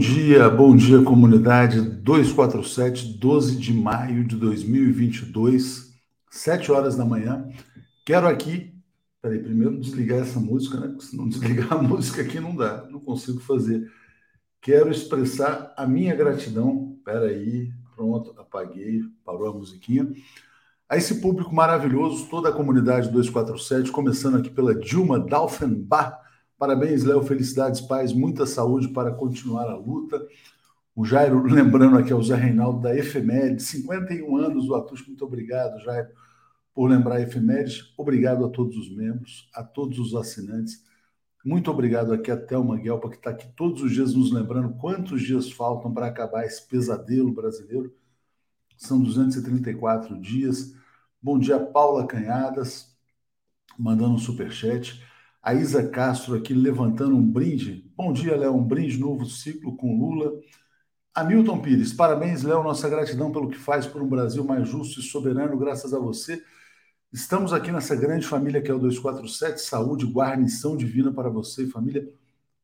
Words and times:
Dia, 0.00 0.48
bom 0.48 0.74
dia, 0.74 1.02
comunidade 1.02 1.78
247, 1.78 3.18
12 3.18 3.56
de 3.56 3.74
maio 3.74 4.24
de 4.24 4.34
2022, 4.34 5.92
7 6.30 6.72
horas 6.72 6.96
da 6.96 7.04
manhã. 7.04 7.46
Quero 8.02 8.26
aqui, 8.26 8.74
peraí, 9.20 9.38
primeiro 9.40 9.78
desligar 9.78 10.20
essa 10.20 10.40
música, 10.40 10.80
né? 10.80 10.88
Porque 10.88 11.04
se 11.04 11.14
não 11.14 11.28
desligar 11.28 11.74
a 11.74 11.82
música 11.82 12.22
aqui 12.22 12.40
não 12.40 12.56
dá, 12.56 12.86
não 12.90 12.98
consigo 12.98 13.40
fazer. 13.40 13.92
Quero 14.62 14.90
expressar 14.90 15.74
a 15.76 15.86
minha 15.86 16.16
gratidão, 16.16 16.96
peraí, 17.04 17.70
pronto, 17.94 18.34
apaguei, 18.38 19.02
parou 19.22 19.50
a 19.50 19.52
musiquinha. 19.52 20.10
A 20.88 20.96
esse 20.96 21.20
público 21.20 21.54
maravilhoso, 21.54 22.26
toda 22.30 22.48
a 22.48 22.52
comunidade 22.52 23.10
247, 23.10 23.92
começando 23.92 24.38
aqui 24.38 24.48
pela 24.48 24.74
Dilma 24.74 25.20
Dalfenbach, 25.20 26.19
Parabéns, 26.60 27.04
Léo. 27.04 27.22
Felicidades, 27.22 27.80
pais. 27.80 28.12
Muita 28.12 28.44
saúde 28.44 28.88
para 28.88 29.10
continuar 29.10 29.66
a 29.70 29.76
luta. 29.78 30.22
O 30.94 31.06
Jairo, 31.06 31.42
lembrando 31.48 31.96
aqui 31.96 32.12
ao 32.12 32.22
Zé 32.22 32.34
Reinaldo 32.34 32.82
da 32.82 32.94
Efeméride, 32.94 33.62
51 33.62 34.36
anos 34.36 34.66
do 34.66 34.74
Atus. 34.74 35.06
Muito 35.06 35.24
obrigado, 35.24 35.80
Jairo, 35.80 36.10
por 36.74 36.90
lembrar 36.90 37.14
a 37.14 37.22
Efeméride. 37.22 37.94
Obrigado 37.96 38.44
a 38.44 38.50
todos 38.50 38.76
os 38.76 38.94
membros, 38.94 39.48
a 39.54 39.64
todos 39.64 39.98
os 39.98 40.14
assinantes. 40.14 40.84
Muito 41.42 41.70
obrigado 41.70 42.12
aqui 42.12 42.30
a 42.30 42.36
Thelma 42.36 42.76
Guelpa, 42.76 43.08
que 43.08 43.16
está 43.16 43.30
aqui 43.30 43.48
todos 43.56 43.80
os 43.80 43.90
dias 43.90 44.12
nos 44.12 44.30
lembrando 44.30 44.76
quantos 44.76 45.22
dias 45.22 45.50
faltam 45.50 45.94
para 45.94 46.08
acabar 46.08 46.44
esse 46.44 46.68
pesadelo 46.68 47.32
brasileiro. 47.32 47.90
São 48.76 49.02
234 49.02 50.20
dias. 50.20 50.74
Bom 51.22 51.38
dia, 51.38 51.58
Paula 51.58 52.06
Canhadas, 52.06 52.94
mandando 53.78 54.16
um 54.16 54.18
superchat. 54.18 55.08
A 55.42 55.54
Isa 55.54 55.88
Castro 55.88 56.36
aqui 56.36 56.52
levantando 56.52 57.16
um 57.16 57.26
brinde. 57.26 57.90
Bom 57.96 58.12
dia, 58.12 58.36
Léo. 58.36 58.54
Um 58.54 58.62
brinde 58.62 58.98
novo 58.98 59.24
ciclo 59.24 59.74
com 59.74 59.98
Lula. 59.98 60.38
Hamilton 61.14 61.62
Pires, 61.62 61.94
parabéns, 61.94 62.42
Léo. 62.42 62.62
Nossa 62.62 62.90
gratidão 62.90 63.32
pelo 63.32 63.48
que 63.48 63.56
faz 63.56 63.86
por 63.86 64.02
um 64.02 64.08
Brasil 64.08 64.44
mais 64.44 64.68
justo 64.68 65.00
e 65.00 65.02
soberano, 65.02 65.56
graças 65.58 65.94
a 65.94 65.98
você. 65.98 66.42
Estamos 67.10 67.54
aqui 67.54 67.72
nessa 67.72 67.96
grande 67.96 68.26
família 68.26 68.60
que 68.60 68.70
é 68.70 68.74
o 68.74 68.78
247. 68.78 69.62
Saúde, 69.62 70.04
guarnição 70.04 70.76
divina 70.76 71.10
para 71.10 71.30
você 71.30 71.64
e 71.64 71.70
família. 71.70 72.06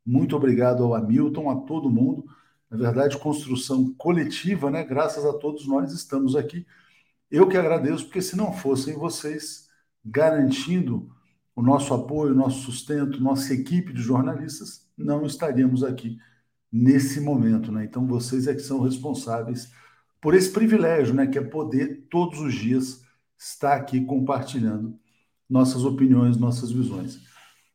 Muito 0.04 0.36
obrigado 0.36 0.84
ao 0.84 0.94
Hamilton, 0.94 1.50
a 1.50 1.56
todo 1.56 1.88
mundo. 1.88 2.26
Na 2.70 2.76
verdade, 2.76 3.16
construção 3.16 3.94
coletiva, 3.94 4.70
né? 4.70 4.84
Graças 4.84 5.24
a 5.24 5.32
todos 5.32 5.66
nós 5.66 5.94
estamos 5.94 6.36
aqui. 6.36 6.66
Eu 7.30 7.48
que 7.48 7.56
agradeço, 7.56 8.04
porque 8.04 8.20
se 8.20 8.36
não 8.36 8.52
fossem 8.52 8.94
vocês 8.98 9.66
garantindo 10.04 11.10
o 11.56 11.62
nosso 11.62 11.94
apoio, 11.94 12.32
o 12.32 12.36
nosso 12.36 12.60
sustento, 12.60 13.22
nossa 13.22 13.54
equipe 13.54 13.90
de 13.90 14.02
jornalistas, 14.02 14.86
não 14.96 15.24
estaríamos 15.24 15.82
aqui 15.82 16.18
nesse 16.70 17.18
momento. 17.18 17.72
Né? 17.72 17.84
Então, 17.84 18.06
vocês 18.06 18.46
é 18.46 18.54
que 18.54 18.60
são 18.60 18.82
responsáveis 18.82 19.72
por 20.20 20.34
esse 20.34 20.52
privilégio, 20.52 21.14
né? 21.14 21.26
que 21.26 21.38
é 21.38 21.42
poder 21.42 22.06
todos 22.10 22.40
os 22.40 22.54
dias 22.54 23.02
estar 23.38 23.74
aqui 23.74 24.04
compartilhando 24.04 24.98
nossas 25.48 25.82
opiniões, 25.82 26.36
nossas 26.36 26.70
visões. 26.70 27.20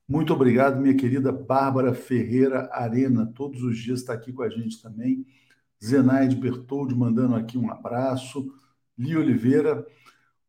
Muito 0.07 0.33
obrigado, 0.33 0.79
minha 0.79 0.95
querida 0.95 1.31
Bárbara 1.31 1.93
Ferreira 1.93 2.69
Arena, 2.73 3.25
todos 3.25 3.63
os 3.63 3.77
dias 3.77 4.01
está 4.01 4.13
aqui 4.13 4.31
com 4.31 4.43
a 4.43 4.49
gente 4.49 4.81
também. 4.81 5.25
Zenaide 5.83 6.35
Bertoldi 6.35 6.93
mandando 6.93 7.35
aqui 7.35 7.57
um 7.57 7.71
abraço. 7.71 8.53
Li 8.97 9.15
Oliveira, 9.17 9.83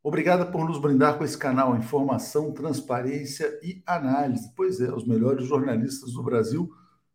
Obrigada 0.02 0.44
por 0.44 0.66
nos 0.66 0.80
brindar 0.80 1.16
com 1.16 1.24
esse 1.24 1.38
canal, 1.38 1.76
informação, 1.76 2.52
transparência 2.52 3.46
e 3.62 3.80
análise. 3.86 4.52
Pois 4.56 4.80
é, 4.80 4.92
os 4.92 5.06
melhores 5.06 5.46
jornalistas 5.46 6.12
do 6.12 6.22
Brasil 6.22 6.68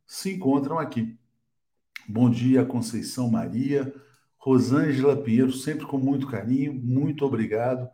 se 0.05 0.33
encontram 0.33 0.79
aqui. 0.79 1.17
Bom 2.07 2.29
dia, 2.29 2.63
Conceição 2.63 3.29
Maria, 3.29 3.93
Rosângela 4.37 5.21
Pinheiro, 5.21 5.51
sempre 5.51 5.85
com 5.85 5.97
muito 5.97 6.27
carinho, 6.27 6.73
muito 6.73 7.25
obrigado. 7.25 7.89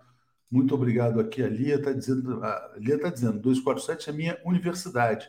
Muito 0.52 0.76
obrigado 0.76 1.20
aqui. 1.20 1.42
A 1.42 1.50
Lia 1.50 1.78
está 1.78 1.92
dizendo, 1.92 2.40
está 2.78 3.10
dizendo, 3.10 3.40
247 3.40 4.12
é 4.12 4.14
minha 4.14 4.38
universidade, 4.46 5.28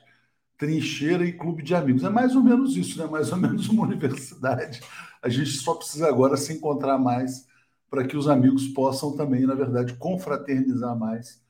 trincheira 0.58 1.24
e 1.24 1.32
clube 1.32 1.62
de 1.62 1.74
amigos. 1.74 2.04
É 2.04 2.10
mais 2.10 2.36
ou 2.36 2.42
menos 2.42 2.76
isso, 2.76 2.98
né? 2.98 3.06
Mais 3.06 3.32
ou 3.32 3.38
menos 3.38 3.66
uma 3.70 3.84
universidade. 3.88 4.82
A 5.22 5.30
gente 5.30 5.48
só 5.52 5.72
precisa 5.72 6.06
agora 6.06 6.36
se 6.36 6.52
encontrar 6.52 6.98
mais 6.98 7.48
para 7.94 8.04
que 8.04 8.16
os 8.16 8.26
amigos 8.26 8.66
possam 8.66 9.14
também, 9.14 9.46
na 9.46 9.54
verdade, 9.54 9.94
confraternizar 9.94 10.98
mais 10.98 11.40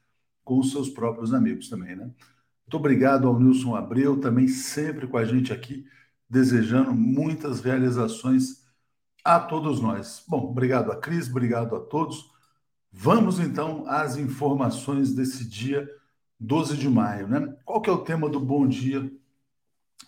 com 0.44 0.59
os 0.59 0.71
seus 0.71 0.91
próprios 0.91 1.32
amigos 1.32 1.71
também, 1.71 1.97
né? 1.97 2.05
Muito 2.05 2.77
obrigado 2.77 3.27
ao 3.27 3.41
Nilson 3.41 3.75
Abreu, 3.75 4.21
também 4.21 4.47
sempre 4.47 5.06
com 5.06 5.16
a 5.16 5.25
gente 5.25 5.54
aqui, 5.54 5.87
desejando 6.28 6.93
muitas 6.93 7.62
realizações 7.62 8.62
a 9.25 9.41
todos 9.41 9.81
nós. 9.81 10.22
Bom, 10.28 10.50
obrigado 10.50 10.93
a 10.93 10.97
Cris, 10.97 11.31
obrigado 11.31 11.75
a 11.77 11.81
todos. 11.81 12.31
Vamos 12.93 13.41
então 13.41 13.84
às 13.88 14.19
informações 14.19 15.15
desse 15.15 15.49
dia 15.49 15.88
12 16.38 16.77
de 16.77 16.91
maio, 16.91 17.27
né? 17.27 17.56
Qual 17.65 17.81
que 17.81 17.88
é 17.88 17.93
o 17.93 18.04
tema 18.04 18.28
do 18.28 18.38
Bom 18.38 18.69
Dia 18.69 19.10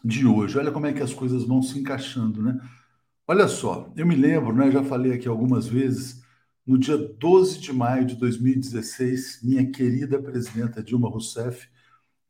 de 0.04 0.26
hoje? 0.26 0.58
Olha 0.58 0.70
como 0.70 0.84
é 0.84 0.92
que 0.92 1.02
as 1.02 1.14
coisas 1.14 1.44
vão 1.44 1.62
se 1.62 1.78
encaixando, 1.78 2.42
né? 2.42 2.60
Olha 3.26 3.48
só, 3.48 3.90
eu 3.96 4.06
me 4.06 4.14
lembro, 4.14 4.54
né, 4.54 4.70
já 4.70 4.84
falei 4.84 5.14
aqui 5.14 5.26
algumas 5.26 5.66
vezes, 5.66 6.24
no 6.66 6.76
dia 6.76 6.98
12 6.98 7.60
de 7.60 7.72
maio 7.72 8.04
de 8.04 8.16
2016, 8.16 9.40
minha 9.42 9.70
querida 9.70 10.20
presidenta 10.20 10.82
Dilma 10.82 11.08
Rousseff 11.08 11.68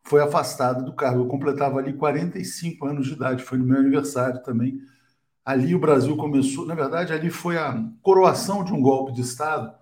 foi 0.04 0.20
afastada 0.20 0.82
do 0.82 0.94
cargo. 0.94 1.22
Eu 1.22 1.26
completava 1.26 1.78
ali 1.78 1.94
45 1.94 2.86
anos 2.86 3.06
de 3.06 3.14
idade, 3.14 3.42
foi 3.42 3.58
no 3.58 3.64
meu 3.64 3.78
aniversário 3.78 4.42
também. 4.42 4.78
Ali 5.44 5.74
o 5.74 5.78
Brasil 5.78 6.16
começou, 6.16 6.66
na 6.66 6.74
verdade, 6.74 7.12
ali 7.12 7.30
foi 7.30 7.56
a 7.56 7.82
coroação 8.02 8.62
de 8.62 8.72
um 8.72 8.82
golpe 8.82 9.12
de 9.12 9.22
Estado 9.22 9.74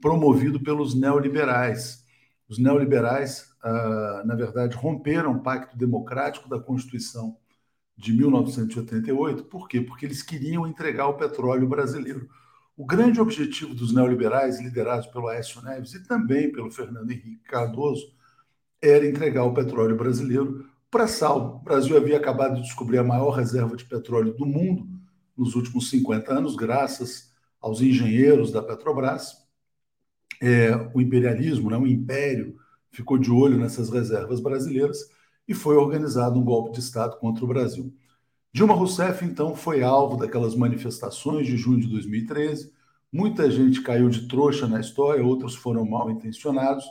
promovido 0.00 0.60
pelos 0.60 0.94
neoliberais. 0.94 2.04
Os 2.48 2.58
neoliberais, 2.58 3.46
ah, 3.62 4.22
na 4.24 4.34
verdade, 4.34 4.76
romperam 4.76 5.32
o 5.32 5.42
Pacto 5.42 5.76
Democrático 5.76 6.48
da 6.48 6.60
Constituição 6.60 7.36
de 7.96 8.12
1988. 8.12 9.44
Por 9.44 9.68
quê? 9.68 9.80
Porque 9.80 10.06
eles 10.06 10.22
queriam 10.22 10.66
entregar 10.66 11.08
o 11.08 11.14
petróleo 11.14 11.68
brasileiro 11.68 12.28
o 12.76 12.84
grande 12.84 13.20
objetivo 13.20 13.74
dos 13.74 13.92
neoliberais, 13.92 14.60
liderados 14.60 15.06
pelo 15.06 15.28
Aécio 15.28 15.62
Neves 15.62 15.94
e 15.94 16.06
também 16.06 16.52
pelo 16.52 16.70
Fernando 16.70 17.10
Henrique 17.10 17.42
Cardoso, 17.44 18.12
era 18.82 19.06
entregar 19.06 19.44
o 19.44 19.54
petróleo 19.54 19.96
brasileiro 19.96 20.68
para 20.90 21.08
sal. 21.08 21.56
O 21.56 21.64
Brasil 21.64 21.96
havia 21.96 22.18
acabado 22.18 22.56
de 22.56 22.62
descobrir 22.62 22.98
a 22.98 23.04
maior 23.04 23.30
reserva 23.30 23.76
de 23.76 23.84
petróleo 23.84 24.34
do 24.34 24.44
mundo 24.44 24.86
nos 25.36 25.54
últimos 25.54 25.88
50 25.88 26.32
anos, 26.32 26.54
graças 26.54 27.32
aos 27.60 27.80
engenheiros 27.80 28.52
da 28.52 28.62
Petrobras. 28.62 29.44
É, 30.40 30.70
o 30.94 31.00
imperialismo, 31.00 31.70
né, 31.70 31.78
o 31.78 31.86
império, 31.86 32.56
ficou 32.90 33.16
de 33.16 33.30
olho 33.30 33.58
nessas 33.58 33.90
reservas 33.90 34.40
brasileiras 34.40 34.98
e 35.48 35.54
foi 35.54 35.76
organizado 35.76 36.38
um 36.38 36.44
golpe 36.44 36.72
de 36.72 36.80
Estado 36.80 37.16
contra 37.18 37.44
o 37.44 37.48
Brasil. 37.48 37.92
Dilma 38.52 38.74
Rousseff, 38.74 39.24
então, 39.24 39.54
foi 39.54 39.82
alvo 39.82 40.16
daquelas 40.16 40.54
manifestações 40.54 41.46
de 41.46 41.56
junho 41.56 41.80
de 41.80 41.88
2013. 41.88 42.72
Muita 43.12 43.50
gente 43.50 43.82
caiu 43.82 44.08
de 44.08 44.26
trouxa 44.26 44.66
na 44.66 44.80
história, 44.80 45.24
outros 45.24 45.54
foram 45.54 45.84
mal 45.84 46.10
intencionados, 46.10 46.84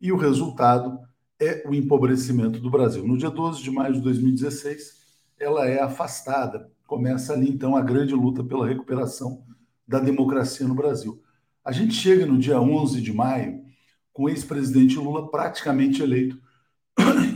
e 0.00 0.12
o 0.12 0.16
resultado 0.16 0.98
é 1.40 1.62
o 1.66 1.74
empobrecimento 1.74 2.60
do 2.60 2.70
Brasil. 2.70 3.06
No 3.06 3.16
dia 3.16 3.30
12 3.30 3.62
de 3.62 3.70
maio 3.70 3.94
de 3.94 4.00
2016, 4.00 5.00
ela 5.38 5.66
é 5.66 5.80
afastada. 5.80 6.70
Começa 6.86 7.32
ali, 7.32 7.48
então, 7.48 7.76
a 7.76 7.80
grande 7.80 8.14
luta 8.14 8.44
pela 8.44 8.66
recuperação 8.66 9.42
da 9.88 9.98
democracia 9.98 10.68
no 10.68 10.74
Brasil. 10.74 11.22
A 11.64 11.72
gente 11.72 11.94
chega 11.94 12.26
no 12.26 12.38
dia 12.38 12.60
11 12.60 13.00
de 13.00 13.12
maio 13.12 13.64
com 14.12 14.24
o 14.24 14.28
ex-presidente 14.28 14.98
Lula 14.98 15.30
praticamente 15.30 16.02
eleito 16.02 16.38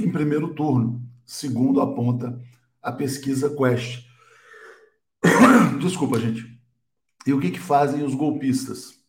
em 0.02 0.10
primeiro 0.10 0.54
turno, 0.54 1.02
segundo 1.24 1.80
aponta 1.80 2.38
a 2.84 2.92
pesquisa 2.92 3.48
Quest. 3.48 4.04
Desculpa, 5.80 6.20
gente. 6.20 6.46
E 7.26 7.32
o 7.32 7.40
que, 7.40 7.50
que 7.50 7.58
fazem 7.58 8.04
os 8.04 8.14
golpistas? 8.14 9.02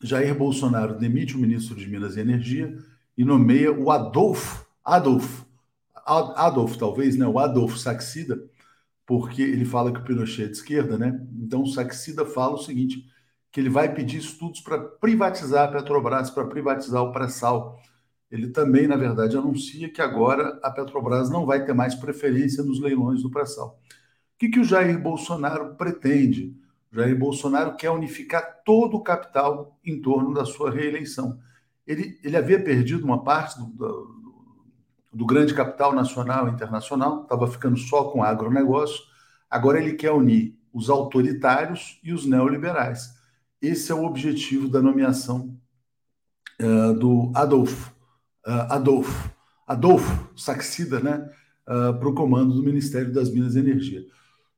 Jair 0.00 0.34
Bolsonaro 0.34 0.96
demite 0.96 1.36
o 1.36 1.38
ministro 1.38 1.74
de 1.74 1.86
Minas 1.86 2.16
e 2.16 2.20
Energia 2.20 2.78
e 3.18 3.24
nomeia 3.24 3.72
o 3.72 3.90
Adolf, 3.90 4.62
Adolf, 4.84 5.42
Adolf 6.06 6.76
talvez, 6.76 7.16
né? 7.16 7.26
O 7.26 7.38
Adolf 7.38 7.76
Saxida, 7.76 8.40
porque 9.04 9.42
ele 9.42 9.64
fala 9.64 9.92
que 9.92 9.98
o 9.98 10.04
Pinochet 10.04 10.44
é 10.44 10.46
de 10.46 10.52
esquerda, 10.52 10.96
né? 10.96 11.20
Então 11.42 11.66
Saxida 11.66 12.24
fala 12.24 12.54
o 12.54 12.62
seguinte, 12.62 13.04
que 13.50 13.60
ele 13.60 13.68
vai 13.68 13.92
pedir 13.92 14.18
estudos 14.18 14.60
para 14.60 14.78
privatizar 14.78 15.68
a 15.68 15.72
Petrobras, 15.72 16.30
para 16.30 16.46
privatizar 16.46 17.02
o 17.02 17.12
pré-sal 17.12 17.78
ele 18.30 18.48
também, 18.48 18.86
na 18.86 18.96
verdade, 18.96 19.36
anuncia 19.36 19.88
que 19.90 20.00
agora 20.00 20.58
a 20.62 20.70
Petrobras 20.70 21.28
não 21.30 21.44
vai 21.44 21.64
ter 21.64 21.72
mais 21.72 21.94
preferência 21.94 22.62
nos 22.62 22.80
leilões 22.80 23.22
do 23.22 23.30
pré-sal. 23.30 23.78
O 24.34 24.38
que, 24.38 24.48
que 24.48 24.60
o 24.60 24.64
Jair 24.64 25.00
Bolsonaro 25.00 25.74
pretende? 25.74 26.56
O 26.92 26.96
Jair 26.96 27.18
Bolsonaro 27.18 27.76
quer 27.76 27.90
unificar 27.90 28.62
todo 28.64 28.96
o 28.96 29.02
capital 29.02 29.78
em 29.84 30.00
torno 30.00 30.32
da 30.32 30.44
sua 30.44 30.70
reeleição. 30.70 31.38
Ele, 31.86 32.18
ele 32.22 32.36
havia 32.36 32.62
perdido 32.62 33.04
uma 33.04 33.22
parte 33.24 33.58
do, 33.58 33.66
do, 33.66 34.20
do 35.12 35.26
grande 35.26 35.52
capital 35.52 35.92
nacional 35.92 36.48
e 36.48 36.52
internacional, 36.52 37.22
estava 37.22 37.46
ficando 37.48 37.76
só 37.76 38.04
com 38.04 38.22
agronegócio, 38.22 39.10
Agora 39.50 39.82
ele 39.82 39.94
quer 39.94 40.12
unir 40.12 40.56
os 40.72 40.88
autoritários 40.88 41.98
e 42.04 42.12
os 42.12 42.24
neoliberais. 42.24 43.12
Esse 43.60 43.90
é 43.90 43.94
o 43.94 44.04
objetivo 44.04 44.68
da 44.68 44.80
nomeação 44.80 45.58
uh, 46.62 46.94
do 46.94 47.32
Adolfo, 47.34 47.92
uh, 48.46 48.72
Adolfo, 48.72 49.30
Adolfo 49.66 50.28
Saxida, 50.36 51.00
né, 51.00 51.28
uh, 51.66 51.98
para 51.98 52.08
o 52.08 52.14
comando 52.14 52.54
do 52.54 52.62
Ministério 52.62 53.12
das 53.12 53.30
Minas 53.30 53.54
e 53.54 53.60
Energia. 53.60 54.04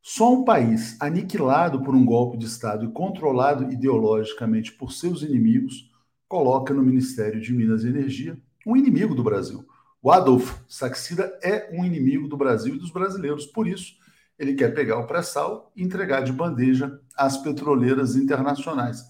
Só 0.00 0.32
um 0.32 0.44
país 0.44 1.00
aniquilado 1.00 1.82
por 1.82 1.94
um 1.94 2.05
golpe 2.05 2.37
de 2.37 2.46
Estado 2.46 2.84
e 2.84 2.93
controlado 2.93 3.73
ideologicamente 3.73 4.73
por 4.73 4.93
seus 4.93 5.23
inimigos 5.23 5.90
coloca 6.26 6.75
no 6.75 6.82
Ministério 6.82 7.40
de 7.40 7.52
Minas 7.52 7.84
e 7.84 7.88
Energia 7.88 8.37
um 8.67 8.76
inimigo 8.76 9.14
do 9.14 9.23
Brasil. 9.23 9.64
O 10.02 10.11
Adolf 10.11 10.58
Saxida 10.67 11.38
é 11.43 11.70
um 11.73 11.85
inimigo 11.85 12.26
do 12.26 12.37
Brasil 12.37 12.75
e 12.75 12.78
dos 12.78 12.90
brasileiros. 12.90 13.46
Por 13.46 13.69
isso, 13.69 13.94
ele 14.37 14.55
quer 14.55 14.75
pegar 14.75 14.99
o 14.99 15.06
pré-sal 15.06 15.70
e 15.76 15.85
entregar 15.85 16.23
de 16.23 16.32
bandeja 16.32 16.99
às 17.17 17.37
petroleiras 17.37 18.17
internacionais. 18.17 19.05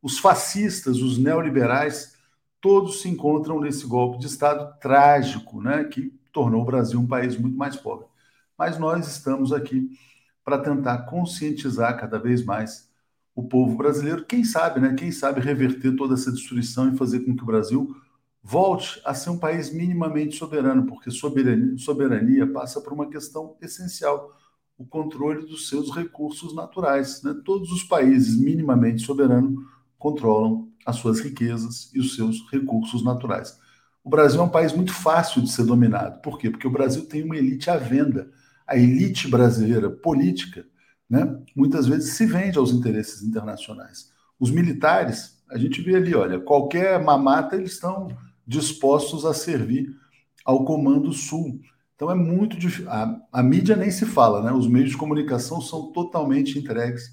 Os 0.00 0.18
fascistas, 0.18 1.02
os 1.02 1.18
neoliberais, 1.18 2.14
todos 2.60 3.02
se 3.02 3.08
encontram 3.08 3.60
nesse 3.60 3.86
golpe 3.86 4.18
de 4.18 4.26
Estado 4.26 4.78
trágico, 4.80 5.60
né, 5.60 5.84
que 5.84 6.12
tornou 6.32 6.62
o 6.62 6.66
Brasil 6.66 6.98
um 6.98 7.06
país 7.06 7.36
muito 7.36 7.56
mais 7.56 7.76
pobre. 7.76 8.06
Mas 8.56 8.78
nós 8.78 9.06
estamos 9.06 9.52
aqui 9.52 9.90
para 10.44 10.58
tentar 10.58 10.98
conscientizar 11.02 11.98
cada 11.98 12.18
vez 12.18 12.44
mais 12.44 12.88
o 13.34 13.42
povo 13.44 13.76
brasileiro, 13.76 14.24
quem 14.24 14.42
sabe, 14.42 14.80
né? 14.80 14.94
Quem 14.94 15.12
sabe 15.12 15.40
reverter 15.40 15.94
toda 15.94 16.14
essa 16.14 16.32
destruição 16.32 16.92
e 16.92 16.96
fazer 16.96 17.20
com 17.20 17.36
que 17.36 17.42
o 17.42 17.46
Brasil 17.46 17.94
volte 18.42 19.00
a 19.04 19.14
ser 19.14 19.30
um 19.30 19.38
país 19.38 19.72
minimamente 19.72 20.36
soberano, 20.36 20.86
porque 20.86 21.08
soberania, 21.08 21.78
soberania 21.78 22.46
passa 22.50 22.80
por 22.80 22.92
uma 22.92 23.08
questão 23.08 23.56
essencial, 23.60 24.36
o 24.76 24.84
controle 24.84 25.46
dos 25.46 25.68
seus 25.68 25.94
recursos 25.94 26.52
naturais. 26.52 27.22
Né? 27.22 27.32
Todos 27.44 27.70
os 27.70 27.84
países 27.84 28.36
minimamente 28.36 29.02
soberanos 29.02 29.54
controlam 29.96 30.68
as 30.88 30.96
suas 30.96 31.20
riquezas 31.20 31.90
e 31.94 32.00
os 32.00 32.16
seus 32.16 32.50
recursos 32.50 33.04
naturais. 33.04 33.58
O 34.02 34.08
Brasil 34.08 34.40
é 34.40 34.42
um 34.42 34.48
país 34.48 34.72
muito 34.72 34.94
fácil 34.94 35.42
de 35.42 35.52
ser 35.52 35.64
dominado. 35.64 36.22
Por 36.22 36.38
quê? 36.38 36.48
Porque 36.48 36.66
o 36.66 36.72
Brasil 36.72 37.04
tem 37.04 37.22
uma 37.22 37.36
elite 37.36 37.68
à 37.68 37.76
venda. 37.76 38.30
A 38.66 38.74
elite 38.74 39.28
brasileira 39.28 39.90
política, 39.90 40.64
né, 41.08 41.38
muitas 41.54 41.86
vezes 41.86 42.14
se 42.14 42.24
vende 42.24 42.56
aos 42.56 42.70
interesses 42.72 43.22
internacionais. 43.22 44.10
Os 44.40 44.50
militares, 44.50 45.42
a 45.50 45.58
gente 45.58 45.82
vê 45.82 45.94
ali, 45.94 46.14
olha, 46.14 46.40
qualquer 46.40 46.98
mamata 47.04 47.54
eles 47.54 47.72
estão 47.72 48.08
dispostos 48.46 49.26
a 49.26 49.34
servir 49.34 49.94
ao 50.42 50.64
Comando 50.64 51.12
Sul. 51.12 51.60
Então 51.96 52.10
é 52.10 52.14
muito 52.14 52.56
difícil. 52.56 52.90
A, 52.90 53.20
a, 53.30 53.42
mídia 53.42 53.76
nem 53.76 53.90
se 53.90 54.06
fala, 54.06 54.42
né? 54.42 54.52
Os 54.52 54.66
meios 54.66 54.88
de 54.88 54.96
comunicação 54.96 55.60
são 55.60 55.92
totalmente 55.92 56.58
entregues 56.58 57.12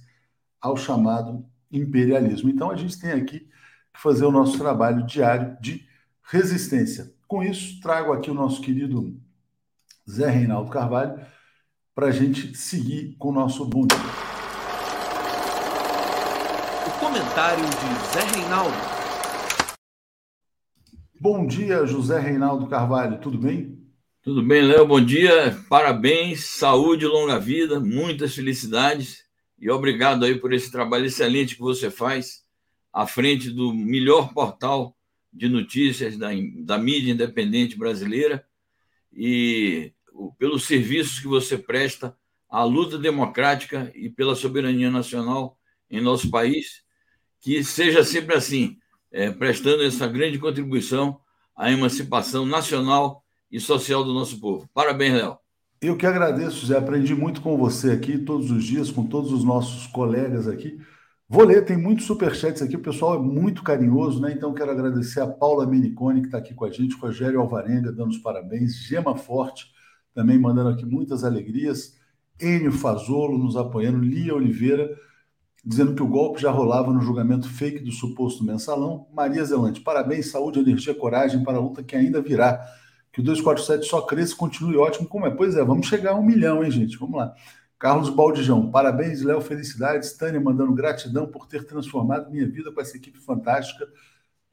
ao 0.62 0.77
chamado 0.77 1.45
imperialismo. 1.69 2.50
Então 2.50 2.72
a 2.72 2.77
gente 2.77 2.98
tem 2.98 3.12
aqui 3.12 3.50
fazer 3.98 4.26
o 4.26 4.32
nosso 4.32 4.58
trabalho 4.58 5.06
diário 5.06 5.58
de 5.60 5.86
resistência. 6.24 7.14
Com 7.28 7.44
isso, 7.44 7.80
trago 7.82 8.14
aqui 8.14 8.30
o 8.30 8.36
nosso 8.36 8.62
querido 8.62 9.20
Zé 10.10 10.30
Reinaldo 10.30 10.70
Carvalho 10.70 11.20
para 11.94 12.08
a 12.08 12.12
gente 12.12 12.56
seguir 12.56 13.16
com 13.18 13.30
o 13.30 13.34
nosso 13.34 13.66
bom 13.66 13.88
dia. 13.88 13.98
O 16.88 17.00
comentário 17.00 17.64
de 17.64 18.14
Zé 18.14 18.38
Reinaldo. 18.38 18.76
Bom 21.20 21.48
dia, 21.48 21.86
José 21.86 22.20
Reinaldo 22.20 22.68
Carvalho, 22.68 23.20
tudo 23.20 23.38
bem? 23.38 23.76
Tudo 24.22 24.44
bem, 24.44 24.62
Léo, 24.62 24.88
bom 24.88 25.04
dia, 25.04 25.58
parabéns, 25.70 26.46
saúde, 26.46 27.06
longa 27.06 27.40
vida, 27.40 27.80
muitas 27.80 28.36
felicidades 28.36 29.24
e 29.58 29.70
obrigado 29.70 30.26
aí 30.26 30.40
por 30.40 30.52
esse 30.54 30.72
trabalho 30.72 31.06
excelente 31.06 31.56
que 31.56 31.62
você 31.62 31.90
faz 31.90 32.45
à 32.96 33.06
frente 33.06 33.50
do 33.50 33.74
melhor 33.74 34.34
portal 34.34 34.96
de 35.32 35.50
notícias 35.50 36.16
da, 36.16 36.30
da 36.60 36.78
mídia 36.78 37.12
independente 37.12 37.78
brasileira 37.78 38.46
e 39.12 39.92
pelos 40.40 40.66
serviços 40.66 41.20
que 41.20 41.28
você 41.28 41.58
presta 41.58 42.16
à 42.50 42.64
luta 42.64 42.98
democrática 42.98 43.92
e 43.94 44.10
pela 44.10 44.34
soberania 44.34 44.90
nacional 44.90 45.58
em 45.92 46.00
nosso 46.00 46.32
país. 46.32 46.86
Que 47.42 47.66
seja 47.66 48.02
sempre 48.02 48.34
assim, 48.34 48.78
é, 49.12 49.30
prestando 49.30 49.84
essa 49.84 50.08
grande 50.08 50.40
contribuição 50.40 51.20
à 51.54 51.70
emancipação 51.70 52.46
nacional 52.46 53.26
e 53.52 53.60
social 53.60 54.06
do 54.06 54.14
nosso 54.14 54.40
povo. 54.40 54.70
Parabéns, 54.74 55.16
Léo. 55.16 55.38
Eu 55.82 55.98
que 55.98 56.06
agradeço, 56.06 56.66
Zé. 56.66 56.78
Aprendi 56.78 57.14
muito 57.14 57.42
com 57.42 57.58
você 57.58 57.92
aqui 57.92 58.18
todos 58.18 58.50
os 58.50 58.64
dias, 58.64 58.90
com 58.90 59.06
todos 59.06 59.34
os 59.34 59.44
nossos 59.44 59.86
colegas 59.88 60.48
aqui. 60.48 60.80
Vou 61.27 61.44
ler, 61.44 61.66
tem 61.66 61.75
muitos 61.75 62.06
superchats 62.06 62.62
aqui, 62.62 62.75
o 62.75 62.81
pessoal 62.81 63.16
é 63.16 63.19
muito 63.19 63.63
carinhoso, 63.63 64.22
né? 64.22 64.31
Então 64.31 64.54
quero 64.54 64.69
agradecer 64.69 65.22
a 65.22 65.27
Paula 65.27 65.66
Menicone, 65.66 66.22
que 66.22 66.27
está 66.27 66.38
aqui 66.38 66.54
com 66.54 66.66
a 66.66 66.69
gente, 66.69 66.95
Rogério 66.95 67.42
Alvarenga, 67.42 67.92
dando 67.92 68.12
os 68.12 68.19
parabéns, 68.19 68.75
Gema 68.75 69.16
Forte, 69.16 69.66
também 70.13 70.38
mandando 70.38 70.69
aqui 70.69 70.86
muitas 70.86 71.24
alegrias, 71.24 71.95
Enio 72.39 72.72
Fazolo 72.72 73.39
nos 73.39 73.56
apoiando, 73.56 73.98
Lia 73.98 74.36
Oliveira, 74.36 74.95
dizendo 75.66 75.95
que 75.95 76.04
o 76.04 76.07
golpe 76.07 76.39
já 76.39 76.51
rolava 76.51 76.94
no 76.94 77.01
julgamento 77.01 77.50
fake 77.50 77.80
do 77.80 77.92
suposto 77.92 78.44
mensalão. 78.44 79.07
Maria 79.12 79.44
Zelante, 79.44 79.81
parabéns, 79.81 80.30
saúde, 80.30 80.60
energia, 80.60 80.94
coragem 80.94 81.44
para 81.44 81.57
a 81.57 81.62
luta 81.62 81.83
que 81.83 81.95
ainda 81.95 82.22
virá. 82.22 82.63
Que 83.12 83.22
o 83.22 83.24
247 83.24 83.89
só 83.89 84.01
cresça 84.01 84.33
e 84.33 84.38
continue 84.38 84.77
ótimo 84.77 85.07
como 85.07 85.25
é. 85.25 85.31
Pois 85.31 85.56
é, 85.56 85.63
vamos 85.63 85.88
chegar 85.88 86.12
a 86.12 86.16
um 86.16 86.24
milhão, 86.24 86.63
hein, 86.63 86.69
gente? 86.69 86.98
Vamos 86.98 87.18
lá. 87.18 87.33
Carlos 87.77 88.10
Baldijão, 88.10 88.72
parabéns, 88.72 89.22
Léo, 89.22 89.41
felicidades. 89.41 90.13
Tânia 90.13 90.39
mandando 90.39 90.74
gratidão 90.74 91.27
por 91.27 91.48
ter 91.48 91.65
transformado 91.65 92.32
minha 92.32 92.48
vida 92.48 92.72
com 92.72 92.82
essa 92.82 92.96
equipe 92.96 93.20
fantástica. 93.20 93.88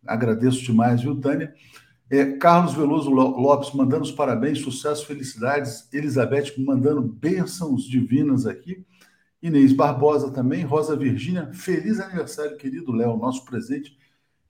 Agradeço 0.06 0.62
demais, 0.62 1.02
viu, 1.02 1.20
Tânia? 1.20 1.54
É, 2.10 2.32
Carlos 2.36 2.74
Veloso 2.74 3.10
Lopes 3.10 3.72
mandando 3.72 4.02
os 4.02 4.12
parabéns, 4.12 4.58
sucesso, 4.58 5.06
felicidades. 5.06 5.88
Elizabeth 5.92 6.54
mandando 6.58 7.00
bênçãos 7.00 7.84
divinas 7.84 8.46
aqui. 8.46 8.84
Inês 9.40 9.72
Barbosa 9.72 10.30
também, 10.30 10.62
Rosa 10.62 10.94
Virgínia, 10.94 11.50
feliz 11.52 11.98
aniversário, 11.98 12.56
querido 12.56 12.92
Léo. 12.92 13.16
Nosso 13.16 13.44
presente 13.44 13.96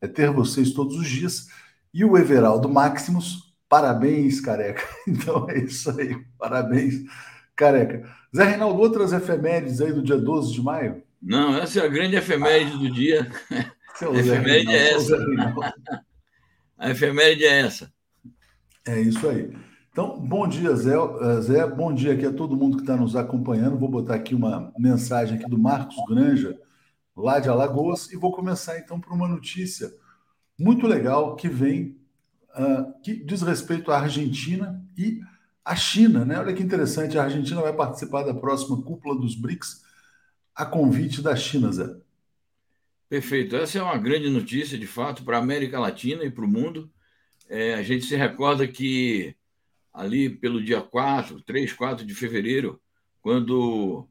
é 0.00 0.08
ter 0.08 0.30
vocês 0.30 0.72
todos 0.72 0.96
os 0.96 1.08
dias. 1.08 1.48
E 1.94 2.04
o 2.04 2.16
Everaldo 2.16 2.68
Maximus, 2.68 3.54
parabéns, 3.68 4.40
careca. 4.40 4.82
Então 5.06 5.48
é 5.48 5.58
isso 5.58 5.90
aí, 5.98 6.16
parabéns, 6.38 7.04
careca. 7.54 8.21
Zé 8.34 8.44
Reinaldo, 8.44 8.80
outras 8.80 9.12
efemérides 9.12 9.80
aí 9.80 9.92
do 9.92 10.02
dia 10.02 10.16
12 10.16 10.52
de 10.52 10.62
maio? 10.62 11.02
Não, 11.20 11.56
essa 11.56 11.80
é 11.80 11.84
a 11.84 11.88
grande 11.88 12.16
efeméride 12.16 12.72
ah. 12.72 12.78
do 12.78 12.90
dia. 12.90 13.30
Seu 13.96 14.12
a 14.12 14.18
efeméride 14.18 14.72
é 14.72 14.92
essa. 14.94 15.26
A 16.78 16.90
efeméride 16.90 17.44
é 17.44 17.60
essa. 17.60 17.92
É 18.86 19.00
isso 19.00 19.28
aí. 19.28 19.54
Então, 19.90 20.18
bom 20.18 20.48
dia, 20.48 20.74
Zé. 20.74 20.94
Eh, 20.94 21.40
Zé. 21.42 21.66
Bom 21.66 21.94
dia 21.94 22.14
aqui 22.14 22.24
a 22.24 22.32
todo 22.32 22.56
mundo 22.56 22.78
que 22.78 22.82
está 22.82 22.96
nos 22.96 23.14
acompanhando. 23.14 23.78
Vou 23.78 23.90
botar 23.90 24.14
aqui 24.14 24.34
uma 24.34 24.72
mensagem 24.78 25.38
aqui 25.38 25.48
do 25.48 25.58
Marcos 25.58 25.96
Granja, 26.08 26.58
lá 27.14 27.38
de 27.38 27.50
Alagoas, 27.50 28.10
e 28.10 28.16
vou 28.16 28.32
começar 28.32 28.78
então 28.78 28.98
por 28.98 29.12
uma 29.12 29.28
notícia 29.28 29.92
muito 30.58 30.86
legal 30.86 31.36
que 31.36 31.48
vem, 31.48 31.98
uh, 32.56 33.00
que 33.02 33.14
diz 33.14 33.42
respeito 33.42 33.92
à 33.92 34.00
Argentina 34.00 34.82
e 34.96 35.20
à 35.64 35.76
China. 35.76 36.24
Né? 36.24 36.38
Olha 36.38 36.52
que 36.52 36.62
interessante, 36.62 37.18
a 37.18 37.24
Argentina 37.24 37.60
vai 37.60 37.72
participar 37.72 38.22
da 38.24 38.34
próxima 38.34 38.80
cúpula 38.82 39.18
dos 39.18 39.34
BRICS 39.34 39.82
a 40.54 40.66
convite 40.66 41.22
da 41.22 41.34
China, 41.34 41.72
Zé. 41.72 41.88
Perfeito. 43.08 43.56
Essa 43.56 43.78
é 43.78 43.82
uma 43.82 43.96
grande 43.98 44.28
notícia, 44.28 44.78
de 44.78 44.86
fato, 44.86 45.24
para 45.24 45.36
a 45.36 45.40
América 45.40 45.78
Latina 45.78 46.24
e 46.24 46.30
para 46.30 46.44
o 46.44 46.48
mundo. 46.48 46.90
É, 47.48 47.74
a 47.74 47.82
gente 47.82 48.06
se 48.06 48.16
recorda 48.16 48.66
que 48.66 49.34
ali 49.92 50.30
pelo 50.30 50.62
dia 50.62 50.80
4, 50.80 51.42
3, 51.42 51.72
4 51.72 52.06
de 52.06 52.14
fevereiro, 52.14 52.80
quando 53.20 54.08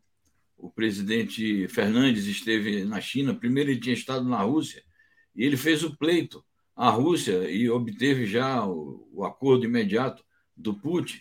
o 0.55 0.69
presidente 0.69 1.67
Fernandes 1.67 2.25
esteve 2.25 2.85
na 2.85 3.01
China, 3.01 3.33
primeiro 3.33 3.71
ele 3.71 3.79
tinha 3.79 3.95
estado 3.95 4.23
na 4.27 4.41
Rússia, 4.41 4.83
e 5.35 5.43
ele 5.43 5.57
fez 5.57 5.83
o 5.83 5.97
pleito 5.97 6.43
à 6.75 6.89
Rússia 6.89 7.49
e 7.49 7.67
obteve 7.69 8.27
já 8.27 8.63
o, 8.65 9.09
o 9.11 9.25
acordo 9.25 9.65
imediato 9.65 10.23
do 10.55 10.75
Putin 10.75 11.19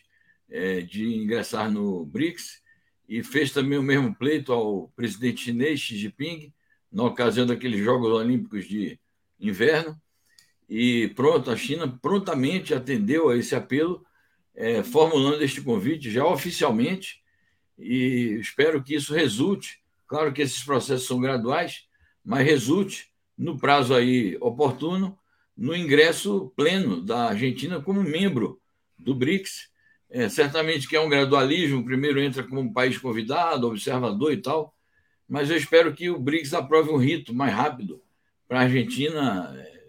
é, 0.50 0.80
de 0.80 1.14
ingressar 1.16 1.70
no 1.70 2.04
BRICS, 2.04 2.60
e 3.08 3.22
fez 3.22 3.52
também 3.52 3.78
o 3.78 3.82
mesmo 3.82 4.14
pleito 4.14 4.52
ao 4.52 4.88
presidente 4.94 5.44
chinês 5.44 5.80
Xi 5.80 5.96
Jinping, 5.96 6.52
na 6.92 7.04
ocasião 7.04 7.46
daqueles 7.46 7.82
Jogos 7.82 8.10
Olímpicos 8.12 8.66
de 8.68 8.98
Inverno. 9.38 10.00
E 10.68 11.08
pronto, 11.16 11.50
a 11.50 11.56
China 11.56 11.88
prontamente 11.88 12.74
atendeu 12.74 13.28
a 13.28 13.36
esse 13.36 13.54
apelo 13.54 14.04
é, 14.54 14.82
formulando 14.82 15.42
este 15.42 15.60
convite 15.60 16.10
já 16.10 16.24
oficialmente 16.24 17.20
e 17.78 18.38
espero 18.40 18.82
que 18.82 18.94
isso 18.94 19.14
resulte. 19.14 19.80
Claro 20.06 20.32
que 20.32 20.42
esses 20.42 20.62
processos 20.62 21.06
são 21.06 21.20
graduais, 21.20 21.84
mas 22.24 22.46
resulte 22.46 23.08
no 23.36 23.58
prazo 23.58 23.94
aí 23.94 24.36
oportuno 24.40 25.18
no 25.56 25.74
ingresso 25.74 26.52
pleno 26.54 27.00
da 27.02 27.28
Argentina 27.28 27.80
como 27.80 28.02
membro 28.02 28.60
do 28.98 29.14
BRICS, 29.14 29.70
É, 30.10 30.28
certamente 30.28 30.88
que 30.88 30.96
é 30.96 31.00
um 31.00 31.08
gradualismo, 31.08 31.84
primeiro 31.84 32.20
entra 32.20 32.42
como 32.42 32.72
país 32.72 32.98
convidado, 32.98 33.68
observador 33.68 34.32
e 34.32 34.38
tal, 34.38 34.74
mas 35.28 35.48
eu 35.48 35.56
espero 35.56 35.94
que 35.94 36.10
o 36.10 36.18
BRICS 36.18 36.54
aprove 36.54 36.90
um 36.90 36.96
rito 36.96 37.32
mais 37.32 37.54
rápido 37.54 38.02
para 38.48 38.58
a 38.58 38.62
Argentina 38.62 39.54
é, 39.56 39.84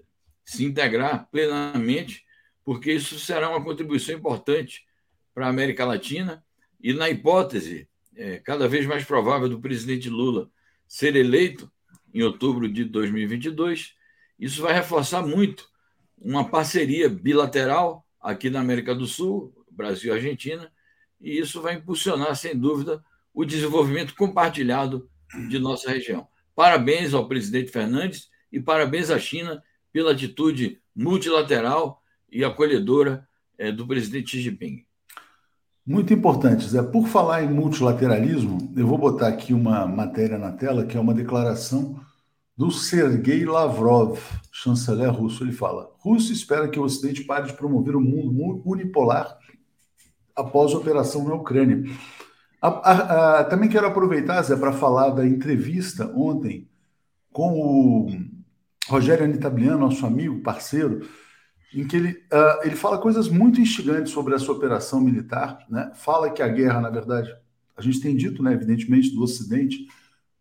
se 0.45 0.63
integrar 0.63 1.27
plenamente, 1.31 2.23
porque 2.63 2.93
isso 2.93 3.17
será 3.17 3.49
uma 3.49 3.63
contribuição 3.63 4.15
importante 4.15 4.85
para 5.33 5.47
a 5.47 5.49
América 5.49 5.83
Latina 5.85 6.43
e, 6.79 6.93
na 6.93 7.09
hipótese 7.09 7.87
é, 8.15 8.37
cada 8.37 8.67
vez 8.67 8.85
mais 8.85 9.03
provável 9.03 9.49
do 9.49 9.59
presidente 9.59 10.09
Lula 10.09 10.47
ser 10.87 11.15
eleito 11.15 11.71
em 12.13 12.21
outubro 12.21 12.69
de 12.69 12.83
2022, 12.83 13.95
isso 14.37 14.61
vai 14.61 14.73
reforçar 14.73 15.25
muito 15.25 15.69
uma 16.19 16.47
parceria 16.47 17.09
bilateral 17.09 18.05
aqui 18.19 18.49
na 18.49 18.59
América 18.59 18.93
do 18.93 19.07
Sul, 19.07 19.51
Brasil 19.71 20.13
e 20.13 20.17
Argentina, 20.17 20.71
e 21.19 21.39
isso 21.39 21.61
vai 21.61 21.75
impulsionar, 21.75 22.35
sem 22.35 22.57
dúvida, 22.57 23.03
o 23.33 23.45
desenvolvimento 23.45 24.15
compartilhado 24.15 25.09
de 25.49 25.57
nossa 25.57 25.89
região. 25.89 26.27
Parabéns 26.55 27.13
ao 27.13 27.27
presidente 27.27 27.71
Fernandes 27.71 28.29
e 28.51 28.59
parabéns 28.59 29.09
à 29.09 29.17
China 29.17 29.63
pela 29.91 30.11
atitude 30.11 30.81
multilateral 30.95 32.01
e 32.31 32.43
acolhedora 32.43 33.27
é, 33.57 33.71
do 33.71 33.87
presidente 33.87 34.31
Xi 34.31 34.41
Jinping. 34.41 34.85
Muito 35.85 36.13
importante, 36.13 36.67
Zé. 36.67 36.83
Por 36.83 37.07
falar 37.07 37.43
em 37.43 37.49
multilateralismo, 37.49 38.71
eu 38.75 38.85
vou 38.85 38.97
botar 38.97 39.29
aqui 39.29 39.53
uma 39.53 39.87
matéria 39.87 40.37
na 40.37 40.51
tela 40.51 40.85
que 40.85 40.95
é 40.95 40.99
uma 40.99 41.13
declaração 41.13 41.99
do 42.55 42.69
Sergei 42.69 43.45
Lavrov, 43.45 44.19
chanceler 44.51 45.11
russo. 45.11 45.43
Ele 45.43 45.51
fala: 45.51 45.91
Rússia 45.99 46.33
espera 46.33 46.69
que 46.69 46.79
o 46.79 46.83
Ocidente 46.83 47.23
pare 47.23 47.47
de 47.47 47.53
promover 47.53 47.95
o 47.95 47.99
um 47.99 48.03
mundo 48.03 48.61
unipolar 48.63 49.37
após 50.35 50.73
a 50.73 50.77
operação 50.77 51.23
na 51.27 51.35
Ucrânia. 51.35 51.83
A, 52.61 52.67
a, 52.67 53.39
a, 53.39 53.43
também 53.45 53.69
quero 53.69 53.87
aproveitar, 53.87 54.41
Zé, 54.41 54.55
para 54.55 54.71
falar 54.71 55.09
da 55.09 55.25
entrevista 55.25 56.11
ontem 56.15 56.69
com 57.31 57.59
o 57.59 58.11
Rogério 58.87 59.25
Anitabliano, 59.25 59.79
nosso 59.79 60.05
amigo, 60.05 60.41
parceiro, 60.41 61.07
em 61.73 61.87
que 61.87 61.95
ele, 61.95 62.09
uh, 62.09 62.65
ele 62.65 62.75
fala 62.75 62.97
coisas 62.97 63.29
muito 63.29 63.61
instigantes 63.61 64.11
sobre 64.11 64.35
essa 64.35 64.51
operação 64.51 64.99
militar, 64.99 65.65
né? 65.69 65.91
fala 65.95 66.29
que 66.29 66.41
a 66.41 66.47
guerra, 66.47 66.81
na 66.81 66.89
verdade, 66.89 67.33
a 67.75 67.81
gente 67.81 68.01
tem 68.01 68.15
dito, 68.15 68.43
né, 68.43 68.53
evidentemente, 68.53 69.09
do 69.15 69.23
Ocidente, 69.23 69.87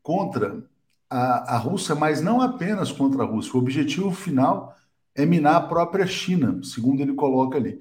contra 0.02 0.62
a, 1.08 1.54
a 1.54 1.58
Rússia, 1.58 1.94
mas 1.94 2.20
não 2.20 2.40
apenas 2.40 2.90
contra 2.92 3.22
a 3.22 3.26
Rússia. 3.26 3.54
O 3.54 3.58
objetivo 3.58 4.10
final 4.10 4.76
é 5.14 5.24
minar 5.24 5.56
a 5.56 5.60
própria 5.60 6.06
China, 6.06 6.60
segundo 6.62 7.00
ele 7.00 7.14
coloca 7.14 7.56
ali. 7.56 7.80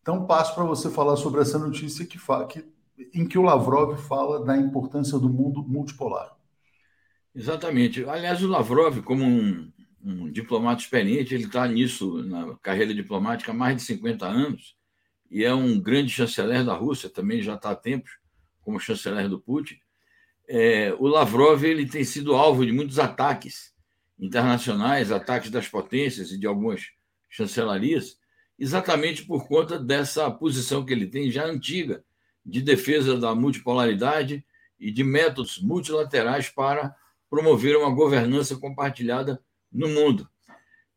Então, 0.00 0.26
passo 0.26 0.54
para 0.54 0.64
você 0.64 0.90
falar 0.90 1.16
sobre 1.16 1.40
essa 1.40 1.58
notícia 1.58 2.06
que, 2.06 2.18
fala, 2.18 2.46
que, 2.46 2.64
em 3.14 3.26
que 3.26 3.38
o 3.38 3.42
Lavrov 3.42 3.96
fala 3.96 4.44
da 4.44 4.56
importância 4.56 5.18
do 5.18 5.28
mundo 5.28 5.62
multipolar. 5.62 6.36
Exatamente. 7.34 8.04
Aliás, 8.04 8.42
o 8.42 8.48
Lavrov, 8.48 9.02
como 9.02 9.24
um, 9.24 9.70
um 10.02 10.30
diplomata 10.30 10.82
experiente, 10.82 11.34
ele 11.34 11.44
está 11.44 11.66
nisso, 11.66 12.22
na 12.24 12.56
carreira 12.56 12.94
diplomática, 12.94 13.52
há 13.52 13.54
mais 13.54 13.76
de 13.76 13.82
50 13.82 14.26
anos, 14.26 14.76
e 15.30 15.44
é 15.44 15.52
um 15.52 15.78
grande 15.78 16.10
chanceler 16.10 16.64
da 16.64 16.74
Rússia, 16.74 17.10
também 17.10 17.42
já 17.42 17.54
está 17.54 17.70
há 17.70 17.76
tempos 17.76 18.10
como 18.62 18.80
chanceler 18.80 19.28
do 19.28 19.40
Putin. 19.40 19.78
É, 20.48 20.94
o 20.98 21.06
Lavrov 21.06 21.64
ele 21.64 21.86
tem 21.86 22.04
sido 22.04 22.34
alvo 22.34 22.64
de 22.64 22.72
muitos 22.72 22.98
ataques 22.98 23.72
internacionais, 24.18 25.12
ataques 25.12 25.50
das 25.50 25.68
potências 25.68 26.32
e 26.32 26.38
de 26.38 26.46
algumas 26.46 26.86
chancelarias, 27.28 28.17
exatamente 28.58 29.24
por 29.24 29.46
conta 29.46 29.78
dessa 29.78 30.30
posição 30.30 30.84
que 30.84 30.92
ele 30.92 31.06
tem 31.06 31.30
já 31.30 31.46
antiga 31.46 32.04
de 32.44 32.60
defesa 32.60 33.16
da 33.16 33.34
multipolaridade 33.34 34.44
e 34.80 34.90
de 34.90 35.04
métodos 35.04 35.58
multilaterais 35.58 36.48
para 36.48 36.94
promover 37.28 37.76
uma 37.76 37.90
governança 37.90 38.56
compartilhada 38.56 39.40
no 39.70 39.88
mundo. 39.88 40.28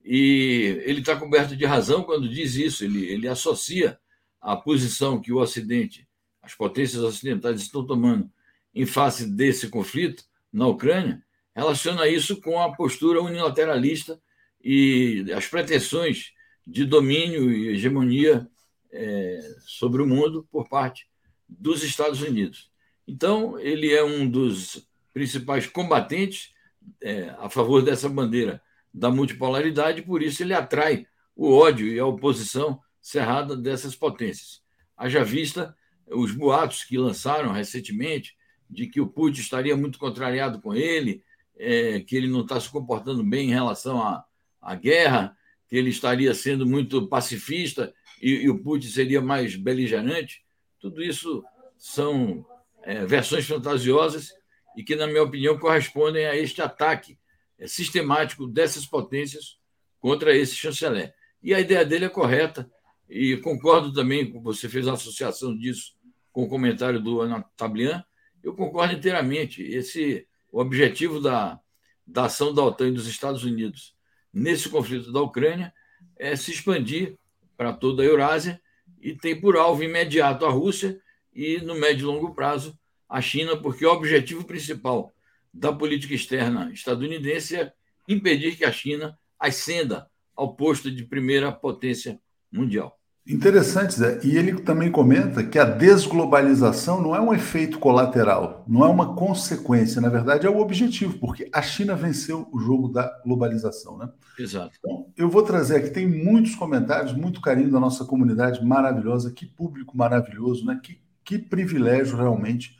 E 0.03 0.81
ele 0.85 1.01
está 1.01 1.15
coberto 1.15 1.55
de 1.55 1.65
razão 1.65 2.03
quando 2.03 2.29
diz 2.29 2.55
isso. 2.55 2.83
Ele, 2.83 3.05
ele 3.05 3.27
associa 3.27 3.99
a 4.39 4.55
posição 4.55 5.21
que 5.21 5.31
o 5.31 5.37
Ocidente, 5.37 6.07
as 6.41 6.55
potências 6.55 7.03
ocidentais 7.03 7.61
estão 7.61 7.85
tomando 7.85 8.31
em 8.73 8.85
face 8.85 9.27
desse 9.27 9.67
conflito 9.67 10.23
na 10.51 10.67
Ucrânia, 10.67 11.21
relaciona 11.55 12.07
isso 12.07 12.41
com 12.41 12.59
a 12.59 12.73
postura 12.73 13.21
unilateralista 13.21 14.19
e 14.63 15.25
as 15.35 15.45
pretensões 15.47 16.31
de 16.65 16.85
domínio 16.85 17.51
e 17.51 17.69
hegemonia 17.69 18.47
é, 18.91 19.39
sobre 19.65 20.01
o 20.01 20.07
mundo 20.07 20.47
por 20.51 20.67
parte 20.67 21.07
dos 21.47 21.83
Estados 21.83 22.21
Unidos. 22.21 22.71
Então, 23.07 23.59
ele 23.59 23.91
é 23.91 24.03
um 24.03 24.29
dos 24.29 24.87
principais 25.13 25.67
combatentes 25.67 26.53
é, 27.01 27.29
a 27.39 27.49
favor 27.49 27.81
dessa 27.81 28.07
bandeira 28.07 28.61
da 28.93 29.09
multipolaridade, 29.09 30.01
por 30.01 30.21
isso 30.21 30.43
ele 30.43 30.53
atrai 30.53 31.05
o 31.35 31.51
ódio 31.51 31.87
e 31.87 31.99
a 31.99 32.05
oposição 32.05 32.79
cerrada 33.01 33.55
dessas 33.55 33.95
potências. 33.95 34.61
Haja 34.95 35.23
vista 35.23 35.75
os 36.07 36.31
boatos 36.31 36.83
que 36.83 36.97
lançaram 36.97 37.51
recentemente 37.51 38.35
de 38.69 38.87
que 38.87 39.01
o 39.01 39.07
Putin 39.07 39.41
estaria 39.41 39.75
muito 39.75 39.97
contrariado 39.97 40.61
com 40.61 40.73
ele, 40.73 41.23
é, 41.57 41.99
que 42.01 42.15
ele 42.15 42.27
não 42.27 42.41
está 42.41 42.59
se 42.59 42.69
comportando 42.69 43.23
bem 43.23 43.49
em 43.49 43.53
relação 43.53 44.01
à, 44.01 44.25
à 44.61 44.75
guerra, 44.75 45.35
que 45.71 45.77
ele 45.77 45.89
estaria 45.89 46.33
sendo 46.33 46.67
muito 46.67 47.07
pacifista 47.07 47.93
e, 48.21 48.29
e 48.43 48.49
o 48.49 48.59
Putin 48.59 48.89
seria 48.89 49.21
mais 49.21 49.55
beligerante. 49.55 50.43
Tudo 50.81 51.01
isso 51.01 51.45
são 51.77 52.45
é, 52.83 53.05
versões 53.05 53.47
fantasiosas 53.47 54.33
e 54.75 54.83
que, 54.83 54.97
na 54.97 55.07
minha 55.07 55.23
opinião, 55.23 55.57
correspondem 55.57 56.25
a 56.25 56.35
este 56.35 56.61
ataque 56.61 57.17
é, 57.57 57.67
sistemático 57.67 58.45
dessas 58.45 58.85
potências 58.85 59.57
contra 60.01 60.35
esse 60.35 60.55
chanceler. 60.55 61.13
E 61.41 61.53
a 61.53 61.61
ideia 61.61 61.85
dele 61.85 62.03
é 62.03 62.09
correta, 62.09 62.69
e 63.09 63.37
concordo 63.37 63.93
também 63.93 64.29
você 64.41 64.67
fez 64.67 64.89
a 64.89 64.93
associação 64.93 65.57
disso 65.57 65.93
com 66.33 66.43
o 66.43 66.49
comentário 66.49 66.99
do 66.99 67.21
Ana 67.21 67.45
Tablian, 67.55 68.03
eu 68.43 68.53
concordo 68.53 68.93
inteiramente. 68.93 69.63
Esse 69.63 70.27
o 70.51 70.59
objetivo 70.59 71.21
da, 71.21 71.57
da 72.05 72.25
ação 72.25 72.53
da 72.53 72.61
OTAN 72.61 72.89
e 72.89 72.93
dos 72.93 73.07
Estados 73.07 73.45
Unidos 73.45 73.95
nesse 74.33 74.69
conflito 74.69 75.11
da 75.11 75.21
Ucrânia 75.21 75.73
é 76.17 76.35
se 76.35 76.51
expandir 76.51 77.17
para 77.57 77.73
toda 77.73 78.03
a 78.03 78.05
Eurásia 78.05 78.61
e 79.01 79.15
tem 79.15 79.39
por 79.39 79.57
alvo 79.57 79.83
imediato 79.83 80.45
a 80.45 80.49
Rússia 80.49 81.01
e, 81.33 81.57
no 81.59 81.75
médio 81.75 82.03
e 82.03 82.05
longo 82.05 82.33
prazo, 82.33 82.77
a 83.09 83.19
China, 83.21 83.57
porque 83.57 83.85
o 83.85 83.91
objetivo 83.91 84.43
principal 84.43 85.13
da 85.53 85.73
política 85.73 86.13
externa 86.13 86.71
estadunidense 86.71 87.55
é 87.55 87.73
impedir 88.07 88.55
que 88.55 88.63
a 88.63 88.71
China 88.71 89.17
ascenda 89.39 90.09
ao 90.35 90.55
posto 90.55 90.89
de 90.89 91.03
primeira 91.03 91.51
potência 91.51 92.19
mundial. 92.51 93.00
Interessante, 93.27 93.93
Zé. 93.93 94.19
E 94.23 94.35
ele 94.35 94.59
também 94.61 94.91
comenta 94.91 95.43
que 95.43 95.59
a 95.59 95.63
desglobalização 95.63 96.99
não 96.99 97.15
é 97.15 97.21
um 97.21 97.33
efeito 97.33 97.77
colateral, 97.77 98.65
não 98.67 98.83
é 98.83 98.89
uma 98.89 99.15
consequência, 99.15 100.01
na 100.01 100.09
verdade 100.09 100.47
é 100.47 100.49
o 100.49 100.59
objetivo, 100.59 101.19
porque 101.19 101.47
a 101.53 101.61
China 101.61 101.95
venceu 101.95 102.49
o 102.51 102.59
jogo 102.59 102.87
da 102.87 103.11
globalização, 103.23 103.97
né? 103.97 104.09
Exato. 104.39 104.71
Então, 104.79 105.05
eu 105.15 105.29
vou 105.29 105.43
trazer 105.43 105.75
aqui, 105.75 105.91
tem 105.91 106.07
muitos 106.07 106.55
comentários, 106.55 107.13
muito 107.13 107.41
carinho 107.41 107.71
da 107.71 107.79
nossa 107.79 108.03
comunidade 108.05 108.65
maravilhosa, 108.65 109.31
que 109.31 109.45
público 109.45 109.95
maravilhoso, 109.95 110.65
né? 110.65 110.79
Que, 110.81 110.99
que 111.23 111.37
privilégio 111.37 112.17
realmente 112.17 112.75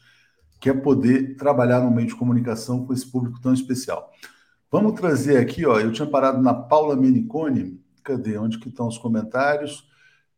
que 0.60 0.70
é 0.70 0.74
poder 0.74 1.36
trabalhar 1.38 1.82
no 1.82 1.90
meio 1.90 2.08
de 2.08 2.16
comunicação 2.16 2.86
com 2.86 2.94
esse 2.94 3.06
público 3.06 3.42
tão 3.42 3.52
especial. 3.52 4.12
Vamos 4.72 4.94
trazer 4.94 5.38
aqui, 5.38 5.66
ó, 5.66 5.80
eu 5.80 5.92
tinha 5.92 6.08
parado 6.08 6.40
na 6.40 6.54
Paula 6.54 6.96
Menicone, 6.96 7.82
cadê? 8.04 8.38
Onde 8.38 8.60
que 8.60 8.70
estão 8.70 8.88
os 8.88 8.98
comentários? 8.98 9.90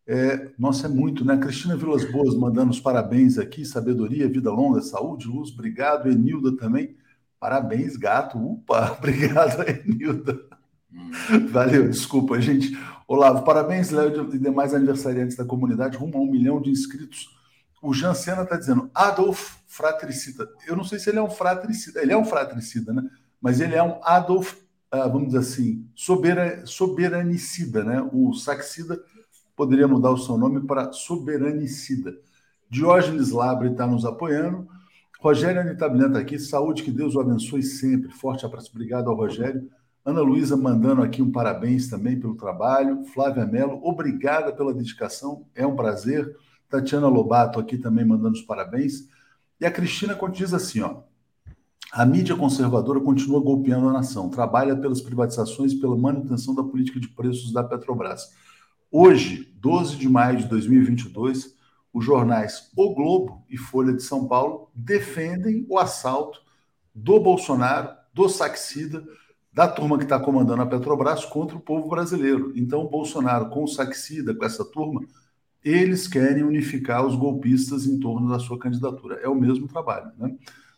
É, 0.06 0.50
nossa, 0.60 0.88
é 0.88 0.90
muito, 0.90 1.24
né? 1.24 1.38
Cristina 1.38 1.78
Vilas 1.78 2.10
Boas 2.12 2.36
mandando 2.36 2.72
os 2.72 2.80
parabéns 2.80 3.38
aqui, 3.38 3.64
sabedoria, 3.64 4.28
vida 4.28 4.52
longa, 4.52 4.82
saúde, 4.82 5.28
luz, 5.28 5.52
obrigado. 5.52 6.10
Enilda 6.10 6.56
também, 6.58 6.96
parabéns, 7.40 7.96
gato. 7.96 8.38
Upa, 8.38 8.92
obrigado, 9.00 9.64
Enilda. 9.68 10.40
Valeu, 11.50 11.90
desculpa, 11.90 12.40
gente. 12.42 12.78
Olavo, 13.08 13.44
parabéns, 13.44 13.92
Léo 13.92 14.34
e 14.34 14.40
demais 14.40 14.74
aniversariantes 14.74 15.38
da 15.38 15.46
comunidade, 15.46 15.98
rumo 15.98 16.18
a 16.18 16.22
um 16.22 16.30
milhão 16.30 16.62
de 16.62 16.70
inscritos. 16.70 17.30
O 17.82 17.94
Jean 17.94 18.14
Sena 18.14 18.44
está 18.44 18.56
dizendo, 18.56 18.90
Adolf 18.94 19.58
fratricida. 19.68 20.48
Eu 20.68 20.76
não 20.76 20.84
sei 20.84 21.00
se 21.00 21.10
ele 21.10 21.20
é 21.20 21.22
um 21.22 21.30
fratricida, 21.30 22.02
ele 22.02 22.14
é 22.14 22.18
um 22.18 22.26
fratricida, 22.26 22.94
né? 22.94 23.04
Mas 23.42 23.60
ele 23.60 23.76
é 23.76 23.84
um 23.84 24.00
Adolf, 24.04 24.56
ah, 24.92 25.08
vamos 25.08 25.28
dizer 25.28 25.40
assim, 25.40 25.86
soberanicida, 25.96 27.84
né? 27.84 28.02
O 28.14 28.34
saxida 28.34 29.02
poderia 29.56 29.88
mudar 29.88 30.12
o 30.12 30.18
seu 30.18 30.38
nome 30.38 30.62
para 30.62 30.92
Soberanicida. 30.92 32.16
Diógenes 32.70 33.32
Labre 33.32 33.72
está 33.72 33.86
nos 33.86 34.06
apoiando. 34.06 34.68
Rogério 35.20 35.62
Anitablian 35.62 36.08
está 36.08 36.20
aqui. 36.20 36.40
Saúde, 36.40 36.84
que 36.84 36.92
Deus 36.92 37.16
o 37.16 37.20
abençoe 37.20 37.64
sempre. 37.64 38.12
Forte 38.12 38.46
abraço. 38.46 38.72
Obrigado 38.74 39.10
ao 39.10 39.16
Rogério. 39.16 39.70
Ana 40.06 40.22
Luísa 40.22 40.58
mandando 40.58 41.02
aqui 41.02 41.22
um 41.22 41.32
parabéns 41.32 41.88
também 41.88 42.20
pelo 42.20 42.36
trabalho. 42.36 43.06
Flávia 43.06 43.46
Mello, 43.46 43.80
obrigada 43.84 44.52
pela 44.52 44.74
dedicação. 44.74 45.46
É 45.56 45.66
um 45.66 45.76
prazer. 45.76 46.36
Tatiana 46.70 47.08
Lobato 47.08 47.60
aqui 47.60 47.78
também 47.78 48.04
mandando 48.04 48.36
os 48.36 48.42
parabéns. 48.42 49.08
E 49.62 49.66
a 49.66 49.72
Cristina 49.72 50.18
diz 50.34 50.54
assim, 50.54 50.82
ó. 50.82 51.04
A 51.92 52.06
mídia 52.06 52.36
conservadora 52.36 53.00
continua 53.00 53.40
golpeando 53.40 53.88
a 53.88 53.94
nação, 53.94 54.28
trabalha 54.28 54.76
pelas 54.76 55.00
privatizações 55.00 55.76
pela 55.76 55.96
manutenção 55.96 56.56
da 56.56 56.64
política 56.64 57.00
de 57.00 57.08
preços 57.08 57.54
da 57.54 57.64
Petrobras. 57.64 58.34
Hoje, 58.96 59.52
12 59.56 59.96
de 59.96 60.08
maio 60.08 60.38
de 60.38 60.48
2022, 60.48 61.58
os 61.92 62.06
jornais 62.06 62.70
O 62.78 62.94
Globo 62.94 63.44
e 63.50 63.58
Folha 63.58 63.92
de 63.92 64.04
São 64.04 64.28
Paulo 64.28 64.70
defendem 64.76 65.66
o 65.68 65.80
assalto 65.80 66.40
do 66.94 67.20
Bolsonaro, 67.20 67.90
do 68.14 68.30
Saxida, 68.30 69.04
da 69.52 69.68
turma 69.68 69.98
que 69.98 70.04
está 70.04 70.20
comandando 70.20 70.62
a 70.62 70.68
Petrobras 70.68 71.26
contra 71.26 71.58
o 71.58 71.60
povo 71.60 71.90
brasileiro. 71.90 72.54
Então, 72.56 72.82
o 72.82 72.88
Bolsonaro, 72.88 73.50
com 73.50 73.64
o 73.64 73.68
Saxida, 73.68 74.36
com 74.36 74.46
essa 74.46 74.64
turma, 74.64 75.02
eles 75.64 76.08
querem 76.08 76.44
unificar 76.44 77.04
os 77.04 77.16
golpistas 77.16 77.88
em 77.88 78.00
torno 78.00 78.30
da 78.30 78.38
sua 78.38 78.60
candidatura. 78.60 79.16
É 79.24 79.28
o 79.28 79.34
mesmo 79.34 79.68
trabalho. 79.68 80.12
Né? 80.20 80.38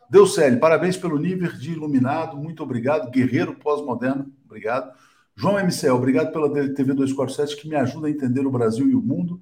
Deucélio, 0.09 0.57
parabéns 0.57 0.95
pelo 0.95 1.19
nível 1.19 1.51
de 1.51 1.73
iluminado, 1.73 2.37
muito 2.37 2.63
obrigado. 2.63 3.11
Guerreiro 3.11 3.55
pós-moderno, 3.55 4.31
obrigado. 4.45 4.89
João 5.37 5.59
MCL, 5.59 5.91
obrigado 5.95 6.31
pela 6.31 6.49
TV 6.49 6.93
247 6.93 7.57
que 7.57 7.67
me 7.67 7.75
ajuda 7.75 8.07
a 8.07 8.09
entender 8.09 8.47
o 8.47 8.51
Brasil 8.51 8.87
e 8.87 8.95
o 8.95 9.01
mundo. 9.01 9.41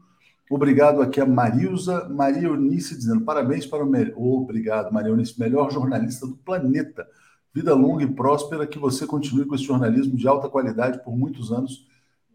Obrigado 0.50 1.04
aqui 1.04 1.22
a 1.22 1.26
Marilza 1.26 2.10
Maria 2.10 2.48
Eunice 2.48 2.96
dizendo 2.96 3.22
parabéns 3.22 3.68
para 3.68 3.84
o 3.84 3.88
melhor. 3.88 4.18
Obrigado, 4.18 4.92
Maria 4.92 5.12
Eunice, 5.12 5.40
melhor 5.40 5.72
jornalista 5.72 6.26
do 6.26 6.36
planeta. 6.36 7.08
Vida 7.54 7.76
longa 7.76 8.04
e 8.04 8.08
próspera, 8.08 8.66
que 8.66 8.80
você 8.80 9.06
continue 9.06 9.46
com 9.46 9.54
esse 9.54 9.66
jornalismo 9.66 10.18
de 10.18 10.28
alta 10.28 10.50
qualidade 10.50 11.04
por 11.04 11.16
muitos 11.16 11.52
anos, 11.52 11.88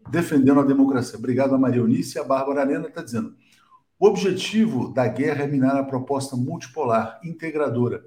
defendendo 0.09 0.61
a 0.61 0.65
democracia. 0.65 1.19
Obrigado 1.19 1.53
a 1.53 1.57
Maria 1.57 1.81
Eunice 1.81 2.17
e 2.17 2.21
a 2.21 2.23
Bárbara 2.23 2.61
Arena 2.61 2.87
está 2.87 3.01
dizendo. 3.01 3.35
O 3.99 4.07
objetivo 4.07 4.93
da 4.93 5.05
guerra 5.05 5.43
é 5.43 5.47
minar 5.47 5.75
a 5.75 5.83
proposta 5.83 6.37
multipolar, 6.37 7.19
integradora, 7.21 8.05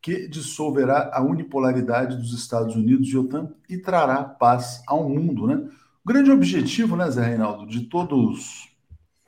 que 0.00 0.28
dissolverá 0.28 1.10
a 1.12 1.22
unipolaridade 1.22 2.16
dos 2.16 2.32
Estados 2.32 2.76
Unidos 2.76 3.08
e 3.08 3.16
OTAN 3.16 3.50
e 3.68 3.76
trará 3.76 4.22
paz 4.22 4.82
ao 4.86 5.08
mundo, 5.08 5.46
né? 5.46 5.68
O 6.04 6.08
grande 6.08 6.30
objetivo, 6.30 6.96
né, 6.96 7.10
Zé 7.10 7.26
Reinaldo, 7.26 7.66
de 7.66 7.82
todos 7.82 8.68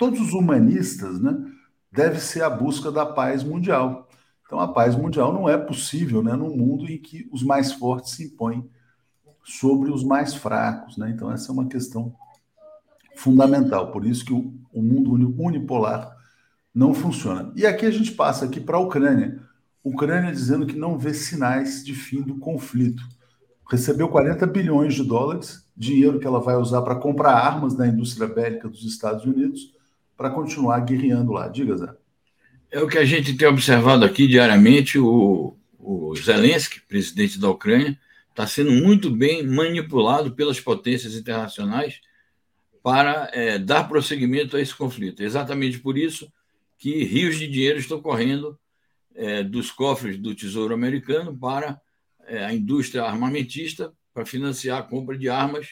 todos 0.00 0.18
os 0.18 0.32
humanistas, 0.32 1.20
né, 1.20 1.36
deve 1.92 2.20
ser 2.20 2.42
a 2.42 2.48
busca 2.48 2.90
da 2.90 3.04
paz 3.04 3.44
mundial. 3.44 4.08
Então, 4.46 4.58
a 4.58 4.66
paz 4.66 4.96
mundial 4.96 5.30
não 5.30 5.46
é 5.46 5.58
possível 5.58 6.22
né, 6.22 6.32
num 6.32 6.56
mundo 6.56 6.90
em 6.90 6.96
que 6.96 7.28
os 7.30 7.42
mais 7.42 7.70
fortes 7.70 8.12
se 8.12 8.24
impõem 8.24 8.66
sobre 9.44 9.90
os 9.90 10.02
mais 10.02 10.34
fracos. 10.34 10.96
Né? 10.96 11.10
Então, 11.10 11.30
essa 11.30 11.50
é 11.50 11.52
uma 11.52 11.68
questão 11.68 12.14
fundamental. 13.14 13.92
Por 13.92 14.06
isso 14.06 14.24
que 14.24 14.32
o, 14.32 14.54
o 14.72 14.80
mundo 14.80 15.12
unipolar 15.12 16.16
não 16.74 16.94
funciona. 16.94 17.52
E 17.54 17.66
aqui 17.66 17.84
a 17.84 17.90
gente 17.90 18.12
passa 18.12 18.46
aqui 18.46 18.58
para 18.58 18.78
a 18.78 18.80
Ucrânia. 18.80 19.38
Ucrânia 19.82 20.32
dizendo 20.32 20.66
que 20.66 20.76
não 20.76 20.98
vê 20.98 21.14
sinais 21.14 21.84
de 21.84 21.94
fim 21.94 22.22
do 22.22 22.38
conflito. 22.38 23.02
Recebeu 23.70 24.08
40 24.08 24.46
bilhões 24.46 24.94
de 24.94 25.04
dólares, 25.04 25.64
dinheiro 25.76 26.18
que 26.18 26.26
ela 26.26 26.40
vai 26.40 26.56
usar 26.56 26.82
para 26.82 26.96
comprar 26.96 27.32
armas 27.32 27.74
da 27.74 27.86
indústria 27.86 28.26
bélica 28.26 28.68
dos 28.68 28.84
Estados 28.84 29.24
Unidos 29.24 29.72
para 30.16 30.30
continuar 30.30 30.80
guerreando 30.80 31.32
lá. 31.32 31.48
Diga, 31.48 31.76
Zé. 31.76 31.94
É 32.70 32.80
o 32.80 32.88
que 32.88 32.98
a 32.98 33.04
gente 33.04 33.36
tem 33.36 33.48
observado 33.48 34.04
aqui 34.04 34.28
diariamente. 34.28 34.98
O, 34.98 35.56
o 35.78 36.14
Zelensky, 36.14 36.80
presidente 36.80 37.38
da 37.38 37.48
Ucrânia, 37.48 37.98
está 38.28 38.46
sendo 38.46 38.70
muito 38.70 39.10
bem 39.10 39.46
manipulado 39.46 40.32
pelas 40.32 40.60
potências 40.60 41.14
internacionais 41.14 42.00
para 42.82 43.30
é, 43.32 43.58
dar 43.58 43.88
prosseguimento 43.88 44.56
a 44.56 44.60
esse 44.60 44.74
conflito. 44.74 45.22
exatamente 45.22 45.78
por 45.78 45.98
isso 45.98 46.30
que 46.78 47.04
rios 47.04 47.38
de 47.38 47.46
dinheiro 47.46 47.78
estão 47.78 48.00
correndo 48.00 48.58
é, 49.14 49.42
dos 49.42 49.70
cofres 49.70 50.18
do 50.18 50.34
Tesouro 50.34 50.74
Americano 50.74 51.36
para 51.36 51.80
é, 52.26 52.44
a 52.44 52.52
indústria 52.52 53.02
armamentista 53.02 53.92
para 54.12 54.24
financiar 54.24 54.78
a 54.78 54.82
compra 54.82 55.16
de 55.16 55.28
armas 55.28 55.68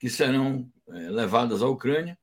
que 0.00 0.08
serão 0.08 0.70
é, 0.88 1.10
levadas 1.10 1.62
à 1.62 1.68
Ucrânia 1.68 2.18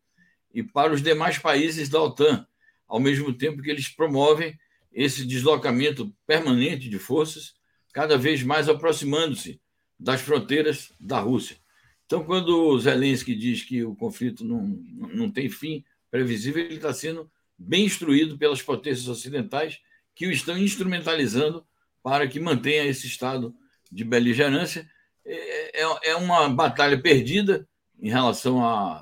e 0.54 0.64
para 0.64 0.94
os 0.94 1.02
demais 1.02 1.38
países 1.38 1.90
da 1.90 2.02
OTAN, 2.02 2.46
ao 2.88 3.00
mesmo 3.00 3.34
tempo 3.34 3.62
que 3.62 3.70
eles 3.70 3.88
promovem 3.88 4.58
esse 4.92 5.26
deslocamento 5.26 6.14
permanente 6.26 6.90
de 6.90 6.98
forças, 6.98 7.54
cada 7.94 8.18
vez 8.18 8.44
mais 8.44 8.68
aproximando-se 8.68 9.62
das 10.00 10.22
fronteiras 10.22 10.92
da 11.00 11.20
Rússia. 11.20 11.58
Então, 12.06 12.24
quando 12.24 12.50
o 12.50 12.80
Zelensky 12.80 13.36
diz 13.36 13.64
que 13.64 13.84
o 13.84 13.96
conflito 13.96 14.44
não, 14.44 14.66
não 15.14 15.30
tem 15.30 15.48
fim 15.50 15.84
previsível, 16.10 16.64
ele 16.66 16.76
está 16.76 16.92
sendo 16.92 17.30
bem 17.58 17.86
instruído 17.86 18.38
pelas 18.38 18.62
potências 18.62 19.08
ocidentais 19.08 19.80
que 20.20 20.28
o 20.28 20.32
estão 20.34 20.58
instrumentalizando 20.58 21.66
para 22.04 22.28
que 22.28 22.42
mantenha 22.42 22.84
esse 22.84 23.08
estado 23.08 23.56
de 23.90 24.04
beligerância. 24.04 24.86
É, 25.26 25.82
é, 25.82 26.10
é 26.10 26.16
uma 26.18 26.50
batalha 26.50 27.02
perdida, 27.02 27.66
em 28.02 28.10
relação 28.10 28.62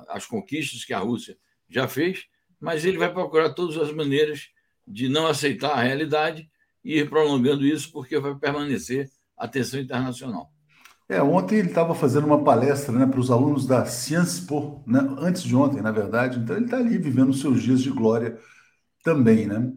às 0.10 0.28
conquistas 0.28 0.86
que 0.86 0.94
a 0.94 1.00
Rússia 1.00 1.36
já 1.68 1.88
fez, 1.88 2.26
mas 2.60 2.86
ele 2.86 3.00
vai 3.00 3.12
procurar 3.12 3.50
todas 3.54 3.78
as 3.78 3.92
maneiras 3.92 4.50
de 4.88 5.10
não 5.10 5.26
aceitar 5.26 5.72
a 5.72 5.82
realidade 5.82 6.48
e 6.86 7.00
ir 7.00 7.10
prolongando 7.10 7.66
isso, 7.66 7.92
porque 7.92 8.20
vai 8.20 8.36
permanecer 8.36 9.10
a 9.36 9.48
tensão 9.48 9.80
internacional. 9.80 10.52
É, 11.10 11.20
ontem 11.20 11.58
ele 11.58 11.70
estava 11.70 11.96
fazendo 11.96 12.28
uma 12.28 12.44
palestra 12.44 12.92
né, 12.92 13.08
para 13.08 13.20
os 13.20 13.32
alunos 13.32 13.66
da 13.66 13.86
Sciences 13.86 14.40
Po, 14.40 14.84
né, 14.86 15.00
antes 15.18 15.42
de 15.42 15.56
ontem, 15.56 15.82
na 15.82 15.92
verdade, 15.92 16.38
então 16.38 16.56
ele 16.56 16.66
está 16.66 16.78
ali 16.78 16.98
vivendo 17.00 17.30
os 17.30 17.42
seus 17.42 17.64
dias 17.64 17.82
de 17.82 17.90
glória 17.90 18.38
também, 19.04 19.48
né? 19.48 19.74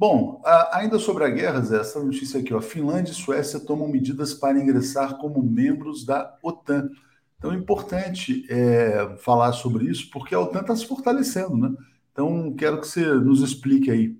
Bom, 0.00 0.40
a, 0.46 0.78
ainda 0.78 0.98
sobre 0.98 1.24
a 1.24 1.28
guerra, 1.28 1.60
Zé, 1.60 1.78
essa 1.78 2.02
notícia 2.02 2.40
aqui, 2.40 2.54
ó, 2.54 2.60
Finlândia 2.62 3.12
e 3.12 3.14
Suécia 3.14 3.60
tomam 3.60 3.86
medidas 3.86 4.32
para 4.32 4.58
ingressar 4.58 5.18
como 5.18 5.42
membros 5.42 6.06
da 6.06 6.38
OTAN. 6.42 6.88
Então 7.36 7.52
é 7.52 7.54
importante 7.54 8.46
é, 8.48 9.14
falar 9.18 9.52
sobre 9.52 9.84
isso, 9.84 10.08
porque 10.10 10.34
a 10.34 10.40
OTAN 10.40 10.62
está 10.62 10.74
se 10.74 10.86
fortalecendo, 10.86 11.54
né? 11.54 11.76
Então 12.10 12.54
quero 12.54 12.80
que 12.80 12.88
você 12.88 13.04
nos 13.04 13.42
explique 13.42 13.90
aí 13.90 14.16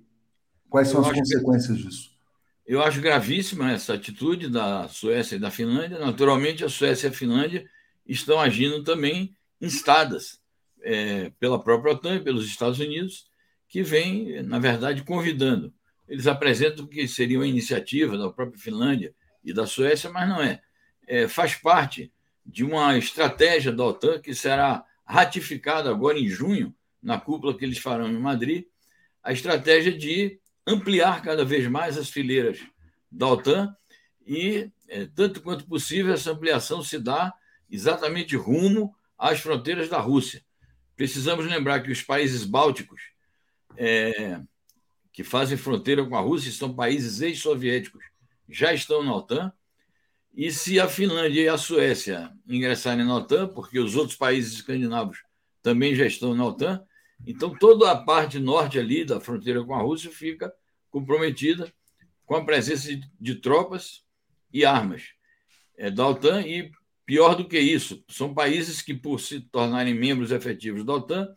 quais 0.69 0.87
são 0.87 1.01
eu 1.01 1.09
as 1.09 1.17
consequências 1.17 1.75
que, 1.75 1.83
disso. 1.83 2.11
Eu 2.63 2.83
acho 2.83 3.01
gravíssima 3.01 3.71
essa 3.71 3.95
atitude 3.95 4.49
da 4.49 4.87
Suécia 4.87 5.37
e 5.37 5.39
da 5.39 5.49
Finlândia. 5.49 5.97
Naturalmente, 5.97 6.63
a 6.63 6.69
Suécia 6.69 7.07
e 7.07 7.09
a 7.09 7.13
Finlândia 7.13 7.65
estão 8.05 8.39
agindo 8.39 8.83
também 8.83 9.35
instadas 9.59 10.39
é, 10.83 11.31
pela 11.39 11.59
própria 11.59 11.93
OTAN 11.93 12.17
e 12.17 12.23
pelos 12.23 12.45
Estados 12.45 12.77
Unidos, 12.77 13.30
que 13.71 13.81
vem, 13.81 14.43
na 14.43 14.59
verdade, 14.59 15.01
convidando. 15.01 15.73
Eles 16.05 16.27
apresentam 16.27 16.85
que 16.85 17.07
seria 17.07 17.39
uma 17.39 17.47
iniciativa 17.47 18.17
da 18.17 18.29
própria 18.29 18.59
Finlândia 18.59 19.15
e 19.41 19.53
da 19.53 19.65
Suécia, 19.65 20.09
mas 20.09 20.27
não 20.27 20.41
é. 20.41 20.61
é 21.07 21.25
faz 21.25 21.55
parte 21.55 22.11
de 22.45 22.65
uma 22.65 22.97
estratégia 22.97 23.71
da 23.71 23.85
OTAN 23.85 24.19
que 24.19 24.35
será 24.35 24.83
ratificada 25.05 25.89
agora 25.89 26.19
em 26.19 26.27
junho, 26.27 26.75
na 27.01 27.17
cúpula 27.17 27.57
que 27.57 27.63
eles 27.63 27.77
farão 27.77 28.09
em 28.09 28.19
Madrid, 28.19 28.65
a 29.23 29.31
estratégia 29.31 29.97
de 29.97 30.37
ampliar 30.67 31.21
cada 31.21 31.45
vez 31.45 31.65
mais 31.67 31.97
as 31.97 32.09
fileiras 32.09 32.59
da 33.09 33.27
OTAN 33.27 33.73
e, 34.27 34.69
é, 34.89 35.05
tanto 35.05 35.41
quanto 35.41 35.65
possível, 35.65 36.13
essa 36.13 36.31
ampliação 36.31 36.83
se 36.83 36.99
dá 36.99 37.33
exatamente 37.69 38.35
rumo 38.35 38.93
às 39.17 39.39
fronteiras 39.39 39.87
da 39.87 39.97
Rússia. 39.97 40.43
Precisamos 40.97 41.45
lembrar 41.45 41.79
que 41.79 41.91
os 41.91 42.01
países 42.01 42.43
bálticos, 42.43 43.10
é, 43.77 44.41
que 45.11 45.23
fazem 45.23 45.57
fronteira 45.57 46.05
com 46.05 46.15
a 46.15 46.21
Rússia, 46.21 46.51
são 46.51 46.73
países 46.73 47.21
ex-soviéticos, 47.21 48.03
já 48.49 48.73
estão 48.73 49.03
na 49.03 49.15
OTAN, 49.15 49.51
e 50.33 50.51
se 50.51 50.79
a 50.79 50.87
Finlândia 50.87 51.41
e 51.41 51.47
a 51.49 51.57
Suécia 51.57 52.31
ingressarem 52.47 53.05
na 53.05 53.17
OTAN, 53.17 53.47
porque 53.49 53.79
os 53.79 53.95
outros 53.95 54.15
países 54.15 54.53
escandinavos 54.53 55.23
também 55.61 55.93
já 55.93 56.05
estão 56.05 56.33
na 56.33 56.45
OTAN, 56.45 56.81
então 57.25 57.55
toda 57.57 57.91
a 57.91 57.95
parte 57.95 58.39
norte 58.39 58.79
ali 58.79 59.03
da 59.03 59.19
fronteira 59.19 59.63
com 59.63 59.75
a 59.75 59.81
Rússia 59.81 60.09
fica 60.09 60.51
comprometida 60.89 61.71
com 62.25 62.35
a 62.35 62.45
presença 62.45 62.89
de, 63.19 63.35
tropas 63.35 64.03
e 64.51 64.65
armas 64.65 65.03
é, 65.77 65.91
da 65.91 66.07
OTAN. 66.07 66.41
E 66.41 66.71
pior 67.05 67.35
do 67.35 67.47
que 67.47 67.59
isso, 67.59 68.03
são 68.07 68.33
países 68.33 68.81
que 68.81 68.93
por 68.93 69.19
se 69.19 69.41
tornarem 69.41 69.93
membros 69.93 70.31
efetivos 70.31 70.83
da 70.83 70.93
OTAN 70.93 71.27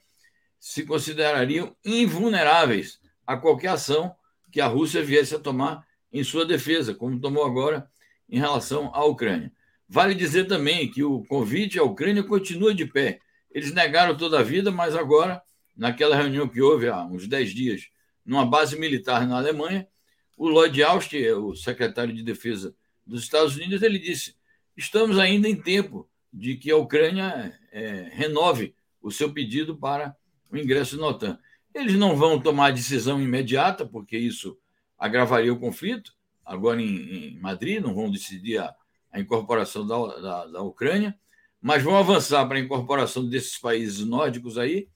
se 0.65 0.83
considerariam 0.83 1.77
invulneráveis 1.85 2.99
a 3.27 3.37
qualquer 3.37 3.69
ação 3.69 4.17
que 4.51 4.63
a 4.63 4.67
Rússia 4.67 5.05
viesse 5.05 5.35
a 5.35 5.39
tomar 5.39 5.87
em 6.11 6.25
sua 6.25 6.47
defesa, 6.47 6.95
como 6.95 7.21
tomou 7.21 7.45
agora 7.45 7.87
em 8.31 8.39
relação 8.39 8.91
à 8.95 9.05
Ucrânia. 9.05 9.53
Vale 9.87 10.15
dizer 10.15 10.47
também 10.47 10.91
que 10.91 11.05
o 11.05 11.23
convite 11.27 11.79
à 11.79 11.83
Ucrânia 11.83 12.23
continua 12.23 12.75
de 12.75 12.87
pé. 12.87 13.21
Eles 13.51 13.75
negaram 13.75 14.17
toda 14.17 14.41
a 14.41 14.43
vida, 14.43 14.71
mas 14.71 14.97
agora, 14.97 15.43
naquela 15.77 16.17
reunião 16.17 16.49
que 16.49 16.63
houve 16.63 16.89
há 16.89 17.05
uns 17.05 17.29
10 17.29 17.53
dias, 17.53 17.89
numa 18.25 18.47
base 18.47 18.79
militar 18.79 19.29
na 19.29 19.37
Alemanha, 19.37 19.87
o 20.35 20.49
Lloyd 20.49 20.83
Austin, 20.83 21.27
o 21.27 21.55
secretário 21.55 22.15
de 22.15 22.23
Defesa 22.23 22.75
dos 23.07 23.23
Estados 23.23 23.55
Unidos, 23.55 23.83
ele 23.83 23.99
disse: 23.99 24.35
estamos 24.75 25.19
ainda 25.19 25.47
em 25.47 25.61
tempo 25.61 26.09
de 26.33 26.57
que 26.57 26.71
a 26.71 26.77
Ucrânia 26.79 27.53
é, 27.71 28.09
renove 28.13 28.75
o 29.03 29.11
seu 29.11 29.31
pedido 29.31 29.77
para 29.77 30.17
o 30.55 30.59
ingresso 30.63 30.97
na 30.99 31.09
OTAN. 31.09 31.39
Eles 31.75 31.97
não 31.97 32.17
vão 32.17 32.41
tomar 32.41 32.73
decisão 32.73 33.21
imediata, 33.21 33.85
porque 33.85 34.17
isso 34.17 34.57
agravaria 34.99 35.53
o 35.53 35.59
conflito, 35.59 36.15
agora 36.45 36.81
em, 36.81 37.35
em 37.35 37.39
Madrid, 37.41 37.83
não 37.83 37.95
vão 37.95 38.11
decidir 38.11 38.59
a, 38.59 38.75
a 39.11 39.21
incorporação 39.21 39.87
da, 39.87 40.07
da, 40.21 40.47
da, 40.47 40.63
Ucrânia, 40.63 41.19
mas 41.61 41.83
vão 41.83 41.97
avançar 41.97 42.47
para 42.47 42.59
a 42.59 42.61
incorporação 42.61 43.29
desses 43.29 43.59
países 43.59 44.05
nórdicos 44.05 44.57
aí, 44.57 44.89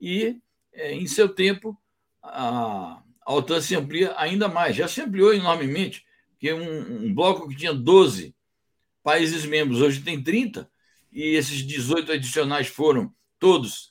e 0.00 0.40
é, 0.72 0.92
em 0.92 1.06
seu 1.06 1.28
tempo 1.28 1.76
a, 2.22 3.02
a 3.26 3.34
OTAN 3.34 3.60
se 3.60 3.74
amplia 3.74 4.14
ainda 4.16 4.48
mais. 4.48 4.76
Já 4.76 4.86
se 4.86 5.00
ampliou 5.00 5.34
enormemente, 5.34 6.04
porque 6.30 6.52
um, 6.52 7.06
um 7.06 7.14
bloco 7.14 7.48
que 7.48 7.56
tinha 7.56 7.74
12 7.74 8.34
países 9.02 9.44
membros, 9.44 9.80
hoje 9.80 10.00
tem 10.00 10.22
30, 10.22 10.70
e 11.12 11.34
esses 11.34 11.66
18 11.66 12.12
adicionais 12.12 12.68
foram 12.68 13.12
todos 13.38 13.89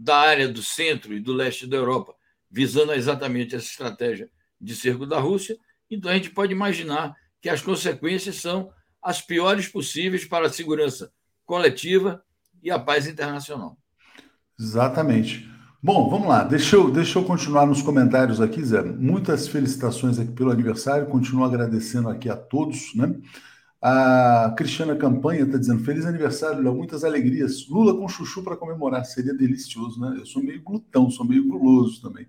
da 0.00 0.16
área 0.16 0.48
do 0.48 0.62
centro 0.62 1.12
e 1.12 1.20
do 1.20 1.34
leste 1.34 1.66
da 1.66 1.76
Europa, 1.76 2.14
visando 2.50 2.92
exatamente 2.94 3.54
essa 3.54 3.66
estratégia 3.66 4.30
de 4.58 4.74
cerco 4.74 5.04
da 5.04 5.20
Rússia. 5.20 5.58
Então 5.90 6.10
a 6.10 6.14
gente 6.14 6.30
pode 6.30 6.52
imaginar 6.52 7.14
que 7.38 7.50
as 7.50 7.60
consequências 7.60 8.36
são 8.36 8.72
as 9.02 9.20
piores 9.20 9.68
possíveis 9.68 10.24
para 10.24 10.46
a 10.46 10.50
segurança 10.50 11.12
coletiva 11.44 12.22
e 12.62 12.70
a 12.70 12.78
paz 12.78 13.06
internacional. 13.06 13.76
Exatamente. 14.58 15.46
Bom, 15.82 16.08
vamos 16.08 16.28
lá. 16.28 16.44
Deixa 16.44 16.76
eu, 16.76 16.90
deixa 16.90 17.18
eu 17.18 17.24
continuar 17.24 17.66
nos 17.66 17.82
comentários 17.82 18.40
aqui, 18.40 18.64
Zé. 18.64 18.82
Muitas 18.82 19.48
felicitações 19.48 20.18
aqui 20.18 20.32
pelo 20.32 20.50
aniversário. 20.50 21.08
Continuo 21.08 21.44
agradecendo 21.44 22.08
aqui 22.08 22.28
a 22.28 22.36
todos, 22.36 22.94
né? 22.94 23.14
A 23.82 24.52
Cristiana 24.56 24.94
Campanha 24.94 25.44
está 25.44 25.56
dizendo: 25.56 25.82
Feliz 25.84 26.04
aniversário, 26.04 26.62
Léo, 26.62 26.74
muitas 26.74 27.02
alegrias. 27.02 27.66
Lula 27.68 27.96
com 27.96 28.08
chuchu 28.08 28.42
para 28.42 28.56
comemorar, 28.56 29.04
seria 29.04 29.32
delicioso, 29.34 30.00
né? 30.00 30.16
Eu 30.18 30.26
sou 30.26 30.42
meio 30.42 30.62
glutão, 30.62 31.10
sou 31.10 31.24
meio 31.26 31.46
guloso 31.48 32.02
também. 32.02 32.26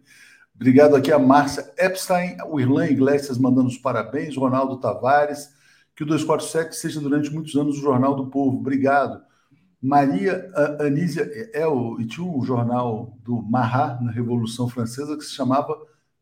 Obrigado 0.55 0.95
aqui 0.95 1.11
a 1.11 1.19
Márcia 1.19 1.73
Epstein, 1.77 2.37
o 2.47 2.59
Irlan 2.59 2.87
Iglesias 2.87 3.37
mandando 3.37 3.67
os 3.67 3.77
parabéns, 3.77 4.37
Ronaldo 4.37 4.79
Tavares, 4.79 5.49
que 5.95 6.03
o 6.03 6.05
247 6.05 6.75
seja 6.75 7.01
durante 7.01 7.31
muitos 7.31 7.55
anos 7.55 7.77
o 7.77 7.81
Jornal 7.81 8.15
do 8.15 8.27
Povo. 8.27 8.57
Obrigado. 8.57 9.21
Maria 9.81 10.51
Anísia 10.79 11.23
é 11.53 11.65
o, 11.65 11.99
e 11.99 12.05
tinha 12.05 12.25
um 12.25 12.43
jornal 12.43 13.17
do 13.23 13.41
Marat 13.41 13.99
na 14.01 14.11
Revolução 14.11 14.69
Francesa 14.69 15.17
que 15.17 15.23
se 15.23 15.31
chamava 15.33 15.75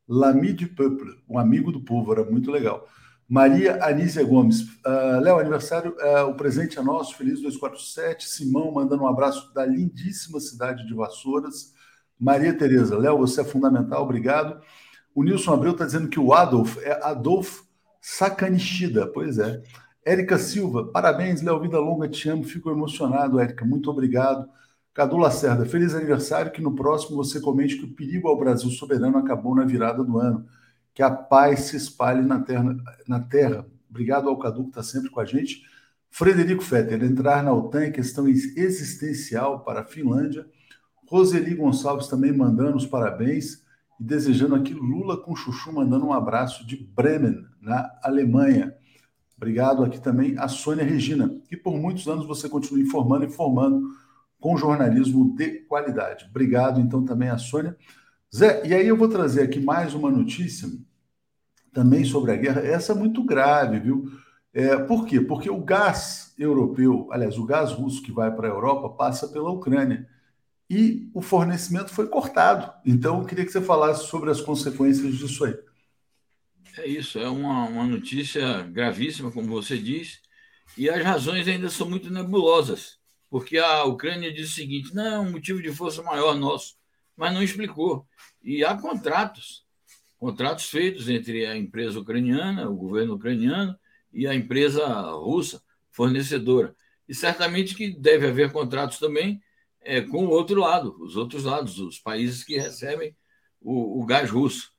L'Ami 0.07 0.53
du 0.53 0.69
Peuple, 0.69 1.21
um 1.27 1.37
amigo 1.37 1.71
do 1.71 1.81
povo, 1.81 2.11
era 2.13 2.23
muito 2.23 2.49
legal. 2.49 2.87
Maria 3.29 3.77
Anísia 3.85 4.23
Gomes, 4.23 4.61
uh, 4.83 5.19
Léo, 5.21 5.37
aniversário, 5.37 5.95
uh, 5.99 6.27
o 6.29 6.33
presente 6.33 6.79
é 6.79 6.81
nosso, 6.81 7.15
feliz 7.15 7.35
247. 7.35 8.27
Simão 8.27 8.71
mandando 8.71 9.03
um 9.03 9.07
abraço 9.07 9.53
da 9.53 9.63
lindíssima 9.63 10.39
cidade 10.39 10.83
de 10.87 10.95
Vassouras. 10.95 11.71
Maria 12.19 12.57
Tereza, 12.57 12.97
Léo, 12.97 13.19
você 13.19 13.41
é 13.41 13.43
fundamental, 13.43 14.01
obrigado. 14.01 14.59
O 15.13 15.23
Nilson 15.23 15.53
Abreu 15.53 15.73
está 15.73 15.85
dizendo 15.85 16.09
que 16.09 16.19
o 16.19 16.33
Adolf 16.33 16.77
é 16.79 16.99
Adolf 17.03 17.61
Sacanichida, 18.01 19.05
pois 19.05 19.37
é. 19.37 19.61
Érica 20.03 20.39
Silva, 20.39 20.85
parabéns, 20.91 21.43
Léo, 21.43 21.59
vida 21.59 21.77
longa, 21.77 22.09
te 22.09 22.27
amo, 22.29 22.43
fico 22.43 22.71
emocionado, 22.71 23.39
Érica, 23.39 23.63
muito 23.63 23.91
obrigado. 23.91 24.49
Cadu 24.91 25.17
Lacerda, 25.17 25.67
feliz 25.67 25.93
aniversário, 25.93 26.51
que 26.51 26.63
no 26.63 26.73
próximo 26.73 27.15
você 27.15 27.39
comente 27.39 27.77
que 27.77 27.85
o 27.85 27.93
perigo 27.93 28.27
ao 28.27 28.39
Brasil 28.39 28.71
soberano 28.71 29.19
acabou 29.19 29.55
na 29.55 29.65
virada 29.65 30.03
do 30.03 30.17
ano. 30.17 30.47
Que 30.99 31.03
a 31.03 31.09
paz 31.09 31.61
se 31.61 31.77
espalhe 31.77 32.21
na 32.21 32.41
terra. 32.41 32.75
Na 33.07 33.21
terra. 33.21 33.65
Obrigado 33.89 34.27
ao 34.27 34.37
Cadu, 34.37 34.63
que 34.63 34.71
está 34.71 34.83
sempre 34.83 35.09
com 35.09 35.21
a 35.21 35.23
gente. 35.23 35.63
Frederico 36.09 36.61
Fetter, 36.61 37.01
entrar 37.01 37.41
na 37.41 37.53
OTAN 37.53 37.83
é 37.83 37.89
questão 37.89 38.27
existencial 38.27 39.61
para 39.63 39.79
a 39.79 39.85
Finlândia. 39.85 40.45
Roseli 41.07 41.55
Gonçalves 41.55 42.09
também 42.09 42.33
mandando 42.33 42.75
os 42.75 42.85
parabéns 42.85 43.63
e 43.97 44.03
desejando 44.03 44.55
aqui 44.55 44.73
Lula 44.73 45.15
com 45.15 45.33
Chuchu 45.37 45.71
mandando 45.71 46.05
um 46.05 46.11
abraço 46.11 46.67
de 46.67 46.75
Bremen, 46.75 47.45
na 47.61 47.89
Alemanha. 48.03 48.75
Obrigado 49.37 49.85
aqui 49.85 50.01
também 50.01 50.37
a 50.37 50.49
Sônia 50.49 50.83
Regina, 50.83 51.33
que 51.47 51.55
por 51.55 51.77
muitos 51.77 52.09
anos 52.09 52.27
você 52.27 52.49
continua 52.49 52.81
informando 52.81 53.23
e 53.23 53.31
formando 53.31 53.87
com 54.37 54.57
jornalismo 54.57 55.33
de 55.33 55.61
qualidade. 55.61 56.25
Obrigado 56.29 56.81
então 56.81 57.05
também 57.05 57.29
a 57.29 57.37
Sônia. 57.37 57.77
Zé, 58.35 58.67
e 58.67 58.73
aí 58.73 58.85
eu 58.85 58.97
vou 58.97 59.07
trazer 59.07 59.43
aqui 59.43 59.61
mais 59.61 59.93
uma 59.93 60.11
notícia 60.11 60.67
também 61.73 62.03
sobre 62.03 62.31
a 62.31 62.35
guerra. 62.35 62.61
Essa 62.61 62.93
é 62.93 62.95
muito 62.95 63.23
grave, 63.23 63.79
viu? 63.79 64.11
É, 64.53 64.77
por 64.77 65.05
quê? 65.05 65.21
Porque 65.21 65.49
o 65.49 65.63
gás 65.63 66.33
europeu, 66.37 67.07
aliás, 67.11 67.37
o 67.37 67.45
gás 67.45 67.71
russo 67.71 68.01
que 68.01 68.11
vai 68.11 68.33
para 68.35 68.47
a 68.47 68.51
Europa 68.51 68.89
passa 68.89 69.27
pela 69.27 69.51
Ucrânia 69.51 70.07
e 70.69 71.09
o 71.13 71.21
fornecimento 71.21 71.93
foi 71.93 72.07
cortado. 72.07 72.71
Então, 72.85 73.19
eu 73.19 73.25
queria 73.25 73.45
que 73.45 73.51
você 73.51 73.61
falasse 73.61 74.07
sobre 74.07 74.29
as 74.29 74.41
consequências 74.41 75.17
disso 75.17 75.45
aí. 75.45 75.57
É 76.77 76.87
isso, 76.87 77.19
é 77.19 77.27
uma, 77.27 77.65
uma 77.65 77.85
notícia 77.85 78.63
gravíssima, 78.63 79.31
como 79.31 79.47
você 79.47 79.77
diz, 79.77 80.21
e 80.77 80.89
as 80.89 81.03
razões 81.03 81.47
ainda 81.47 81.69
são 81.69 81.89
muito 81.89 82.11
nebulosas, 82.11 82.99
porque 83.29 83.57
a 83.57 83.83
Ucrânia 83.83 84.31
diz 84.31 84.51
o 84.51 84.53
seguinte: 84.53 84.93
não, 84.93 85.05
é 85.05 85.19
um 85.19 85.31
motivo 85.31 85.61
de 85.61 85.71
força 85.71 86.01
maior 86.03 86.35
nosso, 86.35 86.75
mas 87.17 87.33
não 87.33 87.43
explicou. 87.43 88.07
E 88.41 88.63
há 88.63 88.77
contratos, 88.77 89.65
contratos 90.19 90.65
feitos 90.65 91.07
entre 91.07 91.45
a 91.45 91.55
empresa 91.55 91.99
ucraniana, 91.99 92.69
o 92.69 92.75
governo 92.75 93.15
ucraniano, 93.15 93.75
e 94.11 94.27
a 94.27 94.35
empresa 94.35 94.85
russa, 95.11 95.63
fornecedora. 95.89 96.75
E 97.07 97.15
certamente 97.15 97.73
que 97.73 97.89
deve 97.89 98.27
haver 98.27 98.51
contratos 98.51 98.99
também 98.99 99.41
é, 99.81 100.01
com 100.01 100.25
o 100.25 100.29
outro 100.29 100.59
lado, 100.59 100.95
os 101.01 101.15
outros 101.15 101.45
lados, 101.45 101.79
os 101.79 101.97
países 101.97 102.43
que 102.43 102.57
recebem 102.57 103.15
o, 103.61 104.01
o 104.01 104.05
gás 104.05 104.29
russo. 104.29 104.71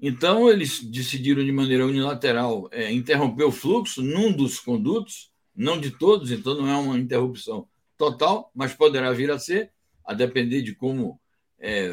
Então, 0.00 0.48
eles 0.48 0.82
decidiram 0.84 1.44
de 1.44 1.50
maneira 1.50 1.86
unilateral 1.86 2.68
é, 2.70 2.92
interromper 2.92 3.44
o 3.44 3.52
fluxo 3.52 4.02
num 4.02 4.32
dos 4.32 4.60
condutos, 4.60 5.32
não 5.54 5.80
de 5.80 5.90
todos, 5.90 6.30
então 6.30 6.54
não 6.54 6.68
é 6.68 6.76
uma 6.76 6.98
interrupção 6.98 7.66
total, 7.96 8.50
mas 8.54 8.74
poderá 8.74 9.10
vir 9.12 9.30
a 9.30 9.38
ser, 9.38 9.72
a 10.04 10.14
depender 10.14 10.62
de 10.62 10.74
como 10.74 11.18
é, 11.58 11.90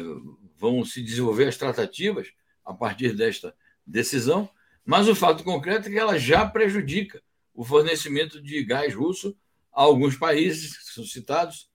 vão 0.58 0.84
se 0.84 1.02
desenvolver 1.02 1.48
as 1.48 1.56
tratativas 1.56 2.28
a 2.64 2.72
partir 2.72 3.14
desta 3.14 3.54
decisão. 3.86 4.48
Mas 4.84 5.08
o 5.08 5.14
fato 5.14 5.42
concreto 5.44 5.88
é 5.88 5.92
que 5.92 5.98
ela 5.98 6.18
já 6.18 6.46
prejudica 6.46 7.22
o 7.54 7.64
fornecimento 7.64 8.42
de 8.42 8.62
gás 8.64 8.94
russo 8.94 9.36
a 9.72 9.82
alguns 9.82 10.16
países 10.16 10.76
que 10.76 10.94
são 10.94 11.04
citados 11.04 11.68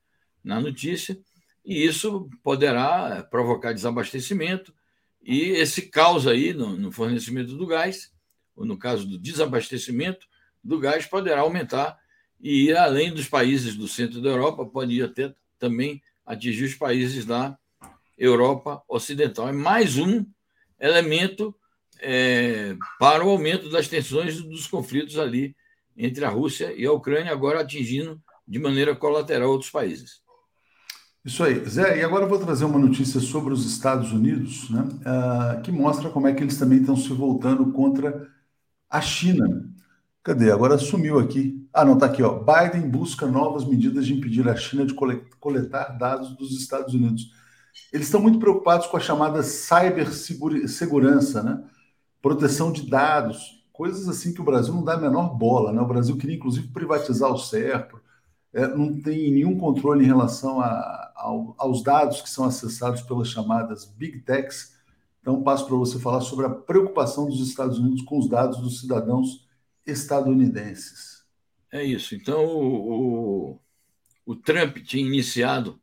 na 0.44 0.60
notícia, 0.60 1.20
e 1.66 1.86
isso 1.86 2.30
poderá 2.44 3.24
provocar 3.30 3.74
desabastecimento, 3.74 4.74
e 5.22 5.50
esse 5.50 5.84
caos 5.84 6.28
aí 6.28 6.54
no, 6.54 6.78
no 6.78 6.92
fornecimento 6.92 7.56
do 7.56 7.68
gás, 7.68 8.12
ou 8.56 8.66
no 8.66 8.78
caso 8.78 9.06
do 9.06 9.18
desabastecimento 9.18 10.28
do 10.64 10.80
gás, 10.80 11.06
poderá 11.06 11.42
aumentar 11.42 11.98
e 12.40 12.70
ir 12.70 12.78
além 12.78 13.14
dos 13.14 13.28
países 13.28 13.76
do 13.76 13.88
centro 13.88 14.22
da 14.22 14.30
Europa, 14.30 14.66
pode 14.66 14.94
ir 14.94 15.04
até 15.04 15.34
também 15.58 16.02
atingir 16.26 16.66
os 16.66 16.76
países 16.76 17.26
da 17.26 17.58
Europa 18.18 18.82
Ocidental. 18.88 19.50
É 19.50 19.52
mais 19.52 19.98
um 19.98 20.26
elemento 20.80 21.56
é, 22.02 22.76
para 23.00 23.26
o 23.26 23.30
aumento 23.30 23.70
das 23.70 23.88
tensões 23.88 24.42
dos 24.42 24.68
conflitos 24.68 25.18
ali 25.18 25.56
entre 25.98 26.24
a 26.24 26.30
Rússia 26.30 26.74
e 26.74 26.86
a 26.86 26.92
Ucrânia, 26.92 27.32
agora 27.32 27.60
atingindo 27.60 28.22
de 28.48 28.58
maneira 28.58 28.96
colateral 28.96 29.50
outros 29.50 29.70
países. 29.70 30.22
Isso 31.24 31.44
aí. 31.44 31.64
Zé, 31.68 32.00
e 32.00 32.04
agora 32.04 32.24
eu 32.24 32.30
vou 32.30 32.40
trazer 32.40 32.64
uma 32.64 32.80
notícia 32.80 33.20
sobre 33.20 33.54
os 33.54 33.66
Estados 33.66 34.14
Unidos, 34.14 34.70
né, 34.70 34.82
uh, 34.82 35.62
que 35.62 35.72
mostra 35.72 36.10
como 36.10 36.28
é 36.28 36.34
que 36.34 36.42
eles 36.42 36.58
também 36.58 36.80
estão 36.80 36.96
se 36.96 37.10
voltando 37.10 37.72
contra 37.74 38.28
a 38.90 39.02
China. 39.02 39.70
Cadê? 40.24 40.52
Agora 40.52 40.78
sumiu 40.78 41.20
aqui. 41.20 41.68
Ah, 41.74 41.84
não, 41.84 41.94
está 41.94 42.06
aqui. 42.06 42.24
Ó. 42.24 42.44
Biden 42.44 42.90
busca 42.90 43.26
novas 43.28 43.66
medidas 43.66 44.06
de 44.06 44.14
impedir 44.14 44.48
a 44.48 44.56
China 44.56 44.86
de 44.86 44.94
coletar 45.40 45.98
dados 45.98 46.36
dos 46.36 46.60
Estados 46.60 46.94
Unidos. 46.94 47.32
Eles 47.92 48.08
estão 48.08 48.22
muito 48.22 48.40
preocupados 48.40 48.88
com 48.88 48.98
a 48.98 49.00
chamada 49.00 49.42
cibersegurança, 49.44 51.42
né? 51.42 51.64
proteção 52.22 52.72
de 52.72 52.88
dados, 52.90 53.64
coisas 53.72 54.08
assim 54.08 54.34
que 54.34 54.42
o 54.42 54.46
Brasil 54.46 54.74
não 54.74 54.84
dá 54.84 54.94
a 54.94 55.00
menor 55.00 55.36
bola. 55.36 55.72
Né? 55.72 55.82
O 55.82 55.88
Brasil 55.88 56.18
queria, 56.18 56.36
inclusive, 56.36 56.68
privatizar 56.68 57.32
o 57.32 57.38
SERPRO, 57.38 58.02
é, 58.54 58.68
não 58.68 59.00
tem 59.00 59.32
nenhum 59.32 59.58
controle 59.58 60.04
em 60.04 60.08
relação 60.08 60.60
a, 60.60 61.12
ao, 61.16 61.56
aos 61.58 61.84
dados 61.84 62.22
que 62.22 62.30
são 62.30 62.46
acessados 62.46 63.02
pelas 63.02 63.28
chamadas 63.28 63.86
Big 63.86 64.20
Techs. 64.20 64.78
Então, 65.22 65.44
passo 65.44 65.68
para 65.68 65.76
você 65.76 66.00
falar 66.00 66.22
sobre 66.22 66.46
a 66.46 66.50
preocupação 66.50 67.28
dos 67.28 67.48
Estados 67.48 67.78
Unidos 67.78 68.02
com 68.04 68.18
os 68.18 68.28
dados 68.28 68.60
dos 68.60 68.80
cidadãos 68.80 69.48
estadunidenses. 69.86 71.24
É 71.72 71.84
isso. 71.84 72.16
Então, 72.16 72.46
o, 72.46 73.52
o, 73.52 73.60
o 74.26 74.36
Trump 74.36 74.78
tinha 74.78 75.06
iniciado 75.06 75.80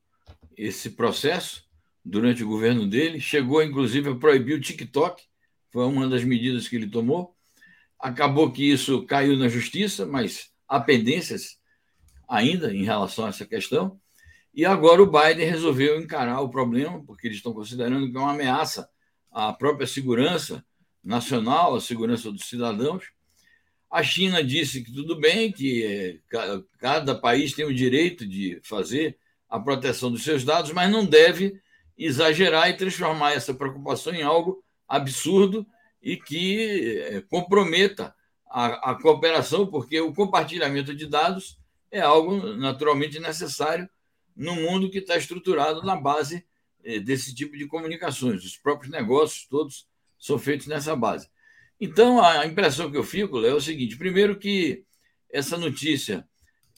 esse 0.56 0.90
processo 0.90 1.65
durante 2.07 2.45
o 2.45 2.49
governo 2.49 2.87
dele, 2.87 3.19
chegou 3.19 3.61
inclusive 3.61 4.11
a 4.11 4.14
proibir 4.14 4.57
o 4.57 4.61
TikTok, 4.61 5.25
foi 5.73 5.85
uma 5.85 6.09
das 6.09 6.23
medidas 6.23 6.69
que 6.69 6.77
ele 6.77 6.88
tomou. 6.88 7.35
Acabou 7.99 8.53
que 8.53 8.71
isso 8.71 9.05
caiu 9.05 9.37
na 9.37 9.49
justiça, 9.49 10.07
mas 10.07 10.51
há 10.69 10.79
pendências 10.79 11.59
ainda 12.29 12.73
em 12.73 12.85
relação 12.85 13.27
a 13.27 13.31
essa 13.31 13.45
questão. 13.45 14.01
E 14.55 14.64
agora 14.64 15.03
o 15.03 15.11
Biden 15.11 15.51
resolveu 15.51 16.01
encarar 16.01 16.40
o 16.40 16.49
problema, 16.49 17.05
porque 17.05 17.27
eles 17.27 17.38
estão 17.38 17.53
considerando 17.53 18.11
que 18.11 18.16
é 18.16 18.21
uma 18.21 18.33
ameaça 18.33 18.88
à 19.31 19.53
própria 19.53 19.87
segurança 19.87 20.64
nacional, 21.03 21.75
à 21.75 21.81
segurança 21.81 22.31
dos 22.31 22.49
cidadãos. 22.49 23.05
A 23.90 24.03
China 24.03 24.45
disse 24.45 24.83
que 24.83 24.92
tudo 24.92 25.19
bem, 25.19 25.51
que 25.51 25.85
eh, 25.85 26.19
cada 26.79 27.14
país 27.14 27.53
tem 27.53 27.64
o 27.64 27.75
direito 27.75 28.27
de 28.27 28.61
fazer 28.62 29.19
a 29.49 29.59
proteção 29.59 30.11
dos 30.11 30.23
seus 30.23 30.45
dados, 30.45 30.73
mas 30.73 30.90
não 30.90 31.05
deve 31.05 31.61
exagerar 31.96 32.68
e 32.68 32.76
transformar 32.76 33.32
essa 33.32 33.54
preocupação 33.54 34.14
em 34.14 34.22
algo 34.22 34.62
absurdo 34.88 35.66
e 36.02 36.16
que 36.16 36.98
eh, 37.00 37.24
comprometa 37.28 38.14
a, 38.48 38.90
a 38.90 38.94
cooperação, 38.94 39.66
porque 39.66 40.00
o 40.00 40.14
compartilhamento 40.14 40.94
de 40.94 41.06
dados 41.06 41.59
é 41.90 42.00
algo 42.00 42.54
naturalmente 42.54 43.18
necessário 43.18 43.88
no 44.37 44.54
mundo 44.54 44.90
que 44.90 44.98
está 44.98 45.16
estruturado 45.16 45.82
na 45.82 45.96
base 45.96 46.46
eh, 46.85 47.00
desse 47.00 47.35
tipo 47.35 47.56
de 47.56 47.66
comunicações. 47.66 48.44
Os 48.44 48.56
próprios 48.56 48.92
negócios 48.92 49.46
todos 49.46 49.88
são 50.18 50.38
feitos 50.38 50.66
nessa 50.66 50.94
base. 50.94 51.28
Então, 51.80 52.22
a 52.22 52.46
impressão 52.46 52.90
que 52.90 52.96
eu 52.96 53.04
fico 53.04 53.44
é 53.44 53.52
o 53.52 53.61
seguinte: 53.61 53.96
primeiro, 53.96 54.38
que 54.38 54.85
essa 55.30 55.56
notícia 55.56 56.26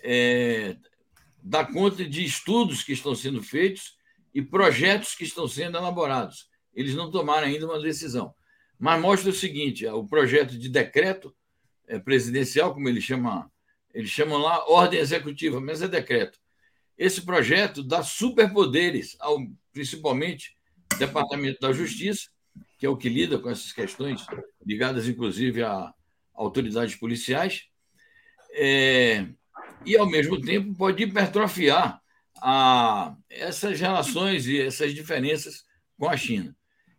é, 0.02 0.76
dá 1.42 1.64
conta 1.64 2.04
de 2.04 2.24
estudos 2.24 2.82
que 2.82 2.92
estão 2.92 3.14
sendo 3.14 3.42
feitos 3.42 3.97
e 4.34 4.42
projetos 4.42 5.14
que 5.14 5.24
estão 5.24 5.48
sendo 5.48 5.78
elaborados. 5.78 6.48
Eles 6.74 6.94
não 6.94 7.10
tomaram 7.10 7.46
ainda 7.46 7.66
uma 7.66 7.80
decisão. 7.80 8.34
Mas 8.78 9.00
mostra 9.00 9.30
o 9.30 9.34
seguinte: 9.34 9.86
o 9.86 10.04
projeto 10.04 10.56
de 10.56 10.68
decreto 10.68 11.34
é, 11.86 11.98
presidencial, 11.98 12.72
como 12.72 12.88
ele 12.88 13.00
chama, 13.00 13.50
eles 13.92 14.10
chamam 14.10 14.38
lá 14.38 14.68
ordem 14.68 15.00
executiva, 15.00 15.60
mas 15.60 15.82
é 15.82 15.88
decreto. 15.88 16.38
Esse 16.96 17.22
projeto 17.22 17.82
dá 17.82 18.02
superpoderes 18.02 19.16
ao, 19.20 19.38
principalmente, 19.72 20.56
Departamento 20.98 21.60
da 21.60 21.72
Justiça, 21.72 22.28
que 22.78 22.86
é 22.86 22.88
o 22.88 22.96
que 22.96 23.08
lida 23.08 23.38
com 23.38 23.50
essas 23.50 23.72
questões 23.72 24.26
ligadas, 24.64 25.08
inclusive, 25.08 25.62
a 25.62 25.92
autoridades 26.34 26.94
policiais, 26.94 27.64
é, 28.52 29.26
e, 29.84 29.96
ao 29.96 30.08
mesmo 30.08 30.40
tempo, 30.40 30.74
pode 30.74 31.02
hipertrofiar 31.02 32.00
a, 32.42 33.16
essas 33.28 33.80
relações 33.80 34.46
e 34.46 34.60
essas 34.60 34.94
diferenças 34.94 35.64
com 35.96 36.08
a 36.08 36.16
China. 36.16 36.56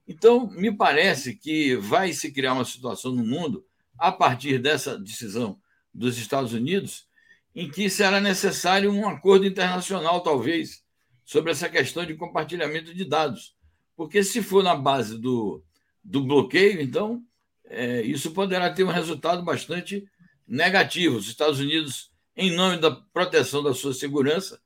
Então, 0.08 0.50
me 0.50 0.76
parece 0.76 1.36
que 1.36 1.76
vai 1.76 2.14
se 2.14 2.32
criar 2.32 2.54
uma 2.54 2.66
situação 2.66 3.12
no 3.12 3.24
mundo, 3.24 3.66
a 3.98 4.12
partir 4.12 4.58
dessa 4.60 4.98
decisão 4.98 5.60
dos 5.94 6.18
Estados 6.18 6.54
Unidos, 6.54 7.08
em 7.54 7.70
que 7.70 7.90
será 7.90 8.20
necessário 8.20 8.92
um 8.92 9.08
acordo 9.08 9.46
internacional, 9.46 10.22
talvez, 10.22 10.84
sobre 11.26 11.52
essa 11.52 11.70
questão 11.70 12.06
de 12.06 12.16
compartilhamento 12.16 12.94
de 12.94 13.06
dados. 13.06 13.56
Porque 13.96 14.24
se 14.24 14.42
for 14.42 14.64
na 14.64 14.76
base 14.76 15.20
do, 15.20 15.64
do 16.04 16.24
bloqueio, 16.24 16.82
então, 16.82 17.22
é, 17.66 18.02
isso 18.02 18.32
poderá 18.32 18.72
ter 18.72 18.84
um 18.84 18.92
resultado 18.92 19.44
bastante 19.44 20.08
negativo. 20.48 21.18
Os 21.18 21.28
Estados 21.28 21.60
Unidos, 21.60 22.12
em 22.36 22.56
nome 22.56 22.78
da 22.78 22.90
proteção 22.90 23.62
da 23.62 23.74
sua 23.74 23.94
segurança 23.94 24.60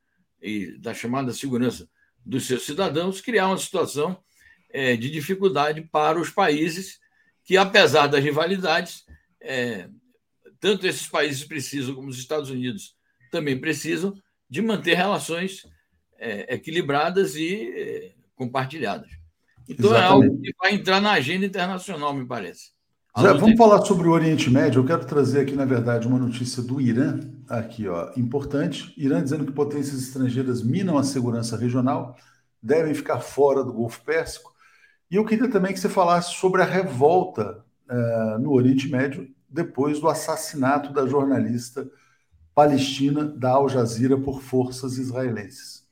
e 0.44 0.78
da 0.78 0.94
chamada 0.94 1.34
segurança 1.34 1.90
dos 2.26 2.46
seus 2.46 2.64
cidadãos, 2.64 3.22
criar 3.22 3.48
uma 3.48 3.58
situação 3.58 4.22
é, 4.70 4.96
de 4.96 5.10
dificuldade 5.10 5.82
para 5.82 6.20
os 6.20 6.30
países 6.30 7.00
que, 7.44 7.58
apesar 7.58 8.08
das 8.08 8.24
rivalidades, 8.24 9.06
é, 9.42 9.88
tanto 10.60 10.88
esses 10.88 11.08
países 11.08 11.44
precisam, 11.44 11.96
como 11.96 12.10
os 12.10 12.18
Estados 12.18 12.50
Unidos 12.50 12.96
também 13.32 13.60
precisam, 13.60 14.14
de 14.50 14.62
manter 14.62 14.96
relações 14.96 15.66
é, 16.18 16.54
equilibradas 16.54 17.36
e 17.36 17.72
é, 17.76 18.12
compartilhadas. 18.36 19.10
Então 19.68 19.92
Exatamente. 19.92 20.04
é 20.04 20.28
algo 20.28 20.42
que 20.42 20.54
vai 20.60 20.74
entrar 20.74 21.02
na 21.02 21.14
agenda 21.14 21.46
internacional, 21.46 22.14
me 22.14 22.26
parece. 22.26 22.72
Zé, 23.22 23.32
vamos 23.32 23.58
falar 23.58 23.86
sobre 23.86 24.08
o 24.08 24.12
Oriente 24.12 24.50
Médio. 24.50 24.80
Eu 24.82 24.86
quero 24.86 25.06
trazer 25.06 25.42
aqui, 25.42 25.54
na 25.54 25.66
verdade, 25.66 26.08
uma 26.08 26.18
notícia 26.18 26.64
do 26.64 26.82
Irã, 26.82 27.20
aqui, 27.48 27.88
ó, 27.88 28.12
importante. 28.18 28.92
Irã 28.98 29.24
dizendo 29.24 29.46
que 29.46 29.52
potências 29.52 30.02
estrangeiras 30.02 30.64
minam 30.64 30.98
a 30.98 31.04
segurança 31.04 31.56
regional, 31.56 32.18
devem 32.62 32.94
ficar 32.96 33.20
fora 33.20 33.64
do 33.64 33.72
Golfo 33.72 34.04
Pérsico. 34.04 34.52
E 35.12 35.16
eu 35.16 35.24
queria 35.24 35.48
também 35.48 35.72
que 35.72 35.80
você 35.80 35.90
falasse 35.90 36.34
sobre 36.34 36.64
a 36.64 36.66
revolta 36.66 37.64
uh, 37.88 38.40
no 38.40 38.52
Oriente 38.52 38.90
Médio 38.90 39.30
depois 39.48 40.00
do 40.00 40.10
assassinato 40.10 40.92
da 40.92 41.06
jornalista 41.06 41.88
palestina 42.56 43.26
da 43.26 43.52
Al 43.52 43.70
Jazeera 43.70 44.18
por 44.18 44.42
forças 44.42 44.98
israelenses. 44.98 45.88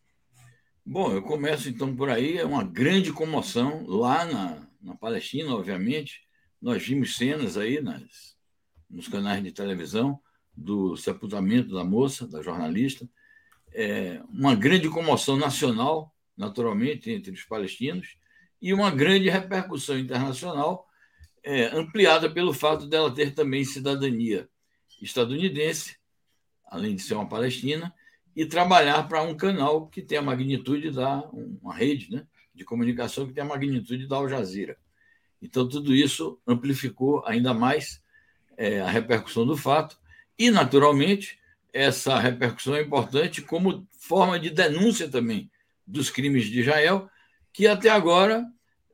Bom, 0.83 1.11
eu 1.11 1.21
começo 1.21 1.69
então 1.69 1.95
por 1.95 2.09
aí. 2.09 2.39
É 2.39 2.45
uma 2.45 2.63
grande 2.63 3.13
comoção 3.13 3.85
lá 3.85 4.25
na, 4.25 4.57
na 4.81 4.95
Palestina, 4.95 5.53
obviamente. 5.53 6.30
Nós 6.61 6.85
vimos 6.85 7.17
cenas 7.17 7.57
aí 7.57 7.81
nas, 7.81 8.37
nos 8.89 9.07
canais 9.07 9.43
de 9.43 9.51
televisão 9.51 10.19
do 10.55 10.95
sepultamento 10.95 11.73
da 11.73 11.83
moça, 11.83 12.27
da 12.27 12.41
jornalista. 12.41 13.09
É 13.73 14.21
uma 14.29 14.53
grande 14.53 14.89
comoção 14.89 15.37
nacional, 15.37 16.13
naturalmente, 16.37 17.09
entre 17.09 17.31
os 17.31 17.43
palestinos 17.43 18.17
e 18.61 18.73
uma 18.73 18.91
grande 18.91 19.29
repercussão 19.29 19.97
internacional, 19.97 20.87
é, 21.43 21.65
ampliada 21.75 22.29
pelo 22.29 22.53
fato 22.53 22.85
dela 22.85 23.13
ter 23.13 23.33
também 23.33 23.65
cidadania 23.65 24.47
estadunidense, 25.01 25.97
além 26.67 26.95
de 26.95 27.01
ser 27.01 27.15
uma 27.15 27.27
palestina, 27.27 27.91
e 28.35 28.45
trabalhar 28.45 29.07
para 29.07 29.23
um 29.23 29.35
canal 29.35 29.87
que 29.87 30.01
tem 30.01 30.17
a 30.17 30.21
magnitude 30.21 30.91
da 30.91 31.27
uma 31.33 31.73
rede, 31.73 32.11
né, 32.11 32.25
de 32.53 32.63
comunicação 32.63 33.25
que 33.25 33.33
tem 33.33 33.43
a 33.43 33.47
magnitude 33.47 34.07
da 34.07 34.17
Al 34.17 34.29
Jazeera. 34.29 34.77
Então 35.41 35.67
tudo 35.67 35.93
isso 35.93 36.39
amplificou 36.45 37.23
ainda 37.25 37.53
mais 37.53 38.01
é, 38.57 38.79
a 38.79 38.89
repercussão 38.89 39.45
do 39.45 39.57
fato 39.57 39.97
e, 40.37 40.49
naturalmente, 40.49 41.37
essa 41.73 42.17
repercussão 42.19 42.75
é 42.75 42.81
importante 42.81 43.41
como 43.41 43.87
forma 43.91 44.39
de 44.39 44.49
denúncia 44.49 45.09
também 45.09 45.49
dos 45.85 46.09
crimes 46.09 46.45
de 46.45 46.61
Israel, 46.61 47.09
que 47.53 47.67
até 47.67 47.89
agora 47.89 48.45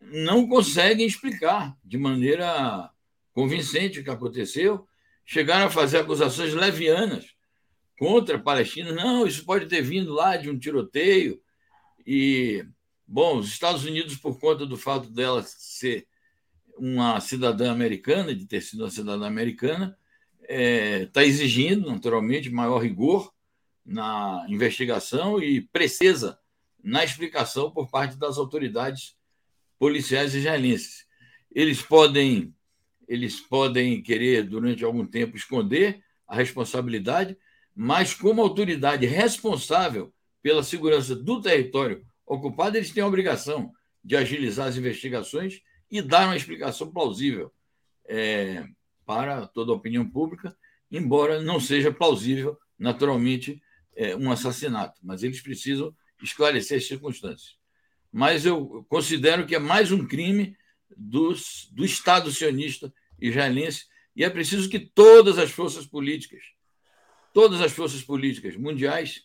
não 0.01 0.47
conseguem 0.47 1.05
explicar 1.05 1.75
de 1.83 1.97
maneira 1.97 2.89
convincente 3.33 3.99
o 3.99 4.03
que 4.03 4.09
aconteceu. 4.09 4.87
Chegaram 5.25 5.67
a 5.67 5.71
fazer 5.71 5.99
acusações 5.99 6.53
levianas 6.53 7.25
contra 7.97 8.39
palestinos. 8.39 8.95
Não, 8.95 9.25
isso 9.25 9.45
pode 9.45 9.67
ter 9.67 9.81
vindo 9.81 10.13
lá 10.13 10.37
de 10.37 10.49
um 10.49 10.57
tiroteio. 10.57 11.41
E, 12.05 12.65
bom, 13.05 13.37
os 13.37 13.47
Estados 13.47 13.83
Unidos, 13.83 14.15
por 14.15 14.39
conta 14.39 14.65
do 14.65 14.77
fato 14.77 15.09
dela 15.09 15.43
ser 15.43 16.07
uma 16.77 17.19
cidadã 17.19 17.71
americana, 17.71 18.33
de 18.33 18.45
ter 18.45 18.61
sido 18.61 18.83
uma 18.83 18.89
cidadã 18.89 19.27
americana, 19.27 19.97
está 20.41 20.53
é, 20.53 21.05
tá 21.07 21.23
exigindo, 21.23 21.89
naturalmente, 21.89 22.49
maior 22.49 22.79
rigor 22.79 23.33
na 23.85 24.45
investigação 24.49 25.41
e 25.41 25.61
precisa 25.61 26.37
na 26.83 27.03
explicação 27.03 27.71
por 27.71 27.89
parte 27.89 28.17
das 28.17 28.37
autoridades 28.37 29.15
policiais 29.79 30.33
israelenses. 30.35 31.05
Eles 31.53 31.81
podem, 31.81 32.53
eles 33.07 33.39
podem 33.39 34.01
querer, 34.01 34.43
durante 34.43 34.83
algum 34.83 35.05
tempo, 35.05 35.35
esconder 35.35 36.01
a 36.27 36.35
responsabilidade, 36.35 37.37
mas, 37.75 38.13
como 38.13 38.41
autoridade 38.41 39.05
responsável 39.05 40.13
pela 40.41 40.63
segurança 40.63 41.15
do 41.15 41.41
território 41.41 42.05
ocupado, 42.25 42.77
eles 42.77 42.91
têm 42.91 43.03
a 43.03 43.07
obrigação 43.07 43.71
de 44.03 44.15
agilizar 44.15 44.67
as 44.67 44.77
investigações 44.77 45.61
e 45.89 46.01
dar 46.01 46.25
uma 46.25 46.35
explicação 46.35 46.91
plausível 46.91 47.51
é, 48.07 48.67
para 49.05 49.47
toda 49.47 49.71
a 49.71 49.75
opinião 49.75 50.07
pública, 50.07 50.55
embora 50.91 51.41
não 51.41 51.59
seja 51.59 51.91
plausível, 51.91 52.57
naturalmente, 52.77 53.61
é, 53.95 54.15
um 54.15 54.31
assassinato. 54.31 54.99
Mas 55.03 55.23
eles 55.23 55.41
precisam 55.41 55.95
esclarecer 56.21 56.77
as 56.77 56.87
circunstâncias. 56.87 57.57
Mas 58.11 58.45
eu 58.45 58.85
considero 58.89 59.45
que 59.45 59.55
é 59.55 59.59
mais 59.59 59.91
um 59.91 60.05
crime 60.05 60.55
dos, 60.95 61.69
do 61.71 61.85
Estado 61.85 62.31
sionista 62.31 62.93
israelense 63.19 63.85
e 64.15 64.23
é 64.23 64.29
preciso 64.29 64.69
que 64.69 64.79
todas 64.79 65.37
as 65.37 65.51
forças 65.51 65.85
políticas, 65.85 66.43
todas 67.33 67.61
as 67.61 67.71
forças 67.71 68.01
políticas 68.01 68.55
mundiais, 68.55 69.23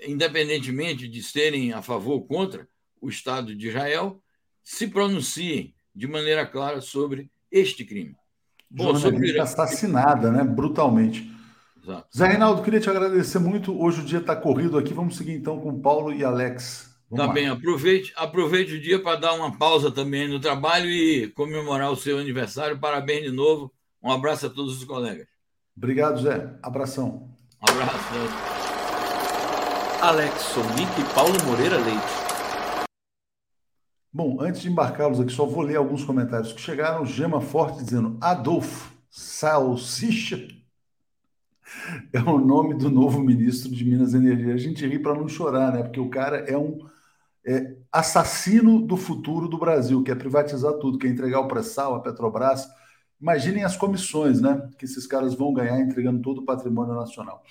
independentemente 0.00 1.08
de 1.08 1.22
serem 1.22 1.72
a 1.72 1.82
favor 1.82 2.12
ou 2.12 2.26
contra 2.26 2.68
o 3.00 3.08
Estado 3.08 3.54
de 3.54 3.68
Israel, 3.68 4.22
se 4.64 4.88
pronunciem 4.88 5.74
de 5.94 6.08
maneira 6.08 6.46
clara 6.46 6.80
sobre 6.80 7.30
este 7.52 7.84
crime. 7.84 8.16
Bom, 8.68 8.96
sobre... 8.96 9.38
assassinada, 9.38 10.32
né? 10.32 10.42
Brutalmente. 10.42 11.30
Exato. 11.80 12.08
Zé 12.16 12.26
Reinaldo, 12.26 12.62
queria 12.62 12.80
te 12.80 12.88
agradecer 12.88 13.38
muito. 13.38 13.78
Hoje 13.78 14.00
o 14.00 14.04
dia 14.04 14.18
está 14.18 14.34
corrido 14.34 14.78
aqui. 14.78 14.94
Vamos 14.94 15.16
seguir 15.16 15.34
então 15.34 15.60
com 15.60 15.78
Paulo 15.80 16.12
e 16.12 16.24
Alex. 16.24 16.92
Vamos 17.10 17.22
tá 17.22 17.28
lá. 17.28 17.32
bem, 17.32 17.48
aproveite, 17.48 18.12
aproveite 18.16 18.74
o 18.74 18.80
dia 18.80 19.00
para 19.00 19.20
dar 19.20 19.34
uma 19.34 19.56
pausa 19.56 19.90
também 19.90 20.26
no 20.26 20.40
trabalho 20.40 20.88
e 20.88 21.28
comemorar 21.28 21.92
o 21.92 21.96
seu 21.96 22.18
aniversário. 22.18 22.78
Parabéns 22.78 23.24
de 23.24 23.30
novo. 23.30 23.72
Um 24.02 24.10
abraço 24.10 24.46
a 24.46 24.50
todos 24.50 24.78
os 24.78 24.84
colegas. 24.84 25.26
Obrigado, 25.76 26.20
Zé. 26.22 26.50
Abração. 26.62 27.28
Um 27.60 27.70
abraço. 27.70 27.94
Alex 30.00 30.40
Sonic 30.40 31.00
e 31.00 31.14
Paulo 31.14 31.34
Moreira 31.44 31.78
Leite. 31.78 32.23
Bom, 34.14 34.40
antes 34.40 34.62
de 34.62 34.70
embarcá-los 34.70 35.18
aqui, 35.18 35.32
só 35.32 35.44
vou 35.44 35.64
ler 35.64 35.74
alguns 35.74 36.04
comentários 36.04 36.52
que 36.52 36.60
chegaram. 36.60 37.04
Gema 37.04 37.40
Forte 37.40 37.82
dizendo: 37.82 38.16
Adolfo, 38.20 38.92
salsicha 39.10 40.46
é 42.12 42.20
o 42.20 42.38
nome 42.38 42.74
do 42.74 42.88
novo 42.88 43.18
ministro 43.18 43.72
de 43.72 43.84
Minas 43.84 44.14
e 44.14 44.18
Energia. 44.18 44.54
A 44.54 44.56
gente 44.56 44.86
ri 44.86 45.00
para 45.00 45.16
não 45.16 45.26
chorar, 45.26 45.72
né? 45.72 45.82
Porque 45.82 45.98
o 45.98 46.08
cara 46.08 46.38
é 46.48 46.56
um 46.56 46.78
é, 47.44 47.74
assassino 47.90 48.80
do 48.80 48.96
futuro 48.96 49.48
do 49.48 49.58
Brasil, 49.58 50.00
quer 50.04 50.16
privatizar 50.16 50.74
tudo, 50.74 50.96
quer 50.96 51.08
entregar 51.08 51.40
o 51.40 51.48
pré-sal, 51.48 51.96
a 51.96 52.00
Petrobras. 52.00 52.68
Imaginem 53.20 53.64
as 53.64 53.76
comissões, 53.76 54.40
né? 54.40 54.70
Que 54.78 54.84
esses 54.84 55.08
caras 55.08 55.34
vão 55.34 55.52
ganhar 55.52 55.80
entregando 55.80 56.22
todo 56.22 56.42
o 56.42 56.44
patrimônio 56.44 56.94
nacional. 56.94 57.42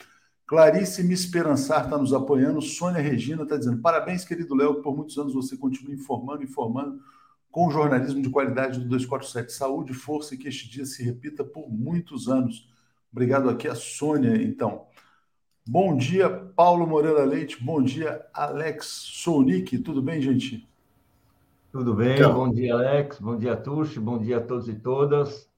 Clarice 0.54 1.02
Me 1.02 1.16
Esperançar 1.16 1.86
está 1.86 1.98
nos 1.98 2.14
apoiando. 2.14 2.62
Sônia 2.62 3.02
Regina 3.02 3.42
está 3.42 3.58
dizendo: 3.58 3.82
parabéns, 3.82 4.24
querido 4.24 4.54
Léo, 4.54 4.84
por 4.84 4.96
muitos 4.96 5.18
anos 5.18 5.34
você 5.34 5.58
continua 5.58 5.96
informando, 5.96 6.44
informando 6.44 7.02
com 7.50 7.72
jornalismo 7.72 8.22
de 8.22 8.30
qualidade 8.30 8.80
do 8.80 8.86
247. 8.86 9.52
Saúde, 9.52 9.96
força 9.96 10.36
e 10.36 10.38
que 10.38 10.48
este 10.48 10.70
dia 10.70 10.86
se 10.86 11.04
repita 11.04 11.44
por 11.44 11.72
muitos 11.72 12.30
anos. 12.30 12.70
Obrigado 13.12 13.50
aqui 13.50 13.68
a 13.68 13.74
Sônia, 13.74 14.44
então. 14.44 14.86
Bom 15.66 15.98
dia, 15.98 16.30
Paulo 16.30 16.86
Moreira 16.86 17.26
Leite. 17.26 17.58
Bom 17.60 17.82
dia, 17.82 18.24
Alex 18.32 18.86
Sounik. 18.86 19.80
Tudo 19.80 20.04
bem, 20.04 20.22
gente? 20.22 20.70
Tudo 21.72 21.96
bem. 21.96 22.14
Então, 22.14 22.32
bom 22.32 22.54
dia, 22.54 22.76
Alex. 22.76 23.20
Bom 23.20 23.36
dia, 23.40 23.58
Tuxi. 23.58 24.00
Bom 24.00 24.20
dia 24.20 24.38
a 24.38 24.42
todos 24.42 24.70
e 24.70 24.76
todas. 24.76 25.50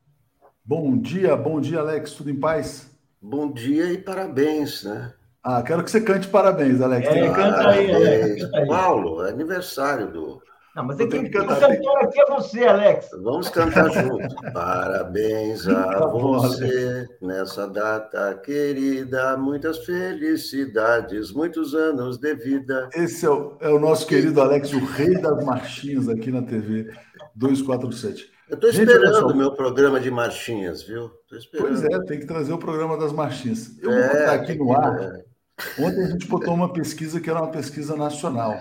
Bom 0.64 0.98
dia, 0.98 1.36
bom 1.36 1.60
dia, 1.60 1.82
Alex. 1.82 2.14
Tudo 2.14 2.30
em 2.30 2.40
paz? 2.40 2.95
Bom 3.28 3.52
dia 3.52 3.92
e 3.92 3.98
parabéns, 3.98 4.84
né? 4.84 5.12
Ah, 5.44 5.64
quero 5.64 5.84
que 5.84 5.90
você 5.90 6.00
cante 6.00 6.28
parabéns, 6.28 6.80
Alex. 6.80 7.08
É, 7.08 7.28
canta 7.32 7.70
aí, 7.70 7.92
Alex. 7.92 8.42
Canta 8.44 8.58
aí. 8.60 8.68
Paulo, 8.68 9.26
é 9.26 9.30
aniversário 9.32 10.12
do 10.12 10.44
não, 10.76 10.84
mas 10.84 11.00
é 11.00 11.08
que 11.08 11.18
o 11.18 11.32
cantor 11.32 11.98
aqui 12.04 12.20
é 12.20 12.26
você, 12.26 12.66
Alex. 12.66 13.10
Vamos 13.24 13.50
cantar 13.50 13.90
junto. 13.90 14.36
Parabéns 14.54 15.68
a 15.70 16.06
você 16.06 17.08
nessa 17.22 17.66
data 17.66 18.36
querida, 18.44 19.38
muitas 19.38 19.86
felicidades, 19.86 21.32
muitos 21.32 21.74
anos 21.74 22.18
de 22.18 22.36
vida. 22.36 22.90
Esse 22.94 23.26
é 23.26 23.30
o, 23.30 23.58
é 23.62 23.70
o 23.70 23.80
nosso 23.80 24.06
querido 24.06 24.40
Alex, 24.42 24.74
o 24.74 24.86
rei 24.86 25.20
das 25.20 25.44
marchinhas 25.44 26.10
aqui 26.10 26.30
na 26.30 26.44
TV 26.44 26.94
247. 27.34 28.35
Eu 28.48 28.56
estou 28.56 28.70
esperando 28.70 29.28
o 29.32 29.36
meu 29.36 29.52
programa 29.54 30.00
de 30.00 30.12
marchinhas, 30.12 30.84
viu? 30.84 31.12
Pois 31.58 31.84
é, 31.84 32.00
tem 32.04 32.20
que 32.20 32.28
trazer 32.28 32.54
o 32.54 32.60
programa 32.60 32.96
das 32.98 33.12
marchinhas. 33.12 33.78
Eu 33.80 33.90
vou 33.90 34.00
é, 34.00 34.08
botar 34.08 34.34
aqui 34.34 34.56
no 34.56 34.72
ar. 34.72 35.02
É. 35.02 35.26
Ontem 35.80 36.04
a 36.04 36.08
gente 36.08 36.28
botou 36.28 36.54
uma 36.54 36.72
pesquisa 36.72 37.20
que 37.20 37.30
era 37.30 37.42
uma 37.42 37.52
pesquisa 37.52 37.96
nacional. 37.96 38.56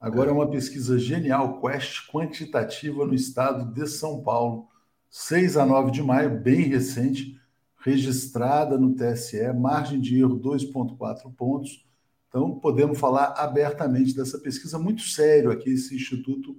Agora 0.00 0.30
é 0.30 0.32
uma 0.32 0.48
pesquisa 0.48 0.98
genial, 0.98 1.60
Quest 1.60 2.08
quantitativa 2.10 3.04
no 3.04 3.14
estado 3.14 3.72
de 3.74 3.86
São 3.86 4.22
Paulo, 4.22 4.68
6 5.10 5.56
a 5.56 5.66
9 5.66 5.90
de 5.90 6.02
maio, 6.02 6.38
bem 6.38 6.62
recente, 6.62 7.38
registrada 7.78 8.78
no 8.78 8.94
TSE, 8.94 9.52
margem 9.52 10.00
de 10.00 10.20
erro 10.20 10.38
2,4 10.38 11.32
pontos. 11.34 11.84
Então, 12.28 12.58
podemos 12.58 12.98
falar 12.98 13.34
abertamente 13.36 14.14
dessa 14.14 14.38
pesquisa, 14.38 14.78
muito 14.78 15.02
sério 15.02 15.50
aqui, 15.50 15.70
esse 15.70 15.94
Instituto 15.94 16.56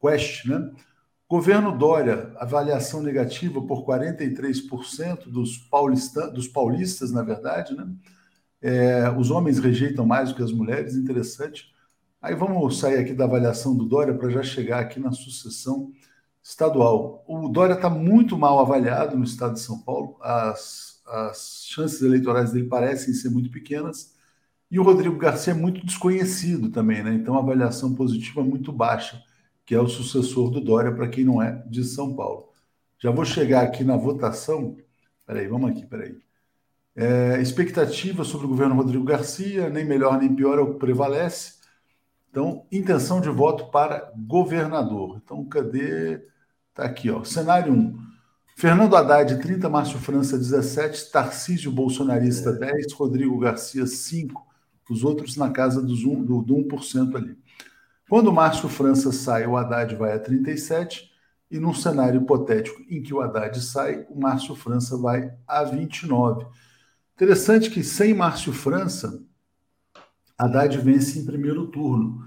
Quest, 0.00 0.46
né? 0.46 0.70
Governo 1.30 1.70
Dória, 1.78 2.32
avaliação 2.38 3.00
negativa 3.00 3.62
por 3.62 3.86
43% 3.86 5.28
dos, 5.28 5.64
dos 6.34 6.48
paulistas, 6.48 7.12
na 7.12 7.22
verdade, 7.22 7.76
né? 7.76 7.88
É, 8.60 9.08
os 9.10 9.30
homens 9.30 9.60
rejeitam 9.60 10.04
mais 10.04 10.30
do 10.30 10.34
que 10.34 10.42
as 10.42 10.50
mulheres, 10.50 10.96
interessante. 10.96 11.72
Aí 12.20 12.34
vamos 12.34 12.80
sair 12.80 12.98
aqui 12.98 13.14
da 13.14 13.26
avaliação 13.26 13.76
do 13.76 13.84
Dória 13.84 14.12
para 14.12 14.28
já 14.28 14.42
chegar 14.42 14.80
aqui 14.80 14.98
na 14.98 15.12
sucessão 15.12 15.92
estadual. 16.42 17.24
O 17.28 17.48
Dória 17.48 17.74
está 17.74 17.88
muito 17.88 18.36
mal 18.36 18.58
avaliado 18.58 19.16
no 19.16 19.22
estado 19.22 19.54
de 19.54 19.60
São 19.60 19.78
Paulo, 19.78 20.16
as, 20.20 21.00
as 21.06 21.64
chances 21.64 22.02
eleitorais 22.02 22.50
dele 22.50 22.66
parecem 22.66 23.14
ser 23.14 23.30
muito 23.30 23.52
pequenas, 23.52 24.16
e 24.68 24.80
o 24.80 24.82
Rodrigo 24.82 25.16
Garcia 25.16 25.52
é 25.52 25.56
muito 25.56 25.86
desconhecido 25.86 26.70
também, 26.70 27.04
né? 27.04 27.14
Então 27.14 27.36
a 27.36 27.38
avaliação 27.38 27.94
positiva 27.94 28.40
é 28.40 28.44
muito 28.44 28.72
baixa, 28.72 29.22
que 29.70 29.74
é 29.76 29.80
o 29.80 29.86
sucessor 29.86 30.50
do 30.50 30.60
Dória, 30.60 30.92
para 30.92 31.06
quem 31.06 31.22
não 31.22 31.40
é 31.40 31.62
de 31.68 31.84
São 31.84 32.12
Paulo. 32.12 32.48
Já 32.98 33.12
vou 33.12 33.24
chegar 33.24 33.62
aqui 33.62 33.84
na 33.84 33.96
votação. 33.96 34.76
Peraí, 35.24 35.46
vamos 35.46 35.70
aqui, 35.70 35.86
peraí. 35.86 36.18
É, 36.96 37.40
expectativa 37.40 38.24
sobre 38.24 38.46
o 38.46 38.48
governo 38.48 38.74
Rodrigo 38.74 39.04
Garcia, 39.04 39.70
nem 39.70 39.84
melhor 39.84 40.18
nem 40.18 40.34
pior 40.34 40.58
é 40.58 40.60
o 40.60 40.72
que 40.72 40.80
prevalece. 40.80 41.60
Então, 42.28 42.66
intenção 42.72 43.20
de 43.20 43.28
voto 43.28 43.70
para 43.70 44.12
governador. 44.16 45.20
Então, 45.22 45.44
cadê? 45.44 46.20
Está 46.70 46.82
aqui, 46.82 47.08
ó. 47.08 47.22
Cenário 47.22 47.72
1. 47.72 47.96
Fernando 48.56 48.96
Haddad, 48.96 49.38
30, 49.38 49.68
Márcio 49.68 50.00
França, 50.00 50.36
17, 50.36 51.12
Tarcísio 51.12 51.70
Bolsonarista, 51.70 52.52
10, 52.52 52.92
Rodrigo 52.94 53.38
Garcia, 53.38 53.86
5, 53.86 54.44
os 54.90 55.04
outros 55.04 55.36
na 55.36 55.48
casa 55.48 55.80
dos 55.80 56.02
um, 56.02 56.24
do, 56.24 56.42
do 56.42 56.56
1% 56.56 57.14
ali. 57.14 57.38
Quando 58.10 58.26
o 58.26 58.32
Márcio 58.32 58.68
França 58.68 59.12
sai, 59.12 59.46
o 59.46 59.56
Haddad 59.56 59.94
vai 59.94 60.12
a 60.12 60.18
37, 60.18 61.12
e 61.48 61.60
num 61.60 61.72
cenário 61.72 62.20
hipotético 62.20 62.82
em 62.90 63.00
que 63.00 63.14
o 63.14 63.20
Haddad 63.20 63.62
sai, 63.62 64.04
o 64.10 64.20
Márcio 64.20 64.56
França 64.56 64.96
vai 64.96 65.32
a 65.46 65.62
29. 65.62 66.44
Interessante 67.14 67.70
que 67.70 67.84
sem 67.84 68.12
Márcio 68.12 68.52
França, 68.52 69.22
Haddad 70.36 70.76
vence 70.78 71.20
em 71.20 71.24
primeiro 71.24 71.68
turno. 71.68 72.24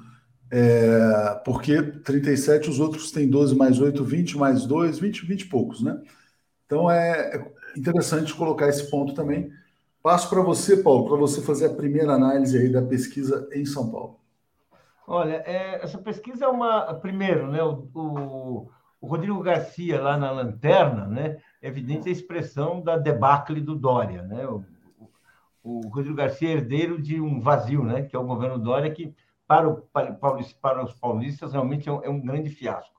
É, 0.49 1.41
porque 1.43 1.81
37, 1.81 2.69
os 2.69 2.79
outros 2.79 3.11
têm 3.11 3.29
12 3.29 3.53
mais 3.53 3.81
8, 3.81 4.05
20 4.05 4.37
mais 4.37 4.65
2, 4.65 4.99
20, 4.99 5.25
20 5.25 5.41
e 5.41 5.49
poucos, 5.49 5.83
né? 5.83 6.01
Então 6.65 6.89
é 6.89 7.45
interessante 7.75 8.33
colocar 8.33 8.69
esse 8.69 8.89
ponto 8.89 9.13
também. 9.13 9.51
Passo 10.01 10.29
para 10.29 10.41
você, 10.41 10.77
Paulo, 10.77 11.09
para 11.09 11.17
você 11.17 11.41
fazer 11.41 11.65
a 11.65 11.73
primeira 11.73 12.13
análise 12.13 12.57
aí 12.57 12.69
da 12.71 12.81
pesquisa 12.81 13.49
em 13.51 13.65
São 13.65 13.91
Paulo. 13.91 14.22
Olha, 15.07 15.43
é, 15.45 15.83
essa 15.83 15.97
pesquisa 15.97 16.45
é 16.45 16.47
uma. 16.47 16.93
Primeiro, 16.95 17.51
né, 17.51 17.61
o, 17.61 17.89
o, 17.93 18.69
o, 19.01 19.07
Rodrigo 19.07 19.41
Garcia, 19.41 20.01
lá 20.01 20.17
na 20.17 20.31
lanterna, 20.31 21.05
né, 21.07 21.37
é 21.61 21.67
evidente 21.67 22.07
a 22.07 22.11
expressão 22.11 22.81
da 22.81 22.97
debacle 22.97 23.59
do 23.59 23.75
Dória. 23.75 24.21
Né? 24.23 24.45
O, 24.47 24.63
o 25.63 25.87
Rodrigo 25.89 26.15
Garcia 26.15 26.49
é 26.49 26.53
herdeiro 26.53 27.01
de 27.01 27.19
um 27.19 27.39
vazio, 27.39 27.83
né? 27.83 28.03
Que 28.03 28.15
é 28.15 28.19
o 28.19 28.25
governo 28.25 28.57
Dória, 28.57 28.91
que 28.91 29.13
para, 29.47 29.69
o, 29.69 29.81
para, 29.81 30.13
para 30.13 30.83
os 30.83 30.93
paulistas 30.93 31.53
realmente 31.53 31.87
é 31.87 31.91
um, 31.91 32.03
é 32.03 32.09
um, 32.09 32.19
grande 32.19 32.49
fiasco. 32.49 32.93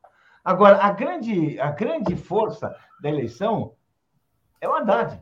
Agora, 0.45 0.83
a 0.83 0.93
grande, 0.93 1.59
a 1.59 1.71
grande 1.71 2.17
força 2.17 2.75
da 3.01 3.09
eleição 3.09 3.75
é 4.61 4.69
o 4.69 4.75
Haddad. 4.75 5.21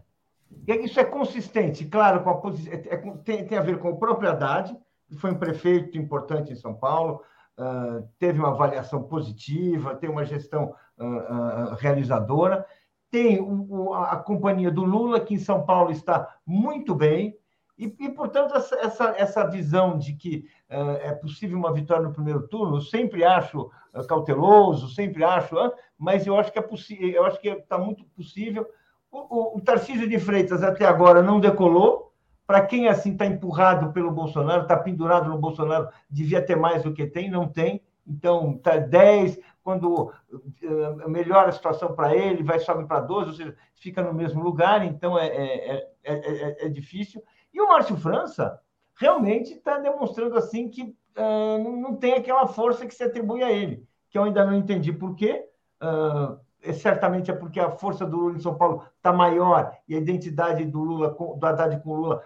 E 0.67 0.73
isso 0.85 1.01
é 1.01 1.05
consistente, 1.05 1.85
claro, 1.87 2.23
com 2.23 2.49
a, 2.49 2.53
é, 2.69 2.95
é, 2.95 2.97
tem, 3.25 3.47
tem 3.47 3.59
a 3.59 3.63
ver 3.63 3.79
com 3.79 3.91
o 3.91 3.99
próprio 3.99 4.31
Haddad, 4.31 4.77
foi 5.17 5.31
um 5.31 5.39
prefeito 5.39 5.97
importante 5.99 6.53
em 6.53 6.57
São 6.57 6.75
Paulo, 6.75 7.23
uh, 7.59 8.09
teve 8.19 8.39
uma 8.39 8.49
avaliação 8.49 9.03
positiva, 9.03 9.95
tem 9.95 10.11
uma 10.11 10.25
gestão 10.25 10.75
uh, 10.99 11.05
uh, 11.05 11.75
realizadora, 11.75 12.67
tem 13.11 13.41
o, 13.41 13.93
a, 13.93 14.13
a, 14.13 14.17
companhia 14.17 14.71
do 14.71 14.85
Lula, 14.85 15.21
que 15.21 15.35
em 15.35 15.39
São 15.39 15.65
Paulo 15.65 15.91
está 15.91 16.37
muito 16.47 16.95
bem, 16.95 17.37
e, 17.79 17.95
e 18.01 18.09
portanto, 18.11 18.55
essa, 18.55 18.77
essa, 18.77 19.15
essa, 19.17 19.47
visão 19.47 19.99
de 19.99 20.13
que 20.15 20.45
é 20.69 21.13
possível 21.13 21.59
uma 21.59 21.73
vitória 21.73 22.03
no 22.03 22.13
primeiro 22.13 22.47
turno, 22.47 22.81
sempre 22.81 23.25
acho 23.25 23.71
cauteloso, 24.07 24.89
sempre 24.89 25.25
acho, 25.25 25.57
mas 25.99 26.27
eu 26.27 26.39
acho 26.39 26.53
que 26.53 26.59
é 26.59 26.63
possível, 26.63 27.09
eu 27.09 27.25
acho 27.25 27.41
que 27.41 27.49
está 27.49 27.79
muito 27.79 28.05
possível. 28.05 28.67
O, 29.11 29.19
o, 29.19 29.57
o 29.59 29.61
Tarcísio 29.61 30.09
de 30.09 30.19
Freitas 30.19 30.63
até 30.63 30.87
agora 30.87 31.23
não 31.23 31.41
decolou. 31.41 32.12
Para 32.47 32.67
quem 32.67 32.89
assim 32.89 33.13
está 33.13 33.27
empurrado 33.27 33.93
pelo 33.93 34.11
Bolsonaro, 34.11 34.63
está 34.63 34.77
pendurado 34.77 35.29
no 35.29 35.39
Bolsonaro, 35.39 35.89
devia 36.11 36.45
ter 36.45 36.57
mais 36.57 36.83
do 36.83 36.93
que 36.93 37.07
tem, 37.07 37.31
não 37.31 37.49
tem. 37.49 37.83
Então, 38.07 38.57
está 38.57 38.77
10, 38.77 39.39
quando 39.63 40.13
uh, 40.13 41.09
melhora 41.09 41.49
a 41.49 41.53
situação 41.53 41.95
para 41.95 42.15
ele, 42.15 42.43
vai 42.43 42.59
sobe 42.59 42.87
para 42.87 43.01
12, 43.01 43.31
ou 43.31 43.37
seja, 43.37 43.57
fica 43.77 44.03
no 44.03 44.13
mesmo 44.13 44.43
lugar, 44.43 44.85
então 44.85 45.19
é, 45.19 45.29
é, 45.29 45.89
é, 46.03 46.67
é, 46.67 46.69
difícil. 46.69 47.23
E 47.55 47.61
o 47.61 47.69
Márcio 47.69 47.97
França 47.97 48.59
realmente 48.97 49.53
está 49.53 49.79
demonstrando 49.79 50.37
assim 50.37 50.69
que 50.69 50.83
uh, 50.83 51.59
não 51.59 51.97
tem 51.97 52.15
aquela 52.15 52.47
força 52.47 52.87
que 52.87 52.95
se 52.95 53.05
atribui 53.05 53.43
a 53.43 53.53
ele, 53.53 53.87
que 54.11 54.19
eu 54.19 54.25
ainda 54.25 54.45
não 54.45 54.55
entendi 54.55 54.93
por 54.93 55.15
quê. 55.15 55.45
Uh, 55.81 56.39
certamente 56.73 57.31
é 57.31 57.35
porque 57.35 57.59
a 57.59 57.71
força 57.71 58.07
do 58.07 58.17
Lula 58.17 58.37
em 58.37 58.41
São 58.41 58.55
Paulo 58.55 58.85
está 58.97 59.13
maior 59.13 59.77
e 59.89 59.95
a 59.95 59.99
identidade 59.99 60.65
do 60.65 60.81
Lula, 60.81 61.11
do 61.11 61.47
Haddad 61.47 61.83
com 61.83 61.91
o 61.91 61.97
Lula, 61.97 62.23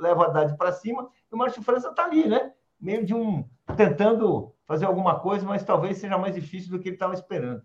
leva 0.00 0.20
o 0.20 0.24
Haddad 0.24 0.56
para 0.56 0.72
cima, 0.72 1.08
e 1.30 1.34
o 1.34 1.38
Márcio 1.38 1.62
França 1.62 1.88
está 1.88 2.04
ali, 2.04 2.26
né? 2.26 2.52
Meio 2.80 3.04
de 3.04 3.14
um. 3.14 3.44
tentando 3.76 4.52
fazer 4.66 4.86
alguma 4.86 5.18
coisa, 5.20 5.46
mas 5.46 5.62
talvez 5.62 5.98
seja 5.98 6.18
mais 6.18 6.34
difícil 6.34 6.70
do 6.70 6.78
que 6.78 6.88
ele 6.88 6.96
estava 6.96 7.14
esperando. 7.14 7.62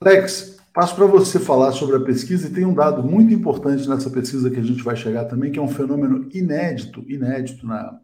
Alex, 0.00 0.58
passo 0.72 0.94
para 0.94 1.06
você 1.06 1.38
falar 1.38 1.72
sobre 1.72 1.96
a 1.96 2.00
pesquisa 2.00 2.48
e 2.48 2.52
tem 2.52 2.66
um 2.66 2.74
dado 2.74 3.02
muito 3.02 3.32
importante 3.32 3.88
nessa 3.88 4.10
pesquisa 4.10 4.50
que 4.50 4.60
a 4.60 4.62
gente 4.62 4.82
vai 4.82 4.96
chegar 4.96 5.24
também, 5.24 5.50
que 5.50 5.58
é 5.58 5.62
um 5.62 5.68
fenômeno 5.68 6.28
inédito, 6.34 7.04
inédito 7.08 7.66
na, 7.66 7.98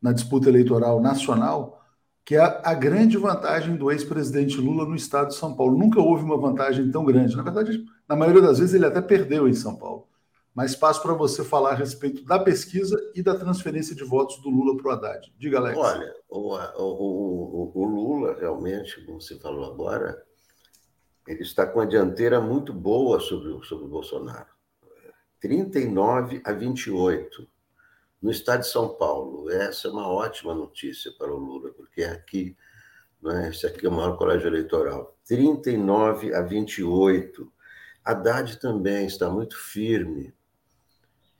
na 0.00 0.12
disputa 0.12 0.48
eleitoral 0.48 1.00
nacional, 1.00 1.81
que 2.24 2.36
é 2.36 2.40
a 2.40 2.74
grande 2.74 3.16
vantagem 3.16 3.76
do 3.76 3.90
ex-presidente 3.90 4.56
Lula 4.56 4.84
no 4.84 4.94
estado 4.94 5.28
de 5.28 5.34
São 5.34 5.54
Paulo. 5.54 5.76
Nunca 5.76 6.00
houve 6.00 6.22
uma 6.22 6.38
vantagem 6.38 6.90
tão 6.90 7.04
grande. 7.04 7.36
Na 7.36 7.42
verdade, 7.42 7.84
na 8.08 8.14
maioria 8.14 8.42
das 8.42 8.58
vezes, 8.58 8.74
ele 8.74 8.86
até 8.86 9.00
perdeu 9.00 9.48
em 9.48 9.54
São 9.54 9.74
Paulo. 9.74 10.06
Mas 10.54 10.76
passo 10.76 11.02
para 11.02 11.14
você 11.14 11.42
falar 11.42 11.70
a 11.70 11.74
respeito 11.74 12.24
da 12.24 12.38
pesquisa 12.38 12.96
e 13.14 13.22
da 13.22 13.34
transferência 13.34 13.94
de 13.94 14.04
votos 14.04 14.40
do 14.42 14.50
Lula 14.50 14.76
para 14.76 14.88
o 14.88 14.90
Haddad. 14.92 15.32
Diga, 15.36 15.58
Alex. 15.58 15.78
Olha, 15.78 16.14
o, 16.28 16.54
o, 16.54 17.72
o, 17.74 17.84
Lula, 17.86 18.36
realmente, 18.38 19.04
como 19.04 19.20
você 19.20 19.38
falou 19.38 19.64
agora, 19.72 20.22
ele 21.26 21.42
está 21.42 21.66
com 21.66 21.80
a 21.80 21.86
dianteira 21.86 22.40
muito 22.40 22.72
boa 22.72 23.18
sobre, 23.18 23.66
sobre 23.66 23.86
o 23.86 23.88
Bolsonaro. 23.88 24.52
39 25.40 26.42
a 26.44 26.52
28 26.52 27.48
no 28.22 28.30
estado 28.30 28.60
de 28.60 28.68
São 28.68 28.94
Paulo. 28.94 29.50
Essa 29.50 29.88
é 29.88 29.90
uma 29.90 30.08
ótima 30.08 30.54
notícia 30.54 31.10
para 31.18 31.34
o 31.34 31.38
Lula, 31.38 31.72
porque 31.72 32.04
aqui, 32.04 32.56
né, 33.20 33.50
esse 33.50 33.66
aqui 33.66 33.84
é 33.84 33.88
o 33.88 33.92
maior 33.92 34.16
colégio 34.16 34.46
eleitoral. 34.46 35.16
39 35.26 36.32
a 36.34 36.42
28. 36.42 37.52
Haddad 38.04 38.58
também 38.58 39.06
está 39.06 39.28
muito 39.28 39.56
firme 39.56 40.34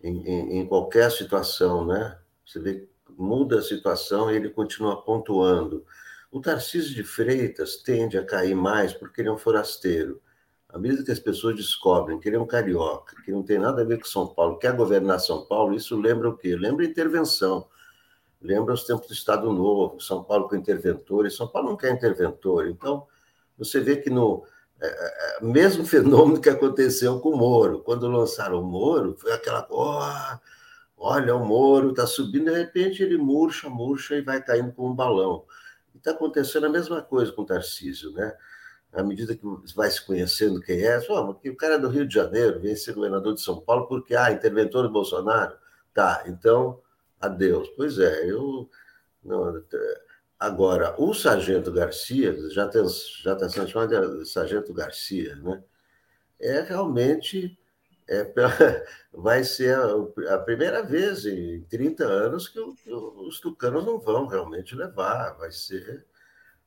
em, 0.03 0.26
em, 0.26 0.59
em 0.59 0.66
qualquer 0.66 1.11
situação, 1.11 1.85
né? 1.85 2.18
Você 2.47 2.61
vê, 2.61 2.89
muda 3.11 3.59
a 3.59 3.62
situação 3.62 4.30
e 4.30 4.37
ele 4.37 4.51
continua 4.51 5.03
pontuando. 5.03 5.85
O 6.30 6.41
Tarcísio 6.41 6.95
de 6.95 7.05
Freitas 7.05 7.76
tende 7.76 8.16
a 8.16 8.24
cair 8.24 8.55
mais 8.55 8.93
porque 8.93 9.20
ele 9.20 9.28
é 9.28 9.33
um 9.33 9.39
forasteiro. 9.39 10.22
À 10.73 10.79
medida 10.79 11.05
que 11.05 11.12
as 11.12 11.20
pessoas 11.20 11.55
descobrem 11.55 12.18
que 12.18 12.29
ele 12.29 12.37
é 12.37 12.41
um 12.41 12.47
carioca, 12.47 13.14
que 13.23 13.31
não 13.31 13.43
tem 13.43 13.59
nada 13.59 13.83
a 13.83 13.85
ver 13.85 13.99
com 13.99 14.07
São 14.07 14.27
Paulo, 14.27 14.59
quer 14.59 14.75
governar 14.75 15.20
São 15.20 15.45
Paulo, 15.45 15.75
isso 15.75 16.01
lembra 16.01 16.31
o 16.31 16.37
quê? 16.37 16.57
Lembra 16.57 16.87
intervenção. 16.87 17.68
Lembra 18.41 18.73
os 18.73 18.85
tempos 18.85 19.07
do 19.07 19.12
Estado 19.12 19.53
Novo, 19.53 20.01
São 20.01 20.25
Paulo 20.25 20.49
com 20.49 20.57
interventores. 20.57 21.37
São 21.37 21.47
Paulo 21.47 21.68
não 21.70 21.77
quer 21.77 21.93
interventor. 21.93 22.66
Então, 22.68 23.07
você 23.57 23.81
vê 23.81 23.97
que 23.97 24.09
no 24.09 24.45
é, 24.81 24.87
é, 24.87 25.39
é 25.39 25.45
mesmo 25.45 25.85
fenômeno 25.87 26.41
que 26.41 26.49
aconteceu 26.49 27.20
com 27.20 27.31
o 27.31 27.37
Moro. 27.37 27.81
Quando 27.83 28.09
lançaram 28.09 28.61
o 28.61 28.64
Moro, 28.64 29.14
foi 29.18 29.33
aquela 29.33 29.66
oh, 29.70 30.39
olha, 30.97 31.37
o 31.37 31.45
Moro 31.45 31.91
está 31.91 32.07
subindo, 32.07 32.51
de 32.51 32.59
repente 32.59 33.03
ele 33.03 33.18
murcha, 33.18 33.68
murcha 33.68 34.16
e 34.16 34.23
vai 34.23 34.43
caindo 34.43 34.73
como 34.73 34.89
um 34.89 34.95
balão. 34.95 35.45
Está 35.95 36.12
acontecendo 36.12 36.64
a 36.64 36.70
mesma 36.70 37.03
coisa 37.03 37.31
com 37.31 37.43
o 37.43 37.47
Tarcísio, 37.47 38.11
né? 38.12 38.35
À 38.93 39.03
medida 39.03 39.34
que 39.34 39.45
vai 39.74 39.90
se 39.90 40.05
conhecendo 40.05 40.61
quem 40.61 40.82
é, 40.82 41.01
só, 41.01 41.30
o 41.30 41.57
cara 41.57 41.74
é 41.74 41.78
do 41.78 41.88
Rio 41.88 42.07
de 42.07 42.14
Janeiro, 42.14 42.61
vem 42.61 42.76
ser 42.76 42.93
governador 42.93 43.34
de 43.34 43.40
São 43.40 43.61
Paulo, 43.61 43.86
porque, 43.86 44.14
ah, 44.14 44.30
interventor 44.30 44.82
do 44.82 44.93
Bolsonaro? 44.93 45.57
Tá, 45.95 46.22
então, 46.26 46.80
adeus. 47.20 47.68
Pois 47.70 47.99
é, 47.99 48.30
eu. 48.30 48.68
Não, 49.24 49.62
agora, 50.38 50.95
o 51.01 51.14
Sargento 51.14 51.72
Garcia, 51.72 52.36
já 52.51 52.66
está 52.66 52.80
já 53.22 53.36
tá 53.36 53.49
sendo 53.49 53.68
chamado 53.68 54.18
de 54.18 54.28
Sargento 54.28 54.74
Garcia, 54.74 55.36
né? 55.36 55.62
É 56.40 56.61
realmente. 56.61 57.59
É, 58.09 58.30
vai 59.14 59.45
ser 59.45 59.76
a, 59.76 60.34
a, 60.34 60.38
primeira 60.38 60.82
vez 60.82 61.24
em 61.24 61.62
30 61.70 62.05
anos 62.05 62.49
que, 62.49 62.59
o, 62.59 62.74
que 62.74 62.93
os 62.93 63.40
tucanos 63.40 63.86
não 63.86 63.99
vão 64.01 64.26
realmente 64.26 64.74
levar. 64.74 65.36
Vai 65.38 65.53
ser 65.53 66.05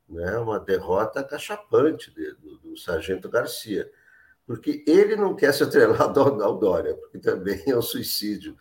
né, 0.08 0.38
uma 0.38 0.60
derrota 0.60 1.24
cachapante 1.24 2.14
de, 2.14 2.34
do, 2.34 2.58
do, 2.58 2.78
Sargento 2.78 3.30
Garcia, 3.30 3.90
porque 4.46 4.84
ele 4.88 5.16
não 5.16 5.36
quer 5.36 5.54
se 5.54 5.64
atrelar 5.64 6.02
ao 6.02 6.58
Dória, 6.58 6.96
porque 6.96 7.18
também 7.18 7.64
é 7.68 7.76
um 7.76 7.82
suicídio 7.82 8.56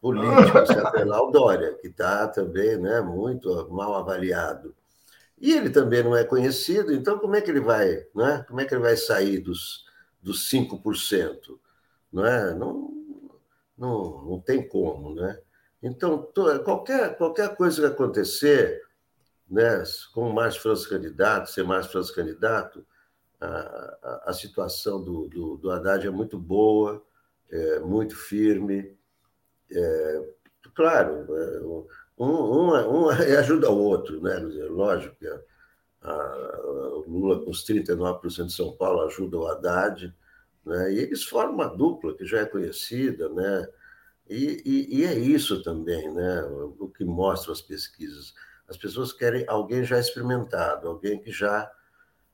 político 0.00 0.66
se 0.66 0.72
atrelar 0.72 1.18
ao 1.18 1.30
Dória, 1.30 1.74
que 1.74 1.88
está 1.88 2.26
também 2.26 2.76
né, 2.78 3.00
muito 3.00 3.68
mal 3.70 3.94
avaliado. 3.94 4.74
E 5.38 5.52
ele 5.52 5.70
também 5.70 6.02
não 6.02 6.16
é 6.16 6.24
conhecido, 6.24 6.92
então 6.92 7.18
como 7.18 7.34
é 7.36 7.40
que 7.40 7.50
ele 7.50 7.60
vai, 7.60 8.06
né? 8.14 8.44
como 8.46 8.60
é 8.60 8.64
que 8.64 8.74
ele 8.74 8.82
vai 8.82 8.96
sair 8.96 9.40
dos, 9.40 9.84
dos 10.22 10.48
5%? 10.50 11.58
Não, 12.12 12.24
é? 12.24 12.54
não, 12.54 12.90
não, 13.76 14.24
não 14.24 14.40
tem 14.40 14.66
como, 14.66 15.14
né? 15.14 15.38
Então, 15.82 16.30
qualquer, 16.64 17.16
qualquer 17.16 17.56
coisa 17.56 17.80
que 17.80 17.86
acontecer, 17.88 18.80
né, 19.52 19.84
com 20.14 20.30
Márcio 20.30 20.62
França 20.62 20.88
candidato, 20.88 21.50
ser 21.50 21.62
Márcio 21.62 21.92
França 21.92 22.14
candidato, 22.14 22.86
a, 23.38 23.46
a, 23.46 24.22
a 24.28 24.32
situação 24.32 25.04
do, 25.04 25.28
do, 25.28 25.56
do, 25.58 25.70
Haddad 25.70 26.06
é 26.06 26.10
muito 26.10 26.38
boa, 26.38 27.04
é, 27.50 27.80
muito 27.80 28.16
firme. 28.16 28.96
É, 29.70 30.28
claro, 30.74 31.26
é, 31.36 31.60
um, 31.60 31.86
um, 32.18 33.04
um, 33.04 33.08
ajuda 33.38 33.70
o 33.70 33.76
outro, 33.76 34.22
né? 34.22 34.38
lógico 34.70 35.16
que 35.16 35.28
Lula, 37.06 37.44
com 37.44 37.50
os 37.50 37.64
39% 37.66 38.46
de 38.46 38.52
São 38.52 38.72
Paulo, 38.72 39.02
ajuda 39.02 39.36
o 39.36 39.46
Haddad, 39.46 40.14
né? 40.64 40.94
e 40.94 40.98
eles 40.98 41.24
formam 41.24 41.56
uma 41.56 41.66
dupla 41.66 42.16
que 42.16 42.24
já 42.24 42.40
é 42.40 42.46
conhecida, 42.46 43.28
né? 43.28 43.68
E, 44.28 44.62
e, 44.64 45.00
e 45.00 45.04
é 45.04 45.16
isso 45.16 45.62
também, 45.62 46.10
né? 46.12 46.42
o 46.78 46.88
que 46.88 47.04
mostram 47.04 47.52
as 47.52 47.60
pesquisas 47.60 48.32
as 48.72 48.76
pessoas 48.78 49.12
querem 49.12 49.44
alguém 49.46 49.84
já 49.84 50.00
experimentado, 50.00 50.88
alguém 50.88 51.18
que 51.18 51.30
já, 51.30 51.70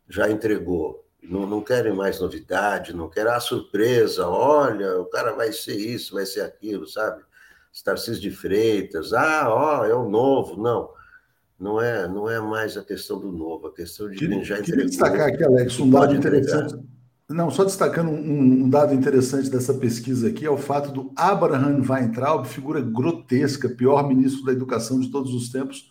já 0.08 0.30
entregou. 0.30 1.04
Não, 1.20 1.44
não 1.44 1.60
querem 1.60 1.92
mais 1.92 2.20
novidade, 2.20 2.94
não 2.94 3.10
querem 3.10 3.32
a 3.32 3.36
ah, 3.36 3.40
surpresa. 3.40 4.28
Olha, 4.28 5.00
o 5.00 5.06
cara 5.06 5.32
vai 5.32 5.52
ser 5.52 5.74
isso, 5.74 6.14
vai 6.14 6.24
ser 6.24 6.42
aquilo, 6.42 6.86
sabe? 6.86 7.22
Tarcísio 7.84 8.22
de 8.22 8.30
Freitas, 8.30 9.12
ah, 9.12 9.48
ó, 9.48 9.84
é 9.84 9.94
o 9.94 10.08
novo. 10.08 10.60
Não, 10.62 10.90
não 11.58 11.80
é, 11.80 12.06
não 12.06 12.30
é 12.30 12.40
mais 12.40 12.76
a 12.76 12.84
questão 12.84 13.18
do 13.18 13.32
novo, 13.32 13.66
a 13.66 13.74
questão 13.74 14.08
de 14.08 14.16
queria, 14.16 14.36
quem 14.36 14.44
já 14.44 14.58
entregou. 14.60 14.76
Queria 14.76 14.90
destacar 14.90 15.28
aqui, 15.28 15.44
Alex, 15.44 15.78
um 15.80 15.90
dado 15.90 16.14
interessante. 16.14 16.76
Não, 17.28 17.50
só 17.50 17.64
destacando 17.64 18.10
um, 18.10 18.64
um, 18.64 18.70
dado 18.70 18.94
interessante 18.94 19.50
dessa 19.50 19.74
pesquisa 19.74 20.28
aqui 20.28 20.46
é 20.46 20.50
o 20.50 20.56
fato 20.56 20.90
do 20.92 21.12
Abraham 21.16 21.82
Weintraub, 21.86 22.46
figura 22.46 22.80
grotesca, 22.80 23.68
pior 23.68 24.06
ministro 24.08 24.44
da 24.44 24.52
educação 24.52 24.98
de 24.98 25.10
todos 25.10 25.34
os 25.34 25.50
tempos, 25.50 25.90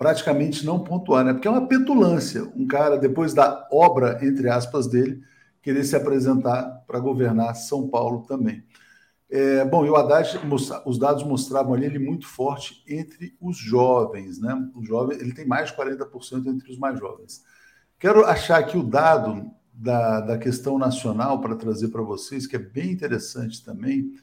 praticamente 0.00 0.64
não 0.64 0.82
pontuar, 0.82 1.22
né? 1.22 1.34
Porque 1.34 1.46
é 1.46 1.50
uma 1.50 1.68
petulância 1.68 2.50
um 2.56 2.66
cara, 2.66 2.96
depois 2.96 3.34
da 3.34 3.68
obra, 3.70 4.18
entre 4.22 4.48
aspas, 4.48 4.86
dele, 4.86 5.22
querer 5.60 5.84
se 5.84 5.94
apresentar 5.94 6.82
para 6.86 6.98
governar 6.98 7.54
São 7.54 7.86
Paulo 7.86 8.22
também. 8.22 8.64
É, 9.28 9.62
bom, 9.62 9.84
e 9.84 9.90
o 9.90 9.96
Haddad, 9.96 10.40
os 10.86 10.98
dados 10.98 11.22
mostravam 11.22 11.74
ali 11.74 11.84
ele 11.84 11.98
muito 11.98 12.26
forte 12.26 12.82
entre 12.88 13.36
os 13.38 13.58
jovens, 13.58 14.40
né? 14.40 14.56
O 14.74 14.82
jovem, 14.82 15.18
ele 15.20 15.34
tem 15.34 15.46
mais 15.46 15.68
de 15.68 15.76
40% 15.76 16.46
entre 16.46 16.72
os 16.72 16.78
mais 16.78 16.98
jovens. 16.98 17.44
Quero 17.98 18.24
achar 18.24 18.58
aqui 18.58 18.78
o 18.78 18.82
dado 18.82 19.50
da, 19.70 20.22
da 20.22 20.38
questão 20.38 20.78
nacional 20.78 21.42
para 21.42 21.54
trazer 21.56 21.88
para 21.88 22.00
vocês, 22.00 22.46
que 22.46 22.56
é 22.56 22.58
bem 22.58 22.90
interessante 22.90 23.62
também. 23.62 24.14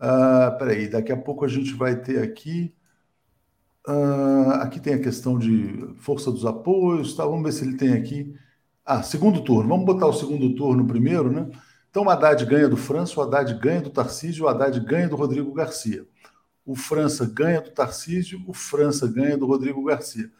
Uh, 0.00 0.56
peraí, 0.56 0.88
daqui 0.88 1.12
a 1.12 1.18
pouco 1.18 1.44
a 1.44 1.48
gente 1.48 1.74
vai 1.74 1.96
ter 2.00 2.22
aqui. 2.22 2.74
Uh, 3.86 4.50
aqui 4.60 4.78
tem 4.78 4.94
a 4.94 5.00
questão 5.00 5.38
de 5.38 5.92
força 5.96 6.30
dos 6.30 6.46
apoios, 6.46 7.14
tá? 7.14 7.24
vamos 7.24 7.42
ver 7.42 7.52
se 7.52 7.64
ele 7.64 7.76
tem 7.76 7.94
aqui. 7.94 8.34
Ah, 8.84 9.02
segundo 9.02 9.42
turno. 9.42 9.68
Vamos 9.68 9.86
botar 9.86 10.06
o 10.06 10.12
segundo 10.12 10.54
turno 10.54 10.86
primeiro, 10.86 11.30
né? 11.30 11.48
Então 11.90 12.04
o 12.04 12.10
Haddad 12.10 12.44
ganha 12.46 12.68
do 12.68 12.76
França, 12.76 13.18
o 13.20 13.22
Haddad 13.22 13.54
ganha 13.60 13.82
do 13.82 13.90
Tarcísio, 13.90 14.44
o 14.44 14.48
Haddad 14.48 14.78
ganha 14.80 15.08
do 15.08 15.16
Rodrigo 15.16 15.52
Garcia. 15.52 16.06
O 16.64 16.74
França 16.76 17.26
ganha 17.26 17.60
do 17.60 17.70
Tarcísio, 17.70 18.42
o 18.46 18.54
França 18.54 19.06
ganha 19.06 19.36
do 19.36 19.46
Rodrigo 19.46 19.82
Garcia. 19.84 20.30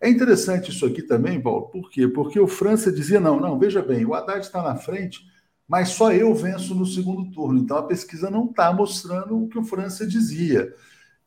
É 0.00 0.08
interessante 0.08 0.70
isso 0.70 0.84
aqui 0.84 1.02
também, 1.02 1.40
Paulo, 1.40 1.68
por 1.70 1.90
quê? 1.90 2.08
Porque 2.08 2.38
o 2.38 2.48
França 2.48 2.92
dizia: 2.92 3.20
não, 3.20 3.40
não, 3.40 3.58
veja 3.58 3.82
bem, 3.82 4.04
o 4.04 4.14
Haddad 4.14 4.40
está 4.40 4.62
na 4.62 4.76
frente, 4.76 5.20
mas 5.66 5.90
só 5.90 6.12
eu 6.12 6.34
venço 6.34 6.74
no 6.74 6.86
segundo 6.86 7.30
turno. 7.30 7.58
Então 7.60 7.76
a 7.76 7.82
pesquisa 7.84 8.30
não 8.30 8.46
está 8.46 8.72
mostrando 8.72 9.42
o 9.42 9.48
que 9.48 9.58
o 9.58 9.64
França 9.64 10.06
dizia. 10.06 10.74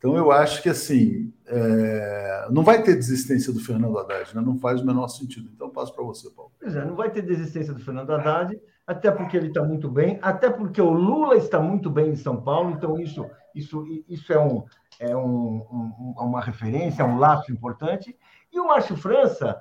Então, 0.05 0.17
eu 0.17 0.31
acho 0.31 0.61
que 0.61 0.69
assim 0.69 1.33
é... 1.47 2.47
não 2.51 2.63
vai 2.63 2.83
ter 2.83 2.95
desistência 2.95 3.51
do 3.51 3.59
Fernando 3.59 3.97
Haddad, 3.97 4.35
né? 4.35 4.41
não 4.41 4.55
faz 4.59 4.79
o 4.81 4.85
menor 4.85 5.07
sentido. 5.07 5.49
Então, 5.51 5.69
passo 5.69 5.95
para 5.95 6.03
você, 6.03 6.29
Paulo. 6.29 6.51
Pois 6.59 6.75
é, 6.75 6.85
não 6.85 6.95
vai 6.95 7.09
ter 7.09 7.23
desistência 7.23 7.73
do 7.73 7.79
Fernando 7.79 8.11
Haddad, 8.11 8.59
até 8.85 9.09
porque 9.09 9.35
ele 9.35 9.47
está 9.47 9.63
muito 9.63 9.89
bem, 9.89 10.19
até 10.21 10.47
porque 10.47 10.79
o 10.79 10.91
Lula 10.91 11.35
está 11.37 11.59
muito 11.59 11.89
bem 11.89 12.11
em 12.11 12.15
São 12.15 12.39
Paulo, 12.39 12.69
então 12.69 12.99
isso, 12.99 13.25
isso, 13.55 13.83
isso 14.07 14.31
é, 14.31 14.39
um, 14.39 14.63
é 14.99 15.15
um, 15.15 15.65
um, 15.71 16.13
uma 16.19 16.41
referência, 16.41 17.01
é 17.01 17.05
um 17.05 17.17
laço 17.17 17.51
importante. 17.51 18.15
E 18.53 18.59
o 18.59 18.67
Márcio 18.67 18.95
França 18.95 19.59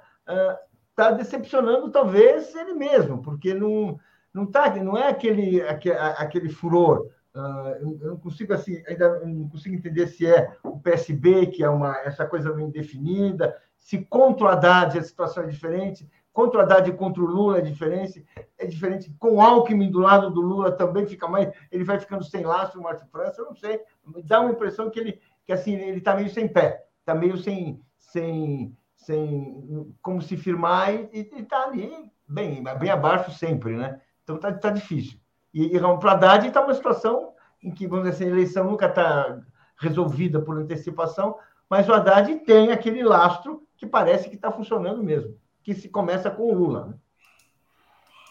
está 0.91 1.11
uh, 1.11 1.17
decepcionando, 1.17 1.91
talvez, 1.91 2.55
ele 2.55 2.75
mesmo, 2.75 3.23
porque 3.23 3.55
não, 3.55 3.99
não, 4.33 4.45
tá, 4.45 4.75
não 4.77 4.95
é 4.95 5.09
aquele, 5.09 5.63
aquele, 5.63 5.97
aquele 5.97 6.49
furor 6.51 7.09
Uh, 7.35 7.99
eu 8.01 8.11
não 8.11 8.17
consigo 8.17 8.53
assim, 8.53 8.81
ainda 8.87 9.19
não 9.25 9.49
consigo 9.49 9.75
entender 9.75 10.07
se 10.07 10.25
é 10.25 10.57
o 10.63 10.79
PSB, 10.79 11.49
que 11.49 11.65
é 11.65 11.69
uma 11.69 11.99
essa 11.99 12.25
coisa 12.25 12.51
indefinida, 12.63 13.61
se 13.77 13.99
contra 14.05 14.47
o 14.47 14.49
Haddad 14.49 14.97
a 14.97 15.03
situação 15.03 15.43
é 15.43 15.47
diferente, 15.49 16.09
contra 16.33 16.61
o 16.61 16.63
Haddad 16.63 16.89
e 16.89 16.93
contra 16.93 17.21
o 17.21 17.27
Lula 17.27 17.59
é 17.59 17.61
diferente, 17.61 18.25
é 18.57 18.67
diferente. 18.67 19.13
Com 19.19 19.35
o 19.35 19.41
Alckmin 19.41 19.91
do 19.91 19.99
lado 19.99 20.31
do 20.31 20.41
Lula 20.41 20.71
também 20.71 21.07
fica 21.07 21.27
mais, 21.27 21.53
ele 21.73 21.83
vai 21.83 21.99
ficando 21.99 22.23
sem 22.23 22.45
laço, 22.45 22.79
o 22.79 22.83
Márcio 22.83 23.09
França, 23.09 23.41
eu 23.41 23.47
não 23.47 23.55
sei, 23.55 23.81
dá 24.25 24.41
uma 24.41 24.53
impressão 24.53 24.89
que 24.89 25.01
ele 25.01 25.21
que 25.45 25.53
assim 25.53 25.75
ele 25.75 25.99
está 25.99 26.15
meio 26.15 26.31
sem 26.31 26.49
pé, 26.49 26.87
tá 27.05 27.15
meio 27.15 27.37
sem, 27.37 27.81
sem, 27.99 28.77
sem 28.95 29.95
como 30.01 30.23
se 30.23 30.37
firmar 30.37 30.95
e 30.95 31.09
está 31.13 31.65
ali 31.65 32.11
bem, 32.29 32.63
bem 32.79 32.91
abaixo 32.91 33.31
sempre, 33.33 33.77
né? 33.77 34.01
Então 34.23 34.37
está 34.37 34.53
tá 34.53 34.71
difícil. 34.71 35.19
E, 35.55 35.79
para 35.79 35.89
o 35.89 36.09
Haddad 36.09 36.49
está 36.49 36.61
uma 36.61 36.75
situação 36.75 37.33
em 37.63 37.71
que, 37.71 37.87
vamos 37.87 38.11
dizer 38.11 38.25
assim, 38.25 38.25
a 38.25 38.35
eleição 38.35 38.65
nunca 38.65 38.87
está 38.87 39.41
resolvida 39.79 40.41
por 40.41 40.59
antecipação, 40.59 41.37
mas 41.71 41.89
o 41.89 41.93
Haddad 41.93 42.35
tem 42.41 42.73
aquele 42.73 43.05
lastro 43.05 43.63
que 43.77 43.87
parece 43.87 44.29
que 44.29 44.35
está 44.35 44.51
funcionando 44.51 45.03
mesmo, 45.03 45.37
que 45.63 45.73
se 45.73 45.89
começa 45.89 46.29
com 46.29 46.43
o 46.43 46.55
Lula. 46.55 46.87
Né? 46.87 46.95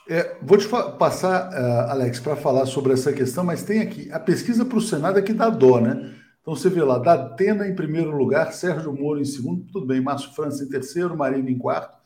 É, 0.09 0.37
vou 0.41 0.57
te 0.57 0.67
passar, 0.67 1.49
uh, 1.49 1.91
Alex, 1.91 2.19
para 2.19 2.35
falar 2.35 2.65
sobre 2.65 2.91
essa 2.91 3.13
questão, 3.13 3.45
mas 3.45 3.63
tem 3.63 3.81
aqui 3.81 4.11
a 4.11 4.19
pesquisa 4.19 4.65
para 4.65 4.77
o 4.77 4.81
Senado 4.81 5.17
aqui 5.17 5.33
dá 5.33 5.49
dó, 5.49 5.79
né? 5.79 6.13
Então 6.41 6.53
você 6.53 6.69
vê 6.69 6.83
lá, 6.83 6.97
Datena 6.97 7.65
em 7.65 7.73
primeiro 7.73 8.11
lugar, 8.11 8.51
Sérgio 8.51 8.91
Moro 8.91 9.21
em 9.21 9.25
segundo, 9.25 9.65
tudo 9.71 9.85
bem, 9.85 10.01
Márcio 10.01 10.33
França 10.33 10.61
em 10.61 10.67
terceiro, 10.67 11.15
Marina 11.15 11.49
em 11.49 11.57
quarto. 11.57 11.97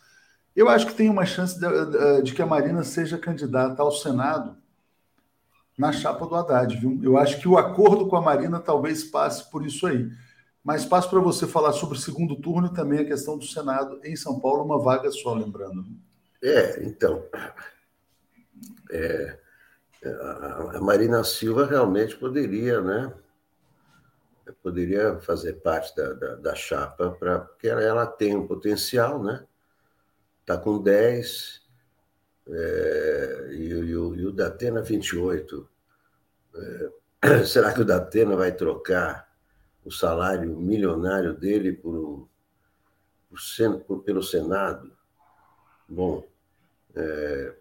Eu 0.56 0.70
acho 0.70 0.86
que 0.86 0.94
tem 0.94 1.10
uma 1.10 1.26
chance 1.26 1.60
de, 1.60 2.22
de 2.22 2.34
que 2.36 2.42
a 2.42 2.46
Marina 2.46 2.84
seja 2.84 3.18
candidata 3.18 3.82
ao 3.82 3.92
Senado 3.92 4.56
na 5.78 5.92
chapa 5.92 6.26
do 6.26 6.36
Haddad, 6.36 6.76
viu? 6.76 7.00
Eu 7.04 7.18
acho 7.18 7.40
que 7.40 7.48
o 7.48 7.58
acordo 7.58 8.08
com 8.08 8.16
a 8.16 8.22
Marina 8.22 8.60
talvez 8.60 9.04
passe 9.04 9.50
por 9.52 9.66
isso 9.66 9.86
aí. 9.86 10.10
Mas 10.64 10.84
passo 10.84 11.10
para 11.10 11.20
você 11.20 11.48
falar 11.48 11.72
sobre 11.72 11.98
o 11.98 12.02
segundo 12.02 12.36
turno 12.36 12.68
e 12.68 12.74
também 12.74 13.00
a 13.00 13.06
questão 13.06 13.38
do 13.38 13.46
Senado 13.46 14.02
em 14.04 14.16
São 14.16 14.40
Paulo, 14.40 14.66
uma 14.66 14.80
vaga 14.80 15.10
só, 15.12 15.34
lembrando. 15.34 15.86
É, 16.44 16.84
então. 16.84 17.24
É, 18.92 19.40
a 20.74 20.80
Marina 20.82 21.24
Silva 21.24 21.66
realmente 21.66 22.16
poderia, 22.16 22.82
né? 22.82 23.14
Poderia 24.64 25.20
fazer 25.20 25.54
parte 25.62 25.96
da, 25.96 26.14
da, 26.14 26.36
da 26.36 26.56
chapa, 26.56 27.12
pra, 27.12 27.40
porque 27.40 27.68
ela, 27.68 27.82
ela 27.82 28.06
tem 28.06 28.36
um 28.36 28.48
potencial, 28.48 29.22
né? 29.22 29.46
Está 30.42 30.58
com 30.58 30.82
10, 30.82 31.62
é, 32.50 33.48
e, 33.52 33.68
e, 33.70 33.96
o, 33.96 34.16
e 34.16 34.26
o 34.26 34.32
Datena 34.32 34.82
28. 34.82 35.70
É, 37.24 37.44
será 37.46 37.74
que 37.74 37.82
o 37.82 37.86
Datena 37.86 38.36
vai 38.36 38.52
trocar 38.52 39.28
o 39.84 39.92
salário 39.92 40.56
milionário 40.58 41.34
dele 41.34 41.74
por, 41.74 42.30
por, 43.30 43.80
por 43.86 44.04
pelo 44.04 44.24
Senado? 44.24 44.92
Bom, 45.88 46.28
é, 46.96 47.56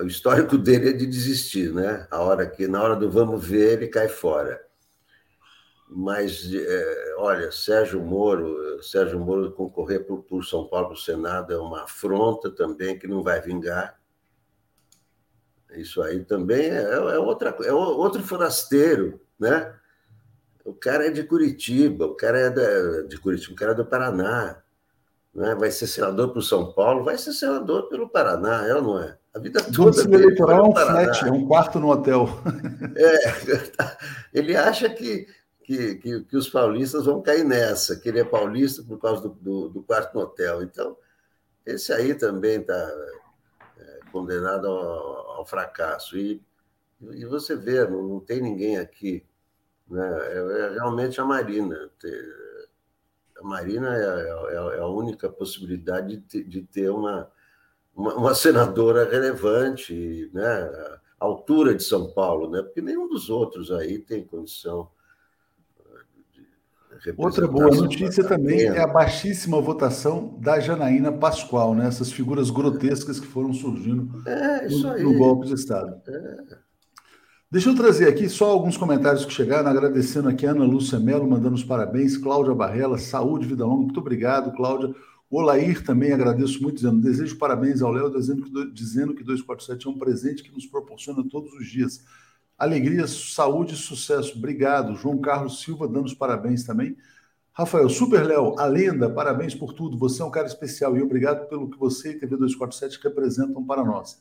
o 0.00 0.06
histórico 0.06 0.56
dele 0.58 0.90
é 0.90 0.92
de 0.92 1.06
desistir, 1.06 1.72
né? 1.72 2.06
A 2.10 2.20
hora 2.20 2.46
que 2.46 2.66
na 2.66 2.82
hora 2.82 2.96
do 2.96 3.10
vamos 3.10 3.44
ver 3.44 3.74
ele 3.74 3.88
cai 3.88 4.08
fora. 4.08 4.62
Mas 5.88 6.52
é, 6.52 7.14
olha, 7.18 7.52
Sérgio 7.52 8.00
Moro, 8.00 8.82
Sérgio 8.82 9.20
Moro 9.20 9.52
concorrer 9.52 10.04
por, 10.04 10.22
por 10.22 10.44
São 10.44 10.66
Paulo 10.66 10.88
para 10.88 10.94
o 10.94 10.98
Senado 10.98 11.52
é 11.52 11.58
uma 11.58 11.84
afronta 11.84 12.50
também 12.50 12.98
que 12.98 13.06
não 13.06 13.22
vai 13.22 13.40
vingar. 13.40 14.00
Isso 15.76 16.02
aí 16.02 16.24
também 16.24 16.70
é, 16.70 16.82
é, 16.82 17.18
outra, 17.18 17.56
é 17.62 17.72
outro 17.72 18.22
forasteiro, 18.22 19.20
né? 19.38 19.74
O 20.64 20.72
cara 20.72 21.06
é 21.06 21.10
de 21.10 21.22
Curitiba, 21.24 22.06
o 22.06 22.14
cara 22.14 22.38
é 22.38 22.50
da, 22.50 23.02
de 23.02 23.18
Curitiba, 23.18 23.52
o 23.52 23.56
cara 23.56 23.72
é 23.72 23.74
do 23.74 23.84
Paraná, 23.84 24.62
né? 25.34 25.54
Vai 25.54 25.70
ser 25.70 25.86
senador 25.86 26.30
para 26.30 26.38
o 26.38 26.42
São 26.42 26.72
Paulo, 26.72 27.04
vai 27.04 27.18
ser 27.18 27.32
senador 27.32 27.88
pelo 27.88 28.08
Paraná, 28.08 28.66
é 28.66 28.74
ou 28.74 28.82
não 28.82 29.00
é? 29.00 29.16
A 29.34 29.38
vida 29.38 29.60
toda. 29.62 30.08
O 30.08 30.14
eleitoral 30.14 30.64
é 30.64 30.68
um 30.68 30.72
flat, 30.72 31.24
é 31.26 31.30
um 31.30 31.46
quarto 31.46 31.78
no 31.78 31.90
hotel. 31.90 32.28
É, 32.96 33.18
ele 34.38 34.56
acha 34.56 34.88
que, 34.88 35.26
que, 35.64 35.96
que, 35.96 36.20
que, 36.24 36.36
os 36.36 36.48
paulistas 36.48 37.06
vão 37.06 37.20
cair 37.20 37.44
nessa, 37.44 37.96
que 37.96 38.08
ele 38.08 38.20
é 38.20 38.24
paulista 38.24 38.82
por 38.82 38.98
causa 38.98 39.22
do, 39.22 39.30
do, 39.30 39.68
do 39.68 39.82
quarto 39.82 40.14
no 40.14 40.20
hotel. 40.20 40.62
Então, 40.62 40.96
esse 41.66 41.92
aí 41.92 42.14
também 42.14 42.60
está 42.60 42.74
condenado 44.14 44.68
ao, 44.68 45.23
ao 45.44 45.46
fracasso. 45.46 46.16
E, 46.16 46.42
e 47.00 47.24
você 47.26 47.54
vê, 47.54 47.86
não, 47.86 48.02
não 48.02 48.20
tem 48.20 48.40
ninguém 48.40 48.78
aqui. 48.78 49.24
Né? 49.88 50.18
É, 50.28 50.38
é 50.38 50.70
realmente 50.70 51.20
a 51.20 51.24
Marina. 51.24 51.90
A 53.38 53.44
Marina 53.46 53.94
é, 53.94 54.54
é, 54.54 54.76
é 54.76 54.80
a 54.80 54.86
única 54.86 55.28
possibilidade 55.28 56.16
de 56.16 56.22
ter, 56.22 56.44
de 56.44 56.62
ter 56.62 56.90
uma, 56.90 57.30
uma, 57.94 58.14
uma, 58.14 58.34
senadora 58.34 59.08
relevante, 59.08 60.30
né? 60.32 60.62
à 61.20 61.24
altura 61.24 61.74
de 61.74 61.82
São 61.82 62.12
Paulo, 62.12 62.50
né? 62.50 62.62
porque 62.62 62.80
nenhum 62.80 63.08
dos 63.08 63.28
outros 63.28 63.70
aí 63.70 63.98
tem 63.98 64.24
condição 64.24 64.90
Outra 67.16 67.46
boa 67.46 67.74
notícia 67.74 68.24
também 68.24 68.62
é 68.62 68.80
a 68.80 68.86
baixíssima 68.86 69.60
votação 69.60 70.38
da 70.40 70.60
Janaína 70.60 71.12
Pascoal, 71.12 71.74
né? 71.74 71.86
essas 71.86 72.12
figuras 72.12 72.50
grotescas 72.50 73.20
que 73.20 73.26
foram 73.26 73.52
surgindo 73.52 74.22
é, 74.26 74.68
no, 74.68 74.98
no, 74.98 75.18
golpe 75.18 75.46
de 75.46 75.54
Estado. 75.54 76.00
É. 76.06 76.64
Deixa 77.50 77.70
eu 77.70 77.76
trazer 77.76 78.08
aqui 78.08 78.28
só 78.28 78.50
alguns 78.50 78.76
comentários 78.76 79.24
que 79.24 79.32
chegaram, 79.32 79.70
agradecendo 79.70 80.28
aqui 80.28 80.46
a 80.46 80.50
Ana 80.50 80.64
Lúcia 80.64 80.98
Mello, 80.98 81.28
mandando 81.28 81.54
os 81.54 81.62
parabéns, 81.62 82.16
Cláudia 82.16 82.54
Barrela, 82.54 82.98
saúde, 82.98 83.46
vida 83.46 83.64
longa, 83.64 83.82
muito 83.82 84.00
obrigado, 84.00 84.52
Cláudia. 84.56 84.92
O 85.30 85.40
Lair 85.40 85.82
também 85.84 86.12
agradeço 86.12 86.62
muito, 86.62 86.76
dizendo, 86.76 87.00
desejo 87.00 87.36
parabéns 87.36 87.82
ao 87.82 87.92
Léo, 87.92 88.10
dizendo 88.10 88.42
que, 88.42 88.72
dizendo 88.72 89.14
que 89.14 89.22
247 89.22 89.86
é 89.86 89.90
um 89.90 89.98
presente 89.98 90.42
que 90.42 90.52
nos 90.52 90.66
proporciona 90.66 91.24
todos 91.30 91.52
os 91.54 91.66
dias 91.66 92.02
Alegria, 92.58 93.06
saúde 93.06 93.74
e 93.74 93.76
sucesso. 93.76 94.36
Obrigado. 94.36 94.94
João 94.94 95.18
Carlos 95.18 95.60
Silva 95.60 95.88
dando 95.88 96.06
os 96.06 96.14
parabéns 96.14 96.64
também. 96.64 96.96
Rafael, 97.52 97.88
Super 97.88 98.26
Léo, 98.26 98.58
a 98.58 98.66
lenda, 98.66 99.08
parabéns 99.08 99.54
por 99.54 99.72
tudo. 99.72 99.96
Você 99.98 100.20
é 100.20 100.24
um 100.24 100.30
cara 100.30 100.46
especial 100.46 100.96
e 100.96 101.02
obrigado 101.02 101.48
pelo 101.48 101.70
que 101.70 101.78
você 101.78 102.10
e 102.10 102.18
TV 102.18 102.36
247 102.36 102.98
representam 103.02 103.64
para 103.64 103.84
nós. 103.84 104.20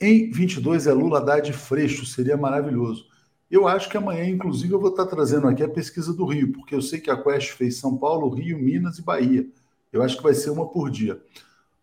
Em 0.00 0.30
22 0.30 0.86
é 0.86 0.92
Lula 0.92 1.18
Haddad 1.18 1.52
Freixo, 1.52 2.06
seria 2.06 2.36
maravilhoso. 2.36 3.06
Eu 3.50 3.66
acho 3.66 3.88
que 3.88 3.96
amanhã, 3.96 4.24
inclusive, 4.24 4.72
eu 4.72 4.80
vou 4.80 4.90
estar 4.90 5.06
trazendo 5.06 5.48
aqui 5.48 5.62
a 5.62 5.68
pesquisa 5.68 6.14
do 6.14 6.24
Rio, 6.24 6.52
porque 6.52 6.74
eu 6.74 6.80
sei 6.80 7.00
que 7.00 7.10
a 7.10 7.20
Quest 7.20 7.50
fez 7.50 7.76
São 7.78 7.96
Paulo, 7.96 8.30
Rio, 8.30 8.56
Minas 8.56 8.98
e 8.98 9.02
Bahia. 9.02 9.46
Eu 9.92 10.02
acho 10.02 10.16
que 10.16 10.22
vai 10.22 10.34
ser 10.34 10.50
uma 10.50 10.68
por 10.68 10.88
dia. 10.88 11.20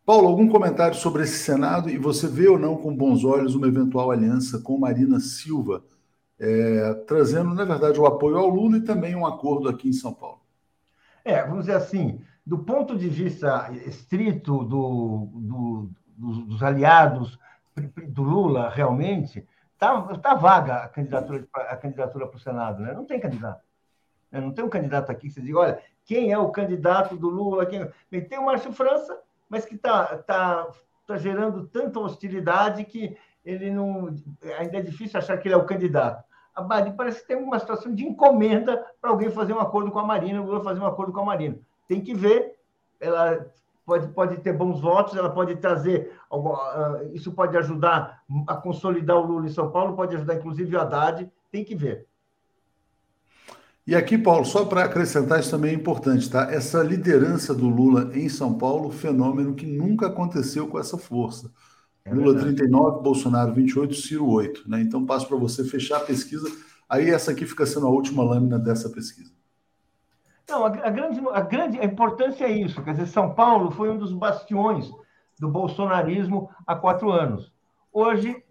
Paulo, 0.08 0.30
algum 0.30 0.48
comentário 0.48 0.96
sobre 0.96 1.24
esse 1.24 1.40
Senado 1.40 1.90
e 1.90 1.98
você 1.98 2.30
vê 2.30 2.48
ou 2.48 2.58
não 2.58 2.78
com 2.78 2.96
bons 2.96 3.26
olhos 3.26 3.56
uma 3.56 3.68
eventual 3.68 4.10
aliança 4.10 4.58
com 4.58 4.78
Marina 4.78 5.20
Silva, 5.20 5.84
é, 6.40 6.94
trazendo, 7.06 7.54
na 7.54 7.66
verdade, 7.66 8.00
o 8.00 8.06
apoio 8.06 8.38
ao 8.38 8.48
Lula 8.48 8.78
e 8.78 8.86
também 8.86 9.18
um 9.18 9.26
acordo 9.26 9.68
aqui 9.68 9.90
em 9.90 9.94
São 9.94 10.14
Paulo? 10.14 10.40
É, 11.26 11.44
vamos 11.44 11.66
dizer 11.66 11.76
assim, 11.76 12.22
do 12.46 12.60
ponto 12.60 12.98
de 12.98 13.10
vista 13.10 13.70
estrito 13.86 14.64
do, 14.64 15.28
do, 15.34 15.90
dos 16.16 16.64
aliados 16.64 17.38
do 18.08 18.24
Lula, 18.24 18.70
realmente, 18.70 19.46
está 19.74 20.02
tá 20.20 20.36
vaga 20.36 20.84
a 20.84 20.88
candidatura, 20.88 21.46
a 21.54 21.76
candidatura 21.76 22.28
para 22.28 22.38
o 22.38 22.40
Senado, 22.40 22.82
né? 22.82 22.94
Não 22.94 23.04
tem 23.04 23.20
candidato. 23.20 23.62
Né? 24.32 24.40
Não 24.40 24.54
tem 24.54 24.64
um 24.64 24.70
candidato 24.70 25.12
aqui 25.12 25.28
que 25.28 25.34
você 25.34 25.42
diga, 25.42 25.60
olha, 25.60 25.82
quem 26.06 26.32
é 26.32 26.38
o 26.38 26.50
candidato 26.50 27.18
do 27.18 27.28
Lula? 27.28 27.66
Quem... 27.66 27.82
É? 27.82 28.22
Tem 28.22 28.40
o 28.40 28.46
Márcio 28.46 28.72
França, 28.72 29.27
mas 29.50 29.66
que 29.66 29.76
está 29.76 30.18
tá, 30.18 30.68
tá 31.06 31.18
gerando 31.18 31.68
tanta 31.68 32.00
hostilidade 32.00 32.84
que 32.86 33.18
ele 33.46 33.72
não. 33.72 34.14
Ainda 34.60 34.78
é 34.78 34.82
difícil 34.82 35.18
achar 35.18 35.38
que 35.38 35.48
ele 35.48 35.56
é 35.56 35.58
o 35.58 35.66
candidato. 35.66 36.24
A 36.54 36.62
Bahia 36.62 36.92
parece 36.92 37.22
que 37.22 37.28
tem 37.28 37.38
uma 37.38 37.60
situação 37.60 37.94
de 37.94 38.04
encomenda 38.04 38.84
para 39.00 39.12
alguém 39.12 39.30
fazer 39.30 39.54
um 39.54 39.60
acordo 39.60 39.92
com 39.92 40.00
a 40.00 40.04
Marina, 40.04 40.42
o 40.42 40.46
Lula 40.46 40.64
fazer 40.64 40.80
um 40.80 40.88
acordo 40.88 41.14
com 41.14 41.22
a 41.22 41.26
Marina. 41.26 41.58
Tem 41.88 42.02
que 42.02 42.14
ver, 42.14 42.56
ela 43.00 43.46
pode, 43.86 44.08
pode 44.10 44.38
ter 44.38 44.54
bons 44.54 44.82
votos, 44.82 45.16
ela 45.16 45.30
pode 45.30 45.56
trazer. 45.58 46.12
Ah, 46.32 47.00
isso 47.14 47.32
pode 47.32 47.56
ajudar 47.58 48.24
a 48.48 48.56
consolidar 48.56 49.18
o 49.18 49.26
Lula 49.26 49.46
em 49.46 49.50
São 49.50 49.72
Paulo, 49.72 49.96
pode 49.96 50.16
ajudar 50.16 50.36
inclusive 50.36 50.76
o 50.76 50.82
Haddad, 50.82 51.32
tem 51.52 51.64
que 51.64 51.76
ver. 51.76 52.06
E 53.88 53.96
aqui, 53.96 54.18
Paulo, 54.18 54.44
só 54.44 54.66
para 54.66 54.84
acrescentar, 54.84 55.40
isso 55.40 55.50
também 55.50 55.72
é 55.72 55.74
importante, 55.74 56.30
tá? 56.30 56.52
Essa 56.52 56.84
liderança 56.84 57.56
do 57.56 57.70
Lula 57.70 58.12
em 58.14 58.28
São 58.28 58.58
Paulo, 58.58 58.92
fenômeno 58.92 59.56
que 59.56 59.66
nunca 59.66 60.08
aconteceu 60.08 60.68
com 60.68 60.78
essa 60.78 60.98
força. 60.98 61.50
É 62.04 62.14
Lula 62.14 62.38
39, 62.38 63.02
Bolsonaro 63.02 63.54
28, 63.54 63.96
Ciro 63.96 64.28
8. 64.28 64.70
Né? 64.70 64.82
Então, 64.82 65.06
passo 65.06 65.26
para 65.26 65.38
você 65.38 65.64
fechar 65.64 65.98
a 65.98 66.02
pesquisa. 66.02 66.52
Aí, 66.90 67.10
essa 67.10 67.32
aqui 67.32 67.46
fica 67.46 67.66
sendo 67.66 67.88
a 67.88 67.90
última 67.90 68.26
lâmina 68.26 68.60
dessa 68.60 68.90
pesquisa. 68.90 69.32
Não, 70.50 70.66
a, 70.66 70.68
a, 70.68 70.90
grande, 70.90 71.22
a 71.32 71.42
grande 71.42 71.80
a 71.80 71.86
importância 71.86 72.44
é 72.44 72.52
isso. 72.52 72.84
Quer 72.84 72.92
dizer, 72.92 73.08
São 73.08 73.34
Paulo 73.34 73.72
foi 73.72 73.90
um 73.90 73.98
dos 73.98 74.12
bastiões 74.12 74.92
do 75.40 75.48
bolsonarismo 75.48 76.50
há 76.66 76.76
quatro 76.76 77.10
anos. 77.10 77.54
Hoje 77.94 78.44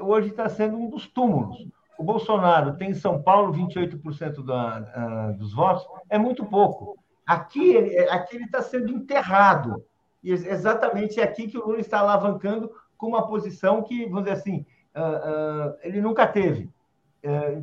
hoje 0.00 0.30
está 0.30 0.48
sendo 0.48 0.78
um 0.78 0.88
dos 0.88 1.06
túmulos 1.06 1.68
o 1.98 2.04
Bolsonaro 2.04 2.76
tem 2.76 2.90
em 2.90 2.94
São 2.94 3.20
Paulo 3.20 3.52
28% 3.52 4.44
da, 4.44 5.32
uh, 5.32 5.36
dos 5.36 5.52
votos, 5.52 5.84
é 6.08 6.16
muito 6.16 6.46
pouco. 6.46 6.96
Aqui 7.26 7.74
ele 7.74 7.98
aqui 8.08 8.36
ele 8.36 8.44
está 8.44 8.62
sendo 8.62 8.92
enterrado. 8.92 9.84
E 10.22 10.30
exatamente 10.30 11.20
é 11.20 11.24
aqui 11.24 11.48
que 11.48 11.58
o 11.58 11.66
Lula 11.66 11.80
está 11.80 11.98
alavancando 11.98 12.70
com 12.96 13.08
uma 13.08 13.26
posição 13.26 13.82
que, 13.82 14.06
vamos 14.06 14.24
dizer 14.24 14.36
assim, 14.36 14.64
uh, 14.94 15.70
uh, 15.70 15.76
ele 15.82 16.00
nunca 16.00 16.26
teve. 16.26 16.70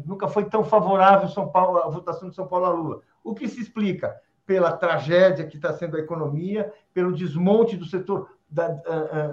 nunca 0.06 0.28
foi 0.28 0.46
tão 0.46 0.66
favorável 0.66 1.30
São 1.30 1.48
Paulo, 1.48 1.78
a 1.78 1.90
votação 1.90 2.30
de 2.30 2.36
São 2.36 2.46
Paulo 2.46 2.66
a 2.66 2.70
Lula. 2.70 3.02
O 3.24 3.34
que 3.34 3.48
se 3.48 3.62
explica? 3.62 4.22
pela 4.46 4.72
tragédia 4.72 5.48
que 5.48 5.56
está 5.56 5.74
sendo 5.74 5.98
a 5.98 6.00
economia, 6.00 6.72
pelo 6.94 7.16
desmonte 7.16 7.76
do 7.76 7.84
setor 7.84 8.30
da, 8.48 8.68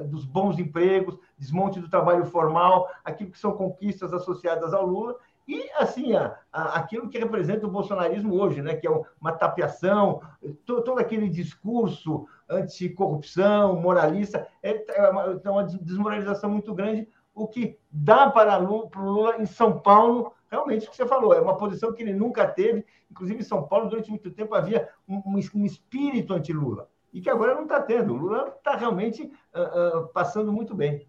dos 0.07 0.25
bons 0.25 0.59
empregos, 0.59 1.19
desmonte 1.43 1.81
do 1.81 1.89
trabalho 1.89 2.25
formal, 2.25 2.89
aquilo 3.05 3.33
que 3.33 3.39
são 3.39 3.53
conquistas 3.53 4.13
associadas 4.13 4.73
ao 4.73 4.87
Lula, 4.87 5.17
e 5.47 5.69
assim 5.77 6.15
a, 6.15 6.39
a, 6.53 6.79
aquilo 6.79 7.09
que 7.09 7.19
representa 7.19 7.67
o 7.67 7.71
bolsonarismo 7.71 8.35
hoje, 8.41 8.63
né, 8.63 8.77
que 8.77 8.87
é 8.87 9.03
uma 9.21 9.33
tapeação, 9.33 10.23
todo, 10.65 10.85
todo 10.85 10.99
aquele 11.01 11.29
discurso 11.29 12.27
anticorrupção, 12.49 13.75
moralista, 13.81 14.47
é, 14.63 14.85
é 14.97 15.11
uma, 15.11 15.41
é 15.43 15.51
uma 15.51 15.65
desmoralização 15.65 16.49
muito 16.49 16.73
grande, 16.73 17.09
o 17.35 17.49
que 17.49 17.77
dá 17.91 18.31
para 18.31 18.63
o 18.63 18.89
Lula 18.95 19.37
em 19.39 19.47
São 19.47 19.81
Paulo 19.81 20.33
realmente 20.53 20.87
o 20.87 20.91
que 20.91 20.97
você 20.97 21.07
falou, 21.07 21.33
é 21.33 21.41
uma 21.41 21.57
posição 21.57 21.95
que 21.95 22.03
ele 22.03 22.13
nunca 22.13 22.47
teve. 22.47 22.85
Inclusive, 23.11 23.41
em 23.41 23.45
São 23.45 23.67
Paulo, 23.67 23.89
durante 23.89 24.11
muito 24.11 24.31
tempo, 24.31 24.55
havia 24.55 24.87
um, 25.09 25.23
um 25.55 25.65
espírito 25.65 26.35
anti-Lula, 26.35 26.91
e 27.11 27.23
que 27.23 27.31
agora 27.31 27.55
não 27.55 27.63
está 27.63 27.81
tendo. 27.81 28.13
O 28.13 28.17
Lula 28.17 28.55
está 28.57 28.77
realmente 28.77 29.33
uh, 29.55 30.01
uh, 30.01 30.09
passando 30.09 30.53
muito 30.53 30.75
bem. 30.75 31.09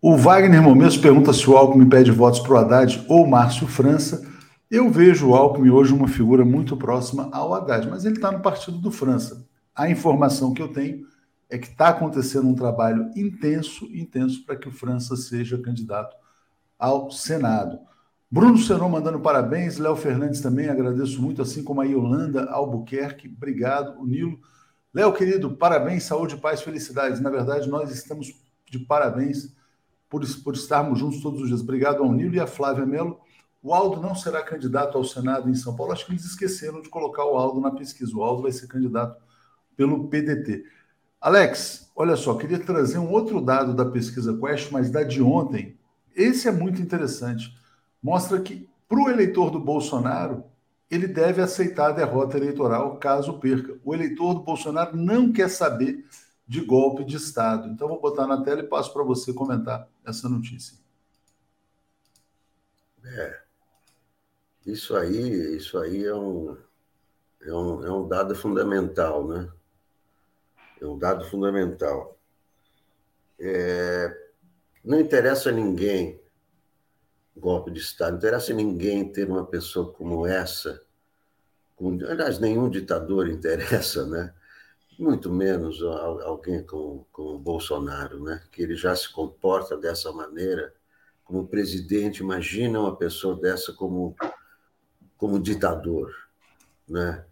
O 0.00 0.16
Wagner 0.16 0.60
Momentos 0.60 0.96
pergunta 0.96 1.32
se 1.32 1.48
o 1.48 1.56
Alckmin 1.56 1.88
pede 1.88 2.10
votos 2.10 2.40
para 2.40 2.52
o 2.52 2.56
Haddad 2.56 3.04
ou 3.08 3.26
Márcio 3.26 3.68
França. 3.68 4.28
Eu 4.70 4.90
vejo 4.90 5.28
o 5.28 5.34
Alckmin 5.34 5.70
hoje 5.70 5.92
uma 5.92 6.08
figura 6.08 6.44
muito 6.44 6.76
próxima 6.76 7.28
ao 7.32 7.54
Haddad, 7.54 7.88
mas 7.88 8.04
ele 8.04 8.16
está 8.16 8.32
no 8.32 8.40
partido 8.40 8.78
do 8.78 8.90
França. 8.90 9.46
A 9.74 9.88
informação 9.88 10.52
que 10.52 10.60
eu 10.60 10.68
tenho 10.68 11.06
é 11.48 11.58
que 11.58 11.68
está 11.68 11.90
acontecendo 11.90 12.48
um 12.48 12.54
trabalho 12.54 13.10
intenso, 13.14 13.84
intenso, 13.92 14.44
para 14.44 14.56
que 14.56 14.66
o 14.66 14.72
França 14.72 15.14
seja 15.14 15.56
candidato 15.58 16.16
ao 16.78 17.10
Senado. 17.10 17.78
Bruno 18.30 18.56
Senon 18.56 18.88
mandando 18.88 19.20
parabéns, 19.20 19.76
Léo 19.76 19.94
Fernandes 19.94 20.40
também, 20.40 20.68
agradeço 20.68 21.20
muito, 21.20 21.42
assim 21.42 21.62
como 21.62 21.80
a 21.80 21.84
Yolanda 21.84 22.50
Albuquerque, 22.50 23.32
obrigado, 23.36 24.00
o 24.00 24.06
Nilo. 24.06 24.40
Léo, 24.92 25.12
querido, 25.12 25.50
parabéns, 25.52 26.04
saúde, 26.04 26.36
paz, 26.38 26.62
felicidades. 26.62 27.20
Na 27.20 27.30
verdade, 27.30 27.68
nós 27.68 27.90
estamos 27.90 28.41
de 28.72 28.86
parabéns 28.86 29.54
por, 30.08 30.22
por 30.42 30.54
estarmos 30.54 30.98
juntos 30.98 31.20
todos 31.20 31.42
os 31.42 31.48
dias. 31.48 31.60
Obrigado 31.60 32.02
ao 32.02 32.12
Nilo 32.12 32.34
e 32.34 32.40
a 32.40 32.46
Flávia 32.46 32.86
Melo. 32.86 33.20
O 33.62 33.72
Aldo 33.72 34.00
não 34.00 34.14
será 34.14 34.42
candidato 34.42 34.98
ao 34.98 35.04
Senado 35.04 35.48
em 35.48 35.54
São 35.54 35.76
Paulo. 35.76 35.92
Acho 35.92 36.06
que 36.06 36.12
eles 36.12 36.24
esqueceram 36.24 36.80
de 36.80 36.88
colocar 36.88 37.24
o 37.24 37.36
Aldo 37.36 37.60
na 37.60 37.70
pesquisa. 37.70 38.16
O 38.16 38.22
Aldo 38.22 38.42
vai 38.42 38.52
ser 38.52 38.66
candidato 38.66 39.22
pelo 39.76 40.08
PDT. 40.08 40.64
Alex, 41.20 41.92
olha 41.94 42.16
só, 42.16 42.34
queria 42.34 42.58
trazer 42.58 42.98
um 42.98 43.12
outro 43.12 43.40
dado 43.40 43.74
da 43.74 43.84
pesquisa 43.84 44.36
Quest, 44.36 44.72
mas 44.72 44.90
da 44.90 45.04
de 45.04 45.22
ontem. 45.22 45.76
Esse 46.16 46.48
é 46.48 46.52
muito 46.52 46.82
interessante 46.82 47.54
mostra 48.02 48.40
que 48.40 48.68
para 48.88 49.00
o 49.00 49.08
eleitor 49.08 49.50
do 49.50 49.60
Bolsonaro, 49.60 50.44
ele 50.90 51.06
deve 51.06 51.40
aceitar 51.40 51.90
a 51.90 51.92
derrota 51.92 52.36
eleitoral 52.36 52.98
caso 52.98 53.38
perca. 53.38 53.78
O 53.82 53.94
eleitor 53.94 54.34
do 54.34 54.40
Bolsonaro 54.40 54.94
não 54.94 55.32
quer 55.32 55.48
saber 55.48 56.04
de 56.46 56.60
golpe 56.60 57.04
de 57.04 57.16
Estado. 57.16 57.68
Então, 57.68 57.88
vou 57.88 58.00
botar 58.00 58.26
na 58.26 58.42
tela 58.42 58.60
e 58.60 58.66
passo 58.66 58.92
para 58.92 59.02
você 59.02 59.32
comentar 59.32 59.88
essa 60.04 60.28
notícia. 60.28 60.76
É. 63.04 63.42
Isso 64.64 64.96
aí, 64.96 65.56
isso 65.56 65.76
aí 65.78 66.04
é 66.04 66.14
um, 66.14 66.56
é 67.40 67.52
um, 67.52 67.84
é 67.84 67.92
um 67.92 68.06
dado 68.06 68.34
fundamental, 68.34 69.26
né? 69.26 69.50
É 70.80 70.86
um 70.86 70.96
dado 70.96 71.24
fundamental. 71.24 72.18
É, 73.38 74.16
não 74.84 75.00
interessa 75.00 75.48
a 75.48 75.52
ninguém 75.52 76.22
golpe 77.36 77.70
de 77.70 77.80
Estado. 77.80 78.12
Não 78.12 78.18
interessa 78.18 78.52
ninguém 78.52 79.10
ter 79.10 79.28
uma 79.28 79.44
pessoa 79.44 79.92
como 79.92 80.26
essa. 80.26 80.82
Com, 81.76 81.98
aliás, 82.06 82.38
nenhum 82.38 82.68
ditador 82.68 83.28
interessa, 83.30 84.06
né? 84.06 84.34
Muito 85.02 85.32
menos 85.32 85.82
alguém 85.82 86.62
como, 86.62 87.08
como 87.10 87.36
Bolsonaro, 87.36 88.22
né? 88.22 88.40
Que 88.52 88.62
ele 88.62 88.76
já 88.76 88.94
se 88.94 89.12
comporta 89.12 89.76
dessa 89.76 90.12
maneira 90.12 90.72
como 91.24 91.48
presidente. 91.48 92.22
Imagina 92.22 92.78
uma 92.78 92.94
pessoa 92.94 93.34
dessa 93.34 93.72
como, 93.72 94.14
como 95.16 95.42
ditador, 95.42 96.14
né? 96.88 97.26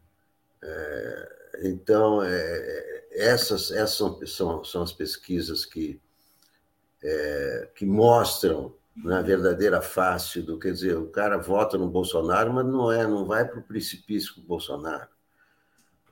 É, 0.61 1.61
então, 1.63 2.21
é, 2.25 3.07
essas, 3.13 3.71
essas 3.71 4.33
são, 4.33 4.65
são 4.65 4.83
as 4.83 4.93
pesquisas 4.93 5.65
que, 5.65 6.01
é, 7.01 7.71
que 7.77 7.87
mostram 7.87 8.75
na 8.97 9.23
verdadeira 9.23 9.81
face 9.81 10.43
do, 10.43 10.59
quer 10.59 10.73
dizer, 10.73 10.97
o 10.97 11.07
cara 11.07 11.39
vota 11.39 11.79
no 11.79 11.89
Bolsonaro, 11.89 12.53
mas 12.53 12.67
não 12.67 12.91
é, 12.91 13.07
não 13.07 13.25
vai 13.25 13.47
para 13.47 13.61
o 13.61 13.63
precipício 13.63 14.35
com 14.35 14.41
o 14.41 14.45
Bolsonaro. 14.45 15.20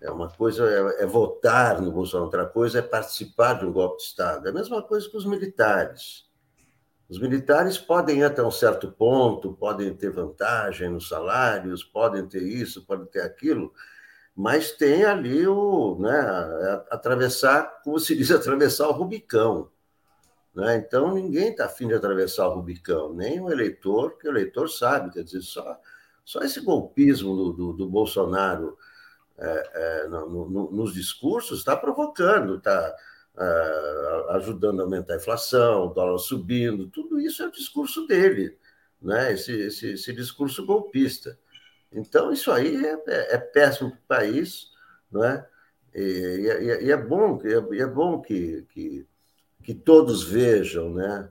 É 0.01 0.11
uma 0.11 0.29
coisa 0.29 0.65
é, 0.69 1.03
é, 1.03 1.07
votar 1.07 1.81
no 1.81 1.91
Bolsonaro, 1.91 2.27
outra 2.27 2.47
coisa 2.47 2.79
é 2.79 2.83
participar 2.83 3.55
de 3.55 3.67
um 3.67 3.73
golpe 3.73 3.99
de 3.99 4.05
Estado. 4.05 4.47
É 4.47 4.51
a 4.51 4.55
mesma 4.55 4.83
coisa 4.83 5.09
que 5.09 5.17
os 5.17 5.27
militares. 5.27 6.29
Os 7.09 7.19
militares 7.19 7.79
podem 7.79 8.19
ir 8.19 8.25
até 8.25 8.43
um 8.43 8.51
certo 8.51 8.93
ponto, 8.93 9.55
podem 9.55 9.95
ter 9.95 10.11
vantagem 10.11 10.91
nos 10.91 11.09
salários, 11.09 11.83
podem 11.83 12.27
ter 12.27 12.43
isso, 12.43 12.85
podem 12.85 13.07
ter 13.07 13.23
aquilo, 13.23 13.73
mas 14.37 14.73
tem 14.73 15.05
ali 15.05 15.49
o, 15.49 15.99
né, 15.99 16.85
atravessar, 16.91 17.81
como 17.83 17.99
se 17.99 18.15
diz, 18.15 18.31
atravessar 18.33 18.89
o 18.89 18.93
Rubicão. 18.93 19.71
Né? 20.55 20.77
Então, 20.77 21.15
ninguém 21.15 21.51
está 21.51 21.65
afim 21.65 21.89
de 21.89 21.95
atravessar 21.95 22.47
o 22.49 22.55
Rubicão, 22.55 23.15
nem 23.15 23.41
o 23.41 23.51
eleitor, 23.51 24.19
que 24.19 24.29
o 24.29 24.31
eleitor 24.31 24.69
sabe, 24.69 25.11
quer 25.11 25.25
dizer, 25.25 25.41
só, 25.41 25.81
só 26.25 26.41
esse 26.41 26.61
golpismo 26.61 27.35
do, 27.35 27.53
do, 27.53 27.73
do 27.73 27.89
Bolsonaro 27.89 28.77
é, 29.39 29.71
é, 29.75 30.09
no, 30.09 30.49
no, 30.49 30.71
nos 30.71 30.95
discursos 30.95 31.61
está 31.61 31.77
provocando, 31.77 32.57
está 32.57 32.95
é, 33.39 34.27
ajudando 34.31 34.81
a 34.81 34.83
aumentar 34.85 35.15
a 35.15 35.17
inflação, 35.19 35.87
o 35.87 35.95
dólar 35.95 36.19
subindo, 36.19 36.89
tudo 36.89 37.21
isso 37.21 37.43
é 37.43 37.47
o 37.47 37.53
discurso 37.53 38.07
dele, 38.07 38.59
né? 39.01 39.33
esse, 39.33 39.53
esse, 39.53 39.93
esse 39.93 40.13
discurso 40.13 40.67
golpista. 40.67 41.39
Então, 41.93 42.33
isso 42.33 42.51
aí 42.51 42.85
é, 42.85 43.03
é, 43.07 43.35
é 43.37 43.39
péssimo 43.39 43.91
para 43.91 43.99
o 43.99 44.03
país, 44.09 44.69
é? 45.25 45.45
E, 45.95 46.01
e, 46.01 46.87
e, 46.87 46.93
é 46.93 46.97
bom, 46.97 47.41
é, 47.43 47.79
é 47.79 47.87
bom 47.87 48.21
que, 48.21 48.67
que 48.69 49.07
que 49.69 49.75
todos 49.75 50.25
vejam 50.25 50.95
né, 50.95 51.29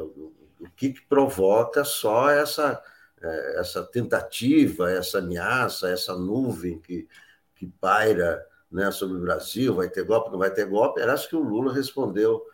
o, 0.00 0.32
o 0.60 0.70
que, 0.76 0.92
que, 0.92 1.00
provoca 1.02 1.82
só 1.82 2.30
essa, 2.30 2.80
essa 3.56 3.82
tentativa, 3.82 4.90
essa 4.90 5.18
ameaça, 5.18 5.90
essa 5.90 6.16
nuvem 6.16 6.78
que, 6.78 7.08
que 7.54 7.66
paira 7.66 8.44
né, 8.70 8.90
sobre 8.90 9.16
o 9.16 9.20
Brasil, 9.20 9.74
vai 9.74 9.88
ter 9.88 10.04
golpe, 10.04 10.30
não 10.30 10.38
vai 10.38 10.50
ter 10.50 10.66
golpe. 10.66 11.00
Eu 11.00 11.10
acho 11.10 11.28
que 11.28 11.36
o 11.36 11.42
Lula 11.42 11.72
respondeu, 11.72 12.44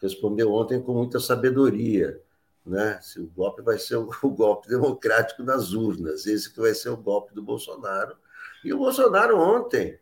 respondeu 0.00 0.52
ontem 0.52 0.80
com 0.80 0.94
muita 0.94 1.20
sabedoria. 1.20 2.20
Né? 2.64 2.98
Se 3.02 3.20
o 3.20 3.26
golpe 3.26 3.60
vai 3.62 3.78
ser 3.78 3.96
o, 3.96 4.06
golpe 4.30 4.68
democrático 4.68 5.42
das 5.42 5.72
urnas, 5.72 6.26
esse 6.26 6.52
que 6.52 6.60
vai 6.60 6.74
ser 6.74 6.90
o 6.90 6.96
golpe 6.96 7.34
do 7.34 7.42
Bolsonaro. 7.42 8.16
E 8.64 8.72
o 8.72 8.78
Bolsonaro 8.78 9.38
ontem, 9.38 9.98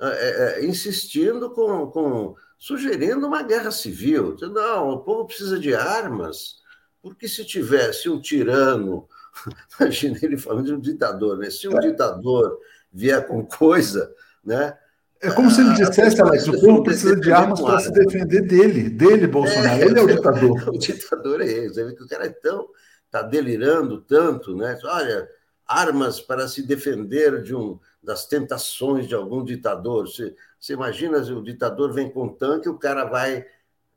é, 0.00 0.60
é, 0.60 0.64
insistindo 0.64 1.50
com, 1.50 1.86
com 1.88 2.34
sugerindo 2.58 3.26
uma 3.26 3.42
guerra 3.42 3.70
civil. 3.70 4.36
Não, 4.40 4.90
o 4.90 5.00
povo 5.00 5.26
precisa 5.26 5.58
de 5.58 5.74
armas, 5.74 6.62
porque 7.02 7.28
se 7.28 7.44
tivesse 7.44 8.08
um 8.08 8.20
tirano, 8.20 9.06
imagina 9.80 10.18
ele 10.22 10.36
falando 10.36 10.66
de 10.66 10.74
um 10.74 10.80
ditador, 10.80 11.38
né? 11.38 11.50
Se 11.50 11.68
um 11.68 11.76
é. 11.78 11.80
ditador 11.80 12.58
vier 12.92 13.26
com 13.26 13.44
coisa, 13.44 14.14
né? 14.44 14.76
É 15.20 15.30
como 15.30 15.48
se 15.52 15.60
ele 15.60 15.70
ah, 15.70 15.74
dissesse, 15.74 16.20
Alex, 16.20 16.48
o 16.48 16.60
povo 16.60 16.82
precisa 16.82 17.14
de 17.14 17.30
armas 17.30 17.60
para 17.60 17.78
se 17.78 17.92
defender 17.92 18.42
dele, 18.42 18.90
dele, 18.90 19.28
Bolsonaro. 19.28 19.80
É, 19.80 19.86
ele 19.86 19.98
é 19.98 20.02
o 20.02 20.06
ditador. 20.08 20.68
O 20.68 20.78
ditador 20.78 21.40
é 21.40 21.46
ele. 21.46 21.68
Você 21.68 21.84
vê 21.84 21.94
que 21.94 22.02
o 22.02 22.08
cara 22.08 22.26
é 22.26 22.30
tão. 22.30 22.68
está 23.06 23.22
delirando 23.22 24.00
tanto, 24.00 24.56
né? 24.56 24.76
Olha, 24.82 25.28
armas 25.64 26.20
para 26.20 26.48
se 26.48 26.66
defender 26.66 27.40
de 27.40 27.54
um, 27.54 27.78
das 28.02 28.26
tentações 28.26 29.06
de 29.06 29.14
algum 29.14 29.44
ditador. 29.44 30.08
Você, 30.08 30.34
você 30.58 30.72
imagina, 30.72 31.18
o 31.18 31.42
ditador 31.42 31.92
vem 31.92 32.10
com 32.10 32.24
um 32.24 32.34
tanque, 32.34 32.68
o 32.68 32.78
cara 32.78 33.04
vai 33.04 33.46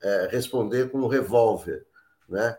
é, 0.04 0.28
responder 0.32 0.92
com 0.92 1.00
um 1.00 1.08
revólver, 1.08 1.88
né? 2.30 2.56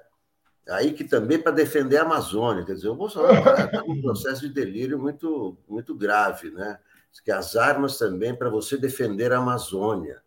Aí 0.69 0.93
que 0.93 1.05
também 1.05 1.39
para 1.39 1.53
defender 1.53 1.99
a 1.99 2.03
Amazônia, 2.03 2.65
quer 2.65 2.75
dizer, 2.75 2.89
o 2.89 2.97
Bolsonaro 2.97 3.39
está 3.39 3.85
num 3.87 4.03
processo 4.03 4.41
de 4.41 4.53
delírio 4.53 4.99
muito, 4.99 5.57
muito 5.69 5.95
grave, 5.95 6.51
né? 6.51 6.79
Que 7.25 7.31
as 7.31 7.57
armas 7.57 7.97
também 7.97 8.35
para 8.35 8.51
você 8.51 8.77
defender 8.77 9.33
a 9.33 9.39
Amazônia. 9.39 10.21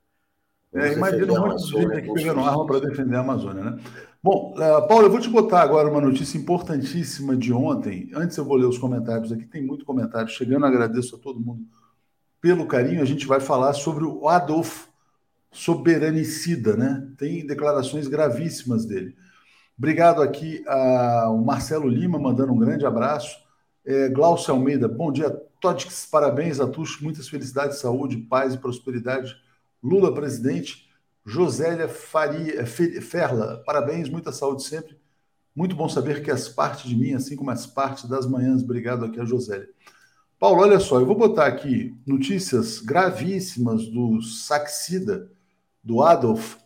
É, 0.74 0.94
imagina 0.94 1.34
um 1.34 1.48
monte 1.48 1.66
de 1.66 1.72
gente 1.72 1.94
aqui 1.94 2.14
pegando 2.14 2.40
arma 2.42 2.66
para 2.66 2.80
defender 2.80 3.16
a 3.16 3.20
Amazônia, 3.20 3.64
né? 3.64 3.80
Bom, 4.22 4.54
uh, 4.54 4.88
Paulo, 4.88 5.06
eu 5.06 5.12
vou 5.12 5.20
te 5.20 5.30
botar 5.30 5.62
agora 5.62 5.90
uma 5.90 6.02
notícia 6.02 6.38
importantíssima 6.38 7.36
de 7.36 7.54
ontem. 7.54 8.10
Antes 8.14 8.36
eu 8.38 8.46
vou 8.46 8.58
ler 8.58 8.66
os 8.66 8.78
comentários 8.78 9.32
aqui, 9.32 9.46
tem 9.46 9.66
muito 9.66 9.86
comentário 9.86 10.28
chegando. 10.28 10.66
Agradeço 10.66 11.16
a 11.16 11.20
todo 11.20 11.40
mundo 11.40 11.66
pelo 12.42 12.66
carinho. 12.66 13.02
A 13.02 13.06
gente 13.06 13.26
vai 13.26 13.40
falar 13.40 13.74
sobre 13.74 14.04
o 14.04 14.28
Adolfo 14.28 14.90
soberanicida, 15.52 16.76
né? 16.76 17.08
Tem 17.18 17.46
declarações 17.46 18.08
gravíssimas 18.08 18.86
dele. 18.86 19.16
Obrigado 19.80 20.22
aqui 20.22 20.62
ao 20.68 21.38
Marcelo 21.38 21.88
Lima, 21.88 22.20
mandando 22.20 22.52
um 22.52 22.60
grande 22.60 22.86
abraço. 22.86 23.34
É, 23.86 24.10
Glaucio 24.10 24.54
Almeida, 24.54 24.90
bom 24.90 25.10
dia. 25.10 25.30
Todix, 25.62 26.06
parabéns 26.06 26.60
a 26.60 26.68
todos, 26.68 27.00
muitas 27.00 27.30
felicidades, 27.30 27.78
saúde, 27.80 28.18
paz 28.18 28.54
e 28.54 28.58
prosperidade. 28.58 29.34
Lula, 29.82 30.14
presidente. 30.14 30.90
Josélia 31.26 31.88
Faria, 31.88 32.66
Ferla, 32.66 33.64
parabéns, 33.66 34.10
muita 34.10 34.34
saúde 34.34 34.64
sempre. 34.64 35.00
Muito 35.56 35.78
bom 35.78 35.88
saber 35.88 36.24
que 36.24 36.32
as 36.32 36.50
partes 36.50 36.90
de 36.90 36.96
mim, 36.96 37.14
assim 37.14 37.38
como 37.38 37.50
as 37.50 37.66
partes 37.66 38.04
das 38.10 38.28
manhãs, 38.28 38.62
obrigado 38.62 39.06
aqui 39.06 39.18
a 39.18 39.26
Josélia. 39.26 39.70
Paulo, 40.38 40.62
olha 40.62 40.80
só, 40.82 41.00
eu 41.00 41.06
vou 41.06 41.16
botar 41.16 41.46
aqui 41.46 41.96
notícias 42.06 42.80
gravíssimas 42.80 43.88
do 43.88 44.22
Saxida, 44.22 45.32
do 45.82 46.02
Adolf. 46.02 46.58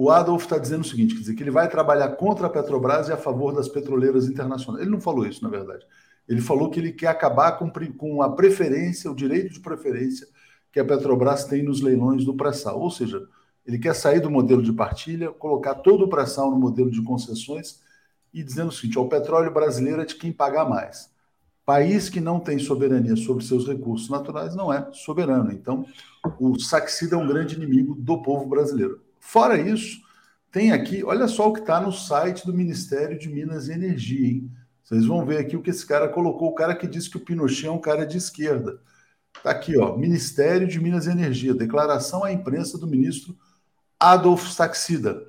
O 0.00 0.10
Adolf 0.10 0.44
está 0.44 0.58
dizendo 0.58 0.82
o 0.82 0.86
seguinte: 0.86 1.12
quer 1.12 1.20
dizer, 1.22 1.34
que 1.34 1.42
ele 1.42 1.50
vai 1.50 1.68
trabalhar 1.68 2.10
contra 2.10 2.46
a 2.46 2.50
Petrobras 2.50 3.08
e 3.08 3.12
a 3.12 3.16
favor 3.16 3.52
das 3.52 3.68
petroleiras 3.68 4.28
internacionais. 4.28 4.80
Ele 4.80 4.92
não 4.92 5.00
falou 5.00 5.26
isso, 5.26 5.42
na 5.42 5.50
verdade. 5.50 5.84
Ele 6.28 6.40
falou 6.40 6.70
que 6.70 6.78
ele 6.78 6.92
quer 6.92 7.08
acabar 7.08 7.58
com, 7.58 7.68
com 7.96 8.22
a 8.22 8.30
preferência, 8.30 9.10
o 9.10 9.14
direito 9.14 9.54
de 9.54 9.58
preferência 9.58 10.28
que 10.70 10.78
a 10.78 10.84
Petrobras 10.84 11.46
tem 11.46 11.64
nos 11.64 11.80
leilões 11.80 12.24
do 12.24 12.32
pré-sal. 12.32 12.78
Ou 12.78 12.92
seja, 12.92 13.26
ele 13.66 13.76
quer 13.76 13.92
sair 13.92 14.20
do 14.20 14.30
modelo 14.30 14.62
de 14.62 14.72
partilha, 14.72 15.32
colocar 15.32 15.74
todo 15.74 16.04
o 16.04 16.08
pré-sal 16.08 16.48
no 16.48 16.60
modelo 16.60 16.92
de 16.92 17.02
concessões 17.02 17.80
e 18.32 18.40
dizendo 18.44 18.68
o 18.68 18.72
seguinte: 18.72 19.00
o 19.00 19.08
petróleo 19.08 19.52
brasileiro 19.52 20.00
é 20.00 20.04
de 20.04 20.14
quem 20.14 20.30
pagar 20.30 20.68
mais. 20.68 21.10
País 21.66 22.08
que 22.08 22.20
não 22.20 22.38
tem 22.38 22.56
soberania 22.60 23.16
sobre 23.16 23.44
seus 23.44 23.66
recursos 23.66 24.08
naturais 24.08 24.54
não 24.54 24.72
é 24.72 24.88
soberano. 24.92 25.50
Então, 25.50 25.84
o 26.38 26.56
Saxida 26.56 27.16
é 27.16 27.18
um 27.18 27.26
grande 27.26 27.56
inimigo 27.56 27.96
do 27.96 28.22
povo 28.22 28.46
brasileiro. 28.46 29.07
Fora 29.28 29.60
isso, 29.60 30.00
tem 30.50 30.72
aqui, 30.72 31.04
olha 31.04 31.28
só 31.28 31.50
o 31.50 31.52
que 31.52 31.60
está 31.60 31.78
no 31.78 31.92
site 31.92 32.46
do 32.46 32.54
Ministério 32.54 33.18
de 33.18 33.28
Minas 33.28 33.68
e 33.68 33.72
Energia, 33.72 34.26
hein? 34.26 34.50
Vocês 34.82 35.04
vão 35.04 35.22
ver 35.26 35.36
aqui 35.36 35.54
o 35.54 35.60
que 35.60 35.68
esse 35.68 35.84
cara 35.84 36.08
colocou, 36.08 36.48
o 36.48 36.54
cara 36.54 36.74
que 36.74 36.86
disse 36.86 37.10
que 37.10 37.18
o 37.18 37.20
Pinochet 37.20 37.66
é 37.66 37.70
um 37.70 37.78
cara 37.78 38.06
de 38.06 38.16
esquerda. 38.16 38.80
Está 39.36 39.50
aqui, 39.50 39.76
ó, 39.76 39.98
Ministério 39.98 40.66
de 40.66 40.80
Minas 40.80 41.06
e 41.06 41.10
Energia, 41.10 41.52
declaração 41.52 42.24
à 42.24 42.32
imprensa 42.32 42.78
do 42.78 42.86
ministro 42.86 43.36
Adolf 44.00 44.50
Saxida. 44.50 45.22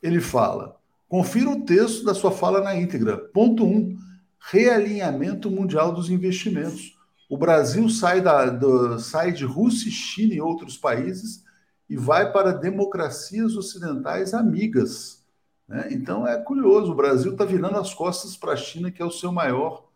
Ele 0.00 0.20
fala: 0.20 0.76
confira 1.08 1.50
o 1.50 1.64
texto 1.64 2.04
da 2.04 2.14
sua 2.14 2.30
fala 2.30 2.60
na 2.60 2.76
íntegra. 2.76 3.18
Ponto 3.18 3.64
1. 3.64 3.68
Um, 3.68 3.98
realinhamento 4.48 5.50
mundial 5.50 5.92
dos 5.92 6.08
investimentos. 6.08 6.96
O 7.28 7.36
Brasil 7.36 7.88
sai, 7.88 8.20
da, 8.20 8.46
do, 8.46 8.96
sai 9.00 9.32
de 9.32 9.44
Rússia, 9.44 9.90
China 9.90 10.34
e 10.34 10.40
outros 10.40 10.78
países 10.78 11.49
e 11.90 11.96
vai 11.96 12.32
para 12.32 12.52
democracias 12.52 13.56
ocidentais 13.56 14.32
amigas. 14.32 15.24
Né? 15.68 15.88
Então 15.90 16.26
é 16.26 16.40
curioso, 16.40 16.92
o 16.92 16.94
Brasil 16.94 17.32
está 17.32 17.44
virando 17.44 17.76
as 17.76 17.92
costas 17.92 18.36
para 18.36 18.52
a 18.52 18.56
China, 18.56 18.92
que 18.92 19.02
é 19.02 19.04
o 19.04 19.10
seu 19.10 19.32
maior 19.32 19.90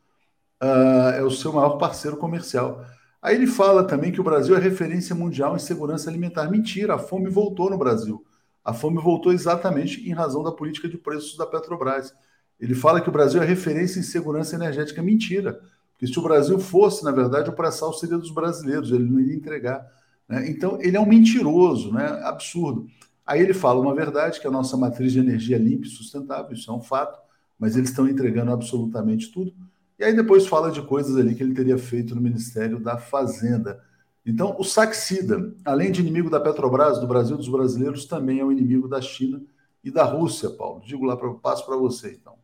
uh, 0.60 1.14
é 1.14 1.22
o 1.22 1.30
seu 1.30 1.52
maior 1.52 1.78
parceiro 1.78 2.16
comercial. 2.16 2.84
Aí 3.22 3.36
ele 3.36 3.46
fala 3.46 3.84
também 3.84 4.12
que 4.12 4.20
o 4.20 4.24
Brasil 4.24 4.56
é 4.56 4.60
referência 4.60 5.14
mundial 5.14 5.56
em 5.56 5.58
segurança 5.58 6.10
alimentar. 6.10 6.50
Mentira, 6.50 6.96
a 6.96 6.98
fome 6.98 7.30
voltou 7.30 7.70
no 7.70 7.78
Brasil. 7.78 8.24
A 8.64 8.72
fome 8.72 9.00
voltou 9.00 9.32
exatamente 9.32 10.08
em 10.08 10.12
razão 10.12 10.42
da 10.42 10.52
política 10.52 10.88
de 10.88 10.98
preços 10.98 11.36
da 11.36 11.46
Petrobras. 11.46 12.12
Ele 12.60 12.74
fala 12.74 13.00
que 13.00 13.08
o 13.08 13.12
Brasil 13.12 13.42
é 13.42 13.46
referência 13.46 13.98
em 13.98 14.02
segurança 14.02 14.56
energética. 14.56 15.02
Mentira. 15.02 15.60
Porque 15.92 16.06
se 16.06 16.18
o 16.18 16.22
Brasil 16.22 16.58
fosse, 16.58 17.04
na 17.04 17.12
verdade, 17.12 17.48
o 17.48 17.52
pré-sal 17.52 17.92
seria 17.92 18.18
dos 18.18 18.30
brasileiros, 18.30 18.90
ele 18.90 19.04
não 19.04 19.20
iria 19.20 19.36
entregar. 19.36 19.86
Né? 20.28 20.50
Então, 20.50 20.78
ele 20.80 20.96
é 20.96 21.00
um 21.00 21.06
mentiroso, 21.06 21.92
né? 21.92 22.06
absurdo. 22.24 22.86
Aí 23.26 23.40
ele 23.40 23.54
fala 23.54 23.80
uma 23.80 23.94
verdade, 23.94 24.40
que 24.40 24.46
a 24.46 24.50
nossa 24.50 24.76
matriz 24.76 25.12
de 25.12 25.18
energia 25.18 25.56
é 25.56 25.58
limpa 25.58 25.86
e 25.86 25.90
sustentável, 25.90 26.52
isso 26.52 26.70
é 26.70 26.74
um 26.74 26.82
fato, 26.82 27.18
mas 27.58 27.76
eles 27.76 27.90
estão 27.90 28.06
entregando 28.06 28.52
absolutamente 28.52 29.32
tudo. 29.32 29.54
E 29.98 30.04
aí 30.04 30.14
depois 30.14 30.46
fala 30.46 30.70
de 30.70 30.82
coisas 30.82 31.16
ali 31.16 31.34
que 31.34 31.42
ele 31.42 31.54
teria 31.54 31.78
feito 31.78 32.14
no 32.14 32.20
Ministério 32.20 32.78
da 32.78 32.98
Fazenda. 32.98 33.82
Então, 34.26 34.56
o 34.58 34.64
Saxida, 34.64 35.54
além 35.64 35.92
de 35.92 36.00
inimigo 36.00 36.28
da 36.28 36.40
Petrobras, 36.40 36.98
do 36.98 37.06
Brasil, 37.06 37.36
dos 37.36 37.48
brasileiros, 37.48 38.04
também 38.06 38.40
é 38.40 38.44
um 38.44 38.52
inimigo 38.52 38.88
da 38.88 39.00
China 39.00 39.40
e 39.82 39.90
da 39.90 40.04
Rússia, 40.04 40.50
Paulo. 40.50 40.82
Digo 40.84 41.04
lá, 41.04 41.16
passo 41.16 41.64
para 41.64 41.76
você, 41.76 42.18
então. 42.20 42.34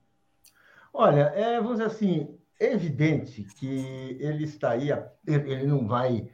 Olha, 0.92 1.32
é, 1.34 1.60
vamos 1.60 1.78
dizer 1.78 1.86
assim, 1.86 2.28
é 2.58 2.72
evidente 2.72 3.46
que 3.58 4.16
ele 4.20 4.44
está 4.44 4.70
aí, 4.70 4.90
ele 5.26 5.66
não 5.66 5.86
vai 5.86 6.28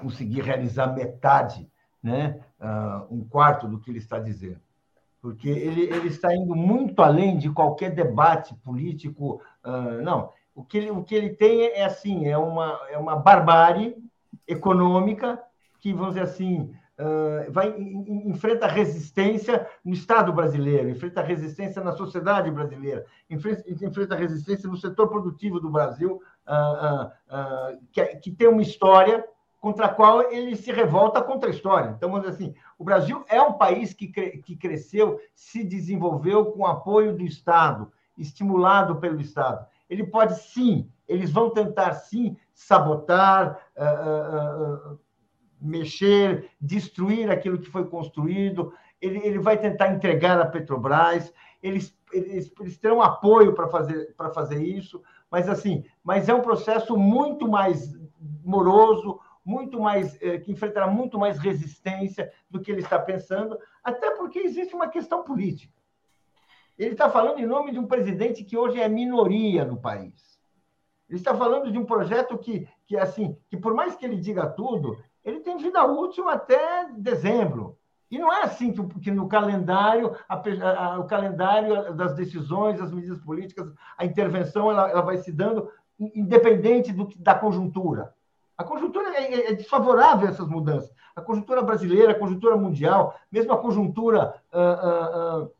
conseguir 0.00 0.42
realizar 0.42 0.94
metade, 0.94 1.68
né, 2.02 2.40
uh, 2.60 3.14
um 3.14 3.24
quarto 3.24 3.66
do 3.66 3.78
que 3.78 3.90
ele 3.90 3.98
está 3.98 4.18
dizendo. 4.18 4.60
Porque 5.20 5.48
ele, 5.48 5.82
ele 5.82 6.08
está 6.08 6.34
indo 6.34 6.54
muito 6.54 7.02
além 7.02 7.36
de 7.36 7.50
qualquer 7.50 7.90
debate 7.90 8.54
político. 8.56 9.42
Uh, 9.64 10.00
não, 10.02 10.30
o 10.54 10.64
que, 10.64 10.78
ele, 10.78 10.90
o 10.90 11.02
que 11.02 11.14
ele 11.14 11.30
tem 11.30 11.66
é 11.66 11.84
assim, 11.84 12.26
é 12.26 12.38
uma, 12.38 12.78
é 12.90 12.98
uma 12.98 13.16
barbárie 13.16 13.96
econômica 14.46 15.40
que, 15.80 15.92
vamos 15.92 16.14
dizer 16.14 16.22
assim, 16.22 16.72
uh, 16.98 17.50
vai, 17.52 17.74
enfrenta 17.78 18.66
resistência 18.66 19.66
no 19.84 19.92
Estado 19.92 20.32
brasileiro, 20.32 20.88
enfrenta 20.88 21.22
resistência 21.22 21.82
na 21.82 21.92
sociedade 21.92 22.50
brasileira, 22.50 23.04
enfrenta, 23.28 23.64
enfrenta 23.68 24.16
resistência 24.16 24.68
no 24.68 24.76
setor 24.76 25.08
produtivo 25.08 25.60
do 25.60 25.70
Brasil, 25.70 26.20
uh, 26.46 27.06
uh, 27.06 27.78
que, 27.92 28.04
que 28.16 28.30
tem 28.30 28.48
uma 28.48 28.62
história 28.62 29.24
contra 29.60 29.86
a 29.86 29.88
qual 29.88 30.30
ele 30.32 30.56
se 30.56 30.70
revolta 30.70 31.22
contra 31.22 31.48
a 31.48 31.52
história. 31.52 31.94
Então, 31.96 32.10
vamos 32.10 32.28
assim, 32.28 32.54
o 32.78 32.84
Brasil 32.84 33.24
é 33.28 33.40
um 33.42 33.54
país 33.54 33.92
que, 33.92 34.08
cre 34.08 34.38
que 34.38 34.56
cresceu, 34.56 35.20
se 35.34 35.64
desenvolveu 35.64 36.46
com 36.46 36.66
apoio 36.66 37.16
do 37.16 37.24
Estado, 37.24 37.92
estimulado 38.16 38.96
pelo 38.96 39.20
Estado. 39.20 39.66
Ele 39.90 40.04
pode 40.04 40.38
sim, 40.40 40.88
eles 41.08 41.30
vão 41.30 41.50
tentar 41.50 41.94
sim 41.94 42.36
sabotar, 42.54 43.58
uh, 43.76 44.92
uh, 44.92 44.98
mexer, 45.60 46.50
destruir 46.60 47.30
aquilo 47.30 47.58
que 47.58 47.70
foi 47.70 47.84
construído, 47.86 48.72
ele, 49.00 49.18
ele 49.24 49.38
vai 49.38 49.56
tentar 49.56 49.92
entregar 49.92 50.40
a 50.40 50.46
Petrobras, 50.46 51.32
eles, 51.62 51.96
eles, 52.12 52.52
eles 52.60 52.78
terão 52.78 53.02
apoio 53.02 53.54
para 53.54 53.68
fazer, 53.68 54.14
fazer 54.34 54.62
isso, 54.62 55.02
mas 55.30 55.48
assim, 55.48 55.84
mas 56.02 56.28
é 56.28 56.34
um 56.34 56.42
processo 56.42 56.96
muito 56.96 57.48
mais 57.48 57.96
moroso, 58.44 59.20
muito 59.48 59.80
mais 59.80 60.20
eh, 60.20 60.36
que 60.36 60.52
enfrentará 60.52 60.86
muito 60.86 61.18
mais 61.18 61.38
resistência 61.38 62.30
do 62.50 62.60
que 62.60 62.70
ele 62.70 62.82
está 62.82 62.98
pensando, 62.98 63.58
até 63.82 64.10
porque 64.10 64.40
existe 64.40 64.74
uma 64.74 64.88
questão 64.88 65.24
política. 65.24 65.72
Ele 66.78 66.92
está 66.92 67.08
falando 67.08 67.38
em 67.38 67.46
nome 67.46 67.72
de 67.72 67.78
um 67.78 67.86
presidente 67.86 68.44
que 68.44 68.58
hoje 68.58 68.78
é 68.78 68.86
minoria 68.90 69.64
no 69.64 69.80
país. 69.80 70.38
Ele 71.08 71.18
está 71.18 71.34
falando 71.34 71.72
de 71.72 71.78
um 71.78 71.86
projeto 71.86 72.36
que, 72.36 72.68
que 72.86 72.94
assim, 72.98 73.38
que 73.48 73.56
por 73.56 73.72
mais 73.72 73.96
que 73.96 74.04
ele 74.04 74.16
diga 74.16 74.46
tudo, 74.46 75.02
ele 75.24 75.40
tem 75.40 75.56
vida 75.56 75.82
útil 75.82 76.28
até 76.28 76.86
dezembro. 76.92 77.78
E 78.10 78.18
não 78.18 78.30
é 78.30 78.42
assim 78.42 78.70
que, 78.70 79.00
que 79.00 79.10
no 79.10 79.28
calendário, 79.28 80.14
a, 80.28 80.34
a, 80.34 80.98
o 80.98 81.06
calendário 81.06 81.94
das 81.94 82.14
decisões, 82.14 82.78
das 82.78 82.92
medidas 82.92 83.18
políticas, 83.20 83.72
a 83.96 84.04
intervenção 84.04 84.70
ela, 84.70 84.90
ela 84.90 85.00
vai 85.00 85.16
se 85.16 85.32
dando 85.32 85.70
independente 85.98 86.92
do, 86.92 87.08
da 87.16 87.34
conjuntura. 87.34 88.14
A 88.58 88.64
conjuntura 88.64 89.16
é, 89.16 89.22
é, 89.22 89.50
é, 89.50 89.54
desfavorável 89.54 90.26
a 90.26 90.30
essas 90.30 90.48
mudanças. 90.48 90.92
A 91.16 91.22
conjuntura 91.22 91.62
brasileira, 91.62 92.12
a 92.12 92.18
conjuntura 92.18 92.56
mundial, 92.56 93.18
mesmo 93.32 93.52
a 93.52 93.58
conjuntura 93.58 94.34
uh, 94.52 95.38
uh, 95.38 95.44
uh, 95.44 95.52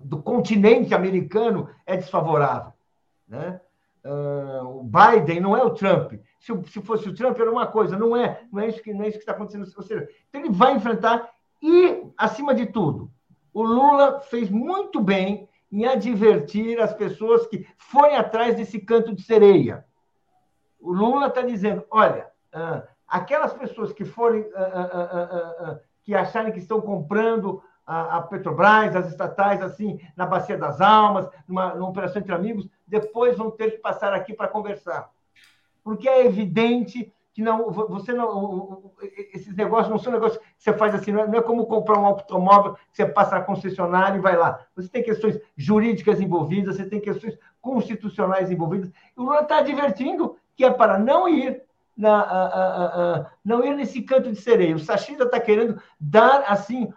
do 0.00 0.22
continente 0.22 0.94
americano 0.94 1.68
é 1.86 1.96
desfavorável. 1.96 2.72
Né? 3.28 3.60
o 4.66 4.82
Biden 4.82 5.40
não 5.40 5.56
é 5.56 5.62
o 5.64 5.70
Trump 5.70 6.12
se, 6.44 6.52
se 6.70 6.82
fosse 6.82 7.08
o 7.08 7.14
Trump, 7.14 7.40
era 7.40 7.50
uma 7.50 7.66
coisa, 7.66 7.96
não 7.96 8.14
é, 8.14 8.42
não 8.52 8.60
é 8.60 8.68
isso 8.68 8.82
que, 8.82 8.92
não 8.92 9.02
é 9.02 9.08
isso 9.08 9.16
que 9.16 9.22
está 9.22 9.32
acontecendo. 9.32 9.66
Ou 9.74 9.82
seja, 9.82 10.06
então 10.28 10.42
ele 10.42 10.50
vai 10.50 10.76
enfrentar 10.76 11.30
e, 11.62 12.04
acima 12.18 12.54
de 12.54 12.66
tudo, 12.66 13.10
o 13.52 13.62
Lula 13.62 14.20
fez 14.20 14.50
muito 14.50 15.00
bem 15.00 15.48
em 15.72 15.86
advertir 15.86 16.78
as 16.78 16.92
pessoas 16.92 17.46
que 17.46 17.66
forem 17.78 18.16
atrás 18.16 18.56
desse 18.56 18.78
canto 18.78 19.14
de 19.14 19.22
sereia. 19.22 19.86
O 20.84 20.92
Lula 20.92 21.28
está 21.28 21.42
dizendo: 21.42 21.84
olha, 21.90 22.28
aquelas 23.08 23.52
pessoas 23.52 23.92
que 23.92 24.04
forem, 24.04 24.44
que 26.02 26.14
acharem 26.14 26.52
que 26.52 26.58
estão 26.58 26.80
comprando 26.80 27.62
a, 27.86 28.20
Petrobras, 28.22 28.94
as 28.94 29.08
estatais, 29.08 29.62
assim, 29.62 30.00
na 30.16 30.26
Bacia 30.26 30.56
das 30.56 30.80
Almas, 30.80 31.28
numa, 31.48 31.74
numa 31.74 31.88
operação 31.88 32.22
entre 32.22 32.34
amigos, 32.34 32.68
depois 32.86 33.36
vão 33.36 33.50
ter 33.50 33.72
que 33.72 33.78
passar 33.78 34.12
aqui 34.12 34.32
para 34.32 34.48
conversar 34.48 35.10
porque 35.84 36.08
é 36.08 36.24
evidente 36.24 37.12
que 37.34 37.42
não, 37.42 37.70
você 37.70 38.12
não, 38.12 38.92
esses 39.32 39.54
negócios 39.56 39.90
não 39.90 39.98
são 39.98 40.12
negócios 40.12 40.40
que 40.40 40.46
você 40.56 40.72
faz 40.72 40.94
assim, 40.94 41.10
não 41.12 41.20
é, 41.20 41.26
não 41.26 41.38
é 41.38 41.42
como 41.42 41.66
comprar 41.66 41.98
um 41.98 42.06
automóvel 42.06 42.76
você 42.90 43.04
passa 43.04 43.38
na 43.38 43.44
concessionária 43.44 44.16
e 44.16 44.20
vai 44.20 44.36
lá. 44.36 44.64
Você 44.76 44.88
tem 44.88 45.02
questões 45.02 45.38
jurídicas 45.56 46.20
envolvidas, 46.20 46.76
você 46.76 46.86
tem 46.86 47.00
questões 47.00 47.36
constitucionais 47.60 48.52
envolvidas. 48.52 48.88
E 48.88 49.20
o 49.20 49.24
Lula 49.24 49.40
está 49.40 49.58
advertindo 49.58 50.36
que 50.56 50.64
é 50.64 50.70
para 50.70 50.98
não 50.98 51.28
ir 51.28 51.62
na, 51.96 52.20
a, 52.20 52.46
a, 52.46 53.14
a, 53.16 53.26
não 53.44 53.64
ir 53.64 53.74
nesse 53.76 54.02
canto 54.02 54.30
de 54.30 54.40
sereia. 54.40 54.74
O 54.74 54.80
Sachida 54.80 55.24
está 55.24 55.40
querendo 55.40 55.80
dar 55.98 56.44
assim, 56.48 56.92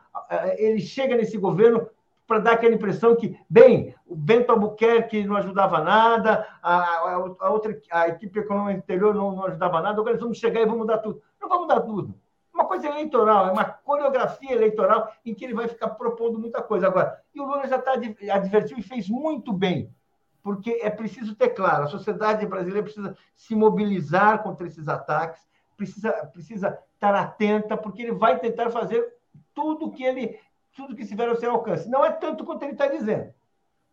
ele 0.58 0.80
chega 0.80 1.16
nesse 1.16 1.38
governo 1.38 1.88
para 2.28 2.40
dar 2.40 2.52
aquela 2.54 2.76
impressão 2.76 3.16
que, 3.16 3.40
bem, 3.50 3.96
o 4.06 4.14
Bento 4.14 4.52
Albuquerque 4.52 5.24
não 5.24 5.38
ajudava 5.38 5.80
nada, 5.80 6.46
a, 6.62 7.40
a, 7.40 7.50
outra, 7.50 7.80
a 7.90 8.10
equipe 8.10 8.40
econômica 8.40 8.80
anterior 8.80 9.16
não, 9.16 9.32
não, 9.32 9.46
ajudava 9.46 9.82
nada, 9.82 10.00
agora 10.00 10.12
eles 10.12 10.22
vão 10.22 10.34
chegar 10.34 10.62
e 10.62 10.66
vão 10.66 10.78
mudar 10.78 10.98
tudo. 10.98 11.22
Não 11.40 11.48
vai 11.48 11.58
mudar 11.58 11.80
tudo. 11.82 12.14
Uma 12.54 12.66
coisa 12.66 12.88
eleitoral, 12.88 13.48
é 13.48 13.52
uma 13.52 13.64
coreografia 13.64 14.52
eleitoral 14.52 15.10
em 15.26 15.34
que 15.34 15.46
ele 15.46 15.54
vai 15.54 15.68
ficar 15.68 15.90
propondo 15.90 16.40
muita 16.40 16.62
coisa. 16.62 16.88
Agora, 16.88 17.22
e 17.34 17.40
o 17.40 17.46
Lula 17.46 17.68
já 17.68 17.78
está 17.78 17.94
advertiu 17.94 18.78
e 18.78 18.82
fez 18.82 19.08
muito 19.08 19.54
bem, 19.54 19.90
porque 20.48 20.80
é 20.82 20.90
preciso 20.90 21.36
ter 21.36 21.50
claro, 21.50 21.84
a 21.84 21.88
sociedade 21.88 22.46
brasileira 22.46 22.82
precisa 22.82 23.18
se 23.36 23.54
mobilizar 23.54 24.42
contra 24.42 24.66
esses 24.66 24.88
ataques, 24.88 25.42
precisa, 25.76 26.10
precisa 26.32 26.80
estar 26.94 27.14
atenta, 27.14 27.76
porque 27.76 28.04
ele 28.04 28.14
vai 28.14 28.40
tentar 28.40 28.70
fazer 28.70 29.06
tudo 29.54 29.92
que 29.92 30.06
ele 30.06 30.40
tudo 30.74 30.96
que 30.96 31.04
estiver 31.04 31.28
ao 31.28 31.36
seu 31.36 31.52
alcance. 31.52 31.90
Não 31.90 32.06
é 32.06 32.14
tanto 32.14 32.46
quanto 32.46 32.64
ele 32.64 32.72
está 32.72 32.88
dizendo, 32.88 33.34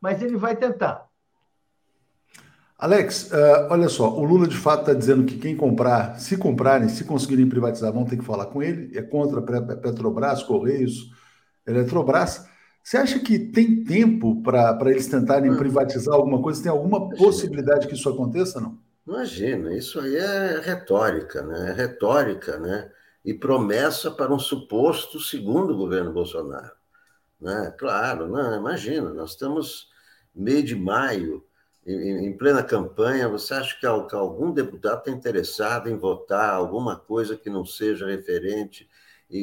mas 0.00 0.22
ele 0.22 0.36
vai 0.36 0.54
tentar. 0.54 1.08
Alex, 2.78 3.32
uh, 3.32 3.66
olha 3.70 3.88
só, 3.88 4.16
o 4.16 4.22
Lula 4.22 4.46
de 4.46 4.56
fato 4.56 4.82
está 4.82 4.94
dizendo 4.94 5.24
que 5.24 5.38
quem 5.38 5.56
comprar, 5.56 6.20
se 6.20 6.36
comprarem, 6.36 6.88
se 6.88 7.04
conseguirem 7.04 7.48
privatizar, 7.48 7.92
vão 7.92 8.04
ter 8.04 8.16
que 8.16 8.24
falar 8.24 8.46
com 8.46 8.62
ele, 8.62 8.96
é 8.96 9.02
contra 9.02 9.42
Petrobras, 9.42 10.44
Correios, 10.44 11.10
Eletrobras. 11.66 12.48
Você 12.84 12.98
acha 12.98 13.18
que 13.18 13.38
tem 13.38 13.82
tempo 13.82 14.42
para 14.42 14.78
eles 14.90 15.08
tentarem 15.08 15.50
hum. 15.50 15.56
privatizar 15.56 16.14
alguma 16.14 16.40
coisa? 16.40 16.62
Tem 16.62 16.70
alguma 16.70 17.08
possibilidade 17.08 17.88
que 17.88 17.94
isso 17.94 18.08
aconteça, 18.08 18.60
não? 18.60 18.78
Imagina, 19.06 19.74
isso 19.74 19.98
aí 19.98 20.14
é 20.16 20.60
retórica, 20.60 21.42
né? 21.42 21.70
É 21.70 21.72
retórica, 21.72 22.58
né? 22.58 22.90
e 23.24 23.32
promessa 23.32 24.10
para 24.10 24.32
um 24.32 24.38
suposto 24.38 25.18
segundo 25.18 25.76
governo 25.76 26.12
Bolsonaro. 26.12 26.72
Né? 27.40 27.74
Claro, 27.78 28.28
não, 28.28 28.56
imagina, 28.56 29.12
nós 29.14 29.30
estamos 29.30 29.88
meio 30.34 30.62
de 30.62 30.76
maio, 30.76 31.44
em, 31.86 32.26
em 32.26 32.36
plena 32.36 32.62
campanha, 32.62 33.28
você 33.28 33.54
acha 33.54 33.78
que 33.78 33.86
algum 33.86 34.52
deputado 34.52 34.98
está 34.98 35.10
interessado 35.10 35.88
em 35.88 35.96
votar 35.96 36.50
alguma 36.50 36.96
coisa 36.96 37.36
que 37.36 37.48
não 37.48 37.64
seja 37.64 38.06
referente 38.06 38.88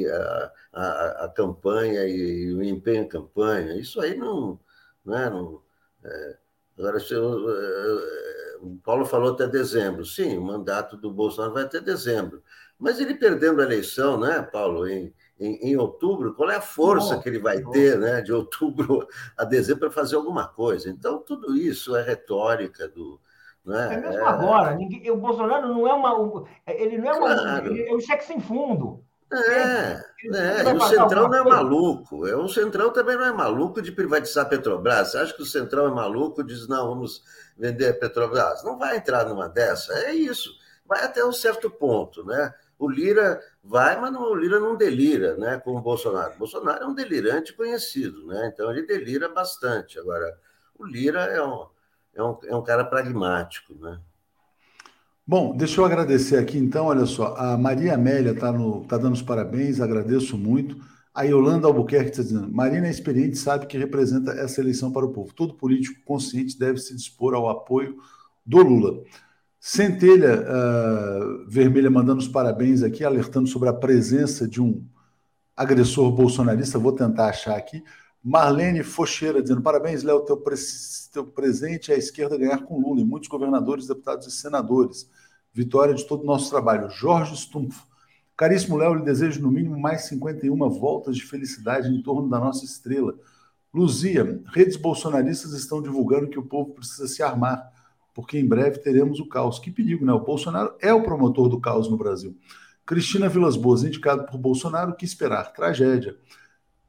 a, 0.07 0.51
a, 0.73 1.25
a 1.25 1.29
campanha 1.29 2.05
e, 2.05 2.45
e, 2.45 2.53
o 2.53 2.63
empenho 2.63 3.03
em 3.03 3.07
campanha? 3.07 3.75
Isso 3.75 3.99
aí 4.01 4.15
não. 4.15 4.59
Né, 5.05 5.29
não 5.29 5.61
é, 6.03 6.37
agora, 6.77 6.99
se 6.99 7.13
eu, 7.13 7.49
é, 7.49 8.57
o 8.61 8.77
Paulo 8.83 9.05
falou 9.05 9.33
até 9.33 9.47
dezembro. 9.47 10.05
Sim, 10.05 10.37
o 10.37 10.41
mandato 10.41 10.95
do 10.95 11.11
Bolsonaro 11.11 11.53
vai 11.53 11.63
até 11.63 11.79
dezembro. 11.79 12.43
Mas 12.77 12.99
ele 12.99 13.13
perdendo 13.13 13.61
a 13.61 13.63
eleição, 13.63 14.19
né, 14.19 14.41
Paulo, 14.41 14.87
em, 14.87 15.13
em, 15.39 15.71
em 15.71 15.77
outubro, 15.77 16.33
qual 16.33 16.49
é 16.49 16.55
a 16.55 16.61
força 16.61 17.19
que 17.19 17.29
ele 17.29 17.39
vai 17.39 17.61
ter, 17.63 17.97
né, 17.97 18.21
de 18.21 18.33
outubro 18.33 19.07
a 19.37 19.43
dezembro 19.43 19.81
para 19.81 19.91
fazer 19.91 20.15
alguma 20.15 20.47
coisa? 20.47 20.89
Então, 20.89 21.19
tudo 21.19 21.55
isso 21.55 21.95
é 21.95 22.01
retórica 22.01 22.87
do. 22.87 23.19
Né? 23.63 23.93
É 23.93 24.01
mesmo 24.01 24.23
é... 24.23 24.27
agora. 24.27 24.75
Ninguém, 24.75 25.11
o 25.11 25.17
Bolsonaro 25.17 25.67
não 25.67 25.87
é 25.87 25.93
uma. 25.93 26.43
Ele 26.67 26.97
não 26.97 27.07
é 27.07 27.13
uma. 27.13 27.35
Claro. 27.35 27.67
Ele 27.67 27.87
é 27.87 27.93
um 27.93 27.99
cheque 27.99 28.23
sem 28.23 28.39
fundo. 28.39 29.03
É, 29.33 30.03
é, 30.25 30.63
e 30.63 30.73
o 30.73 30.81
Centrão 30.81 31.29
não 31.29 31.37
é 31.37 31.43
maluco. 31.43 32.27
É, 32.27 32.35
o 32.35 32.49
Centrão 32.49 32.91
também 32.91 33.15
não 33.15 33.25
é 33.25 33.31
maluco 33.31 33.81
de 33.81 33.91
privatizar 33.91 34.45
a 34.45 34.49
Petrobras. 34.49 35.11
Você 35.11 35.17
acha 35.17 35.33
que 35.33 35.41
o 35.41 35.45
Centrão 35.45 35.87
é 35.87 35.91
maluco 35.91 36.43
diz, 36.43 36.67
não, 36.67 36.89
vamos 36.89 37.23
vender 37.57 37.89
a 37.89 37.93
Petrobras? 37.93 38.63
Não 38.63 38.77
vai 38.77 38.97
entrar 38.97 39.25
numa 39.25 39.47
dessa. 39.47 39.93
É 39.93 40.13
isso. 40.13 40.51
Vai 40.85 41.05
até 41.05 41.23
um 41.23 41.31
certo 41.31 41.69
ponto, 41.69 42.25
né? 42.25 42.53
O 42.77 42.89
Lira 42.89 43.39
vai, 43.63 43.99
mas 44.01 44.11
não, 44.11 44.23
o 44.23 44.35
Lira 44.35 44.59
não 44.59 44.75
delira, 44.75 45.37
né? 45.37 45.61
Como 45.63 45.77
o 45.77 45.81
Bolsonaro. 45.81 46.33
O 46.33 46.39
Bolsonaro 46.39 46.83
é 46.83 46.87
um 46.87 46.93
delirante 46.93 47.53
conhecido, 47.53 48.27
né? 48.27 48.51
Então 48.53 48.69
ele 48.69 48.85
delira 48.85 49.29
bastante. 49.29 49.97
Agora, 49.97 50.37
o 50.77 50.85
Lira 50.85 51.21
é 51.21 51.41
um, 51.41 51.67
é 52.13 52.23
um, 52.23 52.39
é 52.47 52.55
um 52.55 52.63
cara 52.63 52.83
pragmático, 52.83 53.73
né? 53.75 53.97
Bom, 55.25 55.55
deixa 55.55 55.79
eu 55.79 55.85
agradecer 55.85 56.37
aqui 56.37 56.57
então, 56.57 56.87
olha 56.87 57.05
só, 57.05 57.35
a 57.37 57.57
Maria 57.57 57.93
Amélia 57.93 58.31
está 58.31 58.51
tá 58.87 58.97
dando 58.97 59.13
os 59.13 59.21
parabéns, 59.21 59.79
agradeço 59.79 60.37
muito. 60.37 60.77
A 61.13 61.23
Yolanda 61.23 61.67
Albuquerque 61.67 62.11
está 62.11 62.23
dizendo: 62.23 62.51
Marina 62.53 62.87
é 62.87 62.89
experiente, 62.89 63.37
sabe 63.37 63.65
que 63.67 63.77
representa 63.77 64.31
essa 64.31 64.61
eleição 64.61 64.91
para 64.91 65.05
o 65.05 65.11
povo. 65.11 65.33
Todo 65.33 65.53
político 65.55 66.01
consciente 66.05 66.57
deve 66.57 66.79
se 66.79 66.95
dispor 66.95 67.33
ao 67.33 67.49
apoio 67.49 67.97
do 68.45 68.57
Lula. 68.59 69.03
Centelha 69.59 70.41
uh, 70.41 71.49
Vermelha 71.49 71.89
mandando 71.89 72.19
os 72.19 72.27
parabéns 72.27 72.81
aqui, 72.81 73.03
alertando 73.03 73.47
sobre 73.47 73.69
a 73.69 73.73
presença 73.73 74.47
de 74.47 74.61
um 74.61 74.83
agressor 75.55 76.11
bolsonarista. 76.11 76.79
Vou 76.79 76.93
tentar 76.93 77.29
achar 77.29 77.55
aqui. 77.57 77.83
Marlene 78.23 78.83
Focheira 78.83 79.41
dizendo: 79.41 79.61
parabéns, 79.61 80.03
Léo, 80.03 80.21
teu, 80.21 80.37
pre 80.37 80.55
teu 81.11 81.25
presente 81.25 81.91
é 81.91 81.95
a 81.95 81.97
esquerda 81.97 82.37
ganhar 82.37 82.63
com 82.63 82.79
Lula 82.79 83.01
e 83.01 83.05
muitos 83.05 83.29
governadores, 83.29 83.87
deputados 83.87 84.27
e 84.27 84.31
senadores. 84.31 85.09
Vitória 85.53 85.93
de 85.93 86.05
todo 86.05 86.23
o 86.23 86.25
nosso 86.25 86.49
trabalho. 86.49 86.89
Jorge 86.89 87.35
Stumpf. 87.35 87.83
Caríssimo 88.37 88.77
Léo, 88.77 88.95
lhe 88.95 89.03
desejo 89.03 89.41
no 89.41 89.51
mínimo 89.51 89.77
mais 89.79 90.05
51 90.05 90.57
voltas 90.69 91.15
de 91.15 91.23
felicidade 91.23 91.89
em 91.89 92.01
torno 92.01 92.29
da 92.29 92.39
nossa 92.39 92.63
estrela. 92.63 93.15
Luzia, 93.73 94.41
redes 94.47 94.77
bolsonaristas 94.77 95.53
estão 95.53 95.81
divulgando 95.81 96.29
que 96.29 96.39
o 96.39 96.45
povo 96.45 96.73
precisa 96.73 97.07
se 97.07 97.21
armar 97.21 97.71
porque 98.13 98.37
em 98.37 98.47
breve 98.47 98.79
teremos 98.79 99.19
o 99.19 99.27
caos. 99.27 99.59
Que 99.59 99.71
perigo, 99.71 100.05
né? 100.05 100.13
O 100.13 100.19
Bolsonaro 100.19 100.75
é 100.79 100.93
o 100.93 101.03
promotor 101.03 101.49
do 101.49 101.59
caos 101.59 101.89
no 101.89 101.97
Brasil. 101.97 102.37
Cristina 102.85 103.29
Vilas 103.29 103.55
Boas, 103.55 103.83
indicado 103.83 104.25
por 104.25 104.37
Bolsonaro, 104.37 104.95
que 104.95 105.05
esperar? 105.05 105.53
Tragédia. 105.53 106.17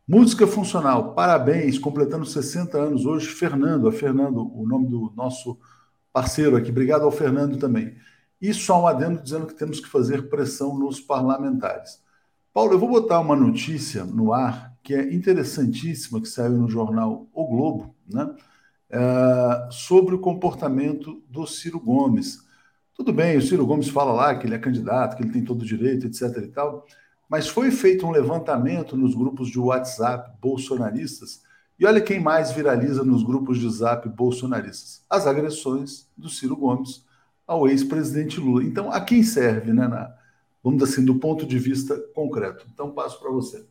Música 0.06 0.48
funcional, 0.48 1.14
parabéns, 1.14 1.78
completando 1.78 2.26
60 2.26 2.76
anos 2.76 3.06
hoje, 3.06 3.28
Fernando, 3.28 3.86
a 3.86 3.92
Fernando, 3.92 4.52
o 4.52 4.66
nome 4.66 4.88
do 4.88 5.12
nosso 5.14 5.56
parceiro 6.12 6.56
aqui. 6.56 6.70
Obrigado 6.70 7.04
ao 7.04 7.12
Fernando 7.12 7.56
também. 7.56 7.94
E 8.40 8.52
só 8.52 8.82
um 8.82 8.86
adendo 8.88 9.22
dizendo 9.22 9.46
que 9.46 9.54
temos 9.54 9.78
que 9.78 9.88
fazer 9.88 10.28
pressão 10.28 10.76
nos 10.76 11.00
parlamentares. 11.00 12.02
Paulo, 12.52 12.72
eu 12.72 12.80
vou 12.80 12.88
botar 12.88 13.20
uma 13.20 13.36
notícia 13.36 14.04
no 14.04 14.32
ar 14.32 14.76
que 14.82 14.92
é 14.92 15.14
interessantíssima, 15.14 16.20
que 16.20 16.28
saiu 16.28 16.50
no 16.50 16.68
jornal 16.68 17.28
O 17.32 17.46
Globo, 17.46 17.94
né? 18.06 18.34
É, 18.90 19.68
sobre 19.70 20.16
o 20.16 20.18
comportamento 20.18 21.22
do 21.30 21.46
Ciro 21.46 21.78
Gomes. 21.78 22.40
Tudo 22.92 23.12
bem, 23.12 23.38
o 23.38 23.42
Ciro 23.42 23.64
Gomes 23.64 23.88
fala 23.88 24.12
lá 24.12 24.34
que 24.34 24.46
ele 24.46 24.54
é 24.56 24.58
candidato, 24.58 25.16
que 25.16 25.22
ele 25.22 25.32
tem 25.32 25.44
todo 25.44 25.62
o 25.62 25.64
direito, 25.64 26.06
etc. 26.06 26.22
e 26.38 26.48
tal, 26.48 26.84
mas 27.32 27.48
foi 27.48 27.70
feito 27.70 28.06
um 28.06 28.10
levantamento 28.10 28.94
nos 28.94 29.14
grupos 29.14 29.48
de 29.48 29.58
WhatsApp 29.58 30.36
bolsonaristas, 30.38 31.42
e 31.78 31.86
olha 31.86 31.98
quem 31.98 32.20
mais 32.20 32.52
viraliza 32.52 33.02
nos 33.02 33.22
grupos 33.22 33.58
de 33.58 33.70
Zap 33.70 34.06
bolsonaristas: 34.06 35.02
as 35.08 35.26
agressões 35.26 36.10
do 36.14 36.28
Ciro 36.28 36.54
Gomes 36.54 37.06
ao 37.46 37.66
ex-presidente 37.66 38.38
Lula. 38.38 38.62
Então, 38.62 38.92
a 38.92 39.00
quem 39.00 39.22
serve, 39.22 39.72
né? 39.72 39.88
Na, 39.88 40.14
vamos 40.62 40.82
assim, 40.82 41.02
do 41.02 41.14
ponto 41.14 41.46
de 41.46 41.58
vista 41.58 41.96
concreto. 42.14 42.66
Então, 42.70 42.90
passo 42.90 43.18
para 43.18 43.30
você. 43.30 43.64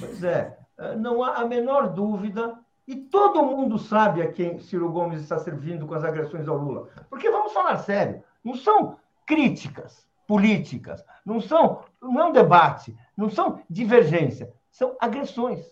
Pois 0.00 0.24
é, 0.24 0.56
não 0.98 1.22
há 1.22 1.42
a 1.42 1.46
menor 1.46 1.92
dúvida 1.92 2.58
e 2.88 2.96
todo 2.96 3.44
mundo 3.44 3.78
sabe 3.78 4.22
a 4.22 4.32
quem 4.32 4.58
Ciro 4.58 4.90
Gomes 4.90 5.20
está 5.20 5.38
servindo 5.38 5.86
com 5.86 5.92
as 5.92 6.02
agressões 6.02 6.48
ao 6.48 6.56
Lula. 6.56 6.88
Porque 7.10 7.30
vamos 7.30 7.52
falar 7.52 7.76
sério, 7.76 8.22
não 8.42 8.54
são 8.54 8.96
críticas 9.26 10.05
políticas, 10.26 11.04
não 11.24 11.40
são, 11.40 11.84
não 12.02 12.20
é 12.20 12.24
um 12.26 12.32
debate, 12.32 12.96
não 13.16 13.30
são 13.30 13.62
divergência, 13.68 14.52
são 14.70 14.96
agressões. 15.00 15.64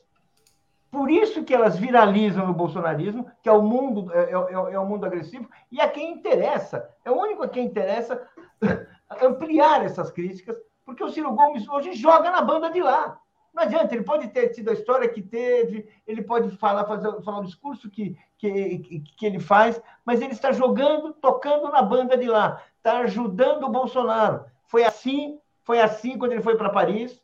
Por 0.91 1.11
isso 1.11 1.43
que 1.43 1.53
elas 1.53 1.77
viralizam 1.77 2.47
no 2.47 2.55
bolsonarismo, 2.55 3.27
que 3.43 3.49
é 3.49 3.53
o 3.53 3.63
mundo 3.63 4.13
é, 4.13 4.31
é, 4.31 4.33
é, 4.33 4.75
é 4.75 4.79
o 4.79 4.87
mundo 4.87 5.05
agressivo, 5.05 5.49
e 5.71 5.81
a 5.81 5.89
quem 5.89 6.13
interessa, 6.13 6.89
é 7.05 7.11
o 7.11 7.19
único 7.19 7.43
a 7.43 7.49
quem 7.49 7.67
interessa 7.67 8.23
ampliar 9.21 9.85
essas 9.85 10.13
críticas, 10.13 10.57
porque 10.85 11.03
o 11.03 11.11
Ciro 11.11 11.33
Gomes 11.33 11.69
hoje 11.69 11.95
joga 11.95 12.31
na 12.31 12.43
banda 12.43 12.71
de 12.71 12.81
lá. 12.81 13.19
Não 13.53 13.63
adianta, 13.63 13.95
ele 13.95 14.05
pode 14.05 14.29
ter 14.29 14.49
tido 14.49 14.71
a 14.71 14.73
história 14.73 15.09
que 15.09 15.23
teve, 15.23 15.89
ele 16.07 16.23
pode 16.23 16.51
falar, 16.57 16.85
fazer, 16.85 17.23
falar 17.23 17.39
o 17.39 17.45
discurso 17.45 17.89
que, 17.89 18.17
que, 18.37 19.03
que 19.17 19.27
ele 19.27 19.39
faz, 19.39 19.81
mas 20.05 20.21
ele 20.21 20.33
está 20.33 20.51
jogando, 20.51 21.13
tocando 21.15 21.71
na 21.71 21.81
banda 21.81 22.17
de 22.17 22.27
lá, 22.27 22.61
está 22.85 22.99
ajudando 22.99 23.64
o 23.64 23.70
Bolsonaro. 23.70 24.45
Foi 24.66 24.85
assim, 24.85 25.39
foi 25.62 25.80
assim 25.80 26.18
quando 26.18 26.32
ele 26.32 26.43
foi 26.43 26.57
para 26.57 26.68
Paris, 26.68 27.18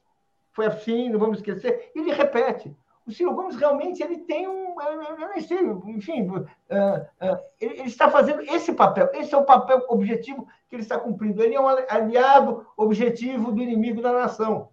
foi 0.53 0.65
assim, 0.65 1.11
não 1.11 1.19
vamos 1.19 1.39
esquecer, 1.39 1.93
ele 1.95 2.13
repete. 2.13 2.75
O 3.07 3.13
Ciro 3.13 3.35
Gomes 3.35 3.57
realmente 3.57 4.03
ele 4.03 4.19
tem 4.19 4.49
um, 4.49 4.81
eu 4.81 5.29
nem 5.29 5.41
sei, 5.41 5.59
enfim, 5.87 6.29
uh, 6.29 6.39
uh, 6.39 7.39
ele, 7.61 7.75
ele, 7.81 7.89
está 7.89 8.11
fazendo 8.11 8.41
esse 8.43 8.73
papel, 8.73 9.11
esse 9.15 9.35
é 9.35 9.39
o 9.39 9.45
papel 9.45 9.85
objetivo 9.89 10.47
que 10.69 10.77
ele 10.77 10.83
está 10.83 10.99
cumprindo. 10.99 11.43
Ele 11.43 11.55
é 11.55 11.61
um 11.61 11.69
aliado 11.69 12.67
objetivo 12.77 13.53
do 13.53 13.63
inimigo 13.63 14.01
da 14.01 14.13
nação 14.13 14.69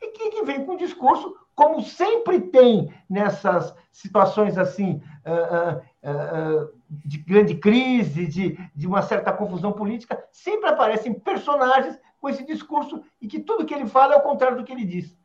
e 0.00 0.08
que, 0.08 0.30
que 0.30 0.42
vem 0.42 0.64
com 0.64 0.72
um 0.72 0.76
discurso, 0.76 1.36
como 1.54 1.82
sempre 1.82 2.40
tem 2.40 2.92
nessas 3.08 3.74
situações 3.90 4.58
assim, 4.58 5.02
de 6.90 7.18
grande 7.18 7.54
crise, 7.54 8.26
de, 8.26 8.58
de 8.74 8.86
uma 8.86 9.02
certa 9.02 9.32
confusão 9.32 9.72
política, 9.72 10.22
sempre 10.30 10.68
aparecem 10.68 11.14
personagens 11.14 11.98
com 12.20 12.28
esse 12.28 12.44
discurso 12.44 13.02
e 13.20 13.26
que 13.26 13.40
tudo 13.40 13.64
que 13.64 13.74
ele 13.74 13.86
fala 13.86 14.14
é 14.14 14.16
o 14.16 14.22
contrário 14.22 14.56
do 14.56 14.64
que 14.64 14.72
ele 14.72 14.84
diz. 14.84 15.16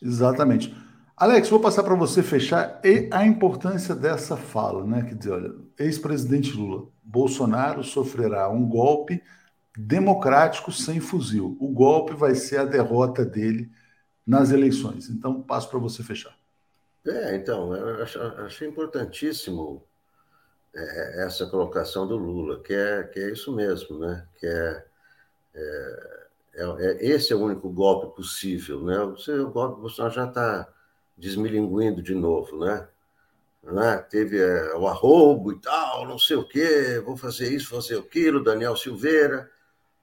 Exatamente. 0.00 0.74
Alex, 1.16 1.48
vou 1.48 1.60
passar 1.60 1.84
para 1.84 1.94
você 1.94 2.22
fechar 2.22 2.80
e 2.82 3.08
a 3.12 3.24
importância 3.24 3.94
dessa 3.94 4.36
fala, 4.36 4.84
né? 4.84 5.02
Quer 5.02 5.14
dizer, 5.14 5.30
olha, 5.30 5.54
ex-presidente 5.78 6.52
Lula, 6.56 6.88
Bolsonaro 7.02 7.84
sofrerá 7.84 8.48
um 8.48 8.66
golpe 8.66 9.22
democrático 9.76 10.72
sem 10.72 10.98
fuzil. 10.98 11.56
O 11.60 11.68
golpe 11.68 12.14
vai 12.14 12.34
ser 12.34 12.58
a 12.58 12.64
derrota 12.64 13.24
dele 13.24 13.70
nas 14.26 14.50
eleições. 14.50 15.08
Então, 15.08 15.40
passo 15.40 15.68
para 15.70 15.78
você 15.78 16.02
fechar. 16.02 16.34
É, 17.06 17.36
então, 17.36 17.74
eu 17.74 18.02
achei 18.46 18.66
importantíssimo 18.66 19.86
é, 20.74 21.24
essa 21.26 21.46
colocação 21.46 22.06
do 22.06 22.16
Lula, 22.16 22.60
que 22.60 22.72
é, 22.72 23.02
que 23.04 23.20
é 23.20 23.30
isso 23.30 23.54
mesmo, 23.54 23.98
né? 23.98 24.26
Que 24.36 24.46
é, 24.46 24.84
é, 25.54 26.24
é, 26.54 26.62
é 26.62 27.06
esse 27.06 27.32
é 27.32 27.36
o 27.36 27.42
único 27.42 27.68
golpe 27.68 28.16
possível, 28.16 28.82
né? 28.84 28.98
O, 29.00 29.50
golpe 29.50 29.80
Bolsonaro 29.80 30.14
já 30.14 30.26
está 30.26 30.68
desmilinguindo 31.16 32.02
de 32.02 32.14
novo, 32.14 32.58
né? 32.58 32.88
né? 33.62 33.98
Teve 34.10 34.40
é, 34.40 34.74
o 34.74 34.86
arrobo 34.86 35.52
e 35.52 35.60
tal, 35.60 36.06
não 36.06 36.18
sei 36.18 36.36
o 36.36 36.48
quê, 36.48 37.00
vou 37.04 37.16
fazer 37.16 37.52
isso, 37.52 37.68
fazer 37.68 37.98
aquilo, 37.98 38.42
Daniel 38.42 38.76
Silveira, 38.76 39.50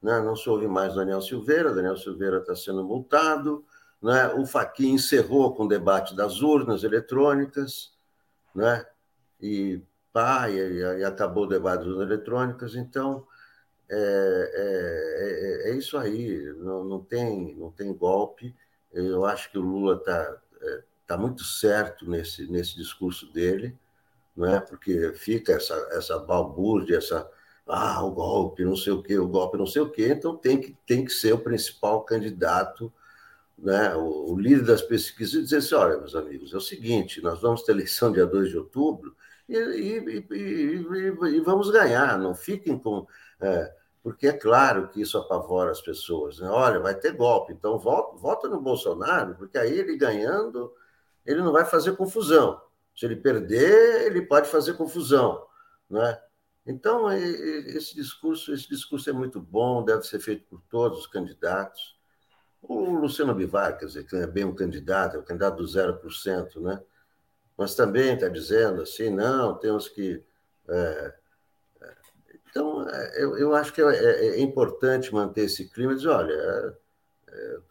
né? 0.01 0.21
não 0.21 0.35
se 0.35 0.49
ouve 0.49 0.67
mais 0.67 0.95
Daniel 0.95 1.21
Silveira, 1.21 1.73
Daniel 1.73 1.97
Silveira 1.97 2.37
está 2.37 2.55
sendo 2.55 2.83
multado, 2.83 3.65
né? 4.01 4.27
o 4.33 4.45
Faquin 4.45 4.93
encerrou 4.93 5.53
com 5.53 5.65
o 5.65 5.67
debate 5.67 6.15
das 6.15 6.41
urnas 6.41 6.83
eletrônicas, 6.83 7.93
né? 8.53 8.85
e, 9.39 9.81
pá, 10.11 10.49
e, 10.49 10.55
e 10.99 11.03
acabou 11.03 11.43
o 11.43 11.49
debate 11.49 11.79
das 11.79 11.87
urnas 11.87 12.07
eletrônicas, 12.07 12.75
então 12.75 13.25
é, 13.89 13.95
é, 14.53 15.69
é, 15.69 15.71
é 15.71 15.75
isso 15.75 15.97
aí, 15.97 16.53
não, 16.57 16.83
não, 16.83 17.03
tem, 17.03 17.55
não 17.55 17.71
tem 17.71 17.93
golpe, 17.93 18.55
eu 18.93 19.25
acho 19.25 19.49
que 19.51 19.57
o 19.57 19.61
Lula 19.61 19.95
está 19.95 20.37
está 21.11 21.17
muito 21.17 21.43
certo 21.43 22.09
nesse, 22.09 22.49
nesse 22.49 22.75
discurso 22.77 23.31
dele, 23.33 23.77
não 24.35 24.47
é? 24.47 24.61
porque 24.61 25.11
fica 25.13 25.51
essa, 25.51 25.75
essa 25.91 26.17
balbúrdia, 26.17 26.97
essa 26.97 27.29
ah, 27.67 28.03
o 28.03 28.11
golpe, 28.11 28.63
não 28.63 28.75
sei 28.75 28.93
o 28.93 29.03
quê, 29.03 29.17
o 29.17 29.27
golpe, 29.27 29.57
não 29.57 29.65
sei 29.65 29.81
o 29.81 29.89
quê, 29.89 30.13
então 30.13 30.35
tem 30.35 30.59
que, 30.59 30.75
tem 30.85 31.05
que 31.05 31.11
ser 31.11 31.33
o 31.33 31.39
principal 31.39 32.03
candidato, 32.03 32.91
né? 33.61 33.95
o, 33.95 34.33
o 34.33 34.39
líder 34.39 34.65
das 34.65 34.81
pesquisas, 34.81 35.35
e 35.35 35.43
dizer 35.43 35.57
assim: 35.57 35.75
olha, 35.75 35.97
meus 35.97 36.15
amigos, 36.15 36.53
é 36.53 36.57
o 36.57 36.61
seguinte, 36.61 37.21
nós 37.21 37.41
vamos 37.41 37.63
ter 37.63 37.71
eleição 37.71 38.11
dia 38.11 38.25
2 38.25 38.49
de 38.49 38.57
outubro 38.57 39.15
e, 39.47 39.55
e, 39.55 40.25
e, 40.31 41.35
e 41.35 41.39
vamos 41.41 41.69
ganhar, 41.69 42.17
não 42.17 42.35
fiquem 42.35 42.77
com. 42.77 43.07
É, 43.39 43.73
porque 44.03 44.27
é 44.27 44.33
claro 44.33 44.89
que 44.89 45.01
isso 45.01 45.17
apavora 45.17 45.71
as 45.71 45.81
pessoas. 45.81 46.39
Né? 46.39 46.49
Olha, 46.49 46.79
vai 46.79 46.95
ter 46.95 47.13
golpe, 47.13 47.53
então 47.53 47.77
vota, 47.77 48.17
vota 48.17 48.47
no 48.49 48.59
Bolsonaro, 48.59 49.35
porque 49.35 49.57
aí 49.57 49.77
ele 49.77 49.95
ganhando 49.95 50.73
ele 51.25 51.41
não 51.41 51.51
vai 51.51 51.65
fazer 51.65 51.95
confusão. 51.95 52.61
Se 52.95 53.05
ele 53.05 53.15
perder, 53.15 54.07
ele 54.07 54.21
pode 54.21 54.49
fazer 54.49 54.73
confusão, 54.73 55.45
né? 55.89 56.19
Então 56.65 57.11
esse 57.11 57.95
discurso, 57.95 58.53
esse 58.53 58.67
discurso 58.67 59.09
é 59.09 59.13
muito 59.13 59.39
bom, 59.39 59.83
deve 59.83 60.03
ser 60.03 60.19
feito 60.19 60.45
por 60.47 60.61
todos 60.69 60.99
os 60.99 61.07
candidatos. 61.07 61.99
O 62.61 62.93
Luciano 62.95 63.33
Bivar, 63.33 63.77
quer 63.77 63.85
dizer, 63.85 64.05
que 64.05 64.15
é 64.15 64.27
bem 64.27 64.45
um 64.45 64.53
candidato, 64.53 65.15
é 65.15 65.19
o 65.19 65.23
candidato 65.23 65.57
do 65.57 65.63
0%, 65.63 66.61
né? 66.61 66.81
Mas 67.57 67.75
também 67.75 68.13
está 68.13 68.27
dizendo 68.27 68.81
assim, 68.81 69.09
não, 69.09 69.57
temos 69.57 69.89
que. 69.89 70.23
É... 70.67 71.13
Então, 72.49 72.87
é, 72.89 73.23
eu, 73.23 73.37
eu 73.37 73.55
acho 73.55 73.73
que 73.73 73.81
é, 73.81 73.85
é, 73.85 74.27
é, 74.27 74.39
importante 74.41 75.13
manter 75.13 75.45
esse 75.45 75.69
clima, 75.69 75.95
dizer, 75.95 76.09
olha, 76.09 76.77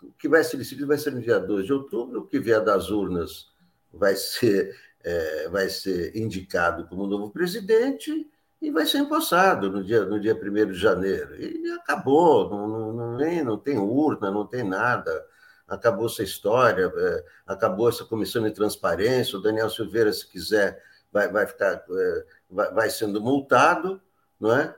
o 0.03 0.13
que 0.13 0.29
vai 0.29 0.43
ser 0.43 0.57
decidido 0.57 0.87
vai 0.87 0.97
ser 0.97 1.13
no 1.13 1.21
dia 1.21 1.39
2 1.39 1.67
de 1.67 1.73
outubro, 1.73 2.21
o 2.21 2.27
que 2.27 2.41
vier 2.41 2.65
das 2.65 2.89
urnas 2.89 3.51
vai 3.93 4.17
ser, 4.17 4.75
é, 5.05 5.49
vai 5.49 5.69
ser 5.69 6.17
indicado 6.17 6.87
como 6.87 7.07
novo 7.07 7.31
presidente 7.31 8.27
e 8.61 8.71
vai 8.71 8.85
ser 8.85 8.99
empossado 8.99 9.71
no 9.71 9.83
dia, 9.83 10.05
no 10.05 10.21
dia 10.21 10.35
1 10.35 10.73
de 10.73 10.75
janeiro. 10.75 11.35
E 11.41 11.71
acabou, 11.73 12.51
não, 12.51 12.69
não, 12.69 12.93
não, 12.93 13.17
tem, 13.17 13.43
não 13.45 13.59
tem 13.59 13.79
urna, 13.79 14.31
não 14.31 14.47
tem 14.47 14.63
nada. 14.63 15.27
Acabou 15.67 16.07
essa 16.07 16.23
história, 16.23 16.93
é, 16.95 17.25
acabou 17.47 17.89
essa 17.89 18.05
comissão 18.05 18.43
de 18.43 18.51
transparência. 18.51 19.39
O 19.39 19.43
Daniel 19.43 19.71
Silveira, 19.71 20.13
se 20.13 20.27
quiser, 20.29 20.83
vai, 21.11 21.29
vai 21.31 21.47
ficar 21.47 21.85
é, 21.91 22.25
vai, 22.51 22.73
vai 22.73 22.91
sendo 22.91 23.21
multado, 23.21 24.01
não 24.39 24.55
é? 24.55 24.75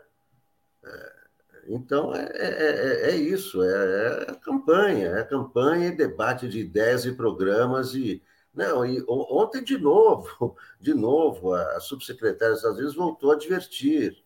é 0.84 1.22
então, 1.68 2.14
é, 2.14 2.24
é, 2.34 3.08
é, 3.08 3.10
é 3.10 3.16
isso, 3.16 3.62
é, 3.62 4.26
é, 4.28 4.34
campanha, 4.34 5.10
é 5.18 5.24
campanha 5.24 5.88
e 5.88 5.96
debate 5.96 6.48
de 6.48 6.58
ideias 6.58 7.04
e 7.04 7.12
programas. 7.12 7.94
E, 7.94 8.22
não, 8.54 8.84
e 8.84 9.02
ontem, 9.08 9.64
de 9.64 9.78
novo, 9.78 10.56
de 10.80 10.94
novo, 10.94 11.54
a 11.54 11.80
subsecretária 11.80 12.54
às 12.54 12.76
vezes 12.76 12.94
voltou 12.94 13.30
a 13.30 13.34
advertir, 13.34 14.22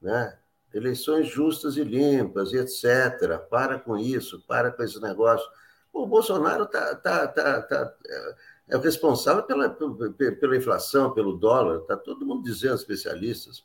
né? 0.00 0.38
eleições 0.72 1.28
justas 1.28 1.76
e 1.76 1.84
limpas, 1.84 2.52
e 2.52 2.58
etc. 2.58 3.38
Para 3.50 3.78
com 3.78 3.96
isso, 3.96 4.42
para 4.46 4.70
com 4.70 4.82
esse 4.82 5.00
negócio. 5.00 5.46
O 5.92 6.06
Bolsonaro 6.06 6.66
tá, 6.66 6.94
tá, 6.94 7.26
tá, 7.26 7.62
tá, 7.62 7.94
é 8.68 8.76
o 8.76 8.80
responsável 8.80 9.42
pela, 9.42 9.70
pela 9.70 10.56
inflação, 10.56 11.12
pelo 11.12 11.32
dólar, 11.32 11.80
está 11.80 11.96
todo 11.96 12.26
mundo 12.26 12.42
dizendo, 12.42 12.74
especialistas. 12.74 13.64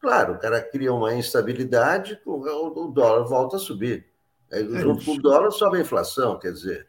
Claro, 0.00 0.34
o 0.34 0.38
cara 0.38 0.62
cria 0.62 0.92
uma 0.92 1.12
instabilidade, 1.14 2.20
o 2.24 2.88
dólar 2.88 3.24
volta 3.24 3.56
a 3.56 3.58
subir. 3.60 4.06
Aí, 4.50 4.62
é 4.62 4.80
junto 4.80 5.04
com 5.04 5.12
o 5.12 5.20
dólar 5.20 5.50
sobe 5.50 5.78
a 5.78 5.80
inflação, 5.80 6.38
quer 6.38 6.52
dizer. 6.52 6.88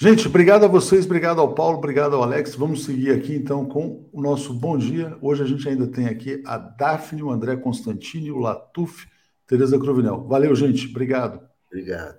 Gente, 0.00 0.28
obrigado 0.28 0.62
a 0.62 0.68
vocês, 0.68 1.06
obrigado 1.06 1.40
ao 1.40 1.54
Paulo, 1.56 1.78
obrigado 1.78 2.14
ao 2.14 2.22
Alex. 2.22 2.54
Vamos 2.54 2.84
seguir 2.84 3.10
aqui 3.10 3.34
então 3.34 3.64
com 3.66 4.08
o 4.12 4.22
nosso 4.22 4.54
bom 4.54 4.78
dia. 4.78 5.18
Hoje 5.20 5.42
a 5.42 5.44
gente 5.44 5.68
ainda 5.68 5.88
tem 5.88 6.06
aqui 6.06 6.40
a 6.46 6.56
Daphne, 6.56 7.20
o 7.20 7.32
André 7.32 7.56
Constantini, 7.56 8.30
o 8.30 8.38
Latuf, 8.38 9.08
Tereza 9.44 9.76
Cruvinel. 9.76 10.24
Valeu, 10.28 10.54
gente. 10.54 10.86
Obrigado. 10.86 11.40
Obrigado. 11.66 12.16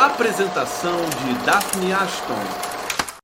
Apresentação 0.00 0.96
de 0.96 1.44
Daphne 1.44 1.92
Ashton. 1.92 3.18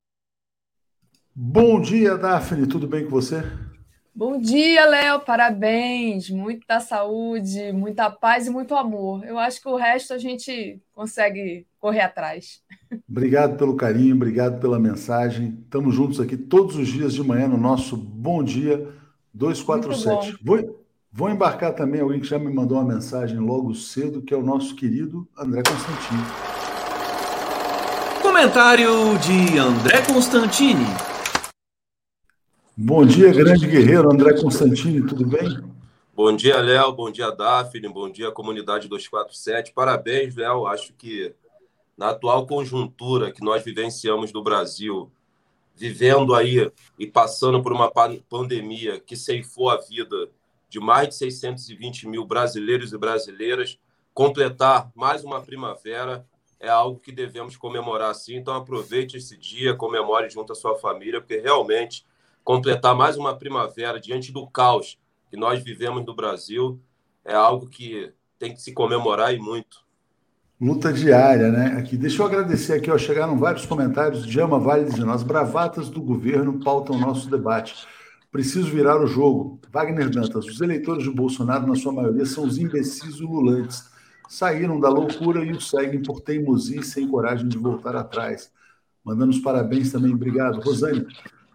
Bom 1.33 1.81
dia, 1.81 2.19
Daphne, 2.19 2.67
tudo 2.67 2.87
bem 2.87 3.03
com 3.03 3.09
você? 3.09 3.43
Bom 4.17 4.39
dia, 4.39 4.85
Léo, 4.85 5.19
parabéns, 5.19 6.29
muita 6.29 6.79
saúde, 6.79 7.73
muita 7.73 8.09
paz 8.09 8.47
e 8.47 8.49
muito 8.49 8.73
amor. 8.73 9.25
Eu 9.25 9.37
acho 9.37 9.61
que 9.61 9.67
o 9.67 9.75
resto 9.75 10.13
a 10.13 10.17
gente 10.17 10.81
consegue 10.93 11.67
correr 11.77 11.99
atrás. 11.99 12.61
Obrigado 13.09 13.57
pelo 13.57 13.75
carinho, 13.75 14.15
obrigado 14.15 14.61
pela 14.61 14.79
mensagem. 14.79 15.59
Estamos 15.65 15.93
juntos 15.93 16.21
aqui 16.21 16.37
todos 16.37 16.77
os 16.77 16.87
dias 16.87 17.13
de 17.13 17.21
manhã 17.21 17.49
no 17.49 17.57
nosso 17.57 17.97
Bom 17.97 18.41
Dia 18.41 18.87
247. 19.33 20.37
Vou, 20.41 20.85
vou 21.11 21.29
embarcar 21.29 21.73
também 21.73 21.99
alguém 21.99 22.21
que 22.21 22.27
já 22.27 22.39
me 22.39 22.49
mandou 22.49 22.77
uma 22.77 22.93
mensagem 22.95 23.37
logo 23.37 23.75
cedo, 23.75 24.21
que 24.21 24.33
é 24.33 24.37
o 24.37 24.41
nosso 24.41 24.77
querido 24.77 25.27
André 25.37 25.61
Constantini. 25.61 26.23
Comentário 28.21 29.19
de 29.19 29.57
André 29.57 30.01
Constantini. 30.03 31.14
Bom 32.77 33.05
dia, 33.05 33.31
grande 33.31 33.65
guerreiro 33.65 34.11
André 34.11 34.37
Constantini, 34.37 34.99
tudo 35.07 35.25
bem? 35.25 35.47
Bom 36.13 36.35
dia, 36.35 36.59
Léo. 36.59 36.91
Bom 36.91 37.09
dia, 37.09 37.31
Daphne. 37.31 37.87
Bom 37.87 38.11
dia, 38.11 38.33
comunidade 38.33 38.89
247. 38.89 39.71
Parabéns, 39.71 40.35
Léo. 40.35 40.67
Acho 40.67 40.91
que 40.91 41.33
na 41.97 42.09
atual 42.09 42.45
conjuntura 42.45 43.31
que 43.31 43.41
nós 43.41 43.63
vivenciamos 43.63 44.33
no 44.33 44.43
Brasil, 44.43 45.09
vivendo 45.73 46.35
aí 46.35 46.69
e 46.99 47.07
passando 47.07 47.63
por 47.63 47.71
uma 47.71 47.89
pandemia 48.29 48.99
que 48.99 49.15
ceifou 49.15 49.69
a 49.69 49.77
vida 49.77 50.29
de 50.67 50.77
mais 50.77 51.07
de 51.07 51.15
620 51.15 52.09
mil 52.09 52.25
brasileiros 52.25 52.91
e 52.91 52.97
brasileiras, 52.97 53.79
completar 54.13 54.91
mais 54.93 55.23
uma 55.23 55.41
primavera 55.41 56.27
é 56.59 56.67
algo 56.67 56.99
que 56.99 57.13
devemos 57.13 57.55
comemorar 57.55 58.13
sim. 58.15 58.35
Então 58.35 58.53
aproveite 58.53 59.15
esse 59.15 59.37
dia, 59.37 59.73
comemore 59.75 60.29
junto 60.29 60.51
à 60.51 60.55
sua 60.55 60.75
família, 60.75 61.21
porque 61.21 61.37
realmente 61.37 62.03
completar 62.45 62.95
mais 62.95 63.17
uma 63.17 63.35
primavera 63.35 63.99
diante 63.99 64.31
do 64.31 64.47
caos 64.47 64.99
que 65.31 65.35
nós 65.35 65.61
vivemos 65.63 66.05
no 66.05 66.15
Brasil 66.15 66.79
é 67.25 67.33
algo 67.33 67.67
que 67.67 68.13
tem 68.37 68.53
que 68.53 68.61
se 68.61 68.71
comemorar 68.71 69.33
e 69.33 69.39
muito. 69.39 69.83
Luta 70.61 70.93
diária, 70.93 71.51
né? 71.51 71.75
Aqui, 71.77 71.97
deixa 71.97 72.21
eu 72.21 72.25
agradecer 72.27 72.73
aqui, 72.73 72.89
ó, 72.89 72.97
chegaram 72.97 73.37
vários 73.37 73.65
comentários. 73.65 74.25
Diama 74.25 74.59
Vale 74.59 74.85
dizendo: 74.85 75.11
as 75.11 75.23
bravatas 75.23 75.89
do 75.89 76.01
governo 76.01 76.63
pautam 76.63 76.99
nosso 76.99 77.29
debate. 77.29 77.75
Preciso 78.31 78.69
virar 78.69 79.01
o 79.01 79.07
jogo. 79.07 79.59
Wagner 79.71 80.09
Dantas, 80.09 80.45
os 80.45 80.61
eleitores 80.61 81.03
de 81.03 81.09
Bolsonaro, 81.09 81.65
na 81.65 81.75
sua 81.75 81.91
maioria, 81.91 82.25
são 82.25 82.45
os 82.45 82.57
imbecis 82.57 83.19
ululantes. 83.19 83.83
Saíram 84.29 84.79
da 84.79 84.89
loucura 84.89 85.43
e 85.43 85.51
o 85.51 85.59
seguem 85.59 86.01
por 86.01 86.21
teimosia 86.21 86.79
e 86.79 86.83
sem 86.83 87.07
coragem 87.07 87.47
de 87.47 87.57
voltar 87.57 87.95
atrás. 87.95 88.51
Mandando 89.03 89.31
os 89.31 89.39
parabéns 89.39 89.91
também, 89.91 90.13
obrigado. 90.13 90.59
Rosane, 90.61 91.05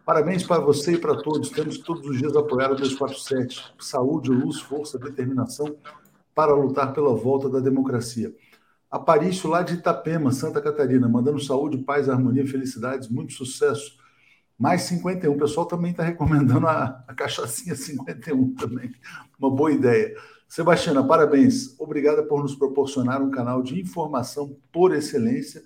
Parabéns 0.05 0.42
para 0.42 0.61
você 0.61 0.92
e 0.92 0.98
para 0.98 1.16
todos. 1.16 1.51
Temos 1.51 1.78
todos 1.78 2.07
os 2.07 2.18
dias 2.18 2.34
apoiado 2.34 2.72
o 2.72 2.76
247. 2.76 3.74
Saúde, 3.78 4.30
luz, 4.30 4.61
força, 4.61 4.98
determinação 4.98 5.76
para 6.34 6.55
lutar 6.55 6.92
pela 6.92 7.14
volta 7.14 7.48
da 7.48 7.61
democracia. 7.61 8.34
Aparício 8.90 9.48
lá 9.48 9.62
de 9.62 9.74
Itapema, 9.74 10.32
Santa 10.32 10.61
Catarina, 10.61 11.09
mandando 11.09 11.38
saúde, 11.38 11.78
paz, 11.78 12.09
harmonia, 12.09 12.46
felicidades, 12.46 13.09
muito 13.09 13.32
sucesso. 13.32 13.98
Mais 14.59 14.82
51. 14.82 15.32
O 15.32 15.38
pessoal 15.38 15.64
também 15.66 15.92
está 15.92 16.03
recomendando 16.03 16.66
a, 16.66 17.05
a 17.07 17.14
cachaçinha 17.14 17.74
51 17.74 18.55
também. 18.55 18.92
Uma 19.38 19.51
boa 19.51 19.70
ideia. 19.70 20.14
Sebastiana, 20.48 21.07
parabéns. 21.07 21.78
Obrigada 21.78 22.24
por 22.24 22.42
nos 22.42 22.57
proporcionar 22.57 23.22
um 23.22 23.30
canal 23.30 23.62
de 23.62 23.80
informação 23.80 24.57
por 24.72 24.92
excelência. 24.92 25.62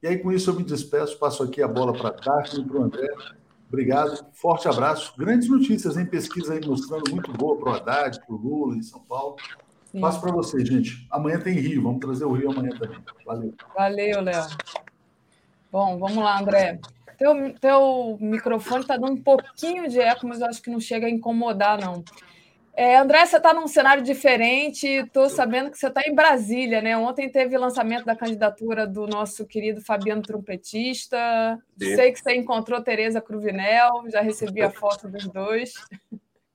E 0.00 0.06
aí, 0.06 0.16
com 0.16 0.30
isso, 0.30 0.48
eu 0.48 0.54
me 0.54 0.62
despeço, 0.62 1.18
passo 1.18 1.42
aqui 1.42 1.60
a 1.60 1.66
bola 1.66 1.92
para 1.92 2.10
a 2.10 2.12
Daphne 2.12 2.62
e 2.62 2.64
para 2.64 2.78
o 2.78 2.84
André. 2.84 3.08
Obrigado, 3.68 4.26
forte 4.32 4.66
abraço. 4.66 5.14
Grandes 5.16 5.48
notícias 5.48 5.96
em 5.96 6.06
pesquisa 6.06 6.54
aí 6.54 6.60
mostrando 6.66 7.10
muito 7.10 7.30
boa 7.32 7.56
para 7.58 7.70
o 7.70 7.74
Haddad, 7.74 8.18
para 8.26 8.34
o 8.34 8.38
Lula 8.38 8.76
em 8.76 8.82
São 8.82 9.00
Paulo. 9.00 9.36
Sim. 9.92 10.00
Passo 10.00 10.20
para 10.20 10.32
vocês, 10.32 10.66
gente. 10.66 11.06
Amanhã 11.10 11.38
tem 11.38 11.54
Rio, 11.54 11.82
vamos 11.82 12.00
trazer 12.00 12.24
o 12.24 12.32
Rio 12.32 12.50
amanhã 12.50 12.70
também. 12.78 12.98
Valeu. 13.24 13.54
Valeu, 13.74 14.20
Léo. 14.22 14.46
Bom, 15.70 15.98
vamos 15.98 16.16
lá, 16.16 16.40
André. 16.40 16.80
Teu, 17.18 17.54
teu 17.60 18.18
microfone 18.20 18.82
está 18.82 18.96
dando 18.96 19.12
um 19.12 19.22
pouquinho 19.22 19.88
de 19.88 20.00
eco, 20.00 20.26
mas 20.26 20.40
eu 20.40 20.46
acho 20.46 20.62
que 20.62 20.70
não 20.70 20.80
chega 20.80 21.06
a 21.06 21.10
incomodar, 21.10 21.80
não. 21.80 22.02
É, 22.78 22.96
André, 22.96 23.26
você 23.26 23.38
está 23.38 23.52
num 23.52 23.66
cenário 23.66 24.04
diferente. 24.04 24.86
Estou 24.86 25.28
sabendo 25.28 25.68
que 25.68 25.76
você 25.76 25.88
está 25.88 26.00
em 26.06 26.14
Brasília, 26.14 26.80
né? 26.80 26.96
Ontem 26.96 27.28
teve 27.28 27.58
lançamento 27.58 28.04
da 28.04 28.14
candidatura 28.14 28.86
do 28.86 29.04
nosso 29.04 29.44
querido 29.44 29.80
Fabiano 29.80 30.22
Trompetista. 30.22 31.18
Sim. 31.76 31.96
Sei 31.96 32.12
que 32.12 32.20
você 32.20 32.36
encontrou 32.36 32.80
Tereza 32.80 33.20
Cruvinel, 33.20 34.04
já 34.12 34.20
recebi 34.20 34.62
a 34.62 34.70
foto 34.70 35.08
dos 35.08 35.26
dois. 35.26 35.72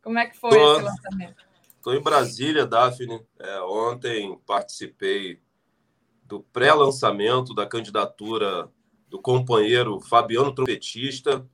Como 0.02 0.18
é 0.18 0.26
que 0.26 0.38
foi 0.38 0.52
tô, 0.52 0.76
esse 0.76 0.84
lançamento? 0.84 1.44
Estou 1.76 1.94
em 1.94 2.02
Brasília, 2.02 2.66
Daphne. 2.66 3.22
É, 3.38 3.60
ontem 3.60 4.40
participei 4.48 5.42
do 6.24 6.40
pré-lançamento 6.40 7.54
da 7.54 7.68
candidatura 7.68 8.70
do 9.10 9.22
companheiro 9.22 10.00
Fabiano 10.00 10.56
Trompetista 10.56 11.46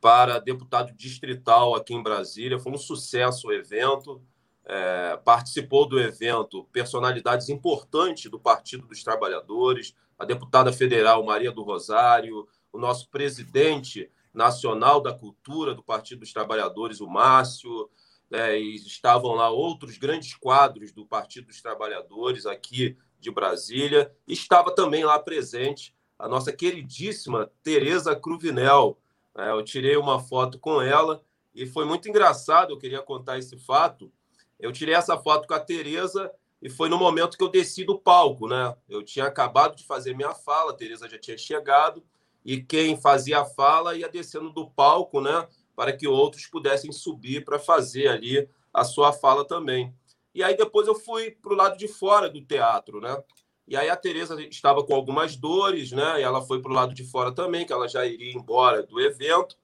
para 0.00 0.38
deputado 0.38 0.92
distrital 0.94 1.74
aqui 1.74 1.94
em 1.94 2.02
Brasília. 2.02 2.58
Foi 2.58 2.72
um 2.72 2.78
sucesso 2.78 3.48
o 3.48 3.52
evento. 3.52 4.22
É, 4.64 5.16
participou 5.24 5.88
do 5.88 5.98
evento 5.98 6.64
personalidades 6.72 7.48
importantes 7.48 8.30
do 8.30 8.38
Partido 8.38 8.86
dos 8.86 9.02
Trabalhadores, 9.02 9.94
a 10.18 10.24
deputada 10.24 10.72
federal 10.72 11.24
Maria 11.24 11.50
do 11.50 11.62
Rosário, 11.62 12.46
o 12.72 12.78
nosso 12.78 13.08
presidente 13.08 14.10
nacional 14.32 15.00
da 15.00 15.12
cultura 15.12 15.74
do 15.74 15.82
Partido 15.82 16.20
dos 16.20 16.32
Trabalhadores, 16.32 17.00
o 17.00 17.08
Márcio, 17.08 17.90
é, 18.30 18.58
e 18.60 18.76
estavam 18.76 19.32
lá 19.32 19.50
outros 19.50 19.98
grandes 19.98 20.36
quadros 20.36 20.92
do 20.92 21.04
Partido 21.04 21.48
dos 21.48 21.60
Trabalhadores 21.60 22.46
aqui 22.46 22.96
de 23.18 23.30
Brasília. 23.30 24.14
E 24.26 24.32
estava 24.32 24.72
também 24.72 25.04
lá 25.04 25.18
presente 25.18 25.94
a 26.18 26.28
nossa 26.28 26.52
queridíssima 26.52 27.50
Tereza 27.62 28.14
Cruvinel, 28.14 28.99
é, 29.36 29.50
eu 29.50 29.62
tirei 29.62 29.96
uma 29.96 30.20
foto 30.20 30.58
com 30.58 30.80
ela 30.80 31.22
e 31.54 31.66
foi 31.66 31.84
muito 31.84 32.08
engraçado. 32.08 32.72
Eu 32.72 32.78
queria 32.78 33.02
contar 33.02 33.38
esse 33.38 33.56
fato. 33.58 34.12
Eu 34.58 34.72
tirei 34.72 34.94
essa 34.94 35.16
foto 35.16 35.46
com 35.46 35.54
a 35.54 35.60
Tereza 35.60 36.30
e 36.60 36.68
foi 36.68 36.88
no 36.88 36.98
momento 36.98 37.36
que 37.36 37.42
eu 37.42 37.48
desci 37.48 37.84
do 37.84 37.98
palco, 37.98 38.46
né? 38.46 38.76
Eu 38.88 39.02
tinha 39.02 39.26
acabado 39.26 39.76
de 39.76 39.86
fazer 39.86 40.14
minha 40.14 40.34
fala, 40.34 40.72
a 40.72 40.74
Tereza 40.74 41.08
já 41.08 41.18
tinha 41.18 41.38
chegado 41.38 42.04
e 42.44 42.62
quem 42.62 43.00
fazia 43.00 43.40
a 43.40 43.44
fala 43.44 43.96
ia 43.96 44.08
descendo 44.08 44.50
do 44.50 44.68
palco, 44.70 45.20
né? 45.20 45.48
Para 45.74 45.96
que 45.96 46.06
outros 46.06 46.46
pudessem 46.46 46.92
subir 46.92 47.44
para 47.44 47.58
fazer 47.58 48.08
ali 48.08 48.48
a 48.72 48.84
sua 48.84 49.12
fala 49.12 49.46
também. 49.46 49.94
E 50.34 50.42
aí 50.42 50.56
depois 50.56 50.86
eu 50.86 50.94
fui 50.94 51.30
para 51.30 51.52
o 51.52 51.56
lado 51.56 51.76
de 51.76 51.88
fora 51.88 52.28
do 52.28 52.44
teatro, 52.44 53.00
né? 53.00 53.22
E 53.70 53.76
aí 53.76 53.88
a 53.88 53.94
Tereza 53.94 54.34
estava 54.42 54.82
com 54.82 54.92
algumas 54.92 55.36
dores, 55.36 55.92
né? 55.92 56.18
E 56.18 56.24
ela 56.24 56.42
foi 56.42 56.60
para 56.60 56.72
o 56.72 56.74
lado 56.74 56.92
de 56.92 57.04
fora 57.04 57.30
também, 57.30 57.64
que 57.64 57.72
ela 57.72 57.86
já 57.86 58.04
iria 58.04 58.34
embora 58.34 58.82
do 58.82 59.00
evento. 59.00 59.56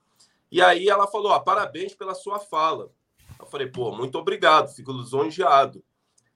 E 0.48 0.62
aí 0.62 0.88
ela 0.88 1.08
falou: 1.08 1.32
ah, 1.32 1.40
parabéns 1.40 1.92
pela 1.92 2.14
sua 2.14 2.38
fala. 2.38 2.92
Eu 3.36 3.46
falei, 3.46 3.66
pô, 3.66 3.90
muito 3.90 4.16
obrigado, 4.16 4.72
fico 4.72 4.92
lisonjeado. 4.92 5.82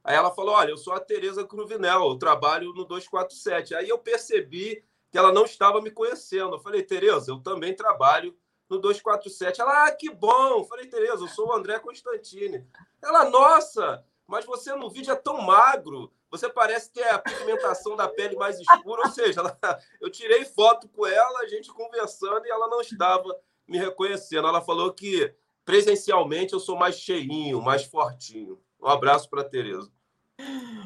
Aí 0.02 0.16
ela 0.16 0.32
falou: 0.32 0.56
olha, 0.56 0.70
eu 0.70 0.76
sou 0.76 0.92
a 0.92 0.98
Tereza 0.98 1.46
Cruvinel, 1.46 2.08
eu 2.08 2.18
trabalho 2.18 2.74
no 2.74 2.84
247. 2.84 3.76
Aí 3.76 3.88
eu 3.88 3.98
percebi 3.98 4.82
que 5.12 5.16
ela 5.16 5.32
não 5.32 5.44
estava 5.44 5.80
me 5.80 5.92
conhecendo. 5.92 6.56
Eu 6.56 6.60
falei, 6.60 6.82
Tereza, 6.82 7.30
eu 7.30 7.38
também 7.38 7.72
trabalho 7.72 8.36
no 8.68 8.80
247. 8.80 9.60
Ela, 9.60 9.86
ah, 9.86 9.92
que 9.92 10.10
bom. 10.10 10.58
Eu 10.58 10.64
falei, 10.64 10.86
Tereza, 10.86 11.22
eu 11.22 11.28
sou 11.28 11.46
o 11.46 11.52
André 11.52 11.78
Constantini. 11.78 12.66
Ela, 13.00 13.30
nossa, 13.30 14.04
mas 14.26 14.44
você 14.44 14.74
no 14.74 14.90
vídeo 14.90 15.12
é 15.12 15.16
tão 15.16 15.40
magro. 15.40 16.12
Você 16.30 16.48
parece 16.48 16.92
ter 16.92 17.08
a 17.08 17.18
pigmentação 17.18 17.96
da 17.96 18.08
pele 18.08 18.36
mais 18.36 18.58
escura, 18.60 19.02
ou 19.02 19.10
seja, 19.10 19.40
ela, 19.40 19.58
eu 20.00 20.10
tirei 20.10 20.44
foto 20.44 20.88
com 20.88 21.06
ela, 21.06 21.40
a 21.40 21.46
gente 21.46 21.72
conversando 21.72 22.46
e 22.46 22.50
ela 22.50 22.68
não 22.68 22.80
estava 22.80 23.36
me 23.66 23.78
reconhecendo. 23.78 24.46
Ela 24.46 24.62
falou 24.62 24.92
que 24.92 25.34
presencialmente 25.64 26.52
eu 26.52 26.60
sou 26.60 26.76
mais 26.76 26.96
cheinho, 26.96 27.60
mais 27.60 27.84
fortinho. 27.84 28.60
Um 28.80 28.86
abraço 28.86 29.28
para 29.28 29.42
a 29.42 29.48
Tereza. 29.48 29.90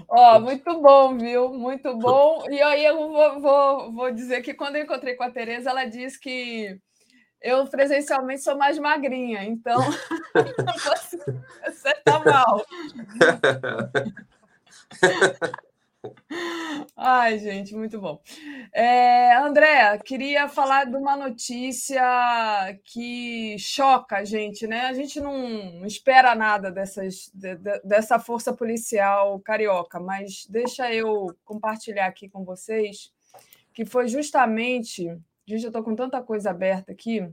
Ó, 0.09 0.37
oh, 0.37 0.41
muito 0.41 0.81
bom, 0.81 1.17
viu? 1.17 1.49
Muito 1.51 1.97
bom. 1.97 2.45
E 2.51 2.61
aí 2.61 2.85
eu 2.85 2.97
vou, 2.97 3.41
vou, 3.41 3.93
vou 3.93 4.11
dizer 4.11 4.43
que 4.43 4.55
quando 4.55 4.77
eu 4.77 4.83
encontrei 4.83 5.15
com 5.15 5.25
a 5.25 5.31
Tereza, 5.31 5.71
ela 5.71 5.85
disse 5.85 6.19
que 6.19 6.79
eu 7.41 7.67
presencialmente 7.67 8.43
sou 8.43 8.57
mais 8.57 8.79
magrinha, 8.79 9.45
então 9.45 9.79
você, 10.83 11.19
você 11.67 11.95
tá 12.03 12.19
mal. 12.25 12.65
Ai, 16.97 17.39
gente, 17.39 17.75
muito 17.75 18.01
bom. 18.01 18.21
É, 18.73 19.35
André, 19.37 19.99
queria 19.99 20.49
falar 20.49 20.85
de 20.85 20.97
uma 20.97 21.17
notícia 21.17 22.03
que 22.85 23.57
choca 23.59 24.19
a 24.19 24.25
gente, 24.25 24.67
né? 24.67 24.83
A 24.87 24.93
gente 24.93 25.21
não 25.21 25.85
espera 25.87 26.35
nada 26.35 26.71
dessas, 26.71 27.31
de, 27.35 27.57
de, 27.57 27.81
dessa 27.81 28.19
força 28.19 28.53
policial 28.53 29.41
carioca, 29.41 29.99
mas 29.99 30.47
deixa 30.49 30.93
eu 30.93 31.35
compartilhar 31.45 32.07
aqui 32.07 32.29
com 32.29 32.45
vocês 32.45 33.13
que 33.75 33.85
foi 33.85 34.09
justamente. 34.09 35.05
Gente, 35.47 35.65
eu 35.65 35.69
estou 35.69 35.83
com 35.83 35.95
tanta 35.95 36.23
coisa 36.23 36.51
aberta 36.51 36.93
aqui. 36.93 37.29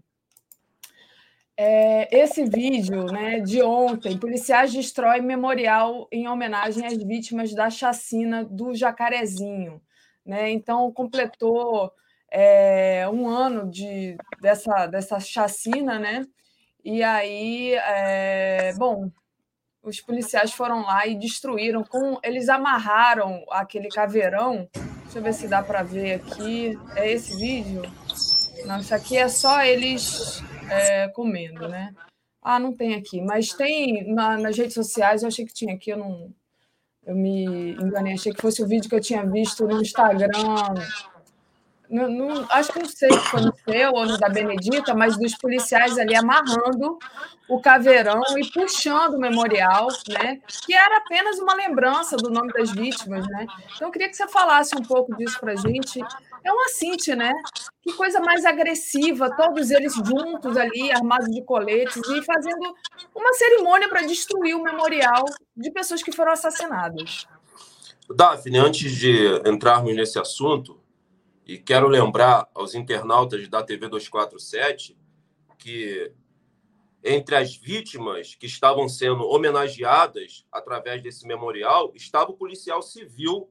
É, 1.63 2.07
esse 2.23 2.43
vídeo 2.43 3.05
né, 3.05 3.39
de 3.39 3.61
ontem, 3.61 4.17
policiais 4.17 4.73
destroem 4.73 5.21
memorial 5.21 6.07
em 6.11 6.27
homenagem 6.27 6.87
às 6.87 6.97
vítimas 6.97 7.53
da 7.53 7.69
chacina 7.69 8.43
do 8.43 8.73
Jacarezinho. 8.73 9.79
Né? 10.25 10.49
Então, 10.49 10.91
completou 10.91 11.91
é, 12.31 13.07
um 13.09 13.29
ano 13.29 13.69
de, 13.69 14.17
dessa, 14.41 14.87
dessa 14.87 15.19
chacina, 15.19 15.99
né? 15.99 16.25
E 16.83 17.03
aí, 17.03 17.75
é, 17.75 18.73
bom, 18.75 19.11
os 19.83 20.01
policiais 20.01 20.51
foram 20.51 20.81
lá 20.81 21.05
e 21.05 21.13
destruíram, 21.13 21.83
com, 21.83 22.17
eles 22.23 22.49
amarraram 22.49 23.45
aquele 23.51 23.89
caveirão. 23.89 24.67
Deixa 25.03 25.19
eu 25.19 25.21
ver 25.21 25.33
se 25.35 25.47
dá 25.47 25.61
para 25.61 25.83
ver 25.83 26.13
aqui. 26.15 26.75
É 26.95 27.11
esse 27.11 27.37
vídeo? 27.37 27.83
Não, 28.65 28.79
isso 28.79 28.95
aqui 28.95 29.15
é 29.15 29.29
só 29.29 29.61
eles 29.61 30.41
é, 30.71 31.07
comendo, 31.09 31.67
né? 31.67 31.93
Ah, 32.41 32.59
não 32.59 32.73
tem 32.73 32.95
aqui, 32.95 33.21
mas 33.21 33.53
tem 33.53 34.11
na, 34.13 34.37
nas 34.37 34.57
redes 34.57 34.73
sociais, 34.73 35.21
eu 35.21 35.27
achei 35.27 35.45
que 35.45 35.53
tinha 35.53 35.75
aqui, 35.75 35.91
eu 35.91 35.97
não. 35.97 36.33
Eu 37.05 37.15
me 37.15 37.73
enganei, 37.73 38.13
achei 38.13 38.31
que 38.31 38.41
fosse 38.41 38.61
o 38.61 38.67
vídeo 38.67 38.87
que 38.87 38.95
eu 38.95 39.01
tinha 39.01 39.25
visto 39.25 39.65
no 39.65 39.81
Instagram. 39.81 40.29
No, 41.89 42.07
no, 42.07 42.45
acho 42.51 42.71
que 42.71 42.79
não 42.79 42.87
sei 42.87 43.11
se 43.11 43.19
foi 43.19 43.41
no 43.41 43.53
seu 43.67 43.91
ou 43.91 44.05
no 44.05 44.17
da 44.17 44.29
Benedita, 44.29 44.93
mas 44.93 45.17
dos 45.17 45.35
policiais 45.35 45.97
ali 45.97 46.15
amarrando 46.15 46.97
o 47.49 47.59
caveirão 47.59 48.21
e 48.37 48.49
puxando 48.49 49.15
o 49.15 49.19
memorial, 49.19 49.87
né? 50.07 50.39
Que 50.65 50.73
era 50.73 50.97
apenas 50.97 51.37
uma 51.39 51.53
lembrança 51.53 52.15
do 52.15 52.29
nome 52.29 52.53
das 52.53 52.71
vítimas, 52.71 53.27
né? 53.27 53.45
Então 53.75 53.87
eu 53.87 53.91
queria 53.91 54.07
que 54.07 54.15
você 54.15 54.27
falasse 54.27 54.75
um 54.75 54.83
pouco 54.83 55.15
disso 55.17 55.39
para 55.39 55.51
a 55.53 55.55
gente. 55.55 55.99
É 56.43 56.51
um 56.51 56.59
assinte, 56.61 57.15
né? 57.15 57.31
Que 57.81 57.93
coisa 57.93 58.19
mais 58.19 58.45
agressiva, 58.45 59.35
todos 59.35 59.69
eles 59.71 59.93
juntos 59.93 60.57
ali, 60.57 60.91
armados 60.91 61.29
de 61.29 61.43
coletes, 61.43 62.01
e 62.09 62.23
fazendo 62.23 62.75
uma 63.15 63.33
cerimônia 63.33 63.89
para 63.89 64.01
destruir 64.01 64.55
o 64.55 64.63
memorial 64.63 65.25
de 65.55 65.71
pessoas 65.71 66.01
que 66.01 66.11
foram 66.11 66.31
assassinadas. 66.31 67.27
Daphne, 68.09 68.57
antes 68.57 68.91
de 68.91 69.41
entrarmos 69.47 69.95
nesse 69.95 70.19
assunto, 70.19 70.81
e 71.45 71.57
quero 71.57 71.87
lembrar 71.87 72.47
aos 72.53 72.75
internautas 72.75 73.47
da 73.47 73.63
TV 73.63 73.87
247 73.87 74.97
que 75.57 76.11
entre 77.03 77.35
as 77.35 77.55
vítimas 77.55 78.35
que 78.35 78.45
estavam 78.45 78.87
sendo 78.87 79.27
homenageadas 79.27 80.45
através 80.51 81.01
desse 81.01 81.27
memorial 81.27 81.91
estava 81.95 82.31
o 82.31 82.37
policial 82.37 82.81
civil 82.81 83.49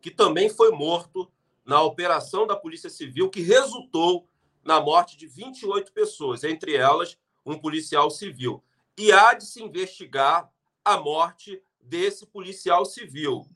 que 0.00 0.10
também 0.10 0.48
foi 0.48 0.70
morto 0.70 1.30
na 1.70 1.80
operação 1.80 2.48
da 2.48 2.56
Polícia 2.56 2.90
Civil 2.90 3.30
que 3.30 3.42
resultou 3.42 4.28
na 4.64 4.80
morte 4.80 5.16
de 5.16 5.28
28 5.28 5.92
pessoas, 5.92 6.42
entre 6.42 6.74
elas 6.74 7.16
um 7.46 7.56
policial 7.56 8.10
civil. 8.10 8.60
E 8.98 9.12
há 9.12 9.34
de 9.34 9.46
se 9.46 9.62
investigar 9.62 10.50
a 10.84 10.96
morte 10.96 11.62
desse 11.80 12.26
policial 12.26 12.84
civil. 12.84 13.48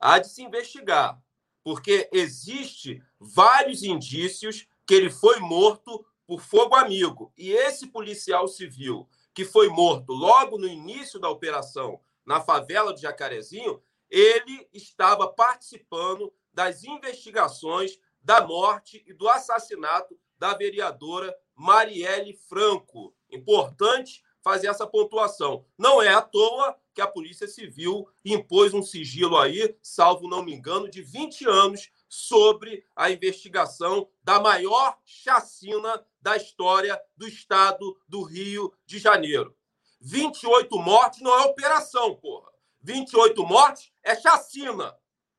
Há 0.00 0.18
de 0.20 0.30
se 0.30 0.42
investigar. 0.42 1.22
porque 1.62 2.08
existe 2.14 3.02
vários 3.20 3.82
indícios 3.82 4.66
que 4.86 4.94
ele 4.94 5.10
foi 5.10 5.38
morto 5.38 6.02
por 6.26 6.40
fogo 6.40 6.74
amigo. 6.76 7.30
E 7.36 7.50
esse 7.50 7.88
policial 7.88 8.48
civil 8.48 9.06
que 9.34 9.44
foi 9.44 9.68
morto 9.68 10.14
logo 10.14 10.56
no 10.56 10.66
início 10.66 11.20
da 11.20 11.28
operação 11.28 12.00
na 12.24 12.40
favela 12.40 12.90
do 12.90 12.98
Jacarezinho, 12.98 13.82
ele 14.08 14.66
estava 14.72 15.28
participando 15.28 16.32
das 16.52 16.84
investigações 16.84 17.98
da 18.22 18.46
morte 18.46 19.02
e 19.06 19.12
do 19.12 19.28
assassinato 19.28 20.18
da 20.38 20.54
vereadora 20.54 21.34
Marielle 21.54 22.34
Franco. 22.34 23.14
Importante 23.30 24.22
fazer 24.42 24.68
essa 24.68 24.86
pontuação. 24.86 25.64
Não 25.76 26.00
é 26.00 26.08
à 26.08 26.22
toa 26.22 26.76
que 26.94 27.00
a 27.00 27.06
Polícia 27.06 27.46
Civil 27.46 28.08
impôs 28.24 28.72
um 28.72 28.82
sigilo 28.82 29.36
aí, 29.36 29.76
salvo 29.82 30.28
não 30.28 30.42
me 30.42 30.54
engano, 30.54 30.88
de 30.88 31.02
20 31.02 31.48
anos 31.48 31.90
sobre 32.08 32.84
a 32.96 33.10
investigação 33.10 34.08
da 34.22 34.40
maior 34.40 34.96
chacina 35.04 36.04
da 36.20 36.36
história 36.36 37.00
do 37.16 37.28
estado 37.28 37.96
do 38.08 38.22
Rio 38.22 38.72
de 38.86 38.98
Janeiro. 38.98 39.54
28 40.00 40.78
mortes 40.78 41.20
não 41.20 41.38
é 41.38 41.44
operação, 41.44 42.14
porra. 42.14 42.50
28 42.80 43.44
mortes 43.44 43.92
é 44.02 44.18
chacina 44.18 44.96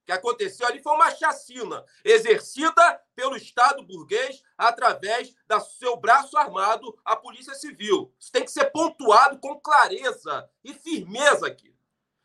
que 0.09 0.13
aconteceu 0.13 0.65
ali 0.65 0.81
foi 0.81 0.93
uma 0.93 1.11
chacina 1.11 1.85
exercida 2.03 2.99
pelo 3.15 3.37
Estado 3.37 3.83
burguês 3.83 4.41
através 4.57 5.35
do 5.47 5.59
seu 5.59 5.97
braço 5.97 6.35
armado, 6.35 6.97
a 7.05 7.15
Polícia 7.15 7.53
Civil. 7.53 8.11
Isso 8.19 8.31
tem 8.31 8.43
que 8.43 8.51
ser 8.51 8.71
pontuado 8.71 9.37
com 9.37 9.59
clareza 9.59 10.49
e 10.63 10.73
firmeza 10.73 11.45
aqui. 11.45 11.75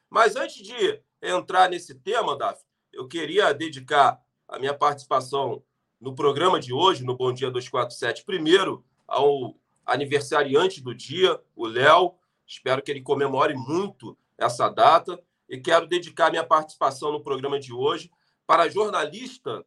Mas 0.08 0.34
antes 0.34 0.64
de 0.64 1.02
entrar 1.20 1.68
nesse 1.68 1.94
tema, 1.94 2.38
Daf, 2.38 2.58
eu 2.90 3.06
queria 3.06 3.52
dedicar 3.52 4.18
a 4.48 4.58
minha 4.58 4.72
participação 4.72 5.62
no 6.00 6.14
programa 6.14 6.58
de 6.58 6.72
hoje, 6.72 7.04
no 7.04 7.14
Bom 7.14 7.34
Dia 7.34 7.50
247, 7.50 8.24
primeiro 8.24 8.82
ao 9.06 9.54
aniversariante 9.84 10.80
do 10.80 10.94
dia, 10.94 11.38
o 11.54 11.66
Léo. 11.66 12.14
Espero 12.46 12.82
que 12.82 12.90
ele 12.90 13.02
comemore 13.02 13.52
muito 13.52 14.16
essa 14.38 14.70
data 14.70 15.22
e 15.54 15.60
quero 15.60 15.86
dedicar 15.86 16.30
minha 16.30 16.44
participação 16.44 17.12
no 17.12 17.22
programa 17.22 17.60
de 17.60 17.72
hoje 17.72 18.10
para 18.44 18.64
a 18.64 18.68
jornalista 18.68 19.64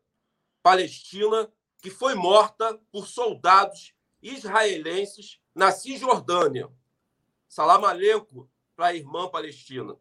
palestina 0.61 1.49
que 1.81 1.89
foi 1.89 2.13
morta 2.13 2.77
por 2.91 3.07
soldados 3.07 3.93
israelenses 4.21 5.39
na 5.55 5.71
Cisjordânia. 5.71 6.69
Salam 7.47 7.85
aleikum 7.85 8.45
para 8.75 8.87
a 8.87 8.93
irmã 8.93 9.29
palestina. 9.29 9.95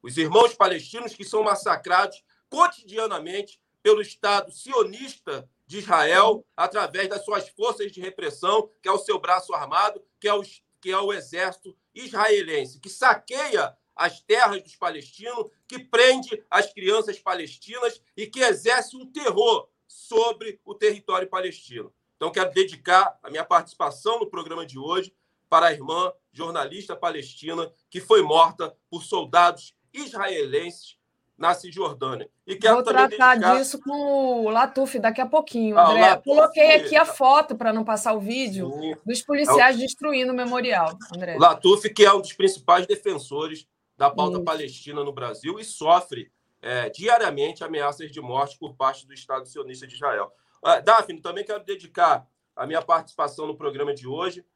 Os 0.00 0.16
irmãos 0.16 0.54
palestinos 0.54 1.12
que 1.12 1.24
são 1.24 1.42
massacrados 1.42 2.22
cotidianamente 2.48 3.60
pelo 3.82 4.00
Estado 4.00 4.52
sionista 4.52 5.48
de 5.66 5.78
Israel 5.78 6.46
através 6.56 7.08
das 7.08 7.24
suas 7.24 7.48
forças 7.48 7.90
de 7.90 8.00
repressão, 8.00 8.70
que 8.80 8.88
é 8.88 8.92
o 8.92 8.98
seu 8.98 9.18
braço 9.18 9.52
armado, 9.52 10.00
que 10.20 10.28
é 10.28 10.34
o, 10.34 10.42
que 10.80 10.92
é 10.92 10.98
o 10.98 11.12
exército 11.12 11.76
israelense, 11.92 12.78
que 12.78 12.88
saqueia 12.88 13.76
as 13.94 14.20
terras 14.20 14.62
dos 14.62 14.76
palestinos, 14.76 15.46
que 15.68 15.78
prende 15.78 16.42
as 16.50 16.72
crianças 16.72 17.18
palestinas 17.18 18.00
e 18.16 18.26
que 18.26 18.40
exerce 18.40 18.96
um 18.96 19.06
terror 19.06 19.68
sobre 19.86 20.60
o 20.64 20.74
território 20.74 21.28
palestino. 21.28 21.92
Então, 22.16 22.30
quero 22.30 22.52
dedicar 22.52 23.18
a 23.22 23.30
minha 23.30 23.44
participação 23.44 24.20
no 24.20 24.30
programa 24.30 24.64
de 24.64 24.78
hoje 24.78 25.12
para 25.48 25.66
a 25.66 25.72
irmã 25.72 26.12
jornalista 26.32 26.96
palestina 26.96 27.70
que 27.90 28.00
foi 28.00 28.22
morta 28.22 28.74
por 28.88 29.02
soldados 29.02 29.74
israelenses 29.92 30.96
na 31.36 31.54
Cisjordânia. 31.54 32.30
E 32.46 32.54
quero 32.56 32.76
Vou 32.76 32.84
tratar 32.84 33.34
dedicar... 33.34 33.56
disso 33.56 33.80
com 33.80 34.44
o 34.44 34.50
Latuf 34.50 34.98
daqui 34.98 35.20
a 35.20 35.26
pouquinho, 35.26 35.76
ah, 35.76 35.90
André. 35.90 36.00
Latuf, 36.00 36.24
Coloquei 36.24 36.74
aqui 36.76 36.96
a 36.96 37.04
foto 37.04 37.56
para 37.56 37.72
não 37.72 37.84
passar 37.84 38.12
o 38.14 38.20
vídeo 38.20 38.70
sim. 38.80 38.94
dos 39.04 39.22
policiais 39.22 39.74
é 39.74 39.78
o... 39.78 39.80
destruindo 39.80 40.32
o 40.32 40.36
memorial, 40.36 40.96
André. 41.14 41.36
Latuf, 41.36 41.92
que 41.92 42.04
é 42.04 42.12
um 42.12 42.20
dos 42.20 42.32
principais 42.32 42.86
defensores 42.86 43.66
da 43.96 44.10
pauta 44.10 44.36
Isso. 44.36 44.44
palestina 44.44 45.04
no 45.04 45.12
Brasil 45.12 45.58
e 45.58 45.64
sofre 45.64 46.32
é, 46.60 46.88
diariamente 46.90 47.64
ameaças 47.64 48.10
de 48.10 48.20
morte 48.20 48.58
por 48.58 48.74
parte 48.74 49.06
do 49.06 49.12
Estado 49.12 49.46
sionista 49.46 49.86
de 49.86 49.94
Israel. 49.94 50.32
Uh, 50.62 50.80
Daphne, 50.82 51.20
também 51.20 51.44
quero 51.44 51.64
dedicar 51.64 52.26
a 52.54 52.66
minha 52.66 52.80
participação 52.80 53.46
no 53.46 53.56
programa 53.56 53.92
de 53.92 54.06
hoje 54.06 54.46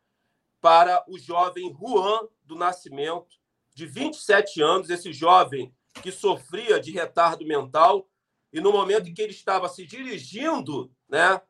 para 0.60 1.04
o 1.08 1.18
jovem 1.18 1.74
Juan 1.74 2.28
do 2.44 2.54
Nascimento, 2.54 3.36
de 3.74 3.86
27 3.86 4.62
anos, 4.62 4.88
esse 4.88 5.12
jovem 5.12 5.74
que 6.02 6.12
sofria 6.12 6.80
de 6.80 6.92
retardo 6.92 7.44
mental 7.44 8.08
e 8.52 8.60
no 8.60 8.72
momento 8.72 9.08
em 9.08 9.14
que 9.14 9.20
ele 9.20 9.32
estava 9.32 9.68
se 9.68 9.84
dirigindo 9.84 10.90
né, 11.08 11.40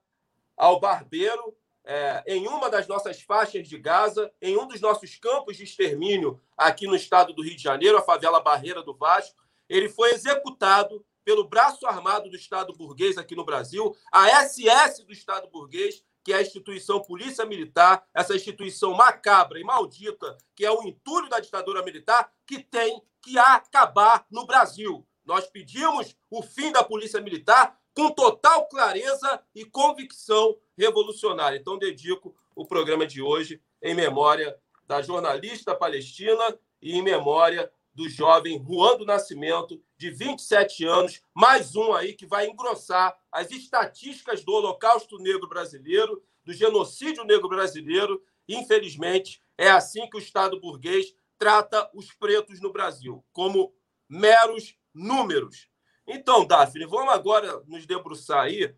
ao 0.57 0.81
barbeiro, 0.81 1.57
é, 1.87 2.25
em 2.27 2.49
uma 2.49 2.69
das 2.69 2.89
nossas 2.89 3.23
faixas 3.23 3.69
de 3.69 3.79
Gaza, 3.79 4.33
em 4.43 4.59
um 4.59 4.67
dos 4.67 4.81
nossos 4.81 5.17
campos 5.17 5.57
de 5.57 5.63
extermínio 5.63 6.43
aqui 6.57 6.87
no 6.87 6.97
estado 6.97 7.33
do 7.33 7.43
Rio 7.43 7.57
de 7.57 7.63
Janeiro, 7.63 7.97
a 7.97 8.03
favela 8.03 8.41
Barreira 8.41 8.83
do 8.83 8.93
Vasco. 8.93 9.41
Ele 9.69 9.89
foi 9.89 10.11
executado 10.13 11.07
pelo 11.25 11.49
braço 11.49 11.87
armado 11.87 12.29
do 12.29 12.37
Estado 12.37 12.73
burguês 12.77 13.17
aqui 13.17 13.35
no 13.35 13.45
Brasil, 13.45 13.97
a 14.13 14.29
SS 14.45 15.05
do 15.05 15.13
Estado 15.13 15.49
burguês, 15.49 16.05
que 16.25 16.33
é 16.33 16.37
a 16.37 16.43
instituição 16.43 17.01
Polícia 17.01 17.45
Militar, 17.45 18.05
essa 18.13 18.35
instituição 18.35 18.93
macabra 18.95 19.59
e 19.59 19.65
maldita, 19.65 20.37
que 20.57 20.65
é 20.65 20.71
o 20.71 20.83
entulho 20.83 21.29
da 21.29 21.39
ditadura 21.39 21.83
militar, 21.83 22.33
que 22.45 22.61
tem 22.61 23.01
que 23.23 23.39
acabar 23.39 24.27
no 24.31 24.45
Brasil. 24.45 25.07
Nós 25.25 25.47
pedimos 25.47 26.17
o 26.31 26.43
fim 26.43 26.71
da 26.71 26.83
Polícia 26.83 27.21
Militar 27.21 27.77
com 27.97 28.10
total 28.10 28.68
clareza 28.68 29.43
e 29.55 29.64
convicção 29.64 30.55
revolucionária. 30.77 31.56
Então, 31.56 31.78
dedico 31.78 32.36
o 32.55 32.66
programa 32.66 33.06
de 33.06 33.23
hoje 33.23 33.59
em 33.82 33.94
memória 33.94 34.55
da 34.86 35.01
jornalista 35.01 35.74
palestina 35.74 36.59
e 36.81 36.93
em 36.93 37.02
memória 37.02 37.73
do 37.94 38.06
jovem 38.06 38.62
Juan 38.62 38.98
do 38.98 39.06
Nascimento, 39.06 39.82
de 39.97 40.10
27 40.10 40.85
anos, 40.85 41.23
mais 41.35 41.74
um 41.74 41.94
aí 41.94 42.12
que 42.12 42.27
vai 42.27 42.47
engrossar 42.47 43.18
as 43.32 43.51
estatísticas 43.51 44.44
do 44.44 44.52
Holocausto 44.52 45.18
Negro 45.18 45.48
Brasileiro, 45.48 46.23
do 46.44 46.52
genocídio 46.52 47.24
negro 47.24 47.48
brasileiro. 47.48 48.23
Infelizmente, 48.47 49.43
é 49.56 49.70
assim 49.70 50.06
que 50.10 50.18
o 50.18 50.20
Estado 50.20 50.60
burguês 50.60 51.14
trata 51.39 51.90
os 51.94 52.12
pretos 52.12 52.60
no 52.60 52.70
Brasil, 52.70 53.24
como 53.32 53.73
meros 54.06 54.77
números. 54.93 55.66
Então, 56.07 56.47
Daphne, 56.47 56.87
vamos 56.87 57.12
agora 57.12 57.61
nos 57.66 57.85
debruçar 57.85 58.45
aí 58.45 58.73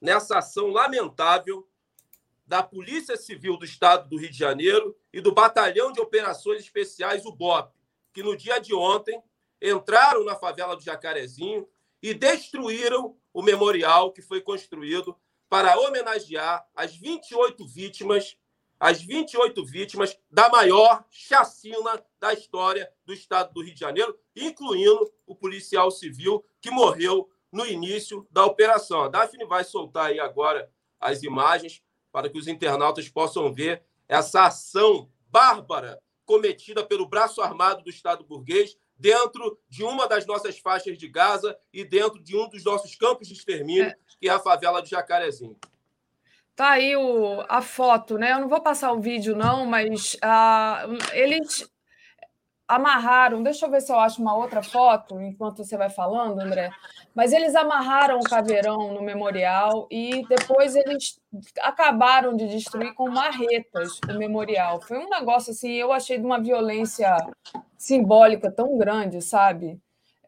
nessa 0.00 0.38
ação 0.38 0.68
lamentável 0.68 1.68
da 2.46 2.62
Polícia 2.62 3.16
Civil 3.16 3.56
do 3.56 3.64
Estado 3.64 4.08
do 4.08 4.16
Rio 4.16 4.30
de 4.30 4.38
Janeiro 4.38 4.96
e 5.12 5.20
do 5.20 5.32
Batalhão 5.32 5.92
de 5.92 6.00
Operações 6.00 6.62
Especiais, 6.62 7.26
o 7.26 7.32
BOP, 7.32 7.74
que 8.12 8.22
no 8.22 8.36
dia 8.36 8.60
de 8.60 8.72
ontem 8.72 9.20
entraram 9.60 10.24
na 10.24 10.36
favela 10.36 10.76
do 10.76 10.82
Jacarezinho 10.82 11.68
e 12.00 12.14
destruíram 12.14 13.16
o 13.34 13.42
memorial 13.42 14.12
que 14.12 14.22
foi 14.22 14.40
construído 14.40 15.18
para 15.48 15.78
homenagear 15.80 16.64
as 16.74 16.94
28 16.94 17.66
vítimas 17.66 18.37
as 18.78 19.02
28 19.02 19.64
vítimas 19.64 20.16
da 20.30 20.48
maior 20.48 21.04
chacina 21.10 22.02
da 22.20 22.32
história 22.32 22.90
do 23.04 23.12
estado 23.12 23.52
do 23.52 23.62
Rio 23.62 23.74
de 23.74 23.80
Janeiro, 23.80 24.18
incluindo 24.36 25.12
o 25.26 25.34
policial 25.34 25.90
civil 25.90 26.44
que 26.60 26.70
morreu 26.70 27.28
no 27.50 27.66
início 27.66 28.26
da 28.30 28.44
operação. 28.44 29.02
A 29.02 29.08
Daphne 29.08 29.44
vai 29.44 29.64
soltar 29.64 30.06
aí 30.06 30.20
agora 30.20 30.70
as 31.00 31.22
imagens 31.22 31.82
para 32.12 32.28
que 32.28 32.38
os 32.38 32.48
internautas 32.48 33.08
possam 33.08 33.52
ver 33.52 33.82
essa 34.08 34.44
ação 34.46 35.10
bárbara 35.28 36.00
cometida 36.24 36.84
pelo 36.84 37.08
braço 37.08 37.40
armado 37.40 37.82
do 37.82 37.90
Estado 37.90 38.24
burguês 38.24 38.76
dentro 38.98 39.58
de 39.68 39.84
uma 39.84 40.06
das 40.06 40.26
nossas 40.26 40.58
faixas 40.58 40.98
de 40.98 41.08
Gaza 41.08 41.56
e 41.72 41.84
dentro 41.84 42.22
de 42.22 42.36
um 42.36 42.48
dos 42.48 42.64
nossos 42.64 42.94
campos 42.96 43.28
de 43.28 43.34
extermínio, 43.34 43.84
é. 43.84 43.96
que 44.20 44.28
é 44.28 44.32
a 44.32 44.40
favela 44.40 44.82
do 44.82 44.88
Jacarezinho. 44.88 45.56
Tá 46.58 46.70
aí 46.70 46.96
o, 46.96 47.44
a 47.48 47.62
foto, 47.62 48.18
né? 48.18 48.32
Eu 48.32 48.40
não 48.40 48.48
vou 48.48 48.60
passar 48.60 48.90
o 48.90 49.00
vídeo, 49.00 49.36
não, 49.36 49.64
mas 49.64 50.14
uh, 50.14 50.98
eles 51.12 51.70
amarraram. 52.66 53.44
Deixa 53.44 53.64
eu 53.64 53.70
ver 53.70 53.80
se 53.80 53.92
eu 53.92 53.98
acho 54.00 54.20
uma 54.20 54.36
outra 54.36 54.60
foto 54.60 55.20
enquanto 55.20 55.58
você 55.58 55.76
vai 55.76 55.88
falando, 55.88 56.40
André. 56.40 56.72
Mas 57.14 57.32
eles 57.32 57.54
amarraram 57.54 58.18
o 58.18 58.24
caveirão 58.24 58.92
no 58.92 59.00
memorial 59.00 59.86
e 59.88 60.26
depois 60.26 60.74
eles 60.74 61.20
acabaram 61.60 62.34
de 62.34 62.48
destruir 62.48 62.92
com 62.92 63.08
marretas 63.08 64.00
o 64.10 64.18
memorial. 64.18 64.80
Foi 64.80 64.98
um 64.98 65.08
negócio 65.08 65.52
assim, 65.52 65.70
eu 65.74 65.92
achei 65.92 66.18
de 66.18 66.24
uma 66.24 66.40
violência 66.40 67.16
simbólica 67.76 68.50
tão 68.50 68.76
grande, 68.76 69.22
sabe? 69.22 69.80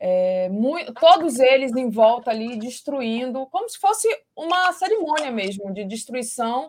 É, 0.02 0.48
muito, 0.48 0.94
todos 0.94 1.38
eles 1.38 1.76
em 1.76 1.90
volta 1.90 2.30
ali 2.30 2.58
destruindo, 2.58 3.44
como 3.46 3.68
se 3.68 3.78
fosse 3.78 4.08
uma 4.34 4.72
cerimônia 4.72 5.30
mesmo 5.30 5.72
de 5.74 5.84
destruição, 5.84 6.68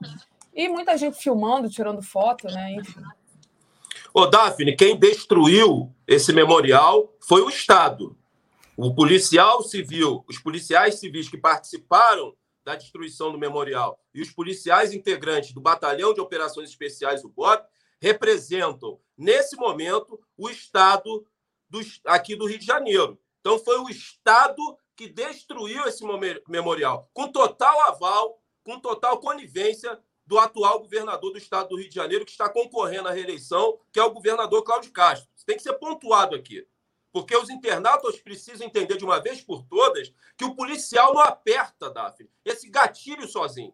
e 0.54 0.68
muita 0.68 0.98
gente 0.98 1.18
filmando, 1.18 1.70
tirando 1.70 2.02
foto, 2.02 2.48
né? 2.48 2.74
Enfim. 2.74 3.02
Ô, 4.14 4.26
Daphne, 4.26 4.76
quem 4.76 5.00
destruiu 5.00 5.96
esse 6.06 6.34
memorial 6.34 7.16
foi 7.22 7.42
o 7.42 7.48
Estado. 7.48 8.18
O 8.76 8.94
policial 8.94 9.64
civil, 9.64 10.26
os 10.28 10.38
policiais 10.38 11.00
civis 11.00 11.30
que 11.30 11.38
participaram 11.38 12.36
da 12.66 12.76
destruição 12.76 13.32
do 13.32 13.38
memorial 13.38 13.98
e 14.14 14.22
os 14.22 14.30
policiais 14.30 14.94
integrantes 14.94 15.54
do 15.54 15.62
Batalhão 15.62 16.14
de 16.14 16.20
Operações 16.20 16.70
Especiais, 16.70 17.24
o 17.24 17.30
BOP, 17.30 17.64
representam, 18.02 19.00
nesse 19.18 19.56
momento, 19.56 20.20
o 20.38 20.50
Estado 20.50 21.26
aqui 22.06 22.36
do 22.36 22.46
Rio 22.46 22.60
de 22.60 22.66
Janeiro. 22.66 23.20
Então, 23.40 23.58
foi 23.60 23.78
o 23.80 23.90
Estado 23.90 24.78
que 24.96 25.08
destruiu 25.08 25.86
esse 25.86 26.04
memorial, 26.48 27.10
com 27.14 27.28
total 27.28 27.82
aval, 27.90 28.42
com 28.64 28.80
total 28.80 29.20
conivência 29.20 30.00
do 30.26 30.38
atual 30.38 30.80
governador 30.80 31.32
do 31.32 31.38
Estado 31.38 31.70
do 31.70 31.78
Rio 31.78 31.90
de 31.90 31.96
Janeiro, 31.96 32.24
que 32.24 32.32
está 32.32 32.48
concorrendo 32.48 33.08
à 33.08 33.12
reeleição, 33.12 33.80
que 33.92 34.00
é 34.00 34.04
o 34.04 34.12
governador 34.12 34.64
Cláudio 34.64 34.92
Castro. 34.92 35.30
Isso 35.36 35.46
tem 35.46 35.58
que 35.58 35.64
ser 35.64 35.74
pontuado 35.74 36.36
aqui. 36.36 36.66
Porque 37.12 37.36
os 37.36 37.50
internautas 37.50 38.20
precisam 38.22 38.66
entender 38.66 38.96
de 38.96 39.04
uma 39.04 39.20
vez 39.20 39.42
por 39.42 39.64
todas 39.64 40.14
que 40.38 40.46
o 40.46 40.56
policial 40.56 41.14
não 41.14 41.22
aperta, 41.22 41.90
Daphne, 41.90 42.30
esse 42.46 42.70
gatilho 42.70 43.28
sozinho. 43.28 43.74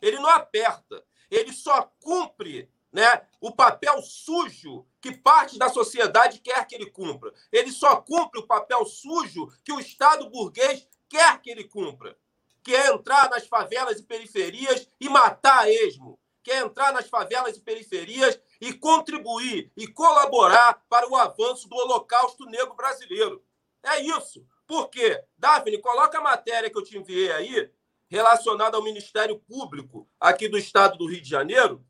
Ele 0.00 0.18
não 0.18 0.28
aperta. 0.28 1.04
Ele 1.30 1.52
só 1.52 1.90
cumpre 2.00 2.70
né, 2.92 3.22
o 3.40 3.50
papel 3.50 4.02
sujo 4.02 4.86
que 5.00 5.16
parte 5.16 5.58
da 5.58 5.68
sociedade 5.68 6.40
quer 6.40 6.66
que 6.66 6.74
ele 6.74 6.90
cumpra. 6.90 7.32
Ele 7.50 7.72
só 7.72 7.96
cumpre 7.96 8.40
o 8.40 8.46
papel 8.46 8.84
sujo 8.84 9.48
que 9.64 9.72
o 9.72 9.80
Estado 9.80 10.28
burguês 10.28 10.86
quer 11.08 11.40
que 11.40 11.50
ele 11.50 11.64
cumpra, 11.64 12.16
que 12.62 12.74
é 12.74 12.92
entrar 12.92 13.30
nas 13.30 13.46
favelas 13.46 13.98
e 13.98 14.02
periferias 14.02 14.86
e 15.00 15.08
matar 15.08 15.60
a 15.60 15.70
esmo, 15.70 16.18
que 16.42 16.50
é 16.50 16.58
entrar 16.58 16.92
nas 16.92 17.08
favelas 17.08 17.56
e 17.56 17.60
periferias 17.60 18.38
e 18.60 18.72
contribuir 18.72 19.72
e 19.76 19.86
colaborar 19.86 20.84
para 20.88 21.08
o 21.08 21.16
avanço 21.16 21.68
do 21.68 21.76
Holocausto 21.76 22.44
Negro 22.46 22.74
Brasileiro. 22.74 23.42
É 23.82 24.00
isso. 24.00 24.46
Por 24.66 24.88
quê? 24.88 25.22
Daphne, 25.36 25.78
coloca 25.78 26.18
a 26.18 26.22
matéria 26.22 26.70
que 26.70 26.78
eu 26.78 26.84
te 26.84 26.96
enviei 26.96 27.32
aí, 27.32 27.70
relacionada 28.08 28.76
ao 28.76 28.82
Ministério 28.82 29.38
Público 29.38 30.08
aqui 30.20 30.48
do 30.48 30.58
Estado 30.58 30.98
do 30.98 31.06
Rio 31.06 31.20
de 31.20 31.28
Janeiro, 31.28 31.84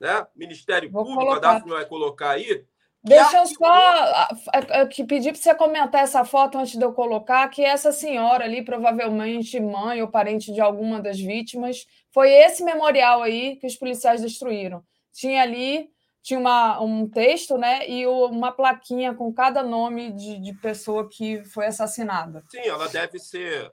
né? 0.00 0.26
Ministério 0.34 0.90
Vou 0.90 1.04
Público, 1.04 1.26
colocar. 1.26 1.50
a 1.50 1.52
Daphne 1.54 1.72
vai 1.72 1.86
colocar 1.86 2.30
aí. 2.30 2.64
Deixa 3.02 3.38
eu 3.38 3.46
só 3.46 5.04
pedir 5.06 5.30
para 5.30 5.40
você 5.40 5.54
comentar 5.54 6.02
essa 6.02 6.24
foto 6.24 6.58
antes 6.58 6.76
de 6.76 6.84
eu 6.84 6.92
colocar, 6.92 7.48
que 7.48 7.62
essa 7.62 7.92
senhora 7.92 8.44
ali, 8.44 8.64
provavelmente 8.64 9.60
mãe 9.60 10.02
ou 10.02 10.08
parente 10.08 10.52
de 10.52 10.60
alguma 10.60 11.00
das 11.00 11.20
vítimas, 11.20 11.86
foi 12.10 12.32
esse 12.32 12.64
memorial 12.64 13.22
aí 13.22 13.56
que 13.56 13.66
os 13.66 13.76
policiais 13.76 14.22
destruíram. 14.22 14.82
Tinha 15.12 15.42
ali 15.42 15.88
tinha 16.26 16.40
uma, 16.40 16.80
um 16.80 17.08
texto 17.08 17.56
né, 17.56 17.88
e 17.88 18.04
uma 18.04 18.50
plaquinha 18.50 19.14
com 19.14 19.32
cada 19.32 19.62
nome 19.62 20.10
de, 20.10 20.40
de 20.40 20.52
pessoa 20.54 21.08
que 21.08 21.44
foi 21.44 21.66
assassinada. 21.66 22.42
Sim, 22.50 22.66
ela 22.66 22.88
deve 22.88 23.20
ser 23.20 23.72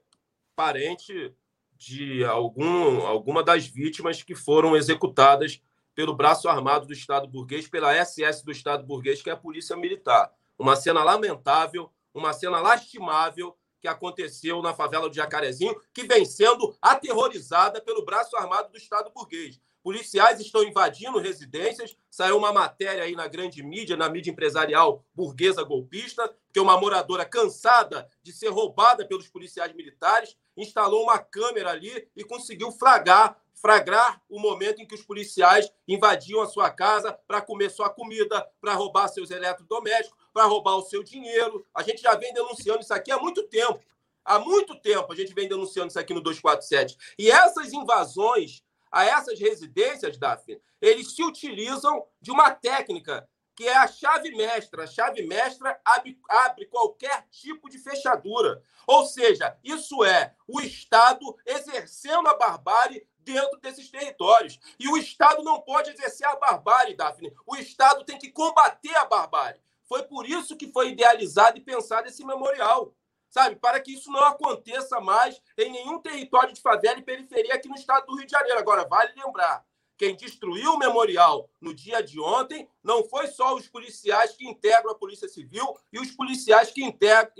parente 0.55 1.33
de 1.75 2.23
algum, 2.23 3.07
alguma 3.07 3.43
das 3.43 3.65
vítimas 3.65 4.21
que 4.21 4.35
foram 4.35 4.75
executadas 4.75 5.59
pelo 5.95 6.15
braço 6.15 6.47
armado 6.47 6.87
do 6.87 6.93
Estado 6.93 7.27
burguês, 7.27 7.67
pela 7.67 7.93
SS 7.93 8.43
do 8.43 8.51
Estado 8.51 8.85
burguês, 8.85 9.21
que 9.21 9.29
é 9.29 9.33
a 9.33 9.37
Polícia 9.37 9.75
Militar. 9.75 10.31
Uma 10.57 10.75
cena 10.75 11.03
lamentável, 11.03 11.91
uma 12.13 12.33
cena 12.33 12.59
lastimável 12.59 13.57
que 13.79 13.87
aconteceu 13.87 14.61
na 14.61 14.73
favela 14.73 15.09
do 15.09 15.15
Jacarezinho, 15.15 15.75
que 15.93 16.03
vem 16.03 16.25
sendo 16.25 16.75
aterrorizada 16.81 17.81
pelo 17.81 18.05
braço 18.05 18.35
armado 18.37 18.71
do 18.71 18.77
Estado 18.77 19.11
burguês. 19.13 19.59
Policiais 19.83 20.39
estão 20.39 20.63
invadindo 20.63 21.19
residências. 21.19 21.93
Saiu 22.09 22.37
uma 22.37 22.53
matéria 22.53 23.03
aí 23.03 23.13
na 23.13 23.27
grande 23.27 23.61
mídia, 23.61 23.97
na 23.97 24.07
mídia 24.07 24.31
empresarial 24.31 25.03
burguesa 25.13 25.61
golpista, 25.61 26.33
que 26.53 26.59
uma 26.59 26.79
moradora 26.79 27.25
cansada 27.25 28.09
de 28.23 28.31
ser 28.31 28.47
roubada 28.47 29.05
pelos 29.05 29.27
policiais 29.27 29.73
militares 29.75 30.37
instalou 30.55 31.03
uma 31.03 31.19
câmera 31.19 31.71
ali 31.71 32.07
e 32.15 32.23
conseguiu 32.23 32.71
flagrar, 32.71 33.37
flagrar 33.63 34.21
o 34.27 34.41
momento 34.41 34.81
em 34.81 34.85
que 34.85 34.93
os 34.93 35.01
policiais 35.01 35.71
invadiam 35.87 36.41
a 36.41 36.47
sua 36.47 36.69
casa 36.69 37.17
para 37.25 37.41
comer 37.41 37.71
sua 37.71 37.89
comida, 37.89 38.45
para 38.59 38.73
roubar 38.73 39.07
seus 39.07 39.31
eletrodomésticos, 39.31 40.17
para 40.33 40.43
roubar 40.43 40.75
o 40.75 40.81
seu 40.81 41.01
dinheiro. 41.01 41.65
A 41.73 41.81
gente 41.81 42.01
já 42.01 42.13
vem 42.13 42.33
denunciando 42.33 42.81
isso 42.81 42.93
aqui 42.93 43.09
há 43.09 43.17
muito 43.17 43.47
tempo. 43.47 43.79
Há 44.25 44.37
muito 44.37 44.75
tempo 44.81 45.13
a 45.13 45.15
gente 45.15 45.33
vem 45.33 45.47
denunciando 45.47 45.87
isso 45.87 45.99
aqui 45.99 46.13
no 46.13 46.19
247. 46.19 46.97
E 47.17 47.31
essas 47.31 47.71
invasões 47.71 48.61
a 48.91 49.05
essas 49.05 49.39
residências, 49.39 50.17
Daphne, 50.17 50.61
eles 50.81 51.15
se 51.15 51.23
utilizam 51.23 52.05
de 52.21 52.31
uma 52.31 52.51
técnica 52.51 53.27
que 53.55 53.67
é 53.67 53.77
a 53.77 53.87
chave 53.87 54.31
mestra. 54.35 54.83
A 54.83 54.87
chave 54.87 55.21
mestra 55.23 55.79
abre, 55.85 56.19
abre, 56.27 56.65
qualquer 56.65 57.25
tipo 57.29 57.69
de 57.69 57.77
fechadura. 57.77 58.61
Ou 58.85 59.05
seja, 59.05 59.57
isso 59.63 60.03
é 60.03 60.35
o 60.47 60.59
Estado 60.59 61.35
exercendo 61.45 62.27
a 62.27 62.35
barbárie 62.35 63.07
dentro 63.23 63.59
desses 63.59 63.89
territórios. 63.89 64.59
E 64.79 64.87
o 64.87 64.97
Estado 64.97 65.43
não 65.43 65.61
pode 65.61 65.91
exercer 65.91 66.27
a 66.27 66.35
barbárie, 66.35 66.95
Daphne. 66.95 67.33
O 67.45 67.55
Estado 67.55 68.03
tem 68.03 68.17
que 68.17 68.31
combater 68.31 68.95
a 68.95 69.05
barbárie. 69.05 69.61
Foi 69.87 70.03
por 70.03 70.27
isso 70.27 70.55
que 70.55 70.71
foi 70.71 70.89
idealizado 70.89 71.57
e 71.57 71.61
pensado 71.61 72.07
esse 72.07 72.25
memorial 72.25 72.93
sabe? 73.33 73.55
Para 73.55 73.79
que 73.79 73.91
isso 73.91 74.11
não 74.11 74.23
aconteça 74.25 75.01
mais 75.01 75.41
em 75.57 75.71
nenhum 75.71 75.97
território 75.99 76.53
de 76.53 76.61
favela 76.61 76.99
e 76.99 77.01
periferia 77.01 77.55
aqui 77.55 77.67
no 77.67 77.73
estado 77.73 78.05
do 78.05 78.15
Rio 78.15 78.27
de 78.27 78.31
Janeiro. 78.31 78.59
Agora, 78.59 78.87
vale 78.87 79.11
lembrar, 79.15 79.65
quem 79.97 80.15
destruiu 80.15 80.73
o 80.73 80.77
memorial 80.77 81.49
no 81.59 81.73
dia 81.73 82.03
de 82.03 82.19
ontem 82.19 82.69
não 82.83 83.03
foi 83.03 83.25
só 83.27 83.55
os 83.55 83.67
policiais 83.67 84.33
que 84.33 84.47
integram 84.47 84.91
a 84.91 84.95
Polícia 84.95 85.27
Civil 85.27 85.65
e 85.91 85.99
os 85.99 86.11
policiais 86.11 86.69
que 86.71 86.83
integram, 86.83 87.31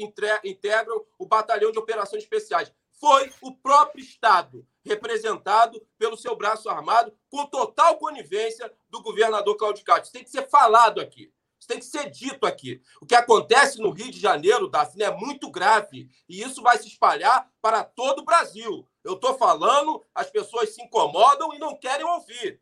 integram 0.43 1.05
o 1.19 1.27
Batalhão 1.27 1.71
de 1.71 1.77
Operações 1.77 2.23
Especiais. 2.23 2.73
Foi 2.99 3.31
o 3.41 3.53
próprio 3.53 4.03
Estado, 4.03 4.65
representado 4.83 5.81
pelo 5.97 6.17
seu 6.17 6.35
braço 6.35 6.69
armado, 6.69 7.13
com 7.29 7.45
total 7.45 7.97
conivência 7.97 8.71
do 8.89 9.01
governador 9.01 9.55
Claudio 9.55 9.83
Castro. 9.83 10.03
Isso 10.03 10.13
tem 10.13 10.23
que 10.23 10.29
ser 10.29 10.49
falado 10.49 10.99
aqui. 10.99 11.31
Isso 11.59 11.67
tem 11.67 11.79
que 11.79 11.85
ser 11.85 12.09
dito 12.09 12.45
aqui. 12.45 12.81
O 13.01 13.05
que 13.05 13.15
acontece 13.15 13.79
no 13.79 13.91
Rio 13.91 14.11
de 14.11 14.19
Janeiro, 14.19 14.67
Daphne, 14.67 15.03
é 15.03 15.11
muito 15.11 15.49
grave. 15.49 16.09
E 16.27 16.41
isso 16.41 16.61
vai 16.61 16.77
se 16.77 16.87
espalhar 16.87 17.49
para 17.61 17.85
todo 17.85 18.19
o 18.19 18.25
Brasil. 18.25 18.85
Eu 19.01 19.13
estou 19.13 19.37
falando, 19.37 20.03
as 20.13 20.29
pessoas 20.29 20.75
se 20.75 20.81
incomodam 20.81 21.53
e 21.53 21.59
não 21.59 21.77
querem 21.77 22.05
ouvir. 22.05 22.61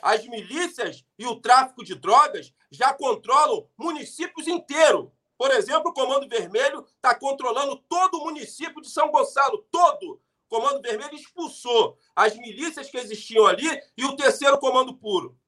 As 0.00 0.24
milícias 0.26 1.04
e 1.18 1.26
o 1.26 1.40
tráfico 1.40 1.84
de 1.84 1.96
drogas 1.96 2.54
já 2.70 2.92
controlam 2.94 3.68
municípios 3.76 4.46
inteiros. 4.46 5.08
Por 5.36 5.50
exemplo, 5.50 5.90
o 5.90 5.94
Comando 5.94 6.28
Vermelho 6.28 6.86
está 6.94 7.14
controlando 7.14 7.76
todo 7.88 8.18
o 8.18 8.24
município 8.24 8.80
de 8.80 8.88
São 8.88 9.10
Gonçalo, 9.10 9.66
todo. 9.70 10.20
Comando 10.48 10.80
Vermelho 10.80 11.14
expulsou 11.14 11.98
as 12.14 12.36
milícias 12.36 12.88
que 12.88 12.96
existiam 12.96 13.46
ali 13.46 13.66
e 13.96 14.04
o 14.04 14.16
terceiro 14.16 14.58
Comando 14.58 14.96
Puro. 14.96 15.38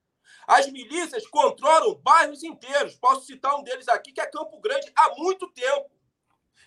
As 0.47 0.67
milícias 0.71 1.27
controlam 1.27 1.95
bairros 1.97 2.43
inteiros. 2.43 2.97
Posso 2.97 3.27
citar 3.27 3.55
um 3.55 3.63
deles 3.63 3.89
aqui, 3.89 4.13
que 4.13 4.21
é 4.21 4.27
Campo 4.27 4.61
Grande, 4.61 4.91
há 4.97 5.15
muito 5.17 5.47
tempo. 5.53 5.91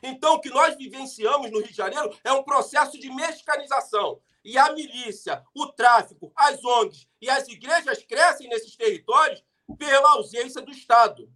Então, 0.03 0.35
o 0.35 0.39
que 0.39 0.49
nós 0.49 0.75
vivenciamos 0.77 1.51
no 1.51 1.59
Rio 1.59 1.67
de 1.67 1.75
Janeiro 1.75 2.15
é 2.23 2.31
um 2.31 2.43
processo 2.43 2.97
de 2.99 3.09
mexicanização. 3.13 4.21
E 4.43 4.57
a 4.57 4.71
milícia, 4.71 5.43
o 5.53 5.67
tráfico, 5.67 6.31
as 6.35 6.63
ONGs 6.63 7.07
e 7.21 7.29
as 7.29 7.47
igrejas 7.47 8.03
crescem 8.03 8.47
nesses 8.47 8.75
territórios 8.75 9.43
pela 9.77 10.11
ausência 10.11 10.61
do 10.61 10.71
Estado. 10.71 11.31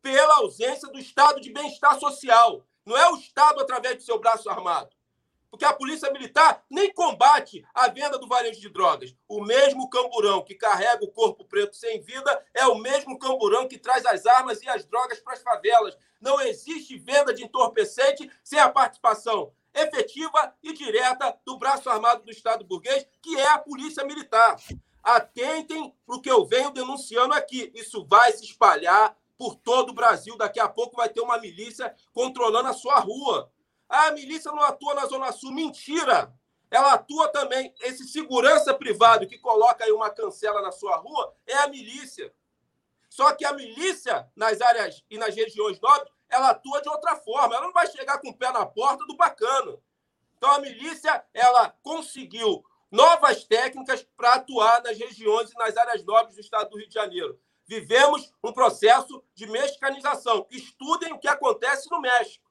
Pela 0.00 0.36
ausência 0.36 0.88
do 0.88 0.98
Estado 0.98 1.40
de 1.40 1.52
bem-estar 1.52 1.98
social. 1.98 2.64
Não 2.84 2.96
é 2.96 3.08
o 3.10 3.16
Estado 3.16 3.60
através 3.60 3.96
do 3.96 4.02
seu 4.02 4.18
braço 4.18 4.48
armado 4.48 4.97
porque 5.50 5.64
a 5.64 5.72
polícia 5.72 6.10
militar 6.10 6.64
nem 6.70 6.92
combate 6.92 7.64
a 7.74 7.88
venda 7.88 8.18
do 8.18 8.28
varejo 8.28 8.60
de 8.60 8.68
drogas. 8.68 9.14
O 9.28 9.42
mesmo 9.42 9.88
camburão 9.88 10.44
que 10.44 10.54
carrega 10.54 11.04
o 11.04 11.10
corpo 11.10 11.44
preto 11.44 11.76
sem 11.76 12.00
vida 12.00 12.44
é 12.54 12.66
o 12.66 12.76
mesmo 12.76 13.18
camburão 13.18 13.66
que 13.66 13.78
traz 13.78 14.04
as 14.06 14.26
armas 14.26 14.62
e 14.62 14.68
as 14.68 14.84
drogas 14.84 15.20
para 15.20 15.34
as 15.34 15.42
favelas. 15.42 15.96
Não 16.20 16.40
existe 16.40 16.98
venda 16.98 17.32
de 17.32 17.44
entorpecente 17.44 18.30
sem 18.42 18.58
a 18.58 18.68
participação 18.68 19.52
efetiva 19.74 20.54
e 20.62 20.72
direta 20.72 21.38
do 21.44 21.58
braço 21.58 21.88
armado 21.88 22.24
do 22.24 22.30
Estado 22.30 22.64
burguês, 22.64 23.06
que 23.22 23.38
é 23.38 23.48
a 23.48 23.58
polícia 23.58 24.04
militar. 24.04 24.56
Atentem 25.02 25.94
para 26.06 26.16
o 26.16 26.20
que 26.20 26.30
eu 26.30 26.44
venho 26.44 26.70
denunciando 26.70 27.32
aqui. 27.32 27.70
Isso 27.74 28.04
vai 28.06 28.32
se 28.32 28.44
espalhar 28.44 29.16
por 29.38 29.54
todo 29.54 29.90
o 29.90 29.94
Brasil. 29.94 30.36
Daqui 30.36 30.58
a 30.58 30.68
pouco 30.68 30.96
vai 30.96 31.08
ter 31.08 31.20
uma 31.20 31.38
milícia 31.38 31.94
controlando 32.12 32.68
a 32.68 32.74
sua 32.74 32.98
rua. 32.98 33.50
Ah, 33.88 34.08
a 34.08 34.12
milícia 34.12 34.52
não 34.52 34.62
atua 34.62 34.94
na 34.94 35.06
Zona 35.06 35.32
Sul. 35.32 35.52
Mentira! 35.52 36.32
Ela 36.70 36.94
atua 36.94 37.28
também. 37.28 37.74
Esse 37.80 38.06
segurança 38.06 38.74
privado 38.74 39.26
que 39.26 39.38
coloca 39.38 39.84
aí 39.84 39.92
uma 39.92 40.10
cancela 40.10 40.60
na 40.60 40.70
sua 40.70 40.96
rua 40.96 41.34
é 41.46 41.54
a 41.58 41.68
milícia. 41.68 42.32
Só 43.08 43.32
que 43.32 43.44
a 43.44 43.52
milícia, 43.52 44.30
nas 44.36 44.60
áreas 44.60 45.02
e 45.10 45.16
nas 45.16 45.34
regiões 45.34 45.80
nobres, 45.80 46.12
ela 46.28 46.50
atua 46.50 46.82
de 46.82 46.88
outra 46.88 47.16
forma. 47.16 47.54
Ela 47.54 47.66
não 47.66 47.72
vai 47.72 47.86
chegar 47.86 48.18
com 48.18 48.28
o 48.28 48.36
pé 48.36 48.52
na 48.52 48.66
porta 48.66 49.04
do 49.06 49.16
bacana. 49.16 49.78
Então, 50.36 50.50
a 50.52 50.58
milícia, 50.60 51.24
ela 51.32 51.74
conseguiu 51.82 52.64
novas 52.90 53.44
técnicas 53.44 54.06
para 54.16 54.34
atuar 54.34 54.82
nas 54.82 54.96
regiões 54.96 55.50
e 55.50 55.54
nas 55.58 55.76
áreas 55.76 56.04
nobres 56.04 56.34
do 56.34 56.40
estado 56.40 56.70
do 56.70 56.78
Rio 56.78 56.88
de 56.88 56.94
Janeiro. 56.94 57.40
Vivemos 57.66 58.32
um 58.42 58.52
processo 58.52 59.22
de 59.34 59.46
mexicanização. 59.46 60.46
Estudem 60.50 61.12
o 61.12 61.18
que 61.18 61.28
acontece 61.28 61.90
no 61.90 62.00
México. 62.00 62.47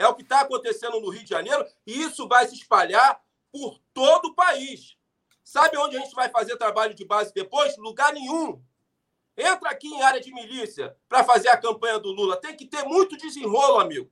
É 0.00 0.08
o 0.08 0.14
que 0.14 0.22
está 0.22 0.40
acontecendo 0.40 0.98
no 0.98 1.10
Rio 1.10 1.22
de 1.22 1.28
Janeiro 1.28 1.62
e 1.86 2.04
isso 2.04 2.26
vai 2.26 2.48
se 2.48 2.54
espalhar 2.54 3.22
por 3.52 3.78
todo 3.92 4.28
o 4.28 4.34
país. 4.34 4.96
Sabe 5.44 5.76
onde 5.76 5.94
a 5.94 6.00
gente 6.00 6.14
vai 6.14 6.30
fazer 6.30 6.56
trabalho 6.56 6.94
de 6.94 7.04
base 7.04 7.34
depois? 7.34 7.76
Lugar 7.76 8.10
nenhum. 8.14 8.64
Entra 9.36 9.68
aqui 9.68 9.88
em 9.88 10.00
área 10.00 10.18
de 10.18 10.32
milícia 10.32 10.96
para 11.06 11.22
fazer 11.22 11.50
a 11.50 11.56
campanha 11.58 11.98
do 11.98 12.10
Lula. 12.12 12.40
Tem 12.40 12.56
que 12.56 12.64
ter 12.64 12.82
muito 12.84 13.14
desenrolo, 13.14 13.78
amigo. 13.78 14.10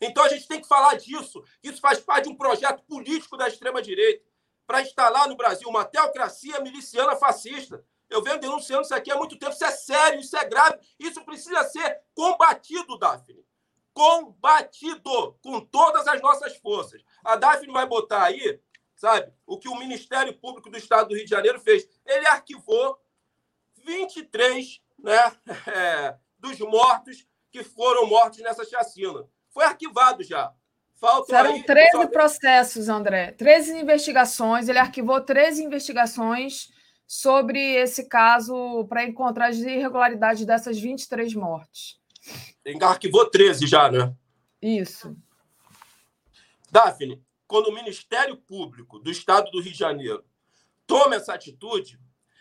Então 0.00 0.22
a 0.22 0.28
gente 0.28 0.46
tem 0.46 0.60
que 0.60 0.68
falar 0.68 0.94
disso. 0.94 1.42
Isso 1.64 1.80
faz 1.80 1.98
parte 1.98 2.26
de 2.26 2.30
um 2.30 2.36
projeto 2.36 2.84
político 2.84 3.36
da 3.36 3.48
extrema-direita 3.48 4.24
para 4.64 4.82
instalar 4.82 5.28
no 5.28 5.36
Brasil 5.36 5.68
uma 5.68 5.84
teocracia 5.84 6.60
miliciana 6.60 7.16
fascista. 7.16 7.84
Eu 8.08 8.22
venho 8.22 8.38
denunciando 8.38 8.82
isso 8.82 8.94
aqui 8.94 9.10
há 9.10 9.16
muito 9.16 9.36
tempo. 9.36 9.52
Isso 9.52 9.64
é 9.64 9.72
sério, 9.72 10.20
isso 10.20 10.36
é 10.36 10.44
grave. 10.44 10.78
Isso 10.96 11.24
precisa 11.24 11.64
ser 11.64 12.02
combatido, 12.14 12.96
Daphne. 12.96 13.44
Combatido 13.94 15.38
com 15.40 15.60
todas 15.60 16.06
as 16.06 16.20
nossas 16.20 16.56
forças. 16.56 17.02
A 17.24 17.36
Daphne 17.36 17.72
vai 17.72 17.86
botar 17.86 18.24
aí, 18.24 18.60
sabe, 18.96 19.32
o 19.46 19.56
que 19.56 19.68
o 19.68 19.78
Ministério 19.78 20.36
Público 20.36 20.68
do 20.68 20.76
Estado 20.76 21.08
do 21.08 21.14
Rio 21.14 21.24
de 21.24 21.30
Janeiro 21.30 21.60
fez. 21.60 21.88
Ele 22.04 22.26
arquivou 22.26 23.00
23 23.84 24.82
né, 24.98 25.32
é, 25.72 26.16
dos 26.38 26.58
mortos 26.58 27.26
que 27.50 27.62
foram 27.62 28.06
mortos 28.06 28.40
nessa 28.40 28.64
chacina. 28.64 29.24
Foi 29.50 29.64
arquivado 29.64 30.22
já. 30.24 30.52
Faltam 30.96 31.36
Serão 31.36 31.54
aí, 31.54 31.62
13 31.62 31.90
só... 31.92 32.06
processos, 32.08 32.88
André. 32.88 33.32
13 33.32 33.78
investigações. 33.78 34.68
Ele 34.68 34.78
arquivou 34.78 35.20
13 35.20 35.62
investigações 35.62 36.72
sobre 37.06 37.60
esse 37.76 38.08
caso 38.08 38.84
para 38.88 39.04
encontrar 39.04 39.48
as 39.48 39.58
irregularidades 39.58 40.44
dessas 40.44 40.78
23 40.78 41.34
mortes. 41.34 42.00
Ele 42.64 42.82
arquivou 42.82 43.28
13 43.28 43.66
já, 43.66 43.90
né? 43.90 44.14
Isso. 44.60 45.16
Daphne, 46.70 47.22
quando 47.46 47.68
o 47.68 47.74
Ministério 47.74 48.36
Público 48.36 48.98
do 48.98 49.10
Estado 49.10 49.50
do 49.50 49.60
Rio 49.60 49.72
de 49.72 49.78
Janeiro 49.78 50.24
toma 50.86 51.16
essa 51.16 51.34
atitude, 51.34 52.00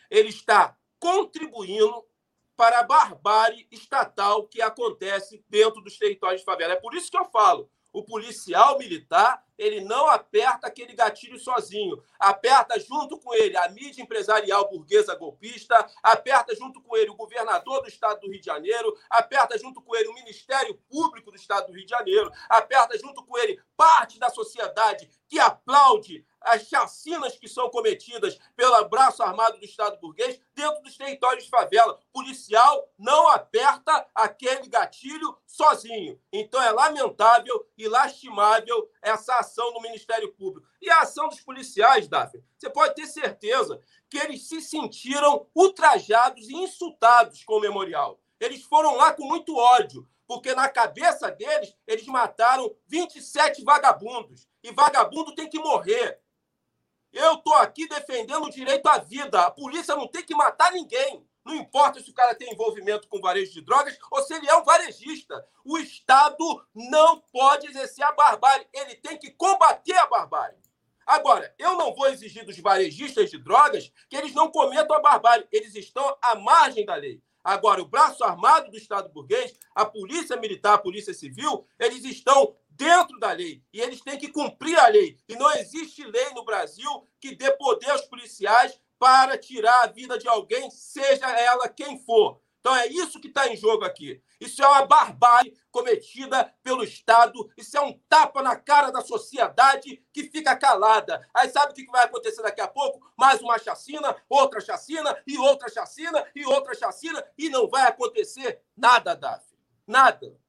ele 0.09 0.29
está 0.29 0.77
contribuindo 0.99 2.05
para 2.55 2.79
a 2.79 2.83
barbárie 2.83 3.67
estatal 3.71 4.47
que 4.47 4.61
acontece 4.61 5.43
dentro 5.49 5.81
dos 5.81 5.97
territórios 5.97 6.41
de 6.41 6.45
favela. 6.45 6.73
É 6.73 6.77
por 6.77 6.93
isso 6.93 7.11
que 7.11 7.17
eu 7.17 7.25
falo, 7.25 7.69
o 7.93 8.03
policial 8.03 8.79
militar, 8.79 9.45
ele 9.55 9.81
não 9.81 10.09
aperta 10.09 10.67
aquele 10.67 10.93
gatilho 10.93 11.39
sozinho. 11.39 12.03
Aperta 12.19 12.79
junto 12.79 13.19
com 13.19 13.33
ele 13.35 13.55
a 13.55 13.69
mídia 13.69 14.01
empresarial 14.01 14.67
burguesa 14.67 15.15
golpista, 15.15 15.87
aperta 16.01 16.55
junto 16.55 16.81
com 16.81 16.97
ele 16.97 17.11
o 17.11 17.15
governador 17.15 17.81
do 17.81 17.87
estado 17.87 18.21
do 18.21 18.31
Rio 18.31 18.39
de 18.39 18.45
Janeiro, 18.47 18.97
aperta 19.09 19.57
junto 19.59 19.79
com 19.79 19.95
ele 19.95 20.09
o 20.09 20.13
Ministério 20.15 20.75
Público 20.89 21.29
do 21.29 21.37
estado 21.37 21.67
do 21.67 21.73
Rio 21.73 21.85
de 21.85 21.91
Janeiro, 21.91 22.31
aperta 22.49 22.97
junto 22.97 23.23
com 23.23 23.37
ele 23.37 23.61
parte 23.77 24.17
da 24.19 24.29
sociedade 24.29 25.07
que 25.29 25.39
aplaude 25.39 26.25
as 26.43 26.67
chacinas 26.67 27.37
que 27.37 27.47
são 27.47 27.69
cometidas 27.69 28.37
pelo 28.55 28.83
braço 28.89 29.23
armado 29.23 29.57
do 29.57 29.65
Estado 29.65 29.99
burguês 29.99 30.39
dentro 30.53 30.81
dos 30.83 30.97
territórios 30.97 31.45
de 31.45 31.49
favela. 31.49 31.93
O 31.93 32.19
policial 32.19 32.89
não 32.97 33.27
aperta 33.29 34.05
aquele 34.13 34.67
gatilho 34.67 35.37
sozinho. 35.45 36.19
Então 36.31 36.61
é 36.61 36.71
lamentável 36.71 37.65
e 37.77 37.87
lastimável 37.87 38.89
essa 39.01 39.35
ação 39.35 39.73
do 39.73 39.81
Ministério 39.81 40.33
Público. 40.33 40.67
E 40.81 40.89
a 40.89 41.01
ação 41.01 41.29
dos 41.29 41.41
policiais, 41.41 42.07
Daphne, 42.07 42.43
você 42.57 42.69
pode 42.69 42.95
ter 42.95 43.07
certeza 43.07 43.79
que 44.09 44.17
eles 44.17 44.47
se 44.47 44.61
sentiram 44.61 45.47
ultrajados 45.55 46.49
e 46.49 46.53
insultados 46.53 47.43
com 47.43 47.57
o 47.57 47.61
memorial. 47.61 48.19
Eles 48.39 48.61
foram 48.63 48.95
lá 48.95 49.13
com 49.13 49.25
muito 49.25 49.55
ódio, 49.55 50.07
porque 50.27 50.53
na 50.53 50.67
cabeça 50.69 51.31
deles, 51.31 51.73
eles 51.87 52.05
mataram 52.05 52.75
27 52.87 53.63
vagabundos. 53.63 54.47
E 54.63 54.71
vagabundo 54.71 55.35
tem 55.35 55.49
que 55.49 55.59
morrer. 55.59 56.19
Eu 57.13 57.35
estou 57.35 57.53
aqui 57.53 57.87
defendendo 57.87 58.45
o 58.45 58.49
direito 58.49 58.87
à 58.87 58.97
vida. 58.97 59.41
A 59.41 59.51
polícia 59.51 59.95
não 59.95 60.07
tem 60.07 60.23
que 60.23 60.33
matar 60.33 60.71
ninguém. 60.71 61.23
Não 61.45 61.53
importa 61.53 61.99
se 61.99 62.09
o 62.09 62.13
cara 62.13 62.33
tem 62.33 62.51
envolvimento 62.51 63.07
com 63.07 63.21
varejo 63.21 63.53
de 63.53 63.61
drogas 63.61 63.95
ou 64.09 64.23
se 64.23 64.33
ele 64.33 64.49
é 64.49 64.55
um 64.55 64.63
varejista. 64.63 65.45
O 65.63 65.77
Estado 65.77 66.65
não 66.73 67.19
pode 67.31 67.67
exercer 67.67 68.03
a 68.03 68.11
barbárie. 68.13 68.67
Ele 68.73 68.95
tem 68.95 69.19
que 69.19 69.29
combater 69.29 69.95
a 69.97 70.07
barbárie. 70.07 70.57
Agora, 71.05 71.53
eu 71.59 71.77
não 71.77 71.93
vou 71.93 72.07
exigir 72.07 72.45
dos 72.45 72.57
varejistas 72.57 73.29
de 73.29 73.37
drogas 73.37 73.91
que 74.09 74.15
eles 74.15 74.33
não 74.33 74.49
cometam 74.49 74.95
a 74.95 75.01
barbárie. 75.01 75.47
Eles 75.51 75.75
estão 75.75 76.17
à 76.19 76.33
margem 76.33 76.83
da 76.83 76.95
lei. 76.95 77.21
Agora, 77.43 77.81
o 77.81 77.87
braço 77.87 78.23
armado 78.23 78.71
do 78.71 78.77
Estado 78.77 79.09
burguês, 79.09 79.53
a 79.75 79.85
polícia 79.85 80.37
militar, 80.37 80.75
a 80.75 80.77
polícia 80.77 81.13
civil, 81.13 81.67
eles 81.77 82.05
estão 82.05 82.55
dentro 82.75 83.19
da 83.19 83.31
lei 83.31 83.63
e 83.71 83.79
eles 83.79 84.01
têm 84.01 84.17
que 84.17 84.29
cumprir 84.29 84.77
a 84.77 84.87
lei. 84.87 85.17
E 85.27 85.35
não 85.35 85.51
existe 85.53 86.03
lei 86.03 86.29
no 86.33 86.45
Brasil 86.45 87.07
que 87.19 87.35
dê 87.35 87.51
poder 87.51 87.89
aos 87.91 88.05
policiais 88.05 88.79
para 88.99 89.37
tirar 89.37 89.83
a 89.83 89.87
vida 89.87 90.17
de 90.17 90.27
alguém, 90.27 90.69
seja 90.71 91.27
ela 91.29 91.67
quem 91.67 91.99
for. 91.99 92.41
Então 92.63 92.73
é 92.73 92.87
isso 92.87 93.19
que 93.19 93.27
está 93.27 93.49
em 93.49 93.57
jogo 93.57 93.83
aqui. 93.83 94.23
Isso 94.39 94.63
é 94.63 94.67
uma 94.67 94.85
barbárie 94.85 95.53
cometida 95.69 96.53
pelo 96.63 96.81
Estado. 96.81 97.51
Isso 97.57 97.75
é 97.75 97.81
um 97.81 97.99
tapa 98.07 98.41
na 98.41 98.55
cara 98.55 98.89
da 98.89 99.01
sociedade 99.01 100.01
que 100.13 100.23
fica 100.29 100.55
calada. 100.55 101.27
Aí 101.33 101.49
sabe 101.49 101.73
o 101.73 101.75
que 101.75 101.85
vai 101.87 102.05
acontecer 102.05 102.41
daqui 102.41 102.61
a 102.61 102.67
pouco? 102.69 103.05
Mais 103.17 103.41
uma 103.41 103.59
chacina, 103.59 104.15
outra 104.29 104.61
chacina, 104.61 105.21
e 105.27 105.37
outra 105.37 105.69
chacina, 105.69 106.25
e 106.33 106.45
outra 106.45 106.73
chacina, 106.73 107.21
e 107.37 107.49
não 107.49 107.67
vai 107.67 107.83
acontecer 107.83 108.61
nada, 108.77 109.13
Daf. 109.13 109.43
Nada. 109.85 110.42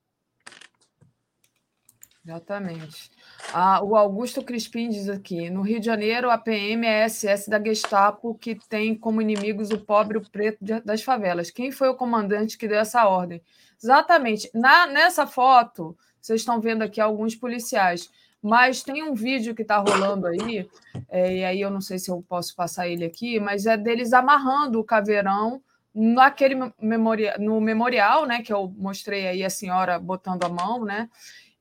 Exatamente. 2.24 3.10
Ah, 3.52 3.84
o 3.84 3.94
Augusto 3.94 4.42
Crispim 4.42 4.88
diz 4.88 5.10
aqui: 5.10 5.50
no 5.50 5.60
Rio 5.60 5.78
de 5.78 5.86
Janeiro, 5.86 6.30
a 6.30 6.38
PM 6.38 6.86
é 6.86 7.04
a 7.04 7.08
SS 7.08 7.50
da 7.50 7.62
Gestapo, 7.62 8.34
que 8.34 8.54
tem 8.66 8.94
como 8.94 9.20
inimigos 9.20 9.70
o 9.70 9.78
pobre 9.78 10.16
o 10.16 10.30
preto 10.30 10.58
das 10.82 11.02
favelas. 11.02 11.50
Quem 11.50 11.70
foi 11.70 11.88
o 11.88 11.94
comandante 11.94 12.56
que 12.56 12.66
deu 12.66 12.78
essa 12.78 13.06
ordem? 13.06 13.42
Exatamente. 13.80 14.50
Na, 14.54 14.86
nessa 14.86 15.26
foto, 15.26 15.94
vocês 16.18 16.40
estão 16.40 16.62
vendo 16.62 16.80
aqui 16.82 16.98
alguns 16.98 17.34
policiais, 17.34 18.10
mas 18.40 18.82
tem 18.82 19.02
um 19.02 19.14
vídeo 19.14 19.54
que 19.54 19.62
está 19.62 19.76
rolando 19.76 20.26
aí, 20.26 20.66
é, 21.10 21.36
e 21.36 21.44
aí 21.44 21.60
eu 21.60 21.70
não 21.70 21.82
sei 21.82 21.98
se 21.98 22.10
eu 22.10 22.24
posso 22.26 22.56
passar 22.56 22.88
ele 22.88 23.04
aqui, 23.04 23.38
mas 23.38 23.66
é 23.66 23.76
deles 23.76 24.14
amarrando 24.14 24.80
o 24.80 24.84
caveirão 24.84 25.60
naquele 25.94 26.56
memorial, 26.80 27.38
no 27.38 27.60
memorial, 27.60 28.26
né? 28.26 28.42
Que 28.42 28.52
eu 28.52 28.74
mostrei 28.76 29.28
aí 29.28 29.44
a 29.44 29.50
senhora 29.50 29.98
botando 29.98 30.42
a 30.44 30.48
mão, 30.48 30.84
né? 30.84 31.08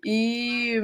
E, 0.04 0.82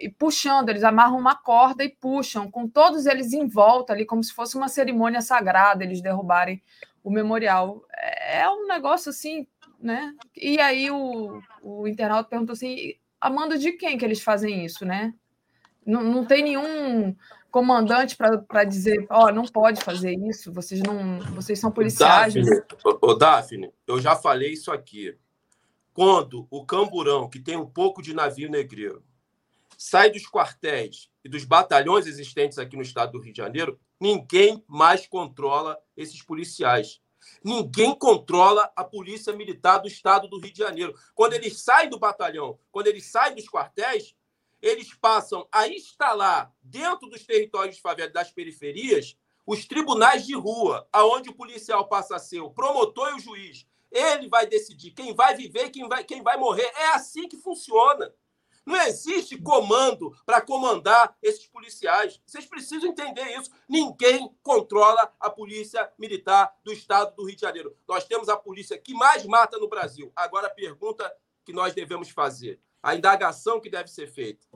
e, 0.00 0.08
puxando, 0.10 0.68
eles 0.68 0.84
amarram 0.84 1.18
uma 1.18 1.34
corda 1.34 1.82
e 1.84 1.88
puxam, 1.88 2.50
com 2.50 2.68
todos 2.68 3.06
eles 3.06 3.32
em 3.32 3.48
volta 3.48 3.92
ali, 3.92 4.06
como 4.06 4.22
se 4.22 4.32
fosse 4.32 4.56
uma 4.56 4.68
cerimônia 4.68 5.20
sagrada, 5.20 5.82
eles 5.82 6.00
derrubarem 6.00 6.62
o 7.02 7.10
memorial. 7.10 7.82
É 7.92 8.48
um 8.48 8.66
negócio 8.66 9.10
assim, 9.10 9.46
né? 9.80 10.14
E 10.36 10.60
aí 10.60 10.90
o, 10.90 11.42
o 11.62 11.88
internauta 11.88 12.28
perguntou 12.28 12.52
assim: 12.52 12.94
Amanda, 13.20 13.58
de 13.58 13.72
quem 13.72 13.98
que 13.98 14.04
eles 14.04 14.22
fazem 14.22 14.64
isso, 14.64 14.84
né? 14.84 15.12
Não, 15.84 16.02
não 16.02 16.24
tem 16.24 16.44
nenhum 16.44 17.16
comandante 17.50 18.16
para 18.16 18.62
dizer, 18.62 19.06
ó, 19.10 19.26
oh, 19.26 19.32
não 19.32 19.44
pode 19.44 19.82
fazer 19.82 20.14
isso, 20.28 20.52
vocês 20.52 20.80
não, 20.80 21.18
vocês 21.34 21.58
são 21.58 21.72
policiais. 21.72 22.32
Daphne, 22.32 22.62
ô, 23.00 23.14
Daphne, 23.14 23.72
eu 23.88 24.00
já 24.00 24.14
falei 24.14 24.52
isso 24.52 24.70
aqui 24.70 25.16
quando 25.92 26.46
o 26.50 26.64
camburão, 26.64 27.28
que 27.28 27.40
tem 27.40 27.56
um 27.56 27.66
pouco 27.66 28.02
de 28.02 28.14
navio 28.14 28.48
negreiro, 28.48 29.04
sai 29.76 30.10
dos 30.10 30.26
quartéis 30.26 31.10
e 31.24 31.28
dos 31.28 31.44
batalhões 31.44 32.06
existentes 32.06 32.58
aqui 32.58 32.76
no 32.76 32.82
estado 32.82 33.12
do 33.12 33.20
Rio 33.20 33.32
de 33.32 33.38
Janeiro, 33.38 33.78
ninguém 33.98 34.64
mais 34.68 35.06
controla 35.06 35.78
esses 35.96 36.22
policiais. 36.22 37.00
Ninguém 37.44 37.94
controla 37.94 38.70
a 38.74 38.82
polícia 38.82 39.32
militar 39.32 39.78
do 39.78 39.88
estado 39.88 40.28
do 40.28 40.38
Rio 40.38 40.52
de 40.52 40.58
Janeiro. 40.58 40.94
Quando 41.14 41.34
eles 41.34 41.60
saem 41.60 41.90
do 41.90 41.98
batalhão, 41.98 42.58
quando 42.70 42.86
eles 42.86 43.06
saem 43.06 43.34
dos 43.34 43.48
quartéis, 43.48 44.14
eles 44.62 44.92
passam 44.94 45.46
a 45.50 45.68
instalar 45.68 46.52
dentro 46.62 47.08
dos 47.08 47.24
territórios 47.24 47.76
de 47.76 47.82
favela 47.82 48.10
das 48.10 48.30
periferias 48.30 49.16
os 49.46 49.64
tribunais 49.66 50.26
de 50.26 50.34
rua, 50.34 50.86
aonde 50.92 51.30
o 51.30 51.34
policial 51.34 51.88
passa 51.88 52.16
a 52.16 52.18
ser 52.18 52.40
o 52.40 52.50
promotor 52.50 53.10
e 53.10 53.14
o 53.14 53.18
juiz, 53.18 53.66
ele 53.90 54.28
vai 54.28 54.46
decidir 54.46 54.92
quem 54.92 55.14
vai 55.14 55.34
viver 55.34 55.66
e 55.66 55.70
quem 55.70 55.88
vai, 55.88 56.04
quem 56.04 56.22
vai 56.22 56.36
morrer. 56.36 56.70
É 56.76 56.88
assim 56.88 57.28
que 57.28 57.36
funciona. 57.36 58.12
Não 58.64 58.76
existe 58.76 59.36
comando 59.38 60.14
para 60.24 60.40
comandar 60.40 61.16
esses 61.22 61.46
policiais. 61.46 62.20
Vocês 62.26 62.46
precisam 62.46 62.90
entender 62.90 63.26
isso. 63.36 63.50
Ninguém 63.68 64.32
controla 64.42 65.12
a 65.18 65.30
polícia 65.30 65.90
militar 65.98 66.54
do 66.62 66.72
estado 66.72 67.14
do 67.16 67.24
Rio 67.24 67.34
de 67.34 67.40
Janeiro. 67.40 67.76
Nós 67.88 68.04
temos 68.04 68.28
a 68.28 68.36
polícia 68.36 68.78
que 68.78 68.94
mais 68.94 69.24
mata 69.24 69.58
no 69.58 69.68
Brasil. 69.68 70.12
Agora 70.14 70.46
a 70.46 70.54
pergunta 70.54 71.12
que 71.44 71.52
nós 71.52 71.74
devemos 71.74 72.10
fazer, 72.10 72.60
a 72.82 72.94
indagação 72.94 73.60
que 73.60 73.70
deve 73.70 73.88
ser 73.88 74.06
feita. 74.06 74.46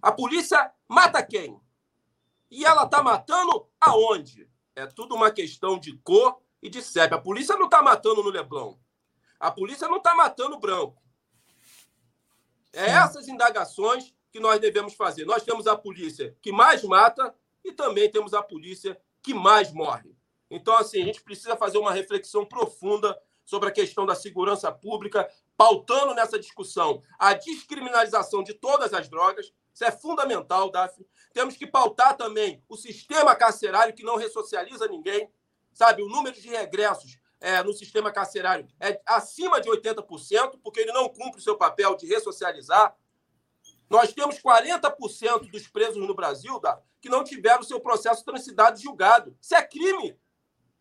A 0.00 0.12
polícia 0.12 0.72
mata 0.88 1.22
quem? 1.22 1.60
E 2.50 2.64
ela 2.64 2.84
está 2.84 3.02
matando 3.02 3.68
aonde? 3.80 4.48
É 4.76 4.86
tudo 4.86 5.14
uma 5.14 5.30
questão 5.30 5.78
de 5.78 5.96
cor 5.98 6.40
e 6.64 6.70
de. 6.70 6.80
A 6.98 7.18
polícia 7.18 7.56
não 7.56 7.66
está 7.66 7.82
matando 7.82 8.22
no 8.22 8.30
Leblon. 8.30 8.74
A 9.38 9.50
polícia 9.50 9.86
não 9.86 9.98
está 9.98 10.14
matando 10.14 10.56
o 10.56 10.58
branco. 10.58 11.00
É 12.72 12.86
essas 12.86 13.28
indagações 13.28 14.14
que 14.32 14.40
nós 14.40 14.58
devemos 14.58 14.94
fazer. 14.94 15.26
Nós 15.26 15.44
temos 15.44 15.66
a 15.66 15.76
polícia 15.76 16.34
que 16.40 16.50
mais 16.50 16.82
mata 16.82 17.34
e 17.62 17.70
também 17.70 18.10
temos 18.10 18.32
a 18.32 18.42
polícia 18.42 18.98
que 19.22 19.34
mais 19.34 19.72
morre. 19.72 20.16
Então, 20.50 20.74
assim, 20.76 21.02
a 21.02 21.04
gente 21.04 21.22
precisa 21.22 21.54
fazer 21.54 21.76
uma 21.76 21.92
reflexão 21.92 22.46
profunda 22.46 23.16
sobre 23.44 23.68
a 23.68 23.72
questão 23.72 24.06
da 24.06 24.14
segurança 24.14 24.72
pública, 24.72 25.30
pautando 25.58 26.14
nessa 26.14 26.38
discussão 26.38 27.02
a 27.18 27.34
descriminalização 27.34 28.42
de 28.42 28.54
todas 28.54 28.94
as 28.94 29.06
drogas. 29.08 29.52
Isso 29.72 29.84
é 29.84 29.90
fundamental, 29.90 30.70
Daphne. 30.70 31.06
Temos 31.34 31.56
que 31.56 31.66
pautar 31.66 32.16
também 32.16 32.64
o 32.68 32.76
sistema 32.76 33.36
carcerário 33.36 33.94
que 33.94 34.02
não 34.02 34.16
ressocializa 34.16 34.88
ninguém. 34.88 35.30
Sabe, 35.74 36.02
o 36.02 36.08
número 36.08 36.40
de 36.40 36.48
regressos 36.48 37.18
é, 37.40 37.62
no 37.62 37.72
sistema 37.72 38.10
carcerário 38.12 38.66
é 38.80 39.00
acima 39.04 39.60
de 39.60 39.68
80%, 39.68 40.60
porque 40.62 40.80
ele 40.80 40.92
não 40.92 41.08
cumpre 41.08 41.40
o 41.40 41.42
seu 41.42 41.56
papel 41.56 41.96
de 41.96 42.06
ressocializar. 42.06 42.96
Nós 43.90 44.12
temos 44.12 44.38
40% 44.40 45.50
dos 45.50 45.68
presos 45.68 45.96
no 46.06 46.14
Brasil 46.14 46.60
que 47.00 47.08
não 47.08 47.22
tiveram 47.22 47.62
seu 47.62 47.80
processo 47.80 48.24
transitado 48.24 48.80
julgado. 48.80 49.36
Isso 49.42 49.54
é 49.54 49.62
crime. 49.62 50.18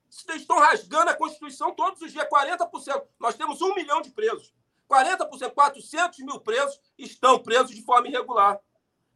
Vocês 0.10 0.42
estão 0.42 0.60
rasgando 0.60 1.10
a 1.10 1.16
Constituição 1.16 1.74
todos 1.74 2.02
os 2.02 2.12
dias, 2.12 2.28
40%. 2.30 3.04
Nós 3.20 3.36
temos 3.36 3.62
um 3.62 3.74
milhão 3.74 4.02
de 4.02 4.12
presos. 4.12 4.54
40%, 4.90 5.52
400 5.52 6.20
mil 6.20 6.40
presos 6.40 6.80
estão 6.98 7.40
presos 7.40 7.76
de 7.76 7.82
forma 7.82 8.08
irregular. 8.08 8.60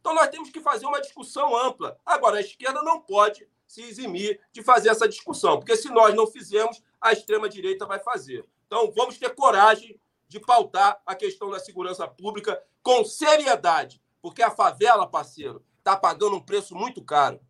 Então 0.00 0.12
nós 0.12 0.28
temos 0.28 0.50
que 0.50 0.60
fazer 0.60 0.86
uma 0.86 1.00
discussão 1.00 1.56
ampla. 1.56 1.98
Agora, 2.04 2.38
a 2.38 2.40
esquerda 2.40 2.82
não 2.82 3.00
pode 3.00 3.48
se 3.68 3.82
eximir 3.82 4.40
de 4.52 4.62
fazer 4.62 4.88
essa 4.88 5.06
discussão, 5.06 5.58
porque 5.58 5.76
se 5.76 5.90
nós 5.90 6.14
não 6.14 6.26
fizermos, 6.26 6.82
a 7.00 7.12
extrema-direita 7.12 7.86
vai 7.86 8.00
fazer. 8.00 8.44
Então 8.66 8.90
vamos 8.96 9.18
ter 9.18 9.34
coragem 9.34 10.00
de 10.26 10.40
pautar 10.40 11.00
a 11.06 11.14
questão 11.14 11.50
da 11.50 11.60
segurança 11.60 12.08
pública 12.08 12.60
com 12.82 13.04
seriedade, 13.04 14.02
porque 14.20 14.42
a 14.42 14.50
favela, 14.50 15.06
parceiro, 15.06 15.62
está 15.78 15.96
pagando 15.96 16.36
um 16.36 16.40
preço 16.40 16.74
muito 16.74 17.02
caro. 17.02 17.40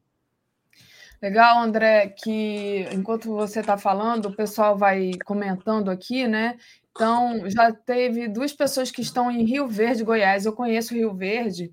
Legal, 1.20 1.58
André, 1.58 2.08
que 2.08 2.88
enquanto 2.92 3.34
você 3.34 3.60
está 3.60 3.76
falando, 3.76 4.26
o 4.26 4.36
pessoal 4.36 4.76
vai 4.78 5.10
comentando 5.24 5.90
aqui, 5.90 6.28
né? 6.28 6.56
Então, 6.90 7.48
já 7.50 7.72
teve 7.72 8.28
duas 8.28 8.52
pessoas 8.52 8.90
que 8.90 9.00
estão 9.00 9.30
em 9.30 9.44
Rio 9.44 9.66
Verde, 9.66 10.04
Goiás. 10.04 10.46
Eu 10.46 10.52
conheço 10.52 10.94
Rio 10.94 11.14
Verde. 11.14 11.72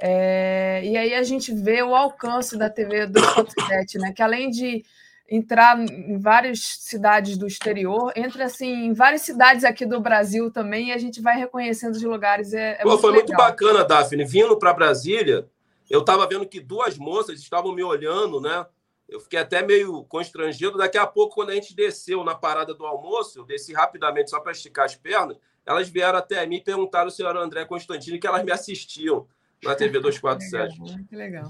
É, 0.00 0.82
e 0.84 0.96
aí 0.96 1.14
a 1.14 1.22
gente 1.22 1.52
vê 1.52 1.82
o 1.82 1.94
alcance 1.94 2.56
da 2.56 2.70
TV 2.70 3.06
247, 3.06 3.98
né? 3.98 4.12
Que 4.12 4.22
além 4.22 4.50
de 4.50 4.82
entrar 5.28 5.78
em 5.78 6.18
várias 6.18 6.78
cidades 6.80 7.38
do 7.38 7.46
exterior, 7.46 8.12
entra 8.16 8.46
assim 8.46 8.86
em 8.86 8.92
várias 8.92 9.22
cidades 9.22 9.62
aqui 9.62 9.86
do 9.86 10.00
Brasil 10.00 10.50
também 10.50 10.88
e 10.88 10.92
a 10.92 10.98
gente 10.98 11.20
vai 11.20 11.38
reconhecendo 11.38 11.94
os 11.94 12.02
lugares. 12.02 12.52
É, 12.52 12.72
é 12.72 12.82
Pô, 12.82 12.88
muito 12.88 13.00
foi 13.00 13.10
legal. 13.12 13.26
muito 13.26 13.36
bacana, 13.36 13.84
Daphne. 13.84 14.24
Vindo 14.24 14.58
para 14.58 14.72
Brasília, 14.72 15.46
eu 15.88 16.00
estava 16.00 16.26
vendo 16.26 16.46
que 16.46 16.58
duas 16.58 16.96
moças 16.98 17.38
estavam 17.38 17.72
me 17.72 17.84
olhando, 17.84 18.40
né? 18.40 18.66
Eu 19.08 19.20
fiquei 19.20 19.38
até 19.38 19.62
meio 19.62 20.02
constrangido. 20.04 20.78
Daqui 20.78 20.96
a 20.96 21.06
pouco, 21.06 21.34
quando 21.34 21.50
a 21.50 21.54
gente 21.54 21.76
desceu 21.76 22.24
na 22.24 22.34
parada 22.34 22.72
do 22.72 22.86
almoço, 22.86 23.40
eu 23.40 23.44
desci 23.44 23.72
rapidamente 23.72 24.30
só 24.30 24.40
para 24.40 24.52
esticar 24.52 24.84
as 24.86 24.96
pernas, 24.96 25.36
elas 25.66 25.88
vieram 25.88 26.18
até 26.18 26.44
mim 26.46 26.56
e 26.56 26.60
perguntaram 26.60 27.06
ao 27.06 27.10
senhor 27.10 27.36
André 27.36 27.64
Constantino 27.64 28.18
que 28.18 28.26
elas 28.26 28.42
me 28.44 28.50
assistiam 28.50 29.26
na 29.64 29.74
TV 29.74 30.00
247. 30.00 30.80
Legal, 30.80 30.96
muito 30.96 31.16
legal. 31.16 31.48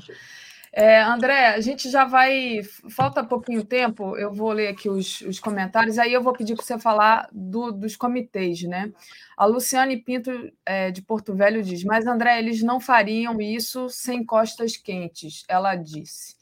É, 0.72 1.02
André, 1.02 1.48
a 1.48 1.60
gente 1.60 1.90
já 1.90 2.04
vai. 2.04 2.60
Falta 2.90 3.24
pouquinho 3.24 3.64
tempo, 3.64 4.16
eu 4.16 4.32
vou 4.32 4.52
ler 4.52 4.68
aqui 4.68 4.88
os, 4.88 5.20
os 5.22 5.40
comentários, 5.40 5.98
aí 5.98 6.12
eu 6.12 6.22
vou 6.22 6.32
pedir 6.32 6.54
para 6.54 6.64
você 6.64 6.78
falar 6.78 7.28
do, 7.32 7.72
dos 7.72 7.96
comitês, 7.96 8.62
né? 8.62 8.92
A 9.36 9.46
Luciane 9.46 9.96
Pinto, 9.96 10.30
é, 10.64 10.92
de 10.92 11.02
Porto 11.02 11.34
Velho, 11.34 11.62
diz: 11.62 11.82
Mas, 11.82 12.06
André, 12.06 12.38
eles 12.38 12.62
não 12.62 12.78
fariam 12.78 13.40
isso 13.40 13.88
sem 13.88 14.24
costas 14.24 14.76
quentes, 14.76 15.44
ela 15.48 15.74
disse. 15.74 16.36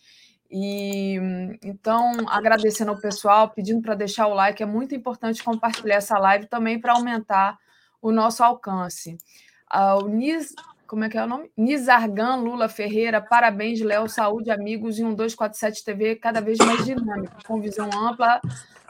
E 0.51 1.17
então, 1.63 2.29
agradecendo 2.29 2.91
ao 2.91 3.01
pessoal, 3.01 3.51
pedindo 3.51 3.81
para 3.81 3.95
deixar 3.95 4.27
o 4.27 4.35
like, 4.35 4.63
é 4.63 4.67
muito 4.67 4.95
importante 4.95 5.43
compartilhar 5.43 5.97
essa 5.97 6.19
live 6.19 6.47
também 6.47 6.79
para 6.79 6.93
aumentar 6.93 7.59
o 8.01 8.13
nosso 8.13 8.43
alcance. 8.43 9.17
Ah, 9.69 9.97
o 9.97 10.09
Nis, 10.09 10.55
como 10.89 11.05
é 11.05 11.09
que 11.11 11.19
é 11.19 11.23
o 11.23 11.27
nome? 11.27 11.51
Nizargan 11.55 12.37
Lula 12.37 12.69
Ferreira, 12.69 13.21
parabéns, 13.21 13.81
Léo, 13.81 14.09
saúde, 14.09 14.51
amigos, 14.51 14.99
e 14.99 15.05
um 15.05 15.15
247 15.15 15.85
TV 15.85 16.17
cada 16.17 16.41
vez 16.41 16.59
mais 16.59 16.85
dinâmico, 16.85 17.37
com 17.47 17.61
visão 17.61 17.91
ampla 17.93 18.41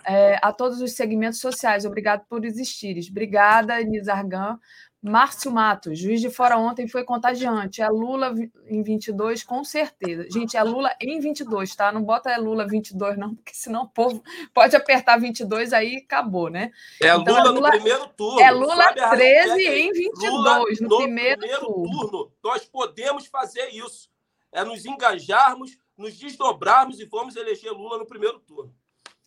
é, 0.07 0.39
a 0.41 0.53
todos 0.53 0.81
os 0.81 0.93
segmentos 0.93 1.41
sociais. 1.41 1.85
Obrigado 1.85 2.25
por 2.29 2.45
existires. 2.45 3.11
Obrigada, 3.11 3.83
Nizargan. 3.83 4.59
Márcio 5.01 5.53
Matos, 5.53 5.97
juiz 5.97 6.21
de 6.21 6.29
fora 6.29 6.59
ontem 6.59 6.89
foi 6.89 7.05
contagiante. 7.05 7.81
É 7.81 7.89
Lula 7.89 8.35
em 8.67 8.83
22, 8.83 9.45
com 9.45 9.63
certeza. 9.63 10.27
Gente, 10.31 10.57
é 10.57 10.63
Lula 10.63 10.95
em 11.01 11.21
22, 11.21 11.75
tá? 11.77 11.93
Não 11.93 12.03
bota 12.03 12.31
é 12.31 12.37
Lula 12.37 12.67
22, 12.67 13.17
não, 13.17 13.35
porque 13.37 13.55
senão 13.55 13.83
o 13.83 13.89
povo 13.89 14.23
pode 14.53 14.75
apertar 14.75 15.17
22 15.19 15.73
aí 15.73 15.99
acabou, 15.99 16.51
né? 16.51 16.73
É 17.01 17.15
então, 17.15 17.37
Lula, 17.37 17.39
é 17.39 17.43
Lula 17.45 17.53
no 17.53 17.71
primeiro 17.71 18.09
turno. 18.09 18.41
É 18.41 18.51
Lula 18.51 18.93
13 18.93 19.63
em 19.69 19.93
22, 19.93 20.33
Lula 20.33 20.59
no, 20.59 20.65
no 20.89 20.97
primeiro, 20.97 21.39
primeiro 21.39 21.67
turno. 21.67 21.91
turno. 21.91 22.33
Nós 22.43 22.65
podemos 22.65 23.27
fazer 23.27 23.69
isso. 23.69 24.11
É 24.51 24.65
nos 24.65 24.85
engajarmos, 24.85 25.79
nos 25.97 26.19
desdobrarmos 26.19 26.99
e 26.99 27.05
vamos 27.05 27.37
eleger 27.37 27.73
Lula 27.73 27.99
no 27.99 28.07
primeiro 28.07 28.41
turno. 28.41 28.75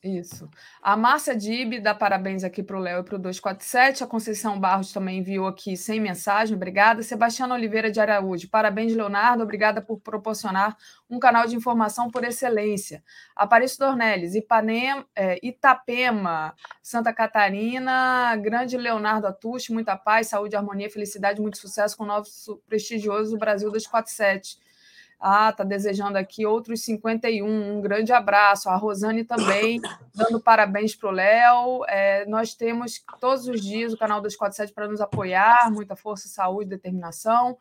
Isso. 0.04 0.50
A 0.82 0.98
Márcia 0.98 1.36
Dib 1.36 1.80
dá 1.80 1.94
parabéns 1.94 2.44
aqui 2.44 2.64
para 2.64 2.76
o 2.76 2.80
Léo 2.80 3.02
e 3.02 3.04
para 3.04 3.18
o 3.18 3.20
247. 3.20 4.04
A 4.04 4.08
Conceição 4.08 4.60
Barros 4.60 4.92
também 4.92 5.20
enviou 5.20 5.46
aqui 5.46 5.78
sem 5.78 6.00
mensagem. 6.00 6.56
Obrigada. 6.56 7.04
Sebastião 7.04 7.52
Oliveira 7.52 7.92
de 7.92 8.00
Araújo. 8.00 8.50
Parabéns, 8.50 8.96
Leonardo. 8.96 9.44
Obrigada 9.44 9.80
por 9.80 10.00
proporcionar 10.00 10.76
um 11.08 11.20
canal 11.20 11.46
de 11.46 11.56
informação 11.56 12.10
por 12.10 12.24
excelência. 12.24 13.04
Aparício 13.36 13.78
Dornelles, 13.78 14.34
Ipanema, 14.34 15.06
é, 15.16 15.38
Itapema, 15.44 16.56
Santa 16.82 17.14
Catarina. 17.14 18.36
Grande 18.38 18.78
Leonardo 18.78 19.28
Atushi. 19.28 19.72
Muita 19.72 19.96
paz, 19.96 20.30
saúde, 20.30 20.56
harmonia, 20.56 20.90
felicidade, 20.90 21.40
muito 21.40 21.60
sucesso 21.60 21.96
com 21.96 22.06
o 22.06 22.08
nosso 22.08 22.60
prestigioso 22.68 23.38
Brasil 23.38 23.70
247. 23.70 24.71
Ah, 25.24 25.52
tá 25.52 25.64
desejando 25.64 26.18
aqui 26.18 26.48
outros 26.48 26.84
51. 26.84 27.46
Um 27.46 27.80
grande 27.80 28.12
abraço. 28.12 28.70
A 28.70 28.76
Rosane 28.76 29.24
também 29.24 29.80
dando 30.16 30.42
parabéns 30.42 30.96
para 30.96 31.10
o 31.10 31.12
Léo. 31.12 31.86
É, 31.88 32.26
nós 32.26 32.56
temos 32.56 33.00
todos 33.20 33.48
os 33.48 33.62
dias 33.62 33.94
o 33.94 33.98
canal 33.98 34.20
247 34.20 34.74
para 34.74 34.88
nos 34.88 35.00
apoiar. 35.00 35.70
Muita 35.72 35.96
força, 35.96 36.28
saúde, 36.28 36.72
determinação. 36.72 37.56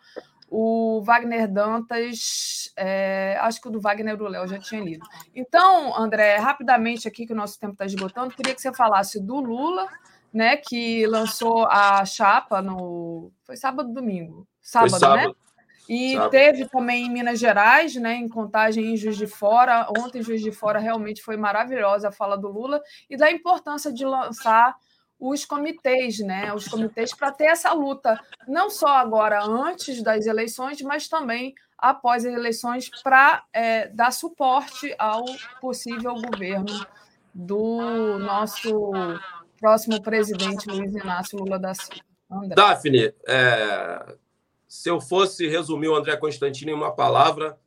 O 0.49 1.03
Wagner 1.03 1.47
Dantas, 1.47 2.73
é, 2.77 3.37
acho 3.43 3.61
que 3.61 3.69
o 3.69 3.71
do 3.71 3.81
Wagner 3.81 4.21
o 4.21 4.27
Léo 4.27 4.49
já 4.49 4.59
tinha 4.59 4.83
lido. 4.83 5.07
Então, 5.35 5.95
André, 5.95 6.39
rapidamente 6.39 7.07
aqui, 7.07 7.27
que 7.27 7.33
o 7.35 7.37
nosso 7.37 7.61
tempo 7.61 7.75
está 7.75 7.85
esgotando, 7.85 8.35
queria 8.35 8.55
que 8.55 8.61
você 8.61 8.73
falasse 8.73 9.21
do 9.21 9.39
Lula, 9.39 9.87
né, 10.33 10.57
que 10.57 11.07
lançou 11.07 11.67
a 11.67 12.05
chapa 12.07 12.63
no. 12.63 13.31
Foi 13.45 13.57
sábado 13.57 13.93
domingo? 13.93 14.49
Sábado, 14.61 14.99
sábado. 14.99 15.29
né? 15.29 15.35
E 15.93 16.13
Sábado. 16.13 16.31
teve 16.31 16.69
também 16.69 17.07
em 17.07 17.11
Minas 17.11 17.41
Gerais, 17.41 17.97
né, 17.97 18.15
em 18.15 18.29
contagem 18.29 18.93
em 18.93 18.97
Juiz 18.97 19.17
de 19.17 19.27
Fora. 19.27 19.89
Ontem, 19.99 20.23
Juiz 20.23 20.41
de 20.41 20.53
Fora 20.53 20.79
realmente 20.79 21.21
foi 21.21 21.37
maravilhosa 21.37 22.11
a 22.11 22.13
fala 22.13 22.39
do 22.39 22.47
Lula 22.47 22.81
e 23.11 23.17
da 23.17 23.29
importância 23.29 23.93
de 23.93 24.05
lançar 24.05 24.77
os 25.19 25.45
comitês, 25.45 26.21
né, 26.21 26.55
os 26.55 26.69
comitês 26.69 27.13
para 27.13 27.33
ter 27.33 27.47
essa 27.47 27.73
luta, 27.73 28.21
não 28.47 28.71
só 28.71 28.87
agora 28.87 29.43
antes 29.45 30.01
das 30.01 30.27
eleições, 30.27 30.81
mas 30.81 31.09
também 31.09 31.57
após 31.77 32.25
as 32.25 32.33
eleições, 32.33 32.89
para 33.03 33.43
é, 33.53 33.89
dar 33.89 34.13
suporte 34.13 34.95
ao 34.97 35.25
possível 35.61 36.15
governo 36.15 36.87
do 37.35 38.17
nosso 38.21 38.93
próximo 39.59 40.01
presidente 40.01 40.69
Luiz 40.69 40.95
Inácio 40.95 41.37
Lula 41.37 41.59
da 41.59 41.75
Silva. 41.75 42.05
André. 42.31 42.55
Daphne, 42.55 43.13
é, 43.27 44.15
se 44.71 44.89
eu 44.89 45.01
fosse 45.01 45.49
resumir 45.49 45.89
o 45.89 45.97
André 45.97 46.17
Constantino 46.17 46.71
em 46.71 46.75
uma 46.75 46.95
palavra, 46.95 47.61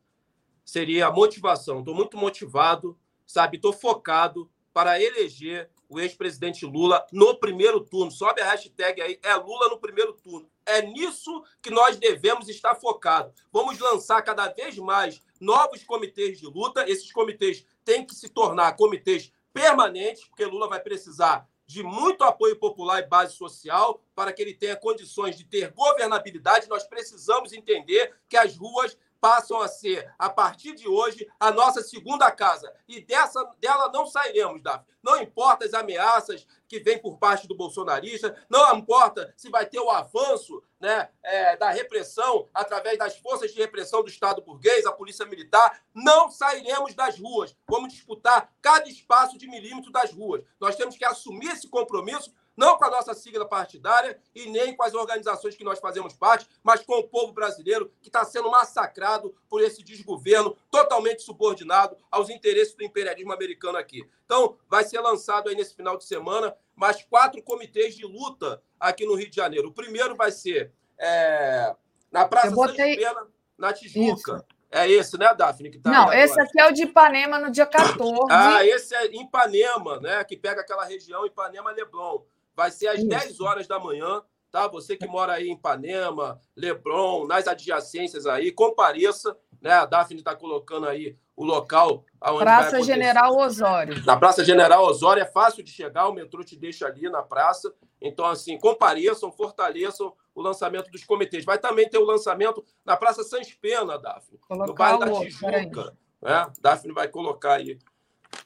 seria 0.64 1.06
a 1.06 1.12
motivação. 1.12 1.80
Estou 1.80 1.94
muito 1.94 2.16
motivado, 2.16 2.98
sabe? 3.26 3.56
Estou 3.58 3.74
focado 3.74 4.50
para 4.72 4.98
eleger 4.98 5.68
o 5.86 6.00
ex-presidente 6.00 6.64
Lula 6.64 7.06
no 7.12 7.38
primeiro 7.38 7.78
turno. 7.78 8.10
Sobe 8.10 8.40
a 8.40 8.50
hashtag 8.50 9.02
aí, 9.02 9.20
é 9.22 9.34
Lula 9.34 9.68
no 9.68 9.78
primeiro 9.78 10.14
turno. 10.14 10.48
É 10.64 10.80
nisso 10.80 11.44
que 11.60 11.68
nós 11.68 11.98
devemos 11.98 12.48
estar 12.48 12.74
focados. 12.74 13.34
Vamos 13.52 13.78
lançar 13.78 14.22
cada 14.22 14.48
vez 14.48 14.78
mais 14.78 15.20
novos 15.38 15.84
comitês 15.84 16.40
de 16.40 16.46
luta. 16.46 16.88
Esses 16.88 17.12
comitês 17.12 17.66
têm 17.84 18.06
que 18.06 18.14
se 18.14 18.30
tornar 18.30 18.76
comitês 18.76 19.30
permanentes, 19.52 20.24
porque 20.24 20.46
Lula 20.46 20.70
vai 20.70 20.80
precisar 20.80 21.46
de 21.66 21.82
muito 21.82 22.24
apoio 22.24 22.56
popular 22.56 23.00
e 23.00 23.06
base 23.06 23.34
social 23.34 24.02
para 24.14 24.32
que 24.32 24.42
ele 24.42 24.54
tenha 24.54 24.76
condições 24.76 25.36
de 25.36 25.44
ter 25.44 25.72
governabilidade. 25.72 26.68
Nós 26.68 26.84
precisamos 26.84 27.52
entender 27.52 28.14
que 28.28 28.36
as 28.36 28.56
ruas 28.56 28.96
passam 29.24 29.58
a 29.58 29.66
ser, 29.66 30.12
a 30.18 30.28
partir 30.28 30.74
de 30.74 30.86
hoje, 30.86 31.26
a 31.40 31.50
nossa 31.50 31.82
segunda 31.82 32.30
casa. 32.30 32.70
E 32.86 33.00
dessa, 33.00 33.42
dela 33.58 33.90
não 33.90 34.06
sairemos, 34.06 34.62
Davi. 34.62 34.84
Não 35.02 35.18
importa 35.18 35.64
as 35.64 35.72
ameaças 35.72 36.46
que 36.68 36.78
vêm 36.78 36.98
por 36.98 37.16
parte 37.16 37.48
do 37.48 37.54
bolsonarista, 37.54 38.36
não 38.50 38.76
importa 38.76 39.32
se 39.34 39.48
vai 39.48 39.64
ter 39.64 39.80
o 39.80 39.90
avanço 39.90 40.62
né, 40.78 41.08
é, 41.22 41.56
da 41.56 41.70
repressão 41.70 42.50
através 42.52 42.98
das 42.98 43.16
forças 43.16 43.50
de 43.50 43.58
repressão 43.58 44.02
do 44.02 44.10
Estado 44.10 44.42
burguês, 44.42 44.84
a 44.84 44.92
Polícia 44.92 45.24
Militar, 45.24 45.82
não 45.94 46.30
sairemos 46.30 46.92
das 46.94 47.18
ruas. 47.18 47.56
Vamos 47.66 47.94
disputar 47.94 48.52
cada 48.60 48.86
espaço 48.90 49.38
de 49.38 49.46
milímetro 49.46 49.90
das 49.90 50.12
ruas. 50.12 50.44
Nós 50.60 50.76
temos 50.76 50.98
que 50.98 51.04
assumir 51.04 51.48
esse 51.48 51.66
compromisso 51.66 52.30
não 52.56 52.76
com 52.76 52.84
a 52.84 52.90
nossa 52.90 53.14
sigla 53.14 53.46
partidária 53.46 54.18
e 54.34 54.46
nem 54.50 54.74
com 54.76 54.82
as 54.82 54.94
organizações 54.94 55.56
que 55.56 55.64
nós 55.64 55.78
fazemos 55.78 56.14
parte, 56.14 56.48
mas 56.62 56.82
com 56.82 56.94
o 56.94 57.08
povo 57.08 57.32
brasileiro 57.32 57.92
que 58.00 58.08
está 58.08 58.24
sendo 58.24 58.50
massacrado 58.50 59.34
por 59.48 59.62
esse 59.62 59.82
desgoverno 59.82 60.56
totalmente 60.70 61.22
subordinado 61.22 61.96
aos 62.10 62.30
interesses 62.30 62.74
do 62.74 62.84
imperialismo 62.84 63.32
americano 63.32 63.78
aqui. 63.78 64.08
Então, 64.24 64.56
vai 64.68 64.84
ser 64.84 65.00
lançado 65.00 65.48
aí 65.48 65.56
nesse 65.56 65.74
final 65.74 65.96
de 65.96 66.04
semana 66.04 66.56
mais 66.74 67.02
quatro 67.02 67.42
comitês 67.42 67.94
de 67.94 68.04
luta 68.04 68.62
aqui 68.78 69.06
no 69.06 69.14
Rio 69.14 69.30
de 69.30 69.36
Janeiro. 69.36 69.68
O 69.68 69.72
primeiro 69.72 70.16
vai 70.16 70.32
ser 70.32 70.72
é, 70.98 71.74
na 72.10 72.26
Praça 72.26 72.50
botei... 72.50 72.96
Pena, 72.96 73.26
na 73.58 73.72
Tijuca. 73.72 74.36
Isso. 74.36 74.44
É 74.70 74.90
esse, 74.90 75.16
né, 75.16 75.32
Daphne? 75.32 75.70
Que 75.70 75.78
tá 75.78 75.88
Não, 75.88 76.12
esse 76.12 76.38
aqui 76.40 76.60
é 76.60 76.68
o 76.68 76.72
de 76.72 76.82
Ipanema 76.82 77.38
no 77.38 77.48
dia 77.48 77.64
14. 77.64 78.26
ah, 78.28 78.66
esse 78.66 78.92
é 78.92 79.06
Ipanema, 79.06 80.00
né? 80.00 80.24
Que 80.24 80.36
pega 80.36 80.62
aquela 80.62 80.84
região 80.84 81.24
Ipanema-Leblon. 81.24 82.22
Vai 82.56 82.70
ser 82.70 82.88
às 82.88 82.98
Isso. 82.98 83.08
10 83.08 83.40
horas 83.40 83.66
da 83.66 83.78
manhã, 83.78 84.22
tá? 84.50 84.68
Você 84.68 84.96
que 84.96 85.06
mora 85.06 85.34
aí 85.34 85.48
em 85.48 85.54
Ipanema, 85.54 86.40
Leblon, 86.56 87.26
nas 87.26 87.46
adjacências 87.48 88.26
aí, 88.26 88.52
compareça, 88.52 89.36
né? 89.60 89.72
A 89.72 89.86
Daphne 89.86 90.20
está 90.20 90.34
colocando 90.34 90.86
aí 90.86 91.16
o 91.36 91.44
local 91.44 92.04
aonde 92.20 92.44
Praça 92.44 92.82
General 92.82 93.36
Osório. 93.36 94.04
Na 94.04 94.16
Praça 94.16 94.44
General 94.44 94.84
Osório 94.84 95.22
é 95.22 95.26
fácil 95.26 95.64
de 95.64 95.70
chegar, 95.70 96.08
o 96.08 96.12
metrô 96.12 96.44
te 96.44 96.56
deixa 96.56 96.86
ali 96.86 97.08
na 97.08 97.22
praça. 97.22 97.74
Então, 98.00 98.26
assim, 98.26 98.58
compareçam, 98.58 99.32
fortaleçam 99.32 100.12
o 100.34 100.42
lançamento 100.42 100.90
dos 100.90 101.04
comitês. 101.04 101.44
Vai 101.44 101.58
também 101.58 101.88
ter 101.88 101.98
o 101.98 102.04
lançamento 102.04 102.64
na 102.84 102.96
Praça 102.96 103.24
Sans 103.24 103.52
Pena, 103.54 103.98
Daphne, 103.98 104.38
Colocar 104.38 104.92
no 104.92 104.98
bairro 104.98 104.98
da 104.98 105.20
Tijuca. 105.20 105.96
Né? 106.20 106.52
Daphne 106.60 106.92
vai 106.92 107.08
colocar 107.08 107.54
aí. 107.54 107.78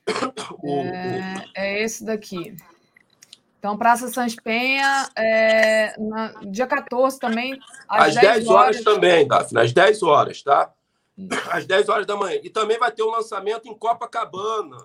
O, 0.61 0.81
é, 0.81 1.45
o... 1.47 1.61
é 1.61 1.83
esse 1.83 2.05
daqui. 2.05 2.57
Então, 3.59 3.77
Praça 3.77 4.09
Sans 4.09 4.37
Penha, 4.37 5.09
é, 5.17 5.99
na, 5.99 6.29
dia 6.47 6.67
14 6.67 7.19
também, 7.19 7.59
às, 7.89 8.09
às 8.09 8.15
10, 8.15 8.27
10 8.27 8.49
horas. 8.49 8.61
horas 8.61 8.85
também, 8.85 9.27
Daphne, 9.27 9.61
às 9.61 9.73
10 9.73 10.03
horas, 10.03 10.43
tá? 10.43 10.73
Às 11.51 11.67
10 11.67 11.89
horas 11.89 12.07
da 12.07 12.17
manhã. 12.17 12.39
E 12.45 12.51
também 12.51 12.79
vai 12.79 12.93
ter 12.93 13.03
um 13.03 13.11
lançamento 13.11 13.67
em 13.67 13.77
Copacabana, 13.77 14.77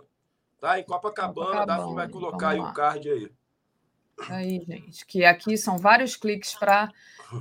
tá? 0.60 0.80
Em 0.80 0.84
Copacabana, 0.84 1.48
Copacabana 1.48 1.78
Daphne 1.78 1.96
vai 1.96 2.10
colocar 2.10 2.50
aí 2.50 2.60
o 2.60 2.74
card 2.74 3.10
aí. 3.10 3.32
Aí, 4.30 4.64
gente, 4.68 5.06
que 5.06 5.26
aqui 5.26 5.58
são 5.58 5.78
vários 5.78 6.16
cliques 6.16 6.54
para 6.54 6.90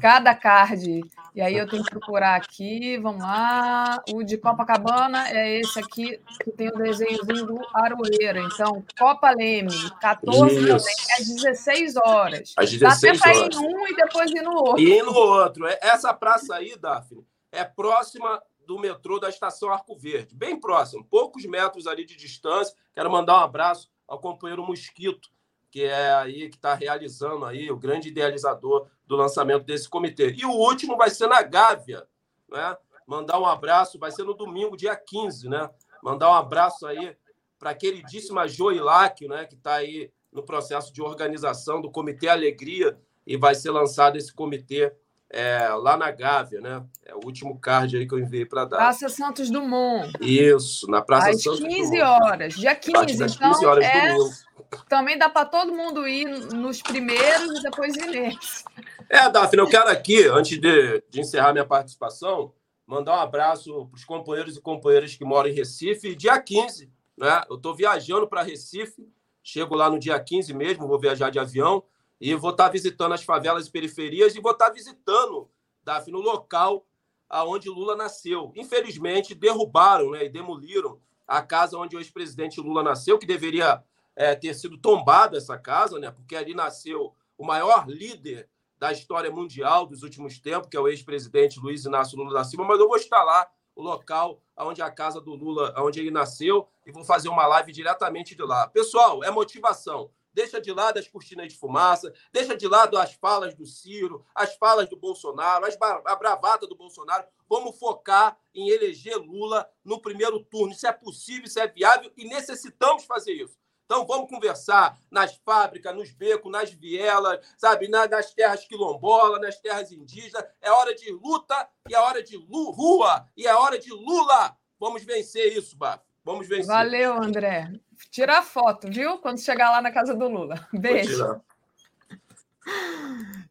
cada 0.00 0.34
card. 0.34 1.02
E 1.34 1.40
aí 1.40 1.56
eu 1.56 1.68
tenho 1.68 1.82
que 1.82 1.90
procurar 1.90 2.36
aqui, 2.36 2.98
vamos 2.98 3.22
lá. 3.22 4.02
O 4.12 4.22
de 4.22 4.36
Copacabana 4.36 5.28
é 5.30 5.60
esse 5.60 5.78
aqui, 5.78 6.20
que 6.42 6.50
tem 6.52 6.68
o 6.68 6.76
desenhozinho 6.76 7.46
do 7.46 7.58
Aroeira. 7.74 8.40
Então, 8.40 8.84
Copa 8.98 9.30
Leme, 9.30 9.90
14 10.00 10.56
Isso. 10.56 10.66
também, 10.66 10.94
é 11.10 11.24
16 11.24 11.96
horas. 11.96 12.52
Às 12.56 12.70
16 12.70 12.80
Dá 12.80 13.08
até 13.08 13.18
para 13.18 13.34
ir 13.34 13.52
em 13.52 13.58
um 13.58 13.88
e 13.88 13.96
depois 13.96 14.30
ir 14.30 14.42
no 14.42 14.54
outro. 14.54 14.82
E 14.82 15.02
no 15.02 15.14
outro. 15.14 15.66
É, 15.66 15.78
essa 15.82 16.12
praça 16.12 16.56
aí, 16.56 16.76
Daphne, 16.76 17.26
é 17.50 17.64
próxima 17.64 18.42
do 18.66 18.78
metrô 18.78 19.18
da 19.18 19.28
estação 19.28 19.70
Arco 19.70 19.96
Verde, 19.96 20.34
bem 20.34 20.58
próximo, 20.58 21.04
poucos 21.04 21.44
metros 21.44 21.86
ali 21.86 22.04
de 22.04 22.16
distância. 22.16 22.74
Quero 22.94 23.10
mandar 23.10 23.40
um 23.40 23.44
abraço 23.44 23.90
ao 24.06 24.18
companheiro 24.18 24.64
Mosquito, 24.64 25.28
que 25.72 25.84
é 25.84 26.12
aí 26.12 26.50
que 26.50 26.56
está 26.56 26.74
realizando 26.74 27.46
aí 27.46 27.70
o 27.70 27.78
grande 27.78 28.10
idealizador 28.10 28.86
do 29.06 29.16
lançamento 29.16 29.64
desse 29.64 29.88
comitê. 29.88 30.30
E 30.30 30.44
o 30.44 30.50
último 30.50 30.98
vai 30.98 31.08
ser 31.08 31.26
na 31.26 31.40
Gávea, 31.40 32.06
né? 32.50 32.76
Mandar 33.06 33.40
um 33.40 33.46
abraço, 33.46 33.98
vai 33.98 34.12
ser 34.12 34.22
no 34.22 34.34
domingo, 34.34 34.76
dia 34.76 34.94
15, 34.94 35.48
né? 35.48 35.70
Mandar 36.02 36.30
um 36.30 36.34
abraço 36.34 36.86
aí 36.86 37.16
para 37.58 37.70
a 37.70 37.74
queridíssima 37.74 38.46
Joilac, 38.46 39.26
né, 39.26 39.46
que 39.46 39.54
está 39.54 39.74
aí 39.76 40.12
no 40.30 40.42
processo 40.42 40.92
de 40.92 41.00
organização 41.00 41.80
do 41.80 41.90
Comitê 41.90 42.28
Alegria 42.28 42.98
e 43.26 43.36
vai 43.36 43.54
ser 43.54 43.70
lançado 43.70 44.18
esse 44.18 44.32
comitê 44.32 44.92
é, 45.32 45.66
lá 45.68 45.96
na 45.96 46.10
Gávea, 46.10 46.60
né? 46.60 46.84
É 47.06 47.14
o 47.14 47.20
último 47.24 47.58
card 47.58 47.96
aí 47.96 48.06
que 48.06 48.14
eu 48.14 48.18
enviei 48.18 48.44
para 48.44 48.66
dar. 48.66 48.76
Praça 48.76 49.08
Santos 49.08 49.48
Dumont. 49.48 50.12
Isso, 50.20 50.86
na 50.90 51.00
Praça 51.00 51.30
Às 51.30 51.42
Santos 51.42 51.60
15 51.60 51.90
Dumont. 51.90 52.02
horas, 52.02 52.54
dia 52.54 52.74
15. 52.74 53.24
Às 53.24 53.36
15 53.36 53.66
horas 53.66 53.84
então, 53.86 54.28
é... 54.28 54.52
Também 54.88 55.18
dá 55.18 55.28
para 55.28 55.46
todo 55.46 55.72
mundo 55.72 56.06
ir 56.06 56.26
nos 56.26 56.82
primeiros 56.82 57.58
e 57.58 57.62
depois 57.62 57.96
ir 57.96 58.06
nesses. 58.06 58.64
É, 59.08 59.28
Daphne, 59.28 59.60
eu 59.60 59.68
quero 59.68 59.88
aqui, 59.88 60.26
antes 60.26 60.58
de, 60.58 61.02
de 61.10 61.20
encerrar 61.20 61.52
minha 61.52 61.66
participação, 61.66 62.52
mandar 62.86 63.16
um 63.16 63.20
abraço 63.20 63.86
para 63.86 63.96
os 63.96 64.04
companheiros 64.04 64.56
e 64.56 64.60
companheiras 64.60 65.14
que 65.14 65.24
moram 65.24 65.48
em 65.50 65.54
Recife. 65.54 66.14
Dia 66.14 66.38
15, 66.38 66.90
né? 67.16 67.42
Eu 67.48 67.56
estou 67.56 67.74
viajando 67.74 68.26
para 68.26 68.42
Recife, 68.42 69.06
chego 69.42 69.74
lá 69.74 69.90
no 69.90 69.98
dia 69.98 70.18
15 70.18 70.54
mesmo, 70.54 70.88
vou 70.88 70.98
viajar 70.98 71.30
de 71.30 71.38
avião. 71.38 71.82
E 72.22 72.36
vou 72.36 72.52
estar 72.52 72.68
visitando 72.68 73.14
as 73.14 73.24
favelas 73.24 73.66
e 73.66 73.70
periferias 73.72 74.36
e 74.36 74.40
vou 74.40 74.52
estar 74.52 74.70
visitando, 74.70 75.50
Daphne, 75.82 76.12
no 76.12 76.20
local 76.20 76.86
aonde 77.28 77.68
Lula 77.68 77.96
nasceu. 77.96 78.52
Infelizmente, 78.54 79.34
derrubaram 79.34 80.12
né, 80.12 80.26
e 80.26 80.28
demoliram 80.28 81.00
a 81.26 81.42
casa 81.42 81.76
onde 81.76 81.96
o 81.96 81.98
ex-presidente 81.98 82.60
Lula 82.60 82.80
nasceu, 82.80 83.18
que 83.18 83.26
deveria 83.26 83.82
é, 84.14 84.36
ter 84.36 84.54
sido 84.54 84.78
tombada 84.78 85.36
essa 85.36 85.58
casa, 85.58 85.98
né, 85.98 86.12
porque 86.12 86.36
ali 86.36 86.54
nasceu 86.54 87.12
o 87.36 87.44
maior 87.44 87.88
líder 87.88 88.48
da 88.78 88.92
história 88.92 89.28
mundial 89.28 89.84
dos 89.84 90.04
últimos 90.04 90.38
tempos, 90.38 90.68
que 90.68 90.76
é 90.76 90.80
o 90.80 90.86
ex-presidente 90.86 91.58
Luiz 91.58 91.84
Inácio 91.84 92.16
Lula 92.16 92.34
da 92.34 92.44
Silva, 92.44 92.64
mas 92.64 92.78
eu 92.78 92.86
vou 92.86 92.98
estar 92.98 93.24
lá, 93.24 93.50
o 93.74 93.82
local 93.82 94.40
onde 94.58 94.80
a 94.80 94.92
casa 94.92 95.20
do 95.20 95.34
Lula, 95.34 95.74
onde 95.78 95.98
ele 95.98 96.12
nasceu, 96.12 96.68
e 96.86 96.92
vou 96.92 97.02
fazer 97.02 97.28
uma 97.28 97.48
live 97.48 97.72
diretamente 97.72 98.36
de 98.36 98.44
lá. 98.44 98.68
Pessoal, 98.68 99.24
é 99.24 99.30
motivação 99.32 100.08
deixa 100.32 100.60
de 100.60 100.72
lado 100.72 100.98
as 100.98 101.08
cortinas 101.08 101.52
de 101.52 101.58
fumaça, 101.58 102.12
deixa 102.32 102.56
de 102.56 102.66
lado 102.66 102.98
as 102.98 103.14
falas 103.14 103.54
do 103.54 103.66
Ciro, 103.66 104.24
as 104.34 104.54
falas 104.56 104.88
do 104.88 104.96
Bolsonaro, 104.96 105.66
a 106.04 106.16
bravata 106.16 106.66
do 106.66 106.76
Bolsonaro. 106.76 107.24
Vamos 107.48 107.78
focar 107.78 108.38
em 108.54 108.68
eleger 108.70 109.16
Lula 109.16 109.68
no 109.84 110.00
primeiro 110.00 110.40
turno. 110.40 110.72
Isso 110.72 110.86
é 110.86 110.92
possível, 110.92 111.44
isso 111.44 111.60
é 111.60 111.66
viável 111.66 112.10
e 112.16 112.24
necessitamos 112.24 113.04
fazer 113.04 113.32
isso. 113.32 113.60
Então 113.84 114.06
vamos 114.06 114.30
conversar 114.30 114.98
nas 115.10 115.36
fábricas, 115.44 115.94
nos 115.94 116.10
becos, 116.12 116.50
nas 116.50 116.70
vielas, 116.70 117.44
sabe, 117.58 117.88
nas 117.88 118.32
terras 118.32 118.64
quilombolas, 118.64 119.40
nas 119.40 119.58
terras 119.60 119.92
indígenas. 119.92 120.44
É 120.62 120.70
hora 120.70 120.94
de 120.94 121.10
luta 121.10 121.68
e 121.88 121.94
é 121.94 121.98
hora 121.98 122.22
de 122.22 122.36
rua 122.36 123.28
e 123.36 123.46
é 123.46 123.54
hora 123.54 123.78
de 123.78 123.90
Lula. 123.90 124.56
Vamos 124.80 125.04
vencer 125.04 125.56
isso, 125.56 125.76
Bafo. 125.76 126.04
Vamos 126.24 126.48
vencer. 126.48 126.66
Valeu, 126.66 127.14
André. 127.14 127.70
Tira 128.10 128.38
a 128.38 128.42
foto, 128.42 128.88
viu? 128.90 129.18
Quando 129.18 129.40
chegar 129.40 129.70
lá 129.70 129.80
na 129.80 129.90
casa 129.90 130.14
do 130.14 130.28
Lula. 130.28 130.68
Beijo. 130.72 131.40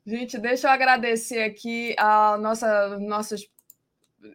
Gente, 0.06 0.38
deixa 0.38 0.68
eu 0.68 0.72
agradecer 0.72 1.44
aqui 1.44 1.95
a 1.98 2.38
nossa, 2.38 2.99
nossos 2.99 3.49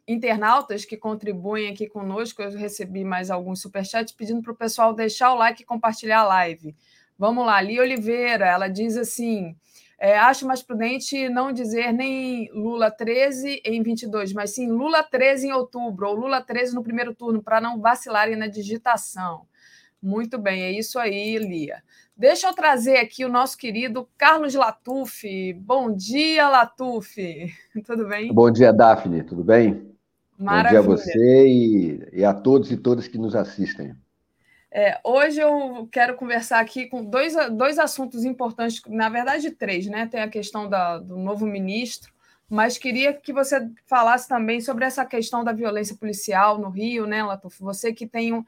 internautas 0.07 0.85
que 0.85 0.97
contribuem 0.97 1.71
aqui 1.71 1.89
conosco. 1.89 2.43
Eu 2.43 2.57
recebi 2.57 3.05
mais 3.05 3.31
alguns 3.31 3.61
superchats 3.61 4.13
pedindo 4.13 4.43
para 4.43 4.53
o 4.53 4.57
pessoal 4.57 4.95
deixar 4.95 5.33
o 5.33 5.37
like 5.37 5.63
e 5.63 5.67
compartilhar 5.67 6.21
a 6.21 6.27
live. 6.27 6.75
Vamos 7.19 7.47
lá, 7.47 7.61
Lia 7.61 7.83
Oliveira, 7.83 8.47
ela 8.47 8.69
diz 8.69 8.97
assim: 8.97 9.57
é, 9.99 10.19
acho 10.19 10.47
mais 10.47 10.63
prudente 10.63 11.29
não 11.31 11.51
dizer 11.51 11.93
nem 11.93 12.51
Lula 12.53 12.91
13 12.91 13.63
em 13.65 13.83
22, 13.83 14.33
mas 14.35 14.51
sim 14.51 14.71
Lula 14.71 15.03
13 15.03 15.49
em 15.49 15.53
outubro, 15.53 16.09
ou 16.09 16.15
Lula 16.15 16.43
13 16.43 16.75
no 16.75 16.83
primeiro 16.83 17.15
turno, 17.15 17.43
para 17.43 17.61
não 17.61 17.81
vacilarem 17.81 18.37
na 18.37 18.47
digitação. 18.47 19.47
Muito 20.07 20.39
bem, 20.39 20.63
é 20.63 20.71
isso 20.71 21.01
aí, 21.01 21.37
Lia. 21.37 21.83
Deixa 22.17 22.47
eu 22.47 22.55
trazer 22.55 22.99
aqui 22.99 23.25
o 23.25 23.29
nosso 23.29 23.59
querido 23.59 24.09
Carlos 24.17 24.55
Latuf. 24.55 25.53
Bom 25.55 25.93
dia, 25.93 26.49
Latuf. 26.49 27.17
Tudo 27.85 28.07
bem? 28.07 28.33
Bom 28.33 28.49
dia, 28.49 28.73
Daphne. 28.73 29.25
Tudo 29.25 29.43
bem? 29.43 29.91
Maravilha. 30.39 30.81
Bom 30.81 30.95
dia 30.95 30.95
a 30.95 30.97
você 30.97 31.49
e, 31.49 32.09
e 32.13 32.25
a 32.25 32.33
todos 32.33 32.71
e 32.71 32.77
todas 32.77 33.09
que 33.09 33.19
nos 33.19 33.35
assistem. 33.35 33.97
É, 34.71 34.97
hoje 35.03 35.41
eu 35.41 35.89
quero 35.91 36.15
conversar 36.15 36.61
aqui 36.61 36.87
com 36.87 37.05
dois, 37.05 37.35
dois 37.57 37.77
assuntos 37.77 38.25
importantes, 38.25 38.81
na 38.87 39.09
verdade, 39.09 39.51
três, 39.51 39.89
né? 39.89 40.07
Tem 40.07 40.21
a 40.21 40.29
questão 40.29 40.69
da, 40.69 40.99
do 40.99 41.17
novo 41.17 41.45
ministro, 41.47 42.13
mas 42.49 42.79
queria 42.79 43.13
que 43.13 43.33
você 43.33 43.69
falasse 43.89 44.29
também 44.29 44.61
sobre 44.61 44.85
essa 44.85 45.05
questão 45.05 45.43
da 45.43 45.53
violência 45.53 45.97
policial 45.97 46.59
no 46.59 46.71
Rio, 46.71 47.09
né, 47.09 47.25
Latuf? 47.25 47.61
Você 47.61 47.93
que 47.93 48.07
tem 48.07 48.33
um, 48.33 48.45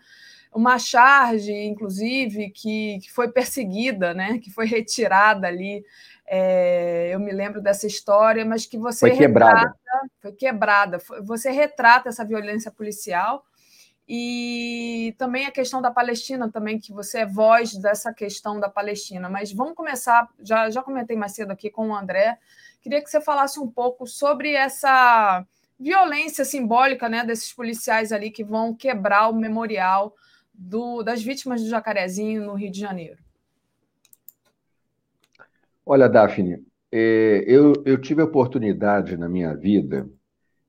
uma 0.53 0.79
charge, 0.79 1.53
inclusive, 1.53 2.51
que, 2.51 2.99
que 3.01 3.11
foi 3.13 3.31
perseguida, 3.31 4.15
né? 4.15 4.39
Que 4.39 4.51
foi 4.51 4.67
retirada 4.67 5.47
ali 5.47 5.85
É, 6.31 7.09
eu 7.11 7.19
me 7.19 7.33
lembro 7.33 7.61
dessa 7.63 7.87
história, 7.87 8.45
mas 8.45 8.67
que 8.67 8.77
você 8.77 9.09
foi 9.09 9.17
quebrada. 9.17 9.61
Retrata, 9.61 10.11
foi 10.21 10.33
quebrada. 10.33 10.99
Você 11.23 11.51
retrata 11.51 12.11
essa 12.11 12.23
violência 12.23 12.71
policial 12.71 13.45
e 14.07 15.15
também 15.17 15.47
a 15.47 15.51
questão 15.51 15.81
da 15.81 15.91
Palestina 15.91 16.51
também 16.51 16.79
que 16.79 16.93
você 16.93 17.21
é 17.21 17.27
voz 17.27 17.75
dessa 17.77 18.13
questão 18.13 18.61
da 18.61 18.69
Palestina. 18.69 19.29
Mas 19.31 19.53
vamos 19.53 19.75
começar. 19.75 20.29
Já 20.41 20.69
já 20.71 20.83
comentei 20.83 21.17
mais 21.17 21.33
cedo 21.33 21.51
aqui 21.51 21.71
com 21.71 21.89
o 21.89 21.95
André. 21.95 22.39
Queria 22.83 23.03
que 23.03 23.11
você 23.11 23.21
falasse 23.23 23.59
um 23.59 23.67
pouco 23.71 24.07
sobre 24.07 24.53
essa 24.53 25.45
violência 25.81 26.45
simbólica, 26.45 27.09
né, 27.09 27.25
desses 27.25 27.53
policiais 27.55 28.13
ali 28.13 28.31
que 28.31 28.45
vão 28.45 28.75
quebrar 28.75 29.29
o 29.29 29.35
memorial 29.35 30.15
do, 30.59 31.05
das 31.05 31.23
vítimas 31.23 31.63
do 31.63 31.69
Jacarezinho 31.69 32.45
no 32.45 32.55
Rio 32.55 32.71
de 32.71 32.81
Janeiro. 32.81 33.23
Olha, 35.87 36.09
Daphne, 36.09 36.67
é, 36.91 37.45
eu, 37.47 37.73
eu 37.87 37.99
tive 38.01 38.21
a 38.21 38.25
oportunidade 38.25 39.17
na 39.17 39.29
minha 39.29 39.55
vida 39.55 40.11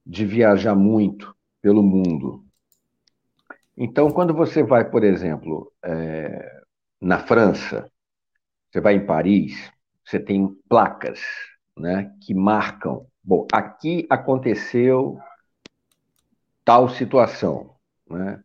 de 0.05 0.25
viajar 0.25 0.75
muito 0.75 1.35
pelo 1.61 1.81
mundo. 1.81 2.45
Então, 3.75 4.11
quando 4.11 4.33
você 4.33 4.63
vai, 4.63 4.89
por 4.89 5.03
exemplo, 5.03 5.71
é, 5.83 6.61
na 7.01 7.19
França, 7.19 7.89
você 8.69 8.79
vai 8.79 8.95
em 8.95 9.05
Paris, 9.05 9.71
você 10.05 10.19
tem 10.19 10.47
placas 10.69 11.19
né, 11.75 12.13
que 12.21 12.33
marcam. 12.33 13.07
Bom, 13.23 13.47
aqui 13.51 14.05
aconteceu 14.09 15.17
tal 16.63 16.89
situação. 16.89 17.75
Né? 18.09 18.43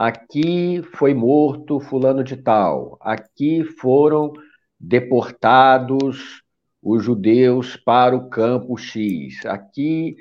Aqui 0.00 0.82
foi 0.94 1.12
morto 1.12 1.78
fulano 1.78 2.24
de 2.24 2.34
tal. 2.34 2.96
Aqui 3.02 3.62
foram 3.62 4.32
deportados 4.80 6.42
os 6.82 7.04
judeus 7.04 7.76
para 7.76 8.16
o 8.16 8.30
campo 8.30 8.78
X. 8.78 9.44
Aqui, 9.44 10.16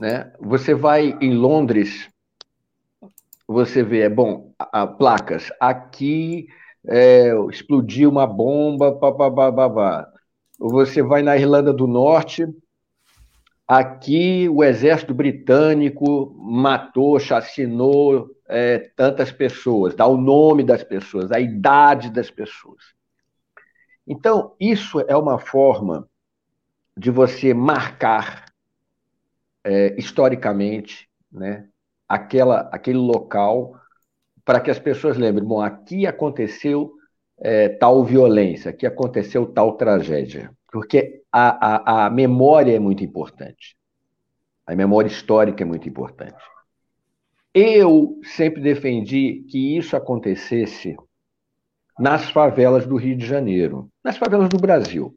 né, 0.00 0.32
você 0.40 0.74
vai 0.74 1.16
em 1.20 1.32
Londres, 1.34 2.10
você 3.46 3.84
vê, 3.84 4.08
bom, 4.08 4.52
a, 4.58 4.82
a 4.82 4.86
placas, 4.88 5.52
aqui 5.60 6.48
é, 6.84 7.30
explodiu 7.48 8.10
uma 8.10 8.26
bomba, 8.26 8.90
babá. 8.90 10.08
Você 10.58 11.00
vai 11.00 11.22
na 11.22 11.36
Irlanda 11.36 11.72
do 11.72 11.86
Norte, 11.86 12.44
aqui 13.68 14.48
o 14.48 14.64
exército 14.64 15.14
britânico 15.14 16.34
matou, 16.36 17.20
chacinou 17.20 18.28
é, 18.50 18.90
tantas 18.96 19.30
pessoas, 19.30 19.94
dá 19.94 20.06
o 20.06 20.16
nome 20.16 20.64
das 20.64 20.82
pessoas, 20.82 21.30
a 21.30 21.40
idade 21.40 22.10
das 22.10 22.30
pessoas. 22.30 22.82
Então, 24.06 24.54
isso 24.58 25.00
é 25.00 25.16
uma 25.16 25.38
forma 25.38 26.08
de 26.96 27.10
você 27.10 27.54
marcar 27.54 28.46
é, 29.64 29.94
historicamente 29.96 31.08
né, 31.30 31.68
aquela, 32.08 32.68
aquele 32.72 32.98
local 32.98 33.78
para 34.44 34.60
que 34.60 34.70
as 34.70 34.78
pessoas 34.78 35.16
lembrem: 35.16 35.46
bom, 35.46 35.60
aqui 35.60 36.06
aconteceu 36.06 36.92
é, 37.38 37.68
tal 37.68 38.04
violência, 38.04 38.70
aqui 38.70 38.86
aconteceu 38.86 39.46
tal 39.46 39.76
tragédia. 39.76 40.52
Porque 40.72 41.22
a, 41.32 42.04
a, 42.04 42.06
a 42.06 42.10
memória 42.10 42.74
é 42.74 42.78
muito 42.78 43.04
importante. 43.04 43.76
A 44.66 44.74
memória 44.74 45.08
histórica 45.08 45.62
é 45.62 45.66
muito 45.66 45.88
importante. 45.88 46.42
Eu 47.52 48.20
sempre 48.22 48.62
defendi 48.62 49.44
que 49.48 49.76
isso 49.76 49.96
acontecesse 49.96 50.96
nas 51.98 52.30
favelas 52.30 52.86
do 52.86 52.96
Rio 52.96 53.16
de 53.16 53.26
Janeiro, 53.26 53.88
nas 54.04 54.16
favelas 54.16 54.48
do 54.48 54.56
Brasil, 54.56 55.14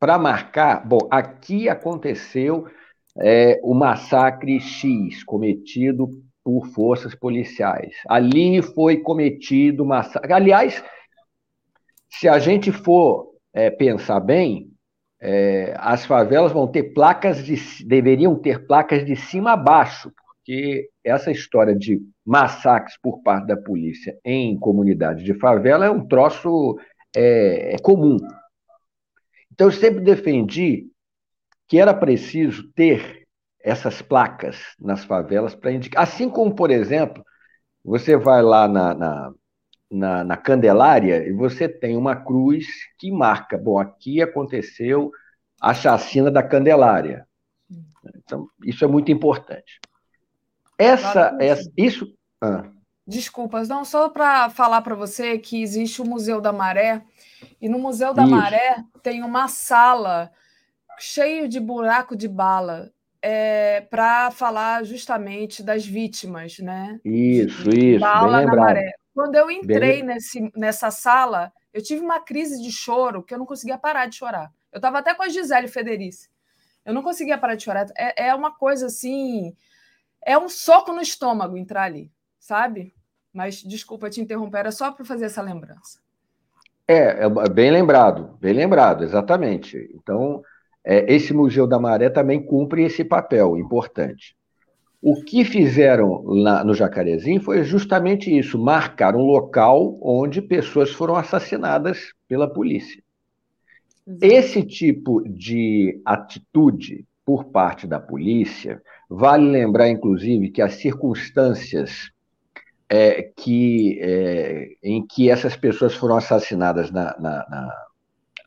para 0.00 0.18
marcar, 0.18 0.86
bom, 0.86 1.06
aqui 1.10 1.68
aconteceu 1.68 2.66
é, 3.18 3.60
o 3.62 3.74
massacre 3.74 4.58
X 4.58 5.22
cometido 5.22 6.08
por 6.42 6.66
forças 6.68 7.14
policiais. 7.14 7.94
Ali 8.08 8.62
foi 8.62 8.98
cometido 8.98 9.84
massacre. 9.84 10.32
Aliás, 10.32 10.82
se 12.08 12.28
a 12.28 12.38
gente 12.38 12.72
for 12.72 13.34
é, 13.52 13.68
pensar 13.70 14.20
bem, 14.20 14.70
é, 15.20 15.74
as 15.78 16.06
favelas 16.06 16.52
vão 16.52 16.66
ter 16.66 16.94
placas 16.94 17.44
de, 17.44 17.56
deveriam 17.84 18.34
ter 18.34 18.66
placas 18.66 19.04
de 19.04 19.16
cima 19.16 19.52
a 19.52 19.56
baixo, 19.56 20.10
porque 20.46 20.90
essa 21.02 21.32
história 21.32 21.74
de 21.74 22.00
massacres 22.24 22.96
por 23.02 23.20
parte 23.20 23.48
da 23.48 23.56
polícia 23.56 24.16
em 24.24 24.56
comunidades 24.56 25.24
de 25.24 25.34
favela 25.34 25.86
é 25.86 25.90
um 25.90 26.06
troço 26.06 26.78
é, 27.14 27.74
é 27.74 27.78
comum. 27.78 28.16
Então, 29.52 29.66
eu 29.66 29.72
sempre 29.72 30.00
defendi 30.04 30.86
que 31.66 31.80
era 31.80 31.92
preciso 31.92 32.70
ter 32.74 33.26
essas 33.60 34.00
placas 34.00 34.56
nas 34.78 35.04
favelas 35.04 35.52
para 35.56 35.72
indicar. 35.72 36.04
Assim 36.04 36.30
como, 36.30 36.54
por 36.54 36.70
exemplo, 36.70 37.24
você 37.84 38.16
vai 38.16 38.40
lá 38.40 38.68
na, 38.68 38.94
na, 38.94 39.34
na, 39.90 40.24
na, 40.24 40.36
Candelária 40.36 41.26
e 41.26 41.32
você 41.32 41.68
tem 41.68 41.96
uma 41.96 42.14
cruz 42.14 42.66
que 43.00 43.10
marca: 43.10 43.58
bom, 43.58 43.80
aqui 43.80 44.22
aconteceu 44.22 45.10
a 45.60 45.74
chacina 45.74 46.30
da 46.30 46.42
Candelária. 46.42 47.26
Então, 48.14 48.48
isso 48.64 48.84
é 48.84 48.88
muito 48.88 49.10
importante. 49.10 49.80
Essa, 50.78 51.36
essa 51.40 51.70
isso. 51.76 52.12
Ah. 52.40 52.64
Desculpas, 53.06 53.68
não, 53.68 53.84
só 53.84 54.08
para 54.08 54.50
falar 54.50 54.82
para 54.82 54.94
você 54.94 55.38
que 55.38 55.62
existe 55.62 56.02
o 56.02 56.04
Museu 56.04 56.40
da 56.40 56.52
Maré, 56.52 57.04
e 57.60 57.68
no 57.68 57.78
Museu 57.78 58.12
da 58.12 58.24
isso. 58.24 58.30
Maré 58.32 58.84
tem 59.02 59.22
uma 59.22 59.46
sala 59.46 60.30
cheio 60.98 61.48
de 61.48 61.60
buraco 61.60 62.16
de 62.16 62.26
bala 62.26 62.90
é, 63.22 63.82
para 63.82 64.30
falar 64.30 64.84
justamente 64.84 65.62
das 65.62 65.86
vítimas, 65.86 66.58
né? 66.58 67.00
Isso, 67.04 67.70
isso, 67.70 68.00
bala 68.00 68.38
bem 68.38 68.46
na 68.46 68.56
maré. 68.56 68.92
Quando 69.14 69.34
eu 69.34 69.50
entrei 69.50 70.02
nesse, 70.02 70.50
nessa 70.54 70.90
sala, 70.90 71.52
eu 71.72 71.82
tive 71.82 72.02
uma 72.02 72.20
crise 72.20 72.62
de 72.62 72.70
choro 72.70 73.22
que 73.22 73.32
eu 73.32 73.38
não 73.38 73.46
conseguia 73.46 73.78
parar 73.78 74.06
de 74.06 74.16
chorar. 74.16 74.52
Eu 74.72 74.76
estava 74.76 74.98
até 74.98 75.14
com 75.14 75.22
a 75.22 75.28
Gisele 75.28 75.68
Federici. 75.68 76.28
Eu 76.84 76.92
não 76.92 77.02
conseguia 77.02 77.38
parar 77.38 77.54
de 77.54 77.64
chorar. 77.64 77.86
É, 77.96 78.28
é 78.28 78.34
uma 78.34 78.54
coisa 78.54 78.86
assim 78.86 79.56
é 80.26 80.36
um 80.36 80.48
soco 80.48 80.92
no 80.92 81.00
estômago 81.00 81.56
entrar 81.56 81.84
ali, 81.84 82.10
sabe? 82.40 82.92
Mas 83.32 83.62
desculpa 83.62 84.10
te 84.10 84.20
interromper, 84.20 84.58
era 84.58 84.72
só 84.72 84.90
para 84.90 85.04
fazer 85.04 85.26
essa 85.26 85.40
lembrança. 85.40 86.00
É, 86.88 87.24
é, 87.24 87.48
bem 87.48 87.70
lembrado, 87.70 88.36
bem 88.40 88.52
lembrado, 88.52 89.04
exatamente. 89.04 89.88
Então, 89.94 90.42
é, 90.84 91.12
esse 91.14 91.32
Museu 91.32 91.66
da 91.66 91.78
Maré 91.78 92.10
também 92.10 92.44
cumpre 92.44 92.82
esse 92.82 93.04
papel 93.04 93.56
importante. 93.56 94.36
O 95.00 95.22
que 95.22 95.44
fizeram 95.44 96.22
lá 96.24 96.64
no 96.64 96.74
Jacarezinho 96.74 97.40
foi 97.40 97.62
justamente 97.62 98.36
isso: 98.36 98.58
marcar 98.58 99.14
um 99.14 99.22
local 99.22 99.96
onde 100.02 100.42
pessoas 100.42 100.90
foram 100.90 101.14
assassinadas 101.14 102.12
pela 102.26 102.52
polícia. 102.52 103.00
Esse 104.20 104.64
tipo 104.64 105.22
de 105.28 106.00
atitude 106.04 107.04
por 107.26 107.46
parte 107.46 107.88
da 107.88 107.98
polícia. 107.98 108.80
Vale 109.10 109.50
lembrar, 109.50 109.88
inclusive, 109.88 110.48
que 110.48 110.62
as 110.62 110.74
circunstâncias 110.74 112.12
é, 112.88 113.30
que, 113.36 113.98
é, 114.00 114.68
em 114.80 115.04
que 115.04 115.28
essas 115.28 115.56
pessoas 115.56 115.94
foram 115.96 116.16
assassinadas 116.16 116.92
na, 116.92 117.16
na, 117.18 117.76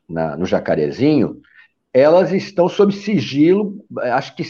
na, 0.08 0.36
no 0.38 0.46
Jacarezinho, 0.46 1.42
elas 1.92 2.32
estão 2.32 2.68
sob 2.68 2.94
sigilo, 2.94 3.84
acho 3.98 4.34
que 4.34 4.44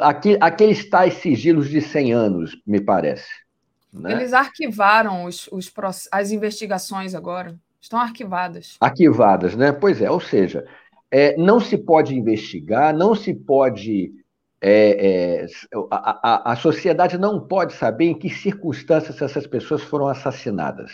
aqui, 0.00 0.36
aqueles 0.40 0.90
tais 0.90 1.14
sigilos 1.14 1.70
de 1.70 1.80
100 1.80 2.12
anos, 2.12 2.62
me 2.66 2.80
parece. 2.80 3.30
Né? 3.90 4.12
Eles 4.12 4.34
arquivaram 4.34 5.24
os, 5.24 5.48
os, 5.50 5.72
as 6.12 6.32
investigações 6.32 7.14
agora, 7.14 7.56
estão 7.80 7.98
arquivadas. 7.98 8.76
Arquivadas, 8.78 9.56
né? 9.56 9.72
Pois 9.72 10.02
é, 10.02 10.10
ou 10.10 10.20
seja, 10.20 10.66
é, 11.10 11.36
não 11.36 11.58
se 11.58 11.76
pode 11.76 12.14
investigar, 12.14 12.94
não 12.94 13.14
se 13.14 13.34
pode. 13.34 14.12
É, 14.62 15.42
é, 15.42 15.46
a, 15.90 16.50
a, 16.50 16.52
a 16.52 16.56
sociedade 16.56 17.16
não 17.16 17.40
pode 17.40 17.72
saber 17.72 18.06
em 18.06 18.18
que 18.18 18.28
circunstâncias 18.28 19.20
essas 19.20 19.46
pessoas 19.46 19.82
foram 19.82 20.06
assassinadas, 20.06 20.92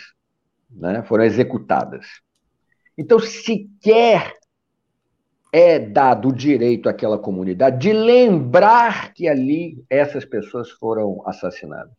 né, 0.71 1.03
foram 1.03 1.25
executadas. 1.25 2.05
Então, 2.97 3.19
sequer 3.19 4.33
é 5.51 5.77
dado 5.79 6.29
o 6.29 6.33
direito 6.33 6.89
àquela 6.89 7.17
comunidade 7.17 7.77
de 7.79 7.91
lembrar 7.91 9.13
que 9.13 9.27
ali 9.27 9.83
essas 9.89 10.25
pessoas 10.25 10.69
foram 10.71 11.21
assassinadas. 11.25 11.93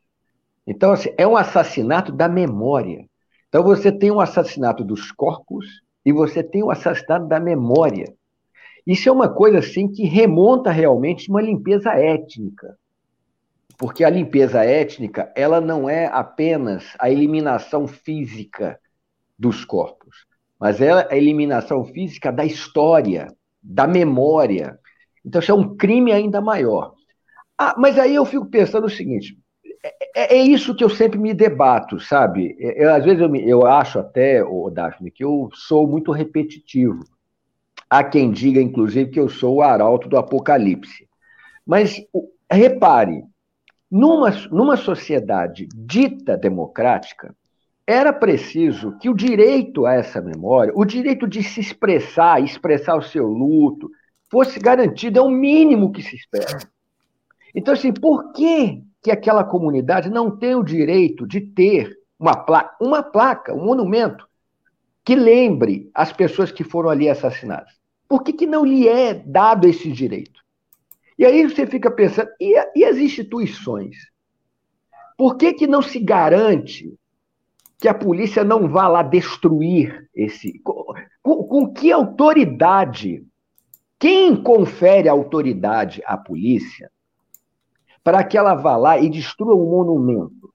Então, 0.66 0.93
assim, 0.93 1.12
é 1.16 1.27
um 1.27 1.36
assassinato 1.36 2.12
da 2.12 2.28
memória. 2.28 3.07
Então, 3.49 3.62
você 3.62 3.93
tem 3.93 4.11
um 4.11 4.20
assassinato 4.20 4.85
dos 4.85 5.12
corpos 5.12 5.66
e 6.09 6.13
você 6.13 6.43
tem 6.43 6.63
o 6.63 6.71
assassinato 6.71 7.29
da 7.29 7.39
memória. 7.39 8.15
Isso 8.87 9.11
é 9.11 9.13
uma 9.13 9.29
coisa 9.29 9.59
assim 9.59 9.87
que 9.87 10.07
remonta 10.07 10.71
realmente 10.71 11.29
uma 11.29 11.43
limpeza 11.43 11.91
étnica. 11.91 12.79
Porque 13.77 14.03
a 14.03 14.09
limpeza 14.09 14.65
étnica, 14.65 15.31
ela 15.37 15.61
não 15.61 15.87
é 15.87 16.07
apenas 16.07 16.97
a 16.99 17.11
eliminação 17.11 17.87
física 17.87 18.81
dos 19.39 19.67
corpos. 19.67 20.27
mas 20.59 20.81
é 20.81 20.91
a 20.91 21.15
eliminação 21.15 21.85
física 21.85 22.33
da 22.33 22.45
história, 22.45 23.29
da 23.63 23.87
memória. 23.87 24.79
Então, 25.23 25.43
isso 25.43 25.53
é 25.53 25.55
um 25.55 25.77
crime 25.77 26.11
ainda 26.11 26.41
maior. 26.41 26.95
Ah, 27.59 27.75
mas 27.77 27.99
aí 27.99 28.15
eu 28.15 28.25
fico 28.25 28.47
pensando 28.47 28.87
o 28.87 28.91
seguinte: 28.91 29.38
é, 29.83 29.95
é, 30.15 30.37
é 30.39 30.43
isso 30.43 30.75
que 30.75 30.85
eu 30.85 30.91
sempre 30.91 31.19
me 31.19 31.33
debato, 31.33 32.01
sabe? 32.01 32.57
É, 32.59 32.85
eu, 32.85 32.95
às 32.95 33.05
vezes 33.05 33.21
eu, 33.21 33.29
me, 33.29 33.49
eu 33.49 33.67
acho 33.67 33.99
até, 33.99 34.43
o 34.43 34.71
Daphne, 34.71 35.11
que 35.11 35.25
eu 35.25 35.49
sou 35.53 35.87
muito 35.87 36.13
repetitivo. 36.13 37.05
Há 37.89 38.05
quem 38.05 38.31
diga, 38.31 38.61
inclusive, 38.61 39.11
que 39.11 39.21
eu 39.21 39.29
sou 39.29 39.57
o 39.57 39.63
arauto 39.63 40.09
do 40.09 40.19
apocalipse. 40.19 41.09
Mas 41.67 42.03
repare, 42.51 43.25
numa, 43.91 44.31
numa 44.51 44.77
sociedade 44.77 45.69
dita 45.75 46.37
democrática, 46.37 47.35
era 47.87 48.13
preciso 48.13 48.99
que 48.99 49.09
o 49.09 49.15
direito 49.15 49.87
a 49.87 49.95
essa 49.95 50.21
memória, 50.21 50.73
o 50.77 50.85
direito 50.85 51.27
de 51.27 51.43
se 51.43 51.61
expressar, 51.61 52.43
expressar 52.43 52.97
o 52.97 53.03
seu 53.03 53.27
luto, 53.27 53.91
fosse 54.31 54.59
garantido, 54.61 55.19
é 55.19 55.23
o 55.23 55.31
mínimo 55.31 55.91
que 55.91 56.03
se 56.03 56.15
espera. 56.15 56.59
Então, 57.55 57.73
assim, 57.73 57.93
por 57.93 58.33
que, 58.33 58.83
que 59.03 59.11
aquela 59.11 59.45
comunidade 59.45 60.11
não 60.11 60.31
tem 60.37 60.55
o 60.55 60.62
direito 60.62 61.27
de 61.27 61.41
ter 61.41 61.97
uma 62.19 62.37
placa, 62.37 62.77
uma 62.81 63.03
placa, 63.03 63.55
um 63.55 63.65
monumento, 63.65 64.29
que 65.05 65.15
lembre 65.15 65.91
as 65.95 66.12
pessoas 66.12 66.51
que 66.51 66.65
foram 66.65 66.91
ali 66.91 67.09
assassinadas? 67.09 67.73
Por 68.09 68.23
que, 68.23 68.33
que 68.33 68.47
não 68.47 68.65
lhe 68.65 68.89
é 68.89 69.15
dado 69.15 69.66
esse 69.66 69.91
direito? 69.91 70.41
E 71.19 71.25
aí 71.25 71.43
você 71.45 71.66
fica 71.66 71.91
pensando, 71.91 72.31
e, 72.41 72.55
e 72.75 72.85
as 72.85 72.97
instituições? 72.97 73.97
Por 75.16 75.37
que, 75.37 75.53
que 75.53 75.66
não 75.66 75.83
se 75.83 75.99
garante 75.99 76.97
que 77.79 77.89
a 77.89 77.95
polícia 77.95 78.43
não 78.43 78.69
vá 78.69 78.89
lá 78.89 79.03
destruir 79.03 80.09
esse. 80.15 80.59
Com, 80.61 81.45
com, 81.45 81.73
que 81.73 81.93
autoridade? 81.93 83.25
Quem 83.99 84.37
confere 84.37 85.09
autoridade 85.09 86.03
à 86.05 86.16
polícia 86.16 86.91
para 88.09 88.25
que 88.25 88.39
ela 88.39 88.55
vá 88.55 88.75
lá 88.75 88.99
e 88.99 89.11
destrua 89.11 89.55
um 89.55 89.71
monumento? 89.71 90.51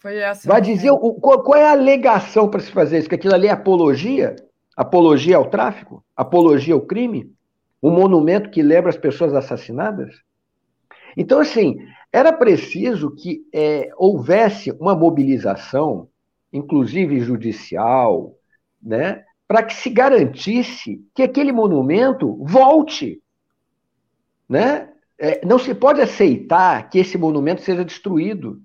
Foi 0.00 0.16
essa. 0.16 0.48
Vai 0.48 0.60
dizer 0.60 0.90
o, 0.90 1.14
qual, 1.14 1.44
qual, 1.44 1.56
é 1.56 1.68
a 1.68 1.70
alegação 1.70 2.48
para 2.48 2.58
se 2.58 2.72
fazer 2.72 2.98
isso? 2.98 3.08
Que 3.08 3.14
aquilo 3.14 3.34
ali 3.34 3.46
é 3.46 3.52
apologia? 3.52 4.34
Apologia 4.76 5.36
ao 5.36 5.48
tráfico? 5.48 6.04
Apologia 6.16 6.74
ao 6.74 6.80
crime? 6.80 7.32
Um 7.80 7.92
monumento 7.92 8.50
que 8.50 8.64
lembra 8.64 8.90
as 8.90 8.96
pessoas 8.96 9.32
assassinadas? 9.32 10.12
Então, 11.16 11.38
assim, 11.38 11.76
era 12.12 12.32
preciso 12.32 13.14
que 13.14 13.42
é, 13.54 13.90
houvesse 13.96 14.72
uma 14.72 14.96
mobilização 14.96 16.08
inclusive 16.52 17.20
judicial, 17.20 18.34
né, 18.82 19.22
para 19.46 19.62
que 19.62 19.74
se 19.74 19.88
garantisse 19.88 21.00
que 21.14 21.22
aquele 21.22 21.52
monumento 21.52 22.44
volte. 22.44 23.22
Né? 24.48 24.88
É, 25.18 25.44
não 25.44 25.58
se 25.58 25.74
pode 25.74 26.00
aceitar 26.00 26.88
que 26.88 26.98
esse 26.98 27.18
monumento 27.18 27.62
seja 27.62 27.84
destruído. 27.84 28.62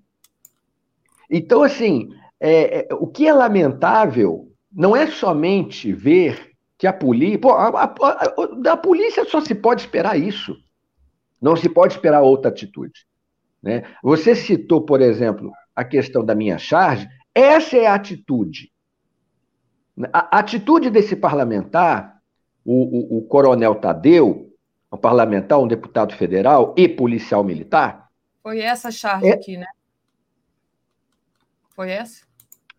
Então, 1.30 1.64
assim, 1.64 2.10
é, 2.40 2.82
é, 2.82 2.94
o 2.94 3.08
que 3.08 3.28
é 3.28 3.34
lamentável 3.34 4.52
não 4.72 4.96
é 4.96 5.08
somente 5.08 5.92
ver 5.92 6.52
que 6.78 6.86
a 6.86 6.94
polícia. 6.94 7.40
A, 7.50 7.68
a, 7.68 7.86
a, 7.86 8.46
da 8.62 8.78
polícia 8.78 9.26
só 9.26 9.42
se 9.42 9.56
pode 9.56 9.82
esperar 9.82 10.20
isso. 10.20 10.56
Não 11.42 11.56
se 11.56 11.68
pode 11.68 11.94
esperar 11.94 12.22
outra 12.22 12.52
atitude. 12.52 13.06
Né? 13.62 13.84
Você 14.04 14.36
citou, 14.36 14.82
por 14.82 15.02
exemplo, 15.02 15.52
a 15.76 15.84
questão 15.84 16.24
da 16.24 16.36
minha 16.36 16.58
charge. 16.58 17.08
Essa 17.34 17.78
é 17.78 17.88
a 17.88 17.96
atitude. 17.96 18.72
A 20.12 20.40
atitude 20.40 20.90
desse 20.90 21.16
parlamentar, 21.16 22.20
o, 22.64 23.16
o, 23.16 23.18
o 23.20 23.22
coronel 23.24 23.76
Tadeu, 23.76 24.53
um 24.94 24.98
parlamentar, 24.98 25.60
um 25.60 25.68
deputado 25.68 26.14
federal 26.16 26.74
e 26.78 26.88
policial 26.88 27.44
militar. 27.44 28.08
Foi 28.44 28.60
essa 28.60 28.92
charge 28.92 29.28
é... 29.28 29.34
aqui, 29.34 29.58
né? 29.58 29.66
Foi 31.76 31.90
essa? 31.90 32.24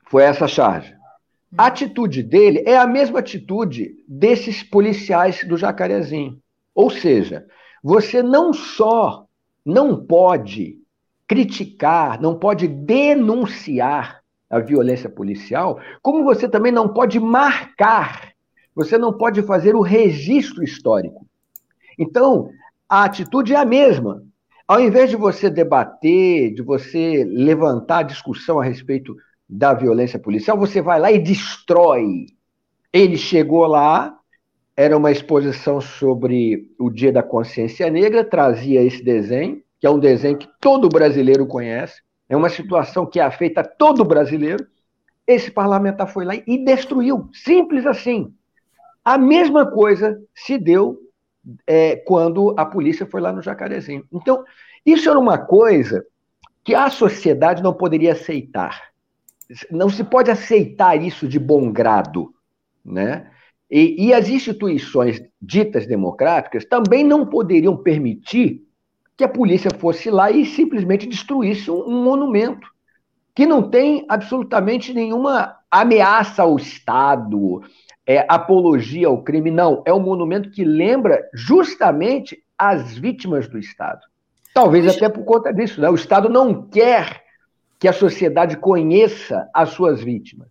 Foi 0.07 0.23
essa 0.23 0.47
charge. 0.47 0.93
Hum. 0.93 1.57
A 1.59 1.67
atitude 1.67 2.23
dele 2.23 2.63
é 2.67 2.77
a 2.77 2.87
mesma 2.87 3.19
atitude 3.19 3.97
desses 4.07 4.63
policiais 4.63 5.45
do 5.45 5.57
Jacarezinho. 5.57 6.39
Ou 6.73 6.89
seja, 6.89 7.47
você 7.83 8.23
não 8.23 8.53
só 8.53 9.27
não 9.65 10.05
pode 10.05 10.79
criticar, 11.27 12.21
não 12.21 12.39
pode 12.39 12.69
denunciar 12.69 14.23
a 14.49 14.61
violência 14.61 15.09
policial, 15.09 15.81
como 16.01 16.23
você 16.23 16.49
também 16.49 16.71
não 16.71 16.93
pode 16.93 17.19
marcar, 17.19 18.35
você 18.75 18.97
não 18.99 19.13
pode 19.13 19.43
fazer 19.43 19.75
o 19.75 19.81
registro 19.81 20.63
histórico. 20.63 21.24
Então, 21.99 22.51
a 22.89 23.05
atitude 23.05 23.53
é 23.53 23.57
a 23.57 23.65
mesma. 23.65 24.23
Ao 24.67 24.81
invés 24.81 25.11
de 25.11 25.17
você 25.17 25.51
debater, 25.51 26.55
de 26.55 26.63
você 26.63 27.25
levantar 27.25 27.99
a 27.99 28.03
discussão 28.03 28.59
a 28.59 28.65
respeito 28.65 29.15
da 29.49 29.75
violência 29.75 30.19
policial, 30.19 30.57
você 30.57 30.81
vai 30.81 30.99
lá 30.99 31.13
e 31.13 31.19
destrói. 31.19 32.27
Ele 32.93 33.17
chegou 33.17 33.67
lá, 33.67 34.17
era 34.77 34.97
uma 34.97 35.13
exposição 35.13 35.81
sobre 35.81 36.71
o 36.79 36.91
Dia 36.91 37.13
da 37.13 37.23
Consciência 37.23 37.91
Negra, 37.91 38.25
trazia 38.25 38.83
esse 38.83 39.05
desenho, 39.05 39.63
que 39.79 39.87
é 39.87 39.91
um 39.91 39.99
desenho 39.99 40.39
que 40.39 40.49
todo 40.61 40.89
brasileiro 40.89 41.47
conhece, 41.47 42.01
é 42.29 42.37
uma 42.37 42.49
situação 42.49 43.05
que 43.05 43.21
afeta 43.21 43.63
todo 43.63 44.05
brasileiro. 44.05 44.67
Esse 45.27 45.51
parlamentar 45.51 46.09
foi 46.09 46.25
lá 46.25 46.35
e 46.35 46.65
destruiu, 46.65 47.29
simples 47.33 47.85
assim. 47.87 48.33
A 49.05 49.19
mesma 49.19 49.71
coisa 49.71 50.19
se 50.35 50.57
deu 50.57 50.99
é, 51.67 51.97
quando 51.97 52.55
a 52.59 52.65
polícia 52.65 53.07
foi 53.07 53.21
lá 53.21 53.33
no 53.33 53.43
Jacarezinho. 53.43 54.05
Então, 54.13 54.45
isso 54.85 55.09
era 55.09 55.19
uma 55.19 55.39
coisa 55.39 56.05
que 56.63 56.75
a 56.75 56.89
sociedade 56.91 57.63
não 57.63 57.75
poderia 57.75 58.13
aceitar. 58.13 58.81
Não 59.71 59.91
se 59.91 60.03
pode 60.03 60.31
aceitar 60.31 60.97
isso 60.97 61.29
de 61.29 61.39
bom 61.39 61.71
grado, 61.71 62.35
né? 62.85 63.31
E, 63.71 64.07
e 64.07 64.15
as 64.15 64.29
instituições 64.29 65.23
ditas 65.41 65.87
democráticas 65.87 66.65
também 66.65 67.05
não 67.05 67.27
poderiam 67.27 67.77
permitir 67.77 68.63
que 69.17 69.25
a 69.25 69.29
polícia 69.29 69.71
fosse 69.79 70.11
lá 70.11 70.31
e 70.31 70.45
simplesmente 70.45 71.07
destruísse 71.07 71.71
um, 71.71 71.89
um 71.89 72.05
monumento 72.05 72.67
que 73.35 73.47
não 73.47 73.69
tem 73.69 74.07
absolutamente 74.09 74.95
nenhuma 74.95 75.57
ameaça 75.71 76.43
ao 76.43 76.57
Estado, 76.57 77.63
é, 78.07 78.25
apologia 78.29 79.09
ao 79.09 79.23
crime, 79.23 79.51
não. 79.51 79.83
É 79.87 79.93
um 79.93 80.01
monumento 80.01 80.51
que 80.51 80.65
lembra 80.65 81.29
justamente 81.33 82.43
as 82.59 82.97
vítimas 82.97 83.49
do 83.49 83.59
Estado. 83.59 84.01
Talvez 84.53 84.87
até 84.87 85.09
por 85.09 85.25
conta 85.25 85.53
disso. 85.53 85.81
Né? 85.81 85.89
O 85.89 85.95
Estado 85.95 86.29
não 86.29 86.63
quer 86.69 87.25
que 87.79 87.89
a 87.89 87.93
sociedade 87.93 88.57
conheça 88.57 89.49
as 89.53 89.71
suas 89.71 90.03
vítimas. 90.03 90.49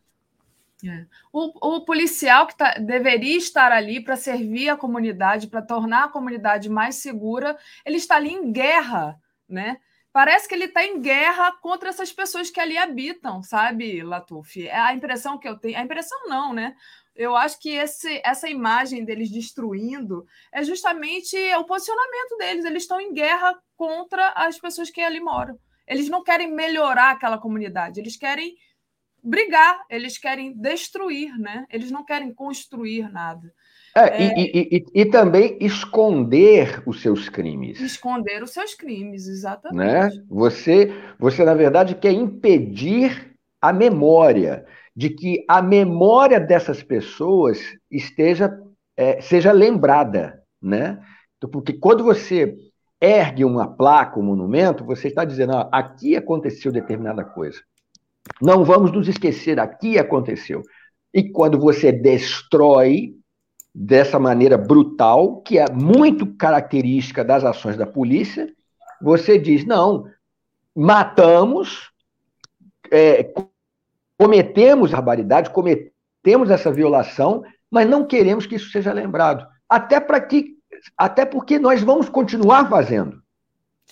É. 0.86 1.06
O, 1.32 1.78
o, 1.78 1.86
policial 1.86 2.46
que 2.46 2.58
tá, 2.58 2.74
deveria 2.74 3.38
estar 3.38 3.72
ali 3.72 4.04
para 4.04 4.18
servir 4.18 4.68
a 4.68 4.76
comunidade, 4.76 5.48
para 5.48 5.62
tornar 5.62 6.04
a 6.04 6.10
comunidade 6.10 6.70
mais 6.70 6.96
segura, 6.96 7.58
ele 7.86 7.96
está 7.96 8.18
ali 8.18 8.34
em 8.34 8.52
guerra, 8.52 9.18
né? 9.48 9.78
Parece 10.12 10.48
que 10.48 10.54
ele 10.54 10.66
está 10.66 10.86
em 10.86 11.02
guerra 11.02 11.54
contra 11.54 11.90
essas 11.90 12.12
pessoas 12.12 12.52
que 12.52 12.60
ali 12.60 12.78
habitam, 12.78 13.42
sabe, 13.42 14.04
Latuf? 14.04 14.68
É 14.68 14.78
a 14.78 14.94
impressão 14.94 15.40
que 15.40 15.48
eu 15.48 15.58
tenho. 15.58 15.78
A 15.78 15.82
impressão 15.82 16.28
não, 16.28 16.54
né? 16.54 16.76
Eu 17.16 17.36
acho 17.36 17.60
que 17.60 17.70
esse, 17.70 18.22
essa 18.26 18.50
imagem 18.50 19.06
deles 19.06 19.30
destruindo 19.30 20.26
é 20.52 20.64
justamente 20.64 21.36
o 21.56 21.64
posicionamento 21.64 22.38
deles. 22.38 22.66
Eles 22.66 22.84
estão 22.84 23.00
em 23.00 23.14
guerra 23.14 23.56
contra 23.78 24.30
as 24.36 24.60
pessoas 24.60 24.90
que 24.90 25.02
ali 25.02 25.20
moram. 25.20 25.58
Eles 25.88 26.10
não 26.10 26.24
querem 26.24 26.52
melhorar 26.52 27.12
aquela 27.12 27.38
comunidade, 27.38 28.00
eles 28.00 28.16
querem 28.16 28.56
brigar, 29.24 29.80
eles 29.90 30.18
querem 30.18 30.54
destruir, 30.54 31.38
né? 31.38 31.66
Eles 31.70 31.92
não 31.92 32.04
querem 32.04 32.34
construir 32.34 33.12
nada. 33.12 33.54
É, 33.96 34.24
é... 34.24 34.40
E, 34.40 34.70
e, 34.72 35.02
e, 35.02 35.06
também 35.06 35.58
esconder 35.62 36.82
os 36.86 37.02
seus 37.02 37.30
crimes. 37.30 37.80
Esconder 37.80 38.42
os 38.42 38.52
seus 38.52 38.74
crimes, 38.74 39.28
exatamente. 39.28 40.18
Né? 40.18 40.24
Você, 40.28 40.92
você, 41.20 41.46
na 41.46 41.54
verdade, 41.54 41.96
quer 41.96 42.12
impedir 42.12 43.34
a 43.62 43.72
memória, 43.72 44.66
de 44.96 45.10
que 45.10 45.44
a 45.48 45.62
memória 45.62 46.40
dessas 46.40 46.84
pessoas 46.84 47.60
esteja, 47.90 48.56
é, 48.96 49.22
seja 49.22 49.52
lembrada. 49.52 50.42
Né? 50.62 51.04
Então, 51.38 51.50
porque 51.50 51.74
quando 51.74 52.04
você 52.04 52.56
ergue 53.02 53.44
uma 53.44 53.68
placa, 53.68 54.20
um 54.20 54.24
monumento, 54.24 54.86
você 54.86 55.10
está 55.10 55.26
dizendo, 55.26 55.54
ah, 55.54 55.70
aqui 55.72 56.16
aconteceu 56.16 56.72
determinada 56.72 57.24
coisa. 57.24 57.60
Não 58.42 58.64
vamos 58.64 58.92
nos 58.92 59.08
esquecer, 59.08 59.60
aqui 59.60 59.98
aconteceu. 59.98 60.62
E 61.14 61.30
quando 61.30 61.60
você 61.60 61.92
destrói 61.92 63.16
dessa 63.76 64.18
maneira 64.20 64.58
brutal, 64.58 65.42
que 65.42 65.58
é 65.58 65.70
muito 65.70 66.26
característica 66.36 67.24
das 67.26 67.44
ações 67.44 67.76
da 67.76 67.86
polícia, 67.86 68.48
você 69.02 69.38
diz: 69.38 69.66
não, 69.66 70.06
matamos, 70.74 71.92
é, 72.90 73.34
cometemos 74.26 74.92
barbaridade, 74.92 75.50
cometemos 75.50 75.94
temos 76.24 76.50
essa 76.50 76.72
violação, 76.72 77.44
mas 77.70 77.88
não 77.88 78.08
queremos 78.08 78.46
que 78.46 78.56
isso 78.56 78.72
seja 78.72 78.94
lembrado. 78.94 79.46
Até 79.70 80.00
para 80.00 80.22
que 80.22 80.54
até 80.98 81.26
porque 81.26 81.60
nós 81.60 81.82
vamos 81.82 82.10
continuar 82.10 82.70
fazendo. 82.70 83.22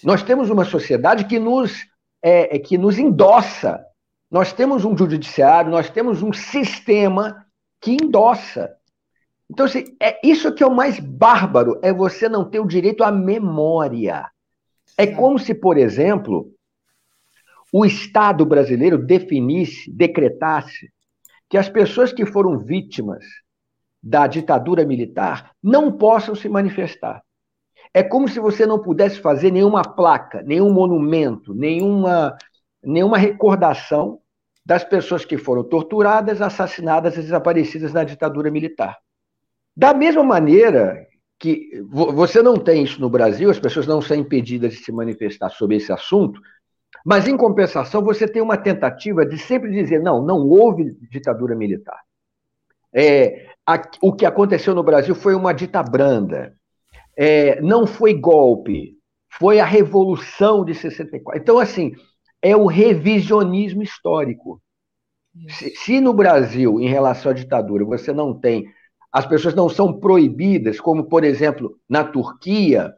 Nós 0.03 0.23
temos 0.23 0.49
uma 0.49 0.65
sociedade 0.65 1.25
que 1.25 1.37
nos, 1.37 1.85
é, 2.21 2.55
é, 2.55 2.59
que 2.59 2.77
nos 2.77 2.97
endossa. 2.97 3.85
Nós 4.29 4.51
temos 4.51 4.83
um 4.83 4.97
judiciário, 4.97 5.69
nós 5.69 5.89
temos 5.89 6.21
um 6.21 6.33
sistema 6.33 7.45
que 7.79 7.91
endossa. 7.91 8.73
Então, 9.49 9.65
assim, 9.65 9.95
é 10.01 10.19
isso 10.25 10.53
que 10.53 10.63
é 10.63 10.67
o 10.67 10.75
mais 10.75 10.99
bárbaro, 10.99 11.79
é 11.81 11.93
você 11.93 12.27
não 12.27 12.49
ter 12.49 12.59
o 12.59 12.67
direito 12.67 13.03
à 13.03 13.11
memória. 13.11 14.25
É 14.97 15.07
como 15.07 15.37
se, 15.37 15.53
por 15.53 15.77
exemplo, 15.77 16.51
o 17.71 17.85
Estado 17.85 18.45
brasileiro 18.45 18.97
definisse, 18.97 19.89
decretasse 19.91 20.91
que 21.49 21.57
as 21.57 21.69
pessoas 21.69 22.11
que 22.11 22.25
foram 22.25 22.59
vítimas 22.59 23.23
da 24.01 24.27
ditadura 24.27 24.85
militar 24.85 25.51
não 25.61 25.91
possam 25.91 26.35
se 26.35 26.49
manifestar. 26.49 27.21
É 27.93 28.01
como 28.01 28.27
se 28.27 28.39
você 28.39 28.65
não 28.65 28.79
pudesse 28.79 29.19
fazer 29.19 29.51
nenhuma 29.51 29.83
placa, 29.83 30.41
nenhum 30.43 30.71
monumento, 30.73 31.53
nenhuma, 31.53 32.37
nenhuma 32.83 33.17
recordação 33.17 34.19
das 34.65 34.83
pessoas 34.83 35.25
que 35.25 35.37
foram 35.37 35.63
torturadas, 35.63 36.41
assassinadas 36.41 37.15
e 37.15 37.21
desaparecidas 37.21 37.93
na 37.93 38.03
ditadura 38.03 38.49
militar. 38.49 38.97
Da 39.75 39.93
mesma 39.93 40.23
maneira 40.23 41.05
que 41.39 41.81
você 41.89 42.41
não 42.41 42.55
tem 42.55 42.83
isso 42.83 43.01
no 43.01 43.09
Brasil, 43.09 43.49
as 43.49 43.59
pessoas 43.59 43.87
não 43.87 44.01
são 44.01 44.15
impedidas 44.15 44.73
de 44.73 44.79
se 44.83 44.91
manifestar 44.91 45.49
sobre 45.49 45.77
esse 45.77 45.91
assunto, 45.91 46.39
mas 47.05 47.27
em 47.27 47.37
compensação 47.37 48.03
você 48.03 48.27
tem 48.27 48.41
uma 48.41 48.57
tentativa 48.57 49.25
de 49.25 49.37
sempre 49.37 49.71
dizer 49.71 50.01
não, 50.01 50.21
não 50.21 50.47
houve 50.47 50.95
ditadura 51.09 51.55
militar. 51.55 51.99
É, 52.93 53.47
a, 53.65 53.81
o 54.01 54.13
que 54.13 54.25
aconteceu 54.25 54.75
no 54.75 54.83
Brasil 54.83 55.15
foi 55.15 55.33
uma 55.33 55.53
dita 55.53 55.81
branda. 55.81 56.55
É, 57.17 57.61
não 57.61 57.85
foi 57.87 58.13
golpe, 58.13 58.97
foi 59.37 59.59
a 59.59 59.65
Revolução 59.65 60.63
de 60.63 60.73
64. 60.73 61.41
Então, 61.41 61.59
assim, 61.59 61.93
é 62.41 62.55
o 62.55 62.65
revisionismo 62.65 63.81
histórico. 63.81 64.61
Se, 65.49 65.69
se, 65.75 66.01
no 66.01 66.13
Brasil, 66.13 66.79
em 66.81 66.87
relação 66.87 67.31
à 67.31 67.35
ditadura, 67.35 67.85
você 67.85 68.11
não 68.11 68.33
tem. 68.33 68.65
As 69.11 69.25
pessoas 69.25 69.53
não 69.53 69.69
são 69.69 69.99
proibidas, 69.99 70.79
como, 70.79 71.05
por 71.05 71.23
exemplo, 71.23 71.77
na 71.87 72.03
Turquia, 72.03 72.93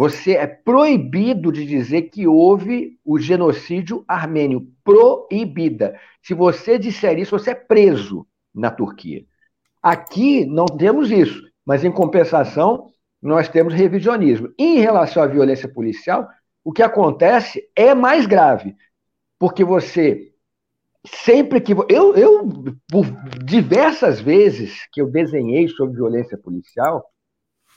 você 0.00 0.32
é 0.32 0.46
proibido 0.46 1.52
de 1.52 1.66
dizer 1.66 2.04
que 2.04 2.26
houve 2.26 2.98
o 3.04 3.18
genocídio 3.18 4.02
armênio. 4.08 4.66
Proibida. 4.82 6.00
Se 6.22 6.32
você 6.32 6.78
disser 6.78 7.18
isso, 7.18 7.38
você 7.38 7.50
é 7.50 7.54
preso 7.54 8.26
na 8.54 8.70
Turquia. 8.70 9.26
Aqui 9.82 10.46
não 10.46 10.64
temos 10.64 11.10
isso, 11.10 11.42
mas 11.66 11.84
em 11.84 11.92
compensação, 11.92 12.90
nós 13.20 13.46
temos 13.50 13.74
revisionismo. 13.74 14.50
em 14.58 14.78
relação 14.78 15.22
à 15.22 15.26
violência 15.26 15.68
policial, 15.68 16.26
o 16.64 16.72
que 16.72 16.82
acontece 16.82 17.68
é 17.76 17.94
mais 17.94 18.24
grave, 18.24 18.74
porque 19.38 19.62
você 19.62 20.32
sempre 21.04 21.60
que 21.60 21.74
eu, 21.90 22.16
eu 22.16 22.48
por 22.90 23.04
diversas 23.44 24.18
vezes 24.18 24.88
que 24.94 25.02
eu 25.02 25.10
desenhei 25.10 25.68
sobre 25.68 25.96
violência 25.96 26.38
policial, 26.38 27.04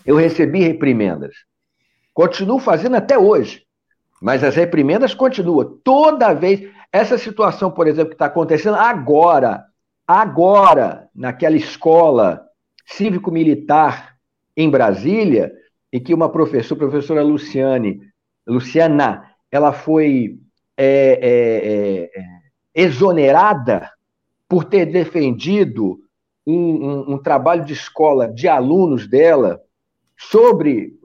eu 0.06 0.16
recebi 0.16 0.60
reprimendas. 0.60 1.36
Continuo 2.14 2.60
fazendo 2.60 2.95
até 2.95 3.18
hoje, 3.18 3.64
mas 4.22 4.44
as 4.44 4.56
reprimendas 4.56 5.14
continuam. 5.14 5.80
Toda 5.84 6.34
vez 6.34 6.69
essa 6.91 7.18
situação, 7.18 7.72
por 7.72 7.88
exemplo, 7.88 8.10
que 8.10 8.15
está 8.15 8.27
acontecendo 8.27 8.76
agora, 8.76 9.65
Agora, 10.07 11.10
naquela 11.15 11.56
escola 11.56 12.45
cívico-militar 12.85 14.18
em 14.56 14.69
Brasília, 14.69 15.52
em 15.91 15.99
que 16.02 16.14
uma 16.14 16.30
professora, 16.30 16.80
professora 16.80 17.23
Luciane, 17.23 18.02
Luciana, 18.45 19.31
ela 19.49 19.72
foi 19.72 20.40
é, 20.76 21.19
é, 21.22 22.19
é, 22.19 22.26
exonerada 22.76 23.90
por 24.49 24.65
ter 24.65 24.88
defendido 24.88 25.99
um, 26.45 26.53
um, 26.53 27.14
um, 27.14 27.18
trabalho 27.18 27.64
de 27.64 27.72
escola 27.72 28.27
de 28.27 28.49
alunos 28.49 29.07
dela 29.07 29.61
sobre 30.30 31.00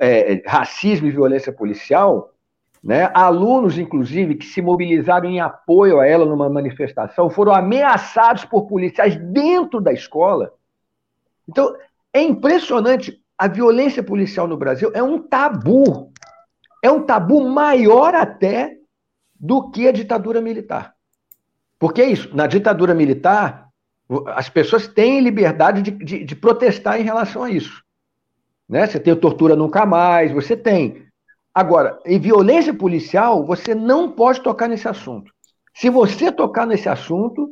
é, 0.00 0.42
racismo 0.46 1.06
e 1.06 1.10
violência 1.10 1.52
policial, 1.52 2.32
né? 2.82 3.10
Alunos, 3.12 3.78
inclusive, 3.78 4.36
que 4.36 4.46
se 4.46 4.62
mobilizaram 4.62 5.28
em 5.28 5.40
apoio 5.40 6.00
a 6.00 6.06
ela 6.06 6.24
numa 6.24 6.48
manifestação, 6.48 7.28
foram 7.28 7.54
ameaçados 7.54 8.44
por 8.44 8.66
policiais 8.66 9.16
dentro 9.16 9.80
da 9.80 9.92
escola. 9.92 10.54
Então, 11.48 11.74
é 12.12 12.22
impressionante. 12.22 13.20
A 13.36 13.48
violência 13.48 14.02
policial 14.02 14.46
no 14.46 14.56
Brasil 14.56 14.90
é 14.94 15.02
um 15.02 15.18
tabu. 15.18 16.12
É 16.82 16.90
um 16.90 17.02
tabu 17.02 17.48
maior 17.48 18.14
até 18.14 18.76
do 19.38 19.70
que 19.70 19.86
a 19.88 19.92
ditadura 19.92 20.40
militar. 20.40 20.94
Porque 21.78 22.02
é 22.02 22.10
isso, 22.10 22.34
na 22.34 22.46
ditadura 22.46 22.94
militar, 22.94 23.68
as 24.28 24.48
pessoas 24.48 24.86
têm 24.86 25.20
liberdade 25.20 25.82
de, 25.82 25.90
de, 25.90 26.24
de 26.24 26.36
protestar 26.36 27.00
em 27.00 27.04
relação 27.04 27.42
a 27.42 27.50
isso. 27.50 27.82
Né? 28.70 28.86
Você 28.86 29.00
tem 29.00 29.16
tortura 29.16 29.56
nunca 29.56 29.84
mais, 29.84 30.30
você 30.30 30.56
tem. 30.56 31.02
Agora, 31.52 31.98
em 32.06 32.20
violência 32.20 32.72
policial, 32.72 33.44
você 33.44 33.74
não 33.74 34.12
pode 34.12 34.40
tocar 34.40 34.68
nesse 34.68 34.86
assunto. 34.86 35.32
Se 35.74 35.90
você 35.90 36.30
tocar 36.30 36.68
nesse 36.68 36.88
assunto, 36.88 37.50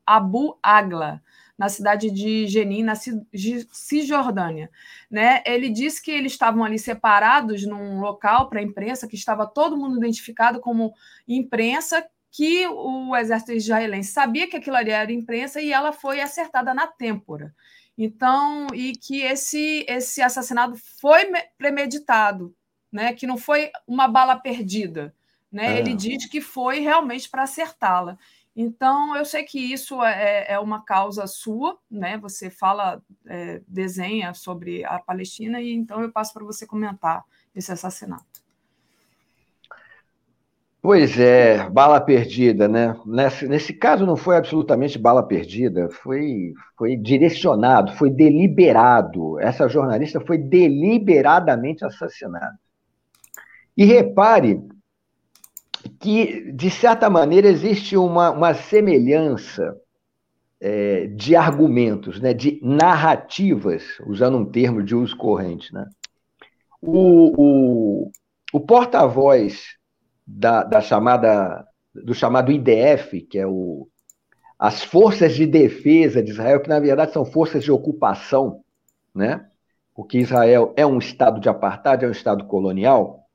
Abu 0.06 0.56
Agla, 0.62 1.20
na 1.58 1.68
cidade 1.68 2.12
de 2.12 2.46
Jenin, 2.46 2.84
na 2.84 2.94
Cisjordânia. 2.94 4.70
Né? 5.10 5.42
Ele 5.44 5.68
disse 5.68 6.00
que 6.00 6.12
eles 6.12 6.30
estavam 6.30 6.62
ali 6.62 6.78
separados 6.78 7.66
num 7.66 7.98
local 7.98 8.48
para 8.48 8.60
a 8.60 8.62
imprensa, 8.62 9.08
que 9.08 9.16
estava 9.16 9.48
todo 9.48 9.76
mundo 9.76 9.98
identificado 9.98 10.60
como 10.60 10.94
imprensa, 11.26 12.06
que 12.30 12.68
o 12.68 13.16
exército 13.16 13.50
israelense 13.50 14.12
sabia 14.12 14.48
que 14.48 14.56
aquilo 14.56 14.76
ali 14.76 14.92
era 14.92 15.10
imprensa 15.10 15.60
e 15.60 15.72
ela 15.72 15.90
foi 15.92 16.20
acertada 16.20 16.72
na 16.72 16.86
têmpora. 16.86 17.52
Então, 18.02 18.68
e 18.72 18.92
que 18.92 19.20
esse, 19.20 19.84
esse 19.86 20.22
assassinato 20.22 20.74
foi 20.98 21.30
premeditado, 21.58 22.56
né? 22.90 23.12
que 23.12 23.26
não 23.26 23.36
foi 23.36 23.70
uma 23.86 24.08
bala 24.08 24.36
perdida. 24.36 25.14
né? 25.52 25.66
Ah. 25.66 25.78
Ele 25.78 25.94
diz 25.94 26.24
que 26.24 26.40
foi 26.40 26.80
realmente 26.80 27.28
para 27.28 27.42
acertá-la. 27.42 28.16
Então, 28.56 29.14
eu 29.14 29.24
sei 29.26 29.44
que 29.44 29.58
isso 29.58 30.02
é, 30.02 30.46
é, 30.48 30.58
uma 30.58 30.82
causa 30.82 31.26
sua, 31.26 31.78
né? 31.90 32.16
Você 32.18 32.48
fala, 32.48 33.02
é, 33.26 33.60
desenha 33.68 34.32
sobre 34.32 34.82
a 34.82 34.98
Palestina, 34.98 35.60
e 35.60 35.70
então 35.70 36.00
eu 36.00 36.10
passo 36.10 36.32
para 36.32 36.44
você 36.44 36.66
comentar 36.66 37.22
esse 37.54 37.70
assassinato. 37.70 38.39
Pois 40.82 41.18
é, 41.18 41.68
bala 41.68 42.00
perdida, 42.00 42.66
né? 42.66 42.96
Nesse, 43.04 43.46
nesse 43.46 43.74
caso 43.74 44.06
não 44.06 44.16
foi 44.16 44.36
absolutamente 44.36 44.98
bala 44.98 45.22
perdida, 45.22 45.90
foi, 45.90 46.54
foi 46.76 46.96
direcionado, 46.96 47.92
foi 47.96 48.08
deliberado. 48.08 49.38
Essa 49.40 49.68
jornalista 49.68 50.20
foi 50.20 50.38
deliberadamente 50.38 51.84
assassinada. 51.84 52.58
E 53.76 53.84
repare 53.84 54.58
que, 55.98 56.50
de 56.52 56.70
certa 56.70 57.10
maneira, 57.10 57.48
existe 57.48 57.94
uma, 57.94 58.30
uma 58.30 58.54
semelhança 58.54 59.76
é, 60.58 61.08
de 61.08 61.36
argumentos, 61.36 62.18
né, 62.20 62.32
de 62.32 62.58
narrativas, 62.62 63.84
usando 64.06 64.38
um 64.38 64.46
termo 64.46 64.82
de 64.82 64.94
uso 64.94 65.14
corrente. 65.14 65.74
Né? 65.74 65.86
O, 66.80 67.32
o, 67.36 68.10
o 68.50 68.60
porta-voz 68.60 69.78
da, 70.36 70.62
da 70.62 70.80
chamada 70.80 71.66
do 71.92 72.14
chamado 72.14 72.52
IDF, 72.52 73.20
que 73.22 73.38
é 73.38 73.46
o, 73.46 73.88
as 74.58 74.82
forças 74.82 75.34
de 75.34 75.46
defesa 75.46 76.22
de 76.22 76.30
Israel, 76.30 76.60
que 76.60 76.68
na 76.68 76.78
verdade 76.78 77.12
são 77.12 77.24
forças 77.24 77.64
de 77.64 77.72
ocupação, 77.72 78.62
né? 79.14 79.46
Porque 79.94 80.18
Israel 80.18 80.72
é 80.76 80.86
um 80.86 80.98
estado 80.98 81.40
de 81.40 81.48
apartheid, 81.48 82.04
é 82.04 82.08
um 82.08 82.12
estado 82.12 82.44
colonial. 82.46 83.26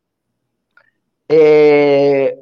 É... 1.30 2.38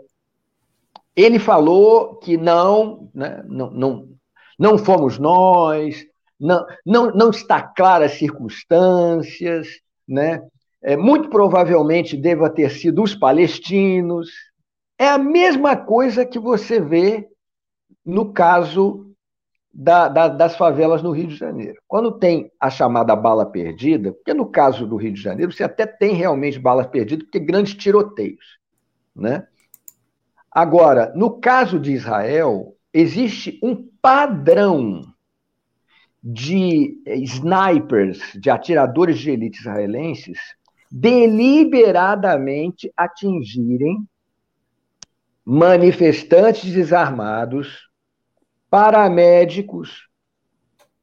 Ele 1.15 1.39
falou 1.39 2.15
que 2.17 2.37
não, 2.37 3.09
né? 3.13 3.43
não, 3.47 3.71
não, 3.71 4.09
não 4.57 4.77
fomos 4.77 5.17
nós, 5.17 6.05
não, 6.39 6.65
não, 6.85 7.11
não 7.11 7.29
está 7.29 7.61
claras 7.61 8.11
as 8.11 8.17
circunstâncias, 8.17 9.67
né? 10.07 10.41
É, 10.83 10.97
muito 10.97 11.29
provavelmente 11.29 12.17
deva 12.17 12.49
ter 12.49 12.69
sido 12.69 13.01
os 13.01 13.15
palestinos. 13.15 14.29
É 14.99 15.07
a 15.07 15.17
mesma 15.17 15.77
coisa 15.77 16.25
que 16.25 16.37
você 16.37 16.79
vê 16.79 17.27
no 18.05 18.33
caso 18.33 19.09
da, 19.73 20.07
da, 20.07 20.27
das 20.27 20.55
favelas 20.55 21.01
no 21.01 21.11
Rio 21.11 21.27
de 21.27 21.35
Janeiro. 21.35 21.81
Quando 21.87 22.19
tem 22.19 22.51
a 22.59 22.69
chamada 22.69 23.15
bala 23.15 23.45
perdida, 23.45 24.11
porque 24.11 24.33
no 24.33 24.45
caso 24.45 24.85
do 24.85 24.97
Rio 24.97 25.13
de 25.13 25.21
Janeiro 25.21 25.51
você 25.51 25.63
até 25.63 25.87
tem 25.87 26.13
realmente 26.13 26.59
balas 26.59 26.87
perdidas, 26.87 27.23
porque 27.23 27.39
grandes 27.39 27.73
tiroteios. 27.73 28.59
Né? 29.15 29.47
Agora, 30.51 31.11
no 31.15 31.39
caso 31.39 31.79
de 31.79 31.93
Israel, 31.93 32.75
existe 32.93 33.59
um 33.63 33.87
padrão 34.01 35.01
de 36.21 37.01
snipers, 37.05 38.19
de 38.35 38.49
atiradores 38.49 39.17
de 39.17 39.31
elite 39.31 39.59
israelenses, 39.59 40.39
deliberadamente 40.95 42.93
atingirem 42.95 44.07
manifestantes 45.43 46.71
desarmados, 46.71 47.89
paramédicos 48.69 50.07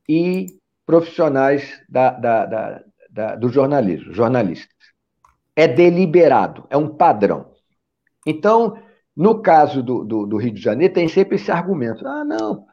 e 0.08 0.46
profissionais 0.86 1.82
da, 1.88 2.12
da, 2.12 2.82
da, 3.10 3.34
do 3.34 3.48
jornalismo, 3.48 4.14
jornalistas. 4.14 4.70
É 5.56 5.66
deliberado, 5.66 6.68
é 6.70 6.76
um 6.76 6.88
padrão. 6.88 7.50
Então, 8.24 8.80
no 9.16 9.42
caso 9.42 9.82
do, 9.82 10.04
do, 10.04 10.24
do, 10.24 10.36
Rio 10.36 10.54
de 10.54 10.60
Janeiro, 10.60 10.94
tem 10.94 11.08
sempre 11.08 11.34
esse 11.34 11.50
argumento: 11.50 12.06
ah, 12.06 12.24
não, 12.24 12.64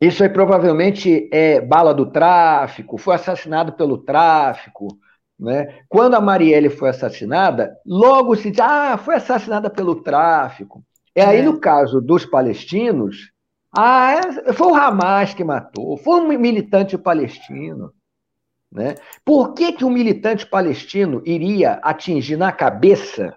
isso 0.00 0.24
aí 0.24 0.28
provavelmente 0.28 1.30
é 1.32 1.60
bala 1.60 1.94
do 1.94 2.10
tráfico, 2.10 2.98
foi 2.98 3.14
assassinado 3.14 3.72
pelo 3.74 3.98
tráfico, 3.98 4.98
né? 5.38 5.82
Quando 5.88 6.14
a 6.14 6.20
Marielle 6.20 6.68
foi 6.68 6.90
assassinada, 6.90 7.76
logo 7.86 8.34
se 8.34 8.50
diz, 8.50 8.60
ah, 8.60 8.98
foi 8.98 9.14
assassinada 9.14 9.70
pelo 9.70 10.02
tráfico. 10.02 10.82
E 11.14 11.20
aí, 11.20 11.38
é. 11.38 11.42
no 11.42 11.60
caso 11.60 12.00
dos 12.00 12.26
palestinos, 12.26 13.32
ah, 13.76 14.14
é, 14.14 14.52
foi 14.52 14.66
o 14.66 14.74
Hamas 14.74 15.34
que 15.34 15.44
matou, 15.44 15.96
foi 15.98 16.20
um 16.20 16.28
militante 16.38 16.98
palestino. 16.98 17.92
Né? 18.70 18.96
Por 19.24 19.54
que, 19.54 19.72
que 19.72 19.84
um 19.84 19.90
militante 19.90 20.44
palestino 20.44 21.22
iria 21.24 21.74
atingir 21.82 22.36
na 22.36 22.50
cabeça? 22.50 23.36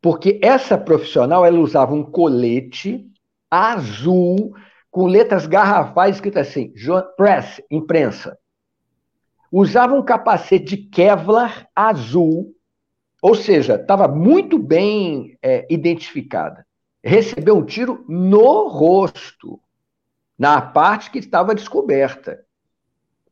Porque 0.00 0.40
essa 0.42 0.78
profissional 0.78 1.44
ela 1.44 1.58
usava 1.58 1.94
um 1.94 2.02
colete 2.02 3.06
azul 3.50 4.54
com 4.90 5.06
letras 5.06 5.46
garrafais 5.46 6.16
escritas 6.16 6.48
assim, 6.48 6.72
press, 7.16 7.62
imprensa 7.70 8.39
usava 9.50 9.94
um 9.94 10.02
capacete 10.02 10.64
de 10.64 10.76
Kevlar 10.76 11.68
azul, 11.74 12.54
ou 13.20 13.34
seja, 13.34 13.74
estava 13.74 14.08
muito 14.08 14.58
bem 14.58 15.36
é, 15.42 15.66
identificada. 15.68 16.66
Recebeu 17.02 17.56
um 17.56 17.64
tiro 17.64 18.04
no 18.08 18.68
rosto, 18.68 19.60
na 20.38 20.60
parte 20.60 21.10
que 21.10 21.18
estava 21.18 21.54
descoberta. 21.54 22.44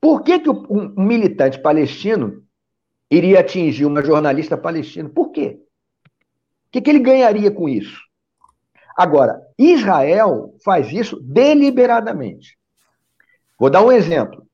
Por 0.00 0.22
que, 0.22 0.38
que 0.38 0.50
um, 0.50 0.94
militante 0.96 1.58
palestino 1.58 2.44
iria 3.10 3.40
atingir 3.40 3.86
uma 3.86 4.02
jornalista 4.02 4.56
palestina? 4.56 5.08
Por 5.08 5.30
quê? 5.30 5.60
O 6.66 6.70
que, 6.70 6.80
que 6.80 6.90
ele 6.90 6.98
ganharia 6.98 7.50
com 7.50 7.68
isso? 7.68 7.98
Agora, 8.96 9.40
Israel 9.56 10.54
faz 10.64 10.92
isso 10.92 11.18
deliberadamente. 11.20 12.58
Vou 13.58 13.70
dar 13.70 13.82
um 13.82 13.92
exemplo. 13.92 14.46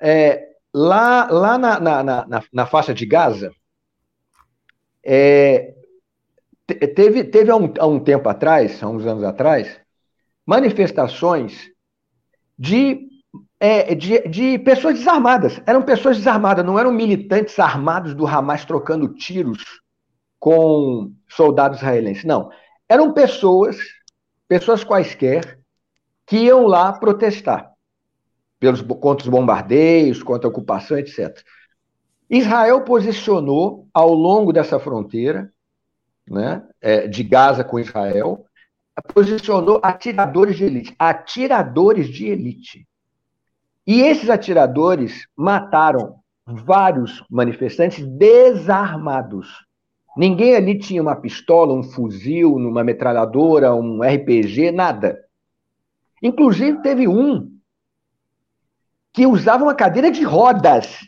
É, 0.00 0.47
Lá, 0.74 1.28
lá 1.30 1.58
na, 1.58 1.80
na, 1.80 2.02
na, 2.02 2.42
na 2.52 2.66
faixa 2.66 2.92
de 2.92 3.06
Gaza, 3.06 3.50
é, 5.04 5.74
teve, 6.94 7.24
teve 7.24 7.50
há, 7.50 7.56
um, 7.56 7.72
há 7.78 7.86
um 7.86 7.98
tempo 7.98 8.28
atrás, 8.28 8.82
há 8.82 8.88
uns 8.88 9.06
anos 9.06 9.24
atrás, 9.24 9.80
manifestações 10.46 11.70
de, 12.58 13.08
é, 13.58 13.94
de, 13.94 14.28
de 14.28 14.58
pessoas 14.58 14.98
desarmadas. 14.98 15.60
Eram 15.66 15.82
pessoas 15.82 16.18
desarmadas, 16.18 16.64
não 16.64 16.78
eram 16.78 16.92
militantes 16.92 17.58
armados 17.58 18.14
do 18.14 18.26
Hamas 18.26 18.64
trocando 18.64 19.14
tiros 19.14 19.64
com 20.38 21.12
soldados 21.28 21.78
israelenses. 21.78 22.24
Não. 22.24 22.50
Eram 22.88 23.12
pessoas, 23.12 23.76
pessoas 24.46 24.84
quaisquer, 24.84 25.58
que 26.26 26.36
iam 26.36 26.66
lá 26.66 26.92
protestar 26.92 27.67
pelos, 28.58 28.82
contra 28.82 29.24
os 29.24 29.30
bombardeios, 29.30 30.22
contra 30.22 30.48
a 30.48 30.50
ocupação, 30.50 30.98
etc. 30.98 31.42
Israel 32.28 32.82
posicionou 32.82 33.88
ao 33.92 34.12
longo 34.12 34.52
dessa 34.52 34.78
fronteira, 34.78 35.50
né, 36.28 36.62
é, 36.80 37.06
de 37.06 37.22
Gaza 37.22 37.64
com 37.64 37.78
Israel, 37.78 38.44
posicionou 39.14 39.80
atiradores 39.82 40.56
de 40.56 40.64
elite, 40.64 40.94
atiradores 40.98 42.08
de 42.08 42.26
elite. 42.26 42.86
E 43.86 44.02
esses 44.02 44.28
atiradores 44.28 45.26
mataram 45.34 46.16
vários 46.44 47.24
manifestantes 47.30 48.04
desarmados. 48.06 49.64
Ninguém 50.16 50.56
ali 50.56 50.78
tinha 50.78 51.00
uma 51.00 51.16
pistola, 51.16 51.72
um 51.72 51.82
fuzil, 51.82 52.54
uma 52.54 52.84
metralhadora, 52.84 53.74
um 53.74 54.02
RPG, 54.02 54.72
nada. 54.72 55.18
Inclusive, 56.22 56.82
teve 56.82 57.06
um 57.06 57.57
que 59.12 59.26
usava 59.26 59.64
uma 59.64 59.74
cadeira 59.74 60.10
de 60.10 60.22
rodas. 60.22 60.98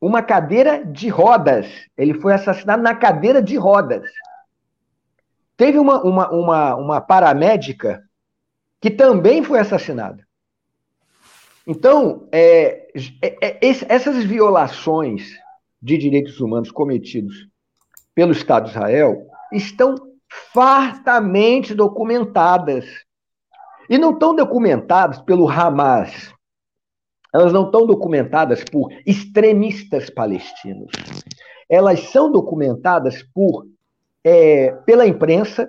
Uma 0.00 0.22
cadeira 0.22 0.84
de 0.84 1.08
rodas. 1.08 1.66
Ele 1.96 2.14
foi 2.14 2.32
assassinado 2.32 2.82
na 2.82 2.94
cadeira 2.94 3.42
de 3.42 3.56
rodas. 3.56 4.10
Teve 5.56 5.78
uma, 5.78 6.02
uma, 6.02 6.30
uma, 6.30 6.74
uma 6.76 7.00
paramédica 7.00 8.04
que 8.80 8.90
também 8.90 9.42
foi 9.42 9.58
assassinada. 9.58 10.26
Então, 11.66 12.28
é, 12.30 12.86
é, 13.22 13.38
é, 13.40 13.58
essas 13.62 14.22
violações 14.24 15.36
de 15.82 15.98
direitos 15.98 16.40
humanos 16.40 16.70
cometidos 16.70 17.48
pelo 18.14 18.32
Estado 18.32 18.64
de 18.64 18.70
Israel 18.70 19.26
estão 19.52 19.96
fartamente 20.52 21.74
documentadas. 21.74 22.84
E 23.88 23.98
não 23.98 24.12
estão 24.12 24.34
documentadas 24.34 25.20
pelo 25.22 25.48
Hamas, 25.48 26.32
elas 27.32 27.52
não 27.52 27.66
estão 27.66 27.86
documentadas 27.86 28.64
por 28.64 28.90
extremistas 29.06 30.08
palestinos. 30.10 30.90
Elas 31.68 32.00
são 32.10 32.30
documentadas 32.30 33.22
por 33.34 33.66
é, 34.24 34.72
pela 34.84 35.06
imprensa, 35.06 35.68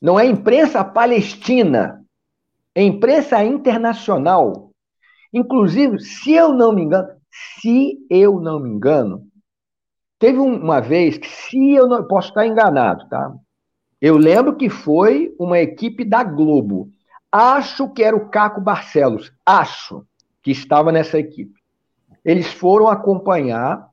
não 0.00 0.18
é 0.18 0.24
imprensa 0.24 0.82
palestina, 0.82 2.02
é 2.74 2.82
imprensa 2.82 3.44
internacional. 3.44 4.70
Inclusive, 5.32 6.00
se 6.00 6.32
eu 6.32 6.52
não 6.52 6.72
me 6.72 6.82
engano, 6.82 7.08
se 7.60 7.98
eu 8.08 8.40
não 8.40 8.58
me 8.58 8.70
engano, 8.70 9.26
teve 10.18 10.38
uma 10.38 10.80
vez 10.80 11.18
que, 11.18 11.28
se 11.28 11.74
eu 11.74 11.86
não 11.86 12.06
posso 12.06 12.28
estar 12.28 12.46
enganado, 12.46 13.08
tá? 13.08 13.32
Eu 14.00 14.16
lembro 14.16 14.56
que 14.56 14.70
foi 14.70 15.34
uma 15.38 15.58
equipe 15.58 16.04
da 16.04 16.24
Globo. 16.24 16.88
Acho 17.30 17.88
que 17.92 18.02
era 18.02 18.16
o 18.16 18.30
Caco 18.30 18.60
Barcelos, 18.60 19.30
acho 19.44 20.06
que 20.42 20.50
estava 20.50 20.90
nessa 20.90 21.18
equipe. 21.18 21.58
Eles 22.24 22.52
foram 22.52 22.88
acompanhar 22.88 23.88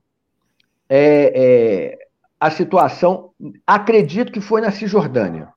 é, 0.88 1.32
é, 1.34 1.98
a 2.40 2.50
situação, 2.50 3.30
acredito 3.66 4.32
que 4.32 4.40
foi 4.40 4.60
na 4.60 4.70
Cisjordânia. 4.70 5.48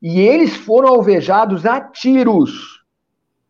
E 0.00 0.20
eles 0.20 0.54
foram 0.54 0.88
alvejados 0.90 1.64
a 1.64 1.80
tiros 1.80 2.84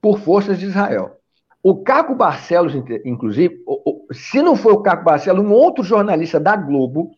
por 0.01 0.19
forças 0.21 0.59
de 0.59 0.67
Israel. 0.67 1.17
O 1.63 1.83
Caco 1.83 2.15
Barcelos, 2.15 2.75
inclusive, 3.05 3.65
se 4.13 4.43
não 4.43 4.55
foi 4.55 4.73
o 4.73 4.83
Caco 4.83 5.05
Barcelos, 5.05 5.45
um 5.45 5.53
outro 5.53 5.83
jornalista 5.83 6.39
da 6.39 6.55
Globo 6.55 7.11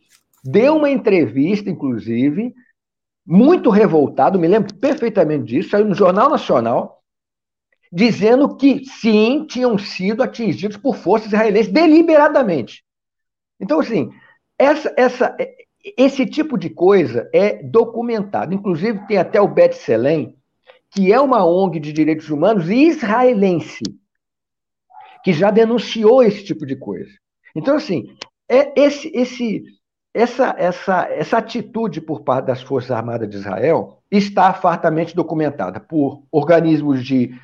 deu 0.44 0.76
uma 0.76 0.88
entrevista, 0.88 1.68
inclusive, 1.68 2.54
muito 3.26 3.70
revoltado, 3.70 4.38
me 4.38 4.46
lembro 4.46 4.72
perfeitamente 4.74 5.44
disso, 5.44 5.70
saiu 5.70 5.84
no 5.84 5.94
Jornal 5.94 6.30
Nacional, 6.30 6.95
dizendo 7.92 8.56
que 8.56 8.84
sim, 8.84 9.46
tinham 9.48 9.78
sido 9.78 10.22
atingidos 10.22 10.76
por 10.76 10.96
forças 10.96 11.28
israelenses 11.28 11.72
deliberadamente. 11.72 12.84
Então, 13.60 13.80
assim, 13.80 14.10
essa, 14.58 14.92
essa, 14.96 15.36
esse 15.96 16.26
tipo 16.26 16.58
de 16.58 16.70
coisa 16.70 17.28
é 17.32 17.62
documentado. 17.62 18.54
Inclusive, 18.54 19.06
tem 19.06 19.18
até 19.18 19.40
o 19.40 19.48
Bet 19.48 19.76
Selem, 19.76 20.36
que 20.90 21.12
é 21.12 21.20
uma 21.20 21.44
ONG 21.44 21.78
de 21.78 21.92
direitos 21.92 22.30
humanos 22.30 22.68
israelense, 22.68 23.84
que 25.22 25.32
já 25.32 25.50
denunciou 25.50 26.22
esse 26.22 26.44
tipo 26.44 26.64
de 26.66 26.76
coisa. 26.76 27.10
Então, 27.54 27.76
assim, 27.76 28.16
é 28.48 28.72
esse, 28.80 29.10
esse, 29.14 29.64
essa, 30.14 30.54
essa, 30.58 31.08
essa 31.10 31.38
atitude 31.38 32.00
por 32.00 32.22
parte 32.22 32.46
das 32.46 32.62
Forças 32.62 32.90
Armadas 32.90 33.28
de 33.28 33.36
Israel 33.36 34.02
está 34.10 34.52
fartamente 34.54 35.14
documentada 35.14 35.80
por 35.80 36.22
organismos 36.30 37.04
de, 37.04 37.34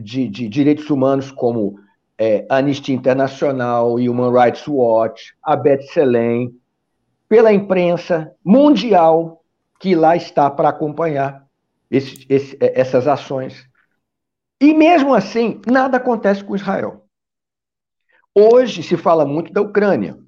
de, 0.00 0.28
de 0.28 0.48
direitos 0.48 0.88
humanos 0.90 1.30
como 1.30 1.78
é, 2.18 2.46
Anistia 2.48 2.94
Internacional, 2.94 3.94
Human 3.94 4.32
Rights 4.32 4.66
Watch, 4.66 5.34
a 5.42 5.54
Beth 5.54 5.82
Selem, 5.92 6.54
pela 7.28 7.52
imprensa 7.52 8.32
mundial 8.44 9.44
que 9.78 9.94
lá 9.94 10.16
está 10.16 10.50
para 10.50 10.70
acompanhar 10.70 11.46
esse, 11.90 12.26
esse, 12.28 12.56
essas 12.60 13.06
ações. 13.06 13.68
E 14.60 14.74
mesmo 14.74 15.14
assim, 15.14 15.60
nada 15.66 15.98
acontece 15.98 16.42
com 16.42 16.56
Israel. 16.56 17.04
Hoje 18.34 18.82
se 18.82 18.96
fala 18.96 19.24
muito 19.24 19.52
da 19.52 19.60
Ucrânia, 19.60 20.18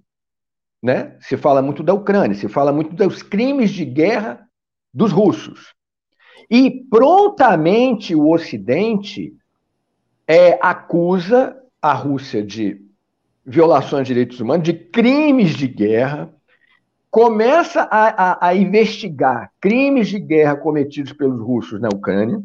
né? 0.82 1.16
Se 1.20 1.36
fala 1.36 1.60
muito 1.60 1.82
da 1.82 1.92
Ucrânia, 1.92 2.36
se 2.36 2.48
fala 2.48 2.72
muito 2.72 2.94
dos 2.94 3.22
crimes 3.22 3.70
de 3.70 3.84
guerra 3.84 4.48
dos 4.92 5.12
russos. 5.12 5.74
E 6.50 6.84
prontamente 6.88 8.14
o 8.14 8.30
Ocidente 8.30 9.32
é, 10.30 10.56
acusa 10.62 11.56
a 11.82 11.92
Rússia 11.92 12.40
de 12.40 12.80
violações 13.44 14.06
de 14.06 14.14
direitos 14.14 14.38
humanos, 14.38 14.62
de 14.62 14.72
crimes 14.72 15.56
de 15.56 15.66
guerra, 15.66 16.32
começa 17.10 17.82
a, 17.90 18.46
a, 18.46 18.48
a 18.48 18.54
investigar 18.54 19.50
crimes 19.60 20.06
de 20.06 20.20
guerra 20.20 20.54
cometidos 20.54 21.12
pelos 21.12 21.40
russos 21.40 21.80
na 21.80 21.88
Ucrânia, 21.88 22.40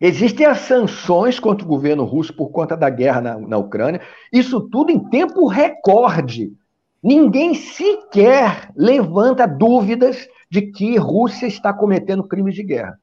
Existem 0.00 0.46
as 0.46 0.58
sanções 0.58 1.38
contra 1.38 1.64
o 1.64 1.68
governo 1.68 2.02
russo 2.04 2.34
por 2.34 2.48
conta 2.48 2.76
da 2.76 2.90
guerra 2.90 3.20
na, 3.20 3.38
na 3.38 3.56
Ucrânia. 3.56 4.00
Isso 4.32 4.60
tudo 4.68 4.90
em 4.90 4.98
tempo 4.98 5.46
recorde. 5.46 6.52
Ninguém 7.00 7.54
sequer 7.54 8.72
levanta 8.74 9.46
dúvidas 9.46 10.26
de 10.50 10.62
que 10.62 10.96
Rússia 10.96 11.46
está 11.46 11.72
cometendo 11.72 12.26
crimes 12.26 12.56
de 12.56 12.64
guerra. 12.64 12.98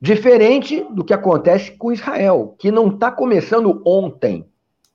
Diferente 0.00 0.84
do 0.90 1.04
que 1.04 1.14
acontece 1.14 1.72
com 1.72 1.92
Israel, 1.92 2.54
que 2.58 2.70
não 2.70 2.88
está 2.88 3.10
começando 3.10 3.82
ontem, 3.84 4.46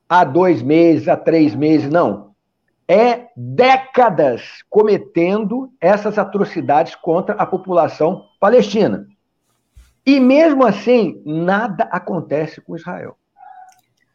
há 0.08 0.24
dois 0.24 0.62
meses, 0.62 1.08
há 1.08 1.18
três 1.18 1.56
meses, 1.56 1.90
não. 1.90 2.32
É 2.88 3.28
décadas 3.36 4.64
cometendo 4.70 5.74
essas 5.80 6.18
atrocidades 6.18 6.94
contra 6.96 7.36
a 7.36 7.46
população 7.46 8.26
palestina. 8.40 9.08
E 10.06 10.20
mesmo 10.20 10.66
assim, 10.66 11.22
nada 11.26 11.86
acontece 11.86 12.60
com 12.60 12.76
Israel. 12.76 13.18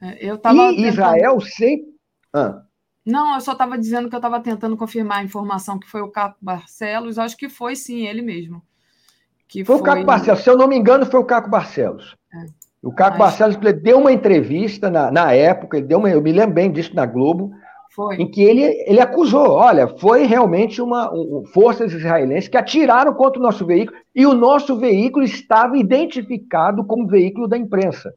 É, 0.00 0.24
eu 0.24 0.36
tava 0.36 0.72
e 0.72 0.86
Israel 0.86 1.40
sempre. 1.40 1.94
Ah. 2.32 2.62
Não, 3.04 3.34
eu 3.34 3.40
só 3.40 3.52
estava 3.52 3.78
dizendo 3.78 4.08
que 4.08 4.14
eu 4.14 4.18
estava 4.18 4.40
tentando 4.40 4.76
confirmar 4.76 5.18
a 5.18 5.24
informação 5.24 5.78
que 5.78 5.88
foi 5.88 6.02
o 6.02 6.10
Caco 6.10 6.36
Barcelos. 6.40 7.18
Acho 7.18 7.36
que 7.36 7.48
foi 7.48 7.76
sim 7.76 8.06
ele 8.06 8.20
mesmo. 8.20 8.62
Que 9.48 9.64
foi, 9.64 9.77
foi... 9.77 9.82
o 9.82 9.85
Caco 9.85 10.05
Barcelos. 10.05 10.43
Se 10.43 10.51
eu 10.51 10.56
não 10.56 10.68
me 10.68 10.77
engano, 10.77 11.06
foi 11.06 11.20
o 11.20 11.24
Caco 11.24 11.51
Barcelos. 11.51 12.16
É. 12.35 12.47
O 12.82 12.93
Caco 12.93 13.18
Mas... 13.18 13.39
Barcelos 13.39 13.56
deu 13.82 13.98
uma 13.98 14.12
entrevista 14.12 14.90
na, 14.90 15.10
na 15.10 15.32
época, 15.32 15.77
ele 15.77 15.86
deu 15.86 15.98
uma, 15.98 16.09
eu 16.09 16.23
me 16.23 16.32
lembro 16.32 16.55
bem 16.55 16.70
disso 16.70 16.94
na 16.94 17.06
Globo, 17.06 17.52
foi. 17.97 18.16
Em 18.16 18.31
que 18.31 18.43
ele, 18.43 18.62
ele 18.86 19.01
acusou, 19.01 19.52
olha, 19.52 19.89
foi 19.89 20.27
realmente 20.27 20.82
uma 20.82 21.10
um, 21.10 21.44
forças 21.55 21.94
israelenses 21.94 22.47
que 22.47 22.59
atiraram 22.59 23.14
contra 23.14 23.40
o 23.40 23.43
nosso 23.43 23.64
veículo 23.64 23.98
e 24.14 24.27
o 24.27 24.35
nosso 24.35 24.77
veículo 24.77 25.24
estava 25.24 25.78
identificado 25.78 26.85
como 26.85 27.06
veículo 27.06 27.48
da 27.48 27.56
imprensa. 27.56 28.12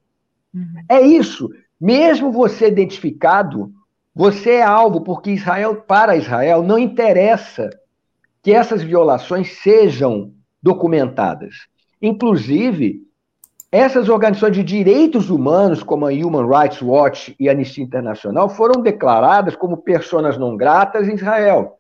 Uhum. 0.53 0.65
É 0.89 0.99
isso. 0.99 1.49
Mesmo 1.79 2.29
você 2.29 2.67
identificado, 2.67 3.71
você 4.13 4.55
é 4.55 4.63
alvo, 4.63 4.99
porque 4.99 5.31
Israel, 5.31 5.77
para 5.77 6.17
Israel, 6.17 6.61
não 6.61 6.77
interessa 6.77 7.69
que 8.43 8.51
essas 8.51 8.83
violações 8.83 9.61
sejam 9.61 10.33
documentadas. 10.61 11.67
Inclusive, 12.01 13.01
essas 13.71 14.09
organizações 14.09 14.55
de 14.55 14.63
direitos 14.63 15.29
humanos, 15.29 15.83
como 15.83 16.07
a 16.07 16.11
Human 16.11 16.47
Rights 16.47 16.81
Watch 16.81 17.35
e 17.39 17.47
a 17.47 17.51
Anistia 17.51 17.83
Internacional, 17.83 18.49
foram 18.49 18.81
declaradas 18.81 19.55
como 19.55 19.77
personas 19.77 20.37
não 20.37 20.57
gratas 20.57 21.07
em 21.07 21.13
Israel. 21.13 21.77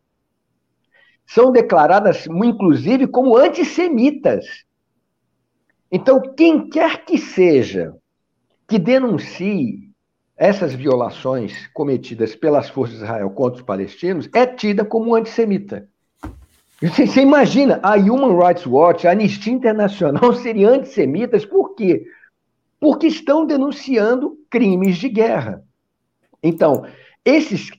São 1.25 1.51
declaradas, 1.51 2.27
inclusive, 2.27 3.07
como 3.07 3.37
antissemitas. 3.37 4.45
Então, 5.91 6.21
quem 6.35 6.69
quer 6.69 7.05
que 7.05 7.17
seja 7.17 7.95
que 8.67 8.77
denuncie 8.77 9.89
essas 10.37 10.73
violações 10.73 11.67
cometidas 11.73 12.35
pelas 12.35 12.69
forças 12.69 12.97
de 12.97 13.03
Israel 13.03 13.29
contra 13.31 13.59
os 13.59 13.65
palestinos 13.65 14.29
é 14.33 14.45
tida 14.45 14.85
como 14.85 15.15
antissemita. 15.15 15.89
Você 16.81 17.21
imagina, 17.21 17.79
a 17.83 17.95
Human 17.95 18.37
Rights 18.37 18.65
Watch, 18.65 19.05
a 19.05 19.11
Anistia 19.11 19.51
Internacional 19.51 20.31
seriam 20.41 20.73
antissemitas, 20.73 21.45
por 21.45 21.75
quê? 21.75 22.05
Porque 22.79 23.07
estão 23.07 23.45
denunciando 23.45 24.37
crimes 24.49 24.97
de 24.97 25.09
guerra. 25.09 25.61
Então, 26.41 26.85
esses, 27.25 27.69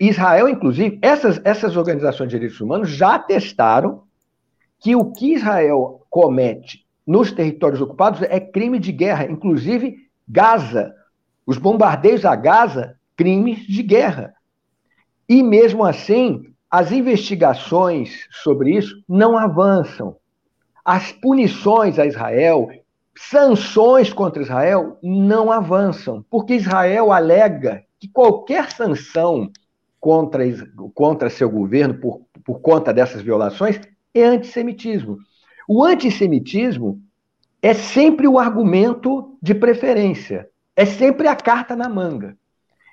Israel, 0.00 0.48
inclusive, 0.48 0.98
essas, 1.02 1.38
essas 1.44 1.76
organizações 1.76 2.30
de 2.30 2.36
direitos 2.36 2.60
humanos 2.60 2.88
já 2.88 3.18
testaram 3.18 4.04
que 4.80 4.96
o 4.96 5.12
que 5.12 5.34
Israel 5.34 6.06
comete 6.08 6.86
nos 7.06 7.30
territórios 7.30 7.80
ocupados 7.80 8.22
é 8.22 8.40
crime 8.40 8.78
de 8.78 8.92
guerra, 8.92 9.26
inclusive 9.26 9.96
Gaza. 10.26 10.94
Os 11.46 11.58
bombardeios 11.58 12.24
a 12.24 12.34
Gaza, 12.34 12.96
crimes 13.16 13.66
de 13.66 13.82
guerra. 13.82 14.34
E 15.28 15.42
mesmo 15.42 15.84
assim, 15.84 16.47
as 16.70 16.92
investigações 16.92 18.26
sobre 18.30 18.76
isso 18.76 19.02
não 19.08 19.38
avançam. 19.38 20.16
As 20.84 21.12
punições 21.12 21.98
a 21.98 22.06
Israel, 22.06 22.68
sanções 23.16 24.12
contra 24.12 24.42
Israel, 24.42 24.98
não 25.02 25.50
avançam, 25.50 26.24
porque 26.30 26.54
Israel 26.54 27.12
alega 27.12 27.84
que 27.98 28.08
qualquer 28.08 28.70
sanção 28.70 29.50
contra, 29.98 30.44
contra 30.94 31.30
seu 31.30 31.50
governo 31.50 31.94
por, 31.94 32.20
por 32.44 32.60
conta 32.60 32.92
dessas 32.92 33.22
violações 33.22 33.80
é 34.14 34.24
antissemitismo. 34.24 35.18
O 35.66 35.84
antissemitismo 35.84 37.00
é 37.60 37.74
sempre 37.74 38.28
o 38.28 38.38
argumento 38.38 39.36
de 39.42 39.54
preferência, 39.54 40.48
é 40.76 40.86
sempre 40.86 41.26
a 41.28 41.34
carta 41.34 41.74
na 41.74 41.88
manga. 41.88 42.36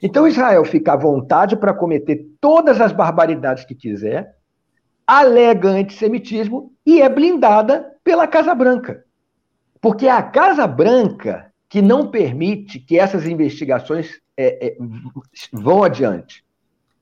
Então 0.02 0.28
Israel 0.28 0.64
fica 0.66 0.94
à 0.94 0.96
vontade 0.96 1.56
para 1.56 1.74
cometer 1.74 2.28
todas 2.40 2.82
as 2.82 2.92
barbaridades 2.92 3.64
que 3.64 3.76
quiser, 3.76 4.36
alega 5.08 5.70
antissemitismo 5.70 6.74
e 6.86 7.02
é 7.02 7.10
blindada 7.10 7.94
pela 8.04 8.28
Casa 8.28 8.54
Branca. 8.54 9.04
Porque 9.80 10.08
é 10.08 10.12
a 10.12 10.24
Casa 10.24 10.68
Branca 10.68 11.52
que 11.70 11.82
não 11.82 12.10
permite 12.10 12.80
que 12.80 12.98
essas 12.98 13.26
investigações 13.26 14.20
é, 14.38 14.68
é, 14.68 14.78
vão 15.52 15.84
adiante. 15.84 16.44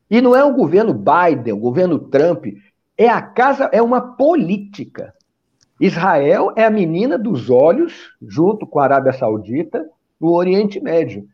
E 0.10 0.22
não 0.22 0.36
é 0.36 0.44
o 0.44 0.53
governo 0.53 0.94
Biden, 0.94 1.53
o 1.53 1.60
governo 1.60 1.99
Trump, 1.99 2.45
é 2.98 3.10
a 3.10 3.22
casa, 3.22 3.70
é 3.72 3.82
uma 3.82 4.15
política. 4.15 5.14
Israel 5.80 6.53
é 6.56 6.64
a 6.64 6.70
menina 6.70 7.18
dos 7.18 7.49
olhos, 7.49 8.11
junto 8.22 8.68
com 8.68 8.80
a 8.80 8.84
Arábia 8.84 9.14
Saudita, 9.14 9.84
no 10.20 10.32
Oriente 10.32 10.80
Médio 10.80 11.28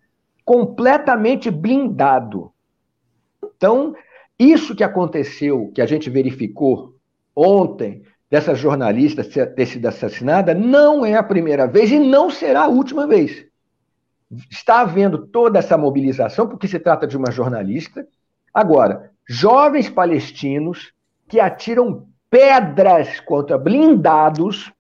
completamente 0.49 1.51
blindado. 1.51 2.51
Então, 3.55 3.93
isso 4.39 4.75
que 4.75 4.83
aconteceu, 4.83 5.71
que 5.75 5.79
a 5.79 5.85
gente 5.85 6.09
verificou 6.09 6.95
ontem, 7.35 8.01
dessa 8.31 8.55
jornalista 8.55 9.23
ter 9.23 9.65
sido 9.67 9.85
assassinada, 9.85 10.55
não 10.55 11.05
é 11.05 11.13
a 11.13 11.21
primeira 11.21 11.67
vez 11.67 11.91
e 11.91 11.99
não 11.99 12.31
será 12.31 12.63
a 12.63 12.67
última 12.67 13.05
vez. 13.05 13.45
Está 14.49 14.81
havendo 14.81 15.27
toda 15.27 15.59
essa 15.59 15.77
mobilização, 15.77 16.47
porque 16.47 16.67
se 16.67 16.79
trata 16.79 17.05
de 17.05 17.15
uma 17.15 17.29
jornalista. 17.29 18.07
Agora, 18.51 19.11
jovens 19.27 19.87
palestinos 19.87 20.91
que 21.27 21.39
atiram 21.39 22.07
pedras 22.27 23.19
contra 23.19 23.55
blindados. 23.55 24.73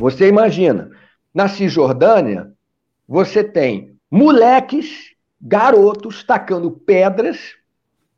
Você 0.00 0.26
imagina, 0.26 0.90
na 1.32 1.46
Cisjordânia, 1.46 2.52
você 3.06 3.44
tem 3.44 3.89
moleques, 4.10 5.14
garotos, 5.40 6.24
tacando 6.24 6.70
pedras 6.70 7.54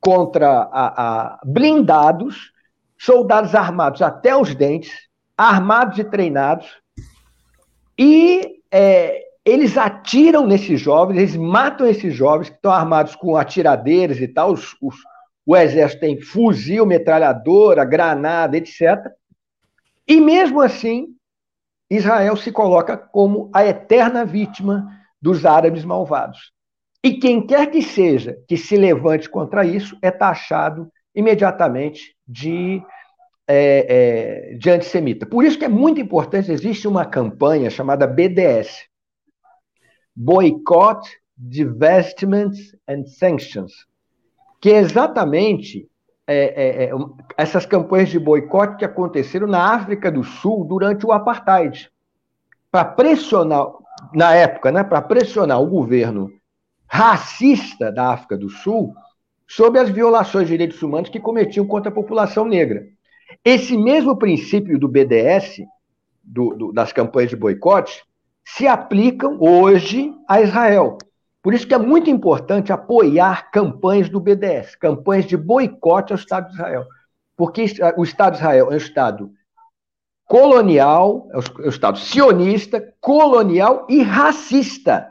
contra 0.01 0.63
a, 0.73 1.35
a 1.35 1.41
blindados, 1.45 2.53
soldados 2.99 3.55
armados 3.55 4.03
até 4.03 4.37
os 4.37 4.55
dentes, 4.55 5.09
armados 5.37 5.99
e 5.99 6.05
treinados, 6.05 6.83
e 7.99 8.61
é, 8.71 9.23
eles 9.45 9.77
atiram 9.77 10.47
nesses 10.47 10.81
jovens, 10.81 11.19
eles 11.19 11.37
matam 11.37 11.87
esses 11.87 12.15
jovens 12.15 12.49
que 12.49 12.57
estão 12.57 12.73
armados 12.73 13.15
com 13.15 13.37
atiradeiras 13.37 14.21
e 14.21 14.29
tal. 14.29 14.53
Os, 14.53 14.77
os, 14.81 14.97
o 15.45 15.57
exército 15.57 16.01
tem 16.01 16.21
fuzil, 16.21 16.87
metralhadora, 16.87 17.85
granada, 17.85 18.57
etc. 18.57 19.11
E 20.07 20.21
mesmo 20.21 20.61
assim, 20.61 21.09
Israel 21.91 22.37
se 22.37 22.51
coloca 22.51 22.97
como 22.97 23.51
a 23.53 23.65
eterna 23.65 24.25
vítima 24.25 25.02
dos 25.23 25.47
árabes 25.47 25.85
malvados. 25.85 26.53
E 27.05 27.15
quem 27.15 27.47
quer 27.47 27.71
que 27.71 27.81
seja 27.81 28.39
que 28.49 28.57
se 28.57 28.77
levante 28.77 29.31
contra 29.31 29.65
isso 29.65 29.97
é 30.03 30.11
taxado 30.11 30.91
imediatamente 31.15 32.17
de, 32.27 32.83
é, 33.47 34.53
é, 34.53 34.57
de 34.57 34.71
antissemita. 34.71 35.25
Por 35.25 35.45
isso 35.45 35.59
que 35.59 35.65
é 35.65 35.69
muito 35.69 36.01
importante, 36.01 36.51
existe 36.51 36.89
uma 36.89 37.05
campanha 37.05 37.71
chamada 37.71 38.07
BDS, 38.07 38.89
Boycott, 40.15 41.09
Divestments 41.37 42.77
and 42.89 43.05
Sanctions, 43.07 43.73
que 44.61 44.71
é 44.71 44.79
exatamente 44.79 45.89
é, 46.27 46.37
é, 46.37 46.85
é 46.85 46.91
essas 47.37 47.67
campanhas 47.67 48.11
de 48.11 48.19
boicote 48.19 48.77
que 48.77 48.85
aconteceram 48.85 49.47
na 49.47 49.75
África 49.75 50.11
do 50.11 50.23
Sul 50.23 50.65
durante 50.65 51.05
o 51.05 51.13
apartheid, 51.13 51.91
para 52.71 52.85
pressionar, 52.85 53.82
na 54.15 54.35
época, 54.35 54.73
né, 54.73 54.83
para 54.83 55.03
pressionar 55.03 55.61
o 55.61 55.67
governo 55.67 56.31
racista 56.87 57.91
da 57.91 58.13
África 58.13 58.37
do 58.37 58.51
Sul 58.51 58.95
sobre 59.49 59.81
as 59.81 59.91
violações 59.91 60.47
de 60.47 60.53
direitos 60.53 60.83
humanos 60.83 61.09
que 61.09 61.21
cometiam 61.21 61.67
contra 61.67 61.91
a 61.91 61.95
população 61.95 62.45
negra. 62.45 62.87
Esse 63.45 63.77
mesmo 63.77 64.17
princípio 64.17 64.79
do 64.79 64.89
BDS, 64.89 65.63
do, 66.23 66.55
do, 66.55 66.73
das 66.73 66.93
campanhas 66.93 67.31
de 67.31 67.37
boicote, 67.37 68.03
se 68.45 68.67
aplicam 68.67 69.39
hoje 69.41 70.13
a 70.29 70.41
Israel. 70.41 70.99
Por 71.43 71.55
isso 71.55 71.67
que 71.67 71.75
é 71.75 71.79
muito 71.79 72.09
importante 72.09 72.73
apoiar 72.73 73.51
campanhas 73.51 74.09
do 74.09 74.21
BDS, 74.21 74.77
campanhas 74.77 75.27
de 75.27 75.37
boicote 75.37 76.13
ao 76.13 76.19
Estado 76.19 76.49
de 76.49 76.55
Israel. 76.55 76.87
Porque 77.37 77.65
o 77.97 78.05
Estado 78.05 78.35
de 78.35 78.39
Israel 78.39 78.71
é 78.71 78.75
um 78.75 78.77
Estado 78.77 79.31
colonial, 80.33 81.29
é 81.31 81.67
um 81.67 81.69
Estado 81.69 81.99
sionista, 81.99 82.83
colonial 83.03 83.87
e 83.87 84.03
racista. 84.03 85.07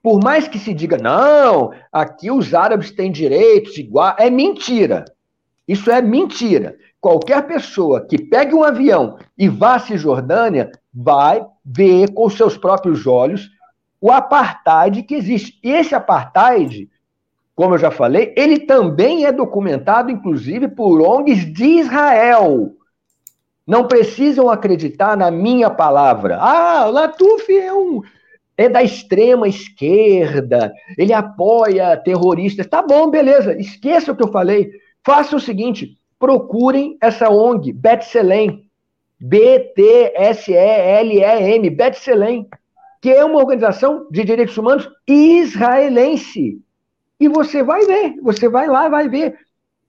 Por 0.00 0.22
mais 0.22 0.46
que 0.46 0.56
se 0.56 0.72
diga, 0.72 0.96
não, 0.96 1.72
aqui 1.92 2.30
os 2.30 2.54
árabes 2.54 2.92
têm 2.92 3.10
direitos 3.10 3.76
iguais, 3.76 4.14
é 4.20 4.30
mentira. 4.30 5.04
Isso 5.66 5.90
é 5.90 6.00
mentira. 6.00 6.76
Qualquer 7.00 7.44
pessoa 7.44 8.06
que 8.06 8.16
pegue 8.16 8.54
um 8.54 8.62
avião 8.62 9.18
e 9.36 9.48
vá 9.48 9.74
à 9.74 9.78
Cisjordânia 9.80 10.70
vai 10.94 11.44
ver 11.64 12.14
com 12.14 12.30
seus 12.30 12.56
próprios 12.56 13.04
olhos 13.04 13.50
o 14.00 14.12
apartheid 14.12 15.02
que 15.02 15.16
existe. 15.16 15.58
E 15.64 15.72
esse 15.72 15.92
apartheid, 15.92 16.88
como 17.56 17.74
eu 17.74 17.78
já 17.78 17.90
falei, 17.90 18.32
ele 18.36 18.60
também 18.60 19.26
é 19.26 19.32
documentado, 19.32 20.08
inclusive, 20.08 20.68
por 20.68 21.00
ONGs 21.00 21.52
de 21.52 21.64
Israel. 21.64 22.76
Não 23.66 23.86
precisam 23.86 24.50
acreditar 24.50 25.16
na 25.16 25.30
minha 25.30 25.70
palavra. 25.70 26.36
Ah, 26.40 26.86
Latuf 26.86 27.56
é 27.56 27.72
um, 27.72 28.02
é 28.56 28.68
da 28.68 28.82
extrema 28.82 29.48
esquerda, 29.48 30.72
ele 30.98 31.12
apoia 31.12 31.96
terroristas. 31.96 32.66
Tá 32.66 32.82
bom, 32.82 33.10
beleza, 33.10 33.56
esqueça 33.58 34.12
o 34.12 34.16
que 34.16 34.22
eu 34.22 34.32
falei. 34.32 34.70
Faça 35.04 35.36
o 35.36 35.40
seguinte: 35.40 35.96
procurem 36.18 36.96
essa 37.00 37.28
ONG, 37.30 37.72
Betselem, 37.72 38.68
B-T-S-E-L-E-M, 39.18 40.10
Betselem, 41.70 42.48
que 43.00 43.10
é 43.10 43.24
uma 43.24 43.38
organização 43.40 44.06
de 44.10 44.24
direitos 44.24 44.56
humanos 44.58 44.88
israelense. 45.06 46.60
E 47.18 47.28
você 47.28 47.62
vai 47.62 47.84
ver, 47.86 48.16
você 48.22 48.48
vai 48.48 48.66
lá, 48.66 48.88
vai 48.88 49.08
ver. 49.08 49.38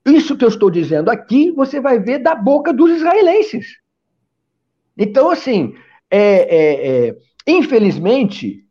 Isso 0.06 0.38
que 0.38 0.44
eu 0.44 0.50
estou 0.50 0.70
dizendo 0.70 1.10
aqui, 1.10 1.52
você 1.52 1.80
vai 1.80 2.00
ver 2.00 2.20
da 2.20 2.36
boca 2.36 2.74
dos 2.74 2.92
israelenses. 2.92 3.78
Então, 4.98 5.30
assim, 5.30 5.76
é, 6.12 6.20
é, 6.20 7.08
é 7.08 7.18
Infelizmente, 7.46 8.66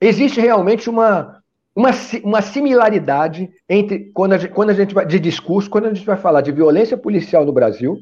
existe 0.00 0.40
realmente 0.40 0.90
uma, 0.90 1.40
uma, 1.74 1.90
uma 2.24 2.42
similaridade 2.42 3.50
entre 3.68 4.10
quando 4.12 4.32
a, 4.32 4.38
gente, 4.38 4.52
quando 4.52 4.70
a 4.70 4.74
gente 4.74 4.92
vai 4.92 5.06
de 5.06 5.20
discurso, 5.20 5.70
quando 5.70 5.86
a 5.86 5.94
gente 5.94 6.04
vai 6.04 6.16
falar 6.16 6.40
de 6.40 6.50
violência 6.50 6.96
policial 6.96 7.44
no 7.44 7.52
Brasil 7.52 7.98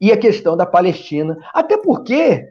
e 0.00 0.10
a 0.10 0.16
questão 0.16 0.56
da 0.56 0.64
Palestina. 0.64 1.36
Até 1.52 1.76
porque 1.76 2.48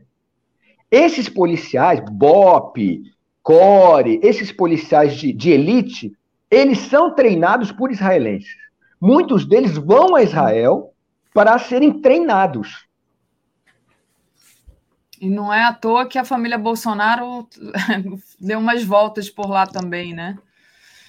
esses 0.91 1.27
policiais, 1.27 1.99
BOP, 2.11 3.01
CORE, 3.41 4.19
esses 4.21 4.51
policiais 4.51 5.15
de, 5.15 5.33
de 5.33 5.49
elite, 5.49 6.15
eles 6.51 6.79
são 6.79 7.15
treinados 7.15 7.71
por 7.71 7.91
israelenses. 7.91 8.55
Muitos 8.99 9.45
deles 9.45 9.77
vão 9.77 10.15
a 10.15 10.23
Israel 10.23 10.93
para 11.33 11.57
serem 11.59 12.01
treinados. 12.01 12.87
E 15.19 15.29
não 15.29 15.53
é 15.53 15.63
à 15.63 15.73
toa 15.73 16.05
que 16.05 16.17
a 16.17 16.25
família 16.25 16.57
Bolsonaro 16.57 17.47
deu 18.39 18.59
umas 18.59 18.83
voltas 18.83 19.29
por 19.29 19.47
lá 19.49 19.65
também, 19.65 20.13
né? 20.13 20.37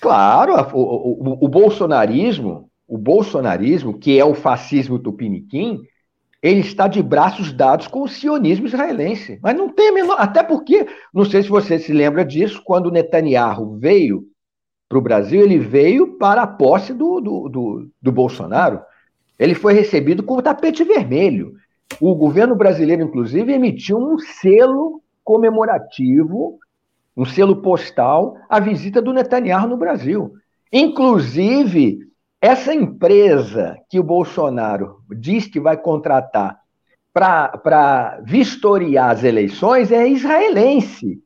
Claro, 0.00 0.54
o, 0.72 0.80
o, 0.80 1.44
o, 1.44 1.48
bolsonarismo, 1.48 2.70
o 2.86 2.96
bolsonarismo, 2.96 3.98
que 3.98 4.18
é 4.18 4.24
o 4.24 4.34
fascismo 4.34 4.98
tupiniquim, 4.98 5.82
ele 6.40 6.60
está 6.60 6.86
de 6.86 7.02
braços 7.02 7.52
dados 7.52 7.88
com 7.88 8.02
o 8.02 8.08
sionismo 8.08 8.66
israelense. 8.66 9.38
Mas 9.42 9.56
não 9.56 9.68
tem 9.68 9.88
a 9.88 9.92
menor. 9.92 10.16
Até 10.18 10.42
porque, 10.42 10.86
não 11.12 11.24
sei 11.24 11.42
se 11.42 11.48
você 11.48 11.78
se 11.78 11.92
lembra 11.92 12.24
disso, 12.24 12.62
quando 12.64 12.92
Netanyahu 12.92 13.76
veio 13.76 14.24
para 14.88 14.98
o 14.98 15.02
Brasil, 15.02 15.42
ele 15.42 15.58
veio 15.58 16.16
para 16.16 16.42
a 16.42 16.46
posse 16.46 16.94
do, 16.94 17.20
do, 17.20 17.48
do, 17.48 17.90
do 18.00 18.12
Bolsonaro. 18.12 18.80
Ele 19.38 19.54
foi 19.54 19.74
recebido 19.74 20.22
com 20.22 20.36
o 20.36 20.42
tapete 20.42 20.82
vermelho. 20.82 21.54
O 22.00 22.14
governo 22.14 22.56
brasileiro, 22.56 23.02
inclusive, 23.02 23.52
emitiu 23.52 23.98
um 23.98 24.18
selo 24.18 25.02
comemorativo, 25.22 26.58
um 27.16 27.24
selo 27.24 27.60
postal, 27.60 28.36
à 28.48 28.58
visita 28.58 29.02
do 29.02 29.12
Netanyahu 29.12 29.68
no 29.68 29.76
Brasil. 29.76 30.32
Inclusive, 30.72 31.98
essa 32.40 32.72
empresa 32.72 33.76
que 33.90 33.98
o 33.98 34.04
Bolsonaro 34.04 35.02
diz 35.10 35.46
que 35.46 35.60
vai 35.60 35.76
contratar 35.76 36.58
para 37.12 38.20
vistoriar 38.24 39.10
as 39.10 39.24
eleições 39.24 39.90
é 39.90 40.08
israelense. 40.08 41.20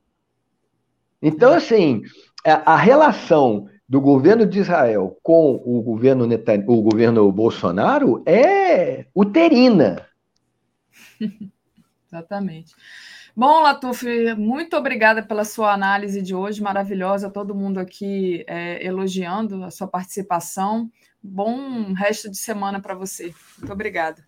Então, 1.20 1.52
assim, 1.52 2.02
a, 2.46 2.74
a 2.74 2.76
relação 2.76 3.68
do 3.88 4.00
governo 4.00 4.46
de 4.46 4.60
Israel 4.60 5.18
com 5.22 5.60
o 5.64 5.82
governo, 5.82 6.26
Netanyahu, 6.26 6.78
o 6.78 6.82
governo 6.82 7.30
Bolsonaro 7.30 8.22
é 8.26 9.06
uterina. 9.14 10.06
Exatamente. 12.08 12.74
Bom, 13.34 13.62
Latuf, 13.62 14.04
muito 14.34 14.76
obrigada 14.76 15.22
pela 15.22 15.44
sua 15.44 15.72
análise 15.72 16.20
de 16.20 16.34
hoje, 16.34 16.62
maravilhosa. 16.62 17.30
Todo 17.30 17.54
mundo 17.54 17.80
aqui 17.80 18.44
é, 18.46 18.84
elogiando 18.84 19.64
a 19.64 19.70
sua 19.70 19.86
participação. 19.86 20.90
Bom 21.22 21.92
resto 21.94 22.30
de 22.30 22.36
semana 22.36 22.80
para 22.80 22.94
você. 22.94 23.34
Muito 23.58 23.72
obrigada. 23.72 24.22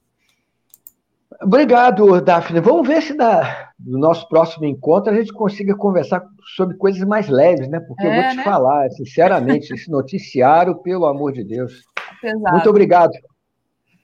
Obrigado, 1.42 2.20
Daphne. 2.20 2.60
Vamos 2.60 2.86
ver 2.86 3.02
se 3.02 3.14
na, 3.14 3.70
no 3.78 3.98
nosso 3.98 4.28
próximo 4.28 4.64
encontro 4.64 5.12
a 5.12 5.16
gente 5.16 5.32
consiga 5.32 5.76
conversar 5.76 6.24
sobre 6.56 6.76
coisas 6.76 7.02
mais 7.06 7.28
leves, 7.28 7.68
né? 7.68 7.80
Porque 7.80 8.04
é, 8.04 8.06
eu 8.06 8.22
vou 8.22 8.30
te 8.30 8.36
né? 8.36 8.44
falar, 8.44 8.88
sinceramente, 8.90 9.72
esse 9.74 9.90
noticiário, 9.90 10.76
pelo 10.82 11.06
amor 11.06 11.32
de 11.32 11.44
Deus. 11.44 11.82
Pesado. 12.20 12.52
Muito 12.52 12.70
obrigado. 12.70 13.12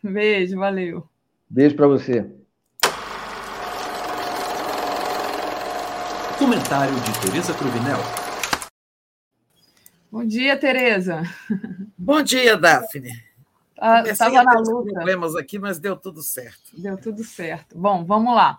Beijo, 0.02 0.58
valeu. 0.58 1.04
Beijo 1.48 1.76
para 1.76 1.86
você. 1.86 2.26
Comentário 6.38 6.94
de 6.94 7.20
Tereza 7.20 7.52
Cruvinel. 7.54 7.98
Bom 10.10 10.24
dia, 10.24 10.56
Tereza. 10.56 11.22
Bom 11.96 12.22
dia, 12.22 12.56
Daphne. 12.56 13.29
Estava 14.06 14.42
na 14.42 14.60
luta. 14.60 14.92
problemas 14.92 15.34
aqui, 15.34 15.58
mas 15.58 15.78
deu 15.78 15.96
tudo 15.96 16.22
certo. 16.22 16.70
Deu 16.76 16.96
tudo 16.98 17.24
certo. 17.24 17.78
Bom, 17.78 18.04
vamos 18.04 18.34
lá. 18.34 18.58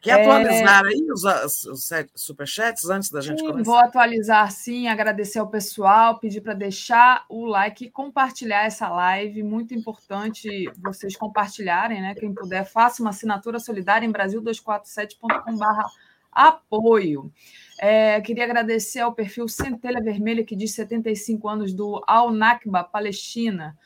Quer 0.00 0.20
atualizar 0.22 0.84
é... 0.84 0.88
aí 0.88 1.06
os, 1.12 1.24
os, 1.66 1.90
superchats 2.14 2.88
antes 2.88 3.10
da 3.10 3.20
gente 3.20 3.40
sim, 3.40 3.46
começar? 3.46 3.70
Vou 3.70 3.78
atualizar 3.78 4.50
sim, 4.52 4.86
agradecer 4.86 5.40
ao 5.40 5.48
pessoal, 5.48 6.18
pedir 6.18 6.40
para 6.40 6.54
deixar 6.54 7.24
o 7.28 7.44
like 7.44 7.86
e 7.86 7.90
compartilhar 7.90 8.64
essa 8.64 8.88
live. 8.88 9.42
Muito 9.42 9.74
importante 9.74 10.70
vocês 10.78 11.16
compartilharem, 11.16 12.00
né? 12.00 12.14
Quem 12.14 12.32
puder, 12.32 12.64
faça 12.64 13.02
uma 13.02 13.10
assinatura 13.10 13.58
solidária 13.58 14.06
em 14.06 14.12
Brasil247.com.br 14.12 15.88
apoio. 16.30 17.32
É, 17.80 18.20
queria 18.20 18.44
agradecer 18.44 19.00
ao 19.00 19.12
perfil 19.12 19.48
Centelha 19.48 20.00
Vermelha, 20.00 20.44
que 20.44 20.56
diz 20.56 20.72
75 20.74 21.48
anos, 21.48 21.72
do 21.72 22.02
Al-Nakba, 22.06 22.84
Palestina. 22.84 23.76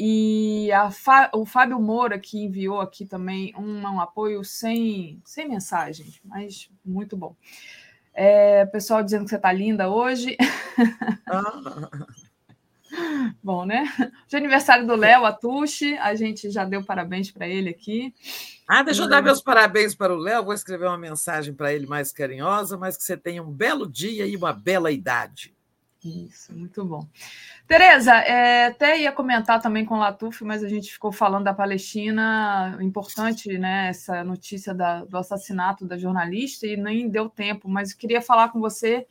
E 0.00 0.68
Fá, 0.92 1.28
o 1.34 1.44
Fábio 1.44 1.80
Moura, 1.80 2.20
que 2.20 2.44
enviou 2.44 2.80
aqui 2.80 3.04
também 3.04 3.52
um, 3.58 3.80
um, 3.80 4.00
apoio 4.00 4.44
sem, 4.44 5.20
sem 5.24 5.48
mensagens, 5.48 6.20
mas 6.24 6.70
muito 6.84 7.16
bom. 7.16 7.34
É, 8.14 8.64
pessoal 8.66 9.02
dizendo 9.02 9.24
que 9.24 9.30
você 9.30 9.36
está 9.36 9.52
linda 9.52 9.90
hoje. 9.90 10.36
Ah. 11.26 11.90
bom, 13.42 13.66
né? 13.66 13.84
De 14.28 14.36
aniversário 14.36 14.86
do 14.86 14.94
Léo 14.94 15.24
Atushi, 15.24 15.96
a 15.98 16.14
gente 16.14 16.48
já 16.48 16.64
deu 16.64 16.84
parabéns 16.84 17.32
para 17.32 17.48
ele 17.48 17.68
aqui. 17.68 18.14
Ah, 18.68 18.84
deixa 18.84 19.02
eu 19.02 19.08
dar 19.08 19.20
meus 19.20 19.42
parabéns 19.42 19.96
para 19.96 20.14
o 20.14 20.18
Léo. 20.18 20.44
Vou 20.44 20.54
escrever 20.54 20.86
uma 20.86 20.98
mensagem 20.98 21.52
para 21.52 21.72
ele 21.72 21.86
mais 21.86 22.12
carinhosa, 22.12 22.78
mas 22.78 22.96
que 22.96 23.02
você 23.02 23.16
tenha 23.16 23.42
um 23.42 23.50
belo 23.50 23.90
dia 23.90 24.26
e 24.26 24.36
uma 24.36 24.52
bela 24.52 24.92
idade. 24.92 25.57
Isso, 26.04 26.56
muito 26.56 26.84
bom. 26.84 27.08
Tereza, 27.66 28.14
é, 28.14 28.66
até 28.66 29.00
ia 29.00 29.10
comentar 29.10 29.60
também 29.60 29.84
com 29.84 29.96
o 29.96 29.98
Latuf, 29.98 30.44
mas 30.44 30.62
a 30.62 30.68
gente 30.68 30.92
ficou 30.92 31.10
falando 31.10 31.44
da 31.44 31.52
Palestina, 31.52 32.78
importante, 32.80 33.58
né, 33.58 33.88
essa 33.88 34.22
notícia 34.22 34.72
da, 34.72 35.04
do 35.04 35.18
assassinato 35.18 35.84
da 35.84 35.98
jornalista, 35.98 36.68
e 36.68 36.76
nem 36.76 37.08
deu 37.08 37.28
tempo, 37.28 37.68
mas 37.68 37.92
queria 37.92 38.22
falar 38.22 38.50
com 38.50 38.60
você 38.60 39.08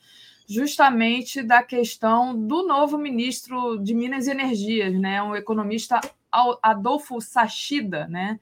justamente 0.47 1.43
da 1.43 1.61
questão 1.61 2.34
do 2.34 2.65
novo 2.65 2.97
ministro 2.97 3.77
de 3.84 3.93
Minas 3.93 4.27
e 4.27 4.31
Energias, 4.31 4.93
né, 4.93 5.22
o 5.22 5.35
economista 5.35 5.99
Adolfo 6.64 7.19
Sachida, 7.19 8.07
né, 8.07 8.39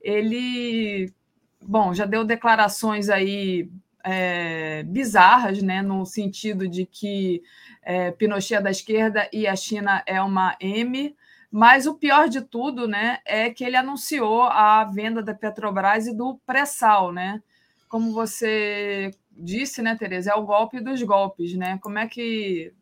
ele, 0.00 1.12
bom, 1.60 1.92
já 1.92 2.06
deu 2.06 2.24
declarações 2.24 3.08
aí 3.08 3.68
é, 4.10 4.82
bizarras, 4.84 5.62
né, 5.62 5.82
no 5.82 6.06
sentido 6.06 6.66
de 6.66 6.86
que 6.86 7.42
é, 7.82 8.10
Pinochet 8.10 8.54
é 8.54 8.62
da 8.62 8.70
esquerda 8.70 9.28
e 9.30 9.46
a 9.46 9.54
China 9.54 10.02
é 10.06 10.20
uma 10.22 10.56
M. 10.60 11.14
Mas 11.50 11.86
o 11.86 11.94
pior 11.94 12.28
de 12.28 12.40
tudo, 12.40 12.88
né, 12.88 13.18
é 13.24 13.50
que 13.50 13.62
ele 13.62 13.76
anunciou 13.76 14.44
a 14.44 14.84
venda 14.84 15.22
da 15.22 15.34
Petrobras 15.34 16.06
e 16.06 16.16
do 16.16 16.38
pré-sal, 16.46 17.12
né? 17.12 17.42
Como 17.86 18.12
você 18.12 19.10
disse, 19.30 19.82
né, 19.82 19.94
Tereza, 19.94 20.30
é 20.30 20.34
o 20.34 20.44
golpe 20.44 20.80
dos 20.80 21.02
golpes, 21.02 21.54
né? 21.54 21.78
Como 21.82 21.98
é 21.98 22.06
que 22.06 22.72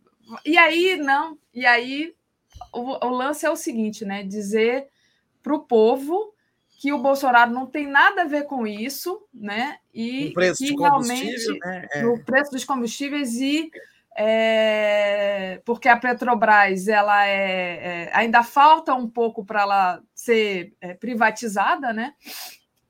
e 0.44 0.56
aí 0.56 0.96
não, 0.96 1.38
e 1.54 1.64
aí 1.64 2.12
o, 2.72 3.06
o 3.06 3.10
lance 3.10 3.46
é 3.46 3.50
o 3.50 3.56
seguinte, 3.56 4.04
né? 4.04 4.22
Dizer 4.22 4.88
para 5.42 5.54
o 5.54 5.60
povo 5.60 6.34
que 6.78 6.92
o 6.92 6.98
Bolsonaro 6.98 7.50
não 7.50 7.66
tem 7.66 7.86
nada 7.86 8.22
a 8.22 8.26
ver 8.26 8.44
com 8.44 8.66
isso, 8.66 9.26
né? 9.32 9.78
E 9.94 10.28
o 10.28 10.32
preço 10.34 10.64
que 10.64 10.74
realmente 10.74 11.58
né? 11.58 11.88
é. 11.92 12.06
o 12.06 12.22
preço 12.22 12.50
dos 12.50 12.64
combustíveis 12.64 13.34
e 13.36 13.70
é, 14.18 15.60
porque 15.64 15.88
a 15.88 15.96
Petrobras 15.96 16.86
ela 16.88 17.26
é, 17.26 18.08
é 18.08 18.10
ainda 18.14 18.42
falta 18.42 18.94
um 18.94 19.08
pouco 19.08 19.44
para 19.44 19.62
ela 19.62 20.02
ser 20.14 20.74
é, 20.80 20.94
privatizada, 20.94 21.92
né? 21.92 22.14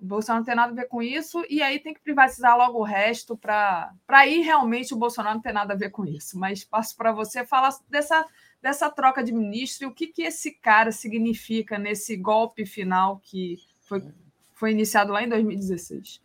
O 0.00 0.04
Bolsonaro 0.04 0.40
não 0.40 0.46
tem 0.46 0.54
nada 0.54 0.72
a 0.72 0.74
ver 0.74 0.88
com 0.88 1.02
isso, 1.02 1.44
e 1.48 1.62
aí 1.62 1.78
tem 1.78 1.94
que 1.94 2.02
privatizar 2.02 2.56
logo 2.56 2.78
o 2.78 2.84
resto 2.84 3.36
para 3.36 4.26
ir 4.26 4.42
realmente 4.42 4.92
o 4.92 4.96
Bolsonaro 4.96 5.36
não 5.36 5.42
tem 5.42 5.52
nada 5.52 5.74
a 5.74 5.76
ver 5.76 5.90
com 5.90 6.04
isso. 6.04 6.38
Mas 6.38 6.64
passo 6.64 6.96
para 6.96 7.12
você 7.12 7.46
falar 7.46 7.74
dessa, 7.88 8.24
dessa 8.60 8.90
troca 8.90 9.22
de 9.22 9.32
ministro 9.32 9.86
e 9.86 9.90
o 9.90 9.94
que, 9.94 10.08
que 10.08 10.22
esse 10.22 10.52
cara 10.52 10.92
significa 10.92 11.78
nesse 11.78 12.16
golpe 12.16 12.66
final 12.66 13.20
que 13.20 13.56
foi, 13.86 14.02
foi 14.54 14.72
iniciado 14.72 15.12
lá 15.12 15.22
em 15.22 15.28
2016. 15.28 16.20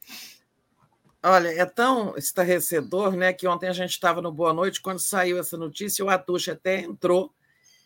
Olha, 1.23 1.49
é 1.49 1.65
tão 1.65 2.17
estarrecedor, 2.17 3.15
né, 3.15 3.31
que 3.31 3.47
ontem 3.47 3.69
a 3.69 3.73
gente 3.73 3.91
estava 3.91 4.21
no 4.21 4.31
Boa 4.31 4.53
Noite, 4.53 4.81
quando 4.81 4.99
saiu 4.99 5.37
essa 5.37 5.55
notícia, 5.55 6.03
o 6.03 6.09
Atush 6.09 6.49
até 6.49 6.81
entrou, 6.81 7.31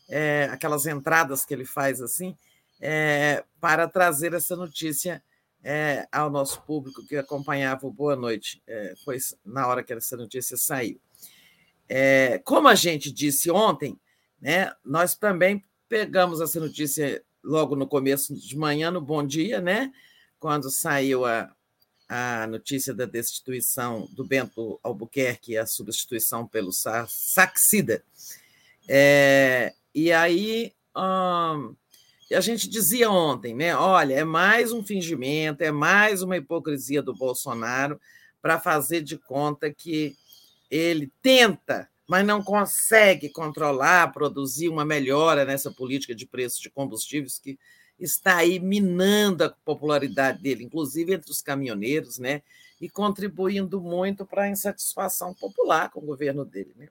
é, 0.08 0.48
aquelas 0.50 0.86
entradas 0.86 1.44
que 1.44 1.54
ele 1.54 1.66
faz 1.66 2.02
assim, 2.02 2.38
é, 2.80 3.44
para 3.60 3.90
trazer 3.90 4.34
essa 4.34 4.56
notícia 4.56 5.22
é, 5.62 6.08
ao 6.12 6.30
nosso 6.30 6.62
público 6.62 7.06
que 7.06 7.18
acompanhava 7.18 7.86
o 7.86 7.92
Boa 7.92 8.16
Noite, 8.16 8.64
é, 8.66 8.94
foi 9.04 9.18
na 9.44 9.68
hora 9.68 9.84
que 9.84 9.92
essa 9.92 10.16
notícia 10.16 10.56
saiu. 10.56 11.02
É, 11.90 12.40
como 12.40 12.70
a 12.70 12.76
gente 12.76 13.12
disse 13.12 13.52
ontem, 13.52 14.00
né, 14.40 14.72
nós 14.84 15.16
também 15.16 15.62
pegamos 15.90 16.40
essa 16.40 16.60
notícia 16.60 17.22
logo 17.46 17.76
no 17.76 17.88
começo 17.88 18.34
de 18.36 18.58
manhã, 18.58 18.92
no 18.92 19.00
Bom 19.00 19.26
Dia, 19.26 19.62
né, 19.62 19.94
quando 20.40 20.70
saiu 20.70 21.26
a, 21.26 21.54
a 22.10 22.48
notícia 22.48 22.94
da 22.94 23.06
destituição 23.06 24.08
do 24.12 24.26
Bento 24.26 24.80
Albuquerque, 24.84 25.58
a 25.58 25.66
substituição 25.66 26.48
pelo 26.48 26.72
Saxida. 26.72 28.04
É, 28.88 29.74
e 29.94 30.12
aí 30.12 30.74
hum, 30.96 31.76
a 32.34 32.42
gente 32.42 32.70
dizia 32.70 33.10
ontem, 33.10 33.56
né? 33.56 33.76
Olha, 33.76 34.16
é 34.16 34.24
mais 34.24 34.72
um 34.72 34.84
fingimento, 34.84 35.64
é 35.64 35.72
mais 35.72 36.22
uma 36.22 36.38
hipocrisia 36.38 37.02
do 37.02 37.14
Bolsonaro 37.14 38.00
para 38.42 38.60
fazer 38.60 39.02
de 39.02 39.18
conta 39.18 39.74
que 39.74 40.16
ele 40.70 41.12
tenta, 41.22 41.90
mas 42.08 42.26
não 42.26 42.44
consegue 42.44 43.30
controlar, 43.30 44.12
produzir 44.12 44.70
uma 44.70 44.86
melhora 44.86 45.44
nessa 45.44 45.72
política 45.72 46.14
de 46.14 46.26
preços 46.26 46.60
de 46.60 46.70
combustíveis 46.70 47.40
que 47.40 47.58
está 48.00 48.38
aí 48.38 48.60
minando 48.60 49.46
a 49.46 49.50
popularidade 49.50 50.42
dele, 50.42 50.64
inclusive 50.64 51.14
entre 51.14 51.32
os 51.32 51.42
caminhoneiros, 51.42 52.20
né? 52.20 52.42
E 52.80 52.90
contribuindo 52.90 53.82
muito 53.82 54.26
para 54.26 54.44
a 54.44 54.50
insatisfação 54.50 55.34
popular 55.34 55.90
com 55.90 56.00
o 56.00 56.06
governo 56.06 56.44
dele. 56.44 56.74
Né? 56.76 56.88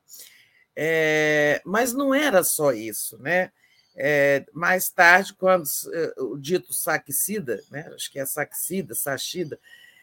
É, 0.75 1.61
mas 1.65 1.93
não 1.93 2.15
era 2.15 2.43
só 2.43 2.73
isso, 2.73 3.19
né? 3.19 3.53
É, 3.97 4.45
mais 4.53 4.89
tarde, 4.89 5.35
quando 5.35 5.69
é, 5.93 6.15
o 6.21 6.37
dito 6.37 6.73
saquicida, 6.73 7.63
né? 7.71 7.89
acho 7.95 8.11
que 8.11 8.19
é 8.19 8.27
saquicida, 8.27 8.93
sachida, 8.95 9.61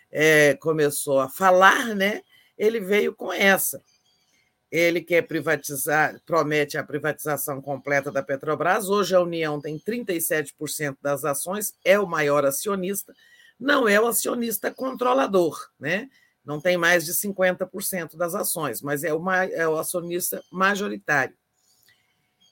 é, 0.09 0.53
começou 0.53 1.19
a 1.19 1.27
falar, 1.27 1.93
né? 1.93 2.21
ele 2.57 2.79
veio 2.79 3.13
com 3.13 3.33
essa 3.33 3.81
ele 4.72 5.02
quer 5.02 5.23
privatizar, 5.23 6.22
promete 6.26 6.77
a 6.77 6.84
privatização 6.84 7.61
completa 7.61 8.10
da 8.10 8.23
Petrobras. 8.23 8.89
Hoje 8.89 9.14
a 9.14 9.19
União 9.19 9.60
tem 9.60 9.77
37% 9.77 10.98
das 11.02 11.26
ações, 11.26 11.73
é 11.84 11.99
o 11.99 12.07
maior 12.07 12.45
acionista, 12.45 13.14
não 13.60 13.88
é 13.88 13.99
o 13.99 14.07
acionista 14.07 14.72
controlador, 14.72 15.69
né? 15.77 16.10
Não 16.43 16.60
tem 16.60 16.77
mais 16.77 17.06
de 17.06 17.14
50% 17.14 18.15
das 18.15 18.34
ações, 18.34 18.81
mas 18.81 19.03
é 19.03 19.14
o, 19.14 19.22
é 19.30 19.68
o 19.68 19.77
acionista 19.77 20.41
majoritário. 20.49 21.35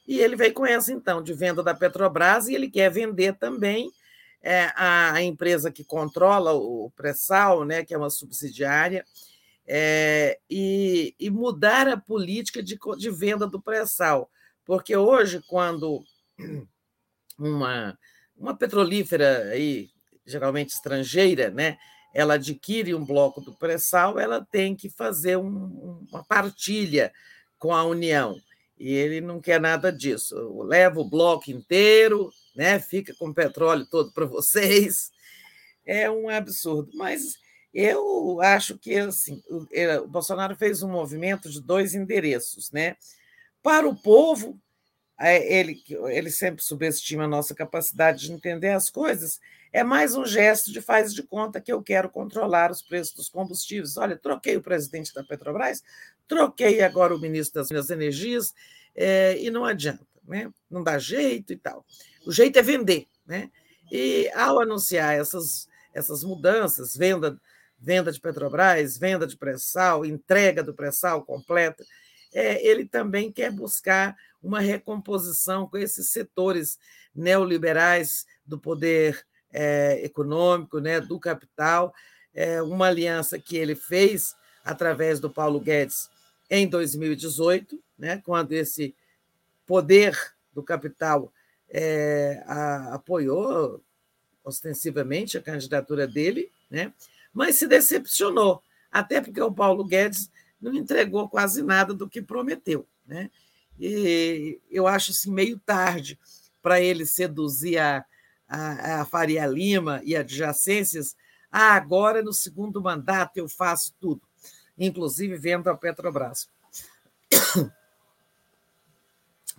E 0.06 0.20
ele 0.20 0.36
veio 0.36 0.54
com 0.54 0.66
essa, 0.66 0.92
então, 0.92 1.24
de 1.24 1.34
venda 1.34 1.64
da 1.64 1.74
Petrobras, 1.74 2.48
e 2.48 2.54
ele 2.54 2.70
quer 2.70 2.92
vender 2.92 3.38
também 3.38 3.92
é, 4.42 4.72
a, 4.76 5.14
a, 5.14 5.22
empresa 5.22 5.72
que 5.72 5.84
controla 5.84 6.54
o 6.54 6.92
pré-sal, 6.96 7.64
né, 7.64 7.84
que 7.84 7.94
é 7.94 7.98
uma 7.98 8.10
subsidiária, 8.10 9.06
é, 9.72 10.40
e, 10.50 11.14
e, 11.20 11.30
mudar 11.30 11.88
a 11.88 11.96
política 11.96 12.64
de, 12.64 12.76
de 12.98 13.12
venda 13.12 13.46
do 13.46 13.62
pré-sal. 13.62 14.28
Porque 14.66 14.98
hoje, 14.98 15.44
quando 15.48 16.04
uma, 17.38 17.96
uma 18.36 18.58
petrolífera 18.58 19.50
aí, 19.52 19.92
geralmente 20.26 20.70
estrangeira, 20.70 21.52
né, 21.52 21.78
ela 22.16 22.34
adquire 22.34 22.96
um 22.96 23.06
bloco 23.06 23.42
do 23.42 23.54
pré-sal, 23.54 24.18
ela 24.18 24.44
tem 24.52 24.76
que 24.76 24.90
fazer 24.90 25.38
um, 25.38 26.04
uma 26.10 26.24
partilha 26.24 27.14
com 27.60 27.72
a 27.72 27.84
União. 27.84 28.36
E 28.76 28.92
ele 28.92 29.22
não 29.22 29.40
quer 29.40 29.62
nada 29.62 29.92
disso. 29.92 30.36
Leva 30.64 31.00
o 31.00 31.08
bloco 31.08 31.52
inteiro, 31.52 32.32
né, 32.56 32.80
fica 32.80 33.14
com 33.14 33.28
o 33.30 33.34
petróleo 33.36 33.86
todo 33.86 34.12
para 34.14 34.26
vocês. 34.26 35.12
É 35.86 36.10
um 36.10 36.28
absurdo. 36.28 36.90
Mas 36.96 37.38
eu 37.74 38.42
acho 38.42 38.78
que 38.78 38.96
assim, 38.96 39.44
o 39.50 40.08
Bolsonaro 40.08 40.56
fez 40.56 40.82
um 40.82 40.90
movimento 40.90 41.50
de 41.50 41.62
dois 41.62 41.94
endereços, 41.94 42.72
né? 42.72 42.96
Para 43.62 43.88
o 43.88 43.96
povo, 43.96 44.60
ele, 45.20 45.84
ele 46.10 46.32
sempre 46.32 46.64
subestima 46.64 47.26
a 47.26 47.28
nossa 47.28 47.54
capacidade 47.54 48.26
de 48.26 48.32
entender 48.32 48.70
as 48.70 48.90
coisas, 48.90 49.40
é 49.72 49.84
mais 49.84 50.16
um 50.16 50.26
gesto 50.26 50.72
de 50.72 50.82
faz 50.82 51.14
de 51.14 51.22
conta 51.22 51.62
que 51.62 51.72
eu 51.72 51.82
quero 51.84 52.10
controlar 52.10 52.72
os 52.72 52.82
preços 52.82 53.14
dos 53.14 53.30
combustíveis. 53.30 53.98
Olha, 53.98 54.18
troquei 54.18 54.58
o 54.58 54.62
presidente 54.62 55.14
da 55.14 55.24
Petrobras, 55.24 55.84
troquei 56.28 56.82
agora 56.82 57.16
o 57.16 57.20
ministro 57.20 57.62
das 57.62 57.70
Minhas 57.70 57.90
Energias, 57.90 58.54
é, 58.96 59.38
e 59.40 59.52
não 59.52 59.66
adianta, 59.66 60.06
né? 60.28 60.52
não 60.70 60.84
dá 60.84 60.98
jeito 60.98 61.54
e 61.54 61.56
tal. 61.56 61.86
O 62.26 62.32
jeito 62.32 62.58
é 62.58 62.64
vender. 62.64 63.08
Né? 63.28 63.52
E 63.92 64.30
ao 64.34 64.60
anunciar 64.60 65.16
essas, 65.16 65.68
essas 65.94 66.24
mudanças, 66.24 66.96
venda, 66.96 67.40
venda 67.80 68.12
de 68.12 68.20
Petrobras, 68.20 68.98
venda 68.98 69.26
de 69.26 69.38
pré-sal, 69.38 70.06
entrega 70.06 70.62
do 70.62 70.74
pré-sal 70.74 71.24
completa, 71.24 71.86
é, 72.34 72.66
ele 72.66 72.86
também 72.86 73.32
quer 73.32 73.52
buscar 73.52 74.16
uma 74.42 74.60
recomposição 74.60 75.68
com 75.68 75.78
esses 75.78 76.10
setores 76.10 76.78
neoliberais 77.16 78.26
do 78.46 78.60
poder 78.60 79.26
é, 79.52 80.04
econômico, 80.04 80.80
né, 80.80 81.02
do 81.02 81.20
capital, 81.20 81.94
é, 82.34 82.62
uma 82.62 82.88
aliança 82.88 83.40
que 83.40 83.58
ele 83.58 83.76
fez 83.76 84.36
através 84.64 85.20
do 85.20 85.30
Paulo 85.30 85.60
Guedes 85.60 86.10
em 86.50 86.68
2018, 86.68 87.82
né, 87.98 88.22
quando 88.24 88.54
esse 88.54 88.96
poder 89.66 90.18
do 90.54 90.64
capital 90.64 91.32
é, 91.70 92.44
a, 92.46 92.96
apoiou 92.96 93.82
ostensivamente 94.44 95.38
a 95.38 95.42
candidatura 95.42 96.08
dele, 96.08 96.52
né, 96.70 96.94
mas 97.34 97.58
se 97.58 97.68
decepcionou, 97.68 98.62
até 98.92 99.22
porque 99.22 99.42
o 99.42 99.52
Paulo 99.52 99.84
Guedes 99.86 100.32
não 100.60 100.74
entregou 100.74 101.30
quase 101.30 101.64
nada 101.64 101.94
do 101.94 102.10
que 102.10 102.22
prometeu. 102.22 102.88
Né? 103.06 103.30
E 103.80 104.60
eu 104.70 104.88
acho 104.88 105.12
assim, 105.12 105.32
meio 105.32 105.58
tarde 105.60 106.20
para 106.62 106.82
ele 106.82 107.06
seduzir 107.06 107.78
a, 107.78 108.06
a, 108.48 109.02
a, 109.02 109.06
Faria 109.06 109.46
Lima 109.46 110.02
e 110.04 110.16
adjacências. 110.16 111.16
Ah, 111.52 111.74
agora 111.74 112.22
no 112.22 112.34
segundo 112.34 112.82
mandato 112.82 113.38
eu 113.38 113.48
faço 113.48 113.96
tudo, 114.00 114.22
inclusive 114.78 115.38
vendo 115.38 115.70
a 115.70 115.78
Petrobras. 115.78 116.50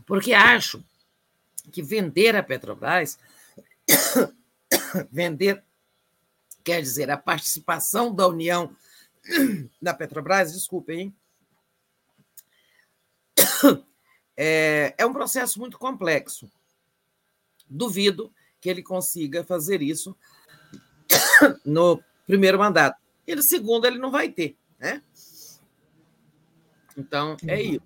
Porque 0.07 0.33
acho 0.35 0.85
que 1.73 1.83
vender 1.83 2.37
a 2.37 2.43
Petrobras, 2.43 3.19
vender 5.11 5.65
quer 6.71 6.81
dizer 6.81 7.11
a 7.11 7.17
participação 7.17 8.15
da 8.15 8.29
União 8.29 8.71
da 9.83 9.93
Petrobras, 9.93 10.53
desculpem, 10.53 11.01
hein? 11.01 11.17
É, 14.37 14.95
é 14.97 15.05
um 15.05 15.13
processo 15.13 15.59
muito 15.59 15.79
complexo. 15.79 16.51
Duvido 17.69 18.33
que 18.61 18.71
ele 18.71 18.83
consiga 18.83 19.45
fazer 19.45 19.83
isso 19.83 20.17
no 21.67 22.03
primeiro 22.25 22.59
mandato. 22.59 22.99
E 23.27 23.35
no 23.35 23.43
segundo 23.43 23.87
ele 23.87 23.99
não 23.99 24.11
vai 24.11 24.31
ter, 24.31 24.57
né? 24.79 25.03
Então, 26.97 27.37
é 27.47 27.61
isso. 27.61 27.83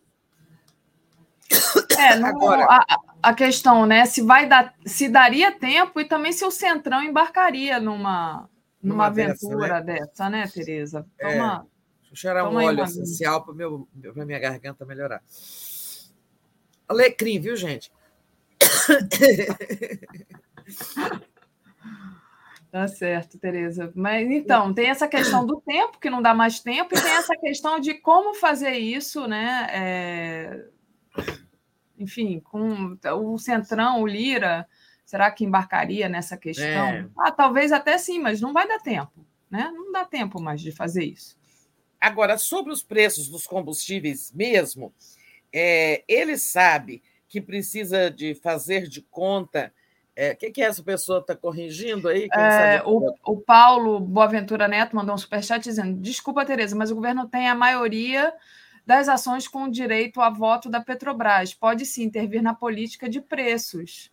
É, 1.97 2.12
Agora, 2.15 2.66
a, 2.69 2.98
a, 3.23 3.35
questão, 3.35 3.86
né? 3.86 4.05
Se 4.05 4.20
vai 4.20 4.48
dar, 4.48 4.74
se 4.85 5.09
daria 5.09 5.52
tempo 5.52 6.01
e 6.01 6.05
também 6.05 6.32
se 6.32 6.44
o 6.44 6.51
Centrão 6.51 7.02
embarcaria 7.02 7.78
numa, 7.81 8.48
numa, 8.85 9.06
aventura 9.06 9.81
dessa, 9.81 10.28
né, 10.28 10.43
dessa, 10.43 10.48
né 10.48 10.48
Tereza? 10.48 11.06
Toma, 11.19 11.31
é, 11.31 11.39
deixa 12.01 12.12
eu 12.12 12.16
cheirar 12.16 12.48
um 12.48 12.56
óleo 12.56 12.85
essencial 12.85 13.44
para 13.44 14.24
minha 14.24 14.39
garganta 14.39 14.85
melhorar. 14.85 15.23
Alecrim, 16.89 17.40
viu, 17.40 17.56
gente? 17.56 17.90
Tá 22.74 22.89
certo, 22.89 23.39
Tereza. 23.39 23.93
Mas 23.94 24.28
então, 24.28 24.74
tem 24.74 24.89
essa 24.89 25.06
questão 25.06 25.47
do 25.47 25.61
tempo, 25.61 26.01
que 26.01 26.11
não 26.11 26.20
dá 26.20 26.35
mais 26.35 26.59
tempo, 26.59 26.93
e 26.93 27.01
tem 27.01 27.12
essa 27.12 27.36
questão 27.36 27.78
de 27.78 27.94
como 27.94 28.35
fazer 28.35 28.73
isso, 28.73 29.28
né? 29.28 29.69
É... 29.70 30.65
Enfim, 31.97 32.40
com 32.40 32.98
o 33.23 33.39
Centrão, 33.39 34.02
o 34.02 34.06
Lira, 34.09 34.66
será 35.05 35.31
que 35.31 35.45
embarcaria 35.45 36.09
nessa 36.09 36.37
questão? 36.37 36.89
É. 36.89 37.07
Ah, 37.19 37.33
talvez 37.33 37.73
até 37.73 37.99
sim, 37.99 38.19
mas 38.19 38.41
não 38.41 38.53
vai 38.53 38.67
dar 38.67 38.81
tempo, 38.81 39.25
né? 39.51 39.71
Não 39.75 39.93
dá 39.93 40.05
tempo 40.05 40.41
mais 40.41 40.61
de 40.61 40.73
fazer 40.73 41.05
isso. 41.05 41.37
Agora, 42.01 42.37
sobre 42.37 42.73
os 42.73 42.83
preços 42.83 43.29
dos 43.29 43.47
combustíveis 43.47 44.31
mesmo, 44.33 44.93
é, 45.53 46.05
ele 46.07 46.37
sabe 46.37 47.03
que 47.29 47.41
precisa 47.41 48.11
de 48.11 48.35
fazer 48.35 48.87
de 48.89 49.01
conta. 49.01 49.73
O 49.75 50.11
é, 50.15 50.35
que, 50.35 50.51
que 50.51 50.63
essa 50.63 50.83
pessoa 50.83 51.21
está 51.21 51.35
corrigindo 51.35 52.09
aí? 52.09 52.29
É, 52.33 52.83
o, 52.85 53.15
o, 53.25 53.41
Paulo 53.41 53.99
Boaventura 53.99 54.69
Neto 54.69 54.95
mandou 54.95 55.15
um 55.15 55.19
superchat 55.19 55.65
dizendo: 55.65 55.99
desculpa, 56.01 56.45
Tereza, 56.45 56.77
mas 56.77 56.91
o 56.91 56.95
governo 56.95 57.27
tem 57.27 57.49
a 57.49 57.55
maioria 57.55 58.33
das 58.87 59.09
ações 59.09 59.49
com 59.49 59.69
direito 59.69 60.21
a 60.21 60.29
voto 60.31 60.69
da 60.69 60.81
Petrobras. 60.81 61.55
Pode 61.55 61.87
sim 61.87 62.05
intervir 62.05 62.43
na 62.43 62.55
política 62.55 63.09
de 63.09 63.21
preços. 63.21 64.13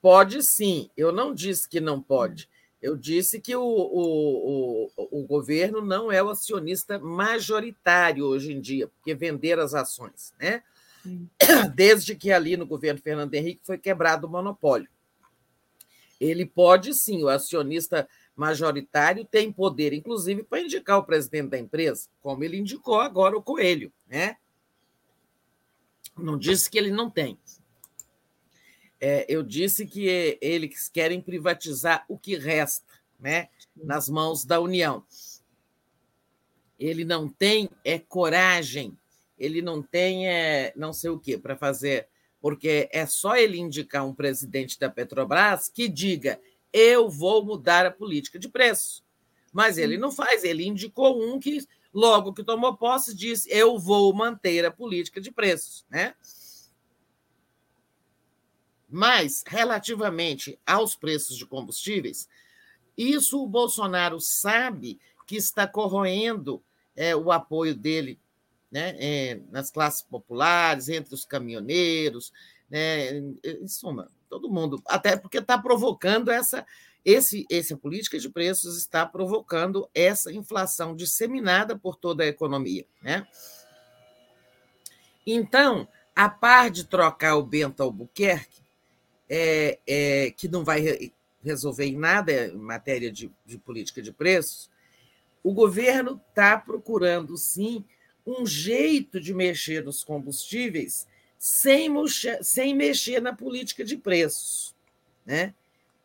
Pode 0.00 0.42
sim. 0.42 0.90
Eu 0.96 1.12
não 1.12 1.34
disse 1.34 1.68
que 1.68 1.80
não 1.80 2.00
pode. 2.00 2.48
Eu 2.80 2.96
disse 2.96 3.40
que 3.40 3.56
o, 3.56 3.62
o, 3.62 4.90
o, 4.96 5.22
o 5.22 5.26
governo 5.26 5.80
não 5.80 6.12
é 6.12 6.22
o 6.22 6.30
acionista 6.30 6.98
majoritário 6.98 8.24
hoje 8.24 8.52
em 8.52 8.60
dia, 8.60 8.86
porque 8.86 9.14
vender 9.14 9.58
as 9.58 9.74
ações, 9.74 10.32
né? 10.38 10.62
Desde 11.74 12.14
que 12.14 12.30
ali 12.30 12.56
no 12.56 12.66
governo 12.66 13.00
Fernando 13.00 13.34
Henrique 13.34 13.62
foi 13.64 13.78
quebrado 13.78 14.26
o 14.26 14.30
monopólio. 14.30 14.88
Ele 16.20 16.46
pode 16.46 16.94
sim, 16.94 17.22
o 17.22 17.28
acionista 17.28 18.08
majoritário 18.34 19.24
tem 19.24 19.52
poder, 19.52 19.92
inclusive, 19.92 20.44
para 20.44 20.60
indicar 20.60 20.98
o 20.98 21.04
presidente 21.04 21.50
da 21.50 21.58
empresa, 21.58 22.08
como 22.20 22.42
ele 22.44 22.58
indicou 22.58 23.00
agora 23.00 23.36
o 23.36 23.42
Coelho, 23.42 23.92
né? 24.06 24.36
Não 26.16 26.36
disse 26.36 26.68
que 26.68 26.78
ele 26.78 26.90
não 26.90 27.08
tem. 27.08 27.38
É, 29.00 29.24
eu 29.28 29.42
disse 29.42 29.86
que 29.86 30.38
eles 30.40 30.88
querem 30.88 31.20
privatizar 31.20 32.04
o 32.08 32.18
que 32.18 32.36
resta, 32.36 32.86
né, 33.18 33.48
nas 33.76 34.08
mãos 34.08 34.44
da 34.44 34.60
União. 34.60 35.04
Ele 36.78 37.04
não 37.04 37.28
tem 37.28 37.68
é 37.84 37.98
coragem, 37.98 38.96
ele 39.38 39.60
não 39.62 39.82
tem 39.82 40.28
é, 40.28 40.72
não 40.76 40.92
sei 40.92 41.10
o 41.10 41.18
que 41.18 41.36
para 41.36 41.56
fazer, 41.56 42.08
porque 42.40 42.88
é 42.92 43.06
só 43.06 43.36
ele 43.36 43.58
indicar 43.58 44.06
um 44.06 44.14
presidente 44.14 44.78
da 44.78 44.88
Petrobras 44.88 45.68
que 45.68 45.88
diga 45.88 46.40
eu 46.72 47.08
vou 47.08 47.44
mudar 47.44 47.86
a 47.86 47.90
política 47.90 48.38
de 48.38 48.48
preço. 48.48 49.02
Mas 49.52 49.78
ele 49.78 49.96
não 49.96 50.12
faz, 50.12 50.44
ele 50.44 50.66
indicou 50.66 51.20
um 51.20 51.40
que, 51.40 51.66
logo 51.92 52.34
que 52.34 52.44
tomou 52.44 52.76
posse, 52.76 53.14
disse 53.16 53.48
eu 53.50 53.78
vou 53.78 54.12
manter 54.14 54.64
a 54.64 54.70
política 54.70 55.20
de 55.20 55.30
preços, 55.30 55.84
né? 55.90 56.14
Mas, 58.88 59.44
relativamente 59.46 60.58
aos 60.66 60.96
preços 60.96 61.36
de 61.36 61.44
combustíveis, 61.44 62.28
isso 62.96 63.42
o 63.42 63.46
Bolsonaro 63.46 64.20
sabe 64.20 64.98
que 65.26 65.36
está 65.36 65.66
corroendo 65.66 66.62
é, 66.96 67.14
o 67.14 67.30
apoio 67.30 67.74
dele 67.74 68.18
né, 68.70 68.96
é, 68.98 69.40
nas 69.50 69.70
classes 69.70 70.02
populares, 70.02 70.88
entre 70.88 71.14
os 71.14 71.24
caminhoneiros, 71.24 72.32
né, 72.68 73.10
em 73.44 73.68
suma, 73.68 74.10
todo 74.28 74.50
mundo, 74.50 74.82
até 74.86 75.16
porque 75.16 75.38
está 75.38 75.58
provocando 75.58 76.30
essa. 76.30 76.66
Esse, 77.04 77.46
essa 77.50 77.74
política 77.74 78.18
de 78.18 78.28
preços 78.28 78.76
está 78.76 79.06
provocando 79.06 79.88
essa 79.94 80.30
inflação 80.30 80.94
disseminada 80.94 81.78
por 81.78 81.96
toda 81.96 82.22
a 82.22 82.26
economia. 82.26 82.84
Né? 83.00 83.26
Então, 85.24 85.88
a 86.14 86.28
par 86.28 86.70
de 86.70 86.84
trocar 86.84 87.36
o 87.36 87.42
Bento 87.42 87.82
Albuquerque, 87.82 88.60
é, 89.28 89.78
é, 89.86 90.30
que 90.30 90.48
não 90.48 90.64
vai 90.64 90.80
re 90.80 91.12
resolver 91.42 91.86
em 91.86 91.96
nada 91.96 92.48
em 92.48 92.56
matéria 92.56 93.12
de, 93.12 93.30
de 93.46 93.58
política 93.58 94.02
de 94.02 94.12
preços, 94.12 94.68
o 95.42 95.52
governo 95.52 96.20
está 96.28 96.58
procurando, 96.58 97.36
sim, 97.36 97.84
um 98.26 98.44
jeito 98.44 99.20
de 99.20 99.32
mexer 99.32 99.84
nos 99.84 100.04
combustíveis 100.04 101.06
sem, 101.38 101.88
sem 102.42 102.74
mexer 102.74 103.22
na 103.22 103.32
política 103.32 103.84
de 103.84 103.96
preços. 103.96 104.74
Né? 105.24 105.54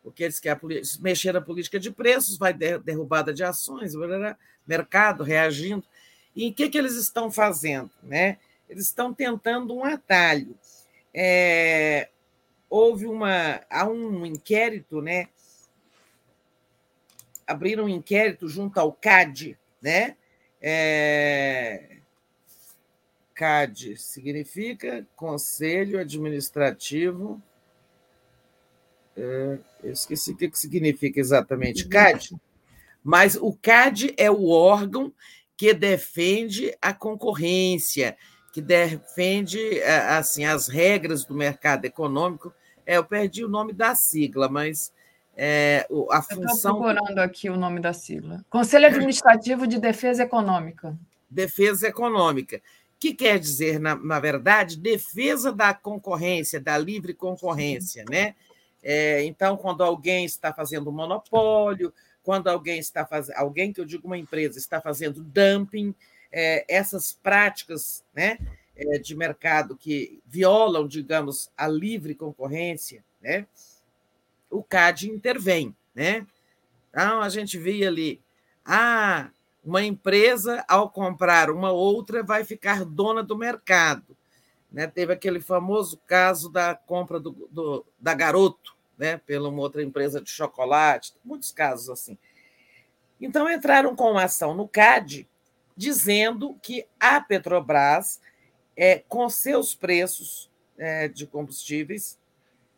Porque 0.02 0.24
eles 0.24 0.38
querem 0.38 0.82
mexer 1.00 1.32
na 1.32 1.40
política 1.40 1.78
de 1.78 1.90
preços, 1.90 2.38
vai 2.38 2.54
derrubada 2.54 3.32
de 3.32 3.42
ações, 3.42 3.92
mercado 4.66 5.24
reagindo. 5.24 5.84
E 6.34 6.48
o 6.48 6.54
que, 6.54 6.70
que 6.70 6.78
eles 6.78 6.94
estão 6.94 7.30
fazendo? 7.30 7.90
Né? 8.02 8.38
Eles 8.68 8.86
estão 8.86 9.12
tentando 9.12 9.74
um 9.74 9.84
atalho. 9.84 10.56
É, 11.12 12.08
houve 12.74 13.06
uma 13.06 13.60
há 13.70 13.86
um 13.86 14.26
inquérito, 14.26 15.00
né? 15.00 15.28
Abriram 17.46 17.84
um 17.84 17.88
inquérito 17.88 18.48
junto 18.48 18.80
ao 18.80 18.92
CAD, 18.92 19.56
né? 19.80 20.16
É, 20.60 21.98
CAD 23.32 23.96
significa 23.96 25.06
Conselho 25.14 26.00
Administrativo. 26.00 27.40
É, 29.16 29.58
eu 29.84 29.92
esqueci 29.92 30.32
o 30.32 30.36
que 30.36 30.50
significa 30.54 31.20
exatamente 31.20 31.86
CAD, 31.86 32.34
mas 33.04 33.36
o 33.36 33.52
CAD 33.52 34.14
é 34.16 34.28
o 34.28 34.48
órgão 34.48 35.14
que 35.56 35.72
defende 35.72 36.76
a 36.82 36.92
concorrência, 36.92 38.16
que 38.52 38.60
defende 38.60 39.80
assim 40.08 40.44
as 40.44 40.66
regras 40.66 41.24
do 41.24 41.34
mercado 41.34 41.84
econômico. 41.84 42.52
É, 42.86 42.96
eu 42.96 43.04
perdi 43.04 43.44
o 43.44 43.48
nome 43.48 43.72
da 43.72 43.94
sigla, 43.94 44.48
mas 44.48 44.92
é, 45.36 45.86
a 46.10 46.22
função. 46.22 46.54
Estou 46.54 46.82
procurando 46.82 47.18
aqui 47.18 47.50
o 47.50 47.56
nome 47.56 47.80
da 47.80 47.92
sigla. 47.92 48.44
Conselho 48.48 48.86
Administrativo 48.86 49.66
de 49.66 49.78
Defesa 49.80 50.22
Econômica. 50.22 50.96
Defesa 51.28 51.88
Econômica, 51.88 52.60
que 52.98 53.12
quer 53.12 53.38
dizer, 53.38 53.80
na, 53.80 53.96
na 53.96 54.20
verdade, 54.20 54.78
defesa 54.78 55.50
da 55.52 55.74
concorrência, 55.74 56.60
da 56.60 56.78
livre 56.78 57.12
concorrência, 57.12 58.04
né? 58.08 58.34
É, 58.82 59.24
então, 59.24 59.56
quando 59.56 59.82
alguém 59.82 60.24
está 60.24 60.52
fazendo 60.52 60.92
monopólio, 60.92 61.92
quando 62.22 62.48
alguém 62.48 62.78
está 62.78 63.04
fazendo, 63.04 63.36
alguém 63.36 63.72
que 63.72 63.80
eu 63.80 63.84
digo 63.84 64.06
uma 64.06 64.18
empresa 64.18 64.58
está 64.58 64.80
fazendo 64.80 65.22
dumping, 65.22 65.94
é, 66.30 66.64
essas 66.68 67.12
práticas 67.12 68.04
né, 68.14 68.38
de 69.02 69.14
mercado 69.14 69.76
que 69.76 70.20
violam, 70.26 70.88
digamos, 70.88 71.50
a 71.56 71.68
livre 71.68 72.14
concorrência, 72.14 73.04
né, 73.20 73.46
o 74.50 74.62
CAD 74.62 75.10
intervém. 75.10 75.74
Né? 75.94 76.26
Então, 76.90 77.20
a 77.20 77.28
gente 77.28 77.58
via 77.58 77.88
ali, 77.88 78.20
ah, 78.64 79.30
uma 79.64 79.82
empresa, 79.82 80.64
ao 80.68 80.90
comprar 80.90 81.50
uma 81.50 81.70
outra, 81.70 82.22
vai 82.22 82.44
ficar 82.44 82.84
dona 82.84 83.22
do 83.22 83.36
mercado. 83.36 84.16
Né? 84.70 84.86
Teve 84.86 85.12
aquele 85.12 85.40
famoso 85.40 85.98
caso 86.06 86.50
da 86.50 86.74
compra 86.74 87.18
do, 87.20 87.30
do 87.50 87.84
da 87.98 88.14
Garoto, 88.14 88.74
né, 88.98 89.16
pela 89.18 89.48
uma 89.48 89.60
outra 89.60 89.82
empresa 89.82 90.20
de 90.20 90.30
chocolate, 90.30 91.14
muitos 91.24 91.50
casos 91.50 91.88
assim. 91.90 92.16
Então, 93.20 93.50
entraram 93.50 93.96
com 93.96 94.18
ação 94.18 94.54
no 94.54 94.68
CAD, 94.68 95.28
dizendo 95.76 96.54
que 96.62 96.86
a 97.00 97.20
Petrobras, 97.20 98.20
é, 98.76 98.98
com 99.08 99.28
seus 99.28 99.74
preços 99.74 100.50
é, 100.76 101.08
de 101.08 101.26
combustíveis, 101.26 102.18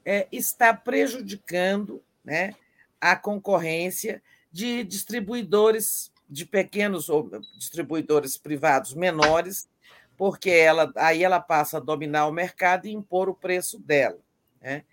é, 0.04 0.28
está 0.30 0.72
prejudicando 0.72 2.02
né, 2.24 2.54
a 3.00 3.16
concorrência 3.16 4.22
de 4.52 4.84
distribuidores, 4.84 6.12
de 6.28 6.44
pequenos 6.44 7.08
ou 7.08 7.30
distribuidores 7.58 8.36
privados 8.36 8.94
menores, 8.94 9.68
porque 10.16 10.50
ela, 10.50 10.92
aí 10.96 11.22
ela 11.22 11.40
passa 11.40 11.76
a 11.76 11.80
dominar 11.80 12.26
o 12.26 12.32
mercado 12.32 12.86
e 12.86 12.92
impor 12.92 13.28
o 13.28 13.34
preço 13.34 13.78
dela. 13.78 14.18
Né? 14.60 14.84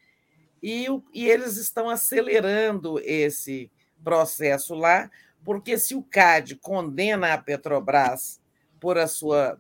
E, 0.62 0.86
e 1.14 1.30
eles 1.30 1.58
estão 1.58 1.90
acelerando 1.90 3.00
esse 3.00 3.72
processo 4.04 4.76
lá, 4.76 5.10
porque 5.44 5.78
se 5.78 5.96
o 5.96 6.04
CAD 6.04 6.56
condena 6.56 7.34
a 7.34 7.38
Petrobras 7.38 8.42
por 8.80 8.98
a 8.98 9.08
sua 9.08 9.58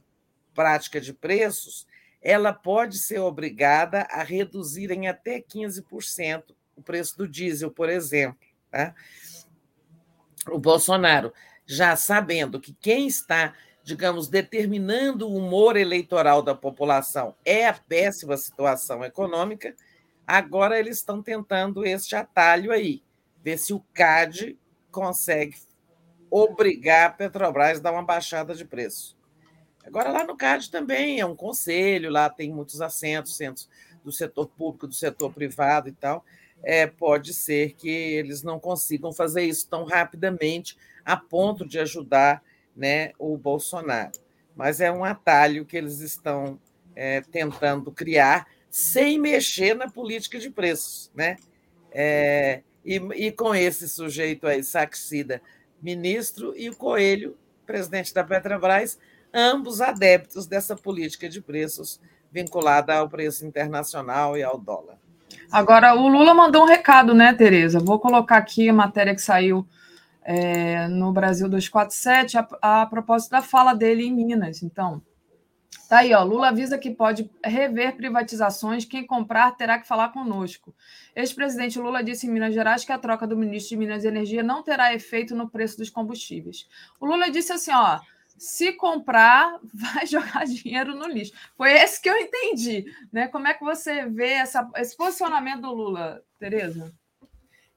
prática 0.53 0.99
de 0.99 1.13
preços, 1.13 1.88
ela 2.21 2.53
pode 2.53 2.97
ser 2.97 3.19
obrigada 3.19 4.07
a 4.09 4.23
reduzir 4.23 4.91
em 4.91 5.07
até 5.07 5.41
15% 5.41 6.55
o 6.75 6.81
preço 6.81 7.17
do 7.17 7.27
diesel, 7.27 7.69
por 7.71 7.89
exemplo. 7.89 8.39
Tá? 8.71 8.95
O 10.47 10.57
Bolsonaro, 10.57 11.34
já 11.65 11.95
sabendo 11.95 12.59
que 12.59 12.73
quem 12.73 13.07
está, 13.07 13.53
digamos, 13.84 14.27
determinando 14.27 15.27
o 15.27 15.35
humor 15.35 15.75
eleitoral 15.75 16.41
da 16.41 16.55
população 16.55 17.35
é 17.45 17.67
a 17.67 17.73
péssima 17.73 18.38
situação 18.38 19.03
econômica, 19.03 19.75
Agora 20.25 20.80
eles 20.80 20.97
estão 20.97 21.21
tentando 21.21 21.85
este 21.85 22.15
atalho 22.15 22.71
aí, 22.71 23.03
ver 23.43 23.57
se 23.57 23.73
o 23.73 23.81
CAD 23.93 24.57
consegue 24.89 25.57
obrigar 26.31 27.09
a 27.09 27.13
Petrobras 27.13 27.80
a 27.80 27.81
dar 27.81 27.91
uma 27.91 28.03
baixada 28.03 28.55
de 28.55 28.63
preço. 28.63 29.17
Agora, 29.85 30.11
lá 30.11 30.23
no 30.23 30.35
CAD 30.35 30.72
também 30.72 31.19
é 31.19 31.26
um 31.26 31.35
conselho, 31.35 32.10
lá 32.10 32.30
tem 32.30 32.52
muitos 32.52 32.81
assentos, 32.81 33.36
centros 33.36 33.70
do 34.03 34.12
setor 34.12 34.47
público, 34.47 34.87
do 34.87 34.94
setor 34.94 35.31
privado 35.31 35.89
e 35.89 35.91
tal. 35.91 36.26
É, 36.62 36.87
pode 36.87 37.34
ser 37.34 37.73
que 37.73 37.89
eles 37.89 38.41
não 38.41 38.60
consigam 38.60 39.12
fazer 39.12 39.44
isso 39.44 39.68
tão 39.70 39.84
rapidamente 39.84 40.78
a 41.03 41.18
ponto 41.18 41.68
de 41.68 41.79
ajudar 41.79 42.41
né, 42.76 43.12
o 43.20 43.37
Bolsonaro. 43.37 44.12
Mas 44.55 44.79
é 44.79 44.91
um 44.91 45.03
atalho 45.03 45.65
que 45.65 45.76
eles 45.76 45.99
estão 45.99 46.60
é, 46.95 47.21
tentando 47.21 47.91
criar 47.91 48.47
sem 48.70 49.20
mexer 49.20 49.76
na 49.76 49.89
política 49.89 50.39
de 50.39 50.49
preços. 50.49 51.12
Né? 51.13 51.37
É, 51.91 52.62
e, 52.86 52.95
e, 52.95 53.31
com 53.31 53.53
esse 53.53 53.87
sujeito 53.87 54.47
aí, 54.47 54.63
Saxida, 54.63 55.41
ministro, 55.81 56.53
e 56.57 56.70
o 56.70 56.76
Coelho, 56.76 57.37
presidente 57.65 58.13
da 58.13 58.23
Petrobras, 58.23 58.97
ambos 59.34 59.81
adeptos 59.81 60.45
dessa 60.45 60.76
política 60.76 61.28
de 61.28 61.41
preços 61.41 61.99
vinculada 62.31 62.95
ao 62.95 63.10
preço 63.10 63.45
internacional 63.45 64.37
e 64.37 64.44
ao 64.44 64.57
dólar. 64.57 64.97
Agora, 65.52 65.95
o 65.95 66.07
Lula 66.07 66.34
mandou 66.34 66.63
um 66.63 66.68
recado, 66.68 67.13
né, 67.13 67.34
Tereza? 67.34 67.79
Vou 67.79 67.99
colocar 67.99 68.37
aqui 68.37 68.70
a 68.70 68.73
matéria 68.73 69.13
que 69.13 69.21
saiu 69.21 69.68
é, 70.23 70.87
no 70.87 71.12
Brasil 71.12 71.47
247 71.47 72.37
a, 72.37 72.47
a 72.62 72.86
propósito 72.86 73.31
da 73.31 73.41
fala 73.41 73.73
dele 73.73 74.05
em 74.05 74.13
Minas. 74.13 74.63
Então, 74.63 75.02
Tá 75.94 75.99
aí, 75.99 76.13
ó. 76.13 76.23
Lula 76.23 76.47
avisa 76.47 76.78
que 76.78 76.89
pode 76.89 77.29
rever 77.44 77.95
privatizações. 77.95 78.86
Quem 78.86 79.05
comprar 79.05 79.52
terá 79.52 79.78
que 79.78 79.87
falar 79.87 80.10
conosco. 80.10 80.73
Ex-presidente 81.15 81.78
Lula 81.78 82.03
disse 82.03 82.26
em 82.26 82.31
Minas 82.31 82.53
Gerais 82.53 82.84
que 82.84 82.91
a 82.91 82.97
troca 82.97 83.28
do 83.28 83.37
ministro 83.37 83.70
de 83.70 83.78
Minas 83.78 84.03
e 84.03 84.07
Energia 84.07 84.41
não 84.41 84.63
terá 84.63 84.94
efeito 84.94 85.36
no 85.36 85.49
preço 85.49 85.78
dos 85.78 85.91
combustíveis. 85.91 86.68
O 86.99 87.05
Lula 87.05 87.29
disse 87.29 87.53
assim: 87.53 87.71
ó, 87.73 87.99
se 88.37 88.73
comprar, 88.73 89.60
vai 89.73 90.05
jogar 90.05 90.45
dinheiro 90.45 90.95
no 90.95 91.07
lixo. 91.07 91.34
Foi 91.55 91.71
esse 91.71 92.02
que 92.02 92.10
eu 92.10 92.18
entendi. 92.18 92.86
Né? 93.12 93.28
Como 93.28 93.47
é 93.47 93.53
que 93.53 93.63
você 93.63 94.05
vê 94.05 94.34
essa, 94.34 94.70
esse 94.76 94.95
posicionamento 94.95 95.62
do 95.62 95.73
Lula, 95.73 96.21
Tereza? 96.39 96.94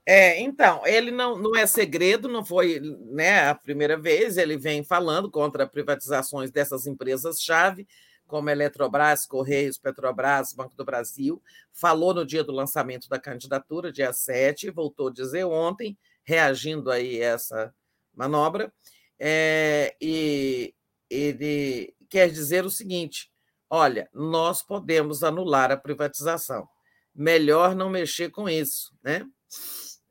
É, 0.09 0.41
então, 0.41 0.87
ele 0.87 1.11
não, 1.11 1.37
não 1.37 1.57
é 1.57 1.67
segredo, 1.67 2.29
não 2.29 2.45
foi 2.45 2.79
né, 3.11 3.49
a 3.49 3.55
primeira 3.57 3.97
vez, 3.97 4.37
ele 4.37 4.57
vem 4.57 4.85
falando 4.85 5.29
contra 5.29 5.67
privatizações 5.67 6.53
dessas 6.53 6.87
empresas-chave, 6.87 7.89
como 8.25 8.49
Eletrobras, 8.49 9.27
Correios, 9.27 9.79
Petrobras, 9.79 10.53
Banco 10.53 10.77
do 10.77 10.85
Brasil, 10.85 11.43
falou 11.73 12.15
no 12.15 12.25
dia 12.25 12.45
do 12.45 12.53
lançamento 12.53 13.09
da 13.09 13.19
candidatura, 13.19 13.91
dia 13.91 14.13
7, 14.13 14.71
voltou 14.71 15.09
a 15.09 15.13
dizer 15.13 15.45
ontem, 15.45 15.99
reagindo 16.23 16.89
aí 16.89 17.21
a 17.21 17.27
essa 17.27 17.75
manobra, 18.15 18.73
é, 19.19 19.97
e 20.01 20.75
ele 21.09 21.95
quer 22.09 22.31
dizer 22.31 22.65
o 22.65 22.71
seguinte: 22.71 23.31
olha, 23.71 24.09
nós 24.13 24.63
podemos 24.63 25.23
anular 25.23 25.71
a 25.71 25.77
privatização, 25.77 26.69
melhor 27.15 27.75
não 27.75 27.91
mexer 27.91 28.31
com 28.31 28.49
isso, 28.49 28.95
né? 29.03 29.27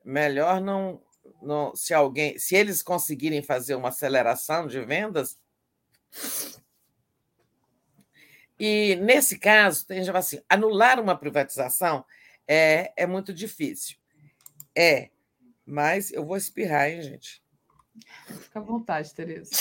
melhor 0.05 0.61
não, 0.61 1.01
não 1.41 1.75
se 1.75 1.93
alguém, 1.93 2.37
se 2.37 2.55
eles 2.55 2.83
conseguirem 2.83 3.41
fazer 3.41 3.73
uma 3.73 3.89
aceleração 3.89 4.67
de 4.67 4.79
vendas. 4.81 5.39
E 8.57 8.95
nesse 8.97 9.37
caso, 9.37 9.85
tem 9.85 10.03
gente 10.03 10.15
assim, 10.15 10.41
anular 10.47 10.99
uma 10.99 11.17
privatização 11.17 12.05
é, 12.47 12.93
é 12.95 13.07
muito 13.07 13.33
difícil. 13.33 13.97
É, 14.77 15.09
mas 15.65 16.11
eu 16.11 16.23
vou 16.23 16.37
espirrar, 16.37 16.89
hein, 16.89 17.01
gente? 17.01 17.43
Fica 18.27 18.59
à 18.59 18.61
vontade, 18.61 19.13
Tereza. 19.13 19.51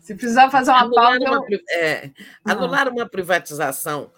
Se 0.00 0.14
precisar 0.14 0.50
fazer 0.50 0.70
uma 0.70 0.82
anular 0.82 1.18
pausa. 1.18 1.30
Uma, 1.30 1.46
é, 1.70 2.10
anular 2.44 2.88
uma 2.88 3.08
privatização 3.08 4.12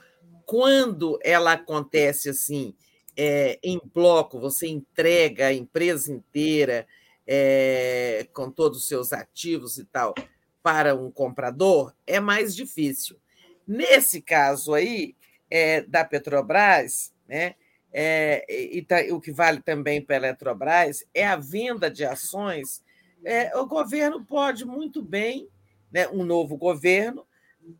quando 0.45 1.19
ela 1.23 1.53
acontece 1.53 2.31
assim, 2.31 2.75
é, 3.17 3.59
em 3.63 3.81
bloco, 3.95 4.41
você 4.41 4.67
entrega 4.67 5.47
a 5.49 5.53
empresa 5.53 6.13
inteira 6.13 6.87
é, 7.27 8.27
com 8.33 8.51
todos 8.51 8.79
os 8.79 8.89
seus 8.89 9.13
ativos 9.13 9.77
e 9.77 9.85
tal 9.85 10.15
para 10.63 10.95
um 10.95 11.11
comprador, 11.11 11.95
é 12.07 12.21
mais 12.21 12.55
difícil. 12.55 13.19
Nesse 13.67 14.21
caso 14.21 14.75
aí, 14.75 15.15
é, 15.51 15.83
da 15.83 16.05
Petrobras, 16.05 17.13
né, 17.27 17.55
é, 17.93 18.45
e 18.51 18.83
tá, 18.83 18.97
o 19.11 19.21
que 19.21 19.33
vale 19.33 19.61
também 19.61 20.01
para 20.01 20.17
a 20.17 20.19
Eletrobras, 20.19 21.05
é 21.15 21.27
a 21.27 21.37
venda 21.37 21.91
de 21.91 22.05
ações. 22.05 22.83
É, 23.25 23.57
o 23.57 23.67
governo 23.67 24.25
pode 24.25 24.65
muito 24.65 25.03
bem, 25.03 25.49
né, 25.91 26.09
um 26.09 26.25
novo 26.25 26.57
governo, 26.57 27.27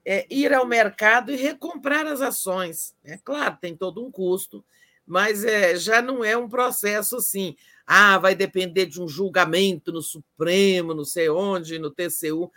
é, 0.05 0.27
ir 0.31 0.53
ao 0.53 0.67
mercado 0.67 1.33
e 1.33 1.37
recomprar 1.37 2.07
as 2.07 2.21
ações. 2.21 2.95
É 3.05 3.17
claro, 3.17 3.59
tem 3.61 3.77
todo 3.77 4.05
um 4.05 4.11
custo, 4.11 4.65
mas 5.07 5.45
é, 5.45 5.77
já 5.77 6.03
não 6.03 6.25
é 6.25 6.37
um 6.37 6.49
processo 6.49 7.17
assim. 7.17 7.57
Ah, 7.87 8.19
vai 8.19 8.35
depender 8.35 8.87
de 8.87 9.01
um 9.01 9.09
julgamento 9.09 9.91
no 9.91 10.03
Supremo, 10.03 10.93
não 10.93 11.05
sei 11.05 11.31
onde, 11.31 11.79
no 11.79 11.91
TCU. 11.91 12.53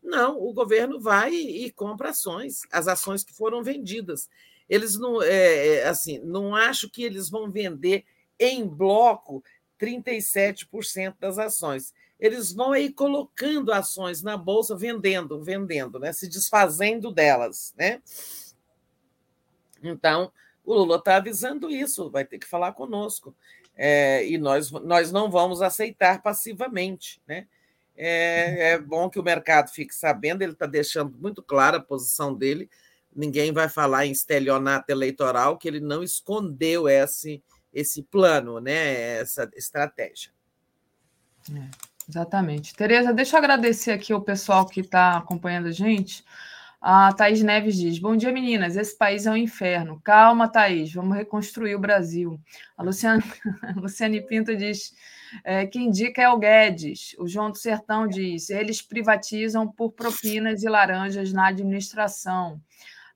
Não, 0.00 0.40
o 0.40 0.52
governo 0.52 1.00
vai 1.00 1.34
e 1.34 1.70
compra 1.72 2.10
ações, 2.10 2.60
as 2.70 2.86
ações 2.86 3.24
que 3.24 3.34
foram 3.34 3.62
vendidas. 3.62 4.28
Eles 4.68 4.98
não, 4.98 5.22
é, 5.22 5.76
é 5.76 5.88
assim, 5.88 6.18
não 6.20 6.54
acho 6.54 6.90
que 6.90 7.02
eles 7.02 7.30
vão 7.30 7.50
vender 7.50 8.04
em 8.38 8.66
bloco 8.66 9.42
37% 9.78 11.14
das 11.18 11.38
ações. 11.38 11.94
Eles 12.18 12.52
vão 12.52 12.72
aí 12.72 12.92
colocando 12.92 13.72
ações 13.72 14.22
na 14.22 14.36
bolsa, 14.36 14.76
vendendo, 14.76 15.42
vendendo, 15.42 15.98
né? 15.98 16.12
se 16.12 16.28
desfazendo 16.28 17.12
delas. 17.12 17.72
Né? 17.78 18.02
Então, 19.82 20.32
o 20.64 20.74
Lula 20.74 20.96
está 20.96 21.16
avisando 21.16 21.70
isso, 21.70 22.10
vai 22.10 22.24
ter 22.24 22.38
que 22.38 22.46
falar 22.46 22.72
conosco. 22.72 23.34
É, 23.76 24.26
e 24.26 24.36
nós, 24.36 24.72
nós 24.72 25.12
não 25.12 25.30
vamos 25.30 25.62
aceitar 25.62 26.20
passivamente. 26.20 27.22
Né? 27.26 27.46
É, 27.96 28.72
é 28.72 28.78
bom 28.78 29.08
que 29.08 29.20
o 29.20 29.24
mercado 29.24 29.70
fique 29.70 29.94
sabendo, 29.94 30.42
ele 30.42 30.52
está 30.52 30.66
deixando 30.66 31.16
muito 31.16 31.40
clara 31.40 31.76
a 31.76 31.82
posição 31.82 32.34
dele. 32.34 32.68
Ninguém 33.14 33.52
vai 33.52 33.68
falar 33.68 34.06
em 34.06 34.12
estelionato 34.12 34.90
eleitoral, 34.90 35.56
que 35.56 35.66
ele 35.66 35.80
não 35.80 36.02
escondeu 36.02 36.88
esse, 36.88 37.42
esse 37.72 38.02
plano, 38.02 38.60
né? 38.60 39.18
essa 39.20 39.48
estratégia. 39.56 40.30
É, 41.52 41.70
exatamente. 42.08 42.74
Tereza, 42.74 43.12
deixa 43.12 43.36
eu 43.36 43.38
agradecer 43.38 43.92
aqui 43.92 44.12
o 44.12 44.20
pessoal 44.20 44.66
que 44.66 44.80
está 44.80 45.16
acompanhando 45.16 45.68
a 45.68 45.72
gente. 45.72 46.24
A 46.80 47.12
Thaís 47.12 47.42
Neves 47.42 47.76
diz: 47.76 47.98
Bom 47.98 48.16
dia, 48.16 48.32
meninas. 48.32 48.76
Esse 48.76 48.96
país 48.96 49.26
é 49.26 49.30
um 49.30 49.36
inferno. 49.36 50.00
Calma, 50.04 50.48
Thaís, 50.48 50.92
vamos 50.92 51.16
reconstruir 51.16 51.74
o 51.74 51.80
Brasil. 51.80 52.40
A 52.76 52.82
Luciana, 52.82 53.22
a 53.62 53.80
Luciane 53.80 54.24
Pinto 54.24 54.56
diz: 54.56 54.92
é, 55.44 55.66
Quem 55.66 55.88
indica 55.88 56.22
é 56.22 56.28
o 56.28 56.38
Guedes. 56.38 57.16
O 57.18 57.26
João 57.26 57.50
do 57.50 57.58
Sertão 57.58 58.06
diz: 58.06 58.48
Eles 58.48 58.80
privatizam 58.80 59.66
por 59.66 59.92
propinas 59.92 60.62
e 60.62 60.68
laranjas 60.68 61.32
na 61.32 61.48
administração. 61.48 62.60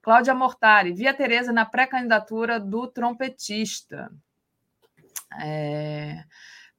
Cláudia 0.02 0.34
Mortari, 0.34 0.92
via 0.92 1.14
Tereza 1.14 1.52
na 1.52 1.64
pré-candidatura 1.64 2.58
do 2.58 2.88
trompetista. 2.88 4.12
É... 5.40 6.24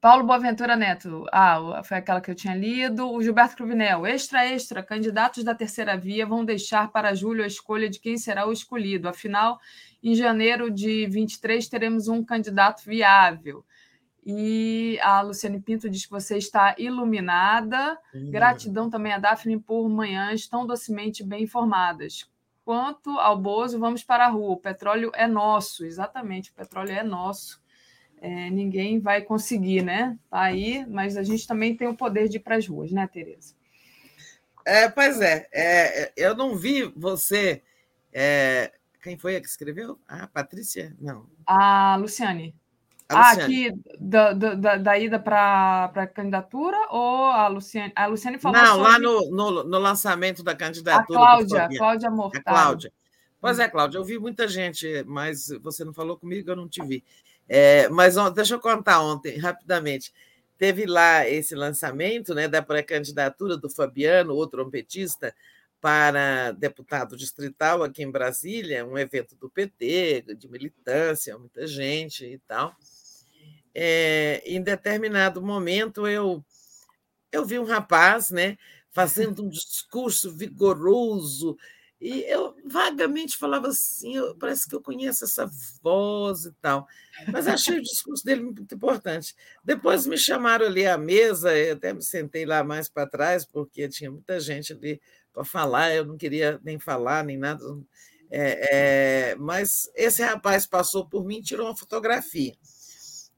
Paulo 0.04 0.26
Boaventura 0.26 0.76
Neto, 0.76 1.26
ah, 1.32 1.82
foi 1.82 1.96
aquela 1.96 2.20
que 2.20 2.30
eu 2.30 2.36
tinha 2.36 2.54
lido. 2.54 3.10
O 3.10 3.24
Gilberto 3.24 3.56
Cruvinel, 3.56 4.06
extra, 4.06 4.46
extra, 4.46 4.84
candidatos 4.84 5.46
da 5.46 5.56
terceira 5.56 5.96
via 5.96 6.26
vão 6.26 6.44
deixar 6.44 6.92
para 6.92 7.14
julho 7.14 7.42
a 7.42 7.48
escolha 7.48 7.90
de 7.90 8.02
quem 8.02 8.18
será 8.18 8.46
o 8.46 8.52
escolhido. 8.52 9.08
Afinal, 9.08 9.62
em 10.04 10.14
janeiro 10.14 10.70
de 10.70 11.08
23 11.08 11.66
teremos 11.70 12.10
um 12.10 12.22
candidato 12.22 12.84
viável. 12.84 13.64
E 14.26 15.00
a 15.02 15.22
Luciane 15.22 15.62
Pinto 15.62 15.90
diz 15.90 16.06
que 16.06 16.12
você 16.12 16.38
está 16.38 16.76
iluminada. 16.78 17.98
Gratidão 18.30 18.90
também 18.90 19.14
a 19.14 19.20
Daphne 19.20 19.58
por 19.58 19.88
manhãs 19.88 20.46
tão 20.48 20.68
docemente 20.68 21.24
bem 21.24 21.44
informadas. 21.44 22.30
Quanto 22.64 23.10
ao 23.20 23.38
Bozo, 23.38 23.80
vamos 23.80 24.04
para 24.04 24.26
a 24.26 24.30
rua. 24.30 24.52
O 24.52 24.58
petróleo 24.58 25.12
é 25.14 25.28
nosso, 25.28 25.86
exatamente, 25.86 26.52
o 26.52 26.54
petróleo 26.54 26.92
é 26.92 27.04
nosso 27.04 27.64
é, 28.24 28.50
ninguém 28.50 29.02
vai 29.02 29.22
conseguir, 29.22 29.84
né? 29.84 30.18
Tá 30.30 30.44
aí, 30.44 30.86
mas 30.88 31.18
a 31.18 31.24
gente 31.24 31.46
também 31.46 31.76
tem 31.76 31.90
o 31.90 31.96
poder 31.96 32.30
de 32.30 32.38
ir 32.38 32.40
para 32.40 32.56
as 32.56 32.66
ruas, 32.66 32.90
né, 32.90 33.06
Tereza? 33.06 33.54
É, 34.66 34.88
pois 34.88 35.20
é, 35.20 35.50
é, 35.52 36.14
eu 36.16 36.34
não 36.34 36.56
vi 36.56 36.86
você. 36.96 37.62
É, 38.14 38.72
quem 39.02 39.18
foi 39.18 39.36
a 39.36 39.42
que 39.42 39.48
escreveu? 39.48 40.00
Ah, 40.08 40.26
Patrícia? 40.26 40.96
Não. 41.02 41.28
A 41.46 41.98
Luciane. 41.98 42.56
Ah, 43.10 43.32
aqui 43.32 43.72
da, 44.00 44.34
da, 44.34 44.78
da 44.78 45.00
ida 45.00 45.20
para 45.20 45.92
a 45.94 46.08
candidatura 46.08 46.78
ou 46.90 47.26
a 47.26 47.48
Luciane? 47.48 47.92
A 47.96 48.06
Luciane 48.08 48.40
falou 48.40 48.60
Não, 48.60 48.76
sobre... 48.76 48.92
lá 48.92 49.00
no, 49.00 49.32
no, 49.32 49.64
no, 49.64 49.80
lançamento 49.80 50.44
da 50.44 50.56
candidatura. 50.56 51.20
A 51.20 51.24
Cláudia, 51.24 51.70
Cláudia 51.78 52.10
Mortal. 52.10 52.42
A 52.46 52.52
Cláudia. 52.52 52.94
Pois 53.40 53.60
é, 53.60 53.68
Cláudia, 53.68 53.98
eu 53.98 54.06
vi 54.06 54.18
muita 54.18 54.48
gente, 54.48 55.04
mas 55.06 55.50
você 55.62 55.84
não 55.84 55.94
falou 55.94 56.18
comigo, 56.18 56.50
eu 56.50 56.56
não 56.56 56.68
te 56.68 56.82
vi. 56.82 57.04
É, 57.48 57.90
mas 57.90 58.16
deixa 58.34 58.56
eu 58.56 58.60
contar 58.60 59.02
ontem, 59.02 59.38
rapidamente. 59.38 60.14
Teve 60.58 60.86
lá 60.86 61.28
esse 61.28 61.54
lançamento 61.54 62.34
né, 62.34 62.48
da 62.48 62.62
pré-candidatura 62.62 63.58
do 63.58 63.70
Fabiano, 63.70 64.34
o 64.34 64.48
trompetista, 64.48 65.36
para 65.84 66.54
deputado 66.54 67.18
distrital 67.18 67.84
aqui 67.84 68.04
em 68.04 68.10
Brasília, 68.10 68.86
um 68.86 68.98
evento 68.98 69.36
do 69.36 69.50
PT, 69.50 70.24
de 70.38 70.48
militância, 70.48 71.38
muita 71.38 71.68
gente 71.68 72.24
e 72.24 72.38
tal. 72.48 72.74
É, 73.76 74.42
em 74.46 74.62
determinado 74.62 75.42
momento, 75.42 76.08
eu, 76.08 76.42
eu 77.34 77.46
vi 77.46 77.60
um 77.60 77.66
rapaz 77.66 78.32
né, 78.32 78.58
fazendo 78.92 79.44
um 79.44 79.50
discurso 79.50 80.32
vigoroso, 80.32 81.58
e 82.00 82.22
eu 82.30 82.56
vagamente 82.66 83.36
falava 83.38 83.68
assim, 83.68 84.16
eu, 84.16 84.36
parece 84.36 84.70
que 84.70 84.76
eu 84.76 84.82
conheço 84.82 85.26
essa 85.26 85.50
voz 85.82 86.46
e 86.46 86.52
tal. 86.62 86.88
Mas 87.30 87.46
achei 87.46 87.78
o 87.78 87.82
discurso 87.82 88.24
dele 88.24 88.42
muito 88.42 88.74
importante. 88.74 89.36
Depois 89.64 90.06
me 90.06 90.18
chamaram 90.18 90.66
ali 90.66 90.86
à 90.86 90.98
mesa, 90.98 91.58
eu 91.58 91.76
até 91.76 91.94
me 91.94 92.02
sentei 92.02 92.46
lá 92.46 92.64
mais 92.64 92.88
para 92.88 93.08
trás, 93.08 93.44
porque 93.46 93.90
tinha 93.90 94.12
muita 94.12 94.40
gente 94.40 94.72
ali 94.72 95.02
para 95.34 95.44
falar, 95.44 95.94
eu 95.94 96.06
não 96.06 96.18
queria 96.18 96.60
nem 96.64 96.80
falar, 96.80 97.24
nem 97.24 97.38
nada. 97.38 97.64
É, 98.30 99.32
é, 99.32 99.36
mas 99.36 99.92
esse 99.96 100.24
rapaz 100.24 100.66
passou 100.66 101.08
por 101.08 101.26
mim 101.26 101.38
e 101.38 101.44
tirou 101.44 101.68
uma 101.68 101.76
fotografia. 101.76 102.54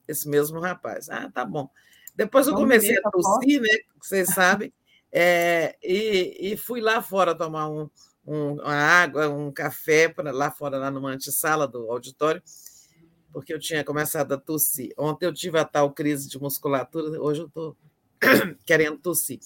Esse 0.08 0.30
mesmo 0.30 0.60
rapaz. 0.60 1.10
Ah, 1.10 1.30
tá 1.34 1.44
bom. 1.44 1.70
Depois 2.16 2.48
eu 2.48 2.56
comecei 2.56 2.98
a 2.98 3.10
tossir, 3.10 3.62
né? 3.62 3.78
Vocês 4.02 4.30
sabem, 4.34 4.72
é, 5.12 5.76
e, 5.82 6.52
e 6.52 6.58
fui 6.58 6.80
lá 6.80 7.02
fora 7.02 7.36
tomar 7.36 7.70
um 7.70 7.90
um, 8.26 8.54
uma 8.54 8.74
água, 8.74 9.30
um 9.30 9.52
café 9.52 10.10
para 10.10 10.32
lá 10.32 10.50
fora, 10.50 10.78
lá 10.78 10.90
numa 10.90 11.12
antessala 11.12 11.68
do 11.68 11.92
auditório, 11.92 12.42
porque 13.32 13.54
eu 13.54 13.60
tinha 13.60 13.84
começado 13.84 14.34
a 14.34 14.38
tossir. 14.38 14.92
Ontem 14.98 15.26
eu 15.26 15.34
tive 15.34 15.60
a 15.60 15.66
tal 15.66 15.92
crise 15.92 16.28
de 16.28 16.40
musculatura, 16.40 17.22
hoje 17.22 17.42
eu 17.42 17.48
estou 17.48 17.78
querendo 18.66 18.98
tossir. 18.98 19.40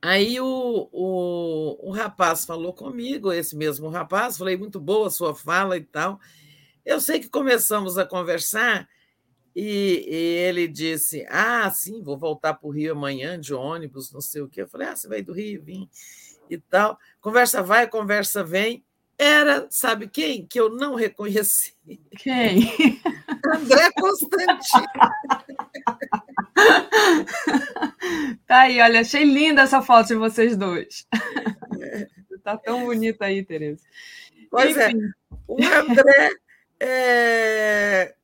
Aí 0.00 0.40
o, 0.40 0.88
o, 0.92 1.88
o 1.88 1.90
rapaz 1.90 2.44
falou 2.44 2.72
comigo, 2.72 3.32
esse 3.32 3.56
mesmo 3.56 3.88
rapaz, 3.88 4.38
falei, 4.38 4.56
muito 4.56 4.78
boa 4.78 5.08
a 5.08 5.10
sua 5.10 5.34
fala 5.34 5.76
e 5.76 5.82
tal. 5.82 6.20
Eu 6.84 7.00
sei 7.00 7.18
que 7.18 7.28
começamos 7.28 7.98
a 7.98 8.06
conversar 8.06 8.88
e, 9.54 10.06
e, 10.08 10.14
ele 10.14 10.68
disse: 10.68 11.26
Ah, 11.28 11.70
sim, 11.70 12.00
vou 12.02 12.16
voltar 12.16 12.54
para 12.54 12.68
o 12.68 12.70
Rio 12.70 12.92
amanhã 12.92 13.38
de 13.38 13.52
ônibus, 13.52 14.12
não 14.12 14.20
sei 14.20 14.40
o 14.40 14.48
quê. 14.48 14.62
Eu 14.62 14.68
falei: 14.68 14.88
Ah, 14.88 14.96
você 14.96 15.08
vai 15.08 15.20
do 15.20 15.32
Rio? 15.32 15.62
Vim 15.62 15.88
e 16.48 16.58
tal. 16.58 16.98
Conversa 17.20 17.62
vai, 17.62 17.88
conversa 17.88 18.44
vem. 18.44 18.84
Era, 19.18 19.66
sabe 19.68 20.08
quem? 20.08 20.46
Que 20.46 20.60
eu 20.60 20.70
não 20.70 20.94
reconheci. 20.94 21.74
Quem? 22.18 22.72
André 23.52 23.90
Constantino. 23.98 24.86
Tá 28.46 28.60
aí, 28.62 28.80
olha, 28.80 29.00
achei 29.00 29.24
linda 29.24 29.62
essa 29.62 29.82
foto 29.82 30.08
de 30.08 30.14
vocês 30.14 30.56
dois. 30.56 31.06
Tá 32.42 32.56
tão 32.56 32.86
bonita 32.86 33.26
aí, 33.26 33.44
Tereza. 33.44 33.82
Pois 34.50 34.74
é, 34.74 34.90
Enfim. 34.90 35.02
é, 35.04 35.10
o 35.46 35.56
André. 35.62 36.30
É... 36.80 38.14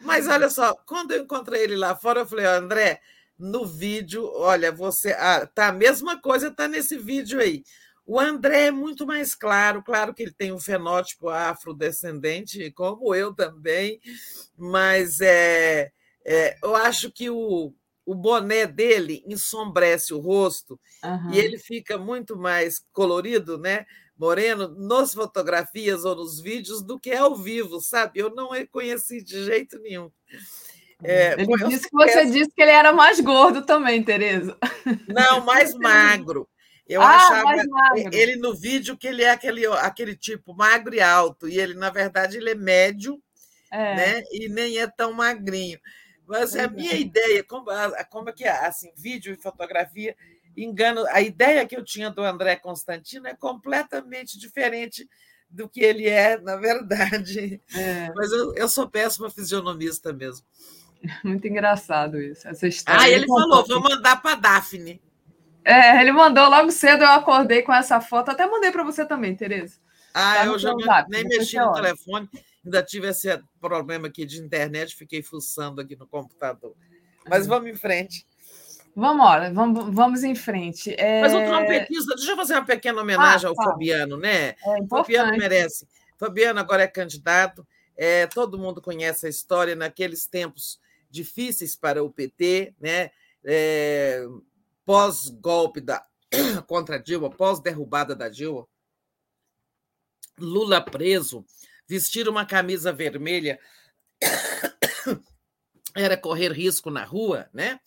Mas 0.00 0.28
olha 0.28 0.48
só, 0.48 0.74
quando 0.86 1.10
eu 1.10 1.24
encontrei 1.24 1.62
ele 1.62 1.74
lá 1.74 1.96
fora, 1.96 2.20
eu 2.20 2.26
falei, 2.26 2.46
André, 2.46 3.00
no 3.36 3.66
vídeo, 3.66 4.30
olha, 4.34 4.70
você. 4.70 5.12
Ah, 5.18 5.44
tá, 5.44 5.68
a 5.68 5.72
mesma 5.72 6.20
coisa 6.20 6.48
está 6.48 6.68
nesse 6.68 6.96
vídeo 6.96 7.40
aí. 7.40 7.64
O 8.06 8.20
André 8.20 8.66
é 8.66 8.70
muito 8.70 9.06
mais 9.06 9.34
claro, 9.34 9.82
claro 9.82 10.14
que 10.14 10.22
ele 10.22 10.32
tem 10.32 10.52
um 10.52 10.60
fenótipo 10.60 11.28
afrodescendente, 11.28 12.70
como 12.72 13.14
eu 13.14 13.32
também, 13.32 14.00
mas 14.56 15.20
é, 15.20 15.90
é 16.24 16.56
eu 16.62 16.74
acho 16.76 17.10
que 17.10 17.30
o, 17.30 17.74
o 18.04 18.14
boné 18.14 18.66
dele 18.66 19.22
ensombrece 19.26 20.12
o 20.12 20.20
rosto 20.20 20.78
uhum. 21.04 21.32
e 21.32 21.38
ele 21.38 21.58
fica 21.58 21.98
muito 21.98 22.36
mais 22.36 22.84
colorido, 22.92 23.58
né? 23.58 23.86
Moreno, 24.18 24.68
nas 24.78 25.14
fotografias 25.14 26.04
ou 26.04 26.14
nos 26.14 26.40
vídeos 26.40 26.82
do 26.82 26.98
que 26.98 27.12
ao 27.12 27.34
vivo, 27.34 27.80
sabe? 27.80 28.20
Eu 28.20 28.34
não 28.34 28.50
reconheci 28.50 29.22
de 29.22 29.44
jeito 29.44 29.78
nenhum. 29.80 30.10
É, 31.02 31.32
ele 31.32 31.66
disse 31.66 31.88
que 31.88 31.96
você 31.96 32.26
disse 32.26 32.50
que 32.54 32.62
ele 32.62 32.70
era 32.70 32.92
mais 32.92 33.18
gordo 33.18 33.62
também, 33.62 34.02
Tereza. 34.02 34.56
Não, 35.08 35.44
mais 35.44 35.74
magro. 35.76 36.48
Eu 36.86 37.00
ah, 37.00 37.16
achava 37.16 37.54
ele 38.12 38.36
no 38.36 38.54
vídeo 38.54 38.96
que 38.96 39.08
ele 39.08 39.22
é 39.22 39.30
aquele, 39.30 39.66
aquele 39.66 40.14
tipo 40.14 40.54
magro 40.54 40.94
e 40.94 41.00
alto, 41.00 41.48
e 41.48 41.58
ele, 41.58 41.74
na 41.74 41.90
verdade, 41.90 42.36
ele 42.36 42.50
é 42.50 42.54
médio, 42.54 43.20
é. 43.70 43.96
né? 43.96 44.22
E 44.30 44.48
nem 44.48 44.78
é 44.78 44.86
tão 44.86 45.12
magrinho. 45.12 45.80
Mas 46.26 46.54
a 46.56 46.68
minha 46.68 46.92
é. 46.92 47.00
ideia, 47.00 47.44
como, 47.44 47.66
como 48.10 48.30
é 48.30 48.32
que 48.32 48.44
é, 48.44 48.66
assim, 48.66 48.92
vídeo 48.96 49.32
e 49.32 49.36
fotografia, 49.36 50.16
engano, 50.56 51.04
a 51.08 51.20
ideia 51.20 51.66
que 51.66 51.76
eu 51.76 51.84
tinha 51.84 52.10
do 52.10 52.22
André 52.22 52.56
Constantino 52.56 53.26
é 53.26 53.34
completamente 53.34 54.38
diferente 54.38 55.08
do 55.48 55.68
que 55.68 55.80
ele 55.80 56.08
é, 56.08 56.38
na 56.38 56.56
verdade. 56.56 57.60
É. 57.74 58.10
Mas 58.14 58.32
eu, 58.32 58.54
eu 58.54 58.68
sou 58.68 58.88
péssima 58.88 59.30
fisionomista 59.30 60.12
mesmo. 60.12 60.46
Muito 61.24 61.46
engraçado 61.46 62.20
isso, 62.20 62.46
essa 62.48 62.66
história. 62.66 63.00
Ah, 63.00 63.10
ele 63.10 63.26
falou, 63.26 63.66
vou 63.66 63.80
mandar 63.80 64.22
para 64.22 64.36
Daphne. 64.36 65.00
É, 65.64 66.00
ele 66.00 66.12
mandou 66.12 66.48
logo 66.48 66.70
cedo, 66.72 67.04
eu 67.04 67.10
acordei 67.10 67.62
com 67.62 67.72
essa 67.72 68.00
foto. 68.00 68.30
Até 68.30 68.46
mandei 68.46 68.72
para 68.72 68.82
você 68.82 69.04
também, 69.04 69.36
Tereza. 69.36 69.76
Ah, 70.14 70.36
tá 70.36 70.46
eu 70.46 70.58
já 70.58 70.72
nem 71.08 71.24
mexi 71.24 71.56
no 71.58 71.72
telefone. 71.72 72.28
Ainda 72.64 72.82
tive 72.82 73.08
esse 73.08 73.28
problema 73.60 74.06
aqui 74.06 74.24
de 74.24 74.40
internet, 74.40 74.94
fiquei 74.94 75.22
fuçando 75.22 75.80
aqui 75.80 75.96
no 75.96 76.06
computador. 76.06 76.74
Mas 77.28 77.46
vamos 77.46 77.68
em 77.70 77.74
frente. 77.74 78.26
Vamos, 78.94 79.14
embora, 79.14 79.52
vamos, 79.52 79.94
vamos 79.94 80.22
em 80.22 80.34
frente. 80.34 80.94
É... 80.98 81.22
Mas 81.22 81.32
o 81.32 81.38
trompetista, 81.38 82.14
deixa 82.14 82.32
eu 82.32 82.36
fazer 82.36 82.54
uma 82.54 82.64
pequena 82.64 83.00
homenagem 83.00 83.46
ah, 83.46 83.48
ao 83.48 83.54
tá. 83.54 83.64
Fabiano, 83.64 84.16
né? 84.18 84.50
É 84.50 84.86
Fabiano 84.88 85.36
merece. 85.36 85.88
Fabiano 86.18 86.60
agora 86.60 86.82
é 86.82 86.86
candidato, 86.86 87.66
é, 87.96 88.26
todo 88.26 88.58
mundo 88.58 88.82
conhece 88.82 89.26
a 89.26 89.30
história 89.30 89.74
naqueles 89.74 90.26
tempos 90.26 90.78
difíceis 91.10 91.74
para 91.74 92.04
o 92.04 92.10
PT, 92.10 92.74
né? 92.80 93.10
É, 93.44 94.24
pós-golpe 94.84 95.80
da 95.80 96.04
contra 96.66 96.98
Dilma, 96.98 97.30
pós-derrubada 97.30 98.14
da 98.14 98.28
Dilma, 98.28 98.66
Lula 100.38 100.80
preso, 100.80 101.44
vestir 101.92 102.26
uma 102.26 102.46
camisa 102.46 102.90
vermelha 102.90 103.60
era 105.94 106.16
correr 106.16 106.50
risco 106.50 106.90
na 106.90 107.04
rua, 107.04 107.50
né? 107.52 107.78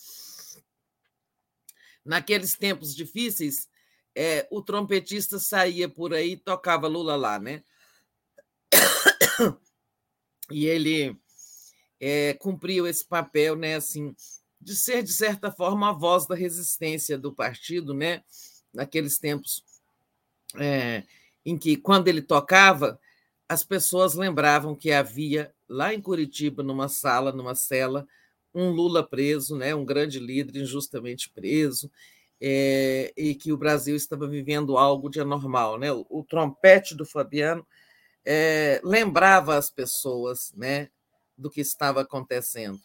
Naqueles 2.06 2.56
tempos 2.56 2.96
difíceis, 2.96 3.68
é, 4.16 4.48
o 4.52 4.62
trompetista 4.62 5.40
saía 5.40 5.90
por 5.90 6.14
aí 6.14 6.34
e 6.34 6.38
tocava 6.38 6.88
Lula 6.88 7.16
lá, 7.16 7.40
né? 7.40 7.64
E 10.52 10.68
ele 10.68 11.20
é, 12.00 12.36
cumpriu 12.36 12.86
esse 12.86 13.04
papel, 13.04 13.56
né, 13.56 13.74
assim, 13.74 14.16
de 14.62 14.76
ser, 14.76 15.02
de 15.02 15.12
certa 15.12 15.52
forma, 15.52 15.90
a 15.90 15.92
voz 15.92 16.28
da 16.28 16.36
resistência 16.36 17.18
do 17.18 17.34
partido, 17.34 17.96
né? 17.96 18.24
Naqueles 18.72 19.18
tempos 19.18 19.64
é, 20.60 21.04
em 21.44 21.58
que, 21.58 21.76
quando 21.76 22.08
ele 22.08 22.22
tocava, 22.22 23.00
as 23.48 23.64
pessoas 23.64 24.16
lembravam 24.16 24.76
que 24.76 24.92
havia 24.92 25.54
lá 25.70 25.94
em 25.94 26.02
Curitiba, 26.02 26.64
numa 26.64 26.88
sala, 26.88 27.32
numa 27.32 27.56
cela, 27.56 28.08
um 28.54 28.70
Lula 28.70 29.08
preso, 29.08 29.56
né, 29.56 29.76
um 29.76 29.86
grande 29.86 30.20
líder 30.20 30.62
injustamente 30.62 31.30
preso, 31.30 31.92
é, 32.40 33.14
e 33.16 33.36
que 33.36 33.52
o 33.52 33.58
Brasil 33.58 33.96
estava 33.96 34.28
vivendo 34.28 34.78
algo 34.78 35.10
de 35.10 35.20
anormal. 35.20 35.78
Né? 35.78 35.92
O, 35.92 36.06
o 36.10 36.24
trompete 36.24 36.96
do 36.96 37.06
Fabiano 37.06 37.66
é, 38.26 38.80
lembrava 38.84 39.58
as 39.58 39.70
pessoas 39.70 40.54
né, 40.56 40.90
do 41.38 41.50
que 41.50 41.62
estava 41.62 42.02
acontecendo. 42.02 42.80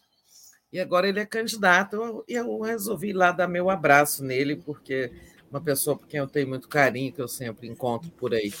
E 0.71 0.79
agora 0.79 1.07
ele 1.07 1.19
é 1.19 1.25
candidato, 1.25 2.23
e 2.27 2.33
eu, 2.33 2.45
eu 2.47 2.61
resolvi 2.61 3.11
lá 3.11 3.31
dar 3.31 3.47
meu 3.47 3.69
abraço 3.69 4.23
nele, 4.23 4.55
porque 4.55 5.11
uma 5.49 5.59
pessoa 5.59 5.97
por 5.97 6.07
quem 6.07 6.19
eu 6.19 6.27
tenho 6.27 6.47
muito 6.47 6.69
carinho, 6.69 7.11
que 7.11 7.21
eu 7.21 7.27
sempre 7.27 7.67
encontro 7.67 8.09
por 8.11 8.33
aí. 8.33 8.53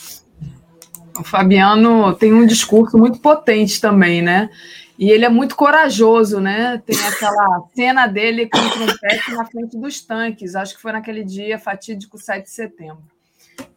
O 1.17 1.23
Fabiano 1.23 2.13
tem 2.15 2.33
um 2.33 2.45
discurso 2.45 2.97
muito 2.97 3.19
potente 3.19 3.79
também, 3.81 4.21
né? 4.21 4.49
E 4.97 5.09
ele 5.09 5.25
é 5.25 5.29
muito 5.29 5.55
corajoso, 5.55 6.39
né? 6.39 6.81
Tem 6.85 6.97
aquela 7.05 7.63
cena 7.73 8.07
dele 8.07 8.47
com 8.47 8.59
o 8.59 8.69
trompete 8.69 9.31
na 9.31 9.45
frente 9.45 9.77
dos 9.77 10.01
tanques. 10.01 10.55
Acho 10.55 10.75
que 10.75 10.81
foi 10.81 10.91
naquele 10.91 11.23
dia 11.23 11.57
fatídico 11.57 12.17
7 12.17 12.43
de 12.43 12.51
setembro. 12.51 13.01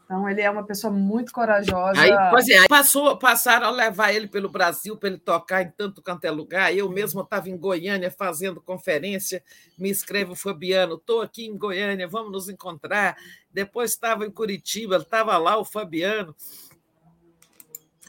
Então, 0.04 0.28
ele 0.28 0.42
é 0.42 0.50
uma 0.50 0.64
pessoa 0.64 0.92
muito 0.92 1.32
corajosa. 1.32 1.98
Aí, 1.98 2.12
pois 2.30 2.46
é, 2.48 2.58
aí 2.58 2.68
passou, 2.68 3.16
passaram 3.16 3.68
a 3.68 3.70
levar 3.70 4.12
ele 4.12 4.28
pelo 4.28 4.50
Brasil 4.50 4.98
para 4.98 5.08
ele 5.08 5.18
tocar 5.18 5.62
em 5.62 5.70
tanto 5.70 6.02
quanto 6.02 6.26
é 6.26 6.30
lugar. 6.30 6.76
Eu 6.76 6.90
mesmo 6.90 7.22
estava 7.22 7.48
em 7.48 7.56
Goiânia 7.56 8.10
fazendo 8.10 8.60
conferência. 8.60 9.42
Me 9.78 9.88
escrevo, 9.88 10.34
Fabiano, 10.34 10.96
estou 10.96 11.22
aqui 11.22 11.46
em 11.46 11.56
Goiânia, 11.56 12.06
vamos 12.06 12.32
nos 12.32 12.48
encontrar. 12.50 13.16
Depois 13.50 13.92
estava 13.92 14.26
em 14.26 14.30
Curitiba, 14.30 14.96
estava 14.96 15.38
lá 15.38 15.56
o 15.56 15.64
Fabiano. 15.64 16.36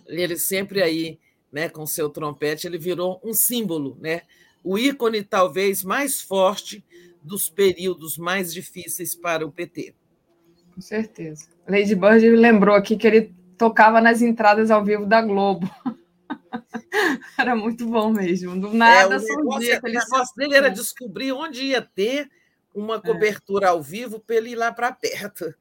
Ele 0.07 0.37
sempre 0.37 0.81
aí 0.81 1.19
né, 1.51 1.69
com 1.69 1.85
seu 1.85 2.09
trompete, 2.09 2.67
ele 2.67 2.77
virou 2.77 3.19
um 3.23 3.33
símbolo, 3.33 3.97
né? 3.99 4.21
o 4.65 4.79
ícone 4.79 5.23
talvez 5.23 5.83
mais 5.83 6.19
forte 6.19 6.83
dos 7.21 7.47
períodos 7.47 8.17
mais 8.17 8.51
difíceis 8.51 9.15
para 9.15 9.45
o 9.45 9.51
PT. 9.51 9.93
Com 10.73 10.81
certeza. 10.81 11.47
Lady 11.67 11.95
Bird 11.95 12.27
lembrou 12.31 12.75
aqui 12.75 12.97
que 12.97 13.05
ele 13.05 13.33
tocava 13.57 14.01
nas 14.01 14.23
entradas 14.23 14.71
ao 14.71 14.83
vivo 14.83 15.05
da 15.05 15.21
Globo. 15.21 15.69
era 17.37 17.55
muito 17.55 17.85
bom 17.87 18.11
mesmo. 18.11 18.59
Do 18.59 18.73
nada, 18.73 19.15
é, 19.15 19.17
o 19.17 19.21
negócio, 19.21 19.71
é, 19.71 19.79
o 19.79 19.91
negócio 19.91 20.35
dele 20.35 20.55
era 20.55 20.69
descobrir 20.69 21.31
onde 21.31 21.63
ia 21.63 21.81
ter 21.81 22.27
uma 22.73 22.95
é. 22.95 22.99
cobertura 22.99 23.67
é. 23.67 23.69
ao 23.69 23.81
vivo 23.81 24.19
para 24.19 24.35
ele 24.35 24.49
ir 24.49 24.55
lá 24.55 24.71
para 24.71 24.91
perto. 24.91 25.53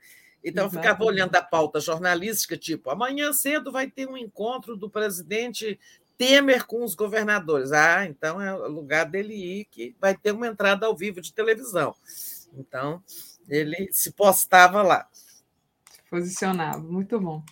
Então, 0.45 0.67
Exatamente. 0.67 0.87
ficava 0.87 1.05
olhando 1.05 1.35
a 1.37 1.43
pauta 1.43 1.81
jornalística, 1.81 2.57
tipo, 2.57 2.91
amanhã 2.91 3.33
cedo 3.33 3.73
vai 3.73 3.89
ter 3.89 4.07
um 4.07 4.17
encontro 4.17 4.77
do 4.77 4.91
presidente 4.91 5.81
Temer 6.19 6.67
com 6.67 6.85
os 6.85 6.95
governadores. 6.95 7.73
Ah, 7.73 8.05
então 8.05 8.41
é 8.41 8.55
o 8.55 8.69
lugar 8.69 9.07
dele 9.07 9.35
ir, 9.35 9.65
que 9.65 9.97
vai 10.01 10.15
ter 10.15 10.33
uma 10.33 10.47
entrada 10.47 10.87
ao 10.87 10.95
vivo 10.95 11.21
de 11.21 11.33
televisão. 11.33 11.95
Então, 12.53 13.03
ele 13.49 13.89
se 13.91 14.13
postava 14.13 14.83
lá. 14.83 15.09
Se 15.13 16.03
posicionava, 16.11 16.79
muito 16.79 17.19
bom. 17.19 17.43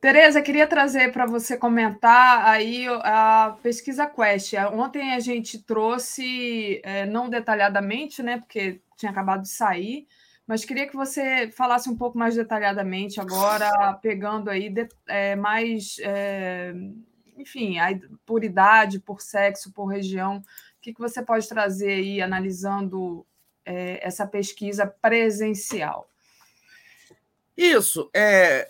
Tereza, 0.00 0.42
queria 0.42 0.66
trazer 0.66 1.12
para 1.12 1.26
você 1.26 1.56
comentar 1.56 2.44
aí 2.44 2.86
a 2.88 3.56
pesquisa 3.62 4.04
Quest. 4.04 4.54
Ontem 4.72 5.12
a 5.12 5.20
gente 5.20 5.62
trouxe, 5.62 6.80
é, 6.82 7.06
não 7.06 7.30
detalhadamente, 7.30 8.20
né, 8.20 8.38
porque 8.38 8.80
tinha 8.96 9.12
acabado 9.12 9.42
de 9.42 9.48
sair, 9.48 10.08
mas 10.52 10.66
queria 10.66 10.86
que 10.86 10.94
você 10.94 11.50
falasse 11.50 11.88
um 11.88 11.96
pouco 11.96 12.18
mais 12.18 12.34
detalhadamente 12.34 13.18
agora, 13.18 13.94
pegando 14.02 14.50
aí 14.50 14.68
de, 14.68 14.86
é, 15.06 15.34
mais, 15.34 15.96
é, 16.00 16.74
enfim, 17.38 17.78
a, 17.78 17.98
por 18.26 18.44
idade, 18.44 19.00
por 19.00 19.22
sexo, 19.22 19.72
por 19.72 19.86
região. 19.86 20.40
O 20.76 20.80
que, 20.82 20.92
que 20.92 21.00
você 21.00 21.22
pode 21.22 21.48
trazer 21.48 21.92
aí, 21.92 22.20
analisando 22.20 23.24
é, 23.64 24.06
essa 24.06 24.26
pesquisa 24.26 24.86
presencial? 24.86 26.06
Isso. 27.56 28.10
É, 28.14 28.68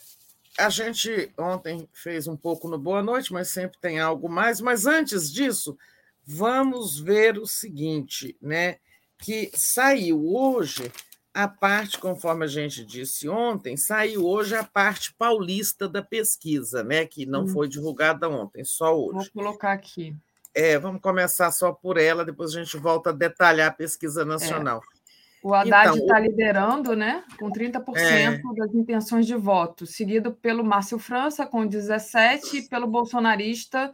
a 0.56 0.68
gente 0.68 1.32
ontem 1.36 1.88
fez 1.92 2.28
um 2.28 2.36
pouco 2.36 2.68
no 2.68 2.78
Boa 2.78 3.02
Noite, 3.02 3.32
mas 3.32 3.50
sempre 3.50 3.76
tem 3.80 3.98
algo 3.98 4.28
mais. 4.28 4.60
Mas 4.60 4.86
antes 4.86 5.32
disso, 5.32 5.76
vamos 6.24 7.00
ver 7.00 7.38
o 7.38 7.44
seguinte, 7.44 8.36
né? 8.40 8.76
Que 9.18 9.50
saiu 9.52 10.32
hoje 10.32 10.92
a 11.34 11.48
parte, 11.48 11.98
conforme 11.98 12.44
a 12.44 12.48
gente 12.48 12.84
disse 12.84 13.28
ontem, 13.28 13.76
saiu 13.76 14.26
hoje 14.26 14.54
a 14.54 14.62
parte 14.62 15.14
paulista 15.14 15.88
da 15.88 16.02
pesquisa, 16.02 16.84
né? 16.84 17.06
Que 17.06 17.24
não 17.24 17.44
hum. 17.44 17.48
foi 17.48 17.68
divulgada 17.68 18.28
ontem, 18.28 18.64
só 18.64 18.94
hoje. 18.94 19.30
Vou 19.34 19.44
colocar 19.44 19.72
aqui. 19.72 20.14
É, 20.54 20.78
vamos 20.78 21.00
começar 21.00 21.50
só 21.50 21.72
por 21.72 21.96
ela, 21.96 22.24
depois 22.24 22.54
a 22.54 22.62
gente 22.62 22.76
volta 22.76 23.10
a 23.10 23.14
detalhar 23.14 23.70
a 23.70 23.74
pesquisa 23.74 24.24
nacional. 24.24 24.82
É. 24.98 25.02
O 25.42 25.52
Haddad 25.54 25.98
está 25.98 26.04
então, 26.04 26.18
liderando, 26.18 26.94
né? 26.94 27.24
Com 27.38 27.50
30% 27.50 27.96
é... 27.96 28.40
das 28.54 28.74
intenções 28.74 29.26
de 29.26 29.34
voto, 29.34 29.86
seguido 29.86 30.32
pelo 30.32 30.62
Márcio 30.62 30.98
França, 30.98 31.44
com 31.46 31.66
17%, 31.66 32.54
e 32.54 32.62
pelo 32.68 32.86
bolsonarista 32.86 33.92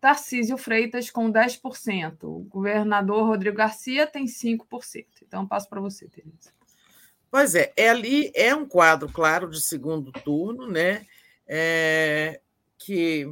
Tarcísio 0.00 0.56
Freitas, 0.56 1.08
com 1.10 1.30
10%. 1.30 2.24
O 2.24 2.40
governador 2.48 3.26
Rodrigo 3.26 3.56
Garcia 3.56 4.06
tem 4.06 4.24
5%. 4.24 5.06
Então, 5.22 5.46
passo 5.46 5.68
para 5.68 5.80
você, 5.80 6.08
Tereza. 6.08 6.57
Pois 7.30 7.54
é, 7.54 7.72
é 7.76 7.90
ali 7.90 8.32
é 8.34 8.54
um 8.54 8.66
quadro, 8.66 9.10
claro, 9.10 9.50
de 9.50 9.60
segundo 9.60 10.10
turno, 10.12 10.66
né? 10.66 11.06
É, 11.46 12.40
que 12.78 13.26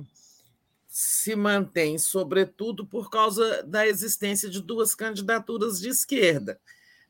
se 0.86 1.36
mantém, 1.36 1.98
sobretudo, 1.98 2.86
por 2.86 3.10
causa 3.10 3.62
da 3.64 3.86
existência 3.86 4.48
de 4.48 4.62
duas 4.62 4.94
candidaturas 4.94 5.78
de 5.78 5.90
esquerda. 5.90 6.58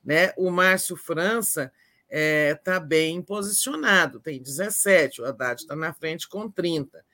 Né? 0.05 0.32
O 0.36 0.50
Márcio 0.50 0.97
França 0.97 1.73
está 2.08 2.10
é, 2.10 2.55
tá 2.55 2.81
bem 2.81 3.23
posicionado, 3.23 4.18
tem 4.18 4.42
17, 4.42 5.23
o 5.23 5.24
Haddad 5.24 5.60
está 5.60 5.76
na 5.76 5.92
frente 5.92 6.28
com 6.28 6.50
30. 6.50 7.05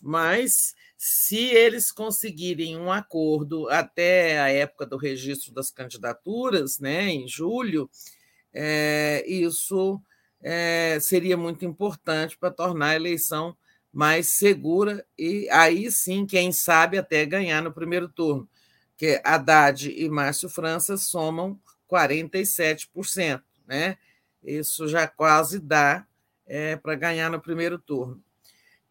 Mas 0.00 0.74
se 0.96 1.36
eles 1.36 1.92
conseguirem 1.92 2.78
um 2.78 2.90
acordo 2.90 3.68
até 3.68 4.40
a 4.40 4.48
época 4.48 4.86
do 4.86 4.96
registro 4.96 5.52
das 5.52 5.70
candidaturas, 5.70 6.78
né, 6.78 7.08
em 7.08 7.28
julho, 7.28 7.90
é, 8.52 9.24
isso 9.26 10.00
é, 10.42 10.98
seria 11.00 11.36
muito 11.36 11.64
importante 11.64 12.36
para 12.36 12.50
tornar 12.50 12.88
a 12.88 12.96
eleição 12.96 13.56
mais 13.92 14.34
segura 14.34 15.04
e 15.18 15.48
aí 15.50 15.90
sim, 15.90 16.26
quem 16.26 16.50
sabe, 16.50 16.98
até 16.98 17.24
ganhar 17.26 17.62
no 17.62 17.72
primeiro 17.72 18.08
turno, 18.08 18.48
que 18.96 19.20
Haddad 19.24 19.90
e 19.90 20.08
Márcio 20.08 20.48
França 20.48 20.96
somam 20.96 21.60
47%, 21.90 23.42
né? 23.66 23.98
Isso 24.42 24.88
já 24.88 25.06
quase 25.06 25.60
dá 25.60 26.06
é, 26.46 26.76
para 26.76 26.94
ganhar 26.94 27.30
no 27.30 27.40
primeiro 27.40 27.78
turno. 27.78 28.22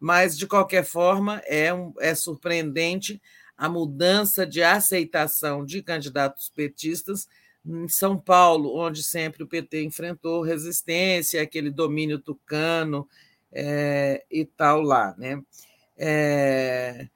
mas, 0.00 0.36
de 0.36 0.46
qualquer 0.46 0.84
forma, 0.84 1.40
é, 1.46 1.72
um, 1.72 1.92
é 2.00 2.14
surpreendente 2.14 3.22
a 3.56 3.68
mudança 3.68 4.44
de 4.44 4.62
aceitação 4.62 5.64
de 5.64 5.82
candidatos 5.82 6.50
petistas 6.50 7.28
em 7.64 7.88
São 7.88 8.18
Paulo, 8.18 8.76
onde 8.76 9.02
sempre 9.02 9.42
o 9.42 9.46
PT 9.46 9.84
enfrentou 9.84 10.42
resistência, 10.42 11.42
aquele 11.42 11.70
domínio 11.70 12.18
tucano 12.18 13.08
é, 13.52 14.24
e 14.30 14.44
tal 14.44 14.80
lá. 14.80 15.14
Né? 15.16 15.40
É, 15.96 17.08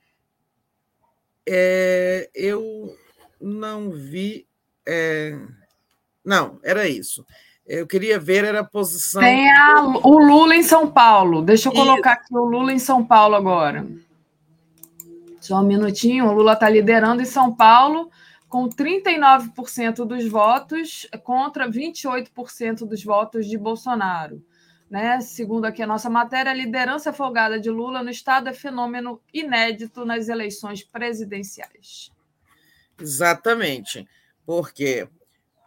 é, 1.46 2.30
eu 2.34 2.96
não 3.40 3.90
vi. 3.90 4.46
Não, 6.24 6.58
era 6.62 6.88
isso. 6.88 7.24
Eu 7.66 7.86
queria 7.86 8.18
ver 8.18 8.44
era 8.44 8.60
a 8.60 8.64
posição. 8.64 9.20
Tem 9.20 9.50
a, 9.50 9.82
o 9.82 10.18
Lula 10.18 10.54
em 10.54 10.62
São 10.62 10.88
Paulo. 10.88 11.42
Deixa 11.42 11.68
eu 11.68 11.72
colocar 11.72 12.12
aqui 12.12 12.32
o 12.32 12.44
Lula 12.44 12.72
em 12.72 12.78
São 12.78 13.04
Paulo 13.04 13.34
agora. 13.34 13.84
Só 15.40 15.60
um 15.60 15.66
minutinho. 15.66 16.26
O 16.26 16.32
Lula 16.32 16.52
está 16.52 16.68
liderando 16.68 17.22
em 17.22 17.26
São 17.26 17.52
Paulo 17.52 18.08
com 18.48 18.68
39% 18.68 20.04
dos 20.04 20.28
votos 20.28 21.06
contra 21.22 21.68
28% 21.68 22.86
dos 22.86 23.02
votos 23.02 23.46
de 23.46 23.58
Bolsonaro. 23.58 24.44
Né? 24.88 25.20
Segundo 25.20 25.64
aqui 25.64 25.82
a 25.82 25.86
nossa 25.86 26.08
matéria, 26.08 26.52
a 26.52 26.54
liderança 26.54 27.12
folgada 27.12 27.58
de 27.58 27.68
Lula 27.70 28.02
no 28.02 28.10
estado 28.10 28.48
é 28.48 28.52
fenômeno 28.52 29.20
inédito 29.34 30.04
nas 30.04 30.28
eleições 30.28 30.84
presidenciais. 30.84 32.10
Exatamente, 32.98 34.08
porque 34.46 35.08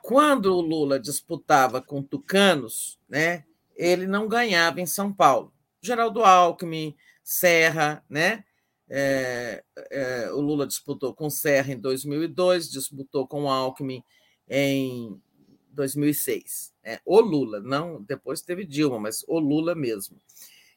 quando 0.01 0.55
o 0.55 0.61
Lula 0.61 0.99
disputava 0.99 1.81
com 1.81 2.01
tucanos, 2.01 2.97
né, 3.07 3.43
ele 3.75 4.07
não 4.07 4.27
ganhava 4.27 4.81
em 4.81 4.85
São 4.85 5.13
Paulo. 5.13 5.53
Geraldo 5.81 6.23
Alckmin, 6.23 6.95
Serra, 7.23 8.03
né? 8.09 8.43
É, 8.89 9.63
é, 9.91 10.31
o 10.31 10.41
Lula 10.41 10.65
disputou 10.65 11.13
com 11.13 11.29
Serra 11.29 11.73
em 11.73 11.79
2002, 11.79 12.69
disputou 12.71 13.27
com 13.27 13.49
Alckmin 13.49 14.03
em 14.47 15.21
2006. 15.71 16.73
É, 16.83 16.99
o 17.05 17.19
Lula, 17.19 17.59
não 17.59 18.01
depois 18.01 18.41
teve 18.41 18.65
Dilma, 18.65 18.99
mas 18.99 19.23
o 19.27 19.39
Lula 19.39 19.75
mesmo. 19.75 20.19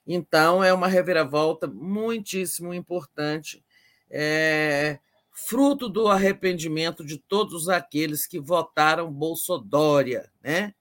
Então 0.07 0.63
é 0.63 0.73
uma 0.73 0.89
reviravolta 0.89 1.67
muitíssimo 1.67 2.75
importante. 2.75 3.65
É, 4.11 4.99
fruto 5.31 5.89
do 5.89 6.09
arrependimento 6.09 7.05
de 7.05 7.17
todos 7.17 7.69
aqueles 7.69 8.27
que 8.27 8.39
votaram 8.39 9.11
Bolsodória, 9.11 10.31
né? 10.43 10.75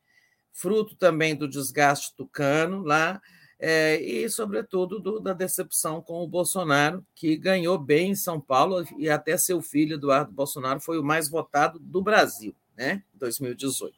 fruto 0.51 0.95
também 0.95 1.35
do 1.35 1.47
desgaste 1.47 2.15
tucano 2.15 2.83
lá, 2.83 3.21
é, 3.63 4.01
e, 4.01 4.27
sobretudo, 4.27 4.99
do, 4.99 5.19
da 5.19 5.33
decepção 5.33 6.01
com 6.01 6.23
o 6.23 6.27
Bolsonaro, 6.27 7.05
que 7.13 7.37
ganhou 7.37 7.77
bem 7.77 8.09
em 8.09 8.15
São 8.15 8.41
Paulo, 8.41 8.83
e 8.97 9.07
até 9.07 9.37
seu 9.37 9.61
filho, 9.61 9.97
Eduardo 9.97 10.31
Bolsonaro, 10.31 10.79
foi 10.79 10.97
o 10.97 11.03
mais 11.03 11.29
votado 11.29 11.77
do 11.77 12.01
Brasil, 12.01 12.55
né? 12.75 13.03
2018. 13.13 13.95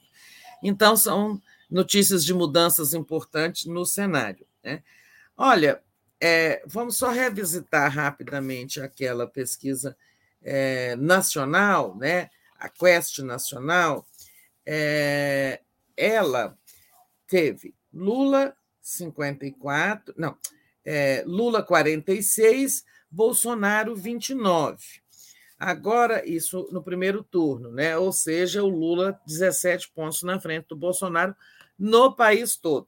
Então, 0.62 0.98
são 0.98 1.42
notícias 1.72 2.26
de 2.26 2.34
mudanças 2.34 2.94
importantes 2.94 3.66
no 3.66 3.86
cenário. 3.86 4.46
Né? 4.62 4.84
Olha, 5.38 5.82
é, 6.20 6.62
vamos 6.68 6.98
só 6.98 7.10
revisitar 7.10 7.90
rapidamente 7.90 8.82
aquela 8.82 9.26
pesquisa 9.26 9.96
é, 10.42 10.96
nacional, 10.98 11.96
né, 11.96 12.30
a 12.60 12.68
Quest 12.68 13.20
Nacional, 13.20 14.06
é, 14.66 15.62
ela 15.96 16.58
teve 17.28 17.74
Lula 17.94 18.56
54, 18.84 20.14
não, 20.18 20.38
é, 20.86 21.24
Lula 21.26 21.64
46, 21.64 22.84
Bolsonaro 23.10 23.96
29. 23.96 24.78
Agora, 25.58 26.28
isso 26.28 26.68
no 26.72 26.84
primeiro 26.84 27.24
turno, 27.24 27.72
né? 27.72 27.98
ou 27.98 28.12
seja, 28.12 28.62
o 28.62 28.68
Lula 28.68 29.18
17 29.26 29.92
pontos 29.96 30.22
na 30.22 30.40
frente 30.40 30.68
do 30.68 30.76
Bolsonaro 30.76 31.34
no 31.80 32.14
país 32.14 32.58
todo. 32.58 32.88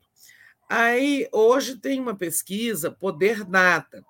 Aí, 0.67 1.29
hoje 1.31 1.77
tem 1.77 2.01
uma 2.01 2.15
pesquisa, 2.15 2.91
Poder 2.91 3.45
Data, 3.45 4.03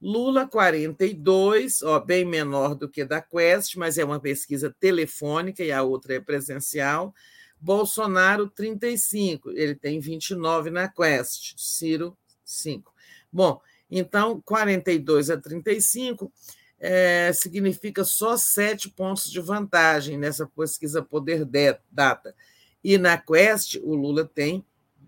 Lula 0.00 0.46
42, 0.46 1.82
ó, 1.82 2.00
bem 2.00 2.24
menor 2.24 2.74
do 2.74 2.88
que 2.88 3.04
da 3.04 3.20
Quest, 3.20 3.76
mas 3.76 3.98
é 3.98 4.04
uma 4.04 4.18
pesquisa 4.18 4.74
telefônica 4.78 5.62
e 5.62 5.72
a 5.72 5.82
outra 5.82 6.14
é 6.14 6.20
presencial. 6.20 7.14
Bolsonaro 7.62 8.48
35, 8.48 9.52
ele 9.52 9.76
tem 9.76 10.00
29 10.00 10.68
na 10.68 10.88
Quest, 10.88 11.54
Ciro 11.56 12.18
5. 12.44 12.92
Bom, 13.32 13.60
então 13.88 14.42
42 14.44 15.30
a 15.30 15.36
35 15.36 16.32
é, 16.80 17.32
significa 17.32 18.02
só 18.02 18.36
sete 18.36 18.90
pontos 18.90 19.30
de 19.30 19.40
vantagem 19.40 20.18
nessa 20.18 20.44
pesquisa 20.44 21.00
Poder 21.00 21.48
Data. 21.88 22.34
E 22.82 22.98
na 22.98 23.16
Quest 23.16 23.76
o 23.76 23.94
Lula 23.94 24.24
tem 24.24 24.66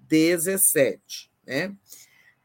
17, 0.08 1.32
né? 1.44 1.74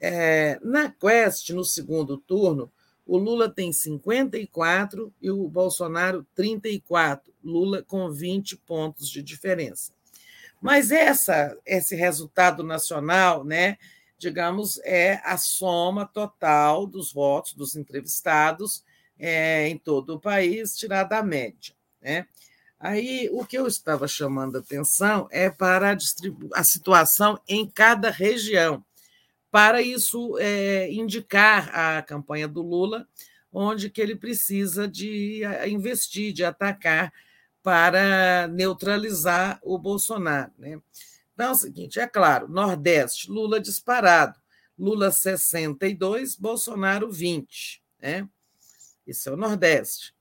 É, 0.01 0.59
na 0.63 0.89
Quest, 0.89 1.51
no 1.51 1.63
segundo 1.63 2.17
turno, 2.17 2.71
o 3.05 3.15
Lula 3.15 3.47
tem 3.47 3.71
54 3.71 5.13
e 5.21 5.29
o 5.29 5.47
Bolsonaro 5.47 6.25
34. 6.33 7.31
Lula 7.43 7.83
com 7.83 8.09
20 8.09 8.57
pontos 8.57 9.07
de 9.07 9.21
diferença. 9.21 9.98
Mas 10.61 10.91
essa, 10.91 11.57
esse 11.65 11.95
resultado 11.95 12.63
nacional, 12.63 13.43
né, 13.43 13.77
digamos, 14.17 14.79
é 14.83 15.21
a 15.23 15.37
soma 15.37 16.05
total 16.05 16.85
dos 16.85 17.13
votos 17.13 17.53
dos 17.53 17.75
entrevistados 17.75 18.83
é, 19.17 19.67
em 19.67 19.77
todo 19.77 20.15
o 20.15 20.19
país, 20.19 20.75
tirada 20.75 21.17
a 21.17 21.23
média. 21.23 21.73
Né? 22.01 22.27
Aí, 22.79 23.29
o 23.31 23.45
que 23.45 23.57
eu 23.57 23.67
estava 23.67 24.07
chamando 24.07 24.57
a 24.57 24.59
atenção 24.59 25.27
é 25.31 25.49
para 25.49 25.93
a, 25.93 25.97
a 26.53 26.63
situação 26.63 27.39
em 27.47 27.69
cada 27.69 28.09
região 28.09 28.83
para 29.51 29.81
isso 29.81 30.37
é, 30.39 30.91
indicar 30.91 31.69
a 31.73 32.01
campanha 32.01 32.47
do 32.47 32.61
Lula, 32.61 33.07
onde 33.51 33.89
que 33.89 33.99
ele 33.99 34.15
precisa 34.15 34.87
de 34.87 35.41
investir, 35.67 36.31
de 36.31 36.43
atacar 36.43 37.11
para 37.69 38.47
neutralizar 38.47 39.59
o 39.61 39.77
Bolsonaro. 39.77 40.51
Né? 40.57 40.81
Então 41.31 41.49
é 41.49 41.51
o 41.51 41.55
seguinte, 41.55 41.99
é 41.99 42.07
claro, 42.07 42.47
Nordeste, 42.47 43.29
Lula 43.29 43.59
disparado, 43.59 44.39
Lula 44.75 45.11
62, 45.11 46.35
Bolsonaro 46.35 47.11
20. 47.11 47.83
Né? 48.01 48.27
Isso 49.05 49.29
é 49.29 49.33
o 49.33 49.37
Nordeste. 49.37 50.15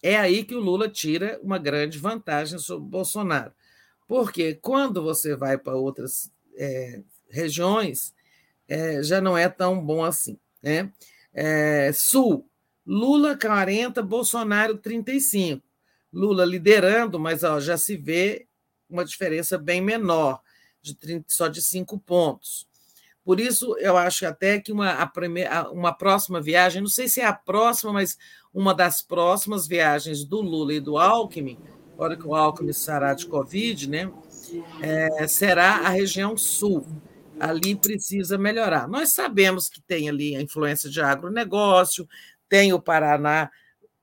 É 0.00 0.16
aí 0.18 0.44
que 0.44 0.54
o 0.54 0.60
Lula 0.60 0.86
tira 0.86 1.40
uma 1.42 1.56
grande 1.56 1.98
vantagem 1.98 2.58
sobre 2.58 2.86
o 2.86 2.90
Bolsonaro. 2.90 3.54
Porque 4.06 4.54
quando 4.54 5.02
você 5.02 5.34
vai 5.34 5.56
para 5.56 5.74
outras 5.74 6.30
é, 6.56 7.02
regiões, 7.30 8.14
é, 8.68 9.02
já 9.02 9.18
não 9.18 9.36
é 9.36 9.48
tão 9.48 9.82
bom 9.82 10.04
assim. 10.04 10.38
Né? 10.62 10.92
É, 11.32 11.90
Sul, 11.94 12.46
Lula 12.86 13.36
40, 13.36 14.02
Bolsonaro 14.02 14.76
35. 14.76 15.62
Lula 16.12 16.44
liderando, 16.44 17.18
mas 17.18 17.42
ó, 17.42 17.58
já 17.58 17.76
se 17.76 17.96
vê 17.96 18.46
uma 18.88 19.04
diferença 19.04 19.58
bem 19.58 19.80
menor, 19.80 20.40
de 20.80 20.94
30, 20.94 21.24
só 21.28 21.48
de 21.48 21.62
5 21.62 21.98
pontos. 21.98 22.68
Por 23.24 23.40
isso, 23.40 23.74
eu 23.78 23.96
acho 23.96 24.26
até 24.26 24.60
que 24.60 24.70
uma, 24.70 25.06
primeira, 25.06 25.70
uma 25.70 25.92
próxima 25.92 26.40
viagem, 26.42 26.82
não 26.82 26.88
sei 26.88 27.08
se 27.08 27.20
é 27.20 27.24
a 27.24 27.32
próxima, 27.32 27.92
mas 27.92 28.18
uma 28.52 28.74
das 28.74 29.00
próximas 29.00 29.66
viagens 29.66 30.24
do 30.24 30.42
Lula 30.42 30.74
e 30.74 30.80
do 30.80 30.98
Alckmin, 30.98 31.58
agora 31.94 32.16
que 32.16 32.26
o 32.26 32.34
Alckmin 32.34 32.72
sará 32.72 33.14
de 33.14 33.26
Covid, 33.26 33.88
né, 33.88 34.12
é, 34.82 35.26
será 35.26 35.76
a 35.78 35.88
região 35.88 36.36
sul 36.36 36.86
ali 37.38 37.74
precisa 37.74 38.38
melhorar. 38.38 38.88
Nós 38.88 39.12
sabemos 39.12 39.68
que 39.68 39.80
tem 39.80 40.08
ali 40.08 40.36
a 40.36 40.40
influência 40.40 40.88
de 40.88 41.00
agronegócio, 41.00 42.08
tem 42.48 42.72
o 42.72 42.80
Paraná 42.80 43.50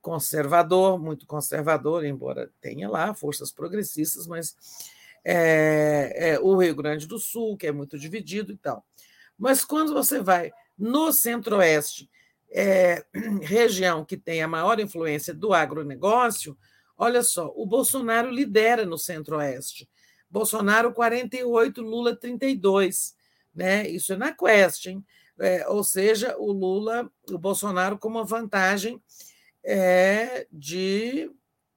conservador, 0.00 0.98
muito 0.98 1.26
conservador, 1.26 2.04
embora 2.04 2.50
tenha 2.60 2.88
lá 2.88 3.14
forças 3.14 3.52
progressistas, 3.52 4.26
mas 4.26 4.56
é, 5.24 6.30
é, 6.30 6.40
o 6.40 6.56
Rio 6.56 6.74
Grande 6.74 7.06
do 7.06 7.18
Sul, 7.18 7.56
que 7.56 7.66
é 7.66 7.72
muito 7.72 7.98
dividido 7.98 8.52
e 8.52 8.56
tal. 8.56 8.84
Mas 9.38 9.64
quando 9.64 9.94
você 9.94 10.20
vai 10.20 10.52
no 10.76 11.12
Centro-Oeste, 11.12 12.10
é, 12.50 13.04
região 13.42 14.04
que 14.04 14.16
tem 14.16 14.42
a 14.42 14.48
maior 14.48 14.80
influência 14.80 15.32
do 15.32 15.54
agronegócio, 15.54 16.58
olha 16.98 17.22
só, 17.22 17.52
o 17.54 17.64
Bolsonaro 17.64 18.30
lidera 18.30 18.84
no 18.84 18.98
Centro-Oeste. 18.98 19.88
Bolsonaro 20.28 20.92
48, 20.92 21.80
Lula 21.80 22.16
32 22.16 23.14
né? 23.54 23.86
Isso 23.88 24.12
é 24.12 24.16
na 24.16 24.32
Quest, 24.32 24.86
hein? 24.86 25.04
É, 25.42 25.68
ou 25.68 25.82
seja, 25.82 26.36
o 26.38 26.52
Lula, 26.52 27.10
o 27.30 27.36
Bolsonaro 27.36 27.98
com 27.98 28.08
uma 28.08 28.24
vantagem 28.24 29.02
é, 29.64 30.46
de 30.52 31.28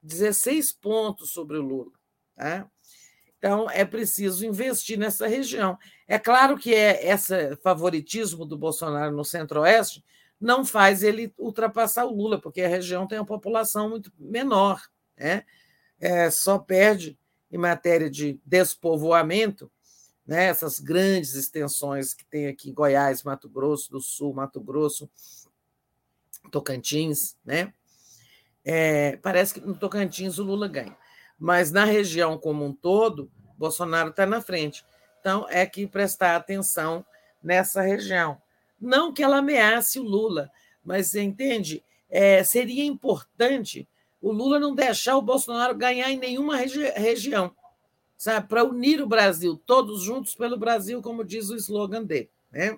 16 0.04 0.72
pontos 0.74 1.32
sobre 1.32 1.58
o 1.58 1.64
Lula. 1.64 1.92
Tá? 2.36 2.70
Então, 3.40 3.70
é 3.70 3.84
preciso 3.84 4.46
investir 4.46 5.00
nessa 5.00 5.28
região. 5.28 5.78
É 6.08 6.20
claro 6.20 6.58
que 6.58 6.74
é 6.74 7.12
esse 7.12 7.56
favoritismo 7.58 8.46
do 8.46 8.58
Bolsonaro 8.58 9.16
no 9.16 9.26
Centro-Oeste 9.26 10.04
não 10.40 10.64
faz 10.64 11.02
ele 11.02 11.34
ultrapassar 11.38 12.06
o 12.06 12.14
Lula, 12.14 12.40
porque 12.40 12.62
a 12.62 12.68
região 12.68 13.08
tem 13.08 13.18
uma 13.18 13.26
população 13.26 13.90
muito 13.90 14.12
menor. 14.20 14.82
Né? 15.18 15.44
É, 16.00 16.30
só 16.30 16.60
perde 16.60 17.18
em 17.52 17.58
matéria 17.58 18.10
de 18.10 18.40
despovoamento, 18.46 19.72
né? 20.26 20.46
essas 20.46 20.80
grandes 20.80 21.36
extensões 21.36 22.14
que 22.14 22.26
tem 22.26 22.48
aqui 22.48 22.70
em 22.70 22.74
Goiás, 22.74 23.24
Mato 23.24 23.50
Grosso 23.50 23.92
do 23.92 24.02
Sul, 24.02 24.34
Mato 24.34 24.60
Grosso, 24.60 25.10
Tocantins, 26.52 27.36
né? 27.44 27.74
É, 28.64 29.18
parece 29.18 29.54
que 29.54 29.62
no 29.62 29.76
Tocantins 29.76 30.40
o 30.40 30.44
Lula 30.44 30.68
ganha, 30.68 30.98
mas 31.38 31.72
na 31.72 31.86
região 31.86 32.38
como 32.38 32.66
um 32.66 32.74
todo, 32.74 33.32
Bolsonaro 33.58 34.10
está 34.10 34.26
na 34.26 34.42
frente. 34.42 34.84
Então, 35.20 35.46
é 35.50 35.66
que 35.66 35.88
prestar 35.88 36.36
atenção 36.36 37.06
nessa 37.42 37.82
região. 37.82 38.42
Não 38.80 39.14
que 39.14 39.24
ela 39.24 39.38
ameace 39.38 40.00
o 40.00 40.04
Lula, 40.04 40.52
mas 40.84 41.16
entende? 41.16 41.84
É, 42.10 42.44
seria 42.44 42.84
importante 42.84 43.88
o 44.22 44.32
Lula 44.32 44.60
não 44.60 44.74
deixar 44.74 45.18
o 45.18 45.22
Bolsonaro 45.22 45.76
ganhar 45.76 46.10
em 46.10 46.18
nenhuma 46.18 46.58
regi 46.58 46.84
região, 46.92 47.56
sabe? 48.18 48.48
Para 48.48 48.64
unir 48.64 49.02
o 49.02 49.08
Brasil, 49.08 49.60
todos 49.66 50.02
juntos 50.02 50.36
pelo 50.36 50.58
Brasil, 50.58 51.02
como 51.02 51.24
diz 51.24 51.50
o 51.50 51.56
slogan 51.56 52.04
dele. 52.04 52.30
Né? 52.52 52.78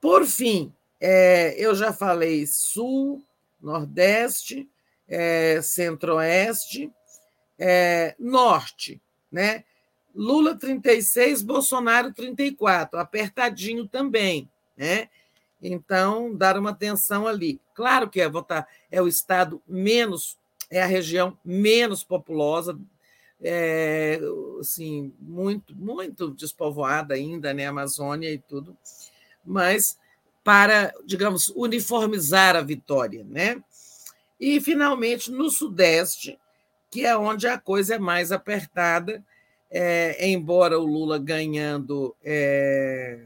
Por 0.00 0.26
fim, 0.26 0.72
é, 1.00 1.54
eu 1.58 1.74
já 1.74 1.92
falei 1.92 2.46
Sul, 2.46 3.22
Nordeste, 3.60 4.68
é, 5.08 5.60
Centro-Oeste, 5.62 6.92
é, 7.58 8.14
Norte, 8.18 9.00
né? 9.30 9.64
Lula 10.14 10.56
36, 10.56 11.42
Bolsonaro 11.42 12.12
34, 12.12 12.98
apertadinho 12.98 13.86
também, 13.86 14.50
né? 14.76 15.08
Então, 15.62 16.34
dar 16.34 16.58
uma 16.58 16.70
atenção 16.70 17.28
ali. 17.28 17.60
Claro 17.74 18.08
que 18.08 18.20
é 18.20 18.28
votar, 18.28 18.66
é 18.90 19.00
o 19.00 19.06
estado 19.06 19.62
menos, 19.68 20.38
é 20.70 20.82
a 20.82 20.86
região 20.86 21.38
menos 21.44 22.02
populosa, 22.02 22.78
é, 23.42 24.20
assim, 24.60 25.12
muito, 25.18 25.74
muito 25.74 26.30
despovoada 26.30 27.14
ainda, 27.14 27.54
né? 27.54 27.66
Amazônia 27.66 28.30
e 28.30 28.38
tudo, 28.38 28.76
mas 29.44 29.98
para, 30.44 30.92
digamos, 31.04 31.48
uniformizar 31.50 32.56
a 32.56 32.62
vitória, 32.62 33.24
né? 33.24 33.62
E, 34.38 34.60
finalmente, 34.60 35.30
no 35.30 35.50
Sudeste, 35.50 36.38
que 36.90 37.04
é 37.04 37.16
onde 37.16 37.46
a 37.46 37.58
coisa 37.58 37.96
é 37.96 37.98
mais 37.98 38.32
apertada, 38.32 39.24
é, 39.70 40.28
embora 40.28 40.78
o 40.78 40.86
Lula 40.86 41.18
ganhando 41.18 42.16
é, 42.24 43.20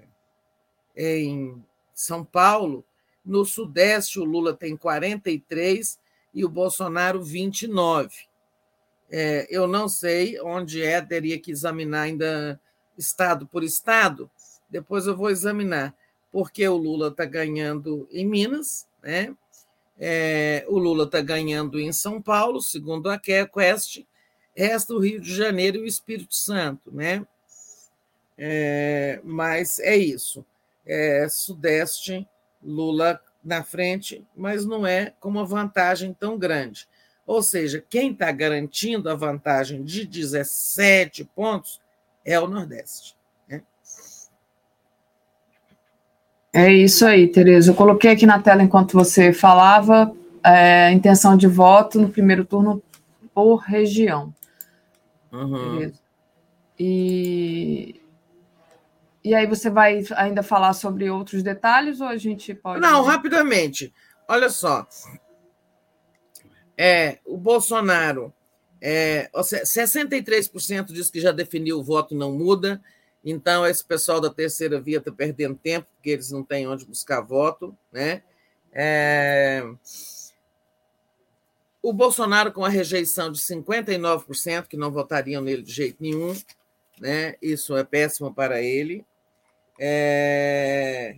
em 0.97 1.65
São 1.94 2.25
Paulo, 2.25 2.84
no 3.25 3.44
Sudeste 3.44 4.20
o 4.20 4.25
Lula 4.25 4.52
tem 4.52 4.76
43 4.76 5.99
e 6.34 6.44
o 6.44 6.49
Bolsonaro 6.49 7.23
29. 7.23 8.10
É, 9.17 9.47
eu 9.49 9.68
não 9.68 9.89
sei 9.89 10.41
onde 10.41 10.83
é, 10.83 11.01
teria 11.01 11.39
que 11.39 11.52
examinar 11.52 12.01
ainda 12.01 12.60
estado 12.99 13.47
por 13.47 13.62
estado, 13.62 14.28
depois 14.68 15.07
eu 15.07 15.17
vou 15.17 15.31
examinar, 15.31 15.94
porque 16.33 16.67
o 16.67 16.76
Lula 16.76 17.10
está 17.10 17.25
ganhando 17.25 18.09
em 18.10 18.26
Minas, 18.26 18.89
né? 19.01 19.33
É, 19.97 20.65
o 20.67 20.81
Lula 20.81 21.05
está 21.05 21.20
ganhando 21.20 21.78
em 21.78 21.93
São 21.93 22.20
Paulo, 22.20 22.60
segundo 22.60 23.09
a 23.09 23.17
Quest, 23.17 24.05
resta 24.52 24.93
o 24.93 24.99
Rio 24.99 25.20
de 25.20 25.33
Janeiro 25.33 25.76
e 25.76 25.83
o 25.83 25.86
Espírito 25.86 26.34
Santo, 26.34 26.93
né? 26.93 27.25
É, 28.36 29.20
mas 29.23 29.78
é 29.78 29.97
isso. 29.97 30.44
É, 30.84 31.28
Sudeste, 31.28 32.26
Lula 32.60 33.20
na 33.44 33.62
frente, 33.62 34.26
mas 34.34 34.65
não 34.65 34.84
é 34.84 35.15
com 35.20 35.28
uma 35.28 35.44
vantagem 35.44 36.12
tão 36.12 36.36
grande. 36.36 36.89
Ou 37.26 37.42
seja, 37.42 37.82
quem 37.88 38.12
está 38.12 38.30
garantindo 38.30 39.08
a 39.08 39.14
vantagem 39.14 39.82
de 39.82 40.04
17 40.04 41.24
pontos 41.34 41.80
é 42.24 42.38
o 42.38 42.46
Nordeste. 42.46 43.16
Né? 43.48 43.62
É 46.52 46.72
isso 46.72 47.06
aí, 47.06 47.28
Tereza. 47.28 47.70
Eu 47.70 47.74
coloquei 47.74 48.10
aqui 48.10 48.26
na 48.26 48.40
tela 48.40 48.62
enquanto 48.62 48.92
você 48.92 49.32
falava 49.32 50.14
é, 50.44 50.90
intenção 50.92 51.36
de 51.36 51.46
voto 51.46 51.98
no 51.98 52.10
primeiro 52.10 52.44
turno 52.44 52.82
por 53.34 53.56
região. 53.56 54.34
Uhum. 55.32 55.90
E, 56.78 58.00
e 59.24 59.34
aí 59.34 59.46
você 59.46 59.70
vai 59.70 60.02
ainda 60.16 60.42
falar 60.42 60.74
sobre 60.74 61.08
outros 61.10 61.42
detalhes 61.42 62.00
ou 62.00 62.06
a 62.06 62.16
gente 62.16 62.54
pode. 62.54 62.80
Não, 62.80 63.02
rapidamente. 63.02 63.92
Olha 64.28 64.48
só. 64.48 64.86
É, 66.76 67.18
o 67.24 67.36
Bolsonaro, 67.36 68.32
é, 68.80 69.30
63% 69.34 70.92
diz 70.92 71.10
que 71.10 71.20
já 71.20 71.32
definiu 71.32 71.78
o 71.78 71.84
voto 71.84 72.14
não 72.14 72.32
muda, 72.32 72.82
então 73.24 73.66
esse 73.66 73.84
pessoal 73.84 74.20
da 74.20 74.28
terceira 74.28 74.80
via 74.80 74.98
está 74.98 75.10
perdendo 75.10 75.56
tempo, 75.56 75.86
porque 75.94 76.10
eles 76.10 76.30
não 76.30 76.42
têm 76.42 76.68
onde 76.68 76.84
buscar 76.84 77.20
voto. 77.20 77.76
Né? 77.92 78.22
É, 78.72 79.64
o 81.82 81.92
Bolsonaro 81.92 82.52
com 82.52 82.64
a 82.64 82.68
rejeição 82.68 83.30
de 83.30 83.38
59%, 83.38 84.66
que 84.66 84.76
não 84.76 84.90
votariam 84.90 85.42
nele 85.42 85.62
de 85.62 85.72
jeito 85.72 86.02
nenhum, 86.02 86.34
né? 86.98 87.34
isso 87.42 87.76
é 87.76 87.84
péssimo 87.84 88.32
para 88.34 88.60
ele. 88.60 89.04
É... 89.78 91.16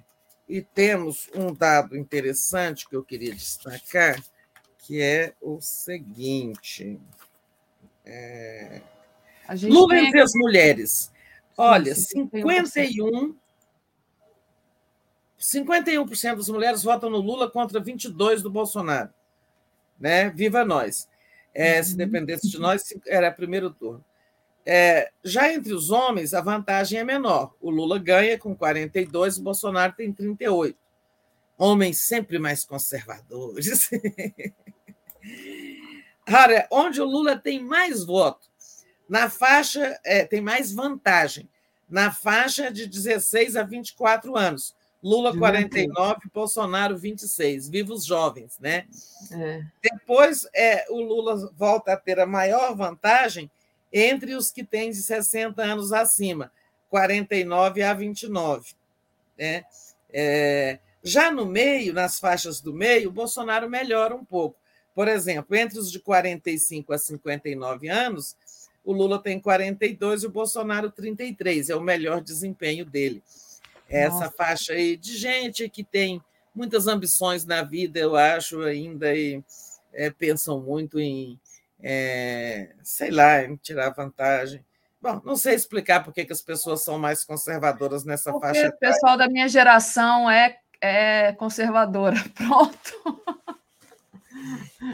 E 0.48 0.60
temos 0.62 1.28
um 1.34 1.52
dado 1.52 1.96
interessante 1.96 2.88
que 2.88 2.94
eu 2.96 3.04
queria 3.04 3.34
destacar, 3.34 4.22
que 4.86 5.00
é 5.00 5.34
o 5.40 5.60
seguinte. 5.60 7.00
É... 8.04 8.80
Lula 9.62 9.94
tem... 9.94 10.06
entre 10.06 10.20
as 10.20 10.32
mulheres. 10.34 11.12
Olha, 11.56 11.94
51, 11.94 13.34
51% 15.40 16.36
das 16.36 16.48
mulheres 16.48 16.82
votam 16.82 17.08
no 17.08 17.18
Lula 17.18 17.50
contra 17.50 17.80
22% 17.80 18.42
do 18.42 18.50
Bolsonaro 18.50 19.10
né? 19.98 20.30
Viva 20.30 20.64
nós. 20.64 21.08
É, 21.54 21.82
se 21.82 21.92
uhum. 21.92 21.96
dependesse 21.98 22.48
de 22.48 22.58
nós, 22.58 22.82
era 23.06 23.30
primeiro 23.32 23.70
turno. 23.70 24.04
É, 24.64 25.10
já 25.24 25.52
entre 25.52 25.72
os 25.72 25.90
homens, 25.90 26.34
a 26.34 26.40
vantagem 26.40 26.98
é 26.98 27.04
menor. 27.04 27.54
O 27.60 27.70
Lula 27.70 27.98
ganha 27.98 28.38
com 28.38 28.54
42, 28.54 29.38
o 29.38 29.42
Bolsonaro 29.42 29.94
tem 29.96 30.12
38. 30.12 30.76
Homens 31.58 31.98
sempre 31.98 32.38
mais 32.38 32.64
conservadores. 32.64 33.90
Cara, 36.24 36.66
onde 36.70 37.00
o 37.00 37.04
Lula 37.04 37.38
tem 37.38 37.62
mais 37.62 38.04
voto? 38.04 38.48
Na 39.08 39.30
faixa, 39.30 39.98
é, 40.04 40.24
tem 40.24 40.40
mais 40.40 40.72
vantagem. 40.72 41.48
Na 41.88 42.12
faixa 42.12 42.70
de 42.70 42.86
16 42.86 43.56
a 43.56 43.62
24 43.62 44.36
anos. 44.36 44.74
Lula 45.02 45.36
49, 45.36 46.22
Bolsonaro 46.34 46.98
26. 46.98 47.68
Viva 47.68 47.92
os 47.92 48.04
jovens, 48.04 48.58
né? 48.58 48.86
É. 49.30 49.62
Depois, 49.80 50.48
é, 50.52 50.84
o 50.90 51.00
Lula 51.00 51.52
volta 51.56 51.92
a 51.92 51.96
ter 51.96 52.18
a 52.18 52.26
maior 52.26 52.74
vantagem 52.74 53.48
entre 53.92 54.34
os 54.34 54.50
que 54.50 54.64
têm 54.64 54.90
de 54.90 54.96
60 54.96 55.62
anos 55.62 55.92
acima, 55.92 56.50
49 56.90 57.82
a 57.82 57.94
29. 57.94 58.72
Né? 59.38 59.64
É, 60.12 60.80
já 61.06 61.30
no 61.30 61.46
meio, 61.46 61.94
nas 61.94 62.18
faixas 62.18 62.60
do 62.60 62.74
meio, 62.74 63.08
o 63.08 63.12
Bolsonaro 63.12 63.70
melhora 63.70 64.14
um 64.14 64.24
pouco. 64.24 64.58
Por 64.94 65.08
exemplo, 65.08 65.56
entre 65.56 65.78
os 65.78 65.90
de 65.90 66.00
45 66.00 66.92
a 66.92 66.98
59 66.98 67.88
anos, 67.88 68.36
o 68.84 68.92
Lula 68.92 69.22
tem 69.22 69.38
42 69.38 70.22
e 70.22 70.26
o 70.26 70.30
Bolsonaro 70.30 70.90
33. 70.90 71.70
É 71.70 71.76
o 71.76 71.80
melhor 71.80 72.20
desempenho 72.20 72.84
dele 72.84 73.22
essa 73.88 74.14
Nossa. 74.14 74.30
faixa 74.30 74.72
aí 74.72 74.96
de 74.96 75.16
gente 75.16 75.68
que 75.68 75.84
tem 75.84 76.20
muitas 76.54 76.86
ambições 76.86 77.44
na 77.44 77.62
vida, 77.62 77.98
eu 77.98 78.16
acho, 78.16 78.62
ainda 78.62 79.14
e 79.14 79.42
é, 79.92 80.10
pensam 80.10 80.60
muito 80.60 80.98
em, 80.98 81.38
é, 81.82 82.70
sei 82.82 83.10
lá, 83.10 83.44
em 83.44 83.56
tirar 83.56 83.90
vantagem. 83.90 84.64
Bom, 85.00 85.20
não 85.24 85.36
sei 85.36 85.54
explicar 85.54 86.02
por 86.02 86.12
que 86.12 86.26
as 86.30 86.40
pessoas 86.40 86.82
são 86.82 86.98
mais 86.98 87.22
conservadoras 87.22 88.04
nessa 88.04 88.32
Porque 88.32 88.46
faixa. 88.46 88.68
O 88.68 88.78
pessoal 88.78 89.16
da 89.16 89.28
minha 89.28 89.48
geração 89.48 90.28
é, 90.28 90.58
é 90.80 91.32
conservadora. 91.32 92.16
Pronto. 92.34 93.22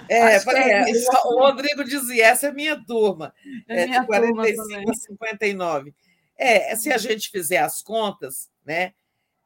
É, 0.08 0.36
é, 0.36 0.36
é 0.36 0.92
o 1.24 1.38
Rodrigo 1.38 1.84
dizia: 1.84 2.26
essa 2.26 2.48
é 2.48 2.52
minha 2.52 2.82
turma, 2.84 3.34
é, 3.68 3.86
minha 3.86 4.00
de 4.00 4.06
45 4.06 4.90
a 4.90 4.94
59. 4.94 5.94
É, 6.36 6.74
se 6.76 6.92
a 6.92 6.98
gente 6.98 7.30
fizer 7.30 7.58
as 7.58 7.82
contas, 7.82 8.50
né? 8.64 8.92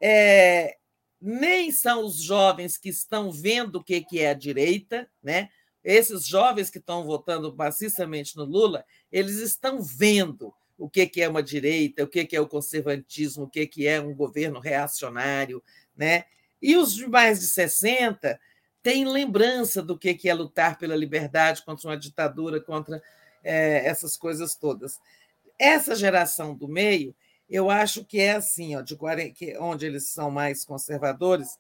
É, 0.01 0.77
nem 1.21 1.73
são 1.73 2.05
os 2.05 2.23
jovens 2.23 2.77
que 2.77 2.89
estão 2.89 3.33
vendo 3.33 3.77
o 3.77 3.85
que, 3.85 4.01
que 4.03 4.21
é 4.21 4.31
a 4.31 4.35
direita, 4.35 5.09
né? 5.23 5.49
esses 5.87 6.27
jovens 6.27 6.69
que 6.69 6.79
estão 6.79 7.05
votando 7.05 7.55
maciçamente 7.55 8.37
no 8.37 8.45
Lula, 8.45 8.85
eles 9.11 9.37
estão 9.37 9.81
vendo 9.81 10.53
o 10.77 10.91
que 10.91 11.09
é 11.23 11.29
uma 11.29 11.43
direita, 11.43 12.03
o 12.03 12.09
que 12.09 12.29
é 12.37 12.41
o 12.41 12.49
conservantismo, 12.49 13.45
o 13.45 13.49
que 13.49 13.87
é 13.87 14.01
um 14.01 14.13
governo 14.13 14.59
reacionário, 14.59 15.63
né? 15.97 16.25
E 16.61 16.77
os 16.77 16.95
de 16.95 17.07
mais 17.09 17.41
de 17.41 17.47
60 17.47 18.39
têm 18.83 19.05
lembrança 19.05 19.83
do 19.83 19.99
que 19.99 20.29
é 20.29 20.35
lutar 20.35 20.79
pela 20.79 20.97
liberdade 20.97 21.65
contra 21.65 21.89
uma 21.89 21.97
ditadura, 21.97 22.61
contra 22.61 23.03
é, 23.43 23.87
essas 23.87 24.17
coisas 24.17 24.55
todas. 24.55 24.99
Essa 25.59 25.95
geração 25.95 26.55
do 26.55 26.69
meio, 26.69 27.15
eu 27.49 27.71
acho 27.71 28.05
que 28.05 28.21
é 28.21 28.33
assim, 28.33 28.77
ó, 28.77 28.83
de 28.83 28.97
40, 28.97 29.61
onde 29.61 29.87
eles 29.87 30.09
são 30.09 30.31
mais 30.31 30.65
conservadores, 30.65 31.59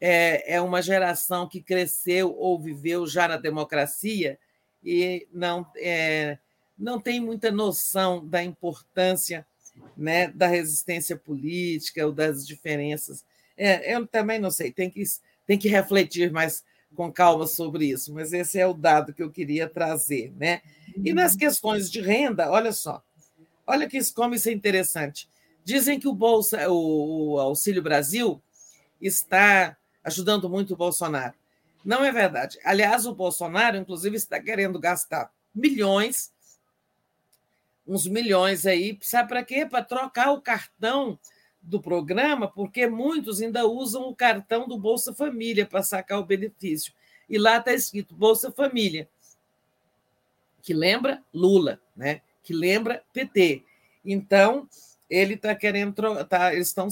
é, 0.00 0.54
é 0.56 0.60
uma 0.60 0.82
geração 0.82 1.48
que 1.48 1.62
cresceu 1.62 2.34
ou 2.36 2.60
viveu 2.60 3.06
já 3.06 3.28
na 3.28 3.36
democracia 3.36 4.38
e 4.84 5.26
não, 5.32 5.66
é, 5.76 6.38
não 6.78 7.00
tem 7.00 7.20
muita 7.20 7.50
noção 7.50 8.26
da 8.26 8.42
importância 8.42 9.46
né, 9.96 10.28
da 10.28 10.46
resistência 10.46 11.16
política 11.16 12.06
ou 12.06 12.12
das 12.12 12.46
diferenças. 12.46 13.24
É, 13.56 13.94
eu 13.94 14.06
também 14.06 14.38
não 14.38 14.50
sei, 14.50 14.70
tem 14.70 14.90
que, 14.90 15.02
tem 15.46 15.58
que 15.58 15.68
refletir 15.68 16.30
mais 16.30 16.64
com 16.94 17.12
calma 17.12 17.46
sobre 17.46 17.86
isso, 17.86 18.12
mas 18.12 18.32
esse 18.32 18.58
é 18.58 18.66
o 18.66 18.74
dado 18.74 19.12
que 19.12 19.22
eu 19.22 19.30
queria 19.30 19.68
trazer. 19.68 20.32
Né? 20.36 20.62
E 21.04 21.12
nas 21.12 21.32
uhum. 21.32 21.38
questões 21.38 21.90
de 21.90 22.00
renda, 22.00 22.50
olha 22.50 22.72
só, 22.72 23.02
olha 23.66 23.88
que 23.88 23.98
como 24.12 24.34
isso 24.34 24.48
é 24.48 24.52
interessante. 24.52 25.28
Dizem 25.64 25.98
que 25.98 26.08
o 26.08 26.14
Bolsa, 26.14 26.68
o, 26.70 27.32
o 27.32 27.40
Auxílio 27.40 27.82
Brasil 27.82 28.40
está 29.00 29.76
ajudando 30.02 30.48
muito 30.48 30.74
o 30.74 30.76
Bolsonaro. 30.76 31.34
Não 31.84 32.04
é 32.04 32.10
verdade. 32.10 32.58
Aliás, 32.64 33.06
o 33.06 33.14
Bolsonaro, 33.14 33.76
inclusive, 33.76 34.16
está 34.16 34.40
querendo 34.40 34.78
gastar 34.78 35.30
milhões, 35.54 36.32
uns 37.86 38.06
milhões 38.06 38.66
aí, 38.66 38.98
sabe 39.02 39.28
para 39.28 39.44
quê? 39.44 39.64
Para 39.64 39.84
trocar 39.84 40.32
o 40.32 40.40
cartão 40.40 41.18
do 41.66 41.80
programa, 41.80 42.48
porque 42.48 42.86
muitos 42.86 43.42
ainda 43.42 43.66
usam 43.66 44.08
o 44.08 44.14
cartão 44.14 44.66
do 44.66 44.78
Bolsa 44.78 45.12
Família 45.12 45.66
para 45.66 45.82
sacar 45.82 46.20
o 46.20 46.24
benefício. 46.24 46.92
E 47.28 47.38
lá 47.38 47.58
está 47.58 47.72
escrito 47.72 48.14
Bolsa 48.14 48.52
Família, 48.52 49.08
que 50.62 50.72
lembra 50.72 51.22
Lula, 51.34 51.80
né? 51.94 52.22
que 52.46 52.54
lembra 52.54 53.02
PT. 53.12 53.64
Então, 54.04 54.68
ele 55.10 55.34
está 55.34 55.52
querendo. 55.54 55.92
Tá, 56.26 56.54
eles 56.54 56.68
estão 56.68 56.88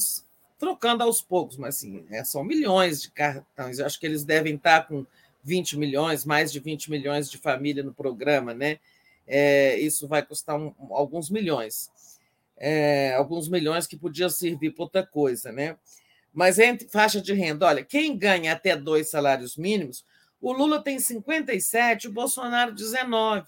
trocando 0.58 1.04
aos 1.04 1.22
poucos, 1.22 1.56
mas 1.56 1.76
assim, 1.76 2.04
é, 2.10 2.24
são 2.24 2.42
milhões 2.42 3.02
de 3.02 3.10
cartões. 3.12 3.78
Eu 3.78 3.86
acho 3.86 3.98
que 4.00 4.06
eles 4.06 4.24
devem 4.24 4.56
estar 4.56 4.88
com 4.88 5.06
20 5.44 5.78
milhões, 5.78 6.24
mais 6.24 6.50
de 6.50 6.58
20 6.58 6.90
milhões 6.90 7.30
de 7.30 7.38
família 7.38 7.84
no 7.84 7.94
programa, 7.94 8.52
né? 8.52 8.80
É, 9.26 9.78
isso 9.78 10.08
vai 10.08 10.24
custar 10.24 10.58
um, 10.58 10.74
alguns 10.90 11.30
milhões. 11.30 11.90
É, 12.56 13.14
alguns 13.14 13.48
milhões 13.48 13.86
que 13.86 13.96
podiam 13.96 14.30
servir 14.30 14.72
para 14.72 14.84
outra 14.84 15.06
coisa, 15.06 15.50
né? 15.50 15.76
Mas 16.32 16.58
entre 16.58 16.88
faixa 16.88 17.20
de 17.20 17.32
renda, 17.32 17.66
olha, 17.66 17.84
quem 17.84 18.16
ganha 18.16 18.52
até 18.52 18.76
dois 18.76 19.10
salários 19.10 19.56
mínimos, 19.56 20.04
o 20.40 20.52
Lula 20.52 20.82
tem 20.82 20.98
57, 20.98 22.08
o 22.08 22.12
Bolsonaro 22.12 22.74
19. 22.74 23.46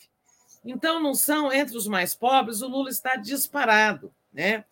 Então, 0.65 1.01
não 1.01 1.15
são 1.15 1.53
entre 1.53 1.77
os 1.77 1.87
mais 1.87 2.15
pobres, 2.15 2.63
o 2.63 2.69
Lula 2.69 2.91
está 2.91 3.17
disparado, 3.17 4.13
né? 4.33 4.65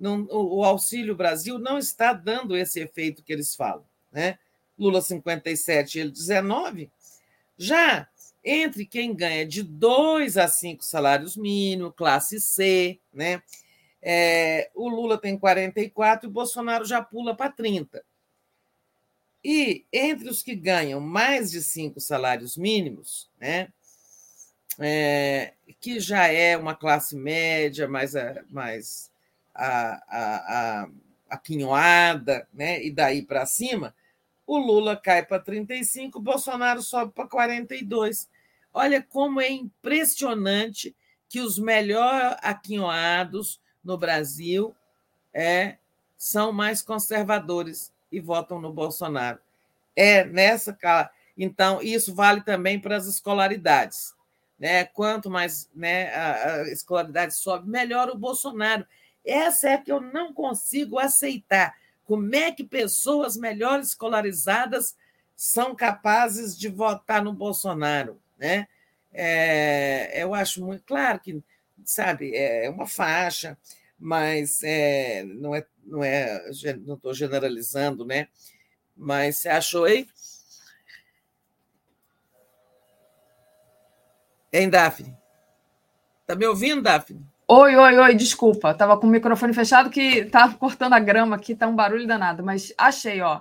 não, 0.00 0.26
o 0.30 0.64
Auxílio 0.64 1.14
Brasil 1.14 1.58
não 1.58 1.76
está 1.76 2.14
dando 2.14 2.56
esse 2.56 2.80
efeito 2.80 3.22
que 3.22 3.32
eles 3.32 3.54
falam. 3.54 3.84
Né? 4.10 4.38
Lula 4.78 5.02
57, 5.02 5.98
ele 5.98 6.10
19. 6.10 6.90
Já 7.58 8.08
entre 8.44 8.86
quem 8.86 9.14
ganha 9.14 9.46
de 9.46 9.62
2 9.62 10.36
a 10.36 10.48
5 10.48 10.84
salários 10.84 11.36
mínimos, 11.36 11.94
classe 11.96 12.40
C, 12.40 12.98
né? 13.12 13.42
É, 14.02 14.70
o 14.74 14.88
Lula 14.88 15.18
tem 15.18 15.38
44 15.38 16.26
e 16.26 16.28
o 16.28 16.32
Bolsonaro 16.32 16.84
já 16.84 17.02
pula 17.02 17.34
para 17.34 17.50
30. 17.50 18.02
E 19.44 19.86
entre 19.92 20.28
os 20.28 20.42
que 20.42 20.54
ganham 20.54 21.00
mais 21.00 21.50
de 21.50 21.62
cinco 21.62 22.00
salários 22.00 22.56
mínimos, 22.56 23.30
né, 23.40 23.68
é, 24.78 25.54
que 25.80 25.98
já 25.98 26.26
é 26.26 26.56
uma 26.56 26.74
classe 26.74 27.16
média 27.16 27.88
mais, 27.88 28.12
mais 28.50 29.10
a, 29.54 30.02
a, 30.08 30.36
a, 30.82 30.88
a 31.30 31.38
quinhoada, 31.38 32.46
né? 32.52 32.82
e 32.82 32.90
daí 32.90 33.22
para 33.22 33.46
cima, 33.46 33.94
o 34.50 34.58
Lula 34.58 34.96
cai 34.96 35.24
para 35.24 35.38
35, 35.38 36.18
o 36.18 36.20
Bolsonaro 36.20 36.82
sobe 36.82 37.12
para 37.12 37.28
42. 37.28 38.28
Olha 38.74 39.00
como 39.00 39.40
é 39.40 39.48
impressionante 39.48 40.92
que 41.28 41.40
os 41.40 41.56
melhor 41.56 42.36
aquinhoados 42.42 43.60
no 43.84 43.96
Brasil 43.96 44.74
é, 45.32 45.76
são 46.16 46.52
mais 46.52 46.82
conservadores 46.82 47.92
e 48.10 48.18
votam 48.18 48.60
no 48.60 48.72
Bolsonaro. 48.72 49.38
É 49.94 50.24
nessa. 50.24 50.76
Então, 51.38 51.80
isso 51.80 52.12
vale 52.12 52.40
também 52.40 52.80
para 52.80 52.96
as 52.96 53.06
escolaridades. 53.06 54.16
Né? 54.58 54.84
Quanto 54.84 55.30
mais 55.30 55.70
né, 55.72 56.12
a, 56.12 56.54
a 56.54 56.72
escolaridade 56.72 57.34
sobe, 57.34 57.70
melhor 57.70 58.10
o 58.10 58.18
Bolsonaro. 58.18 58.84
Essa 59.24 59.68
é 59.68 59.78
que 59.78 59.92
eu 59.92 60.00
não 60.00 60.34
consigo 60.34 60.98
aceitar. 60.98 61.72
Como 62.10 62.34
é 62.34 62.50
que 62.50 62.64
pessoas 62.64 63.36
melhor 63.36 63.78
escolarizadas 63.78 64.96
são 65.36 65.76
capazes 65.76 66.58
de 66.58 66.68
votar 66.68 67.22
no 67.22 67.32
Bolsonaro? 67.32 68.20
Né? 68.36 68.66
É, 69.12 70.20
eu 70.20 70.34
acho 70.34 70.60
muito 70.64 70.82
claro 70.82 71.20
que, 71.20 71.40
sabe, 71.84 72.34
é 72.34 72.68
uma 72.68 72.84
faixa, 72.84 73.56
mas 73.96 74.60
é, 74.64 75.22
não 75.22 75.54
é, 75.54 75.64
não 75.84 76.02
é, 76.02 76.42
não 76.84 76.96
estou 76.96 77.14
generalizando, 77.14 78.04
né? 78.04 78.26
Mas 78.96 79.36
você 79.36 79.48
achou 79.48 79.84
aí? 79.84 80.08
Hein, 84.52 84.68
Daphne? 84.68 85.16
Está 86.22 86.34
me 86.34 86.44
ouvindo, 86.44 86.82
Daphne? 86.82 87.24
Oi, 87.52 87.74
oi, 87.74 87.98
oi, 87.98 88.14
desculpa. 88.14 88.72
Tava 88.72 88.96
com 88.96 89.08
o 89.08 89.10
microfone 89.10 89.52
fechado 89.52 89.90
que 89.90 90.24
tá 90.26 90.54
cortando 90.54 90.92
a 90.92 91.00
grama 91.00 91.34
aqui, 91.34 91.52
tá 91.52 91.66
um 91.66 91.74
barulho 91.74 92.06
danado, 92.06 92.44
mas 92.44 92.72
achei, 92.78 93.20
ó. 93.22 93.40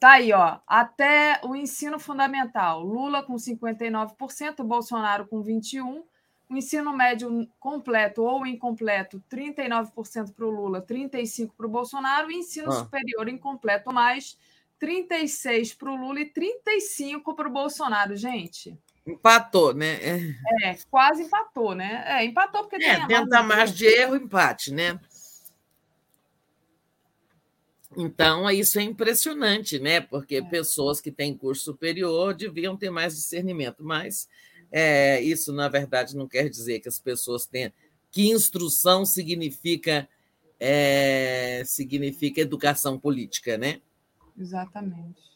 Tá 0.00 0.14
aí, 0.14 0.32
ó. 0.32 0.58
Até 0.66 1.38
o 1.44 1.54
ensino 1.54 2.00
fundamental. 2.00 2.82
Lula 2.82 3.22
com 3.22 3.36
59%, 3.36 4.64
Bolsonaro 4.64 5.28
com 5.28 5.40
21%, 5.40 6.02
o 6.50 6.56
ensino 6.56 6.92
médio 6.96 7.48
completo 7.60 8.24
ou 8.24 8.44
incompleto, 8.44 9.22
39% 9.30 10.34
para 10.34 10.46
o 10.46 10.50
Lula, 10.50 10.82
35% 10.82 11.52
para 11.56 11.66
o 11.66 11.70
Bolsonaro, 11.70 12.32
e 12.32 12.34
ensino 12.34 12.70
ah. 12.70 12.72
superior 12.72 13.28
incompleto 13.28 13.94
mais, 13.94 14.36
36% 14.82 15.76
para 15.78 15.92
o 15.92 15.94
Lula 15.94 16.18
e 16.18 16.32
35% 16.32 17.32
para 17.36 17.48
o 17.48 17.52
Bolsonaro, 17.52 18.16
gente. 18.16 18.76
Empatou, 19.06 19.74
né? 19.74 19.98
É. 20.02 20.70
é, 20.70 20.78
quase 20.90 21.24
empatou, 21.24 21.74
né? 21.74 22.04
É, 22.06 22.24
empatou 22.24 22.62
porque 22.62 22.82
é, 22.82 22.96
tem 22.96 23.06
dentro 23.06 23.28
da 23.28 23.42
margem 23.42 23.76
de 23.76 23.86
erro, 23.86 24.16
empate, 24.16 24.72
né? 24.72 24.98
Então, 27.96 28.50
isso 28.50 28.78
é 28.78 28.82
impressionante, 28.82 29.78
né? 29.78 30.00
Porque 30.00 30.36
é. 30.36 30.42
pessoas 30.42 31.00
que 31.00 31.12
têm 31.12 31.36
curso 31.36 31.64
superior 31.64 32.34
deviam 32.34 32.76
ter 32.76 32.90
mais 32.90 33.14
discernimento, 33.14 33.84
mas 33.84 34.26
é, 34.72 35.20
isso, 35.20 35.52
na 35.52 35.68
verdade, 35.68 36.16
não 36.16 36.26
quer 36.26 36.48
dizer 36.48 36.80
que 36.80 36.88
as 36.88 36.98
pessoas 36.98 37.46
tenham. 37.46 37.72
Que 38.10 38.30
instrução 38.30 39.04
significa, 39.04 40.08
é, 40.58 41.62
significa 41.66 42.40
educação 42.40 42.98
política, 42.98 43.58
né? 43.58 43.80
Exatamente. 44.36 45.33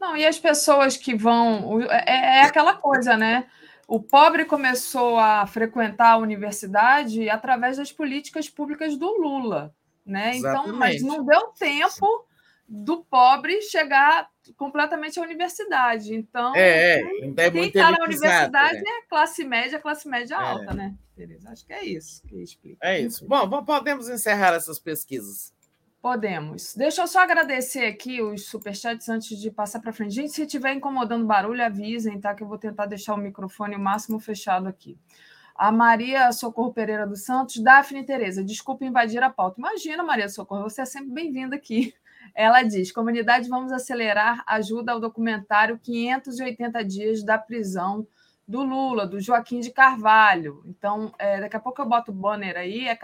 Não, 0.00 0.16
e 0.16 0.26
as 0.26 0.38
pessoas 0.38 0.96
que 0.96 1.14
vão. 1.14 1.80
É, 1.82 2.38
é 2.38 2.42
aquela 2.42 2.74
coisa, 2.74 3.16
né? 3.16 3.46
O 3.88 4.00
pobre 4.00 4.44
começou 4.44 5.18
a 5.18 5.46
frequentar 5.46 6.12
a 6.12 6.16
universidade 6.16 7.28
através 7.30 7.76
das 7.76 7.92
políticas 7.92 8.48
públicas 8.48 8.96
do 8.96 9.06
Lula, 9.20 9.74
né? 10.04 10.36
Então, 10.36 10.72
mas 10.72 11.02
não 11.02 11.24
deu 11.24 11.48
tempo 11.58 12.26
do 12.68 13.04
pobre 13.04 13.62
chegar 13.62 14.28
completamente 14.56 15.20
à 15.20 15.22
universidade. 15.22 16.14
Então, 16.14 16.52
é, 16.56 17.00
é 17.36 17.50
quem 17.50 17.68
está 17.68 17.92
na 17.92 18.04
universidade 18.04 18.80
né? 18.80 18.90
é 18.90 19.02
classe 19.08 19.44
média, 19.44 19.78
classe 19.78 20.08
média 20.08 20.34
é. 20.34 20.38
alta, 20.38 20.74
né? 20.74 20.94
Beleza, 21.16 21.48
acho 21.50 21.64
que 21.64 21.72
é 21.72 21.84
isso 21.84 22.22
que 22.26 22.42
explica. 22.42 22.78
É 22.82 23.00
isso. 23.00 23.26
Bom, 23.26 23.64
podemos 23.64 24.08
encerrar 24.08 24.52
essas 24.54 24.78
pesquisas. 24.78 25.54
Podemos. 26.00 26.74
Deixa 26.74 27.02
eu 27.02 27.08
só 27.08 27.20
agradecer 27.20 27.86
aqui 27.86 28.22
os 28.22 28.46
superchats 28.46 29.08
antes 29.08 29.38
de 29.38 29.50
passar 29.50 29.80
para 29.80 29.92
frente. 29.92 30.14
Gente, 30.14 30.32
se 30.32 30.42
estiver 30.42 30.72
incomodando 30.72 31.26
barulho, 31.26 31.64
avisem, 31.64 32.20
tá? 32.20 32.34
Que 32.34 32.42
eu 32.42 32.48
vou 32.48 32.58
tentar 32.58 32.86
deixar 32.86 33.14
o 33.14 33.18
microfone 33.18 33.74
o 33.74 33.80
máximo 33.80 34.20
fechado 34.20 34.68
aqui. 34.68 34.96
A 35.54 35.72
Maria 35.72 36.30
Socorro 36.32 36.72
Pereira 36.72 37.06
dos 37.06 37.24
Santos, 37.24 37.58
Daphne 37.58 38.04
Tereza, 38.04 38.44
desculpa 38.44 38.84
invadir 38.84 39.22
a 39.22 39.30
pauta. 39.30 39.58
Imagina, 39.58 40.02
Maria 40.02 40.28
Socorro, 40.28 40.64
você 40.64 40.82
é 40.82 40.84
sempre 40.84 41.10
bem-vinda 41.10 41.56
aqui. 41.56 41.94
Ela 42.34 42.62
diz: 42.62 42.92
comunidade, 42.92 43.48
vamos 43.48 43.72
acelerar 43.72 44.44
ajuda 44.46 44.92
ao 44.92 45.00
documentário 45.00 45.78
580 45.82 46.84
dias 46.84 47.22
da 47.24 47.38
prisão 47.38 48.06
do 48.46 48.62
Lula, 48.62 49.06
do 49.06 49.20
Joaquim 49.20 49.60
de 49.60 49.70
Carvalho. 49.70 50.62
Então, 50.66 51.12
é, 51.18 51.40
daqui 51.40 51.56
a 51.56 51.60
pouco 51.60 51.80
eu 51.80 51.86
boto 51.86 52.12
o 52.12 52.14
banner 52.14 52.56
aí, 52.56 52.86
é 52.86 52.94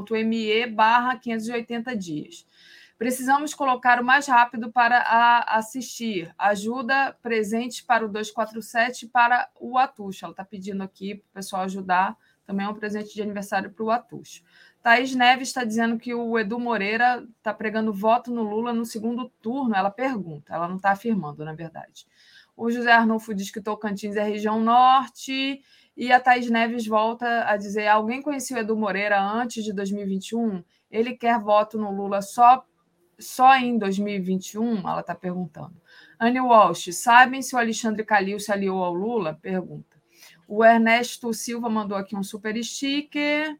catarse.me 0.00 0.66
barra 0.66 1.18
580 1.18 1.96
dias. 1.96 2.46
Precisamos 2.98 3.52
colocar 3.52 4.00
o 4.00 4.04
mais 4.04 4.26
rápido 4.26 4.70
para 4.70 5.44
assistir. 5.48 6.32
Ajuda 6.38 7.16
presente 7.20 7.84
para 7.84 8.04
o 8.04 8.08
247 8.08 9.06
e 9.06 9.08
para 9.08 9.48
o 9.60 9.76
Atucho. 9.76 10.24
Ela 10.24 10.32
está 10.32 10.44
pedindo 10.44 10.82
aqui 10.82 11.16
para 11.16 11.30
o 11.30 11.34
pessoal 11.34 11.62
ajudar. 11.62 12.16
Também 12.46 12.64
é 12.64 12.68
um 12.68 12.74
presente 12.74 13.12
de 13.12 13.22
aniversário 13.22 13.70
para 13.72 13.84
o 13.84 13.90
Atucho. 13.90 14.42
Thaís 14.82 15.14
Neves 15.14 15.48
está 15.48 15.64
dizendo 15.64 15.98
que 15.98 16.14
o 16.14 16.38
Edu 16.38 16.58
Moreira 16.58 17.26
está 17.38 17.52
pregando 17.52 17.92
voto 17.92 18.32
no 18.32 18.42
Lula 18.42 18.72
no 18.72 18.84
segundo 18.84 19.28
turno. 19.40 19.74
Ela 19.74 19.90
pergunta, 19.90 20.54
ela 20.54 20.68
não 20.68 20.76
está 20.76 20.92
afirmando, 20.92 21.44
na 21.44 21.54
verdade. 21.54 22.06
O 22.56 22.70
José 22.70 22.92
Arnulfo 22.92 23.34
diz 23.34 23.50
que 23.50 23.60
Tocantins 23.60 24.14
é 24.14 24.22
região 24.22 24.60
norte. 24.60 25.60
E 25.96 26.10
a 26.10 26.18
Thaís 26.18 26.48
Neves 26.48 26.86
volta 26.86 27.44
a 27.44 27.56
dizer: 27.56 27.86
alguém 27.86 28.22
conhecia 28.22 28.56
o 28.56 28.60
Edu 28.60 28.76
Moreira 28.76 29.20
antes 29.20 29.62
de 29.62 29.72
2021? 29.72 30.64
Ele 30.90 31.14
quer 31.14 31.38
voto 31.38 31.78
no 31.78 31.90
Lula 31.90 32.22
só, 32.22 32.64
só 33.18 33.56
em 33.56 33.78
2021? 33.78 34.78
Ela 34.78 35.00
está 35.00 35.14
perguntando. 35.14 35.80
Anne 36.18 36.40
Walsh, 36.40 36.92
sabem 36.92 37.42
se 37.42 37.54
o 37.54 37.58
Alexandre 37.58 38.04
Calil 38.04 38.38
se 38.38 38.50
aliou 38.50 38.82
ao 38.82 38.94
Lula? 38.94 39.38
Pergunta. 39.40 40.00
O 40.46 40.64
Ernesto 40.64 41.32
Silva 41.32 41.68
mandou 41.68 41.96
aqui 41.96 42.16
um 42.16 42.22
super 42.22 42.62
sticker. 42.62 43.58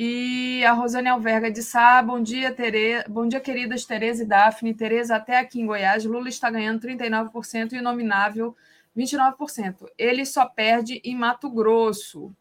E 0.00 0.64
a 0.64 0.72
Rosane 0.72 1.08
Alverga 1.08 1.50
de 1.50 1.60
Sá, 1.60 2.00
bom 2.00 2.22
dia, 2.22 2.52
Tereza. 2.52 3.04
Bom 3.08 3.26
dia, 3.26 3.40
queridas 3.40 3.84
Tereza 3.84 4.22
e 4.22 4.26
Daphne. 4.26 4.72
Tereza, 4.72 5.16
até 5.16 5.38
aqui 5.38 5.60
em 5.60 5.66
Goiás, 5.66 6.04
Lula 6.04 6.28
está 6.28 6.48
ganhando 6.48 6.86
39% 6.86 7.72
e 7.72 7.78
o 7.78 7.82
nominável 7.82 8.54
29%. 8.98 9.86
Ele 9.96 10.26
só 10.26 10.46
perde 10.46 11.00
em 11.04 11.14
Mato 11.14 11.48
Grosso. 11.48 12.34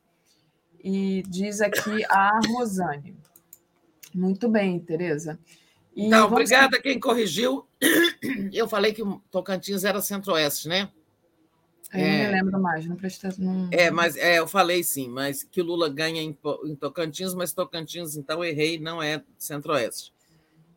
E 0.83 1.23
diz 1.27 1.61
aqui 1.61 2.03
a 2.09 2.39
Rosane. 2.47 3.15
Muito 4.13 4.49
bem, 4.49 4.79
Tereza. 4.79 5.39
E 5.95 6.05
então, 6.05 6.27
obrigada 6.27 6.81
quem 6.81 6.99
corrigiu. 6.99 7.67
Eu 8.51 8.67
falei 8.67 8.93
que 8.93 9.03
Tocantins 9.29 9.83
era 9.83 10.01
centro-oeste, 10.01 10.67
né? 10.67 10.89
Eu 11.93 11.99
é, 11.99 12.07
não 12.07 12.25
me 12.25 12.31
lembro 12.31 12.61
mais, 12.61 12.85
não 12.85 12.95
prestei. 12.95 13.31
Não... 13.37 13.69
É, 13.71 13.89
mas 13.89 14.15
é, 14.17 14.39
eu 14.39 14.47
falei 14.47 14.83
sim, 14.83 15.07
mas 15.07 15.43
que 15.43 15.61
Lula 15.61 15.89
ganha 15.89 16.21
em, 16.21 16.37
em 16.65 16.75
Tocantins, 16.75 17.33
mas 17.33 17.53
Tocantins, 17.53 18.15
então, 18.15 18.43
errei, 18.43 18.77
não 18.77 19.01
é 19.01 19.23
centro-oeste. 19.37 20.13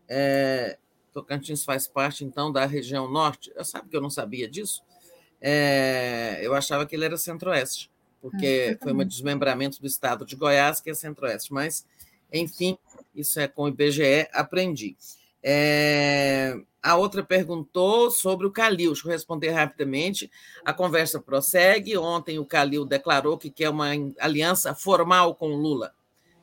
É, 0.09 0.78
Tocantins 1.12 1.65
faz 1.65 1.86
parte, 1.86 2.25
então, 2.25 2.52
da 2.52 2.65
região 2.65 3.10
norte. 3.10 3.52
Sabe 3.65 3.89
que 3.89 3.97
eu 3.97 4.00
não 4.00 4.10
sabia 4.10 4.49
disso? 4.49 4.83
É, 5.41 6.41
eu 6.43 6.55
achava 6.55 6.85
que 6.85 6.94
ele 6.94 7.05
era 7.05 7.17
centro-oeste, 7.17 7.91
porque 8.20 8.77
é, 8.77 8.78
foi 8.83 8.93
um 8.93 9.05
desmembramento 9.05 9.81
do 9.81 9.86
estado 9.86 10.25
de 10.25 10.36
Goiás, 10.36 10.81
que 10.81 10.91
é 10.91 10.94
centro-oeste. 10.94 11.52
Mas, 11.52 11.86
enfim, 12.33 12.77
isso 13.15 13.41
é 13.41 13.49
com 13.49 13.62
o 13.62 13.69
IBGE, 13.69 14.28
aprendi. 14.33 14.97
É, 15.43 16.55
a 16.83 16.97
outra 16.97 17.23
perguntou 17.23 18.10
sobre 18.10 18.47
o 18.47 18.51
Calil. 18.51 18.93
Deixa 18.93 19.07
eu 19.07 19.12
responder 19.12 19.51
rapidamente. 19.51 20.31
A 20.65 20.73
conversa 20.73 21.20
prossegue. 21.20 21.97
Ontem 21.97 22.39
o 22.39 22.44
Calil 22.44 22.85
declarou 22.85 23.39
que 23.39 23.51
quer 23.51 23.70
uma 23.70 23.91
aliança 24.19 24.75
formal 24.75 25.35
com 25.35 25.49
Lula, 25.55 25.94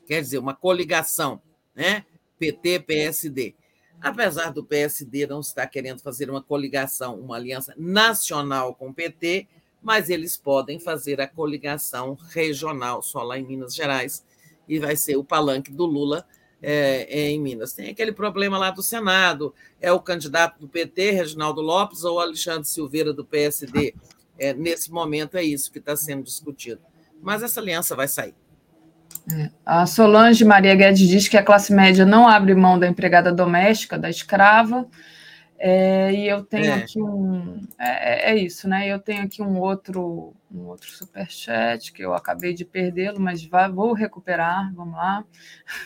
quer 0.05 0.21
dizer, 0.21 0.37
uma 0.37 0.53
coligação, 0.53 1.41
né? 1.75 2.05
PT, 2.39 2.81
PSD. 2.81 3.55
Apesar 4.01 4.51
do 4.51 4.63
PSD 4.63 5.25
não 5.25 5.39
estar 5.39 5.65
querendo 5.67 6.01
fazer 6.01 6.29
uma 6.29 6.41
coligação, 6.41 7.19
uma 7.19 7.35
aliança 7.35 7.73
nacional 7.77 8.75
com 8.75 8.89
o 8.89 8.93
PT, 8.93 9.47
mas 9.81 10.09
eles 10.09 10.37
podem 10.37 10.79
fazer 10.79 11.19
a 11.21 11.27
coligação 11.27 12.17
regional 12.29 13.01
só 13.01 13.23
lá 13.23 13.39
em 13.39 13.45
Minas 13.45 13.73
Gerais 13.73 14.23
e 14.67 14.79
vai 14.79 14.95
ser 14.95 15.15
o 15.15 15.23
palanque 15.23 15.71
do 15.71 15.85
Lula 15.85 16.25
é, 16.61 17.07
é, 17.09 17.29
em 17.29 17.39
Minas. 17.39 17.73
Tem 17.73 17.89
aquele 17.89 18.11
problema 18.11 18.57
lá 18.57 18.71
do 18.71 18.83
Senado: 18.83 19.53
é 19.79 19.91
o 19.91 19.99
candidato 19.99 20.59
do 20.59 20.67
PT, 20.67 21.11
Reginaldo 21.11 21.61
Lopes, 21.61 22.03
ou 22.03 22.19
Alexandre 22.19 22.67
Silveira, 22.67 23.13
do 23.13 23.25
PSD. 23.25 23.93
É, 24.39 24.53
nesse 24.53 24.91
momento 24.91 25.37
é 25.37 25.43
isso 25.43 25.71
que 25.71 25.79
está 25.79 25.95
sendo 25.95 26.23
discutido. 26.23 26.81
Mas 27.21 27.41
essa 27.41 27.59
aliança 27.59 27.95
vai 27.95 28.07
sair. 28.07 28.35
É. 29.29 29.49
A 29.65 29.85
Solange 29.85 30.45
Maria 30.45 30.73
Guedes 30.73 31.07
diz 31.07 31.27
que 31.27 31.37
a 31.37 31.43
classe 31.43 31.73
média 31.73 32.05
não 32.05 32.27
abre 32.27 32.55
mão 32.55 32.79
da 32.79 32.87
empregada 32.87 33.31
doméstica, 33.31 33.97
da 33.97 34.09
escrava, 34.09 34.87
é, 35.59 36.13
e 36.13 36.27
eu 36.27 36.43
tenho 36.45 36.65
é. 36.65 36.73
aqui 36.73 37.01
um. 37.01 37.61
É, 37.79 38.29
é, 38.29 38.31
é, 38.31 38.37
isso, 38.37 38.67
né? 38.69 38.87
Eu 38.87 38.99
tenho 38.99 39.23
aqui 39.23 39.41
um 39.41 39.59
outro, 39.59 40.35
um 40.51 40.67
outro 40.67 40.89
superchat 40.89 41.91
que 41.91 42.03
eu 42.03 42.13
acabei 42.13 42.53
de 42.53 42.63
perdê-lo, 42.63 43.19
mas 43.19 43.43
vou 43.73 43.93
recuperar. 43.93 44.71
Vamos 44.75 44.95
lá. 44.95 45.25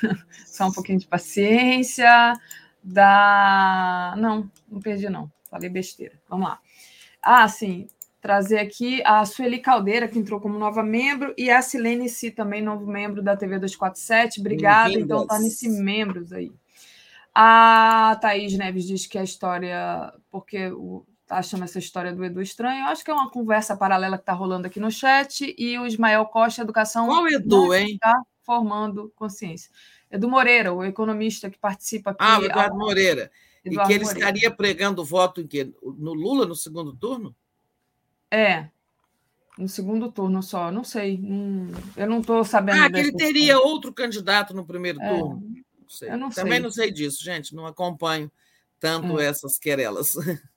Só 0.45 0.67
um 0.67 0.71
pouquinho 0.73 0.99
de 0.99 1.07
paciência. 1.07 2.33
Da. 2.83 4.13
Não, 4.17 4.49
não 4.69 4.79
perdi, 4.81 5.09
não. 5.09 5.31
Falei 5.49 5.69
besteira. 5.69 6.15
Vamos 6.27 6.49
lá. 6.49 6.59
Ah, 7.21 7.47
sim. 7.47 7.87
Trazer 8.21 8.59
aqui 8.59 9.01
a 9.03 9.25
Sueli 9.25 9.59
Caldeira, 9.59 10.07
que 10.07 10.19
entrou 10.19 10.39
como 10.39 10.59
nova 10.59 10.83
membro, 10.83 11.33
e 11.35 11.49
a 11.49 11.61
Silene 11.61 12.07
Si, 12.07 12.29
também 12.29 12.61
novo 12.61 12.85
membro 12.85 13.21
da 13.21 13.35
TV 13.35 13.55
247. 13.55 14.39
Obrigada. 14.39 14.93
Então, 14.93 15.25
torne-se 15.25 15.67
tá 15.67 15.83
membros 15.83 16.31
aí. 16.31 16.51
A 17.33 18.17
Thaís 18.21 18.55
Neves 18.55 18.85
diz 18.85 19.07
que 19.07 19.17
a 19.17 19.23
história, 19.23 20.13
porque 20.29 20.67
o, 20.67 21.03
tá 21.25 21.37
achando 21.37 21.63
essa 21.63 21.79
história 21.79 22.13
do 22.13 22.23
Edu 22.25 22.41
estranho. 22.41 22.81
Eu 22.81 22.87
acho 22.87 23.05
que 23.05 23.09
é 23.09 23.13
uma 23.13 23.31
conversa 23.31 23.75
paralela 23.77 24.17
que 24.17 24.23
está 24.23 24.33
rolando 24.33 24.67
aqui 24.67 24.81
no 24.81 24.91
chat. 24.91 25.55
E 25.57 25.79
o 25.79 25.87
Ismael 25.87 26.25
Costa, 26.25 26.61
Educação. 26.61 27.07
Qual 27.07 27.27
Edu, 27.27 27.73
hein? 27.73 27.93
Está 27.93 28.13
formando 28.43 29.11
consciência. 29.15 29.71
Edu 30.11 30.29
Moreira, 30.29 30.73
o 30.73 30.83
economista 30.83 31.49
que 31.49 31.57
participa 31.57 32.11
aqui. 32.11 32.19
Ah, 32.19 32.39
o 32.39 32.43
Eduardo 32.43 32.77
Moreira. 32.77 33.31
Eduardo 33.63 33.91
e 33.91 33.93
que 33.93 33.93
ele 33.93 34.03
Moreira. 34.03 34.29
estaria 34.29 34.51
pregando 34.51 35.05
voto 35.05 35.39
em 35.39 35.47
quê? 35.47 35.73
no 35.81 36.13
Lula 36.13 36.45
no 36.45 36.55
segundo 36.55 36.93
turno? 36.93 37.33
É, 38.31 38.67
no 39.57 39.67
segundo 39.67 40.11
turno 40.11 40.41
só, 40.41 40.71
não 40.71 40.83
sei. 40.83 41.19
eu 41.97 42.07
não 42.07 42.21
estou 42.21 42.43
sabendo. 42.43 42.83
Ah, 42.83 42.89
que 42.89 42.97
ele 42.97 43.11
teria 43.11 43.59
outro 43.59 43.93
candidato 43.93 44.53
no 44.53 44.65
primeiro 44.65 45.01
é. 45.01 45.09
turno 45.09 45.61
sei. 45.91 46.09
Eu 46.09 46.17
não 46.17 46.29
Também 46.29 46.53
sei. 46.53 46.61
não 46.61 46.71
sei 46.71 46.91
disso, 46.91 47.23
gente. 47.23 47.53
Não 47.53 47.65
acompanho 47.65 48.31
tanto 48.79 49.19
é. 49.19 49.27
essas 49.27 49.57
querelas. 49.57 50.13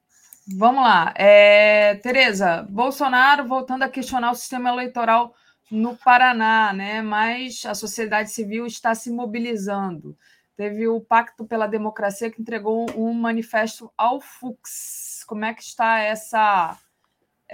Vamos 0.47 0.83
lá. 0.83 1.13
É, 1.17 1.97
Tereza, 1.97 2.63
Bolsonaro 2.69 3.47
voltando 3.47 3.83
a 3.83 3.89
questionar 3.89 4.31
o 4.31 4.35
sistema 4.35 4.71
eleitoral 4.71 5.35
no 5.71 5.97
Paraná, 5.97 6.73
né? 6.73 7.01
mas 7.01 7.65
a 7.65 7.75
sociedade 7.75 8.31
civil 8.31 8.67
está 8.67 8.95
se 8.95 9.11
mobilizando. 9.11 10.17
Teve 10.57 10.87
o 10.87 11.01
Pacto 11.01 11.45
pela 11.45 11.67
Democracia 11.67 12.31
que 12.31 12.41
entregou 12.41 12.87
um 12.95 13.13
manifesto 13.13 13.91
ao 13.97 14.21
Fux. 14.21 15.25
Como 15.27 15.45
é 15.45 15.55
que 15.55 15.63
está 15.63 15.99
essa 16.01 16.79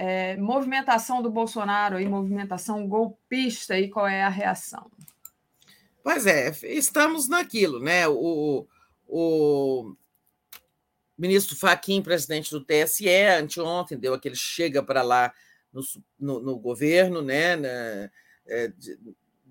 é, 0.03 0.35
movimentação 0.35 1.21
do 1.21 1.29
Bolsonaro 1.29 1.97
aí, 1.97 2.07
movimentação 2.07 2.87
golpista 2.87 3.77
e 3.77 3.87
qual 3.87 4.07
é 4.07 4.23
a 4.23 4.29
reação? 4.29 4.89
Pois 6.03 6.25
é, 6.25 6.49
estamos 6.63 7.29
naquilo, 7.29 7.79
né? 7.79 8.07
O, 8.07 8.65
o 9.07 9.95
ministro 11.15 11.55
Faquim, 11.55 12.01
presidente 12.01 12.49
do 12.49 12.65
TSE, 12.65 13.07
anteontem 13.39 13.95
deu 13.95 14.15
aquele 14.15 14.35
chega 14.35 14.81
para 14.81 15.03
lá 15.03 15.31
no, 15.71 15.81
no, 16.19 16.39
no, 16.39 16.57
governo, 16.57 17.21
né? 17.21 18.09
É, 18.47 18.73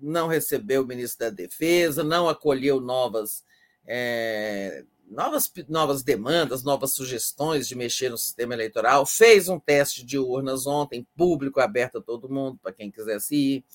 não 0.01 0.27
recebeu 0.27 0.83
o 0.83 0.85
ministro 0.85 1.19
da 1.19 1.29
Defesa, 1.29 2.03
não 2.03 2.27
acolheu 2.27 2.81
novas, 2.81 3.45
é, 3.87 4.83
novas, 5.11 5.51
novas 5.67 6.03
demandas, 6.03 6.63
novas 6.63 6.93
sugestões 6.93 7.67
de 7.67 7.75
mexer 7.75 8.09
no 8.09 8.17
sistema 8.17 8.53
eleitoral, 8.53 9.05
fez 9.05 9.49
um 9.49 9.59
teste 9.59 10.05
de 10.05 10.17
urnas 10.17 10.65
ontem, 10.65 11.05
público, 11.15 11.59
aberto 11.59 11.99
a 11.99 12.01
todo 12.01 12.29
mundo, 12.29 12.57
para 12.61 12.73
quem 12.73 12.89
quisesse 12.89 13.35
ir 13.35 13.65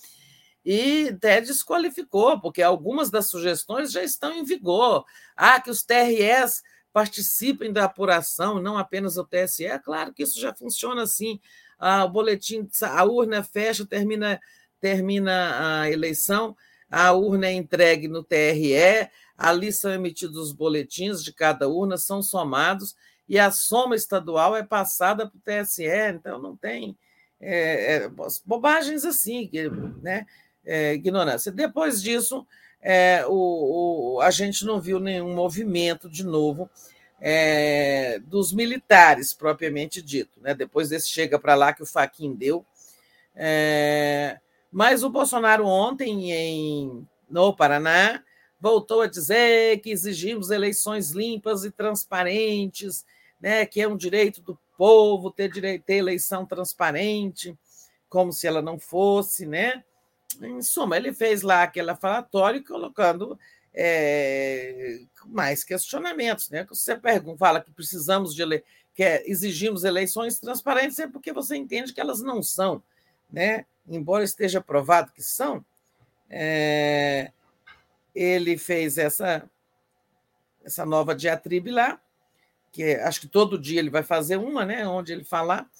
e 0.66 1.10
até 1.10 1.40
desqualificou, 1.40 2.40
porque 2.40 2.60
algumas 2.60 3.08
das 3.08 3.28
sugestões 3.30 3.92
já 3.92 4.02
estão 4.02 4.32
em 4.32 4.42
vigor. 4.42 5.04
Ah, 5.36 5.60
que 5.60 5.70
os 5.70 5.84
TREs 5.84 6.60
participem 6.92 7.72
da 7.72 7.84
apuração, 7.84 8.60
não 8.60 8.76
apenas 8.76 9.16
o 9.16 9.24
TSE. 9.24 9.64
É 9.64 9.78
claro 9.78 10.12
que 10.12 10.24
isso 10.24 10.40
já 10.40 10.52
funciona 10.52 11.04
assim. 11.04 11.38
Ah, 11.78 12.04
o 12.04 12.08
boletim, 12.08 12.68
a 12.82 13.04
urna 13.04 13.44
fecha, 13.44 13.86
termina, 13.86 14.40
termina 14.80 15.82
a 15.82 15.90
eleição, 15.90 16.56
a 16.90 17.12
urna 17.12 17.46
é 17.46 17.52
entregue 17.52 18.08
no 18.08 18.24
TRE, 18.24 19.08
ali 19.36 19.72
são 19.72 19.92
emitidos 19.92 20.38
os 20.38 20.52
boletins 20.52 21.22
de 21.22 21.32
cada 21.32 21.68
urna, 21.68 21.96
são 21.98 22.22
somados, 22.22 22.96
e 23.28 23.38
a 23.38 23.50
soma 23.50 23.96
estadual 23.96 24.56
é 24.56 24.62
passada 24.62 25.28
para 25.28 25.36
o 25.36 25.64
TSE, 25.64 25.84
então 26.14 26.38
não 26.40 26.56
tem 26.56 26.96
é, 27.40 27.96
é, 27.96 28.10
bobagens 28.44 29.04
assim, 29.04 29.50
né? 30.00 30.26
é, 30.64 30.94
ignorância. 30.94 31.52
Depois 31.52 32.02
disso, 32.02 32.46
é, 32.80 33.24
o, 33.26 34.16
o, 34.16 34.20
a 34.20 34.30
gente 34.30 34.64
não 34.64 34.80
viu 34.80 34.98
nenhum 35.00 35.34
movimento 35.34 36.08
de 36.08 36.24
novo. 36.24 36.70
é, 37.20 38.18
dos 38.26 38.52
militares, 38.52 39.32
propriamente 39.32 40.02
dito. 40.02 40.40
Né? 40.40 40.54
Depois 40.54 40.88
desse 40.88 41.08
chega 41.08 41.38
para 41.38 41.54
lá 41.54 41.72
que 41.72 41.82
o 41.82 41.86
Faquin 41.86 42.34
deu. 42.34 42.64
É, 43.34 44.38
mas 44.70 45.02
o 45.02 45.10
Bolsonaro 45.10 45.66
ontem, 45.66 46.32
em, 46.32 47.06
no 47.28 47.54
Paraná, 47.54 48.22
voltou 48.66 49.02
a 49.02 49.06
dizer 49.06 49.78
que 49.78 49.92
exigimos 49.92 50.50
eleições 50.50 51.12
limpas 51.12 51.64
e 51.64 51.70
transparentes, 51.70 53.06
né, 53.40 53.64
que 53.64 53.80
é 53.80 53.86
um 53.86 53.96
direito 53.96 54.42
do 54.42 54.58
povo 54.76 55.30
ter 55.30 55.48
direito 55.48 55.84
ter 55.84 55.98
eleição 55.98 56.44
transparente, 56.44 57.56
como 58.08 58.32
se 58.32 58.44
ela 58.44 58.60
não 58.60 58.76
fosse, 58.76 59.46
né? 59.46 59.84
Em 60.42 60.60
suma, 60.62 60.96
ele 60.96 61.12
fez 61.12 61.42
lá 61.42 61.62
aquele 61.62 61.94
falatório 61.94 62.64
colocando 62.64 63.38
é, 63.72 64.98
mais 65.26 65.62
questionamentos, 65.62 66.50
né? 66.50 66.66
Você 66.68 66.96
pergunta, 66.96 67.38
fala 67.38 67.60
que 67.60 67.70
precisamos 67.70 68.34
de 68.34 68.42
ele, 68.42 68.64
que 68.96 69.04
é, 69.04 69.22
exigimos 69.30 69.84
eleições 69.84 70.40
transparentes, 70.40 70.98
é 70.98 71.06
porque 71.06 71.32
você 71.32 71.54
entende 71.54 71.92
que 71.92 72.00
elas 72.00 72.20
não 72.20 72.42
são, 72.42 72.82
né? 73.30 73.64
Embora 73.88 74.24
esteja 74.24 74.60
provado 74.60 75.12
que 75.12 75.22
são, 75.22 75.64
é, 76.28 77.30
ele 78.16 78.56
fez 78.56 78.98
essa 78.98 79.48
essa 80.64 80.84
nova 80.84 81.14
diatribe 81.14 81.70
lá, 81.70 82.00
que 82.72 82.96
acho 82.96 83.20
que 83.20 83.28
todo 83.28 83.58
dia 83.58 83.78
ele 83.78 83.90
vai 83.90 84.02
fazer 84.02 84.36
uma, 84.36 84.64
né, 84.64 84.86
onde 84.88 85.12
ele 85.12 85.22
falar. 85.22 85.70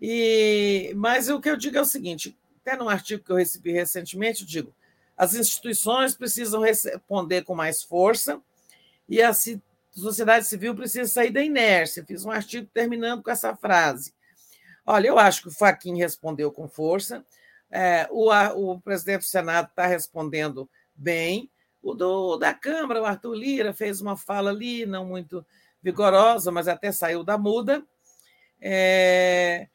E 0.00 0.92
mas 0.94 1.28
o 1.28 1.40
que 1.40 1.50
eu 1.50 1.56
digo 1.56 1.76
é 1.76 1.80
o 1.80 1.84
seguinte, 1.84 2.38
até 2.60 2.76
num 2.76 2.88
artigo 2.88 3.24
que 3.24 3.32
eu 3.32 3.36
recebi 3.36 3.72
recentemente, 3.72 4.42
eu 4.42 4.46
digo, 4.46 4.74
as 5.16 5.34
instituições 5.34 6.14
precisam 6.14 6.60
responder 6.60 7.42
com 7.42 7.54
mais 7.54 7.82
força 7.82 8.40
e 9.08 9.20
a 9.20 9.32
sociedade 9.90 10.46
civil 10.46 10.74
precisa 10.74 11.10
sair 11.10 11.30
da 11.30 11.42
inércia. 11.42 12.04
Fiz 12.04 12.24
um 12.24 12.30
artigo 12.30 12.68
terminando 12.72 13.22
com 13.22 13.30
essa 13.30 13.56
frase. 13.56 14.14
Olha, 14.86 15.08
eu 15.08 15.18
acho 15.18 15.42
que 15.42 15.48
o 15.48 15.52
Faquin 15.52 15.98
respondeu 15.98 16.52
com 16.52 16.68
força, 16.68 17.24
é, 17.70 18.08
o, 18.10 18.30
o 18.30 18.80
presidente 18.80 19.20
do 19.20 19.26
Senado 19.26 19.68
está 19.68 19.86
respondendo 19.86 20.68
bem, 20.94 21.50
o 21.82 21.94
do, 21.94 22.36
da 22.36 22.52
Câmara, 22.52 23.00
o 23.00 23.04
Arthur 23.04 23.34
Lira, 23.34 23.72
fez 23.72 24.00
uma 24.00 24.16
fala 24.16 24.50
ali, 24.50 24.84
não 24.84 25.06
muito 25.06 25.44
vigorosa, 25.82 26.50
mas 26.50 26.68
até 26.68 26.92
saiu 26.92 27.22
da 27.22 27.38
muda. 27.38 27.84
É... 28.60 29.68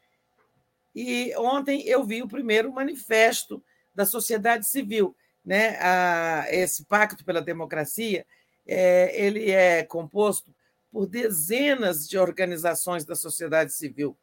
E 0.94 1.34
ontem 1.36 1.82
eu 1.86 2.04
vi 2.04 2.22
o 2.22 2.28
primeiro 2.28 2.72
manifesto 2.72 3.62
da 3.94 4.06
sociedade 4.06 4.66
civil. 4.66 5.16
Né? 5.44 5.76
A, 5.80 6.46
esse 6.50 6.84
Pacto 6.84 7.24
pela 7.24 7.42
Democracia 7.42 8.24
é, 8.66 9.20
ele 9.20 9.50
é 9.50 9.82
composto 9.82 10.54
por 10.90 11.06
dezenas 11.06 12.08
de 12.08 12.16
organizações 12.16 13.04
da 13.04 13.14
sociedade 13.14 13.72
civil. 13.72 14.16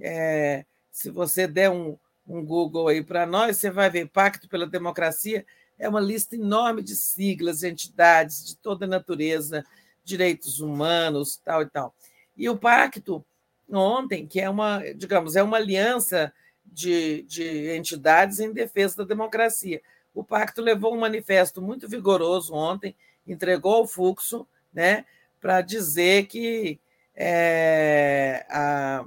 É, 0.00 0.64
se 0.90 1.10
você 1.10 1.46
der 1.46 1.70
um, 1.70 1.98
um 2.26 2.44
Google 2.44 2.88
aí 2.88 3.02
para 3.02 3.26
nós, 3.26 3.56
você 3.56 3.70
vai 3.70 3.90
ver 3.90 4.08
Pacto 4.08 4.48
pela 4.48 4.66
Democracia, 4.66 5.44
é 5.82 5.88
uma 5.88 6.00
lista 6.00 6.36
enorme 6.36 6.80
de 6.80 6.94
siglas, 6.94 7.64
entidades 7.64 8.46
de 8.46 8.56
toda 8.56 8.86
natureza, 8.86 9.64
direitos 10.04 10.60
humanos, 10.60 11.40
tal 11.44 11.62
e 11.62 11.66
tal. 11.66 11.92
E 12.36 12.48
o 12.48 12.56
pacto 12.56 13.24
ontem, 13.68 14.24
que 14.24 14.40
é 14.40 14.48
uma, 14.48 14.80
digamos, 14.94 15.34
é 15.34 15.42
uma 15.42 15.56
aliança 15.56 16.32
de, 16.64 17.22
de 17.22 17.74
entidades 17.76 18.38
em 18.38 18.52
defesa 18.52 18.98
da 18.98 19.04
democracia. 19.04 19.82
O 20.14 20.22
pacto 20.22 20.62
levou 20.62 20.94
um 20.94 21.00
manifesto 21.00 21.60
muito 21.60 21.88
vigoroso 21.88 22.54
ontem, 22.54 22.94
entregou 23.26 23.74
ao 23.74 23.86
fluxo, 23.86 24.46
né, 24.72 25.04
para 25.40 25.62
dizer 25.62 26.26
que 26.26 26.78
é, 27.12 28.46
a, 28.48 29.04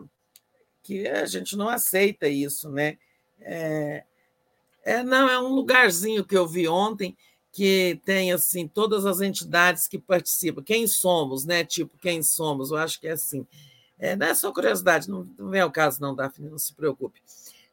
que 0.84 1.08
a 1.08 1.26
gente 1.26 1.56
não 1.56 1.70
aceita 1.70 2.28
isso, 2.28 2.70
né? 2.70 2.98
É, 3.40 4.04
é, 4.86 5.04
não, 5.04 5.28
é 5.28 5.40
um 5.40 5.50
lugarzinho 5.50 6.24
que 6.24 6.38
eu 6.38 6.48
vi 6.48 6.68
ontem 6.68 7.18
que 7.52 8.00
tem 8.06 8.32
assim 8.32 8.68
todas 8.68 9.06
as 9.06 9.22
entidades 9.22 9.88
que 9.88 9.98
participam. 9.98 10.62
Quem 10.62 10.88
somos, 10.88 11.46
né? 11.46 11.64
Tipo, 11.64 11.98
quem 11.98 12.22
somos? 12.22 12.70
Eu 12.70 12.78
acho 12.78 13.00
que 13.00 13.08
é 13.08 13.14
assim. 13.14 13.48
É, 13.98 14.16
não 14.16 14.28
é 14.28 14.34
só 14.34 14.52
curiosidade, 14.52 15.10
não, 15.10 15.24
não 15.38 15.50
vem 15.50 15.62
ao 15.62 15.72
caso, 15.72 16.02
não, 16.02 16.14
Daphne, 16.14 16.50
não 16.50 16.58
se 16.58 16.74
preocupe. 16.74 17.22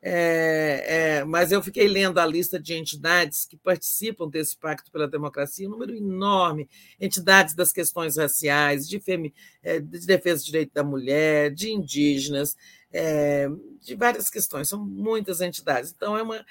É, 0.05 0.85
é, 1.19 1.25
mas 1.25 1.53
eu 1.53 1.63
fiquei 1.63 1.87
lendo 1.87 2.19
a 2.19 2.27
lista 2.27 2.59
de 2.59 2.75
entidades 2.75 3.45
que 3.45 3.57
participam 3.57 4.29
desse 4.29 4.57
Pacto 4.57 4.91
pela 4.91 5.07
Democracia, 5.07 5.69
um 5.69 5.71
número 5.71 5.95
enorme, 5.95 6.69
entidades 7.01 7.55
das 7.55 7.73
questões 7.73 8.17
raciais, 8.17 8.89
de, 8.89 8.99
femi, 8.99 9.33
é, 9.63 9.79
de 9.79 10.07
defesa 10.07 10.43
do 10.43 10.47
direito 10.47 10.73
da 10.75 10.83
mulher, 10.83 11.53
de 11.53 11.71
indígenas, 11.73 12.57
é, 12.93 13.49
de 13.81 13.95
várias 13.95 14.29
questões, 14.29 14.69
são 14.69 14.85
muitas 14.85 15.41
entidades. 15.41 15.93
Então, 15.97 16.17
é 16.17 16.23
uma, 16.23 16.45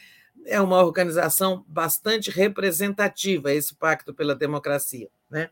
é 0.46 0.60
uma 0.60 0.84
organização 0.84 1.64
bastante 1.68 2.30
representativa, 2.30 3.54
esse 3.54 3.76
Pacto 3.76 4.14
pela 4.14 4.36
Democracia. 4.36 5.10
Né? 5.30 5.50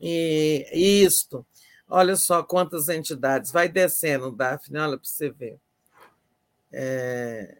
E 0.00 0.66
isto, 1.04 1.46
olha 1.88 2.16
só 2.16 2.42
quantas 2.42 2.88
entidades, 2.88 3.52
vai 3.52 3.68
descendo, 3.68 4.30
Daphne, 4.30 4.78
olha 4.78 4.98
para 4.98 5.08
você 5.08 5.30
ver. 5.30 5.58
É, 6.72 7.58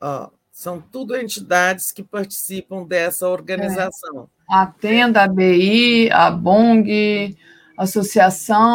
ó, 0.00 0.30
são 0.50 0.80
tudo 0.80 1.16
entidades 1.16 1.92
que 1.92 2.02
participam 2.02 2.84
dessa 2.84 3.28
organização. 3.28 4.28
É. 4.50 4.54
A 4.54 4.66
Tenda, 4.66 5.22
a 5.22 5.28
BI, 5.28 6.10
a 6.10 6.30
BONG, 6.30 7.36
Associação 7.76 8.66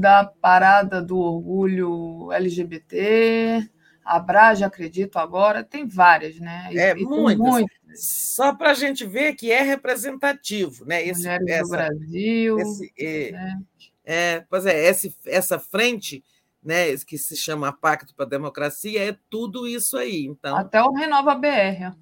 da 0.00 0.24
Parada 0.24 1.00
do 1.00 1.16
Orgulho 1.16 2.32
LGBT, 2.32 3.70
a 4.10 4.18
Braja, 4.18 4.66
acredito 4.66 5.18
agora, 5.18 5.62
tem 5.62 5.86
várias, 5.86 6.40
né? 6.40 6.68
E, 6.72 6.78
é, 6.78 6.94
muitas. 6.94 7.38
muitas. 7.38 7.78
Só 7.94 8.52
para 8.52 8.72
a 8.72 8.74
gente 8.74 9.06
ver 9.06 9.34
que 9.34 9.52
é 9.52 9.62
representativo, 9.62 10.84
né? 10.84 11.06
Esse, 11.06 11.22
Mulheres 11.22 11.48
essa, 11.48 11.62
do 11.62 11.68
Brasil. 11.70 12.58
Esse, 12.58 12.92
é, 12.98 13.30
né? 13.30 13.60
é, 14.04 14.44
pois 14.50 14.66
é, 14.66 14.88
esse, 14.88 15.16
essa 15.24 15.60
frente 15.60 16.24
né, 16.62 16.96
que 17.06 17.16
se 17.16 17.36
chama 17.36 17.72
Pacto 17.72 18.14
para 18.14 18.26
a 18.26 18.28
Democracia, 18.28 19.10
é 19.10 19.16
tudo 19.30 19.66
isso 19.66 19.96
aí. 19.96 20.26
Então, 20.26 20.56
até 20.56 20.82
o 20.82 20.92
Renova 20.92 21.34
BR. 21.36 21.94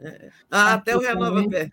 É, 0.00 0.30
ah, 0.50 0.74
até 0.74 0.96
o 0.96 1.00
Renova 1.00 1.40
BR. 1.42 1.70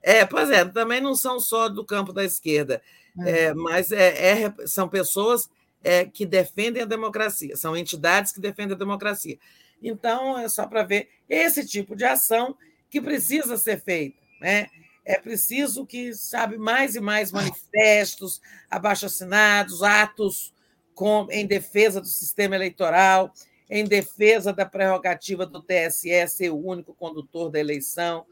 É, 0.00 0.24
pois 0.24 0.48
é, 0.50 0.64
também 0.64 1.00
não 1.00 1.16
são 1.16 1.40
só 1.40 1.68
do 1.68 1.84
campo 1.84 2.12
da 2.12 2.24
esquerda, 2.24 2.80
é. 3.24 3.46
é 3.46 3.54
mas 3.54 3.90
é, 3.90 4.44
é, 4.44 4.54
são 4.66 4.88
pessoas 4.88 5.50
é, 5.86 6.04
que 6.04 6.26
defendem 6.26 6.82
a 6.82 6.86
democracia, 6.86 7.56
são 7.56 7.76
entidades 7.76 8.32
que 8.32 8.40
defendem 8.40 8.74
a 8.74 8.78
democracia. 8.78 9.38
Então, 9.80 10.36
é 10.36 10.48
só 10.48 10.66
para 10.66 10.82
ver 10.82 11.08
esse 11.28 11.64
tipo 11.64 11.94
de 11.94 12.04
ação 12.04 12.56
que 12.90 13.00
precisa 13.00 13.56
ser 13.56 13.80
feita. 13.80 14.18
Né? 14.40 14.68
É 15.04 15.16
preciso 15.16 15.86
que, 15.86 16.12
sabe, 16.12 16.58
mais 16.58 16.96
e 16.96 17.00
mais 17.00 17.30
manifestos, 17.30 18.40
abaixo-assinados, 18.68 19.84
atos 19.84 20.52
com, 20.92 21.28
em 21.30 21.46
defesa 21.46 22.00
do 22.00 22.08
sistema 22.08 22.56
eleitoral, 22.56 23.32
em 23.70 23.84
defesa 23.84 24.52
da 24.52 24.66
prerrogativa 24.66 25.46
do 25.46 25.62
TSE 25.62 26.26
ser 26.26 26.50
o 26.50 26.56
único 26.56 26.94
condutor 26.94 27.48
da 27.48 27.60
eleição, 27.60 28.26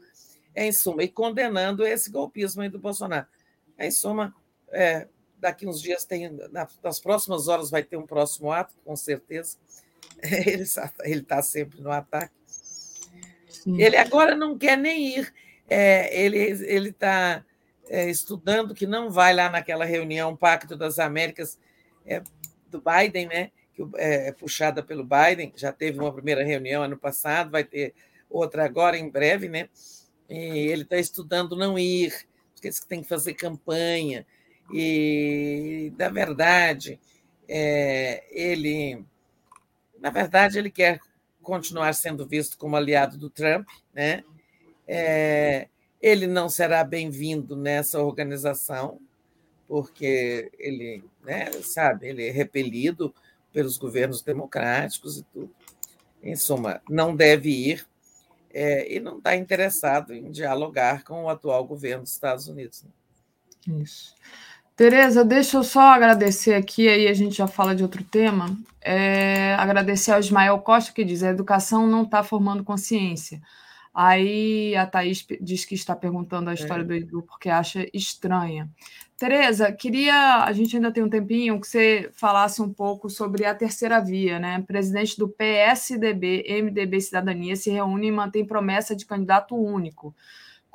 em 0.53 0.73
suma, 0.73 1.03
e 1.03 1.07
condenando 1.07 1.85
esse 1.85 2.09
golpismo 2.09 2.63
aí 2.63 2.69
do 2.69 2.79
Bolsonaro. 2.79 3.27
Em 3.79 3.91
suma, 3.91 4.35
é, 4.71 5.07
daqui 5.45 5.67
uns 5.67 5.79
dias 5.79 6.05
tem, 6.05 6.27
nas 6.83 6.99
próximas 6.99 7.47
horas 7.47 7.69
vai 7.69 7.83
ter 7.83 7.97
um 7.97 8.05
próximo 8.05 8.51
ato, 8.51 8.73
com 8.83 8.95
certeza. 8.95 9.57
Ele 10.23 10.63
está 11.21 11.41
sempre 11.43 11.81
no 11.81 11.91
ataque. 11.91 12.33
Sim. 13.47 13.79
Ele 13.79 13.95
agora 13.95 14.35
não 14.35 14.57
quer 14.57 14.75
nem 14.75 15.17
ir. 15.17 15.33
É, 15.67 16.23
ele 16.23 16.89
está 16.89 17.43
é, 17.89 18.07
estudando 18.07 18.75
que 18.75 18.85
não 18.85 19.09
vai 19.09 19.33
lá 19.33 19.49
naquela 19.49 19.83
reunião 19.83 20.35
Pacto 20.35 20.75
das 20.75 20.99
Américas 20.99 21.57
é, 22.05 22.21
do 22.69 22.79
Biden, 22.79 23.27
né? 23.27 23.51
Que 23.73 23.81
é, 23.95 24.27
é 24.27 24.31
puxada 24.31 24.83
pelo 24.83 25.03
Biden. 25.03 25.51
Já 25.55 25.71
teve 25.71 25.99
uma 25.99 26.13
primeira 26.13 26.43
reunião 26.43 26.83
ano 26.83 26.97
passado, 26.97 27.49
vai 27.49 27.63
ter 27.63 27.95
outra 28.29 28.65
agora 28.65 28.97
em 28.97 29.09
breve, 29.09 29.49
né? 29.49 29.67
E 30.29 30.35
ele 30.35 30.83
está 30.83 30.97
estudando 30.97 31.55
não 31.55 31.77
ir, 31.77 32.13
porque 32.53 32.69
diz 32.69 32.79
que 32.79 32.87
tem 32.87 33.01
que 33.01 33.07
fazer 33.07 33.33
campanha. 33.33 34.27
E, 34.73 35.93
na 35.97 36.09
verdade, 36.09 36.99
é, 37.47 38.23
ele, 38.29 39.05
na 39.99 40.09
verdade, 40.09 40.57
ele 40.57 40.71
quer 40.71 40.99
continuar 41.41 41.93
sendo 41.93 42.25
visto 42.25 42.57
como 42.57 42.75
aliado 42.75 43.17
do 43.17 43.29
Trump, 43.29 43.67
né? 43.93 44.23
É, 44.87 45.67
ele 46.01 46.27
não 46.27 46.49
será 46.49 46.83
bem-vindo 46.83 47.55
nessa 47.55 48.01
organização, 48.01 48.99
porque 49.67 50.51
ele, 50.59 51.03
né, 51.23 51.51
sabe, 51.63 52.07
ele 52.07 52.27
é 52.27 52.31
repelido 52.31 53.13
pelos 53.51 53.77
governos 53.77 54.21
democráticos 54.21 55.19
e 55.19 55.23
tudo. 55.23 55.55
Em 56.21 56.35
suma, 56.35 56.81
não 56.89 57.15
deve 57.15 57.49
ir 57.49 57.87
é, 58.51 58.93
e 58.93 58.99
não 58.99 59.17
está 59.17 59.35
interessado 59.35 60.13
em 60.13 60.31
dialogar 60.31 61.03
com 61.03 61.23
o 61.23 61.29
atual 61.29 61.65
governo 61.65 62.03
dos 62.03 62.13
Estados 62.13 62.47
Unidos. 62.47 62.83
Né? 62.83 63.81
Isso. 63.81 64.15
Tereza, 64.75 65.23
deixa 65.23 65.55
eu 65.55 65.63
só 65.63 65.79
agradecer 65.79 66.53
aqui, 66.53 66.89
aí 66.89 67.07
a 67.07 67.13
gente 67.13 67.37
já 67.37 67.47
fala 67.47 67.73
de 67.73 67.81
outro 67.81 68.03
tema. 68.03 68.57
É, 68.81 69.53
agradecer 69.55 70.11
ao 70.11 70.19
Ismael 70.19 70.59
Costa, 70.59 70.91
que 70.91 71.05
diz: 71.05 71.23
a 71.23 71.29
educação 71.29 71.87
não 71.87 72.03
está 72.03 72.21
formando 72.21 72.63
consciência. 72.63 73.41
Aí 73.93 74.75
a 74.75 74.85
Thaís 74.85 75.25
diz 75.39 75.63
que 75.63 75.73
está 75.73 75.95
perguntando 75.95 76.49
a 76.49 76.53
história 76.53 76.81
é. 76.81 76.85
do 76.85 76.93
Edu 76.93 77.21
porque 77.21 77.49
acha 77.49 77.87
estranha. 77.93 78.69
Tereza, 79.17 79.71
queria, 79.71 80.43
a 80.43 80.51
gente 80.51 80.75
ainda 80.75 80.91
tem 80.91 81.01
um 81.01 81.09
tempinho, 81.09 81.61
que 81.61 81.67
você 81.67 82.09
falasse 82.13 82.61
um 82.61 82.73
pouco 82.73 83.09
sobre 83.09 83.45
a 83.45 83.55
terceira 83.55 84.01
via, 84.01 84.37
né? 84.37 84.61
Presidente 84.67 85.17
do 85.17 85.29
PSDB, 85.29 86.43
MDB 86.61 86.99
Cidadania, 86.99 87.55
se 87.55 87.69
reúne 87.69 88.07
e 88.07 88.11
mantém 88.11 88.45
promessa 88.45 88.93
de 88.93 89.05
candidato 89.05 89.55
único 89.55 90.13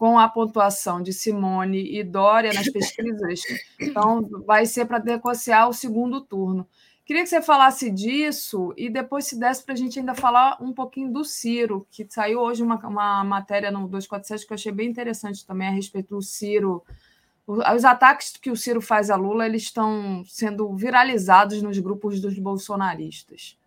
com 0.00 0.18
a 0.18 0.30
pontuação 0.30 1.02
de 1.02 1.12
Simone 1.12 1.94
e 1.94 2.02
Dória 2.02 2.54
nas 2.54 2.70
pesquisas, 2.70 3.42
então 3.78 4.26
vai 4.46 4.64
ser 4.64 4.86
para 4.86 4.98
negociar 4.98 5.68
o 5.68 5.74
segundo 5.74 6.22
turno. 6.22 6.66
Queria 7.04 7.22
que 7.22 7.28
você 7.28 7.42
falasse 7.42 7.90
disso 7.90 8.72
e 8.78 8.88
depois, 8.88 9.26
se 9.26 9.38
desse 9.38 9.62
para 9.62 9.74
a 9.74 9.76
gente 9.76 9.98
ainda 9.98 10.14
falar 10.14 10.56
um 10.58 10.72
pouquinho 10.72 11.12
do 11.12 11.22
Ciro, 11.22 11.86
que 11.90 12.06
saiu 12.08 12.40
hoje 12.40 12.62
uma, 12.62 12.76
uma 12.76 13.22
matéria 13.24 13.70
no 13.70 13.80
247 13.80 14.46
que 14.46 14.52
eu 14.54 14.54
achei 14.54 14.72
bem 14.72 14.88
interessante 14.88 15.46
também 15.46 15.68
a 15.68 15.72
respeito 15.72 16.16
do 16.16 16.22
Ciro. 16.22 16.82
Os 17.46 17.84
ataques 17.84 18.38
que 18.38 18.50
o 18.50 18.56
Ciro 18.56 18.80
faz 18.80 19.10
a 19.10 19.16
Lula 19.16 19.44
eles 19.44 19.64
estão 19.64 20.24
sendo 20.24 20.74
viralizados 20.74 21.60
nos 21.60 21.78
grupos 21.78 22.22
dos 22.22 22.38
bolsonaristas. 22.38 23.58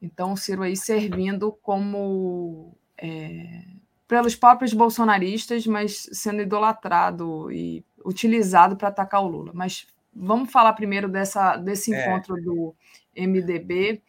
Então, 0.00 0.34
o 0.34 0.36
Ciro 0.36 0.62
aí 0.62 0.76
servindo 0.76 1.50
como 1.60 2.72
é, 2.96 3.79
pelos 4.10 4.34
próprios 4.34 4.72
bolsonaristas, 4.72 5.64
mas 5.68 6.08
sendo 6.12 6.42
idolatrado 6.42 7.48
e 7.52 7.84
utilizado 8.04 8.76
para 8.76 8.88
atacar 8.88 9.22
o 9.22 9.28
Lula. 9.28 9.52
Mas 9.54 9.86
vamos 10.12 10.50
falar 10.50 10.72
primeiro 10.72 11.08
dessa, 11.08 11.56
desse 11.56 11.94
é. 11.94 12.02
encontro 12.04 12.34
do 12.42 12.74
MDB, 13.16 14.02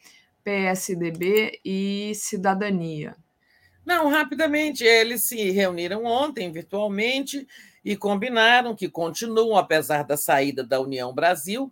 PSDB 0.43 1.59
e 1.63 2.13
Cidadania. 2.15 3.15
Não, 3.85 4.09
rapidamente, 4.09 4.83
eles 4.83 5.27
se 5.27 5.51
reuniram 5.51 6.03
ontem 6.03 6.51
virtualmente 6.51 7.47
e 7.85 7.95
combinaram 7.95 8.75
que 8.75 8.89
continuam, 8.89 9.55
apesar 9.55 10.03
da 10.03 10.17
saída 10.17 10.63
da 10.63 10.81
União 10.81 11.13
Brasil, 11.13 11.71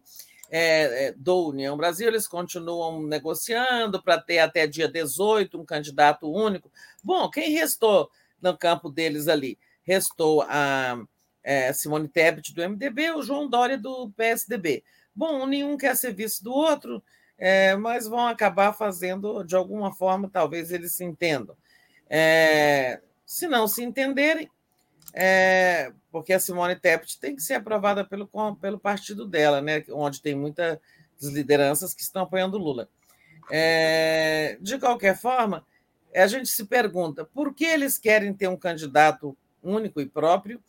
é, 0.52 1.08
é 1.08 1.14
do 1.14 1.48
União 1.50 1.76
Brasil, 1.76 2.08
eles 2.08 2.28
continuam 2.28 3.02
negociando 3.02 4.00
para 4.04 4.22
ter 4.22 4.38
até 4.38 4.68
dia 4.68 4.88
18 4.88 5.60
um 5.60 5.66
candidato 5.66 6.32
único. 6.32 6.72
Bom, 7.04 7.28
quem 7.32 7.52
restou 7.54 8.08
no 8.42 8.58
campo 8.58 8.90
deles 8.90 9.28
ali. 9.28 9.58
Restou 9.84 10.44
a 10.44 11.02
é, 11.44 11.72
Simone 11.74 12.08
Tebet 12.08 12.54
do 12.54 12.62
MDB, 12.62 13.12
o 13.12 13.24
João 13.24 13.50
Dória 13.50 13.78
do 13.78 14.10
PSDB. 14.12 14.84
Bom, 15.16 15.46
nenhum 15.46 15.78
quer 15.78 15.96
ser 15.96 16.14
vice 16.14 16.44
do 16.44 16.54
outro, 16.54 17.04
é, 17.38 17.76
mas 17.76 18.08
vão 18.08 18.28
acabar 18.28 18.74
fazendo, 18.74 19.44
de 19.44 19.56
alguma 19.56 19.94
forma, 19.94 20.30
talvez 20.32 20.72
eles 20.72 20.94
se 20.94 21.04
entendam. 21.04 21.56
É, 22.10 23.02
se 23.26 23.48
não 23.48 23.68
se 23.68 23.84
entenderem, 23.84 24.50
é, 25.14 25.92
porque 26.12 26.34
a 26.34 26.40
Simone 26.40 26.76
Tebet 26.76 27.20
tem 27.20 27.36
que 27.36 27.42
ser 27.42 27.56
aprovada 27.56 28.06
pelo, 28.06 28.30
pelo 28.62 28.80
partido 28.80 29.26
dela, 29.28 29.62
né, 29.62 29.84
onde 29.92 30.22
tem 30.22 30.36
muitas 30.36 30.80
lideranças 31.22 31.94
que 31.94 32.02
estão 32.02 32.24
apoiando 32.24 32.58
Lula. 32.58 32.90
É, 33.52 34.58
de 34.62 34.78
qualquer 34.78 35.18
forma, 35.18 35.66
a 36.14 36.28
gente 36.28 36.50
se 36.50 36.66
pergunta 36.66 37.26
por 37.26 37.54
que 37.54 37.66
eles 37.66 37.98
querem 37.98 38.34
ter 38.34 38.48
um 38.48 38.58
candidato 38.58 39.38
único 39.62 40.02
e 40.02 40.06
próprio, 40.06 40.62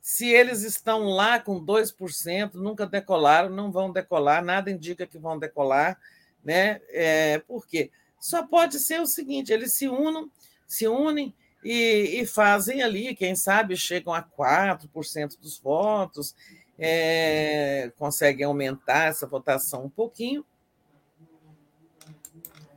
se 0.00 0.28
eles 0.28 0.62
estão 0.62 1.04
lá 1.04 1.40
com 1.40 1.64
2%, 1.64 2.54
nunca 2.54 2.86
decolaram, 2.86 3.48
não 3.48 3.72
vão 3.72 3.90
decolar, 3.90 4.44
nada 4.44 4.70
indica 4.70 5.06
que 5.06 5.18
vão 5.18 5.38
decolar, 5.38 5.98
né? 6.44 6.80
É, 6.90 7.38
por 7.38 7.66
quê? 7.66 7.90
Só 8.20 8.46
pode 8.46 8.78
ser 8.78 9.00
o 9.00 9.06
seguinte: 9.06 9.50
eles 9.50 9.72
se 9.72 9.88
unam, 9.88 10.30
se 10.66 10.86
unem 10.86 11.34
e, 11.64 12.20
e 12.20 12.26
fazem 12.26 12.82
ali, 12.82 13.14
quem 13.14 13.34
sabe 13.34 13.78
chegam 13.78 14.12
a 14.12 14.22
4% 14.22 15.40
dos 15.40 15.58
votos, 15.58 16.34
é, 16.78 17.90
conseguem 17.96 18.44
aumentar 18.44 19.08
essa 19.08 19.26
votação 19.26 19.86
um 19.86 19.90
pouquinho, 19.90 20.44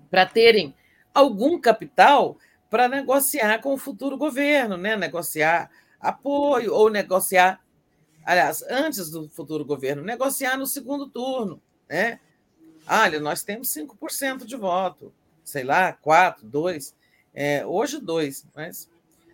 para 0.10 0.26
terem 0.26 0.74
algum 1.18 1.60
capital 1.60 2.38
para 2.70 2.88
negociar 2.88 3.60
com 3.60 3.74
o 3.74 3.78
futuro 3.78 4.18
governo, 4.18 4.78
né? 4.78 4.96
negociar 4.96 5.72
apoio 6.00 6.74
ou 6.74 6.92
negociar, 6.92 7.60
aliás, 8.24 8.64
antes 8.70 9.10
do 9.10 9.28
futuro 9.30 9.66
governo, 9.66 10.04
negociar 10.04 10.58
no 10.58 10.68
segundo 10.68 11.10
turno. 11.10 11.60
Né? 11.90 12.20
Olha, 12.88 13.20
nós 13.20 13.42
temos 13.42 13.70
5% 13.70 14.46
de 14.46 14.56
voto, 14.56 15.12
sei 15.44 15.64
lá, 15.64 15.92
4, 15.92 16.46
2, 16.46 16.96
é, 17.34 17.66
hoje 17.66 18.00
2, 18.00 18.46
mas 18.54 18.88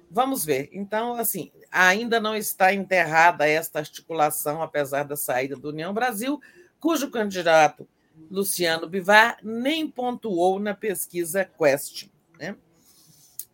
vamos 0.10 0.46
ver. 0.46 0.70
Então, 0.72 1.16
assim, 1.16 1.52
ainda 1.70 2.18
não 2.18 2.34
está 2.34 2.74
enterrada 2.74 3.46
esta 3.46 3.80
articulação, 3.80 4.62
apesar 4.62 5.04
da 5.04 5.18
saída 5.18 5.58
do 5.58 5.70
União 5.70 5.94
Brasil, 5.94 6.40
cujo 6.80 7.12
candidato 7.12 7.86
Luciano 8.30 8.88
Bivar 8.88 9.38
nem 9.44 9.88
pontuou 9.88 10.60
na 10.60 10.74
pesquisa 10.74 11.46
Quest. 11.46 12.10
Né? 12.40 12.56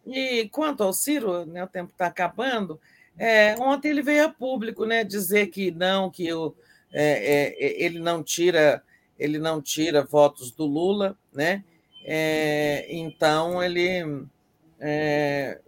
E 0.06 0.50
quanto 0.50 0.84
ao 0.84 0.94
Ciro, 0.94 1.46
né, 1.46 1.64
o 1.64 1.68
tempo 1.68 1.92
está 1.92 2.08
acabando, 2.08 2.80
é, 3.18 3.56
ontem 3.60 3.90
ele 3.90 4.02
veio 4.02 4.26
a 4.26 4.30
público 4.30 4.86
né, 4.86 5.04
dizer 5.04 5.48
que 5.48 5.72
não, 5.72 6.10
que 6.10 6.32
o, 6.34 6.56
é, 6.92 7.56
é, 7.58 7.84
ele 7.84 8.00
não 8.00 8.24
tira 8.24 8.84
ele 9.20 9.38
não 9.38 9.62
tira 9.62 10.02
votos 10.02 10.50
do 10.50 10.66
Lula, 10.66 11.18
né? 11.34 11.64
É, 12.06 12.88
então 12.90 13.62
ele, 13.62 14.26
é, 14.80 15.60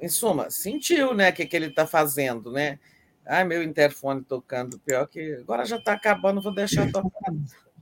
em 0.00 0.08
suma, 0.08 0.50
sentiu, 0.50 1.12
né, 1.12 1.30
que 1.30 1.44
que 1.44 1.54
ele 1.54 1.66
está 1.66 1.86
fazendo, 1.86 2.50
né? 2.50 2.78
Ai, 3.26 3.44
meu 3.44 3.62
interfone 3.62 4.24
tocando, 4.24 4.78
pior 4.78 5.06
que 5.06 5.34
agora 5.34 5.66
já 5.66 5.76
está 5.76 5.92
acabando, 5.92 6.40
vou 6.40 6.54
deixar 6.54 6.90
tocar. 6.90 7.30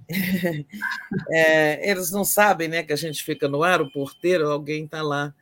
É, 1.31 1.91
eles 1.91 2.11
não 2.11 2.25
sabem 2.25 2.69
né, 2.69 2.83
que 2.83 2.93
a 2.93 2.97
gente 2.97 3.23
fica 3.23 3.49
no 3.49 3.63
ar, 3.63 3.81
o 3.81 3.91
porteiro, 3.91 4.51
alguém 4.51 4.85
está 4.85 5.03
lá. 5.03 5.35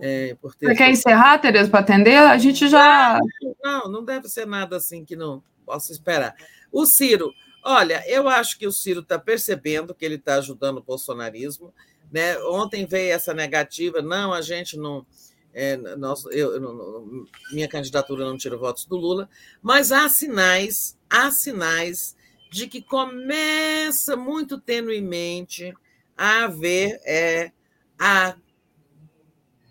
É, 0.00 0.34
porteiro, 0.40 0.74
Você 0.74 0.78
quer 0.78 0.90
encerrar, 0.90 1.38
Tereza, 1.38 1.70
para 1.70 1.80
atender? 1.80 2.16
A 2.16 2.38
gente 2.38 2.68
já. 2.68 3.18
Não, 3.62 3.88
não 3.88 4.04
deve 4.04 4.28
ser 4.28 4.46
nada 4.46 4.76
assim 4.76 5.04
que 5.04 5.14
não 5.14 5.42
posso 5.66 5.92
esperar. 5.92 6.34
O 6.70 6.86
Ciro, 6.86 7.32
olha, 7.62 8.02
eu 8.06 8.28
acho 8.28 8.58
que 8.58 8.66
o 8.66 8.72
Ciro 8.72 9.00
está 9.00 9.18
percebendo 9.18 9.94
que 9.94 10.04
ele 10.04 10.14
está 10.14 10.36
ajudando 10.36 10.78
o 10.78 10.82
bolsonarismo. 10.82 11.72
Né? 12.10 12.38
Ontem 12.44 12.86
veio 12.86 13.12
essa 13.12 13.32
negativa, 13.32 14.02
não, 14.02 14.32
a 14.32 14.42
gente 14.42 14.76
não. 14.76 15.06
É, 15.54 15.76
nós, 15.76 16.24
eu, 16.26 16.54
eu, 16.54 17.26
minha 17.52 17.68
candidatura 17.68 18.24
não 18.24 18.38
tira 18.38 18.56
votos 18.56 18.86
do 18.86 18.96
Lula, 18.96 19.28
mas 19.60 19.92
há 19.92 20.08
sinais, 20.08 20.96
há 21.10 21.30
sinais 21.30 22.16
de 22.52 22.66
que 22.66 22.82
começa 22.82 24.14
muito 24.14 24.60
tenuemente 24.60 25.72
a 26.14 26.44
haver 26.44 27.00
é, 27.06 27.50
a 27.98 28.36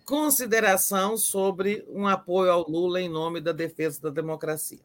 consideração 0.04 1.16
sobre 1.16 1.86
um 1.88 2.08
apoio 2.08 2.52
ao 2.52 2.68
Lula 2.68 3.00
em 3.00 3.08
nome 3.08 3.40
da 3.40 3.52
defesa 3.52 4.02
da 4.02 4.10
democracia. 4.10 4.82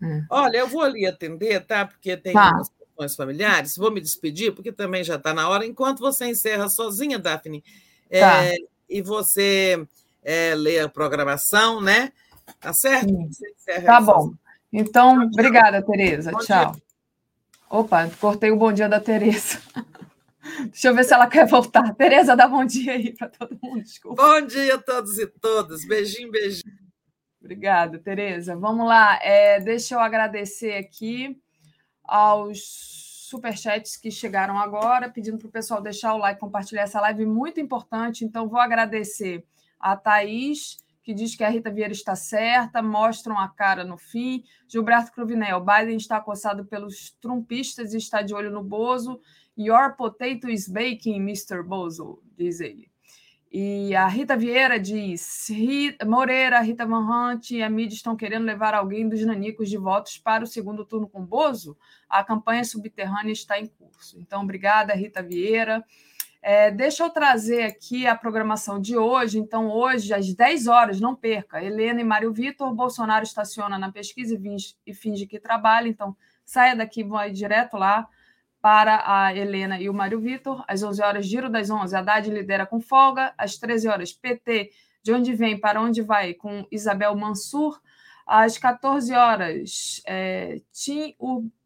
Hum. 0.00 0.24
Olha, 0.30 0.58
eu 0.58 0.68
vou 0.68 0.82
ali 0.82 1.04
atender, 1.06 1.66
tá? 1.66 1.84
Porque 1.84 2.16
tem 2.16 2.32
tá. 2.32 2.52
umas 2.52 2.68
questões 2.68 3.16
familiares. 3.16 3.76
Vou 3.76 3.90
me 3.90 4.00
despedir, 4.00 4.54
porque 4.54 4.70
também 4.70 5.02
já 5.02 5.16
está 5.16 5.34
na 5.34 5.48
hora. 5.48 5.66
Enquanto 5.66 5.98
você 5.98 6.26
encerra 6.26 6.68
sozinha, 6.68 7.18
Daphne, 7.18 7.64
é, 8.08 8.20
tá. 8.20 8.44
é, 8.46 8.56
e 8.88 9.02
você 9.02 9.84
é, 10.22 10.54
lê 10.54 10.78
a 10.78 10.88
programação, 10.88 11.80
né? 11.80 12.12
Tá 12.60 12.72
certo? 12.72 13.12
Tá 13.84 14.00
bom. 14.00 14.20
Sozinha. 14.20 14.47
Então, 14.72 15.24
obrigada, 15.24 15.82
Tereza. 15.82 16.32
Tchau. 16.32 16.72
Dia. 16.72 16.82
Opa, 17.70 18.08
cortei 18.20 18.50
o 18.50 18.56
bom 18.56 18.72
dia 18.72 18.88
da 18.88 19.00
Tereza. 19.00 19.60
Deixa 20.70 20.88
eu 20.88 20.94
ver 20.94 21.04
se 21.04 21.12
ela 21.12 21.26
quer 21.26 21.46
voltar. 21.46 21.94
Tereza, 21.94 22.34
dá 22.34 22.48
bom 22.48 22.64
dia 22.64 22.92
aí 22.92 23.12
para 23.12 23.28
todo 23.28 23.58
mundo. 23.62 23.82
Desculpa. 23.82 24.22
Bom 24.22 24.46
dia 24.46 24.74
a 24.74 24.78
todos 24.78 25.18
e 25.18 25.26
todas. 25.26 25.86
Beijinho, 25.86 26.30
beijinho. 26.30 26.78
Obrigada, 27.40 27.98
Tereza. 27.98 28.56
Vamos 28.56 28.86
lá. 28.86 29.18
É, 29.22 29.60
deixa 29.60 29.94
eu 29.94 30.00
agradecer 30.00 30.74
aqui 30.74 31.40
aos 32.02 33.26
superchats 33.28 33.96
que 33.96 34.10
chegaram 34.10 34.58
agora, 34.58 35.10
pedindo 35.10 35.38
para 35.38 35.48
o 35.48 35.52
pessoal 35.52 35.82
deixar 35.82 36.14
o 36.14 36.18
like, 36.18 36.40
compartilhar 36.40 36.82
essa 36.82 37.00
live 37.00 37.26
muito 37.26 37.60
importante. 37.60 38.24
Então, 38.24 38.48
vou 38.48 38.58
agradecer 38.58 39.44
a 39.78 39.96
Thaís 39.96 40.78
que 41.08 41.14
diz 41.14 41.34
que 41.34 41.42
a 41.42 41.48
Rita 41.48 41.70
Vieira 41.70 41.90
está 41.90 42.14
certa, 42.14 42.82
mostram 42.82 43.38
a 43.38 43.48
cara 43.48 43.82
no 43.82 43.96
fim. 43.96 44.44
Gilberto 44.68 45.10
Cruvinel, 45.10 45.64
Biden 45.64 45.96
está 45.96 46.18
acossado 46.18 46.66
pelos 46.66 47.16
trumpistas 47.18 47.94
e 47.94 47.96
está 47.96 48.20
de 48.20 48.34
olho 48.34 48.50
no 48.50 48.62
Bozo. 48.62 49.18
Your 49.56 49.96
potato 49.96 50.50
is 50.50 50.68
baking, 50.68 51.16
Mr. 51.16 51.62
Bozo, 51.62 52.22
diz 52.36 52.60
ele. 52.60 52.90
E 53.50 53.96
a 53.96 54.06
Rita 54.06 54.36
Vieira 54.36 54.78
diz: 54.78 55.48
Moreira, 56.06 56.60
Rita 56.60 56.84
Van 56.84 57.00
Hunt 57.00 57.52
e 57.52 57.62
a 57.62 57.70
mídia 57.70 57.96
estão 57.96 58.14
querendo 58.14 58.44
levar 58.44 58.74
alguém 58.74 59.08
dos 59.08 59.24
nanicos 59.24 59.70
de 59.70 59.78
votos 59.78 60.18
para 60.18 60.44
o 60.44 60.46
segundo 60.46 60.84
turno 60.84 61.08
com 61.08 61.24
Bozo? 61.24 61.74
A 62.06 62.22
campanha 62.22 62.64
subterrânea 62.64 63.32
está 63.32 63.58
em 63.58 63.66
curso. 63.66 64.20
Então, 64.20 64.42
obrigada, 64.42 64.92
Rita 64.92 65.22
Vieira. 65.22 65.82
É, 66.50 66.70
deixa 66.70 67.04
eu 67.04 67.10
trazer 67.10 67.64
aqui 67.64 68.06
a 68.06 68.16
programação 68.16 68.80
de 68.80 68.96
hoje. 68.96 69.38
Então, 69.38 69.70
hoje, 69.70 70.14
às 70.14 70.32
10 70.32 70.66
horas, 70.66 70.98
não 70.98 71.14
perca. 71.14 71.62
Helena 71.62 72.00
e 72.00 72.04
Mário 72.04 72.32
Vitor, 72.32 72.74
Bolsonaro 72.74 73.22
estaciona 73.22 73.78
na 73.78 73.92
pesquisa 73.92 74.34
e, 74.34 74.38
finge, 74.38 74.74
e 74.86 74.94
finge 74.94 75.26
que 75.26 75.38
trabalha. 75.38 75.88
Então, 75.88 76.16
saia 76.46 76.74
daqui, 76.74 77.04
vai 77.04 77.30
direto 77.30 77.76
lá 77.76 78.08
para 78.62 79.02
a 79.04 79.36
Helena 79.36 79.78
e 79.78 79.90
o 79.90 79.92
Mário 79.92 80.18
Vitor. 80.20 80.64
Às 80.66 80.82
11 80.82 81.02
horas, 81.02 81.26
giro 81.26 81.50
das 81.50 81.68
11, 81.68 81.94
Haddad 81.94 82.30
lidera 82.30 82.64
com 82.64 82.80
folga. 82.80 83.34
Às 83.36 83.58
13 83.58 83.86
horas, 83.86 84.14
PT, 84.14 84.70
de 85.02 85.12
onde 85.12 85.34
vem, 85.34 85.60
para 85.60 85.82
onde 85.82 86.00
vai, 86.00 86.32
com 86.32 86.66
Isabel 86.72 87.14
Mansur. 87.14 87.78
Às 88.26 88.56
14 88.56 89.12
horas, 89.12 90.00
é, 90.06 90.62
Tim 90.72 91.14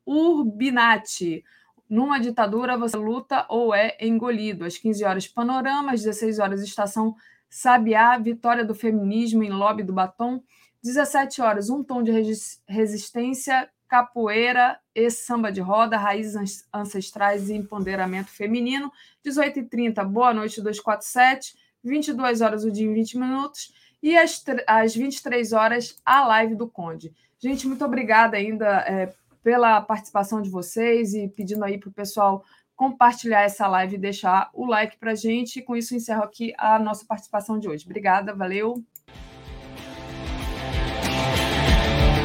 Urbinati. 0.05 1.44
Numa 1.93 2.19
ditadura, 2.19 2.75
você 2.79 2.97
luta 2.97 3.45
ou 3.51 3.75
é 3.75 3.99
engolido. 4.01 4.65
Às 4.65 4.79
15 4.79 5.05
horas, 5.05 5.29
Panorama. 5.29 5.93
Às 5.93 6.01
16 6.01 6.39
horas, 6.39 6.62
Estação 6.62 7.15
Sabiá. 7.51 8.17
Vitória 8.17 8.65
do 8.65 8.75
feminismo 8.75 9.45
em 9.45 9.51
lobby 9.51 9.83
do 9.83 9.93
batom. 9.93 10.43
17 10.83 11.43
horas, 11.43 11.69
um 11.69 11.85
tom 11.85 12.03
de 12.03 12.11
resistência 12.67 13.69
capoeira 13.87 14.81
e 14.95 15.11
samba 15.11 15.53
de 15.53 15.61
roda, 15.61 15.99
raízes 15.99 16.65
ancestrais 16.73 17.51
e 17.51 17.57
empoderamento 17.57 18.31
feminino. 18.31 18.91
18h30, 19.23 20.03
Boa 20.07 20.33
Noite 20.33 20.62
247. 20.62 21.55
22 21.85 22.41
horas, 22.41 22.65
o 22.65 22.71
dia 22.71 22.87
em 22.87 22.95
20 22.95 23.19
minutos. 23.19 23.71
E 24.03 24.17
às, 24.17 24.43
às 24.67 24.95
23 24.95 25.53
horas, 25.53 26.01
a 26.07 26.27
live 26.27 26.55
do 26.55 26.67
Conde. 26.67 27.12
Gente, 27.39 27.69
muito 27.69 27.85
obrigada 27.85 28.39
ainda 28.39 28.67
é, 28.89 29.12
pela 29.43 29.81
participação 29.81 30.41
de 30.41 30.51
vocês 30.51 31.15
e 31.15 31.29
pedindo 31.29 31.65
aí 31.65 31.79
para 31.79 31.89
o 31.91 31.93
pessoal 31.93 32.45
compartilhar 32.75 33.43
essa 33.43 33.67
live 33.69 33.97
e 33.97 33.99
deixar 33.99 34.51
o 34.53 34.67
like 34.67 34.99
para 34.99 35.12
a 35.12 35.15
gente. 35.15 35.62
Com 35.62 35.77
isso, 35.77 35.95
encerro 35.95 36.23
aqui 36.23 36.53
a 36.59 36.79
nossa 36.79 37.05
participação 37.07 37.59
de 37.59 37.69
hoje. 37.69 37.85
Obrigada, 37.85 38.35
valeu. 38.35 38.83